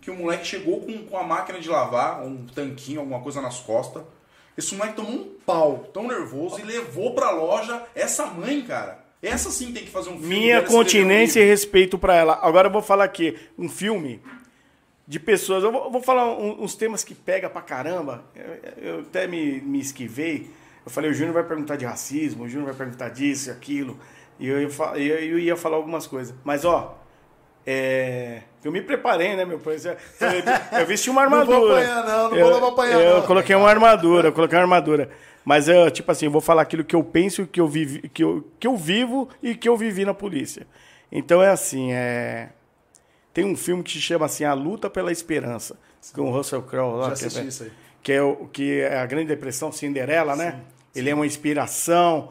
que 0.00 0.10
o 0.10 0.14
moleque 0.16 0.46
chegou 0.46 0.80
com, 0.80 1.04
com 1.04 1.18
a 1.18 1.22
máquina 1.22 1.60
de 1.60 1.68
lavar, 1.68 2.22
um 2.24 2.46
tanquinho, 2.46 3.00
alguma 3.00 3.20
coisa 3.20 3.42
nas 3.42 3.60
costas. 3.60 4.02
Esse 4.58 4.74
moleque 4.74 4.96
tomou 4.96 5.12
um 5.12 5.24
pau 5.46 5.88
tão 5.94 6.06
nervoso 6.08 6.58
e 6.58 6.64
levou 6.64 7.14
pra 7.14 7.30
loja 7.30 7.82
essa 7.94 8.26
mãe, 8.26 8.60
cara. 8.62 9.06
Essa 9.22 9.50
sim 9.50 9.72
tem 9.72 9.84
que 9.84 9.90
fazer 9.90 10.10
um 10.10 10.18
filme. 10.18 10.26
Minha 10.28 10.56
escrever 10.58 10.74
um 10.74 10.76
continência 10.78 11.40
e 11.40 11.44
respeito 11.46 11.96
para 11.96 12.14
ela. 12.16 12.38
Agora 12.42 12.66
eu 12.68 12.72
vou 12.72 12.82
falar 12.82 13.04
aqui 13.04 13.38
um 13.56 13.68
filme 13.68 14.20
de 15.06 15.18
pessoas. 15.20 15.62
Eu 15.64 15.70
vou, 15.72 15.90
vou 15.92 16.02
falar 16.02 16.26
um- 16.36 16.62
uns 16.62 16.74
temas 16.74 17.02
que 17.04 17.14
pega 17.14 17.48
pra 17.48 17.62
caramba. 17.62 18.24
Eu, 18.76 18.84
eu 18.94 19.00
até 19.00 19.26
me, 19.28 19.60
me 19.60 19.78
esquivei. 19.80 20.50
Eu 20.84 20.90
falei, 20.90 21.10
o 21.10 21.14
Júnior 21.14 21.34
vai 21.34 21.44
perguntar 21.44 21.76
de 21.76 21.84
racismo, 21.84 22.44
o 22.44 22.48
Júnior 22.48 22.66
vai 22.70 22.76
perguntar 22.76 23.10
disso 23.10 23.48
e 23.48 23.52
aquilo. 23.52 23.96
E 24.40 24.48
eu, 24.48 24.60
eu, 24.60 24.70
eu 24.96 25.38
ia 25.38 25.56
falar 25.56 25.76
algumas 25.76 26.06
coisas. 26.06 26.34
Mas, 26.44 26.64
ó, 26.64 26.98
é, 27.66 28.42
eu 28.64 28.72
me 28.72 28.82
preparei, 28.82 29.36
né, 29.36 29.44
meu? 29.44 29.60
É, 29.66 30.74
Eu, 30.74 30.80
eu 30.80 30.86
vesti 30.86 31.10
uma 31.10 31.22
Não 31.28 31.30
vou 31.30 31.54
armadura. 31.54 31.74
apanhar, 31.80 32.06
não, 32.06 32.30
não 32.30 32.36
eu, 32.36 32.60
vou 32.60 32.68
apanhar, 32.70 33.00
Eu 33.00 33.16
não. 33.20 33.26
coloquei 33.26 33.54
uma 33.56 33.68
armadura, 33.70 34.28
eu 34.28 34.32
coloquei 34.32 34.56
uma 34.58 34.62
armadura. 34.62 35.10
Mas 35.44 35.68
eu, 35.68 35.90
tipo 35.90 36.10
assim, 36.12 36.26
eu 36.26 36.30
vou 36.30 36.40
falar 36.40 36.62
aquilo 36.62 36.84
que 36.84 36.94
eu 36.94 37.02
penso, 37.02 37.46
que 37.46 37.60
eu, 37.60 37.66
vivi, 37.68 38.08
que, 38.10 38.22
eu, 38.22 38.44
que 38.60 38.66
eu 38.66 38.76
vivo 38.76 39.28
e 39.42 39.54
que 39.54 39.68
eu 39.68 39.76
vivi 39.76 40.04
na 40.04 40.12
polícia. 40.12 40.66
Então 41.10 41.42
é 41.42 41.48
assim, 41.48 41.92
é... 41.92 42.50
tem 43.32 43.44
um 43.46 43.56
filme 43.56 43.82
que 43.82 43.92
se 43.92 44.00
chama 44.00 44.26
assim 44.26 44.44
A 44.44 44.52
Luta 44.52 44.90
pela 44.90 45.10
Esperança, 45.10 45.78
com 46.14 46.22
o 46.22 46.30
Russell 46.30 46.62
Crowe 46.62 46.98
lá, 46.98 47.02
Já 47.04 47.06
que, 47.08 47.12
assisti 47.24 47.40
é, 47.40 47.44
isso 47.44 47.62
aí. 47.62 47.72
que 48.02 48.12
é 48.12 48.22
o 48.22 48.46
que 48.48 48.80
é 48.80 48.98
a 48.98 49.06
Grande 49.06 49.28
Depressão, 49.28 49.72
Cinderela, 49.72 50.36
né? 50.36 50.60
Ele 50.94 51.08
é 51.08 51.14
uma 51.14 51.26
inspiração 51.26 52.30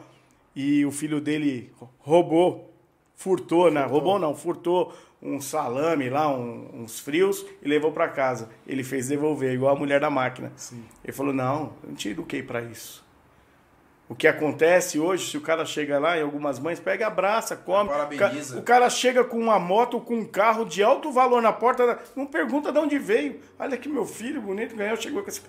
e 0.55 0.85
o 0.85 0.91
filho 0.91 1.19
dele 1.19 1.71
roubou, 1.99 2.71
furtou, 3.15 3.71
né? 3.71 3.83
Roubou 3.85 4.19
não, 4.19 4.35
furtou 4.35 4.93
um 5.22 5.41
salame 5.41 6.10
lá, 6.10 6.30
um- 6.30 6.81
uns 6.84 6.99
frios 6.99 7.45
e 7.61 7.68
levou 7.68 7.91
para 7.91 8.07
casa. 8.07 8.49
Ele 8.65 8.84
fez 8.84 9.07
devolver, 9.07 9.53
igual 9.53 9.76
a 9.76 9.80
mulher 9.80 9.99
da 9.99 10.10
máquina. 10.10 10.52
Ele 11.03 11.14
falou: 11.14 11.34
"Não, 11.34 11.73
eu 11.84 11.89
não 11.89 11.95
te 11.95 12.10
eduquei 12.10 12.44
para 12.44 12.61
isso". 12.61 13.06
O 14.10 14.15
que 14.15 14.26
acontece 14.26 14.98
hoje, 14.98 15.30
se 15.30 15.38
o 15.38 15.41
cara 15.41 15.65
chega 15.65 15.99
lá 15.99 16.18
e 16.18 16.22
algumas 16.22 16.60
mães 16.60 16.80
pega, 16.80 17.07
abraça, 17.07 17.57
come. 17.57 17.89
Parabeniza. 17.89 18.53
O 18.53 18.56
ca- 18.56 18.60
O 18.61 18.64
cara 18.64 18.89
chega 18.89 19.23
com 19.26 19.38
uma 19.38 19.60
moto, 19.60 19.99
com 19.99 20.15
um 20.15 20.26
carro 20.26 20.64
de 20.64 20.81
alto 20.81 21.11
valor 21.11 21.41
na 21.41 21.52
porta, 21.52 21.99
não 22.15 22.26
pergunta 22.26 22.72
de 22.72 22.80
onde 22.80 22.98
veio. 22.98 23.41
Olha 23.60 23.73
aqui, 23.76 23.89
meu 23.89 24.06
filho 24.06 24.41
bonito 24.41 24.76
ganhou, 24.77 24.95
chegou 24.95 25.22
com 25.23 25.27
esse. 25.30 25.41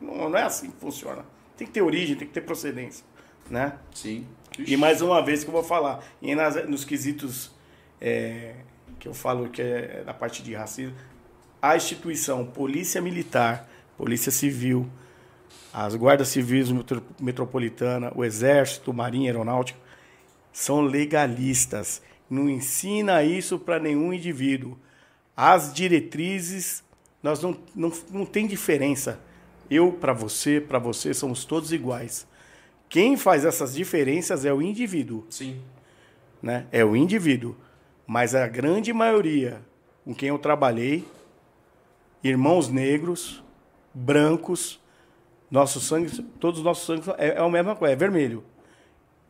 Não, 0.00 0.28
não 0.30 0.38
é 0.38 0.42
assim 0.42 0.70
que 0.70 0.76
funciona. 0.78 1.24
Tem 1.56 1.66
que 1.66 1.72
ter 1.72 1.82
origem, 1.82 2.14
tem 2.14 2.28
que 2.28 2.34
ter 2.34 2.42
procedência. 2.42 3.04
Né? 3.50 3.72
Sim. 3.92 4.24
E 4.58 4.76
mais 4.76 5.02
uma 5.02 5.20
vez 5.20 5.42
que 5.42 5.50
eu 5.50 5.52
vou 5.52 5.64
falar, 5.64 6.00
e 6.22 6.32
nas- 6.34 6.68
nos 6.68 6.84
quesitos 6.84 7.50
é, 8.00 8.54
que 9.04 9.08
eu 9.08 9.12
falo 9.12 9.50
que 9.50 9.60
é 9.60 10.02
da 10.02 10.14
parte 10.14 10.42
de 10.42 10.54
racismo, 10.54 10.96
a 11.60 11.76
instituição 11.76 12.46
Polícia 12.46 13.02
Militar, 13.02 13.68
Polícia 13.98 14.32
Civil, 14.32 14.88
as 15.74 15.94
guardas 15.94 16.28
civis 16.28 16.70
metro- 16.70 17.02
metropolitana, 17.20 18.10
o 18.14 18.24
Exército, 18.24 18.94
Marinha 18.94 19.30
Aeronáutica, 19.30 19.78
são 20.50 20.80
legalistas. 20.80 22.00
Não 22.30 22.48
ensina 22.48 23.22
isso 23.22 23.58
para 23.58 23.78
nenhum 23.78 24.10
indivíduo. 24.10 24.78
As 25.36 25.74
diretrizes, 25.74 26.82
nós 27.22 27.42
não, 27.42 27.58
não, 27.76 27.92
não 28.10 28.24
tem 28.24 28.46
diferença. 28.46 29.20
Eu 29.70 29.92
para 29.92 30.14
você, 30.14 30.62
para 30.62 30.78
você, 30.78 31.12
somos 31.12 31.44
todos 31.44 31.72
iguais. 31.72 32.26
Quem 32.88 33.18
faz 33.18 33.44
essas 33.44 33.74
diferenças 33.74 34.46
é 34.46 34.52
o 34.52 34.62
indivíduo 34.62 35.26
Sim. 35.28 35.60
né? 36.42 36.66
É 36.72 36.82
o 36.82 36.96
indivíduo. 36.96 37.54
Mas 38.06 38.34
a 38.34 38.46
grande 38.46 38.92
maioria 38.92 39.62
com 40.04 40.14
quem 40.14 40.28
eu 40.28 40.38
trabalhei, 40.38 41.04
irmãos 42.22 42.68
negros, 42.68 43.42
brancos, 43.92 44.80
nosso 45.50 45.80
sangue, 45.80 46.22
todos 46.38 46.60
os 46.60 46.64
nossos 46.64 46.84
sangues 46.84 47.08
é, 47.16 47.28
é 47.28 47.38
a 47.38 47.48
mesma 47.48 47.74
coisa, 47.74 47.94
é 47.94 47.96
vermelho. 47.96 48.44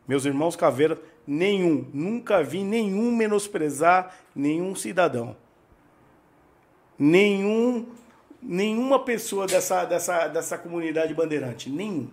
Meus 0.07 0.25
irmãos 0.25 0.55
caveiras, 0.55 0.97
nenhum, 1.25 1.89
nunca 1.93 2.43
vi 2.43 2.63
nenhum 2.63 3.15
menosprezar 3.15 4.15
nenhum 4.35 4.75
cidadão. 4.75 5.35
Nenhum, 6.99 7.87
nenhuma 8.41 8.99
pessoa 8.99 9.47
dessa, 9.47 9.85
dessa, 9.85 10.27
dessa 10.27 10.57
comunidade 10.57 11.13
bandeirante, 11.13 11.69
nenhum. 11.69 12.09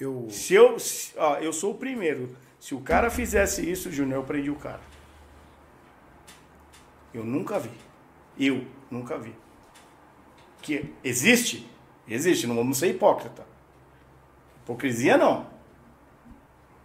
Eu, 0.00 0.28
Se 0.30 0.54
eu, 0.54 0.76
ó, 1.16 1.36
eu 1.36 1.52
sou 1.52 1.72
o 1.72 1.74
primeiro. 1.74 2.36
Se 2.58 2.74
o 2.74 2.80
cara 2.80 3.10
fizesse 3.10 3.68
isso, 3.68 3.90
Júnior, 3.90 4.20
eu 4.20 4.24
prendi 4.24 4.50
o 4.50 4.56
cara. 4.56 4.87
Eu 7.18 7.24
nunca 7.24 7.58
vi. 7.58 7.70
Eu 8.38 8.64
nunca 8.90 9.18
vi. 9.18 9.34
Que 10.62 10.92
existe? 11.02 11.68
Existe, 12.06 12.46
não 12.46 12.54
vamos 12.56 12.78
ser 12.78 12.88
hipócrita. 12.88 13.44
Hipocrisia 14.62 15.16
não. 15.16 15.46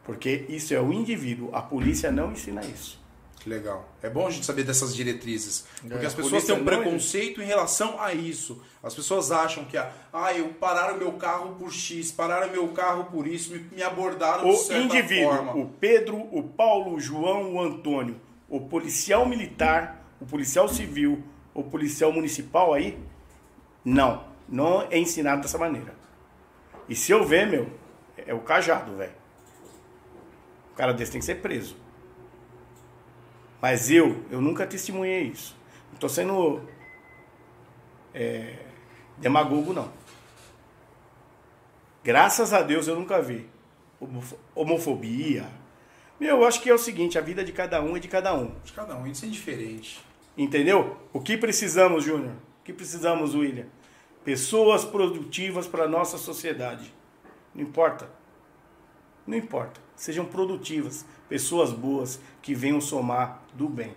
Porque 0.03 0.45
isso 0.49 0.73
é 0.73 0.81
o 0.81 0.91
indivíduo. 0.91 1.49
A 1.53 1.61
polícia 1.61 2.11
não 2.11 2.31
ensina 2.31 2.61
isso. 2.65 3.01
Que 3.39 3.49
legal. 3.49 3.87
É 4.01 4.09
bom 4.09 4.25
a 4.25 4.29
gente 4.31 4.45
saber 4.45 4.63
dessas 4.63 4.95
diretrizes. 4.95 5.65
Porque 5.81 6.03
É, 6.03 6.07
as 6.07 6.13
pessoas 6.13 6.45
têm 6.45 6.55
um 6.55 6.63
preconceito 6.63 7.41
em 7.41 7.45
relação 7.45 8.01
a 8.01 8.13
isso. 8.13 8.61
As 8.81 8.95
pessoas 8.95 9.31
acham 9.31 9.65
que, 9.65 9.77
ah, 9.77 10.33
eu 10.33 10.49
pararam 10.53 10.97
meu 10.97 11.11
carro 11.13 11.55
por 11.55 11.71
X, 11.71 12.11
pararam 12.11 12.49
meu 12.51 12.69
carro 12.69 13.05
por 13.05 13.27
isso, 13.27 13.51
me, 13.51 13.59
me 13.59 13.83
abordaram 13.83 14.45
de 14.45 14.51
O 14.51 14.57
certa 14.57 14.83
indivíduo, 14.83 15.29
forma. 15.29 15.55
o 15.57 15.67
Pedro, 15.67 16.17
o 16.31 16.41
Paulo, 16.43 16.95
o 16.95 16.99
João, 17.01 17.53
o 17.53 17.61
Antônio, 17.61 18.19
o 18.47 18.61
policial 18.61 19.25
militar, 19.25 20.02
o 20.23 20.25
policial 20.25 20.69
civil, 20.69 21.21
o 21.53 21.63
policial 21.63 22.11
municipal 22.11 22.73
aí, 22.73 22.97
não. 23.83 24.23
Não 24.47 24.81
é 24.83 24.97
ensinado 24.97 25.41
dessa 25.41 25.57
maneira. 25.57 25.93
E 26.87 26.95
se 26.95 27.11
eu 27.11 27.25
ver, 27.25 27.45
meu, 27.47 27.69
é 28.17 28.33
o 28.33 28.39
cajado, 28.39 28.95
velho. 28.95 29.13
O 30.71 30.75
cara 30.75 30.93
desse 30.93 31.11
tem 31.11 31.19
que 31.19 31.25
ser 31.25 31.35
preso. 31.41 31.75
Mas 33.61 33.91
eu, 33.91 34.23
eu 34.31 34.41
nunca 34.41 34.65
testemunhei 34.65 35.23
isso. 35.23 35.55
Não 35.91 35.99
tô 35.99 36.07
sendo 36.09 36.61
é, 38.13 38.65
demagogo, 39.17 39.73
não. 39.73 39.91
Graças 42.03 42.53
a 42.53 42.61
Deus 42.61 42.87
eu 42.87 42.95
nunca 42.95 43.21
vi 43.21 43.49
homofo- 43.99 44.37
homofobia. 44.55 45.47
Meu, 46.19 46.37
eu 46.37 46.45
acho 46.45 46.61
que 46.61 46.69
é 46.69 46.73
o 46.73 46.77
seguinte, 46.77 47.17
a 47.17 47.21
vida 47.21 47.43
de 47.43 47.51
cada 47.51 47.81
um 47.81 47.95
é 47.95 47.99
de 47.99 48.07
cada 48.07 48.33
um. 48.33 48.53
De 48.63 48.73
cada 48.73 48.95
um, 48.97 49.05
isso 49.07 49.25
é 49.25 49.27
diferente. 49.29 50.03
Entendeu? 50.37 50.97
O 51.11 51.19
que 51.19 51.37
precisamos, 51.37 52.03
Júnior? 52.03 52.33
O 52.61 52.63
que 52.63 52.73
precisamos, 52.73 53.35
William? 53.35 53.65
Pessoas 54.25 54.83
produtivas 54.85 55.67
para 55.67 55.83
a 55.83 55.87
nossa 55.87 56.17
sociedade. 56.17 56.93
Não 57.53 57.61
importa. 57.61 58.09
Não 59.27 59.37
importa. 59.37 59.79
Sejam 59.95 60.25
produtivas. 60.25 61.05
Pessoas 61.29 61.71
boas 61.71 62.19
que 62.41 62.55
venham 62.55 62.81
somar 62.81 63.41
do 63.53 63.67
bem. 63.69 63.93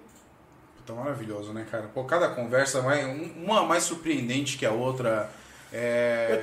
Tá 0.85 0.93
maravilhoso, 0.95 1.53
né, 1.53 1.67
cara? 1.69 1.89
Pô, 1.89 2.05
cada 2.05 2.29
conversa 2.29 2.81
um- 2.81 3.45
uma 3.45 3.65
mais 3.65 3.83
surpreendente 3.85 4.57
que 4.57 4.65
a 4.65 4.71
outra. 4.71 5.31
É... 5.73 6.41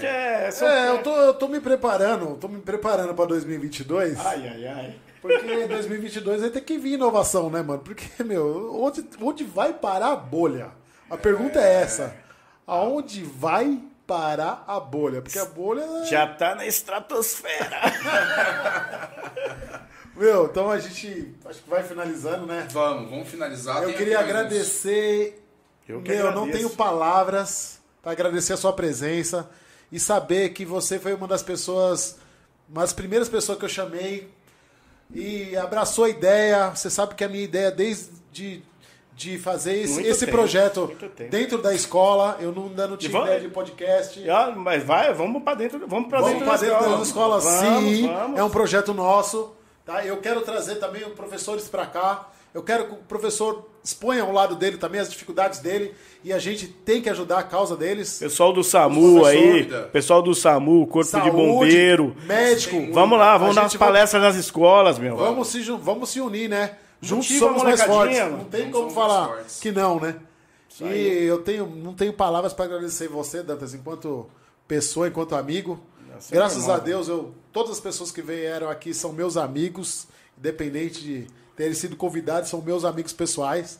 É, 0.62 0.90
eu 0.90 1.02
tô, 1.02 1.16
eu 1.16 1.34
tô 1.34 1.48
me 1.48 1.60
preparando, 1.60 2.36
tô 2.38 2.48
me 2.48 2.62
preparando 2.62 3.14
pra 3.14 3.26
2022. 3.26 4.20
Ai, 4.20 4.48
ai, 4.48 4.68
ai. 4.68 4.96
Porque 5.22 5.40
2022 5.68 6.42
vai 6.42 6.50
ter 6.50 6.62
que 6.62 6.78
vir 6.78 6.94
inovação, 6.94 7.50
né, 7.50 7.62
mano? 7.62 7.82
Porque, 7.82 8.24
meu, 8.24 8.76
onde, 8.76 9.06
onde 9.22 9.44
vai 9.44 9.74
parar 9.74 10.12
a 10.12 10.16
bolha? 10.16 10.72
A 11.10 11.18
pergunta 11.18 11.60
é 11.60 11.82
essa. 11.82 12.16
Aonde 12.68 13.24
vai 13.24 13.80
parar 14.06 14.64
a 14.68 14.80
bolha? 14.80 15.22
Porque 15.22 15.40
a 15.40 15.46
bolha. 15.46 16.06
Já 16.06 16.28
tá 16.28 16.56
na 16.56 16.66
estratosfera. 16.66 17.80
Meu, 20.16 20.46
então 20.46 20.70
a 20.70 20.78
gente 20.78 21.34
acho 21.46 21.64
que 21.64 21.70
vai 21.70 21.84
finalizando, 21.84 22.46
né? 22.46 22.68
Vamos, 22.72 23.10
vamos 23.10 23.28
finalizar. 23.28 23.82
Eu 23.82 23.90
Tem 23.90 23.98
queria 23.98 24.20
agradecer. 24.20 25.44
Eu 25.88 26.02
que 26.02 26.12
meu, 26.12 26.26
não 26.26 26.44
agradeço. 26.44 26.58
tenho 26.58 26.70
palavras 26.70 27.82
para 28.04 28.12
agradecer 28.12 28.54
a 28.54 28.58
sua 28.58 28.74
presença 28.74 29.50
e 29.92 30.00
saber 30.00 30.50
que 30.50 30.66
você 30.66 31.00
foi 31.00 31.14
uma 31.16 31.28
das 31.28 31.42
pessoas, 31.42 32.18
uma 32.70 32.82
das 32.82 32.94
primeiras 32.94 33.28
pessoas 33.30 33.58
que 33.58 33.66
eu 33.66 33.70
chamei 33.70 34.30
e 35.14 35.56
abraçou 35.56 36.04
a 36.06 36.10
ideia. 36.10 36.70
Você 36.76 36.90
sabe 36.90 37.16
que 37.16 37.24
a 37.24 37.30
minha 37.30 37.44
ideia 37.44 37.72
desde 37.72 38.62
de 39.16 39.38
fazer 39.38 39.76
esse, 39.78 39.94
Muito 39.94 40.08
esse 40.10 40.26
tempo, 40.26 40.32
projeto 40.32 40.92
dentro 41.30 41.62
da 41.62 41.72
escola, 41.72 42.36
eu 42.42 42.52
não, 42.52 42.64
ainda 42.66 42.88
não 42.88 42.98
tinha 42.98 43.12
vamos- 43.12 43.28
ideia 43.28 43.42
de 43.42 43.48
podcast. 43.48 44.28
Ah, 44.28 44.52
mas 44.56 44.84
vai, 44.84 45.14
vamos 45.14 45.44
para 45.44 45.54
dentro, 45.56 45.88
vamos 45.88 46.10
para 46.10 46.18
Vamos 46.20 46.34
dentro, 46.34 46.48
para 46.48 46.58
da 46.58 46.62
dentro 46.64 46.78
escola. 46.80 46.98
das 46.98 47.08
escolas, 47.08 47.44
Vamos, 47.44 47.92
sim. 47.96 48.08
vamos. 48.08 48.40
É 48.40 48.44
um 48.44 48.50
projeto 48.50 48.92
nosso. 48.92 49.54
Tá? 49.86 50.04
Eu 50.04 50.18
quero 50.18 50.42
trazer 50.42 50.76
também 50.78 51.08
professores 51.12 51.68
para 51.68 51.86
cá. 51.86 52.28
Eu 52.56 52.64
quero 52.64 52.88
que 52.88 52.94
o 52.94 52.98
professor 52.98 53.70
exponha 53.84 54.24
ao 54.24 54.32
lado 54.32 54.56
dele 54.56 54.78
também 54.78 55.02
as 55.02 55.10
dificuldades 55.10 55.60
dele. 55.60 55.94
E 56.24 56.32
a 56.32 56.40
gente 56.40 56.68
tem 56.68 57.02
que 57.02 57.10
ajudar 57.10 57.40
a 57.40 57.44
causa 57.44 57.76
deles. 57.76 58.18
Pessoal 58.20 58.54
do 58.54 58.64
SAMU 58.64 59.26
aí, 59.26 59.66
pessoal 59.92 60.22
do 60.22 60.34
SAMU, 60.34 60.88
Corpo 60.88 61.10
Saúde, 61.10 61.30
de 61.32 61.36
Bombeiro. 61.36 62.16
médico. 62.26 62.94
Vamos 62.94 63.20
lá, 63.20 63.38
vamos 63.38 63.56
dar 63.56 63.62
umas 63.64 63.72
gente 63.72 63.80
vai- 63.80 63.90
palestras 63.90 64.22
nas 64.24 64.36
escolas, 64.36 64.98
meu. 64.98 65.18
Vamos 65.18 65.50
se, 65.50 65.62
vamos 65.64 66.10
se 66.10 66.22
unir, 66.22 66.50
né? 66.50 66.78
Juntos 67.02 67.28
Motiva 67.32 67.46
a 67.46 67.50
somos 67.50 67.64
mais 67.64 67.82
fortes. 67.84 68.18
Não 68.20 68.46
tem 68.46 68.72
como 68.72 68.90
falar 68.90 69.28
fortes. 69.28 69.60
que 69.60 69.72
não, 69.72 70.00
né? 70.00 70.16
E 70.82 71.26
eu 71.26 71.40
tenho, 71.40 71.66
não 71.68 71.94
tenho 71.94 72.14
palavras 72.14 72.54
para 72.54 72.66
agradecer 72.66 73.08
você, 73.10 73.44
Dantas, 73.44 73.74
enquanto 73.74 74.26
pessoa, 74.68 75.08
enquanto 75.10 75.36
amigo. 75.36 75.80
sempre 76.20 76.38
Graças 76.38 76.70
a? 76.70 76.78
Deus, 76.80 77.08
eu, 77.10 77.34
todas 77.52 77.72
as 77.74 77.80
pessoas 77.82 78.12
que 78.12 78.22
vieram 78.22 78.70
aqui 78.70 78.94
são 78.94 79.12
meus 79.12 79.36
amigos, 79.38 80.08
independente 80.38 81.02
de 81.04 81.28
terem 81.56 81.74
sido 81.74 81.96
convidados, 81.96 82.50
são 82.50 82.62
meus 82.62 82.84
amigos 82.86 83.14
pessoais. 83.14 83.80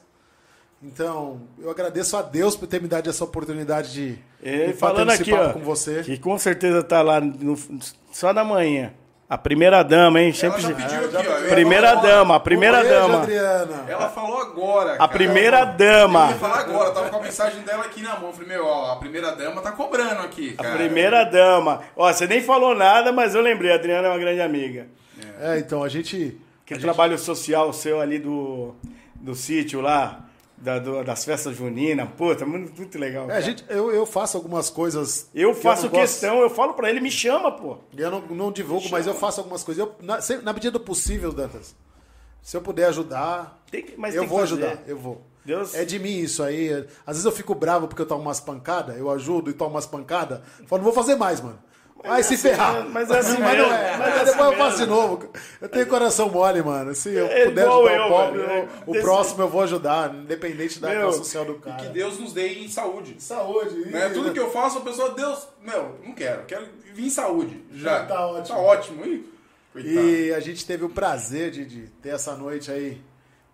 Então, 0.82 1.42
eu 1.62 1.70
agradeço 1.70 2.18
a 2.18 2.22
Deus 2.22 2.56
por 2.58 2.68
ter 2.68 2.82
me 2.82 2.88
dado 2.90 3.10
essa 3.10 3.24
oportunidade 3.24 3.94
de, 3.94 4.20
E 4.44 4.68
de 4.68 4.74
falando 4.74 5.12
aqui, 5.12 5.34
ó, 5.34 5.54
com 5.54 5.60
você. 5.62 6.04
que 6.04 6.18
com 6.18 6.38
certeza 6.38 6.84
tá 6.84 7.02
lá 7.02 7.22
no- 7.22 7.58
só 8.12 8.34
da 8.34 8.44
manhã. 8.44 8.92
A 9.30 9.38
primeira 9.38 9.82
dama, 9.82 10.20
hein? 10.22 10.28
Ela 10.28 10.36
Sempre 10.36 10.62
já 10.62 10.68
pediu 10.76 11.10
já 11.12 11.20
aqui, 11.20 11.28
ó. 11.30 11.38
eu 11.38 11.50
Primeira 11.50 11.96
dama, 11.96 12.36
a 12.36 12.40
primeira 12.40 12.82
beijo, 12.82 12.94
dama. 12.94 13.22
Adriana. 13.24 13.86
Ela 13.88 14.10
falou 14.10 14.38
agora. 14.42 14.94
A 14.94 14.98
cara. 14.98 15.08
primeira 15.08 15.60
Eu 15.62 15.66
dama. 15.78 16.28
ia 16.32 16.36
falar 16.36 16.60
agora, 16.60 16.92
tava 16.92 17.10
com 17.10 17.16
a 17.16 17.22
mensagem 17.22 17.62
dela 17.62 17.86
aqui 17.86 18.02
na 18.02 18.20
mão. 18.20 18.28
Eu 18.28 18.34
Falei, 18.34 18.50
meu, 18.50 18.66
ó, 18.66 18.92
a 18.92 18.96
primeira 18.98 19.32
dama 19.32 19.62
tá 19.62 19.72
cobrando 19.72 20.22
aqui, 20.22 20.54
A 20.58 20.62
cara. 20.64 20.76
primeira 20.76 21.24
dama. 21.24 21.82
Ó, 21.96 22.12
você 22.12 22.28
nem 22.28 22.42
falou 22.44 22.76
nada, 22.76 23.12
mas 23.14 23.34
eu 23.34 23.42
lembrei, 23.42 23.72
a 23.72 23.76
Adriana 23.76 24.10
é 24.10 24.12
uma 24.12 24.20
grande 24.20 24.42
amiga. 24.42 24.86
É, 25.40 25.58
então, 25.58 25.82
a 25.82 25.88
gente... 25.90 26.38
Que 26.66 26.74
a 26.74 26.78
gente- 26.78 26.84
trabalho 26.86 27.18
social 27.20 27.72
seu 27.74 28.00
ali 28.00 28.20
do, 28.20 28.74
do 29.16 29.36
sítio 29.36 29.82
lá, 29.82 30.26
da- 30.58 30.80
do- 30.80 31.04
das 31.04 31.26
festas 31.26 31.56
juninas. 31.58 32.08
Puta, 32.18 32.46
muito, 32.46 32.74
muito 32.80 32.98
legal. 32.98 33.30
É, 33.30 33.42
gente, 33.42 33.66
eu, 33.70 33.92
eu 33.92 34.06
faço 34.06 34.38
algumas 34.38 34.70
coisas. 34.70 35.30
eu 35.36 35.54
que 35.54 35.62
faço 35.62 35.90
gosto. 35.90 36.00
questão, 36.02 36.40
eu 36.40 36.50
falo 36.50 36.74
pra 36.74 36.90
ele, 36.90 37.00
me 37.02 37.12
chama, 37.12 37.52
pô. 37.52 37.78
Eu 37.98 38.10
não, 38.10 38.22
não 38.22 38.52
divulgo, 38.52 38.88
mas 38.90 39.06
eu 39.08 39.14
faço 39.14 39.42
algumas 39.42 39.64
coisas. 39.64 39.86
Eu, 39.86 39.94
na, 40.02 40.22
sempre- 40.22 40.46
na 40.46 40.54
medida 40.54 40.72
do 40.72 40.80
possível, 40.80 41.32
Dantas. 41.34 41.76
Se 42.42 42.56
eu 42.58 42.62
puder 42.62 42.86
ajudar, 42.88 43.62
Tem 43.72 43.82
que- 43.84 43.96
mas 43.98 44.16
eu 44.16 44.28
vou 44.28 44.42
ajudar. 44.42 44.78
Eu 44.88 44.98
vou. 44.98 45.22
Deus- 45.46 45.76
É 45.76 45.84
de 45.84 46.00
mim 46.00 46.20
isso 46.20 46.42
aí. 46.42 46.72
Às 47.06 47.16
vezes 47.18 47.26
eu 47.26 47.32
fico 47.32 47.54
bravo 47.54 47.88
porque 47.88 48.02
eu 48.02 48.06
tomo 48.06 48.22
umas 48.22 48.40
pancadas, 48.40 48.98
eu 48.98 49.10
ajudo 49.12 49.50
e 49.50 49.54
tomo 49.54 49.72
umas 49.72 49.86
pancadas. 49.86 50.40
Falo, 50.68 50.82
não 50.82 50.86
vou 50.86 50.94
fazer 50.94 51.16
mais, 51.16 51.42
mano. 51.42 51.60
Vai 52.04 52.22
se 52.24 52.36
ferrar. 52.38 52.88
mas 52.90 53.10
é 53.10 53.18
assim 53.20 53.38
mas 53.40 53.58
não 53.58 53.70
mesmo, 53.70 53.74
é. 53.74 53.98
mas 53.98 54.08
é 54.22 54.26
depois 54.26 54.40
assim 54.40 54.52
eu 54.52 54.58
faço 54.58 54.78
de 54.78 54.86
novo. 54.86 55.30
Eu 55.62 55.70
tenho 55.70 55.88
coração 55.88 56.30
mole, 56.30 56.62
mano. 56.62 56.94
Se 56.94 57.14
eu 57.14 57.26
É 57.28 57.46
puder 57.46 57.68
ajudar 57.68 57.96
eu, 57.96 58.04
o 58.06 58.10
pobre, 58.10 58.40
eu- 58.42 58.68
o 58.88 58.92
Desse- 58.92 59.04
próximo 59.06 59.42
eu 59.44 59.48
vou 59.50 59.62
ajudar, 59.62 60.14
independente 60.14 60.80
da 60.80 60.90
Meu, 60.90 61.02
classe 61.04 61.18
social 61.20 61.46
do 61.46 61.54
Que 61.56 61.62
cara. 61.62 61.90
Deus 61.90 62.20
nos 62.20 62.34
dê 62.34 62.56
em 62.60 62.68
saúde. 62.68 63.16
Saúde. 63.20 63.76
Né? 63.90 64.10
Tudo 64.10 64.32
que 64.34 64.40
eu 64.40 64.52
faço, 64.52 64.80
a 64.80 64.82
pessoa, 64.82 65.12
Deus, 65.12 65.48
meu, 65.64 65.96
não 66.06 66.14
quero, 66.14 66.44
quero 66.46 66.68
vir 66.94 67.06
em 67.06 67.10
saúde. 67.10 67.64
Já. 67.74 68.06
Tá 68.06 68.28
ótimo. 68.28 68.48
Tá 68.58 68.62
ótimo. 68.62 69.06
Ih, 69.06 69.34
coitado. 69.72 69.96
E 70.00 70.34
a 70.34 70.40
gente 70.40 70.66
teve 70.66 70.84
o 70.84 70.90
prazer 70.90 71.52
de, 71.52 71.66
de 71.66 71.82
ter 72.02 72.10
essa 72.10 72.36
noite 72.36 72.70
aí, 72.70 73.02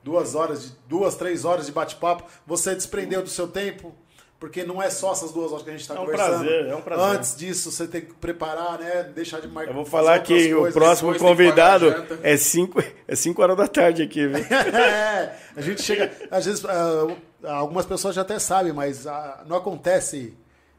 duas 0.04 0.34
horas, 0.34 0.64
de, 0.64 0.72
duas, 0.88 1.16
três 1.16 1.46
horas 1.46 1.68
de 1.68 1.72
bate-papo. 1.72 2.24
Você 2.48 2.74
desprendeu 2.74 3.22
do 3.22 3.30
seu 3.30 3.48
tempo 3.48 3.94
porque 4.40 4.64
não 4.64 4.82
é 4.82 4.90
só 4.90 5.12
essas 5.12 5.34
duas 5.34 5.52
horas 5.52 5.64
que 5.64 5.70
a 5.70 5.74
gente 5.74 5.82
está 5.82 5.96
É 5.96 6.00
um 6.00 6.06
conversando. 6.06 6.30
prazer, 6.30 6.66
é 6.68 6.76
um 6.76 6.82
prazer. 6.82 7.06
Antes 7.06 7.36
disso, 7.36 7.72
você 7.72 7.88
tem 7.88 8.02
que 8.02 8.14
preparar, 8.14 8.80
né? 8.80 9.04
Deixar 9.04 9.42
de 9.42 9.48
marcar. 9.50 9.72
Eu 9.72 9.76
vou 9.76 9.86
falar 9.86 10.18
que 10.20 10.54
o 10.54 10.72
próximo 10.72 11.18
convidado 11.20 11.94
é 12.24 12.38
5 12.38 12.82
é 13.06 13.16
cinco 13.16 13.42
horas 13.42 13.58
da 13.58 13.68
tarde 13.68 14.02
aqui, 14.02 14.28
viu? 14.28 14.38
é, 14.56 15.36
a 15.56 15.62
gente 15.62 15.82
chega. 15.82 16.12
Às 16.32 16.46
vezes, 16.46 16.64
ah, 16.64 17.08
algumas 17.44 17.86
pessoas 17.86 18.16
já 18.16 18.22
até 18.22 18.40
sabem, 18.40 18.72
mas 18.72 19.06
ah, 19.06 19.44
não 19.46 19.58
acontece 19.58 20.38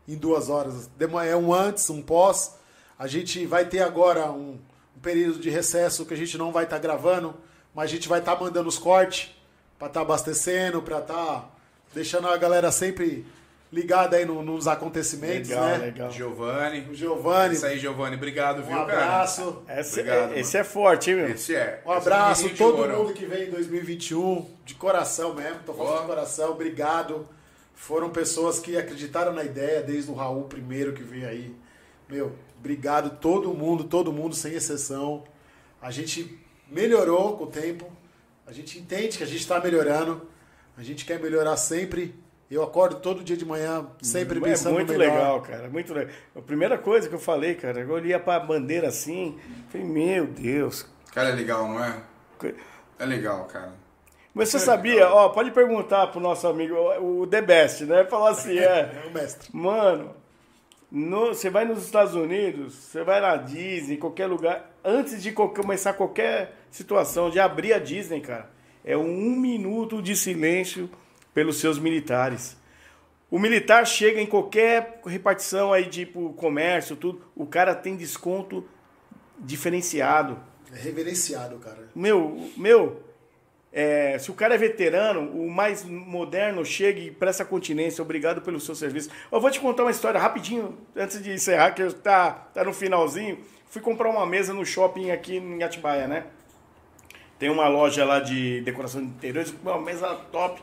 em 0.09 0.17
duas 0.17 0.49
horas. 0.49 0.89
É 1.29 1.37
um 1.37 1.53
antes, 1.53 1.91
um 1.91 2.01
pós. 2.01 2.55
A 2.99 3.07
gente 3.07 3.45
vai 3.45 3.67
ter 3.67 3.81
agora 3.81 4.31
um, 4.31 4.59
um 4.97 5.01
período 5.03 5.39
de 5.39 5.51
recesso 5.51 6.07
que 6.07 6.15
a 6.15 6.17
gente 6.17 6.39
não 6.39 6.51
vai 6.51 6.65
estar 6.65 6.79
gravando, 6.79 7.35
mas 7.75 7.91
a 7.91 7.95
gente 7.95 8.09
vai 8.09 8.21
estar 8.21 8.41
mandando 8.41 8.69
os 8.69 8.79
cortes 8.79 9.31
para 9.79 9.89
estar 9.89 10.01
abastecendo, 10.01 10.81
para 10.81 10.99
estar 10.99 11.51
deixando 11.95 12.29
a 12.29 12.37
galera 12.37 12.71
sempre 12.71 13.27
ligada 13.73 14.17
aí 14.17 14.25
no- 14.25 14.43
nos 14.43 14.67
acontecimentos, 14.67 15.49
Legal, 15.49 15.65
né? 15.67 15.79
legal. 15.79 16.11
Giovanni. 16.11 16.89
O 16.91 16.95
Giovanni, 16.95 17.55
Isso 17.55 17.67
aí, 17.67 17.79
Giovanni. 17.79 18.17
Obrigado, 18.17 18.61
um 18.61 18.67
viu, 18.67 18.77
cara? 18.77 18.83
abraço. 19.05 19.63
Esse, 19.69 20.01
Obrigado, 20.01 20.37
esse 20.37 20.57
é 20.57 20.65
forte, 20.65 21.11
hein, 21.11 21.17
meu? 21.17 21.29
Esse 21.31 21.55
é. 21.55 21.83
Um 21.87 21.93
é 21.93 21.97
abraço, 21.97 22.49
de 22.49 22.57
todo 22.57 22.79
ouro. 22.79 22.97
mundo 22.97 23.13
que 23.13 23.25
vem 23.27 23.47
em 23.47 23.51
2021, 23.51 24.47
de 24.65 24.75
coração 24.75 25.35
mesmo, 25.35 25.61
tô 25.65 25.73
falando 25.73 26.01
de 26.01 26.07
coração, 26.07 26.51
obrigado. 26.51 27.29
Foram 27.75 28.11
pessoas 28.11 28.59
que 28.59 28.77
acreditaram 28.77 29.33
na 29.33 29.45
ideia, 29.45 29.81
desde 29.83 30.11
o 30.11 30.15
Raul 30.15 30.45
primeiro 30.45 30.93
que 30.93 31.03
veio 31.03 31.29
aí. 31.29 31.55
Meu, 32.09 32.33
obrigado 32.59 33.19
todo 33.21 33.55
mundo, 33.55 33.85
todo 33.85 34.13
mundo, 34.13 34.35
sem 34.35 34.53
exceção. 34.53 35.23
A 35.81 35.91
gente 35.91 36.39
melhorou 36.69 37.37
com 37.39 37.45
o 37.45 37.47
tempo, 37.47 37.91
a 38.47 38.53
gente 38.53 38.79
entende 38.79 39.17
que 39.17 39.25
a 39.25 39.27
gente 39.27 39.41
está 39.41 39.61
melhorando, 39.61 40.29
a 40.77 40.83
gente 40.83 41.05
quer 41.05 41.21
melhorar 41.21 41.57
sempre. 41.57 42.15
Eu 42.51 42.65
acordo 42.65 42.97
todo 42.97 43.23
dia 43.23 43.37
de 43.37 43.45
manhã, 43.45 43.87
sempre 44.03 44.39
É 44.39 44.43
pensando 44.43 44.75
muito 44.75 44.93
no 44.93 44.99
melhor. 44.99 45.13
legal, 45.15 45.41
cara. 45.43 45.69
Muito 45.69 45.95
legal. 45.95 46.13
A 46.35 46.41
primeira 46.41 46.77
coisa 46.77 47.09
que 47.09 47.15
eu 47.15 47.19
falei, 47.21 47.55
cara, 47.55 47.81
eu 47.81 47.91
olhei 47.91 48.19
pra 48.19 48.41
bandeira 48.41 48.89
assim, 48.89 49.39
falei, 49.69 49.87
meu 49.87 50.27
Deus. 50.27 50.85
Cara, 51.15 51.29
é 51.29 51.33
legal, 51.33 51.69
não 51.69 51.85
é? 51.85 51.97
É 52.99 53.07
legal, 53.07 53.45
cara. 53.45 53.73
Mas 54.35 54.49
você 54.49 54.57
É 54.57 54.61
sabia, 54.61 54.95
legal. 54.95 55.17
ó, 55.17 55.29
pode 55.29 55.51
perguntar 55.53 56.09
pro 56.09 56.21
nosso 56.21 56.47
amigo, 56.49 56.75
o 57.01 57.27
The 57.27 57.41
Best, 57.43 57.85
né? 57.85 58.05
Falar 58.05 58.31
assim, 58.31 58.59
é. 58.59 59.03
É 59.05 59.07
o 59.09 59.13
mestre. 59.15 59.49
Mano, 59.53 60.11
no- 60.91 61.29
você 61.35 61.51
vai 61.51 61.65
nos 61.65 61.85
Estados 61.85 62.15
Unidos, 62.17 62.75
você 62.75 63.05
vai 63.05 63.21
na 63.21 63.37
Disney, 63.37 63.97
qualquer 63.97 64.27
lugar, 64.27 64.71
antes 64.85 65.23
de 65.23 65.31
co- 65.31 65.51
começar 65.51 65.93
qualquer 65.93 66.57
situação, 66.71 67.31
de 67.31 67.39
abrir 67.39 67.73
a 67.73 67.79
Disney, 67.79 68.21
cara, 68.21 68.51
é 68.85 68.97
um 68.97 69.31
minuto 69.37 70.01
de 70.03 70.17
silêncio 70.17 70.89
pelos 71.41 71.59
seus 71.59 71.79
militares. 71.79 72.55
O 73.31 73.39
militar 73.39 73.87
chega 73.87 74.21
em 74.21 74.27
qualquer 74.27 75.01
repartição 75.07 75.73
aí, 75.73 75.87
tipo 75.87 76.35
comércio, 76.35 76.95
tudo, 76.95 77.23
o 77.35 77.47
cara 77.47 77.75
tem 77.75 77.97
desconto 77.97 78.69
diferenciado. 79.39 80.39
É 80.71 80.79
reverenciado, 80.79 81.57
cara. 81.57 81.89
Meu, 81.95 82.51
meu, 82.59 83.03
é, 83.73 84.19
se 84.19 84.31
o 84.31 84.35
cara 84.35 84.55
é 84.55 84.59
veterano, 84.59 85.31
o 85.31 85.51
mais 85.51 85.83
moderno 85.83 86.63
chega 86.63 87.01
e 87.01 87.11
presta 87.11 87.43
continência. 87.43 88.03
Obrigado 88.03 88.43
pelo 88.43 88.61
seu 88.61 88.75
serviço. 88.75 89.09
Eu 89.33 89.41
vou 89.41 89.51
te 89.51 89.61
contar 89.61 89.85
uma 89.85 89.91
história 89.91 90.21
rapidinho, 90.21 90.77
antes 90.95 91.23
de 91.23 91.33
encerrar, 91.33 91.71
que 91.71 91.91
tá, 91.95 92.33
tá 92.53 92.65
no 92.65 92.75
finalzinho. 92.75 93.39
Fui 93.71 93.81
comprar 93.81 94.11
uma 94.11 94.27
mesa 94.27 94.53
no 94.53 94.67
shopping 94.67 95.11
aqui 95.11 95.37
em 95.37 95.63
Atibaia, 95.63 96.07
né? 96.07 96.27
Tem 97.39 97.49
uma 97.49 97.67
loja 97.67 98.05
lá 98.05 98.21
de 98.21 98.61
decoração 98.61 99.01
de 99.01 99.07
interiores, 99.07 99.55
uma 99.63 99.81
mesa 99.81 100.15
top. 100.31 100.61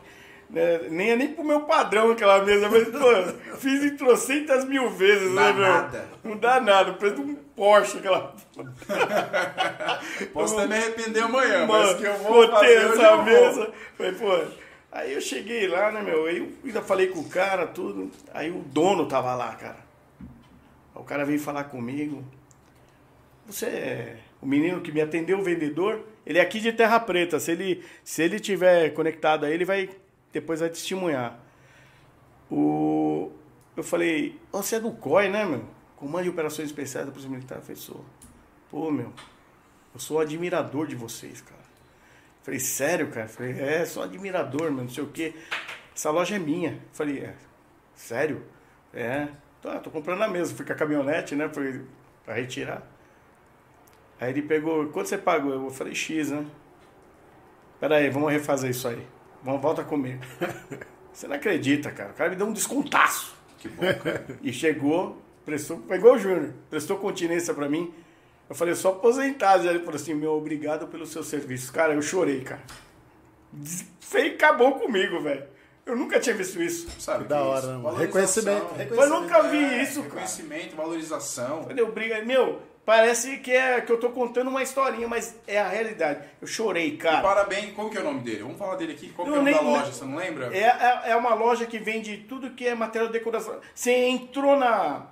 Né? 0.50 0.80
Nem 0.90 1.10
é 1.10 1.16
nem 1.16 1.28
pro 1.28 1.44
meu 1.44 1.62
padrão 1.62 2.10
aquela 2.10 2.42
mesa, 2.44 2.68
mas, 2.68 2.88
pô, 2.88 3.56
fiz 3.56 3.84
em 3.84 3.96
trocentas 3.96 4.64
mil 4.64 4.90
vezes, 4.90 5.34
Dá 5.34 5.40
né, 5.42 5.52
meu? 5.52 5.62
nada. 5.62 6.08
Não 6.24 6.36
dá 6.36 6.60
nada, 6.60 6.92
preço 6.94 7.16
de 7.16 7.20
um 7.22 7.34
Porsche, 7.34 7.98
aquela. 7.98 8.34
Posso 10.32 10.56
até 10.56 10.68
me 10.68 10.74
arrepender 10.74 11.22
amanhã, 11.22 11.66
Mano, 11.66 11.86
mas 11.88 11.96
que 11.96 12.04
eu 12.04 12.14
vou 12.18 12.46
botei 12.46 12.78
fazer 12.78 13.02
essa 13.02 13.22
mesa. 13.22 13.72
Falei, 13.96 14.12
pô. 14.12 14.68
Aí 14.90 15.12
eu 15.12 15.20
cheguei 15.20 15.66
lá, 15.66 15.90
né, 15.90 16.02
meu? 16.02 16.26
Aí 16.26 16.38
eu 16.38 16.48
ainda 16.64 16.80
falei 16.80 17.08
com 17.08 17.20
o 17.20 17.28
cara, 17.28 17.66
tudo. 17.66 18.10
Aí 18.32 18.50
o 18.50 18.60
dono 18.60 19.06
tava 19.06 19.34
lá, 19.34 19.54
cara. 19.54 19.78
Aí 20.20 21.02
o 21.02 21.04
cara 21.04 21.24
veio 21.24 21.40
falar 21.40 21.64
comigo. 21.64 22.24
Você 23.46 23.66
é 23.66 24.16
o 24.40 24.46
menino 24.46 24.80
que 24.80 24.92
me 24.92 25.00
atendeu, 25.00 25.38
o 25.38 25.42
vendedor, 25.42 26.00
ele 26.24 26.38
é 26.38 26.42
aqui 26.42 26.60
de 26.60 26.72
Terra 26.72 27.00
Preta. 27.00 27.40
Se 27.40 27.50
ele, 27.52 27.84
se 28.04 28.22
ele 28.22 28.38
tiver 28.38 28.90
conectado 28.90 29.44
aí, 29.44 29.52
ele 29.52 29.64
vai 29.64 29.90
depois 30.32 30.60
vai 30.60 30.68
testemunhar. 30.68 31.38
O, 32.50 33.30
eu 33.76 33.82
falei, 33.82 34.38
"Ô, 34.52 34.62
você 34.62 34.76
é 34.76 34.80
do 34.80 34.90
COI, 34.92 35.28
né, 35.28 35.44
meu? 35.44 35.64
Comando 35.96 36.24
de 36.24 36.30
Operações 36.30 36.68
Especiais 36.68 37.06
da 37.06 37.12
Polícia 37.12 37.30
Militar. 37.30 37.56
Eu 37.58 37.62
falei, 37.62 37.76
sou. 37.76 38.04
Pô, 38.70 38.90
meu, 38.90 39.12
eu 39.92 40.00
sou 40.00 40.20
admirador 40.20 40.86
de 40.86 40.94
vocês, 40.94 41.40
cara. 41.40 41.60
Falei, 42.42 42.60
sério, 42.60 43.10
cara? 43.10 43.28
Falei, 43.28 43.60
é, 43.60 43.84
sou 43.84 44.02
admirador, 44.02 44.70
mano, 44.70 44.84
não 44.84 44.88
sei 44.88 45.02
o 45.02 45.08
quê. 45.08 45.34
Essa 45.94 46.10
loja 46.10 46.36
é 46.36 46.38
minha. 46.38 46.80
Falei, 46.92 47.18
é, 47.18 47.34
sério? 47.94 48.42
É. 48.94 49.28
Tá, 49.60 49.80
tô 49.80 49.90
comprando 49.90 50.20
na 50.20 50.28
mesa. 50.28 50.54
Fui 50.54 50.64
com 50.64 50.72
a 50.72 50.76
caminhonete, 50.76 51.34
né, 51.34 51.50
pra 52.24 52.34
retirar. 52.34 52.86
Aí 54.20 54.30
ele 54.30 54.42
pegou, 54.42 54.86
quanto 54.88 55.08
você 55.08 55.18
pagou? 55.18 55.52
Eu 55.52 55.70
falei, 55.70 55.94
X, 55.94 56.30
né? 56.30 56.46
Pera 57.80 57.96
aí, 57.96 58.08
vamos 58.08 58.32
refazer 58.32 58.70
isso 58.70 58.86
aí. 58.88 59.04
Vamos, 59.42 59.60
volta 59.62 59.84
comigo. 59.84 60.20
Você 61.12 61.26
não 61.26 61.36
acredita, 61.36 61.90
cara. 61.90 62.10
O 62.10 62.14
cara 62.14 62.30
me 62.30 62.36
deu 62.36 62.46
um 62.46 62.52
descontaço. 62.52 63.34
Que 63.58 63.68
bom, 63.68 63.82
cara. 63.82 64.24
E 64.42 64.52
chegou, 64.52 65.20
prestou, 65.44 65.78
pegou 65.78 66.14
o 66.14 66.18
Júnior, 66.18 66.52
prestou 66.70 66.96
continência 66.98 67.52
pra 67.54 67.68
mim. 67.68 67.92
Eu 68.48 68.54
falei, 68.54 68.74
só 68.74 68.90
aposentado. 68.90 69.68
Ele 69.68 69.80
falou 69.80 69.96
assim, 69.96 70.14
meu, 70.14 70.32
obrigado 70.32 70.86
pelo 70.88 71.06
seu 71.06 71.22
serviço. 71.24 71.72
Cara, 71.72 71.92
eu 71.94 72.02
chorei, 72.02 72.40
cara. 72.42 72.62
Feio, 74.00 74.34
acabou 74.34 74.78
comigo, 74.78 75.20
velho. 75.20 75.44
Eu 75.84 75.96
nunca 75.96 76.20
tinha 76.20 76.34
visto 76.36 76.60
isso. 76.62 76.86
Sabe 77.00 77.24
Da 77.24 77.36
que 77.36 77.42
hora, 77.42 77.58
isso? 77.60 77.66
né, 77.68 77.72
mano? 77.72 77.82
Valorização. 77.82 78.44
Reconhecimento, 78.44 78.72
Eu 78.72 78.76
reconhecimento. 78.76 79.20
nunca 79.22 79.42
vi 79.48 79.56
É, 79.64 79.82
isso, 79.82 79.94
cara. 80.02 80.04
Reconhecimento, 80.10 80.76
valorização. 80.76 81.64
Falei, 81.64 81.82
obrigado. 81.84 82.26
Meu, 82.26 82.62
parece 82.88 83.36
que, 83.40 83.52
é, 83.52 83.82
que 83.82 83.92
eu 83.92 84.00
tô 84.00 84.08
contando 84.08 84.48
uma 84.48 84.62
historinha, 84.62 85.06
mas 85.06 85.38
é 85.46 85.58
a 85.58 85.68
realidade. 85.68 86.20
Eu 86.40 86.46
chorei, 86.46 86.96
cara. 86.96 87.20
Parabéns, 87.20 87.74
como 87.74 87.90
que 87.90 87.98
é 87.98 88.00
o 88.00 88.04
nome 88.04 88.20
dele? 88.20 88.38
Vamos 88.38 88.56
falar 88.56 88.76
dele 88.76 88.94
aqui. 88.94 89.10
Qual 89.10 89.28
que 89.28 89.34
é 89.34 89.36
o 89.36 89.42
nome 89.42 89.52
da 89.52 89.60
loja, 89.60 89.92
você 89.92 90.04
não 90.06 90.16
lembra? 90.16 90.56
É, 90.56 90.62
é, 90.62 91.10
é 91.10 91.16
uma 91.16 91.34
loja 91.34 91.66
que 91.66 91.78
vende 91.78 92.16
tudo 92.16 92.52
que 92.52 92.66
é 92.66 92.74
material 92.74 93.08
de 93.08 93.18
decoração. 93.18 93.60
Você 93.74 93.92
entrou 93.92 94.56
na, 94.56 95.06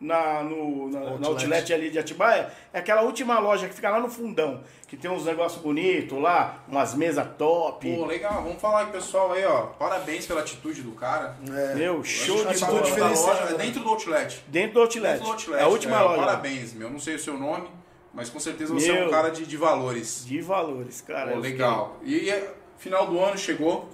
na, 0.00 0.42
no, 0.42 0.90
na, 0.90 1.00
na 1.00 1.10
Outlet. 1.10 1.26
outlet 1.26 1.72
ali 1.72 1.90
de 1.90 1.98
Atibaia, 1.98 2.52
é 2.72 2.78
aquela 2.78 3.02
última 3.02 3.38
loja 3.38 3.68
que 3.68 3.74
fica 3.74 3.90
lá 3.90 3.98
no 3.98 4.08
fundão, 4.08 4.62
que 4.86 4.96
tem 4.96 5.10
uns 5.10 5.24
negócios 5.24 5.60
bonitos 5.60 6.20
lá, 6.20 6.62
umas 6.68 6.94
mesas 6.94 7.26
top. 7.36 7.96
Pô, 7.96 8.06
legal, 8.06 8.42
vamos 8.42 8.60
falar 8.60 8.80
aí, 8.80 8.86
pessoal, 8.86 9.32
aí, 9.32 9.44
ó. 9.44 9.66
Parabéns 9.66 10.26
pela 10.26 10.40
atitude 10.40 10.82
do 10.82 10.92
cara. 10.92 11.36
É. 11.48 11.74
Meu, 11.74 12.04
show 12.04 12.48
A 12.48 12.52
de 12.52 12.60
tá 12.60 12.66
bola. 12.66 12.82
diferenciada. 12.82 13.40
loja, 13.40 13.54
é 13.54 13.56
dentro 13.56 13.82
do 13.82 13.88
Outlet. 13.88 14.44
Dentro 14.46 14.74
do 14.74 14.80
outlet. 14.80 15.12
Dentro 15.12 15.24
do 15.24 15.32
Outlet. 15.32 15.60
É 15.60 15.64
a 15.64 15.68
última 15.68 15.96
é, 15.96 16.02
loja. 16.02 16.18
Parabéns, 16.18 16.72
meu. 16.74 16.88
Não 16.90 17.00
sei 17.00 17.16
o 17.16 17.18
seu 17.18 17.36
nome, 17.36 17.68
mas 18.14 18.30
com 18.30 18.38
certeza 18.38 18.72
você 18.72 18.90
é 18.90 18.94
Meu. 18.94 19.08
um 19.08 19.10
cara 19.10 19.30
de, 19.30 19.44
de 19.46 19.56
valores. 19.56 20.24
De 20.24 20.40
valores, 20.40 21.00
cara. 21.00 21.32
Pô, 21.32 21.38
legal. 21.38 21.98
E 22.02 22.30
é, 22.30 22.54
final 22.78 23.06
do 23.06 23.18
ano 23.18 23.36
chegou, 23.36 23.88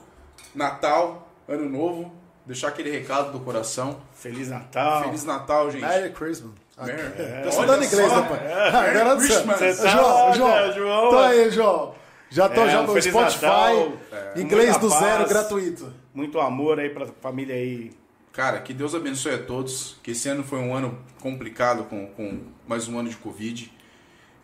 Natal, 0.54 1.28
Ano 1.48 1.68
Novo. 1.68 2.23
Deixar 2.46 2.68
aquele 2.68 2.90
recado 2.90 3.32
do 3.32 3.40
coração. 3.40 4.00
Feliz 4.14 4.48
Natal. 4.48 5.04
Feliz 5.04 5.24
Natal, 5.24 5.70
gente. 5.70 5.80
Merry 5.80 6.10
Christmas. 6.12 6.52
Merry- 6.78 6.98
Tô 7.12 7.22
Olha 7.22 7.48
estudando 7.48 7.84
inglês, 7.84 8.12
rapaz. 8.12 8.42
é, 8.42 8.68
Ah, 8.68 8.82
Merry 8.92 9.16
Christmas. 9.26 9.58
Tá- 9.58 9.88
João, 9.88 10.34
João, 10.34 10.72
João. 10.72 11.10
Tô 11.10 11.18
aí, 11.18 11.50
João. 11.50 11.94
Já 12.30 12.48
tô 12.48 12.62
É, 12.62 12.70
já 12.70 12.82
no 12.82 12.88
Feliz 12.88 13.04
Spotify. 13.06 13.42
Natal. 13.44 13.92
Inglês 14.36 14.70
Muita 14.70 14.80
do 14.80 14.88
zero, 14.90 15.18
paz. 15.18 15.28
gratuito. 15.28 15.92
Muito 16.12 16.38
amor 16.40 16.78
aí 16.80 16.90
pra 16.90 17.06
família 17.20 17.54
aí. 17.54 17.92
Cara, 18.32 18.60
que 18.60 18.74
Deus 18.74 18.94
abençoe 18.94 19.34
a 19.34 19.38
todos. 19.42 19.96
Que 20.02 20.10
esse 20.10 20.28
ano 20.28 20.42
foi 20.42 20.58
um 20.58 20.74
ano 20.74 20.98
complicado 21.20 21.84
com, 21.84 22.08
com 22.08 22.42
mais 22.66 22.88
um 22.88 22.98
ano 22.98 23.08
de 23.08 23.16
Covid. 23.16 23.72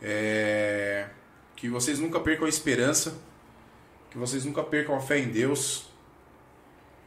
É, 0.00 1.06
Que 1.56 1.68
vocês 1.68 1.98
nunca 1.98 2.18
percam 2.20 2.46
a 2.46 2.48
esperança. 2.48 3.12
Que 4.10 4.16
vocês 4.16 4.44
nunca 4.44 4.62
percam 4.62 4.94
a 4.96 5.00
fé 5.00 5.18
em 5.18 5.28
Deus. 5.28 5.89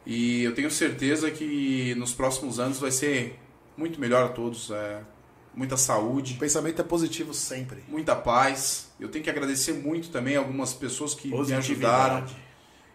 E 0.06 0.42
eu 0.42 0.54
tenho 0.54 0.70
certeza 0.70 1.30
que 1.30 1.94
nos 1.96 2.12
próximos 2.12 2.58
anos 2.60 2.78
vai 2.78 2.90
ser 2.90 3.38
muito 3.76 3.98
melhor 4.00 4.24
a 4.24 4.28
todos. 4.28 4.70
é, 4.70 5.00
muita 5.54 5.74
O 5.76 5.78
saúde, 5.78 6.34
pensamento 6.34 6.80
é 6.80 6.84
positivo 6.84 7.32
sempre. 7.32 7.82
muita 7.88 8.14
paz. 8.14 8.92
Eu 8.98 9.08
tenho 9.08 9.24
que 9.24 9.30
agradecer 9.30 9.72
muito 9.72 10.10
também 10.10 10.36
algumas 10.36 10.72
pessoas 10.74 11.14
que 11.14 11.28
me 11.28 11.52
ajudaram. 11.54 12.26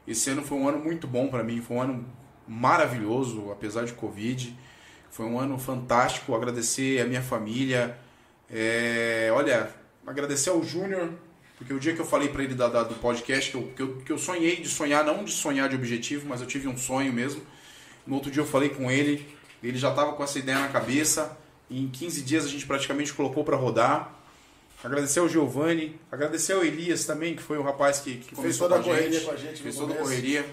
Esse 0.07 0.30
ano 0.30 0.44
foi 0.44 0.57
um 0.57 0.68
ano 0.68 0.80
muito 0.80 1.07
bom 1.07 1.27
para 1.27 1.44
mim, 1.44 1.61
foi 1.61 1.77
um 1.77 1.81
ano 1.81 2.06
maravilhoso, 2.48 3.52
apesar 3.52 3.86
de 3.86 3.94
Covid. 3.94 4.56
Foi 5.11 5.26
um 5.26 5.40
ano 5.40 5.57
fantástico. 5.57 6.36
Agradecer 6.36 7.02
a 7.02 7.06
minha 7.06 7.22
família. 7.22 7.98
É, 8.49 9.30
olha, 9.34 9.69
agradecer 10.06 10.49
ao 10.49 10.64
Júnior, 10.64 11.14
porque 11.60 11.72
o 11.73 11.80
dia 11.80 11.94
que 11.94 11.99
eu 12.02 12.06
falei 12.06 12.30
para 12.30 12.41
ele 12.44 12.56
da, 12.56 12.68
da- 12.68 12.81
do 12.84 12.95
podcast, 12.95 13.52
que 13.52 13.57
eu, 13.57 13.72
que, 13.76 13.81
eu, 13.84 13.95
que 13.98 14.11
eu 14.11 14.18
sonhei 14.18 14.56
de 14.56 14.68
sonhar, 14.68 15.06
não 15.06 15.23
de 15.23 15.31
sonhar 15.31 15.69
de 15.69 15.76
objetivo, 15.76 16.27
mas 16.27 16.41
eu 16.41 16.48
tive 16.48 16.68
um 16.68 16.76
sonho 16.77 17.14
mesmo. 17.14 17.41
No 18.07 18.15
outro 18.15 18.31
dia 18.31 18.41
eu 18.41 18.48
falei 18.48 18.69
com 18.69 18.90
ele, 18.90 19.27
ele 19.61 19.77
já 19.77 19.90
estava 19.90 20.14
com 20.14 20.23
essa 20.23 20.40
ideia 20.40 20.57
na 20.57 20.69
cabeça. 20.69 21.38
E 21.69 21.80
em 21.84 21.88
15 21.88 22.22
dias 22.23 22.45
a 22.45 22.48
gente 22.48 22.65
praticamente 22.65 23.14
colocou 23.14 23.44
para 23.44 23.56
rodar. 23.56 24.15
Agradecer 24.84 25.19
ao 25.19 25.27
Giovanni, 25.27 25.99
agradecer 26.11 26.53
ao 26.53 26.64
Elias 26.64 27.03
também, 27.06 27.36
que 27.36 27.44
foi 27.44 27.57
o 27.57 27.61
rapaz 27.61 27.99
que, 27.99 28.15
que 28.15 28.34
Fez 28.36 28.57
toda 28.57 28.77
a 28.77 28.81
correria 28.81 29.11
gente, 29.11 29.26
com 29.26 29.31
a 29.31 29.36
gente 29.36 29.61
fez 29.61 29.76
toda 29.76 29.94
a 29.94 29.98
correria. 29.98 30.45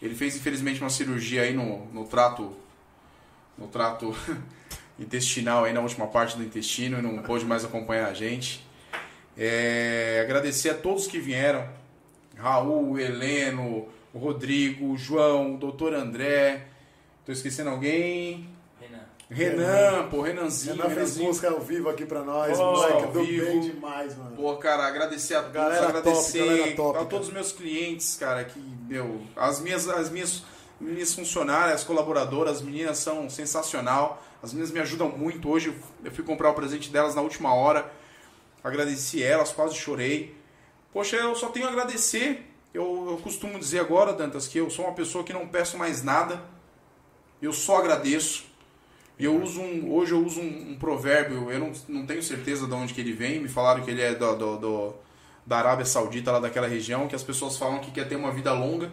Ele 0.00 0.14
fez 0.14 0.34
infelizmente 0.34 0.80
uma 0.80 0.88
cirurgia 0.90 1.42
aí 1.42 1.52
no, 1.52 1.86
no 1.92 2.04
trato 2.06 2.56
no 3.58 3.68
trato 3.68 4.16
intestinal 4.98 5.64
aí 5.64 5.72
na 5.74 5.80
última 5.80 6.06
parte 6.06 6.36
do 6.36 6.42
intestino 6.42 6.98
e 6.98 7.02
não 7.02 7.18
pôde 7.22 7.44
mais 7.44 7.64
acompanhar 7.64 8.08
a 8.08 8.14
gente. 8.14 8.63
É, 9.36 10.20
agradecer 10.24 10.70
a 10.70 10.74
todos 10.74 11.06
que 11.06 11.18
vieram. 11.18 11.66
Raul, 12.36 12.98
Heleno, 12.98 13.88
o 14.12 14.18
Rodrigo, 14.18 14.92
o 14.92 14.96
João, 14.96 15.54
o 15.54 15.58
doutor 15.58 15.94
André. 15.94 16.66
Tô 17.24 17.32
esquecendo 17.32 17.70
alguém. 17.70 18.48
Renan. 19.30 19.56
Renan, 19.56 20.08
pô, 20.10 20.20
Renanzinho. 20.20 20.74
Renan 20.76 20.84
fez 20.86 20.96
Renanzinho. 20.96 21.28
música 21.28 21.50
ao 21.50 21.60
vivo 21.60 21.88
aqui 21.88 22.04
pra 22.04 22.22
nós, 22.22 22.56
Pô, 22.56 22.72
moleque, 22.72 23.06
deu 23.12 23.24
vivo. 23.24 23.46
bem 23.46 23.60
demais, 23.60 24.16
mano. 24.16 24.36
Pô, 24.36 24.56
cara, 24.56 24.86
agradecer 24.86 25.34
a 25.34 25.40
todos, 25.40 25.54
Galera 25.54 25.86
top, 25.86 25.98
agradecer 25.98 26.38
galera 26.46 26.76
top, 26.76 26.98
a 26.98 27.04
todos 27.06 27.28
os 27.28 27.32
meus 27.32 27.50
clientes, 27.52 28.16
cara, 28.16 28.44
que, 28.44 28.60
meu, 28.86 29.22
as 29.34 29.60
minhas, 29.60 29.88
as 29.88 30.10
minhas, 30.10 30.42
minhas 30.80 31.14
funcionárias, 31.14 31.82
colaboradoras, 31.82 32.56
as 32.56 32.62
meninas 32.62 32.98
são 32.98 33.28
sensacional, 33.30 34.22
as 34.42 34.52
meninas 34.52 34.70
me 34.70 34.80
ajudam 34.80 35.08
muito. 35.08 35.48
Hoje 35.48 35.74
eu 36.04 36.12
fui 36.12 36.22
comprar 36.22 36.50
o 36.50 36.54
presente 36.54 36.90
delas 36.90 37.14
na 37.14 37.22
última 37.22 37.54
hora, 37.54 37.90
agradeci 38.64 39.22
elas, 39.22 39.52
quase 39.52 39.76
chorei. 39.76 40.34
Poxa, 40.92 41.16
eu 41.16 41.34
só 41.34 41.48
tenho 41.50 41.66
a 41.66 41.70
agradecer. 41.70 42.50
Eu, 42.72 43.06
eu 43.10 43.16
costumo 43.22 43.58
dizer 43.58 43.78
agora, 43.78 44.12
Dantas, 44.12 44.48
que 44.48 44.58
eu 44.58 44.68
sou 44.70 44.86
uma 44.86 44.94
pessoa 44.94 45.22
que 45.22 45.32
não 45.32 45.46
peço 45.46 45.78
mais 45.78 46.02
nada, 46.02 46.42
eu 47.40 47.52
só 47.52 47.76
agradeço. 47.78 48.46
E 49.16 49.24
eu 49.26 49.40
uso 49.40 49.60
um, 49.60 49.92
hoje 49.94 50.10
eu 50.12 50.24
uso 50.24 50.40
um, 50.40 50.72
um 50.72 50.76
provérbio, 50.78 51.50
eu 51.52 51.58
não, 51.60 51.72
não 51.88 52.04
tenho 52.06 52.20
certeza 52.20 52.66
de 52.66 52.72
onde 52.74 52.92
que 52.92 53.00
ele 53.00 53.12
vem, 53.12 53.38
me 53.40 53.48
falaram 53.48 53.84
que 53.84 53.90
ele 53.90 54.02
é 54.02 54.12
do, 54.12 54.34
do- 54.36 54.56
do- 54.58 54.94
da 55.46 55.58
Arábia 55.58 55.84
Saudita, 55.84 56.32
lá 56.32 56.40
daquela 56.40 56.66
região, 56.66 57.06
que 57.06 57.14
as 57.14 57.22
pessoas 57.22 57.56
falam 57.56 57.78
que 57.78 57.90
quer 57.92 58.08
ter 58.08 58.16
uma 58.16 58.32
vida 58.32 58.52
longa 58.52 58.90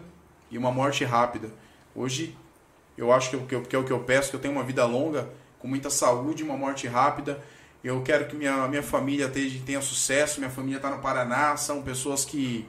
e 0.50 0.56
uma 0.58 0.70
morte 0.70 1.02
rápida. 1.02 1.50
Hoje, 1.94 2.36
eu 2.96 3.10
acho 3.12 3.30
que, 3.30 3.36
eu- 3.54 3.62
que, 3.62 3.74
é 3.74 3.78
o 3.78 3.84
que 3.84 3.92
eu 3.92 4.00
peço, 4.00 4.30
que 4.30 4.36
eu 4.36 4.40
tenha 4.40 4.52
uma 4.54 4.62
vida 4.62 4.84
longa, 4.84 5.28
com 5.58 5.66
muita 5.66 5.90
saúde, 5.90 6.42
uma 6.44 6.56
morte 6.56 6.86
rápida. 6.86 7.42
Eu 7.82 8.00
quero 8.02 8.28
que 8.28 8.36
minha, 8.36 8.68
minha 8.68 8.82
família 8.82 9.28
tenha, 9.28 9.60
tenha 9.66 9.82
sucesso, 9.82 10.38
minha 10.38 10.50
família 10.50 10.76
está 10.76 10.88
no 10.88 11.00
Paraná, 11.00 11.56
são 11.56 11.82
pessoas 11.82 12.24
que, 12.24 12.68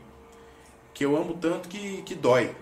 que 0.94 1.06
eu 1.06 1.16
amo 1.16 1.36
tanto 1.36 1.70
que, 1.70 2.02
que 2.02 2.16
dói. 2.16 2.56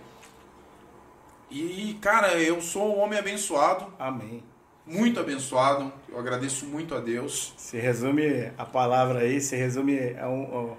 E, 1.50 1.98
cara, 2.02 2.34
eu 2.40 2.62
sou 2.62 2.98
um 2.98 3.00
homem 3.00 3.20
abençoado, 3.20 3.94
Amém. 4.00 4.44
muito 4.86 5.20
abençoado. 5.20 5.92
Eu 6.10 6.20
agradeço 6.20 6.66
muito 6.66 6.96
a 6.96 7.00
Deus. 7.00 7.54
Se 7.58 7.78
resume 7.78 8.52
a 8.58 8.66
palavra 8.66 9.20
aí, 9.20 9.40
se 9.40 9.56
resume 9.56 10.16
a, 10.18 10.30
um, 10.30 10.76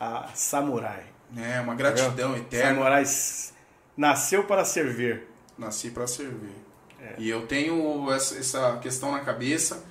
a 0.00 0.28
samurai. 0.34 1.04
É 1.36 1.60
uma 1.60 1.74
gratidão 1.74 2.36
eterna. 2.36 2.74
Samurai 2.74 3.04
nasceu 3.96 4.44
para 4.44 4.64
servir. 4.64 5.24
Nasci 5.58 5.90
para 5.90 6.06
servir. 6.06 6.54
É. 7.00 7.14
E 7.18 7.28
eu 7.28 7.46
tenho 7.46 8.10
essa, 8.12 8.38
essa 8.38 8.78
questão 8.78 9.12
na 9.12 9.20
cabeça. 9.20 9.84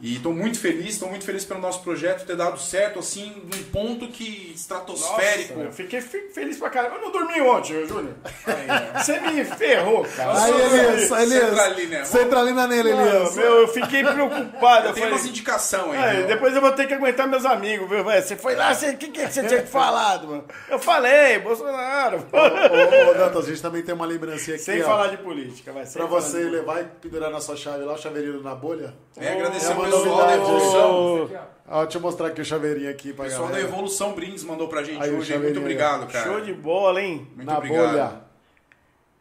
E 0.00 0.16
estou 0.16 0.32
muito 0.34 0.58
feliz, 0.58 0.90
estou 0.94 1.08
muito 1.08 1.24
feliz 1.24 1.44
pelo 1.44 1.60
nosso 1.60 1.80
projeto 1.82 2.26
ter 2.26 2.36
dado 2.36 2.58
certo, 2.60 2.98
assim, 2.98 3.32
num 3.44 3.62
ponto 3.70 4.08
que 4.08 4.52
estratosférico. 4.54 5.54
Nossa, 5.54 5.66
eu 5.68 5.72
fiquei 5.72 6.00
fi- 6.00 6.28
feliz 6.34 6.58
pra 6.58 6.68
caramba. 6.68 6.96
Eu 6.96 7.02
não 7.02 7.12
dormi 7.12 7.40
ontem, 7.40 7.76
ô, 7.82 7.86
Júnior. 7.86 8.12
Você 8.98 9.20
me 9.20 9.44
ferrou, 9.44 10.04
cara. 10.16 10.42
Aí, 10.44 10.52
Elias, 10.52 11.10
Elias. 11.10 11.28
Centralina. 11.48 12.04
Centralina 12.04 12.66
nele, 12.66 12.90
Elias. 12.90 13.36
meu, 13.36 13.60
eu 13.60 13.68
fiquei 13.68 14.02
preocupado. 14.04 14.84
Eu 14.86 14.90
Eu 14.90 14.94
tenho 14.94 15.08
umas 15.08 15.24
indicações 15.26 15.90
aí. 15.94 15.96
"Ai, 15.96 16.16
viu? 16.18 16.26
depois 16.26 16.54
eu 16.54 16.60
vou 16.60 16.72
ter 16.72 16.86
que 16.86 16.94
aguentar 16.94 17.26
meus 17.28 17.44
amigos, 17.46 17.88
viu? 17.88 18.04
velho? 18.04 18.22
Você 18.22 18.36
foi 18.36 18.54
lá, 18.56 18.72
o 18.72 18.96
que, 18.96 19.08
que 19.08 19.26
você 19.26 19.44
tinha 19.46 19.62
que 19.62 19.70
falado, 19.70 20.26
mano? 20.28 20.44
Eu 20.68 20.78
falei, 20.78 21.38
Bolsonaro. 21.38 22.26
Ô, 22.32 23.10
ô, 23.10 23.14
Dantas, 23.14 23.44
a 23.46 23.48
gente 23.48 23.62
também 23.62 23.82
tem 23.82 23.94
uma 23.94 24.06
lembrancinha 24.06 24.56
aqui, 24.56 24.64
Sem 24.64 24.82
ó, 24.82 24.86
falar 24.86 25.06
de 25.08 25.16
política, 25.18 25.72
vai. 25.72 25.86
sem 25.86 25.94
pra 25.94 26.06
você 26.06 26.38
levar 26.44 26.80
e 26.82 26.84
pendurar 26.84 27.30
na 27.30 27.40
sua 27.40 27.56
chave 27.56 27.84
lá, 27.84 27.94
o 27.94 27.98
chaveirinho 27.98 28.42
na 28.42 28.54
bolha. 28.54 28.92
É, 29.16 29.32
agradecer 29.32 29.70
É 29.72 29.74
uma 29.84 29.96
pessoal 30.02 30.16
da 30.18 30.36
novidade. 30.36 30.42
Evolução. 30.42 31.54
Ó, 31.66 31.82
deixa 31.82 31.98
eu 31.98 32.02
mostrar 32.02 32.26
aqui 32.28 32.40
o 32.40 32.44
chaveirinho 32.44 32.90
aqui 32.90 33.12
pra 33.12 33.24
pessoal 33.24 33.46
da 33.46 33.52
galera. 33.52 33.68
Evolução 33.68 34.12
Brindes 34.12 34.44
mandou 34.44 34.68
pra 34.68 34.82
gente 34.82 35.02
Aí, 35.02 35.10
hoje. 35.14 35.38
Muito 35.38 35.58
obrigado, 35.60 36.06
cara. 36.12 36.24
Show 36.24 36.40
de 36.40 36.52
bola, 36.52 37.00
hein? 37.02 37.26
Muito 37.34 37.46
na 37.46 37.56
obrigado. 37.58 37.90
bolha. 37.90 38.20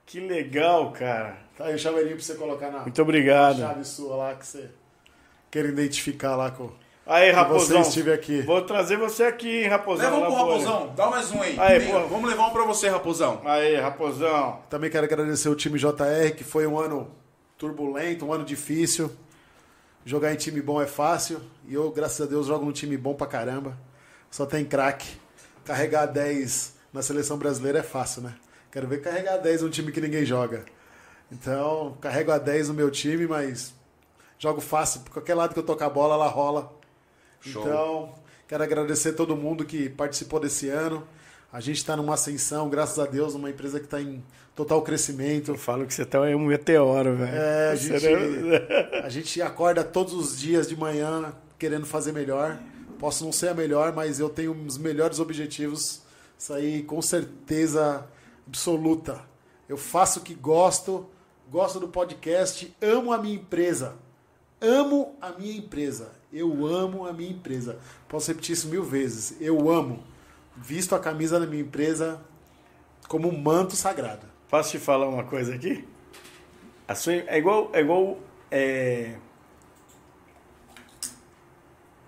Que 0.06 0.20
legal, 0.20 0.92
cara. 0.92 1.38
Tá 1.58 1.66
aí 1.66 1.76
o 1.76 1.80
chaveirinho 1.80 2.16
pra 2.16 2.26
você 2.26 2.36
colocar 2.36 2.70
na 2.70 2.80
Muito 2.80 3.02
obrigado. 3.02 3.60
chave 3.60 3.86
sua 3.86 4.16
lá, 4.16 4.36
que 4.36 4.46
você 4.46 4.70
quer 5.50 5.66
identificar 5.66 6.36
lá 6.36 6.52
com... 6.52 6.70
Aí, 7.06 7.32
Raposão. 7.32 7.84
você 7.84 7.90
estive 7.90 8.14
aqui. 8.14 8.42
Vou 8.42 8.62
trazer 8.62 8.98
você 8.98 9.24
aqui, 9.24 9.64
hein, 9.64 9.68
Raposão. 9.68 10.06
Leva 10.06 10.18
um 10.18 10.22
pro 10.22 10.32
bolha. 10.32 10.52
Raposão. 10.66 10.94
Dá 10.96 11.08
mais 11.08 11.32
um 11.32 11.42
aí. 11.42 11.60
Aí. 11.60 11.80
Vamos 12.10 12.30
levar 12.30 12.48
um 12.48 12.52
pra 12.52 12.64
você, 12.64 12.88
Raposão. 12.88 13.42
Aí, 13.44 13.76
Raposão. 13.76 14.60
Também 14.70 14.90
quero 14.90 15.06
agradecer 15.06 15.50
o 15.50 15.56
time 15.56 15.78
JR, 15.78 16.34
que 16.36 16.44
foi 16.46 16.66
um 16.66 16.80
ano 16.80 17.12
turbulento, 17.58 18.26
um 18.26 18.34
ano 18.34 18.46
difícil. 18.46 19.12
Jogar 20.06 20.34
em 20.34 20.36
time 20.36 20.62
bom 20.62 20.82
é 20.82 20.88
fácil. 20.88 21.42
E 21.68 21.74
eu, 21.74 21.90
graças 21.92 22.20
a 22.22 22.30
Deus, 22.30 22.48
jogo 22.48 22.66
num 22.66 22.72
time 22.72 22.98
bom 22.98 23.14
pra 23.14 23.28
caramba. 23.28 23.78
Só 24.30 24.46
tem 24.46 24.66
craque. 24.66 25.18
Carregar 25.64 26.06
10 26.08 26.74
na 26.92 27.02
seleção 27.02 27.38
brasileira 27.38 27.80
é 27.80 27.84
fácil, 27.84 28.24
né? 28.24 28.36
Quero 28.72 28.88
ver 28.88 29.02
carregar 29.02 29.38
10 29.38 29.62
num 29.62 29.70
time 29.70 29.92
que 29.92 30.02
ninguém 30.02 30.26
joga. 30.26 30.66
Então, 31.32 31.98
carrego 32.02 32.32
a 32.32 32.38
10 32.38 32.68
no 32.70 32.74
meu 32.74 32.92
time, 32.92 33.26
mas 33.28 33.74
jogo 34.38 34.60
fácil. 34.60 35.02
Por 35.02 35.14
qualquer 35.14 35.36
lado 35.36 35.54
que 35.54 35.60
eu 35.60 35.64
tocar 35.64 35.86
a 35.86 35.90
bola, 35.90 36.16
ela 36.16 36.28
rola. 36.28 36.74
Show. 37.40 37.62
Então, 37.62 38.16
quero 38.48 38.64
agradecer 38.64 39.14
todo 39.14 39.36
mundo 39.36 39.64
que 39.66 39.90
participou 39.90 40.40
desse 40.40 40.70
ano. 40.70 41.08
A 41.54 41.60
gente 41.60 41.78
está 41.78 41.96
numa 41.96 42.16
ascensão, 42.16 42.68
graças 42.68 42.98
a 42.98 43.06
Deus, 43.06 43.36
uma 43.36 43.48
empresa 43.48 43.80
que 43.80 43.86
está 43.86 44.02
em 44.02 44.24
total 44.56 44.82
crescimento. 44.82 45.52
Eu 45.52 45.56
falo 45.56 45.86
que 45.86 45.94
você 45.94 46.04
tá 46.04 46.20
um 46.22 46.48
meteoro, 46.48 47.16
velho. 47.16 47.32
É, 47.32 47.70
a 47.70 47.76
gente, 47.76 48.08
a 49.06 49.10
gente 49.10 49.40
acorda 49.40 49.84
todos 49.84 50.14
os 50.14 50.40
dias 50.40 50.68
de 50.68 50.76
manhã 50.76 51.32
querendo 51.60 51.86
fazer 51.86 52.12
melhor. 52.12 52.58
Posso 52.98 53.24
não 53.24 53.32
ser 53.32 53.50
a 53.50 53.54
melhor, 53.54 53.94
mas 53.94 54.20
eu 54.20 54.30
tenho 54.30 54.52
os 54.66 54.80
melhores 54.80 55.20
objetivos. 55.20 56.02
Isso 56.36 56.52
aí, 56.56 56.82
com 56.82 57.00
certeza 57.04 58.04
absoluta. 58.48 59.22
Eu 59.70 59.78
faço 59.78 60.22
o 60.22 60.24
que 60.24 60.34
gosto, 60.34 61.06
gosto 61.52 61.80
do 61.80 61.88
podcast, 61.88 62.76
amo 62.82 63.14
a 63.14 63.18
minha 63.20 63.36
empresa. 63.36 63.94
Amo 64.60 65.16
a 65.22 65.30
minha 65.30 65.56
empresa. 65.56 66.14
Eu 66.34 66.66
amo 66.66 67.06
a 67.06 67.14
minha 67.14 67.30
empresa. 67.30 67.78
Posso 68.10 68.32
repetir 68.32 68.54
isso 68.54 68.68
mil 68.70 68.84
vezes. 68.84 69.36
Eu 69.40 69.70
amo. 69.70 70.13
Visto 70.56 70.96
a 70.96 71.00
camisa 71.00 71.40
da 71.40 71.46
minha 71.46 71.62
empresa 71.62 72.22
como 73.08 73.30
um 73.30 73.38
manto 73.38 73.76
sagrado. 73.76 74.28
Posso 74.50 74.72
te 74.72 74.80
falar 74.80 75.08
uma 75.08 75.24
coisa 75.24 75.56
aqui? 75.56 75.88
A 76.88 76.96
sua, 76.96 77.14
é 77.14 77.38
igual, 77.38 77.70
é 77.74 77.80
igual 77.80 78.20
é, 78.52 79.18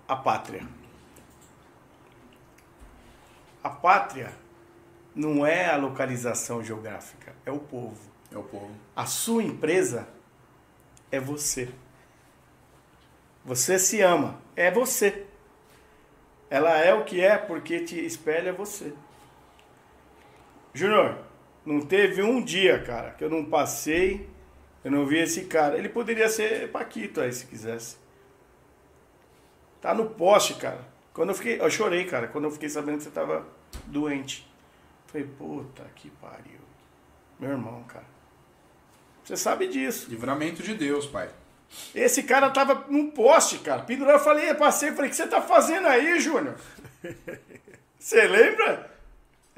a 0.06 0.16
pátria. 0.16 0.66
A 3.62 3.70
pátria 3.70 4.32
não 5.14 5.44
é 5.44 5.68
a 5.70 5.76
localização 5.76 6.62
geográfica, 6.62 7.34
é 7.44 7.50
o 7.50 7.58
povo. 7.58 8.00
É 8.30 8.38
o 8.38 8.42
povo. 8.42 8.70
A 8.94 9.06
sua 9.06 9.42
empresa 9.42 10.08
é 11.10 11.18
você. 11.18 11.68
Você 13.44 13.78
se 13.78 14.00
ama, 14.02 14.40
é 14.54 14.70
você. 14.70 15.25
Ela 16.48 16.78
é 16.78 16.94
o 16.94 17.04
que 17.04 17.20
é 17.20 17.36
porque 17.36 17.80
te 17.80 18.04
espelha 18.04 18.52
você. 18.52 18.92
Júnior, 20.72 21.18
não 21.64 21.80
teve 21.80 22.22
um 22.22 22.42
dia, 22.42 22.82
cara, 22.82 23.10
que 23.10 23.24
eu 23.24 23.30
não 23.30 23.44
passei, 23.44 24.28
eu 24.84 24.90
não 24.90 25.04
vi 25.04 25.18
esse 25.18 25.46
cara. 25.46 25.76
Ele 25.76 25.88
poderia 25.88 26.28
ser 26.28 26.70
Paquito 26.70 27.20
aí, 27.20 27.32
se 27.32 27.46
quisesse. 27.46 27.96
Tá 29.80 29.92
no 29.92 30.10
poste, 30.10 30.54
cara. 30.54 30.84
Quando 31.12 31.30
eu 31.30 31.34
fiquei, 31.34 31.60
eu 31.60 31.70
chorei, 31.70 32.04
cara, 32.04 32.28
quando 32.28 32.44
eu 32.44 32.50
fiquei 32.50 32.68
sabendo 32.68 32.98
que 32.98 33.04
você 33.04 33.10
tava 33.10 33.46
doente. 33.86 34.46
Falei, 35.06 35.26
puta 35.26 35.82
que 35.94 36.10
pariu. 36.10 36.60
Meu 37.38 37.50
irmão, 37.50 37.82
cara. 37.84 38.06
Você 39.24 39.36
sabe 39.36 39.66
disso. 39.66 40.08
Livramento 40.10 40.62
de 40.62 40.74
Deus, 40.74 41.06
pai. 41.06 41.28
Esse 41.94 42.22
cara 42.22 42.50
tava 42.50 42.84
num 42.88 43.10
poste, 43.10 43.58
cara. 43.58 43.82
Pendurado, 43.82 44.16
eu 44.18 44.24
falei, 44.24 44.52
passei, 44.54 44.92
falei, 44.92 45.08
o 45.08 45.10
que 45.10 45.16
você 45.16 45.26
tá 45.26 45.40
fazendo 45.42 45.86
aí, 45.88 46.18
Júnior? 46.20 46.54
Você 47.98 48.26
lembra? 48.26 48.90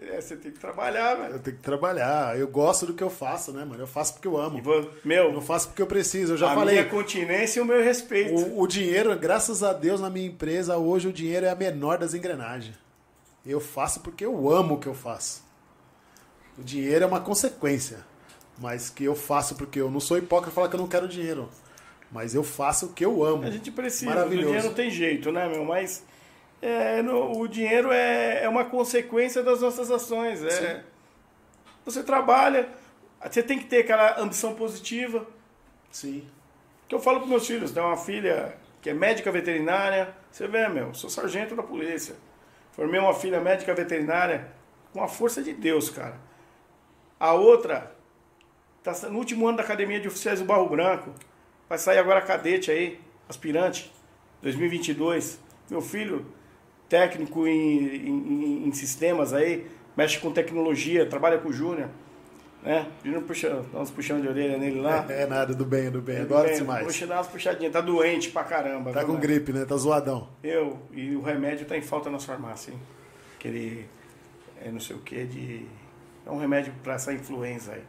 É, 0.01 0.21
você 0.21 0.37
tem 0.37 0.53
que 0.53 0.59
trabalhar, 0.61 1.17
Eu 1.17 1.23
velho. 1.23 1.39
tenho 1.41 1.57
que 1.57 1.63
trabalhar. 1.63 2.39
Eu 2.39 2.47
gosto 2.49 2.87
do 2.87 2.95
que 2.95 3.03
eu 3.03 3.11
faço, 3.11 3.53
né, 3.53 3.65
mano? 3.65 3.83
Eu 3.83 3.87
faço 3.87 4.15
porque 4.15 4.29
eu 4.29 4.39
amo. 4.39 4.63
Vou- 4.63 4.75
Eu 4.77 4.93
Meu, 5.05 5.33
não 5.33 5.43
faço 5.43 5.69
porque 5.69 5.83
eu 5.83 5.87
preciso. 5.89 6.35
Eu 6.35 6.37
já 6.39 6.53
a 6.53 6.55
falei. 6.55 6.77
minha 6.77 6.89
continência 6.89 7.59
e 7.59 7.63
o 7.63 7.67
meu 7.67 7.83
respeito. 7.83 8.33
O, 8.33 8.61
o 8.63 8.67
dinheiro, 8.67 9.15
graças 9.19 9.63
a 9.63 9.73
Deus, 9.73 10.01
na 10.01 10.09
minha 10.09 10.27
empresa, 10.29 10.79
hoje 10.79 11.09
o 11.09 11.13
dinheiro 11.13 11.45
é 11.47 11.51
a 11.51 11.55
menor 11.57 11.99
das 11.99 12.15
engrenagens. 12.15 12.77
Eu 13.45 13.61
faço 13.61 14.01
porque 14.01 14.25
eu 14.25 14.49
amo 14.51 14.75
o 14.77 14.79
que 14.79 14.87
eu 14.87 14.95
faço. 14.95 15.43
O 16.57 16.63
dinheiro 16.63 17.05
é 17.05 17.07
uma 17.07 17.21
consequência. 17.21 17.99
mas 18.57 18.89
que 18.89 19.05
eu 19.05 19.15
faço 19.15 19.57
porque 19.57 19.81
eu 19.81 19.91
não 19.91 20.01
sou 20.01 20.17
hipócrita 20.17 20.55
falar 20.55 20.69
que 20.69 20.75
eu 20.77 20.81
não 20.81 20.89
quero 20.89 21.07
dinheiro. 21.09 21.49
Mas 22.11 22.35
eu 22.35 22.43
faço 22.43 22.87
o 22.87 22.93
que 22.93 23.05
eu 23.05 23.23
amo. 23.23 23.45
A 23.45 23.51
gente 23.51 23.71
precisa, 23.71 24.11
o 24.27 24.31
dinheiro 24.31 24.67
não 24.69 24.75
tem 24.75 24.91
jeito, 24.91 25.31
né, 25.31 25.47
meu? 25.49 25.65
Mas 25.65 26.05
é, 26.63 27.03
no- 27.03 27.39
o 27.39 27.47
dinheiro 27.47 27.93
é, 27.93 28.45
é 28.45 28.49
uma 28.49 28.65
consequência 28.65 29.43
das 29.43 29.61
nossas 29.61 29.91
ações. 29.91 30.43
É, 30.43 30.83
você 31.85 32.03
trabalha, 32.03 32.69
você 33.31 33.43
tem 33.43 33.59
que 33.59 33.67
ter 33.67 33.79
aquela 33.81 34.21
ambição 34.21 34.55
positiva. 34.55 35.27
Sim. 35.91 36.27
Que 36.89 36.95
eu 36.95 36.99
falo 37.01 37.21
para 37.21 37.29
meus 37.29 37.47
filhos, 37.47 37.73
tem 37.73 37.83
uma 37.83 37.97
filha 37.97 38.57
que 38.81 38.89
é 38.89 38.95
médica 38.95 39.31
veterinária. 39.31 40.15
Você 40.31 40.47
vê, 40.49 40.67
meu, 40.69 40.95
sou 40.95 41.11
sargento 41.11 41.55
da 41.55 41.63
polícia. 41.63 42.15
Formei 42.73 42.99
uma 43.01 43.13
filha 43.15 43.41
médica 43.41 43.75
veterinária 43.75 44.49
com 44.93 45.03
a 45.03 45.09
força 45.09 45.43
de 45.43 45.53
Deus, 45.53 45.91
cara. 45.91 46.17
A 47.21 47.35
outra 47.35 47.93
tá 48.83 48.93
no 49.11 49.19
último 49.19 49.47
ano 49.47 49.59
da 49.59 49.63
academia 49.65 50.01
de 50.01 50.09
oficiais 50.09 50.39
do 50.39 50.47
Barro 50.47 50.69
Branco. 50.69 51.13
Vai 51.69 51.79
sair 51.79 51.99
agora 51.99 52.21
cadete 52.23 52.71
aí, 52.71 52.99
aspirante, 53.29 53.93
2022. 54.43 55.39
Meu 55.71 55.81
filho, 55.83 56.25
técnico 56.89 57.47
em, 57.47 58.09
em- 58.09 58.69
em 58.69 58.73
sistemas 58.73 59.33
aí, 59.33 59.67
mexe 59.97 60.19
com 60.19 60.33
tecnologia, 60.33 61.05
trabalha 61.07 61.39
com 61.39 61.49
o 61.49 61.53
Júnior. 61.53 61.89
Né? 62.63 62.87
Júnior 63.05 63.23
puxa, 63.23 63.65
dá 63.73 63.81
uns 63.81 63.91
puxão 63.91 64.21
de 64.21 64.27
orelha 64.27 64.59
nele 64.59 64.81
lá. 64.81 65.07
É 65.09 65.27
nada, 65.27 65.55
do 65.55 65.65
bem, 65.65 65.91
do 65.91 66.01
bem. 66.01 66.25
Bem, 66.25 66.55
demais. 66.57 66.85
Puxa, 66.87 67.07
dá 67.07 67.17
umas 67.17 67.29
puxadinhas. 67.29 67.73
Tá 67.73 67.81
doente 67.81 68.31
pra 68.31 68.43
caramba. 68.43 68.93
Tá 68.93 69.05
com 69.05 69.13
né? 69.13 69.21
gripe, 69.21 69.53
né? 69.53 69.65
Tá 69.65 69.77
zoadão. 69.77 70.29
Eu, 70.43 70.77
e 70.93 71.15
o 71.15 71.23
remédio 71.23 71.67
tá 71.67 71.77
em 71.77 71.83
falta 71.83 72.11
na 72.11 72.19
farmácia, 72.19 72.73
hein? 72.73 72.79
Aquele, 73.39 73.87
é, 74.61 74.73
não 74.73 74.81
sei 74.81 74.97
o 74.97 74.99
que, 74.99 75.25
de... 75.25 75.67
É 76.27 76.31
um 76.31 76.39
remédio 76.39 76.73
pra 76.83 76.95
essa 76.95 77.13
influenza 77.13 77.73
aí. 77.73 77.83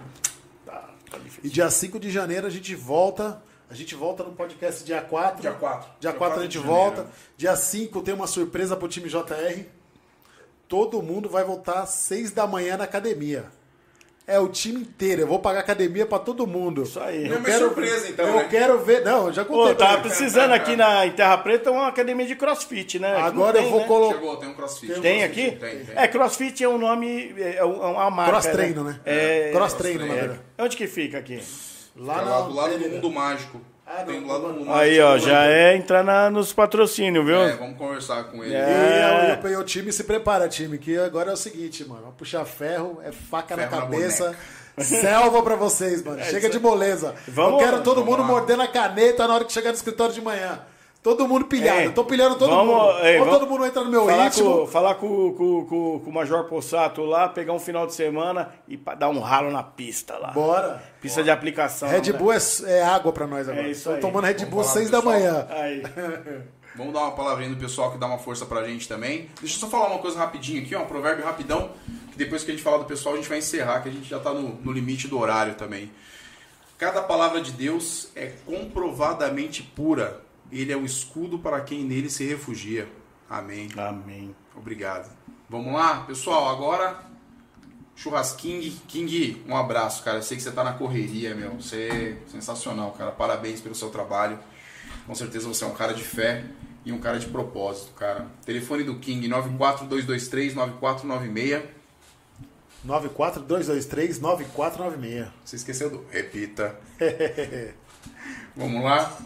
Tá, 0.66 0.90
tá 1.10 1.18
E 1.18 1.22
difícil. 1.22 1.50
dia 1.52 1.70
5 1.70 2.00
de 2.00 2.12
janeiro 2.12 2.46
a 2.46 2.50
gente 2.50 2.76
volta. 2.76 3.42
A 3.70 3.74
gente 3.76 3.94
volta 3.96 4.24
no 4.24 4.32
podcast 4.32 4.84
dia 4.84 5.02
4. 5.02 5.42
Dia 5.42 5.52
4. 5.52 5.90
Dia 6.00 6.12
4 6.14 6.40
a 6.40 6.44
gente 6.44 6.52
de 6.54 6.58
volta. 6.60 6.96
janeiro. 6.98 7.18
Dia 7.38 7.56
5 7.56 8.02
tem 8.02 8.14
uma 8.14 8.26
surpresa 8.28 8.76
pro 8.76 8.88
time 8.88 9.08
JR. 9.10 9.64
Todo 10.68 11.02
mundo 11.02 11.30
vai 11.30 11.44
voltar 11.44 11.82
às 11.82 11.90
6 11.90 12.32
da 12.32 12.48
manhã 12.48 12.78
na 12.78 12.84
academia. 12.86 13.46
É 14.26 14.40
o 14.40 14.48
time 14.48 14.82
inteiro. 14.82 15.22
Eu 15.24 15.28
vou 15.28 15.40
pagar 15.40 15.60
academia 15.62 16.06
pra 16.06 16.20
todo 16.20 16.46
mundo. 16.46 16.84
Isso 16.84 17.00
aí. 17.00 17.28
Não, 17.28 17.40
mas 17.42 17.56
surpresa, 17.56 18.10
então, 18.10 18.28
Eu 18.28 18.36
né? 18.36 18.48
quero 18.48 18.80
ver. 18.84 19.04
Não, 19.04 19.28
eu 19.28 19.34
já 19.34 19.44
contei. 19.44 19.74
Pô, 19.74 19.76
tá 19.76 19.98
precisando 19.98 20.52
aqui 20.52 20.76
na 20.76 21.06
em 21.08 21.12
Terra 21.14 21.36
Preta 21.40 21.72
uma 21.72 21.88
academia 21.88 22.28
de 22.28 22.36
crossfit, 22.36 23.00
né? 23.00 23.16
Agora 23.16 23.34
não 23.34 23.48
eu 23.48 23.54
tem, 23.64 23.72
vou 23.72 23.80
né? 23.82 23.88
colocar. 23.88 24.16
Chegou, 24.20 24.38
tem 24.38 24.50
um 24.50 24.54
crossfit. 24.54 25.02
Tem 25.02 25.24
aqui? 25.24 25.52
Tem, 25.54 25.84
tem. 25.84 25.96
É, 25.98 26.08
crossfit 26.08 26.64
é 26.64 26.70
um 26.70 26.78
nome, 26.78 27.34
é 27.40 27.66
um- 27.66 27.84
é 27.84 27.88
uma 27.88 28.12
marca. 28.12 28.32
Cross 28.34 28.46
treino, 28.48 28.84
né? 28.84 29.00
É, 29.04 29.52
Cross 29.52 29.74
treino, 29.74 30.06
na 30.06 30.14
é. 30.14 30.18
verdade. 30.20 30.40
Onde 30.60 30.78
que 30.78 30.86
fica 30.88 31.18
aqui? 31.18 31.42
Lá, 31.96 32.14
Fica 32.16 32.26
na- 32.26 32.38
lá 32.38 32.42
do 32.48 32.54
lado 32.56 32.78
do 32.80 32.90
mundo 32.90 33.12
mágico. 33.12 33.62
Ah, 33.86 34.04
tem 34.04 34.16
não, 34.16 34.22
do 34.22 34.28
lado 34.28 34.42
do 34.42 34.48
não. 34.50 34.54
mundo 34.56 34.66
mágico. 34.68 34.84
Aí, 34.84 35.00
ó, 35.02 35.18
já 35.18 35.46
é 35.46 35.76
entrar 35.76 36.04
na- 36.04 36.30
nos 36.30 36.54
patrocínios, 36.54 37.26
viu? 37.26 37.42
É, 37.42 37.56
vamos 37.56 37.78
conversar 37.78 38.24
com 38.26 38.44
ele. 38.44 38.54
É. 38.56 39.40
E, 39.44 39.48
o- 39.48 39.50
e 39.50 39.56
o 39.56 39.64
time 39.64 39.92
se 39.92 40.04
prepara, 40.04 40.48
time, 40.48 40.78
que 40.78 40.98
agora 40.98 41.32
é 41.32 41.34
o 41.34 41.38
seguinte, 41.38 41.84
mano. 41.88 42.04
Vai 42.04 42.12
puxar 42.18 42.46
ferro, 42.46 43.02
é 43.04 43.12
faca 43.12 43.56
Ferro 43.56 43.70
na 43.72 43.76
na 43.78 43.82
cabeça. 43.84 44.36
Selva 44.78 45.42
pra 45.44 45.56
vocês, 45.56 46.04
mano. 46.04 46.22
Chega 46.24 46.50
de 46.50 46.60
moleza. 46.60 47.14
Vamos- 47.28 47.54
eu 47.62 47.68
quero 47.68 47.84
todo 47.84 47.96
vamos 48.02 48.12
mundo 48.12 48.22
lá. 48.22 48.28
mordendo 48.28 48.62
a 48.62 48.68
caneta 48.68 49.28
na 49.28 49.34
hora 49.36 49.44
que 49.46 49.52
chegar 49.52 49.70
no 49.72 49.76
escritório 49.76 50.14
de 50.14 50.22
manhã. 50.22 50.60
Todo 51.02 51.26
mundo 51.28 51.46
pilhado. 51.46 51.80
Eu 51.82 51.94
tô 51.94 52.04
pilhando 52.04 52.36
todo 52.36 52.50
vamos- 52.50 52.74
mundo. 52.74 52.84
Ou 52.88 53.20
vamos- 53.20 53.40
todo 53.40 53.48
mundo 53.48 53.66
entra 53.66 53.84
no 53.84 53.90
meu 53.90 54.06
falar 54.06 54.24
ritmo. 54.26 54.58
com, 54.60 54.68
falar 54.68 54.96
com, 54.96 55.34
com, 55.34 55.66
com, 55.66 56.00
com 56.00 56.10
o 56.10 56.14
Major 56.14 56.44
Possato 56.44 57.04
lá, 57.04 57.30
pegar 57.30 57.54
um 57.54 57.60
final 57.60 57.88
de 57.88 57.94
semana 57.94 58.54
e 58.68 58.76
dar 58.98 59.08
um 59.08 59.20
ralo 59.20 59.50
na 59.50 59.64
pista 59.64 60.18
lá. 60.18 60.32
Bora. 60.32 60.84
Pista 61.02 61.24
de 61.24 61.32
aplicação. 61.32 61.88
Red 61.88 62.12
né? 62.12 62.18
Bull 62.18 62.34
é, 62.34 62.38
é 62.66 62.84
água 62.84 63.14
pra 63.14 63.26
nós 63.26 63.48
agora. 63.48 63.66
É 63.66 63.72
isso 63.72 63.90
tomando 64.02 64.26
Red 64.26 64.46
Bull 64.46 64.64
6 64.64 64.90
pro 64.90 65.00
da 65.00 65.06
manhã. 65.06 65.48
Aí. 65.50 65.84
Vamos 66.76 66.94
dar 66.94 67.00
uma 67.02 67.12
palavrinha 67.12 67.50
do 67.50 67.58
pessoal 67.58 67.92
que 67.92 67.98
dá 67.98 68.06
uma 68.06 68.18
força 68.20 68.46
pra 68.46 68.64
gente 68.66 68.88
também. 68.88 69.30
Deixa 69.42 69.56
eu 69.56 69.60
só 69.60 69.68
falar 69.68 69.88
uma 69.88 70.00
coisa 70.00 70.18
rapidinho 70.18 70.62
aqui, 70.62 70.76
ó, 70.76 70.84
um 70.84 70.86
provérbio 70.86 71.26
rapidão, 71.26 71.72
que 72.12 72.18
depois 72.18 72.44
que 72.44 72.52
a 72.52 72.54
gente 72.54 72.64
falar 72.64 72.78
do 72.78 72.86
pessoal, 72.86 73.16
a 73.16 73.18
gente 73.18 73.28
vai 73.28 73.40
encerrar, 73.40 73.82
que 73.82 73.90
a 73.90 73.92
gente 73.92 74.08
já 74.08 74.20
tá 74.20 74.34
no, 74.34 74.56
no 74.62 74.72
limite 74.72 75.08
do 75.08 75.20
horário 75.20 75.56
também. 75.56 75.92
Cada 76.78 77.02
palavra 77.02 77.42
de 77.42 77.52
Deus 77.52 78.10
é 78.16 78.32
comprovadamente 78.46 79.64
pura. 79.64 80.22
Ele 80.52 80.72
é 80.72 80.78
um 80.78 80.86
escudo 80.86 81.40
para 81.40 81.62
quem 81.62 81.84
nele 81.84 82.10
se 82.10 82.26
refugia. 82.26 82.88
Amém. 83.30 83.70
Amém. 83.78 84.36
Obrigado. 84.56 85.16
Vamos 85.50 85.74
lá, 85.74 86.02
pessoal, 86.02 86.50
agora 86.50 87.10
churrasquinho. 88.00 88.72
King, 88.88 89.44
um 89.48 89.56
abraço, 89.56 90.04
cara. 90.04 90.20
Eu 90.20 90.24
sei 90.24 90.38
que 90.38 90.44
você 90.44 90.52
tá 90.52 90.64
na 90.64 90.74
correria, 90.74 91.36
meu. 91.36 91.52
Você 91.56 91.90
é 92.28 92.32
sensacional, 92.32 92.92
cara. 92.94 93.12
Parabéns 93.12 93.60
pelo 93.60 93.76
seu 93.76 93.90
trabalho. 93.90 94.40
Com 95.06 95.14
certeza 95.14 95.48
você 95.48 95.64
é 95.64 95.68
um 95.68 95.74
cara 95.74 95.94
de 95.94 96.04
fé 96.04 96.46
e 96.86 96.92
um 96.92 97.00
cara 97.00 97.20
de 97.20 97.28
propósito, 97.28 97.94
cara. 97.94 98.28
Telefone 98.46 98.84
do 98.84 98.98
King 99.00 99.28
94223 99.28 100.56
9496. 100.56 101.64
94223 102.84 104.20
9496. 104.20 105.28
Você 105.44 105.56
esqueceu 105.58 105.90
do. 105.90 106.06
Repita. 106.10 106.80
Vamos 108.56 108.84
lá. 108.84 109.18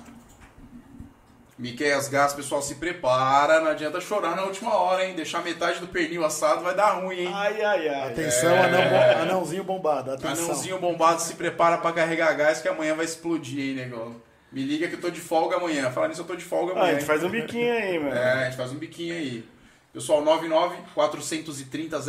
Miqueias 1.58 2.08
Gás, 2.08 2.34
pessoal, 2.34 2.62
se 2.62 2.76
prepara. 2.76 3.60
Não 3.62 3.70
adianta 3.72 4.00
chorar 4.02 4.36
na 4.36 4.44
última 4.44 4.74
hora, 4.76 5.06
hein? 5.06 5.16
Deixar 5.16 5.44
metade 5.44 5.80
do 5.80 5.88
pernil 5.88 6.26
assado 6.26 6.64
vai 6.64 6.76
dar 6.76 7.02
ruim, 7.02 7.20
hein? 7.20 7.32
Ai, 7.34 7.62
ai, 7.62 7.88
ai. 7.90 8.12
Atenção, 8.12 8.56
anão 8.64 8.82
bom- 8.90 9.22
anãozinho 9.22 9.64
bombado. 9.64 10.12
Atenção. 10.12 10.46
Anãozinho 10.46 10.80
bombado 10.80 11.22
se 11.22 11.36
prepara 11.36 11.78
pra 11.78 11.92
carregar 11.92 12.34
gás 12.34 12.62
que 12.62 12.68
amanhã 12.68 12.96
vai 12.96 13.06
explodir, 13.06 13.60
hein, 13.60 13.76
negão? 13.76 14.16
Me 14.52 14.64
liga 14.64 14.88
que 14.88 14.96
eu 14.96 15.02
tô 15.02 15.10
de 15.10 15.20
folga 15.22 15.58
amanhã. 15.58 15.90
Falar 15.92 16.08
nisso, 16.10 16.22
eu 16.22 16.26
tô 16.26 16.36
de 16.36 16.44
folga 16.44 16.74
Ah, 16.74 16.78
amanhã. 16.78 16.92
a 16.92 16.94
gente 17.00 17.06
faz 17.08 17.24
um 17.24 17.30
biquinho 17.30 17.74
aí, 17.74 18.00
mano. 18.00 18.16
É, 18.16 18.34
a 18.34 18.46
gente 18.46 18.58
faz 18.58 18.72
um 18.72 18.76
biquinho 18.76 19.14
aí. 19.16 19.44
Pessoal, 19.92 20.24
99 20.24 20.76
430 20.96 22.00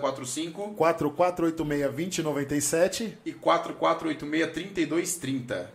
0045 0.00 0.74
4486-2097. 0.74 3.12
e 3.24 3.32
4486 3.32 4.52
3230. 4.52 5.70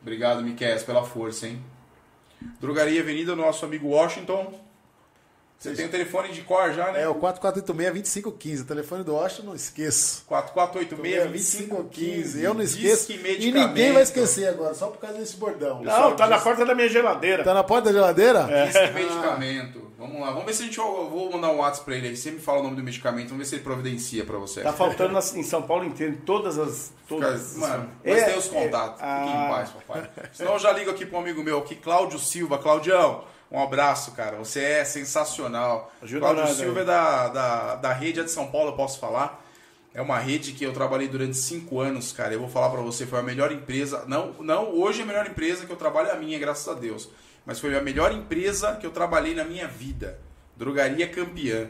Obrigado, 0.00 0.42
Miquel, 0.42 0.80
pela 0.84 1.04
força, 1.04 1.46
hein? 1.46 1.62
Drogaria 2.60 3.00
Avenida, 3.00 3.34
nosso 3.34 3.64
amigo 3.64 3.88
Washington. 3.88 4.52
Você 5.62 5.74
tem 5.74 5.86
o 5.86 5.88
telefone 5.88 6.32
de 6.32 6.42
cor 6.42 6.72
já, 6.72 6.90
né? 6.90 7.02
É 7.02 7.08
o 7.08 7.14
4486-2515. 7.14 8.62
O 8.62 8.64
telefone 8.64 9.04
do 9.04 9.14
Washington, 9.14 9.46
não 9.46 9.54
esqueço. 9.54 10.24
4486-2515. 10.28 12.40
Eu 12.40 12.52
não 12.54 12.62
esqueço. 12.62 13.12
E 13.12 13.18
medicamento. 13.18 13.68
ninguém 13.68 13.92
vai 13.92 14.02
esquecer 14.02 14.48
agora, 14.48 14.74
só 14.74 14.88
por 14.88 14.98
causa 14.98 15.18
desse 15.18 15.36
bordão. 15.36 15.80
Não, 15.82 16.16
tá 16.16 16.26
na 16.26 16.40
porta 16.40 16.66
da 16.66 16.74
minha 16.74 16.88
geladeira. 16.88 17.44
Tá 17.44 17.54
na 17.54 17.62
porta 17.62 17.88
da 17.88 17.92
geladeira? 17.92 18.48
Disque 18.66 18.90
medicamento. 18.92 19.92
Vamos 19.98 20.20
lá, 20.20 20.30
vamos 20.30 20.46
ver 20.46 20.54
se 20.54 20.62
a 20.62 20.64
gente. 20.64 20.78
Eu 20.78 21.08
vou 21.08 21.30
mandar 21.30 21.50
um 21.50 21.58
WhatsApp 21.58 21.84
pra 21.84 21.94
ele 21.94 22.08
aí. 22.08 22.16
Você 22.16 22.32
me 22.32 22.40
fala 22.40 22.58
o 22.58 22.62
nome 22.64 22.74
do 22.74 22.82
medicamento, 22.82 23.28
vamos 23.28 23.44
ver 23.44 23.48
se 23.48 23.54
ele 23.54 23.62
providencia 23.62 24.24
pra 24.24 24.36
você. 24.36 24.60
Tá 24.60 24.72
faltando 24.72 25.16
em 25.16 25.42
São 25.44 25.62
Paulo 25.62 25.84
inteiro, 25.84 26.18
todas 26.26 26.58
as. 26.58 26.90
Todas, 27.06 27.56
Mano, 27.56 27.88
É, 28.02 28.14
mas 28.14 28.24
tem 28.24 28.36
os 28.38 28.48
contatos. 28.48 29.00
é, 29.00 29.04
Fiquem 29.04 29.32
em 29.32 29.44
ah. 29.44 29.48
paz, 29.48 29.70
papai. 29.70 30.10
Senão 30.32 30.54
eu 30.54 30.58
já 30.58 30.72
ligo 30.72 30.90
aqui 30.90 31.06
para 31.06 31.18
um 31.18 31.22
amigo 31.22 31.40
meu 31.44 31.58
aqui, 31.58 31.76
Cláudio 31.76 32.18
Silva. 32.18 32.58
Claudião, 32.58 33.22
um 33.52 33.62
abraço, 33.62 34.12
cara. 34.12 34.38
Você 34.38 34.60
é 34.60 34.84
sensacional. 34.84 35.92
Ajuda 36.00 36.20
Cláudio 36.20 36.42
nada 36.42 36.54
Silva 36.54 36.80
é 36.80 36.84
da, 36.84 37.28
da, 37.28 37.74
da 37.76 37.92
rede 37.92 38.20
é 38.20 38.24
de 38.24 38.30
São 38.30 38.50
Paulo, 38.50 38.70
eu 38.70 38.76
posso 38.76 38.98
falar. 38.98 39.44
É 39.92 40.00
uma 40.00 40.18
rede 40.18 40.52
que 40.52 40.64
eu 40.64 40.72
trabalhei 40.72 41.06
durante 41.06 41.36
cinco 41.36 41.78
anos, 41.78 42.12
cara. 42.12 42.32
Eu 42.32 42.40
vou 42.40 42.48
falar 42.48 42.70
pra 42.70 42.80
você, 42.80 43.04
foi 43.04 43.18
a 43.18 43.22
melhor 43.22 43.52
empresa. 43.52 44.04
Não, 44.06 44.32
não 44.40 44.70
hoje 44.70 45.00
é 45.00 45.02
a 45.02 45.06
melhor 45.06 45.26
empresa 45.26 45.66
que 45.66 45.72
eu 45.72 45.76
trabalho 45.76 46.08
é 46.08 46.12
a 46.12 46.16
minha, 46.16 46.38
graças 46.38 46.66
a 46.66 46.72
Deus. 46.72 47.10
Mas 47.44 47.60
foi 47.60 47.76
a 47.76 47.82
melhor 47.82 48.10
empresa 48.12 48.76
que 48.76 48.86
eu 48.86 48.90
trabalhei 48.90 49.34
na 49.34 49.44
minha 49.44 49.68
vida. 49.68 50.18
Drogaria 50.56 51.06
campeã. 51.06 51.68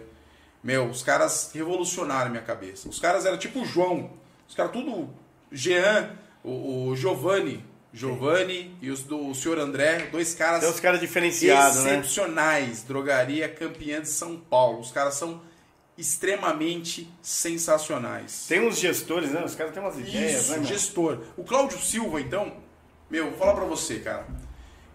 Meu, 0.62 0.88
os 0.88 1.02
caras 1.02 1.50
revolucionaram 1.52 2.30
minha 2.30 2.44
cabeça. 2.44 2.88
Os 2.88 3.00
caras 3.00 3.26
eram 3.26 3.38
tipo 3.38 3.62
o 3.62 3.64
João. 3.64 4.12
Os 4.48 4.54
caras 4.54 4.70
tudo. 4.70 5.12
Jean, 5.50 6.10
o, 6.44 6.86
o 6.86 6.96
Giovanni. 6.96 7.71
Giovanni 7.92 8.74
e 8.80 8.90
os 8.90 9.02
do 9.02 9.28
o 9.28 9.34
senhor 9.34 9.58
André, 9.58 10.08
dois 10.10 10.34
caras 10.34 10.60
Tem 10.60 10.70
uns 10.70 10.80
caras 10.80 11.00
diferenciados, 11.00 11.84
né? 11.84 11.98
excepcionais. 11.98 12.82
Drogaria 12.84 13.48
campeã 13.48 14.00
de 14.00 14.08
São 14.08 14.36
Paulo. 14.36 14.80
Os 14.80 14.90
caras 14.90 15.14
são 15.14 15.42
extremamente 15.96 17.12
sensacionais. 17.20 18.46
Tem 18.48 18.66
uns 18.66 18.78
gestores, 18.78 19.30
né? 19.30 19.44
Os 19.44 19.54
caras 19.54 19.72
têm 19.74 19.82
umas 19.82 19.98
ideias, 19.98 20.42
Isso, 20.42 20.50
né? 20.52 20.58
meu? 20.58 20.66
gestor. 20.66 21.18
O 21.36 21.44
Cláudio 21.44 21.78
Silva, 21.78 22.20
então, 22.20 22.52
meu, 23.10 23.28
vou 23.30 23.38
falar 23.38 23.54
pra 23.54 23.64
você, 23.64 23.98
cara. 23.98 24.26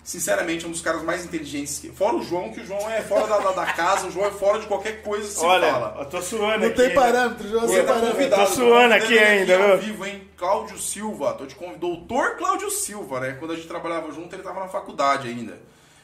Sinceramente, 0.08 0.64
é 0.64 0.68
um 0.70 0.72
dos 0.72 0.80
caras 0.80 1.04
mais 1.04 1.26
inteligentes. 1.26 1.80
Que... 1.80 1.90
Fora 1.90 2.16
o 2.16 2.24
João, 2.24 2.50
que 2.54 2.62
o 2.62 2.66
João 2.66 2.90
é 2.90 3.02
fora 3.02 3.28
da, 3.28 3.52
da, 3.52 3.66
casa, 3.74 4.08
o 4.08 4.10
João 4.12 4.26
é 4.28 4.32
fora 4.32 4.58
de 4.58 4.66
qualquer 4.66 5.02
coisa 5.04 5.28
que 5.28 5.34
se 5.34 5.44
Olha, 5.44 5.70
fala. 5.70 5.98
eu 6.00 6.06
tô 6.06 6.22
suando 6.22 6.60
Não 6.60 6.68
aqui. 6.68 6.78
tem 6.82 6.94
parâmetro, 6.94 7.50
João, 7.50 7.68
Você 7.68 7.82
tá 7.82 7.88
parâmetro. 7.88 8.16
convidado. 8.16 8.46
Tô 8.46 8.54
suando 8.54 8.94
aqui 8.94 9.20
ainda, 9.20 9.58
ao 9.58 9.78
viu? 9.78 9.88
vivo, 9.88 10.06
hein? 10.06 10.22
Cláudio 10.38 10.78
Silva, 10.78 11.34
tô 11.34 11.46
te 11.46 11.56
convidando. 11.56 11.80
Doutor 11.82 12.38
Cláudio 12.38 12.72
Silva, 12.72 13.20
né? 13.20 13.36
Quando 13.38 13.52
a 13.52 13.56
gente 13.58 13.68
trabalhava 13.68 14.10
junto, 14.14 14.34
ele 14.34 14.44
tava 14.44 14.62
na 14.62 14.70
faculdade 14.70 15.28
ainda. 15.28 15.60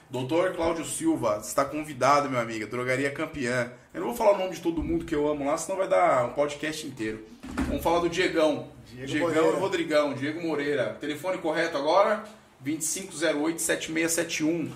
Doutor 0.10 0.52
Cláudio 0.52 0.84
Silva, 0.84 1.36
você 1.36 1.48
está 1.48 1.64
convidado, 1.64 2.30
meu 2.30 2.42
amigo. 2.42 2.68
Drogaria 2.68 3.10
campeã. 3.10 3.72
Eu 3.94 4.02
não 4.02 4.08
vou 4.10 4.18
falar 4.18 4.34
o 4.34 4.38
nome 4.38 4.52
de 4.54 4.60
todo 4.60 4.84
mundo 4.84 5.06
que 5.06 5.16
eu 5.16 5.26
amo 5.30 5.46
lá, 5.46 5.58
senão 5.58 5.78
vai 5.78 5.88
dar 5.88 6.26
um 6.26 6.34
podcast 6.34 6.86
inteiro. 6.86 7.24
Vamos 7.70 7.82
falar 7.82 8.00
do 8.00 8.10
Diegão. 8.10 8.68
Diego 8.92 9.08
Diegão 9.08 9.28
Moreira. 9.30 9.58
e 9.58 9.60
Rodrigão, 9.62 10.14
Diego 10.14 10.42
Moreira. 10.42 10.98
Telefone 11.00 11.38
correto 11.38 11.78
agora? 11.78 12.26
2508-7671. 12.66 14.70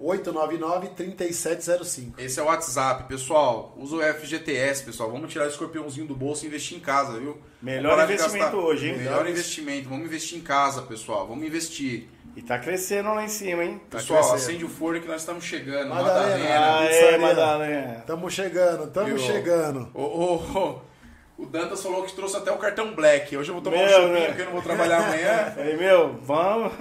99899-3705. 0.00 2.12
Esse 2.18 2.38
é 2.38 2.42
o 2.42 2.46
WhatsApp, 2.46 3.04
pessoal. 3.04 3.74
Usa 3.76 3.96
o 3.96 4.02
FGTS, 4.02 4.84
pessoal. 4.84 5.10
Vamos 5.10 5.32
tirar 5.32 5.46
o 5.46 5.48
escorpiãozinho 5.48 6.06
do 6.06 6.14
bolso 6.14 6.44
e 6.44 6.48
investir 6.48 6.76
em 6.78 6.80
casa, 6.80 7.18
viu? 7.18 7.36
Melhor 7.60 8.00
investimento 8.04 8.56
hoje, 8.56 8.90
hein? 8.90 8.98
Melhor 8.98 9.28
investimento. 9.28 9.88
Vamos 9.88 10.06
investir 10.06 10.38
em 10.38 10.42
casa, 10.42 10.82
pessoal. 10.82 11.26
Vamos 11.26 11.44
investir. 11.44 12.08
E 12.36 12.42
tá 12.42 12.58
crescendo 12.58 13.10
lá 13.10 13.24
em 13.24 13.28
cima, 13.28 13.64
hein? 13.64 13.80
Pessoal, 13.88 14.18
crescendo. 14.20 14.42
acende 14.42 14.64
o 14.64 14.68
forno 14.68 15.00
que 15.00 15.06
nós 15.06 15.20
estamos 15.20 15.44
chegando. 15.44 15.88
Madalena. 15.88 16.36
Madalena. 16.36 16.78
Aê. 16.80 17.16
Madalena. 17.18 18.04
Tamo 18.06 18.28
chegando, 18.28 18.90
tamo 18.90 19.06
Viu? 19.06 19.18
chegando. 19.18 19.88
Ô, 19.94 20.02
ô, 20.02 20.34
ô, 20.34 20.80
O 21.36 21.44
Dantas 21.46 21.82
falou 21.82 22.04
que 22.04 22.12
trouxe 22.14 22.36
até 22.36 22.52
o 22.52 22.58
cartão 22.58 22.94
Black. 22.94 23.36
Hoje 23.36 23.48
eu 23.50 23.54
vou 23.54 23.62
tomar 23.62 23.76
um 23.76 23.80
Meu, 23.80 23.88
chopinho 23.90 24.12
né? 24.12 24.26
porque 24.26 24.42
eu 24.42 24.46
não 24.46 24.52
vou 24.52 24.62
trabalhar 24.62 24.98
amanhã. 24.98 25.50
Falei, 25.56 25.76
meu, 25.76 26.16
vamos. 26.22 26.72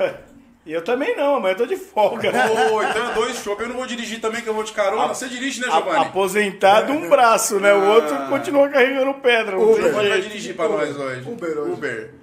E 0.66 0.72
eu 0.72 0.82
também 0.84 1.18
não, 1.18 1.36
amanhã 1.38 1.54
eu 1.54 1.58
tô 1.58 1.66
de 1.66 1.76
folga. 1.76 2.30
Ô, 2.72 2.82
então 2.84 3.10
é 3.10 3.14
dois 3.16 3.36
chopp. 3.44 3.62
Eu 3.64 3.70
não 3.70 3.76
vou 3.78 3.86
dirigir 3.88 4.22
também, 4.22 4.42
que 4.42 4.48
eu 4.48 4.54
vou 4.54 4.64
de 4.64 4.72
carona. 4.72 5.08
Você 5.14 5.28
dirige, 5.28 5.60
né, 5.60 5.68
A- 5.68 5.72
Giovanni? 5.72 6.06
Aposentado 6.06 6.94
um 6.94 7.10
braço, 7.10 7.60
né? 7.60 7.74
O 7.74 7.84
outro 7.96 8.16
Ah. 8.16 8.28
continua 8.30 8.70
carregando 8.70 9.14
pedra. 9.16 9.58
O 9.60 9.76
Giovanni 9.76 10.08
vai 10.10 10.22
dirigir 10.22 10.56
pra 10.56 10.70
nós 10.70 10.96
hoje. 10.98 11.28
Uber 11.28 11.58
hoje. 11.58 11.72
Uber. 11.72 12.14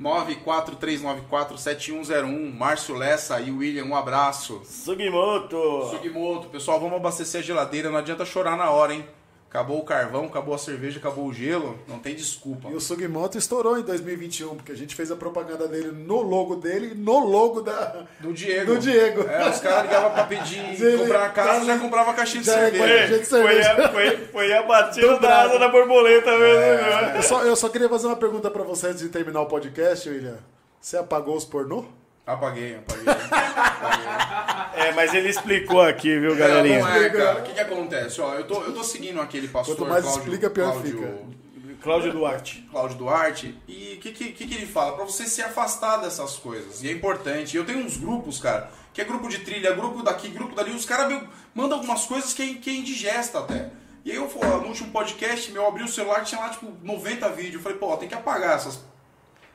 943947101. 0.00 2.52
Márcio 2.56 2.94
Lessa 2.94 3.40
e 3.40 3.50
William, 3.50 3.84
um 3.84 3.96
abraço. 3.96 4.62
Sugimoto. 4.64 5.88
Sugimoto, 5.90 6.46
pessoal, 6.48 6.78
vamos 6.78 6.94
abastecer 6.96 7.40
a 7.40 7.44
geladeira. 7.44 7.90
Não 7.90 7.98
adianta 7.98 8.24
chorar 8.24 8.56
na 8.56 8.70
hora, 8.70 8.94
hein? 8.94 9.04
Acabou 9.50 9.78
o 9.78 9.82
carvão, 9.84 10.26
acabou 10.26 10.54
a 10.54 10.58
cerveja, 10.58 10.98
acabou 10.98 11.24
o 11.26 11.32
gelo. 11.32 11.78
Não 11.88 11.98
tem 11.98 12.14
desculpa. 12.14 12.68
E 12.68 12.74
o 12.74 12.80
Sugimoto 12.80 13.38
estourou 13.38 13.78
em 13.78 13.82
2021, 13.82 14.54
porque 14.56 14.72
a 14.72 14.76
gente 14.76 14.94
fez 14.94 15.10
a 15.10 15.16
propaganda 15.16 15.66
dele 15.66 15.90
no 15.90 16.20
logo 16.20 16.56
dele 16.56 16.90
e 16.92 16.94
no 16.94 17.18
logo 17.20 17.62
da, 17.62 18.04
Do 18.20 18.30
Diego. 18.34 18.74
do 18.74 18.78
Diego. 18.78 19.22
É, 19.26 19.48
os 19.48 19.58
caras 19.58 19.84
ligavam 19.84 20.10
pra 20.12 20.24
pedir 20.24 20.58
Ele- 20.78 20.98
comprar 20.98 21.18
uma 21.20 21.28
casa, 21.30 21.64
já 21.64 21.78
comprava 21.78 22.12
caixinha 22.12 22.42
de 22.42 22.46
Já 22.46 22.58
é 22.60 22.70
cerveja. 22.70 23.08
Foi, 23.16 23.24
cerveja. 23.24 23.72
a, 23.72 23.88
foi, 23.90 24.16
foi 24.26 24.52
a 24.52 24.62
batida 24.64 25.18
da 25.18 25.42
asa 25.44 25.58
da 25.58 25.68
borboleta 25.68 26.30
mesmo. 26.30 26.44
É. 26.62 26.76
né? 27.12 27.12
Eu 27.16 27.22
só, 27.22 27.42
eu 27.42 27.56
só 27.56 27.70
queria 27.70 27.88
fazer 27.88 28.06
uma 28.06 28.16
pergunta 28.16 28.50
pra 28.50 28.62
você 28.64 28.88
antes 28.88 29.00
de 29.00 29.08
terminar 29.08 29.40
o 29.40 29.46
podcast, 29.46 30.10
William. 30.10 30.36
Você 30.78 30.98
apagou 30.98 31.34
os 31.34 31.46
pornô? 31.46 31.86
Apaguei, 32.28 32.76
apaguei. 32.76 33.04
apaguei. 33.08 34.84
É, 34.86 34.92
mas 34.92 35.14
ele 35.14 35.30
explicou 35.30 35.80
aqui, 35.80 36.18
viu, 36.20 36.30
Não, 36.30 36.36
galerinha? 36.36 36.80
não 36.80 36.88
é, 36.94 37.08
cara. 37.08 37.38
O 37.38 37.42
que 37.42 37.54
que 37.54 37.60
acontece? 37.60 38.20
Ó, 38.20 38.34
eu 38.34 38.44
tô, 38.46 38.62
eu 38.62 38.74
tô 38.74 38.84
seguindo 38.84 39.18
aquele 39.20 39.48
pastor 39.48 39.76
Quanto 39.76 39.88
mais 39.88 40.04
Cláudio, 40.04 40.22
explica, 40.22 40.50
pior 40.50 40.72
Cláudio, 40.72 40.92
fica. 40.92 41.38
Cláudio 41.80 42.12
Duarte. 42.12 42.68
Cláudio 42.70 42.98
Duarte. 42.98 43.58
E 43.66 43.94
o 43.94 44.00
que, 44.00 44.12
que, 44.12 44.32
que 44.32 44.46
que 44.46 44.54
ele 44.56 44.66
fala? 44.66 44.94
Pra 44.96 45.04
você 45.06 45.24
se 45.26 45.40
afastar 45.40 45.98
dessas 45.98 46.36
coisas. 46.36 46.82
E 46.82 46.88
é 46.88 46.92
importante. 46.92 47.56
Eu 47.56 47.64
tenho 47.64 47.78
uns 47.78 47.96
grupos, 47.96 48.38
cara, 48.40 48.70
que 48.92 49.00
é 49.00 49.04
grupo 49.04 49.26
de 49.28 49.38
trilha, 49.38 49.72
grupo 49.72 50.02
daqui, 50.02 50.28
grupo 50.28 50.54
dali. 50.54 50.72
Os 50.72 50.84
caras 50.84 51.22
mandam 51.54 51.78
algumas 51.78 52.04
coisas 52.04 52.34
que 52.34 52.42
é, 52.42 52.54
que 52.54 52.68
é 52.68 52.74
indigesta 52.74 53.38
até. 53.38 53.70
E 54.04 54.10
aí 54.10 54.16
eu, 54.16 54.28
no 54.60 54.66
último 54.68 54.90
podcast, 54.90 55.50
meu, 55.50 55.62
eu 55.62 55.68
abri 55.68 55.82
o 55.82 55.88
celular, 55.88 56.24
tinha 56.24 56.40
lá, 56.40 56.50
tipo, 56.50 56.70
90 56.82 57.28
vídeos. 57.30 57.54
Eu 57.54 57.60
falei, 57.60 57.78
pô, 57.78 57.96
tem 57.96 58.08
que 58.08 58.14
apagar 58.14 58.56
essas, 58.56 58.80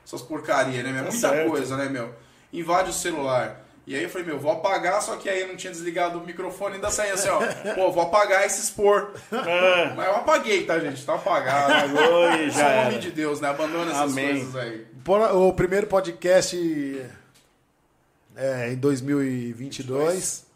essas 0.06 0.22
porcarias, 0.22 0.82
né, 0.84 0.90
meu? 0.90 1.02
É 1.02 1.04
Tá 1.04 1.10
muita 1.12 1.28
certo. 1.28 1.50
coisa, 1.50 1.76
né, 1.76 1.88
meu? 1.88 2.14
Invade 2.54 2.90
o 2.90 2.92
celular. 2.92 3.60
E 3.86 3.94
aí 3.94 4.02
eu 4.04 4.08
falei, 4.08 4.26
meu, 4.26 4.38
vou 4.38 4.50
apagar, 4.50 5.02
só 5.02 5.16
que 5.16 5.28
aí 5.28 5.42
eu 5.42 5.48
não 5.48 5.56
tinha 5.56 5.70
desligado 5.70 6.18
o 6.18 6.24
microfone, 6.24 6.76
ainda 6.76 6.90
saía 6.90 7.12
assim, 7.12 7.28
ó. 7.28 7.40
Pô, 7.74 7.92
vou 7.92 8.04
apagar 8.04 8.46
e 8.46 8.48
se 8.48 8.62
expor. 8.62 9.12
Ah, 9.30 9.92
Mas 9.94 10.06
eu 10.06 10.16
apaguei, 10.16 10.64
tá, 10.64 10.78
gente? 10.78 11.04
Tá 11.04 11.16
apagado. 11.16 11.92
E 12.40 12.44
Eu 12.44 12.50
já 12.50 12.86
homem 12.86 12.98
de 12.98 13.10
Deus, 13.10 13.40
né? 13.40 13.48
Abandona 13.48 13.90
essas 13.90 14.12
Amém. 14.12 14.28
coisas 14.28 14.56
aí. 14.56 14.86
O 15.34 15.52
primeiro 15.52 15.86
podcast 15.86 16.56
é, 18.36 18.72
em 18.72 18.76
2022. 18.76 20.46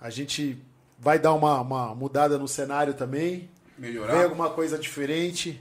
A 0.00 0.10
gente 0.10 0.56
vai 0.98 1.18
dar 1.18 1.34
uma, 1.34 1.60
uma 1.60 1.94
mudada 1.94 2.38
no 2.38 2.46
cenário 2.46 2.94
também. 2.94 3.50
Melhorar. 3.76 4.12
Vem 4.14 4.22
alguma 4.24 4.50
coisa 4.50 4.78
diferente. 4.78 5.60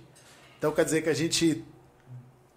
Então 0.57 0.71
quer 0.71 0.85
dizer 0.85 1.01
que 1.01 1.09
a 1.09 1.13
gente 1.13 1.63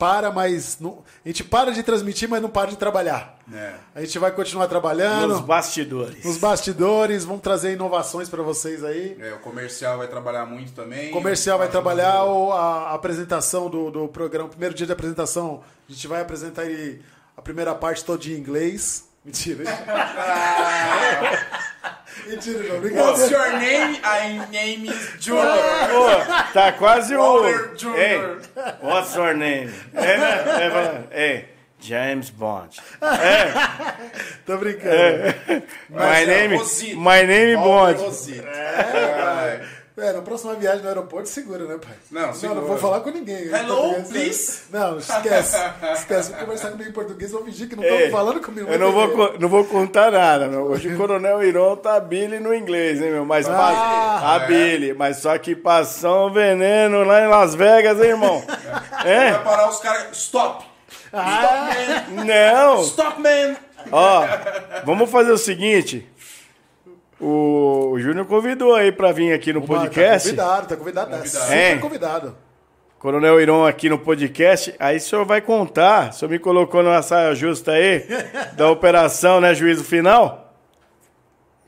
para, 0.02 0.32
mas 0.32 0.81
não, 0.81 1.05
a 1.24 1.28
gente 1.28 1.44
para 1.44 1.70
de 1.70 1.81
transmitir, 1.81 2.28
mas 2.28 2.42
não 2.42 2.50
para 2.50 2.70
de 2.70 2.76
trabalhar. 2.76 3.39
É. 3.55 3.74
A 3.94 4.00
gente 4.00 4.18
vai 4.18 4.32
continuar 4.32 4.66
trabalhando 4.66 5.28
Nos 5.28 5.40
bastidores. 5.40 6.24
nos 6.24 6.39
bastidores, 6.39 7.24
vamos 7.24 7.40
trazer 7.40 7.74
inovações 7.74 8.28
para 8.28 8.42
vocês 8.42 8.82
aí. 8.82 9.16
É, 9.20 9.32
o 9.34 9.39
comercial 9.39 9.98
vai 9.98 10.08
trabalhar 10.08 10.44
muito 10.44 10.72
também. 10.72 11.10
O 11.10 11.12
comercial 11.12 11.56
vai 11.56 11.68
trabalhar 11.68 12.24
ou 12.24 12.52
a 12.52 12.72
a 12.72 12.94
apresentação 12.94 13.70
do, 13.70 13.92
do 13.92 14.08
programa, 14.08 14.47
o 14.47 14.50
primeiro 14.50 14.74
dia 14.74 14.86
de 14.86 14.92
apresentação, 14.92 15.62
a 15.89 15.92
gente 15.92 16.08
vai 16.08 16.20
apresentar 16.20 16.64
ele, 16.64 17.00
a 17.36 17.42
primeira 17.42 17.72
parte 17.72 18.05
toda 18.05 18.26
em 18.26 18.32
inglês. 18.32 19.08
Mentira. 19.24 19.62
Mentira. 22.26 22.59
What's 22.59 23.25
Obrigado. 23.25 23.31
your 23.31 23.59
name? 23.59 23.99
I 24.05 24.47
name 24.51 24.86
is 24.86 25.10
Junior. 25.18 25.44
Pô, 25.91 26.52
tá 26.52 26.73
quase 26.73 27.15
o. 27.17 27.47
Ei, 27.97 28.18
what's 28.83 29.15
your 29.15 29.34
name? 29.34 29.73
É, 29.94 30.17
né? 30.18 31.05
É, 31.12 31.25
Ei, 31.25 31.44
James 31.81 32.31
Bond. 32.31 32.81
Tô 34.47 34.57
brincando. 34.57 34.94
My 35.89 35.97
Mas 35.99 36.28
é 36.28 36.49
name, 36.49 36.59
my 36.94 37.26
name 37.26 37.57
Walter 37.57 37.94
Bond. 37.97 38.02
Rosita. 38.05 38.49
É. 38.49 39.82
É, 39.94 40.10
na 40.10 40.22
próxima 40.22 40.54
viagem 40.54 40.80
no 40.82 40.88
aeroporto, 40.88 41.28
segura, 41.28 41.64
né, 41.66 41.76
pai? 41.76 41.92
Não, 42.10 42.28
Não, 42.28 42.32
segura. 42.34 42.60
não 42.62 42.66
vou 42.66 42.78
falar 42.78 43.00
com 43.00 43.10
ninguém. 43.10 43.44
Hello, 43.48 43.76
Português, 43.94 44.08
please? 44.08 44.60
Não, 44.72 44.98
esquece. 44.98 45.56
Esquece. 45.92 46.30
Vou 46.30 46.40
conversar 46.40 46.70
comigo 46.70 46.88
em 46.88 46.92
português, 46.94 47.30
vou 47.30 47.44
fingir 47.44 47.68
que 47.68 47.76
não 47.76 47.84
estão 47.84 48.10
falando 48.10 48.40
comigo. 48.40 48.70
Eu 48.70 48.78
não 48.78 48.90
vou, 48.90 49.38
não 49.38 49.48
vou 49.50 49.64
contar 49.66 50.10
nada. 50.10 50.46
meu. 50.48 50.62
Hoje 50.62 50.88
o 50.88 50.96
Coronel 50.96 51.44
Iron 51.44 51.76
tá 51.76 52.00
Billy 52.00 52.40
no 52.40 52.54
inglês, 52.54 53.02
hein, 53.02 53.10
meu? 53.10 53.26
Mas 53.26 53.46
Ah, 53.46 53.52
pa- 53.52 54.32
a 54.32 54.44
é. 54.44 54.46
Billy. 54.46 54.94
Mas 54.94 55.18
só 55.18 55.36
que 55.36 55.54
passou 55.54 56.28
um 56.28 56.32
veneno 56.32 57.04
lá 57.04 57.20
em 57.20 57.28
Las 57.28 57.54
Vegas, 57.54 57.98
hein, 58.00 58.06
irmão? 58.10 58.42
É? 59.04 59.32
Vai 59.32 59.44
parar 59.44 59.68
os 59.68 59.78
caras. 59.78 60.06
Stop! 60.16 60.64
Ah, 61.12 61.68
Stop, 61.70 62.10
man! 62.14 62.24
Não! 62.24 62.82
Stop, 62.82 63.20
man! 63.20 63.56
Ó, 63.90 64.24
vamos 64.84 65.10
fazer 65.10 65.32
o 65.32 65.36
seguinte. 65.38 66.08
O, 67.23 67.91
o 67.92 68.01
Júnior 68.01 68.26
convidou 68.26 68.75
aí 68.75 68.91
pra 68.91 69.12
vir 69.12 69.33
aqui 69.33 69.52
no 69.52 69.60
Tá 69.60 69.67
podcast. 69.68 70.28
convidado, 70.31 70.67
tá 70.68 70.76
convidado. 70.76 71.10
Tá 71.10 71.17
Convidado. 71.18 71.44
super 71.47 71.57
É. 71.57 71.78
convidado. 71.78 72.36
Coronel 72.99 73.41
Iron 73.41 73.65
aqui 73.67 73.89
no 73.89 73.99
podcast. 73.99 74.75
Aí 74.78 74.97
o 74.97 75.01
senhor 75.01 75.25
vai 75.25 75.41
contar. 75.41 76.10
O 76.10 76.12
senhor 76.12 76.31
me 76.31 76.39
colocou 76.39 76.83
numa 76.83 77.01
saia 77.02 77.34
justa 77.34 77.73
aí 77.73 78.05
da 78.55 78.68
operação, 78.70 79.41
né? 79.41 79.55
Juízo 79.55 79.84
final. 79.84 80.52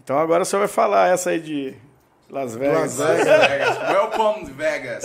Então 0.02 0.18
agora 0.18 0.42
o 0.42 0.46
senhor 0.46 0.60
vai 0.60 0.68
falar 0.68 1.08
essa 1.12 1.30
aí 1.30 1.40
de 1.40 1.74
Las 2.30 2.54
Vegas. 2.56 2.98
Las 2.98 3.16
Vegas. 3.16 3.78
Welcome, 3.90 4.44
Vegas. 4.52 5.04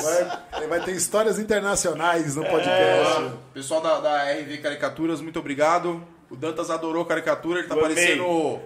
Vai, 0.51 0.67
vai 0.67 0.79
ter 0.81 0.91
histórias 0.91 1.39
internacionais 1.39 2.35
no 2.35 2.43
podcast. 2.43 3.23
Ó, 3.23 3.29
Pessoal 3.53 3.81
da, 3.81 3.99
da 3.99 4.23
RV 4.33 4.57
Caricaturas, 4.57 5.21
muito 5.21 5.39
obrigado. 5.39 6.03
O 6.29 6.35
Dantas 6.35 6.69
adorou 6.69 7.05
caricatura, 7.05 7.59
ele 7.59 7.67
tá 7.67 7.73
amei. 7.75 7.87
parecendo 7.87 8.59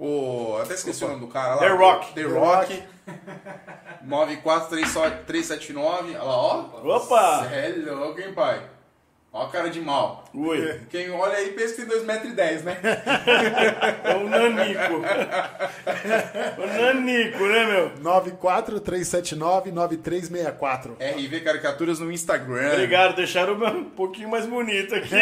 o. 0.00 0.58
Até 0.62 0.74
esqueci 0.74 1.04
o 1.04 1.08
nome 1.08 1.20
do 1.20 1.28
cara 1.28 1.54
lá. 1.54 1.60
The 1.60 1.68
Rock. 1.68 2.12
The 2.14 2.24
The 2.24 2.28
Rock. 2.28 2.82
94379. 4.02 6.16
Olha 6.16 6.22
lá, 6.22 6.36
ó. 6.36 6.64
Opa! 6.96 7.46
Cê 7.48 7.54
É 7.54 7.68
louco, 7.92 8.20
hein, 8.20 8.32
pai? 8.32 8.60
Ó 9.32 9.44
a 9.44 9.48
cara 9.48 9.70
de 9.70 9.80
mal. 9.80 10.24
Ui, 10.34 10.80
Quem 10.90 11.08
olha 11.12 11.34
aí 11.36 11.52
pensa 11.52 11.74
que 11.76 11.86
tem 11.86 12.00
2,10m, 12.00 12.64
né? 12.64 12.76
é 14.02 14.16
o 14.16 14.28
Nanico. 14.28 14.94
o 16.58 16.66
Nanico, 16.66 17.46
né, 17.46 17.64
meu? 17.66 17.92
94379-9364. 18.02 20.96
RV 20.98 21.40
Caricaturas 21.42 22.00
no 22.00 22.10
Instagram. 22.10 22.72
Obrigado, 22.72 23.14
deixaram 23.14 23.54
um 23.54 23.84
pouquinho 23.84 24.28
mais 24.28 24.46
bonito 24.46 24.96
aqui. 24.96 25.14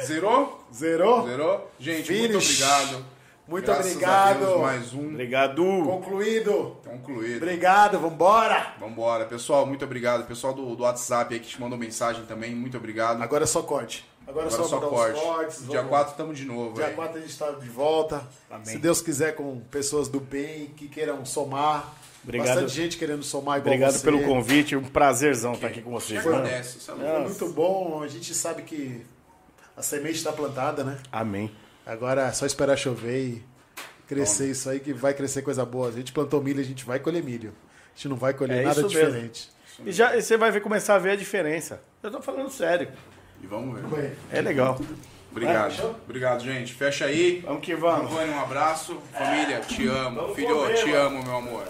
Zerou? 0.00 0.64
Zerou? 0.72 1.26
Zerou? 1.26 1.68
Gente, 1.80 2.12
muito 2.12 2.40
Finish. 2.40 2.62
obrigado. 2.62 3.04
Muito 3.50 3.64
Graças 3.66 3.86
a 3.86 3.90
obrigado. 3.90 4.38
Deus, 4.46 4.60
mais 4.60 4.94
um 4.94 5.08
Obrigado. 5.08 5.64
Concluído. 5.84 6.76
concluído. 6.84 7.36
Obrigado, 7.42 7.98
vambora. 7.98 8.74
Vambora. 8.78 9.24
Pessoal, 9.24 9.66
muito 9.66 9.84
obrigado. 9.84 10.24
Pessoal 10.24 10.54
do, 10.54 10.76
do 10.76 10.84
WhatsApp 10.84 11.34
aí 11.34 11.40
que 11.40 11.48
te 11.48 11.60
mandou 11.60 11.76
mensagem 11.76 12.24
também, 12.26 12.54
muito 12.54 12.76
obrigado. 12.76 13.20
Agora 13.20 13.42
é 13.42 13.46
só 13.48 13.60
corte. 13.62 14.08
Agora, 14.24 14.46
Agora 14.46 14.46
é 14.46 14.56
só, 14.56 14.68
só 14.68 14.76
mandar 14.76 14.88
corte. 14.88 15.20
cortes. 15.20 15.58
Dia 15.66 15.78
vamos- 15.78 15.88
4 15.90 16.10
estamos 16.12 16.38
de 16.38 16.44
novo. 16.44 16.74
Dia 16.74 16.86
aí. 16.86 16.94
4 16.94 17.16
a 17.16 17.20
gente 17.20 17.30
está 17.30 17.50
de 17.50 17.68
volta. 17.68 18.22
Amém. 18.48 18.66
Se 18.66 18.78
Deus 18.78 19.02
quiser, 19.02 19.34
com 19.34 19.58
pessoas 19.68 20.06
do 20.06 20.20
bem 20.20 20.66
que 20.76 20.86
queiram 20.86 21.24
somar. 21.26 21.92
Obrigado. 22.22 22.46
Bastante 22.48 22.72
gente 22.72 22.96
querendo 22.98 23.24
somar 23.24 23.58
igual 23.58 23.74
Obrigado 23.74 23.94
você. 23.98 24.04
pelo 24.04 24.22
convite. 24.22 24.76
Um 24.76 24.84
prazerzão 24.84 25.54
estar 25.54 25.66
aqui 25.66 25.82
com 25.82 25.90
vocês. 25.90 26.20
Isso 26.20 26.28
é 26.28 26.32
louco. 26.32 26.46
Foi 27.00 27.20
muito 27.24 27.48
bom. 27.48 28.00
A 28.04 28.06
gente 28.06 28.32
sabe 28.32 28.62
que 28.62 29.04
a 29.76 29.82
semente 29.82 30.16
está 30.18 30.30
plantada, 30.32 30.84
né? 30.84 30.98
Amém. 31.10 31.50
Agora 31.90 32.28
é 32.28 32.32
só 32.32 32.46
esperar 32.46 32.76
chover 32.76 33.18
e 33.18 33.44
crescer 34.06 34.48
isso 34.48 34.70
aí, 34.70 34.78
que 34.78 34.92
vai 34.92 35.12
crescer 35.12 35.42
coisa 35.42 35.64
boa. 35.64 35.88
A 35.88 35.90
gente 35.92 36.12
plantou 36.12 36.40
milho, 36.40 36.60
a 36.60 36.64
gente 36.64 36.84
vai 36.84 37.00
colher 37.00 37.20
milho. 37.20 37.52
A 37.92 37.96
gente 37.96 38.08
não 38.08 38.16
vai 38.16 38.32
colher 38.32 38.58
É 38.58 38.64
nada 38.64 38.84
diferente. 38.84 39.50
E 39.84 39.90
já 39.90 40.16
e 40.16 40.22
você 40.22 40.36
vai 40.36 40.52
ver, 40.52 40.60
começar 40.60 40.94
a 40.94 40.98
ver 40.98 41.10
a 41.10 41.16
diferença. 41.16 41.82
Eu 42.00 42.12
tô 42.12 42.22
falando 42.22 42.48
sério. 42.48 42.92
E 43.42 43.46
vamos 43.48 43.80
ver. 43.90 44.16
É 44.30 44.40
legal. 44.40 44.80
Obrigado. 45.32 45.96
Obrigado, 46.04 46.44
gente. 46.44 46.72
Fecha 46.72 47.06
aí. 47.06 47.40
Vamos 47.44 47.60
que 47.60 47.74
vamos. 47.74 48.12
Um 48.12 48.38
abraço. 48.38 48.96
Família, 49.12 49.58
te 49.58 49.88
amo. 49.88 50.20
Vamos 50.20 50.36
Filho, 50.36 50.56
comer, 50.56 50.74
te 50.74 50.90
mano. 50.90 50.96
amo, 51.06 51.22
meu 51.24 51.36
amor. 51.36 51.64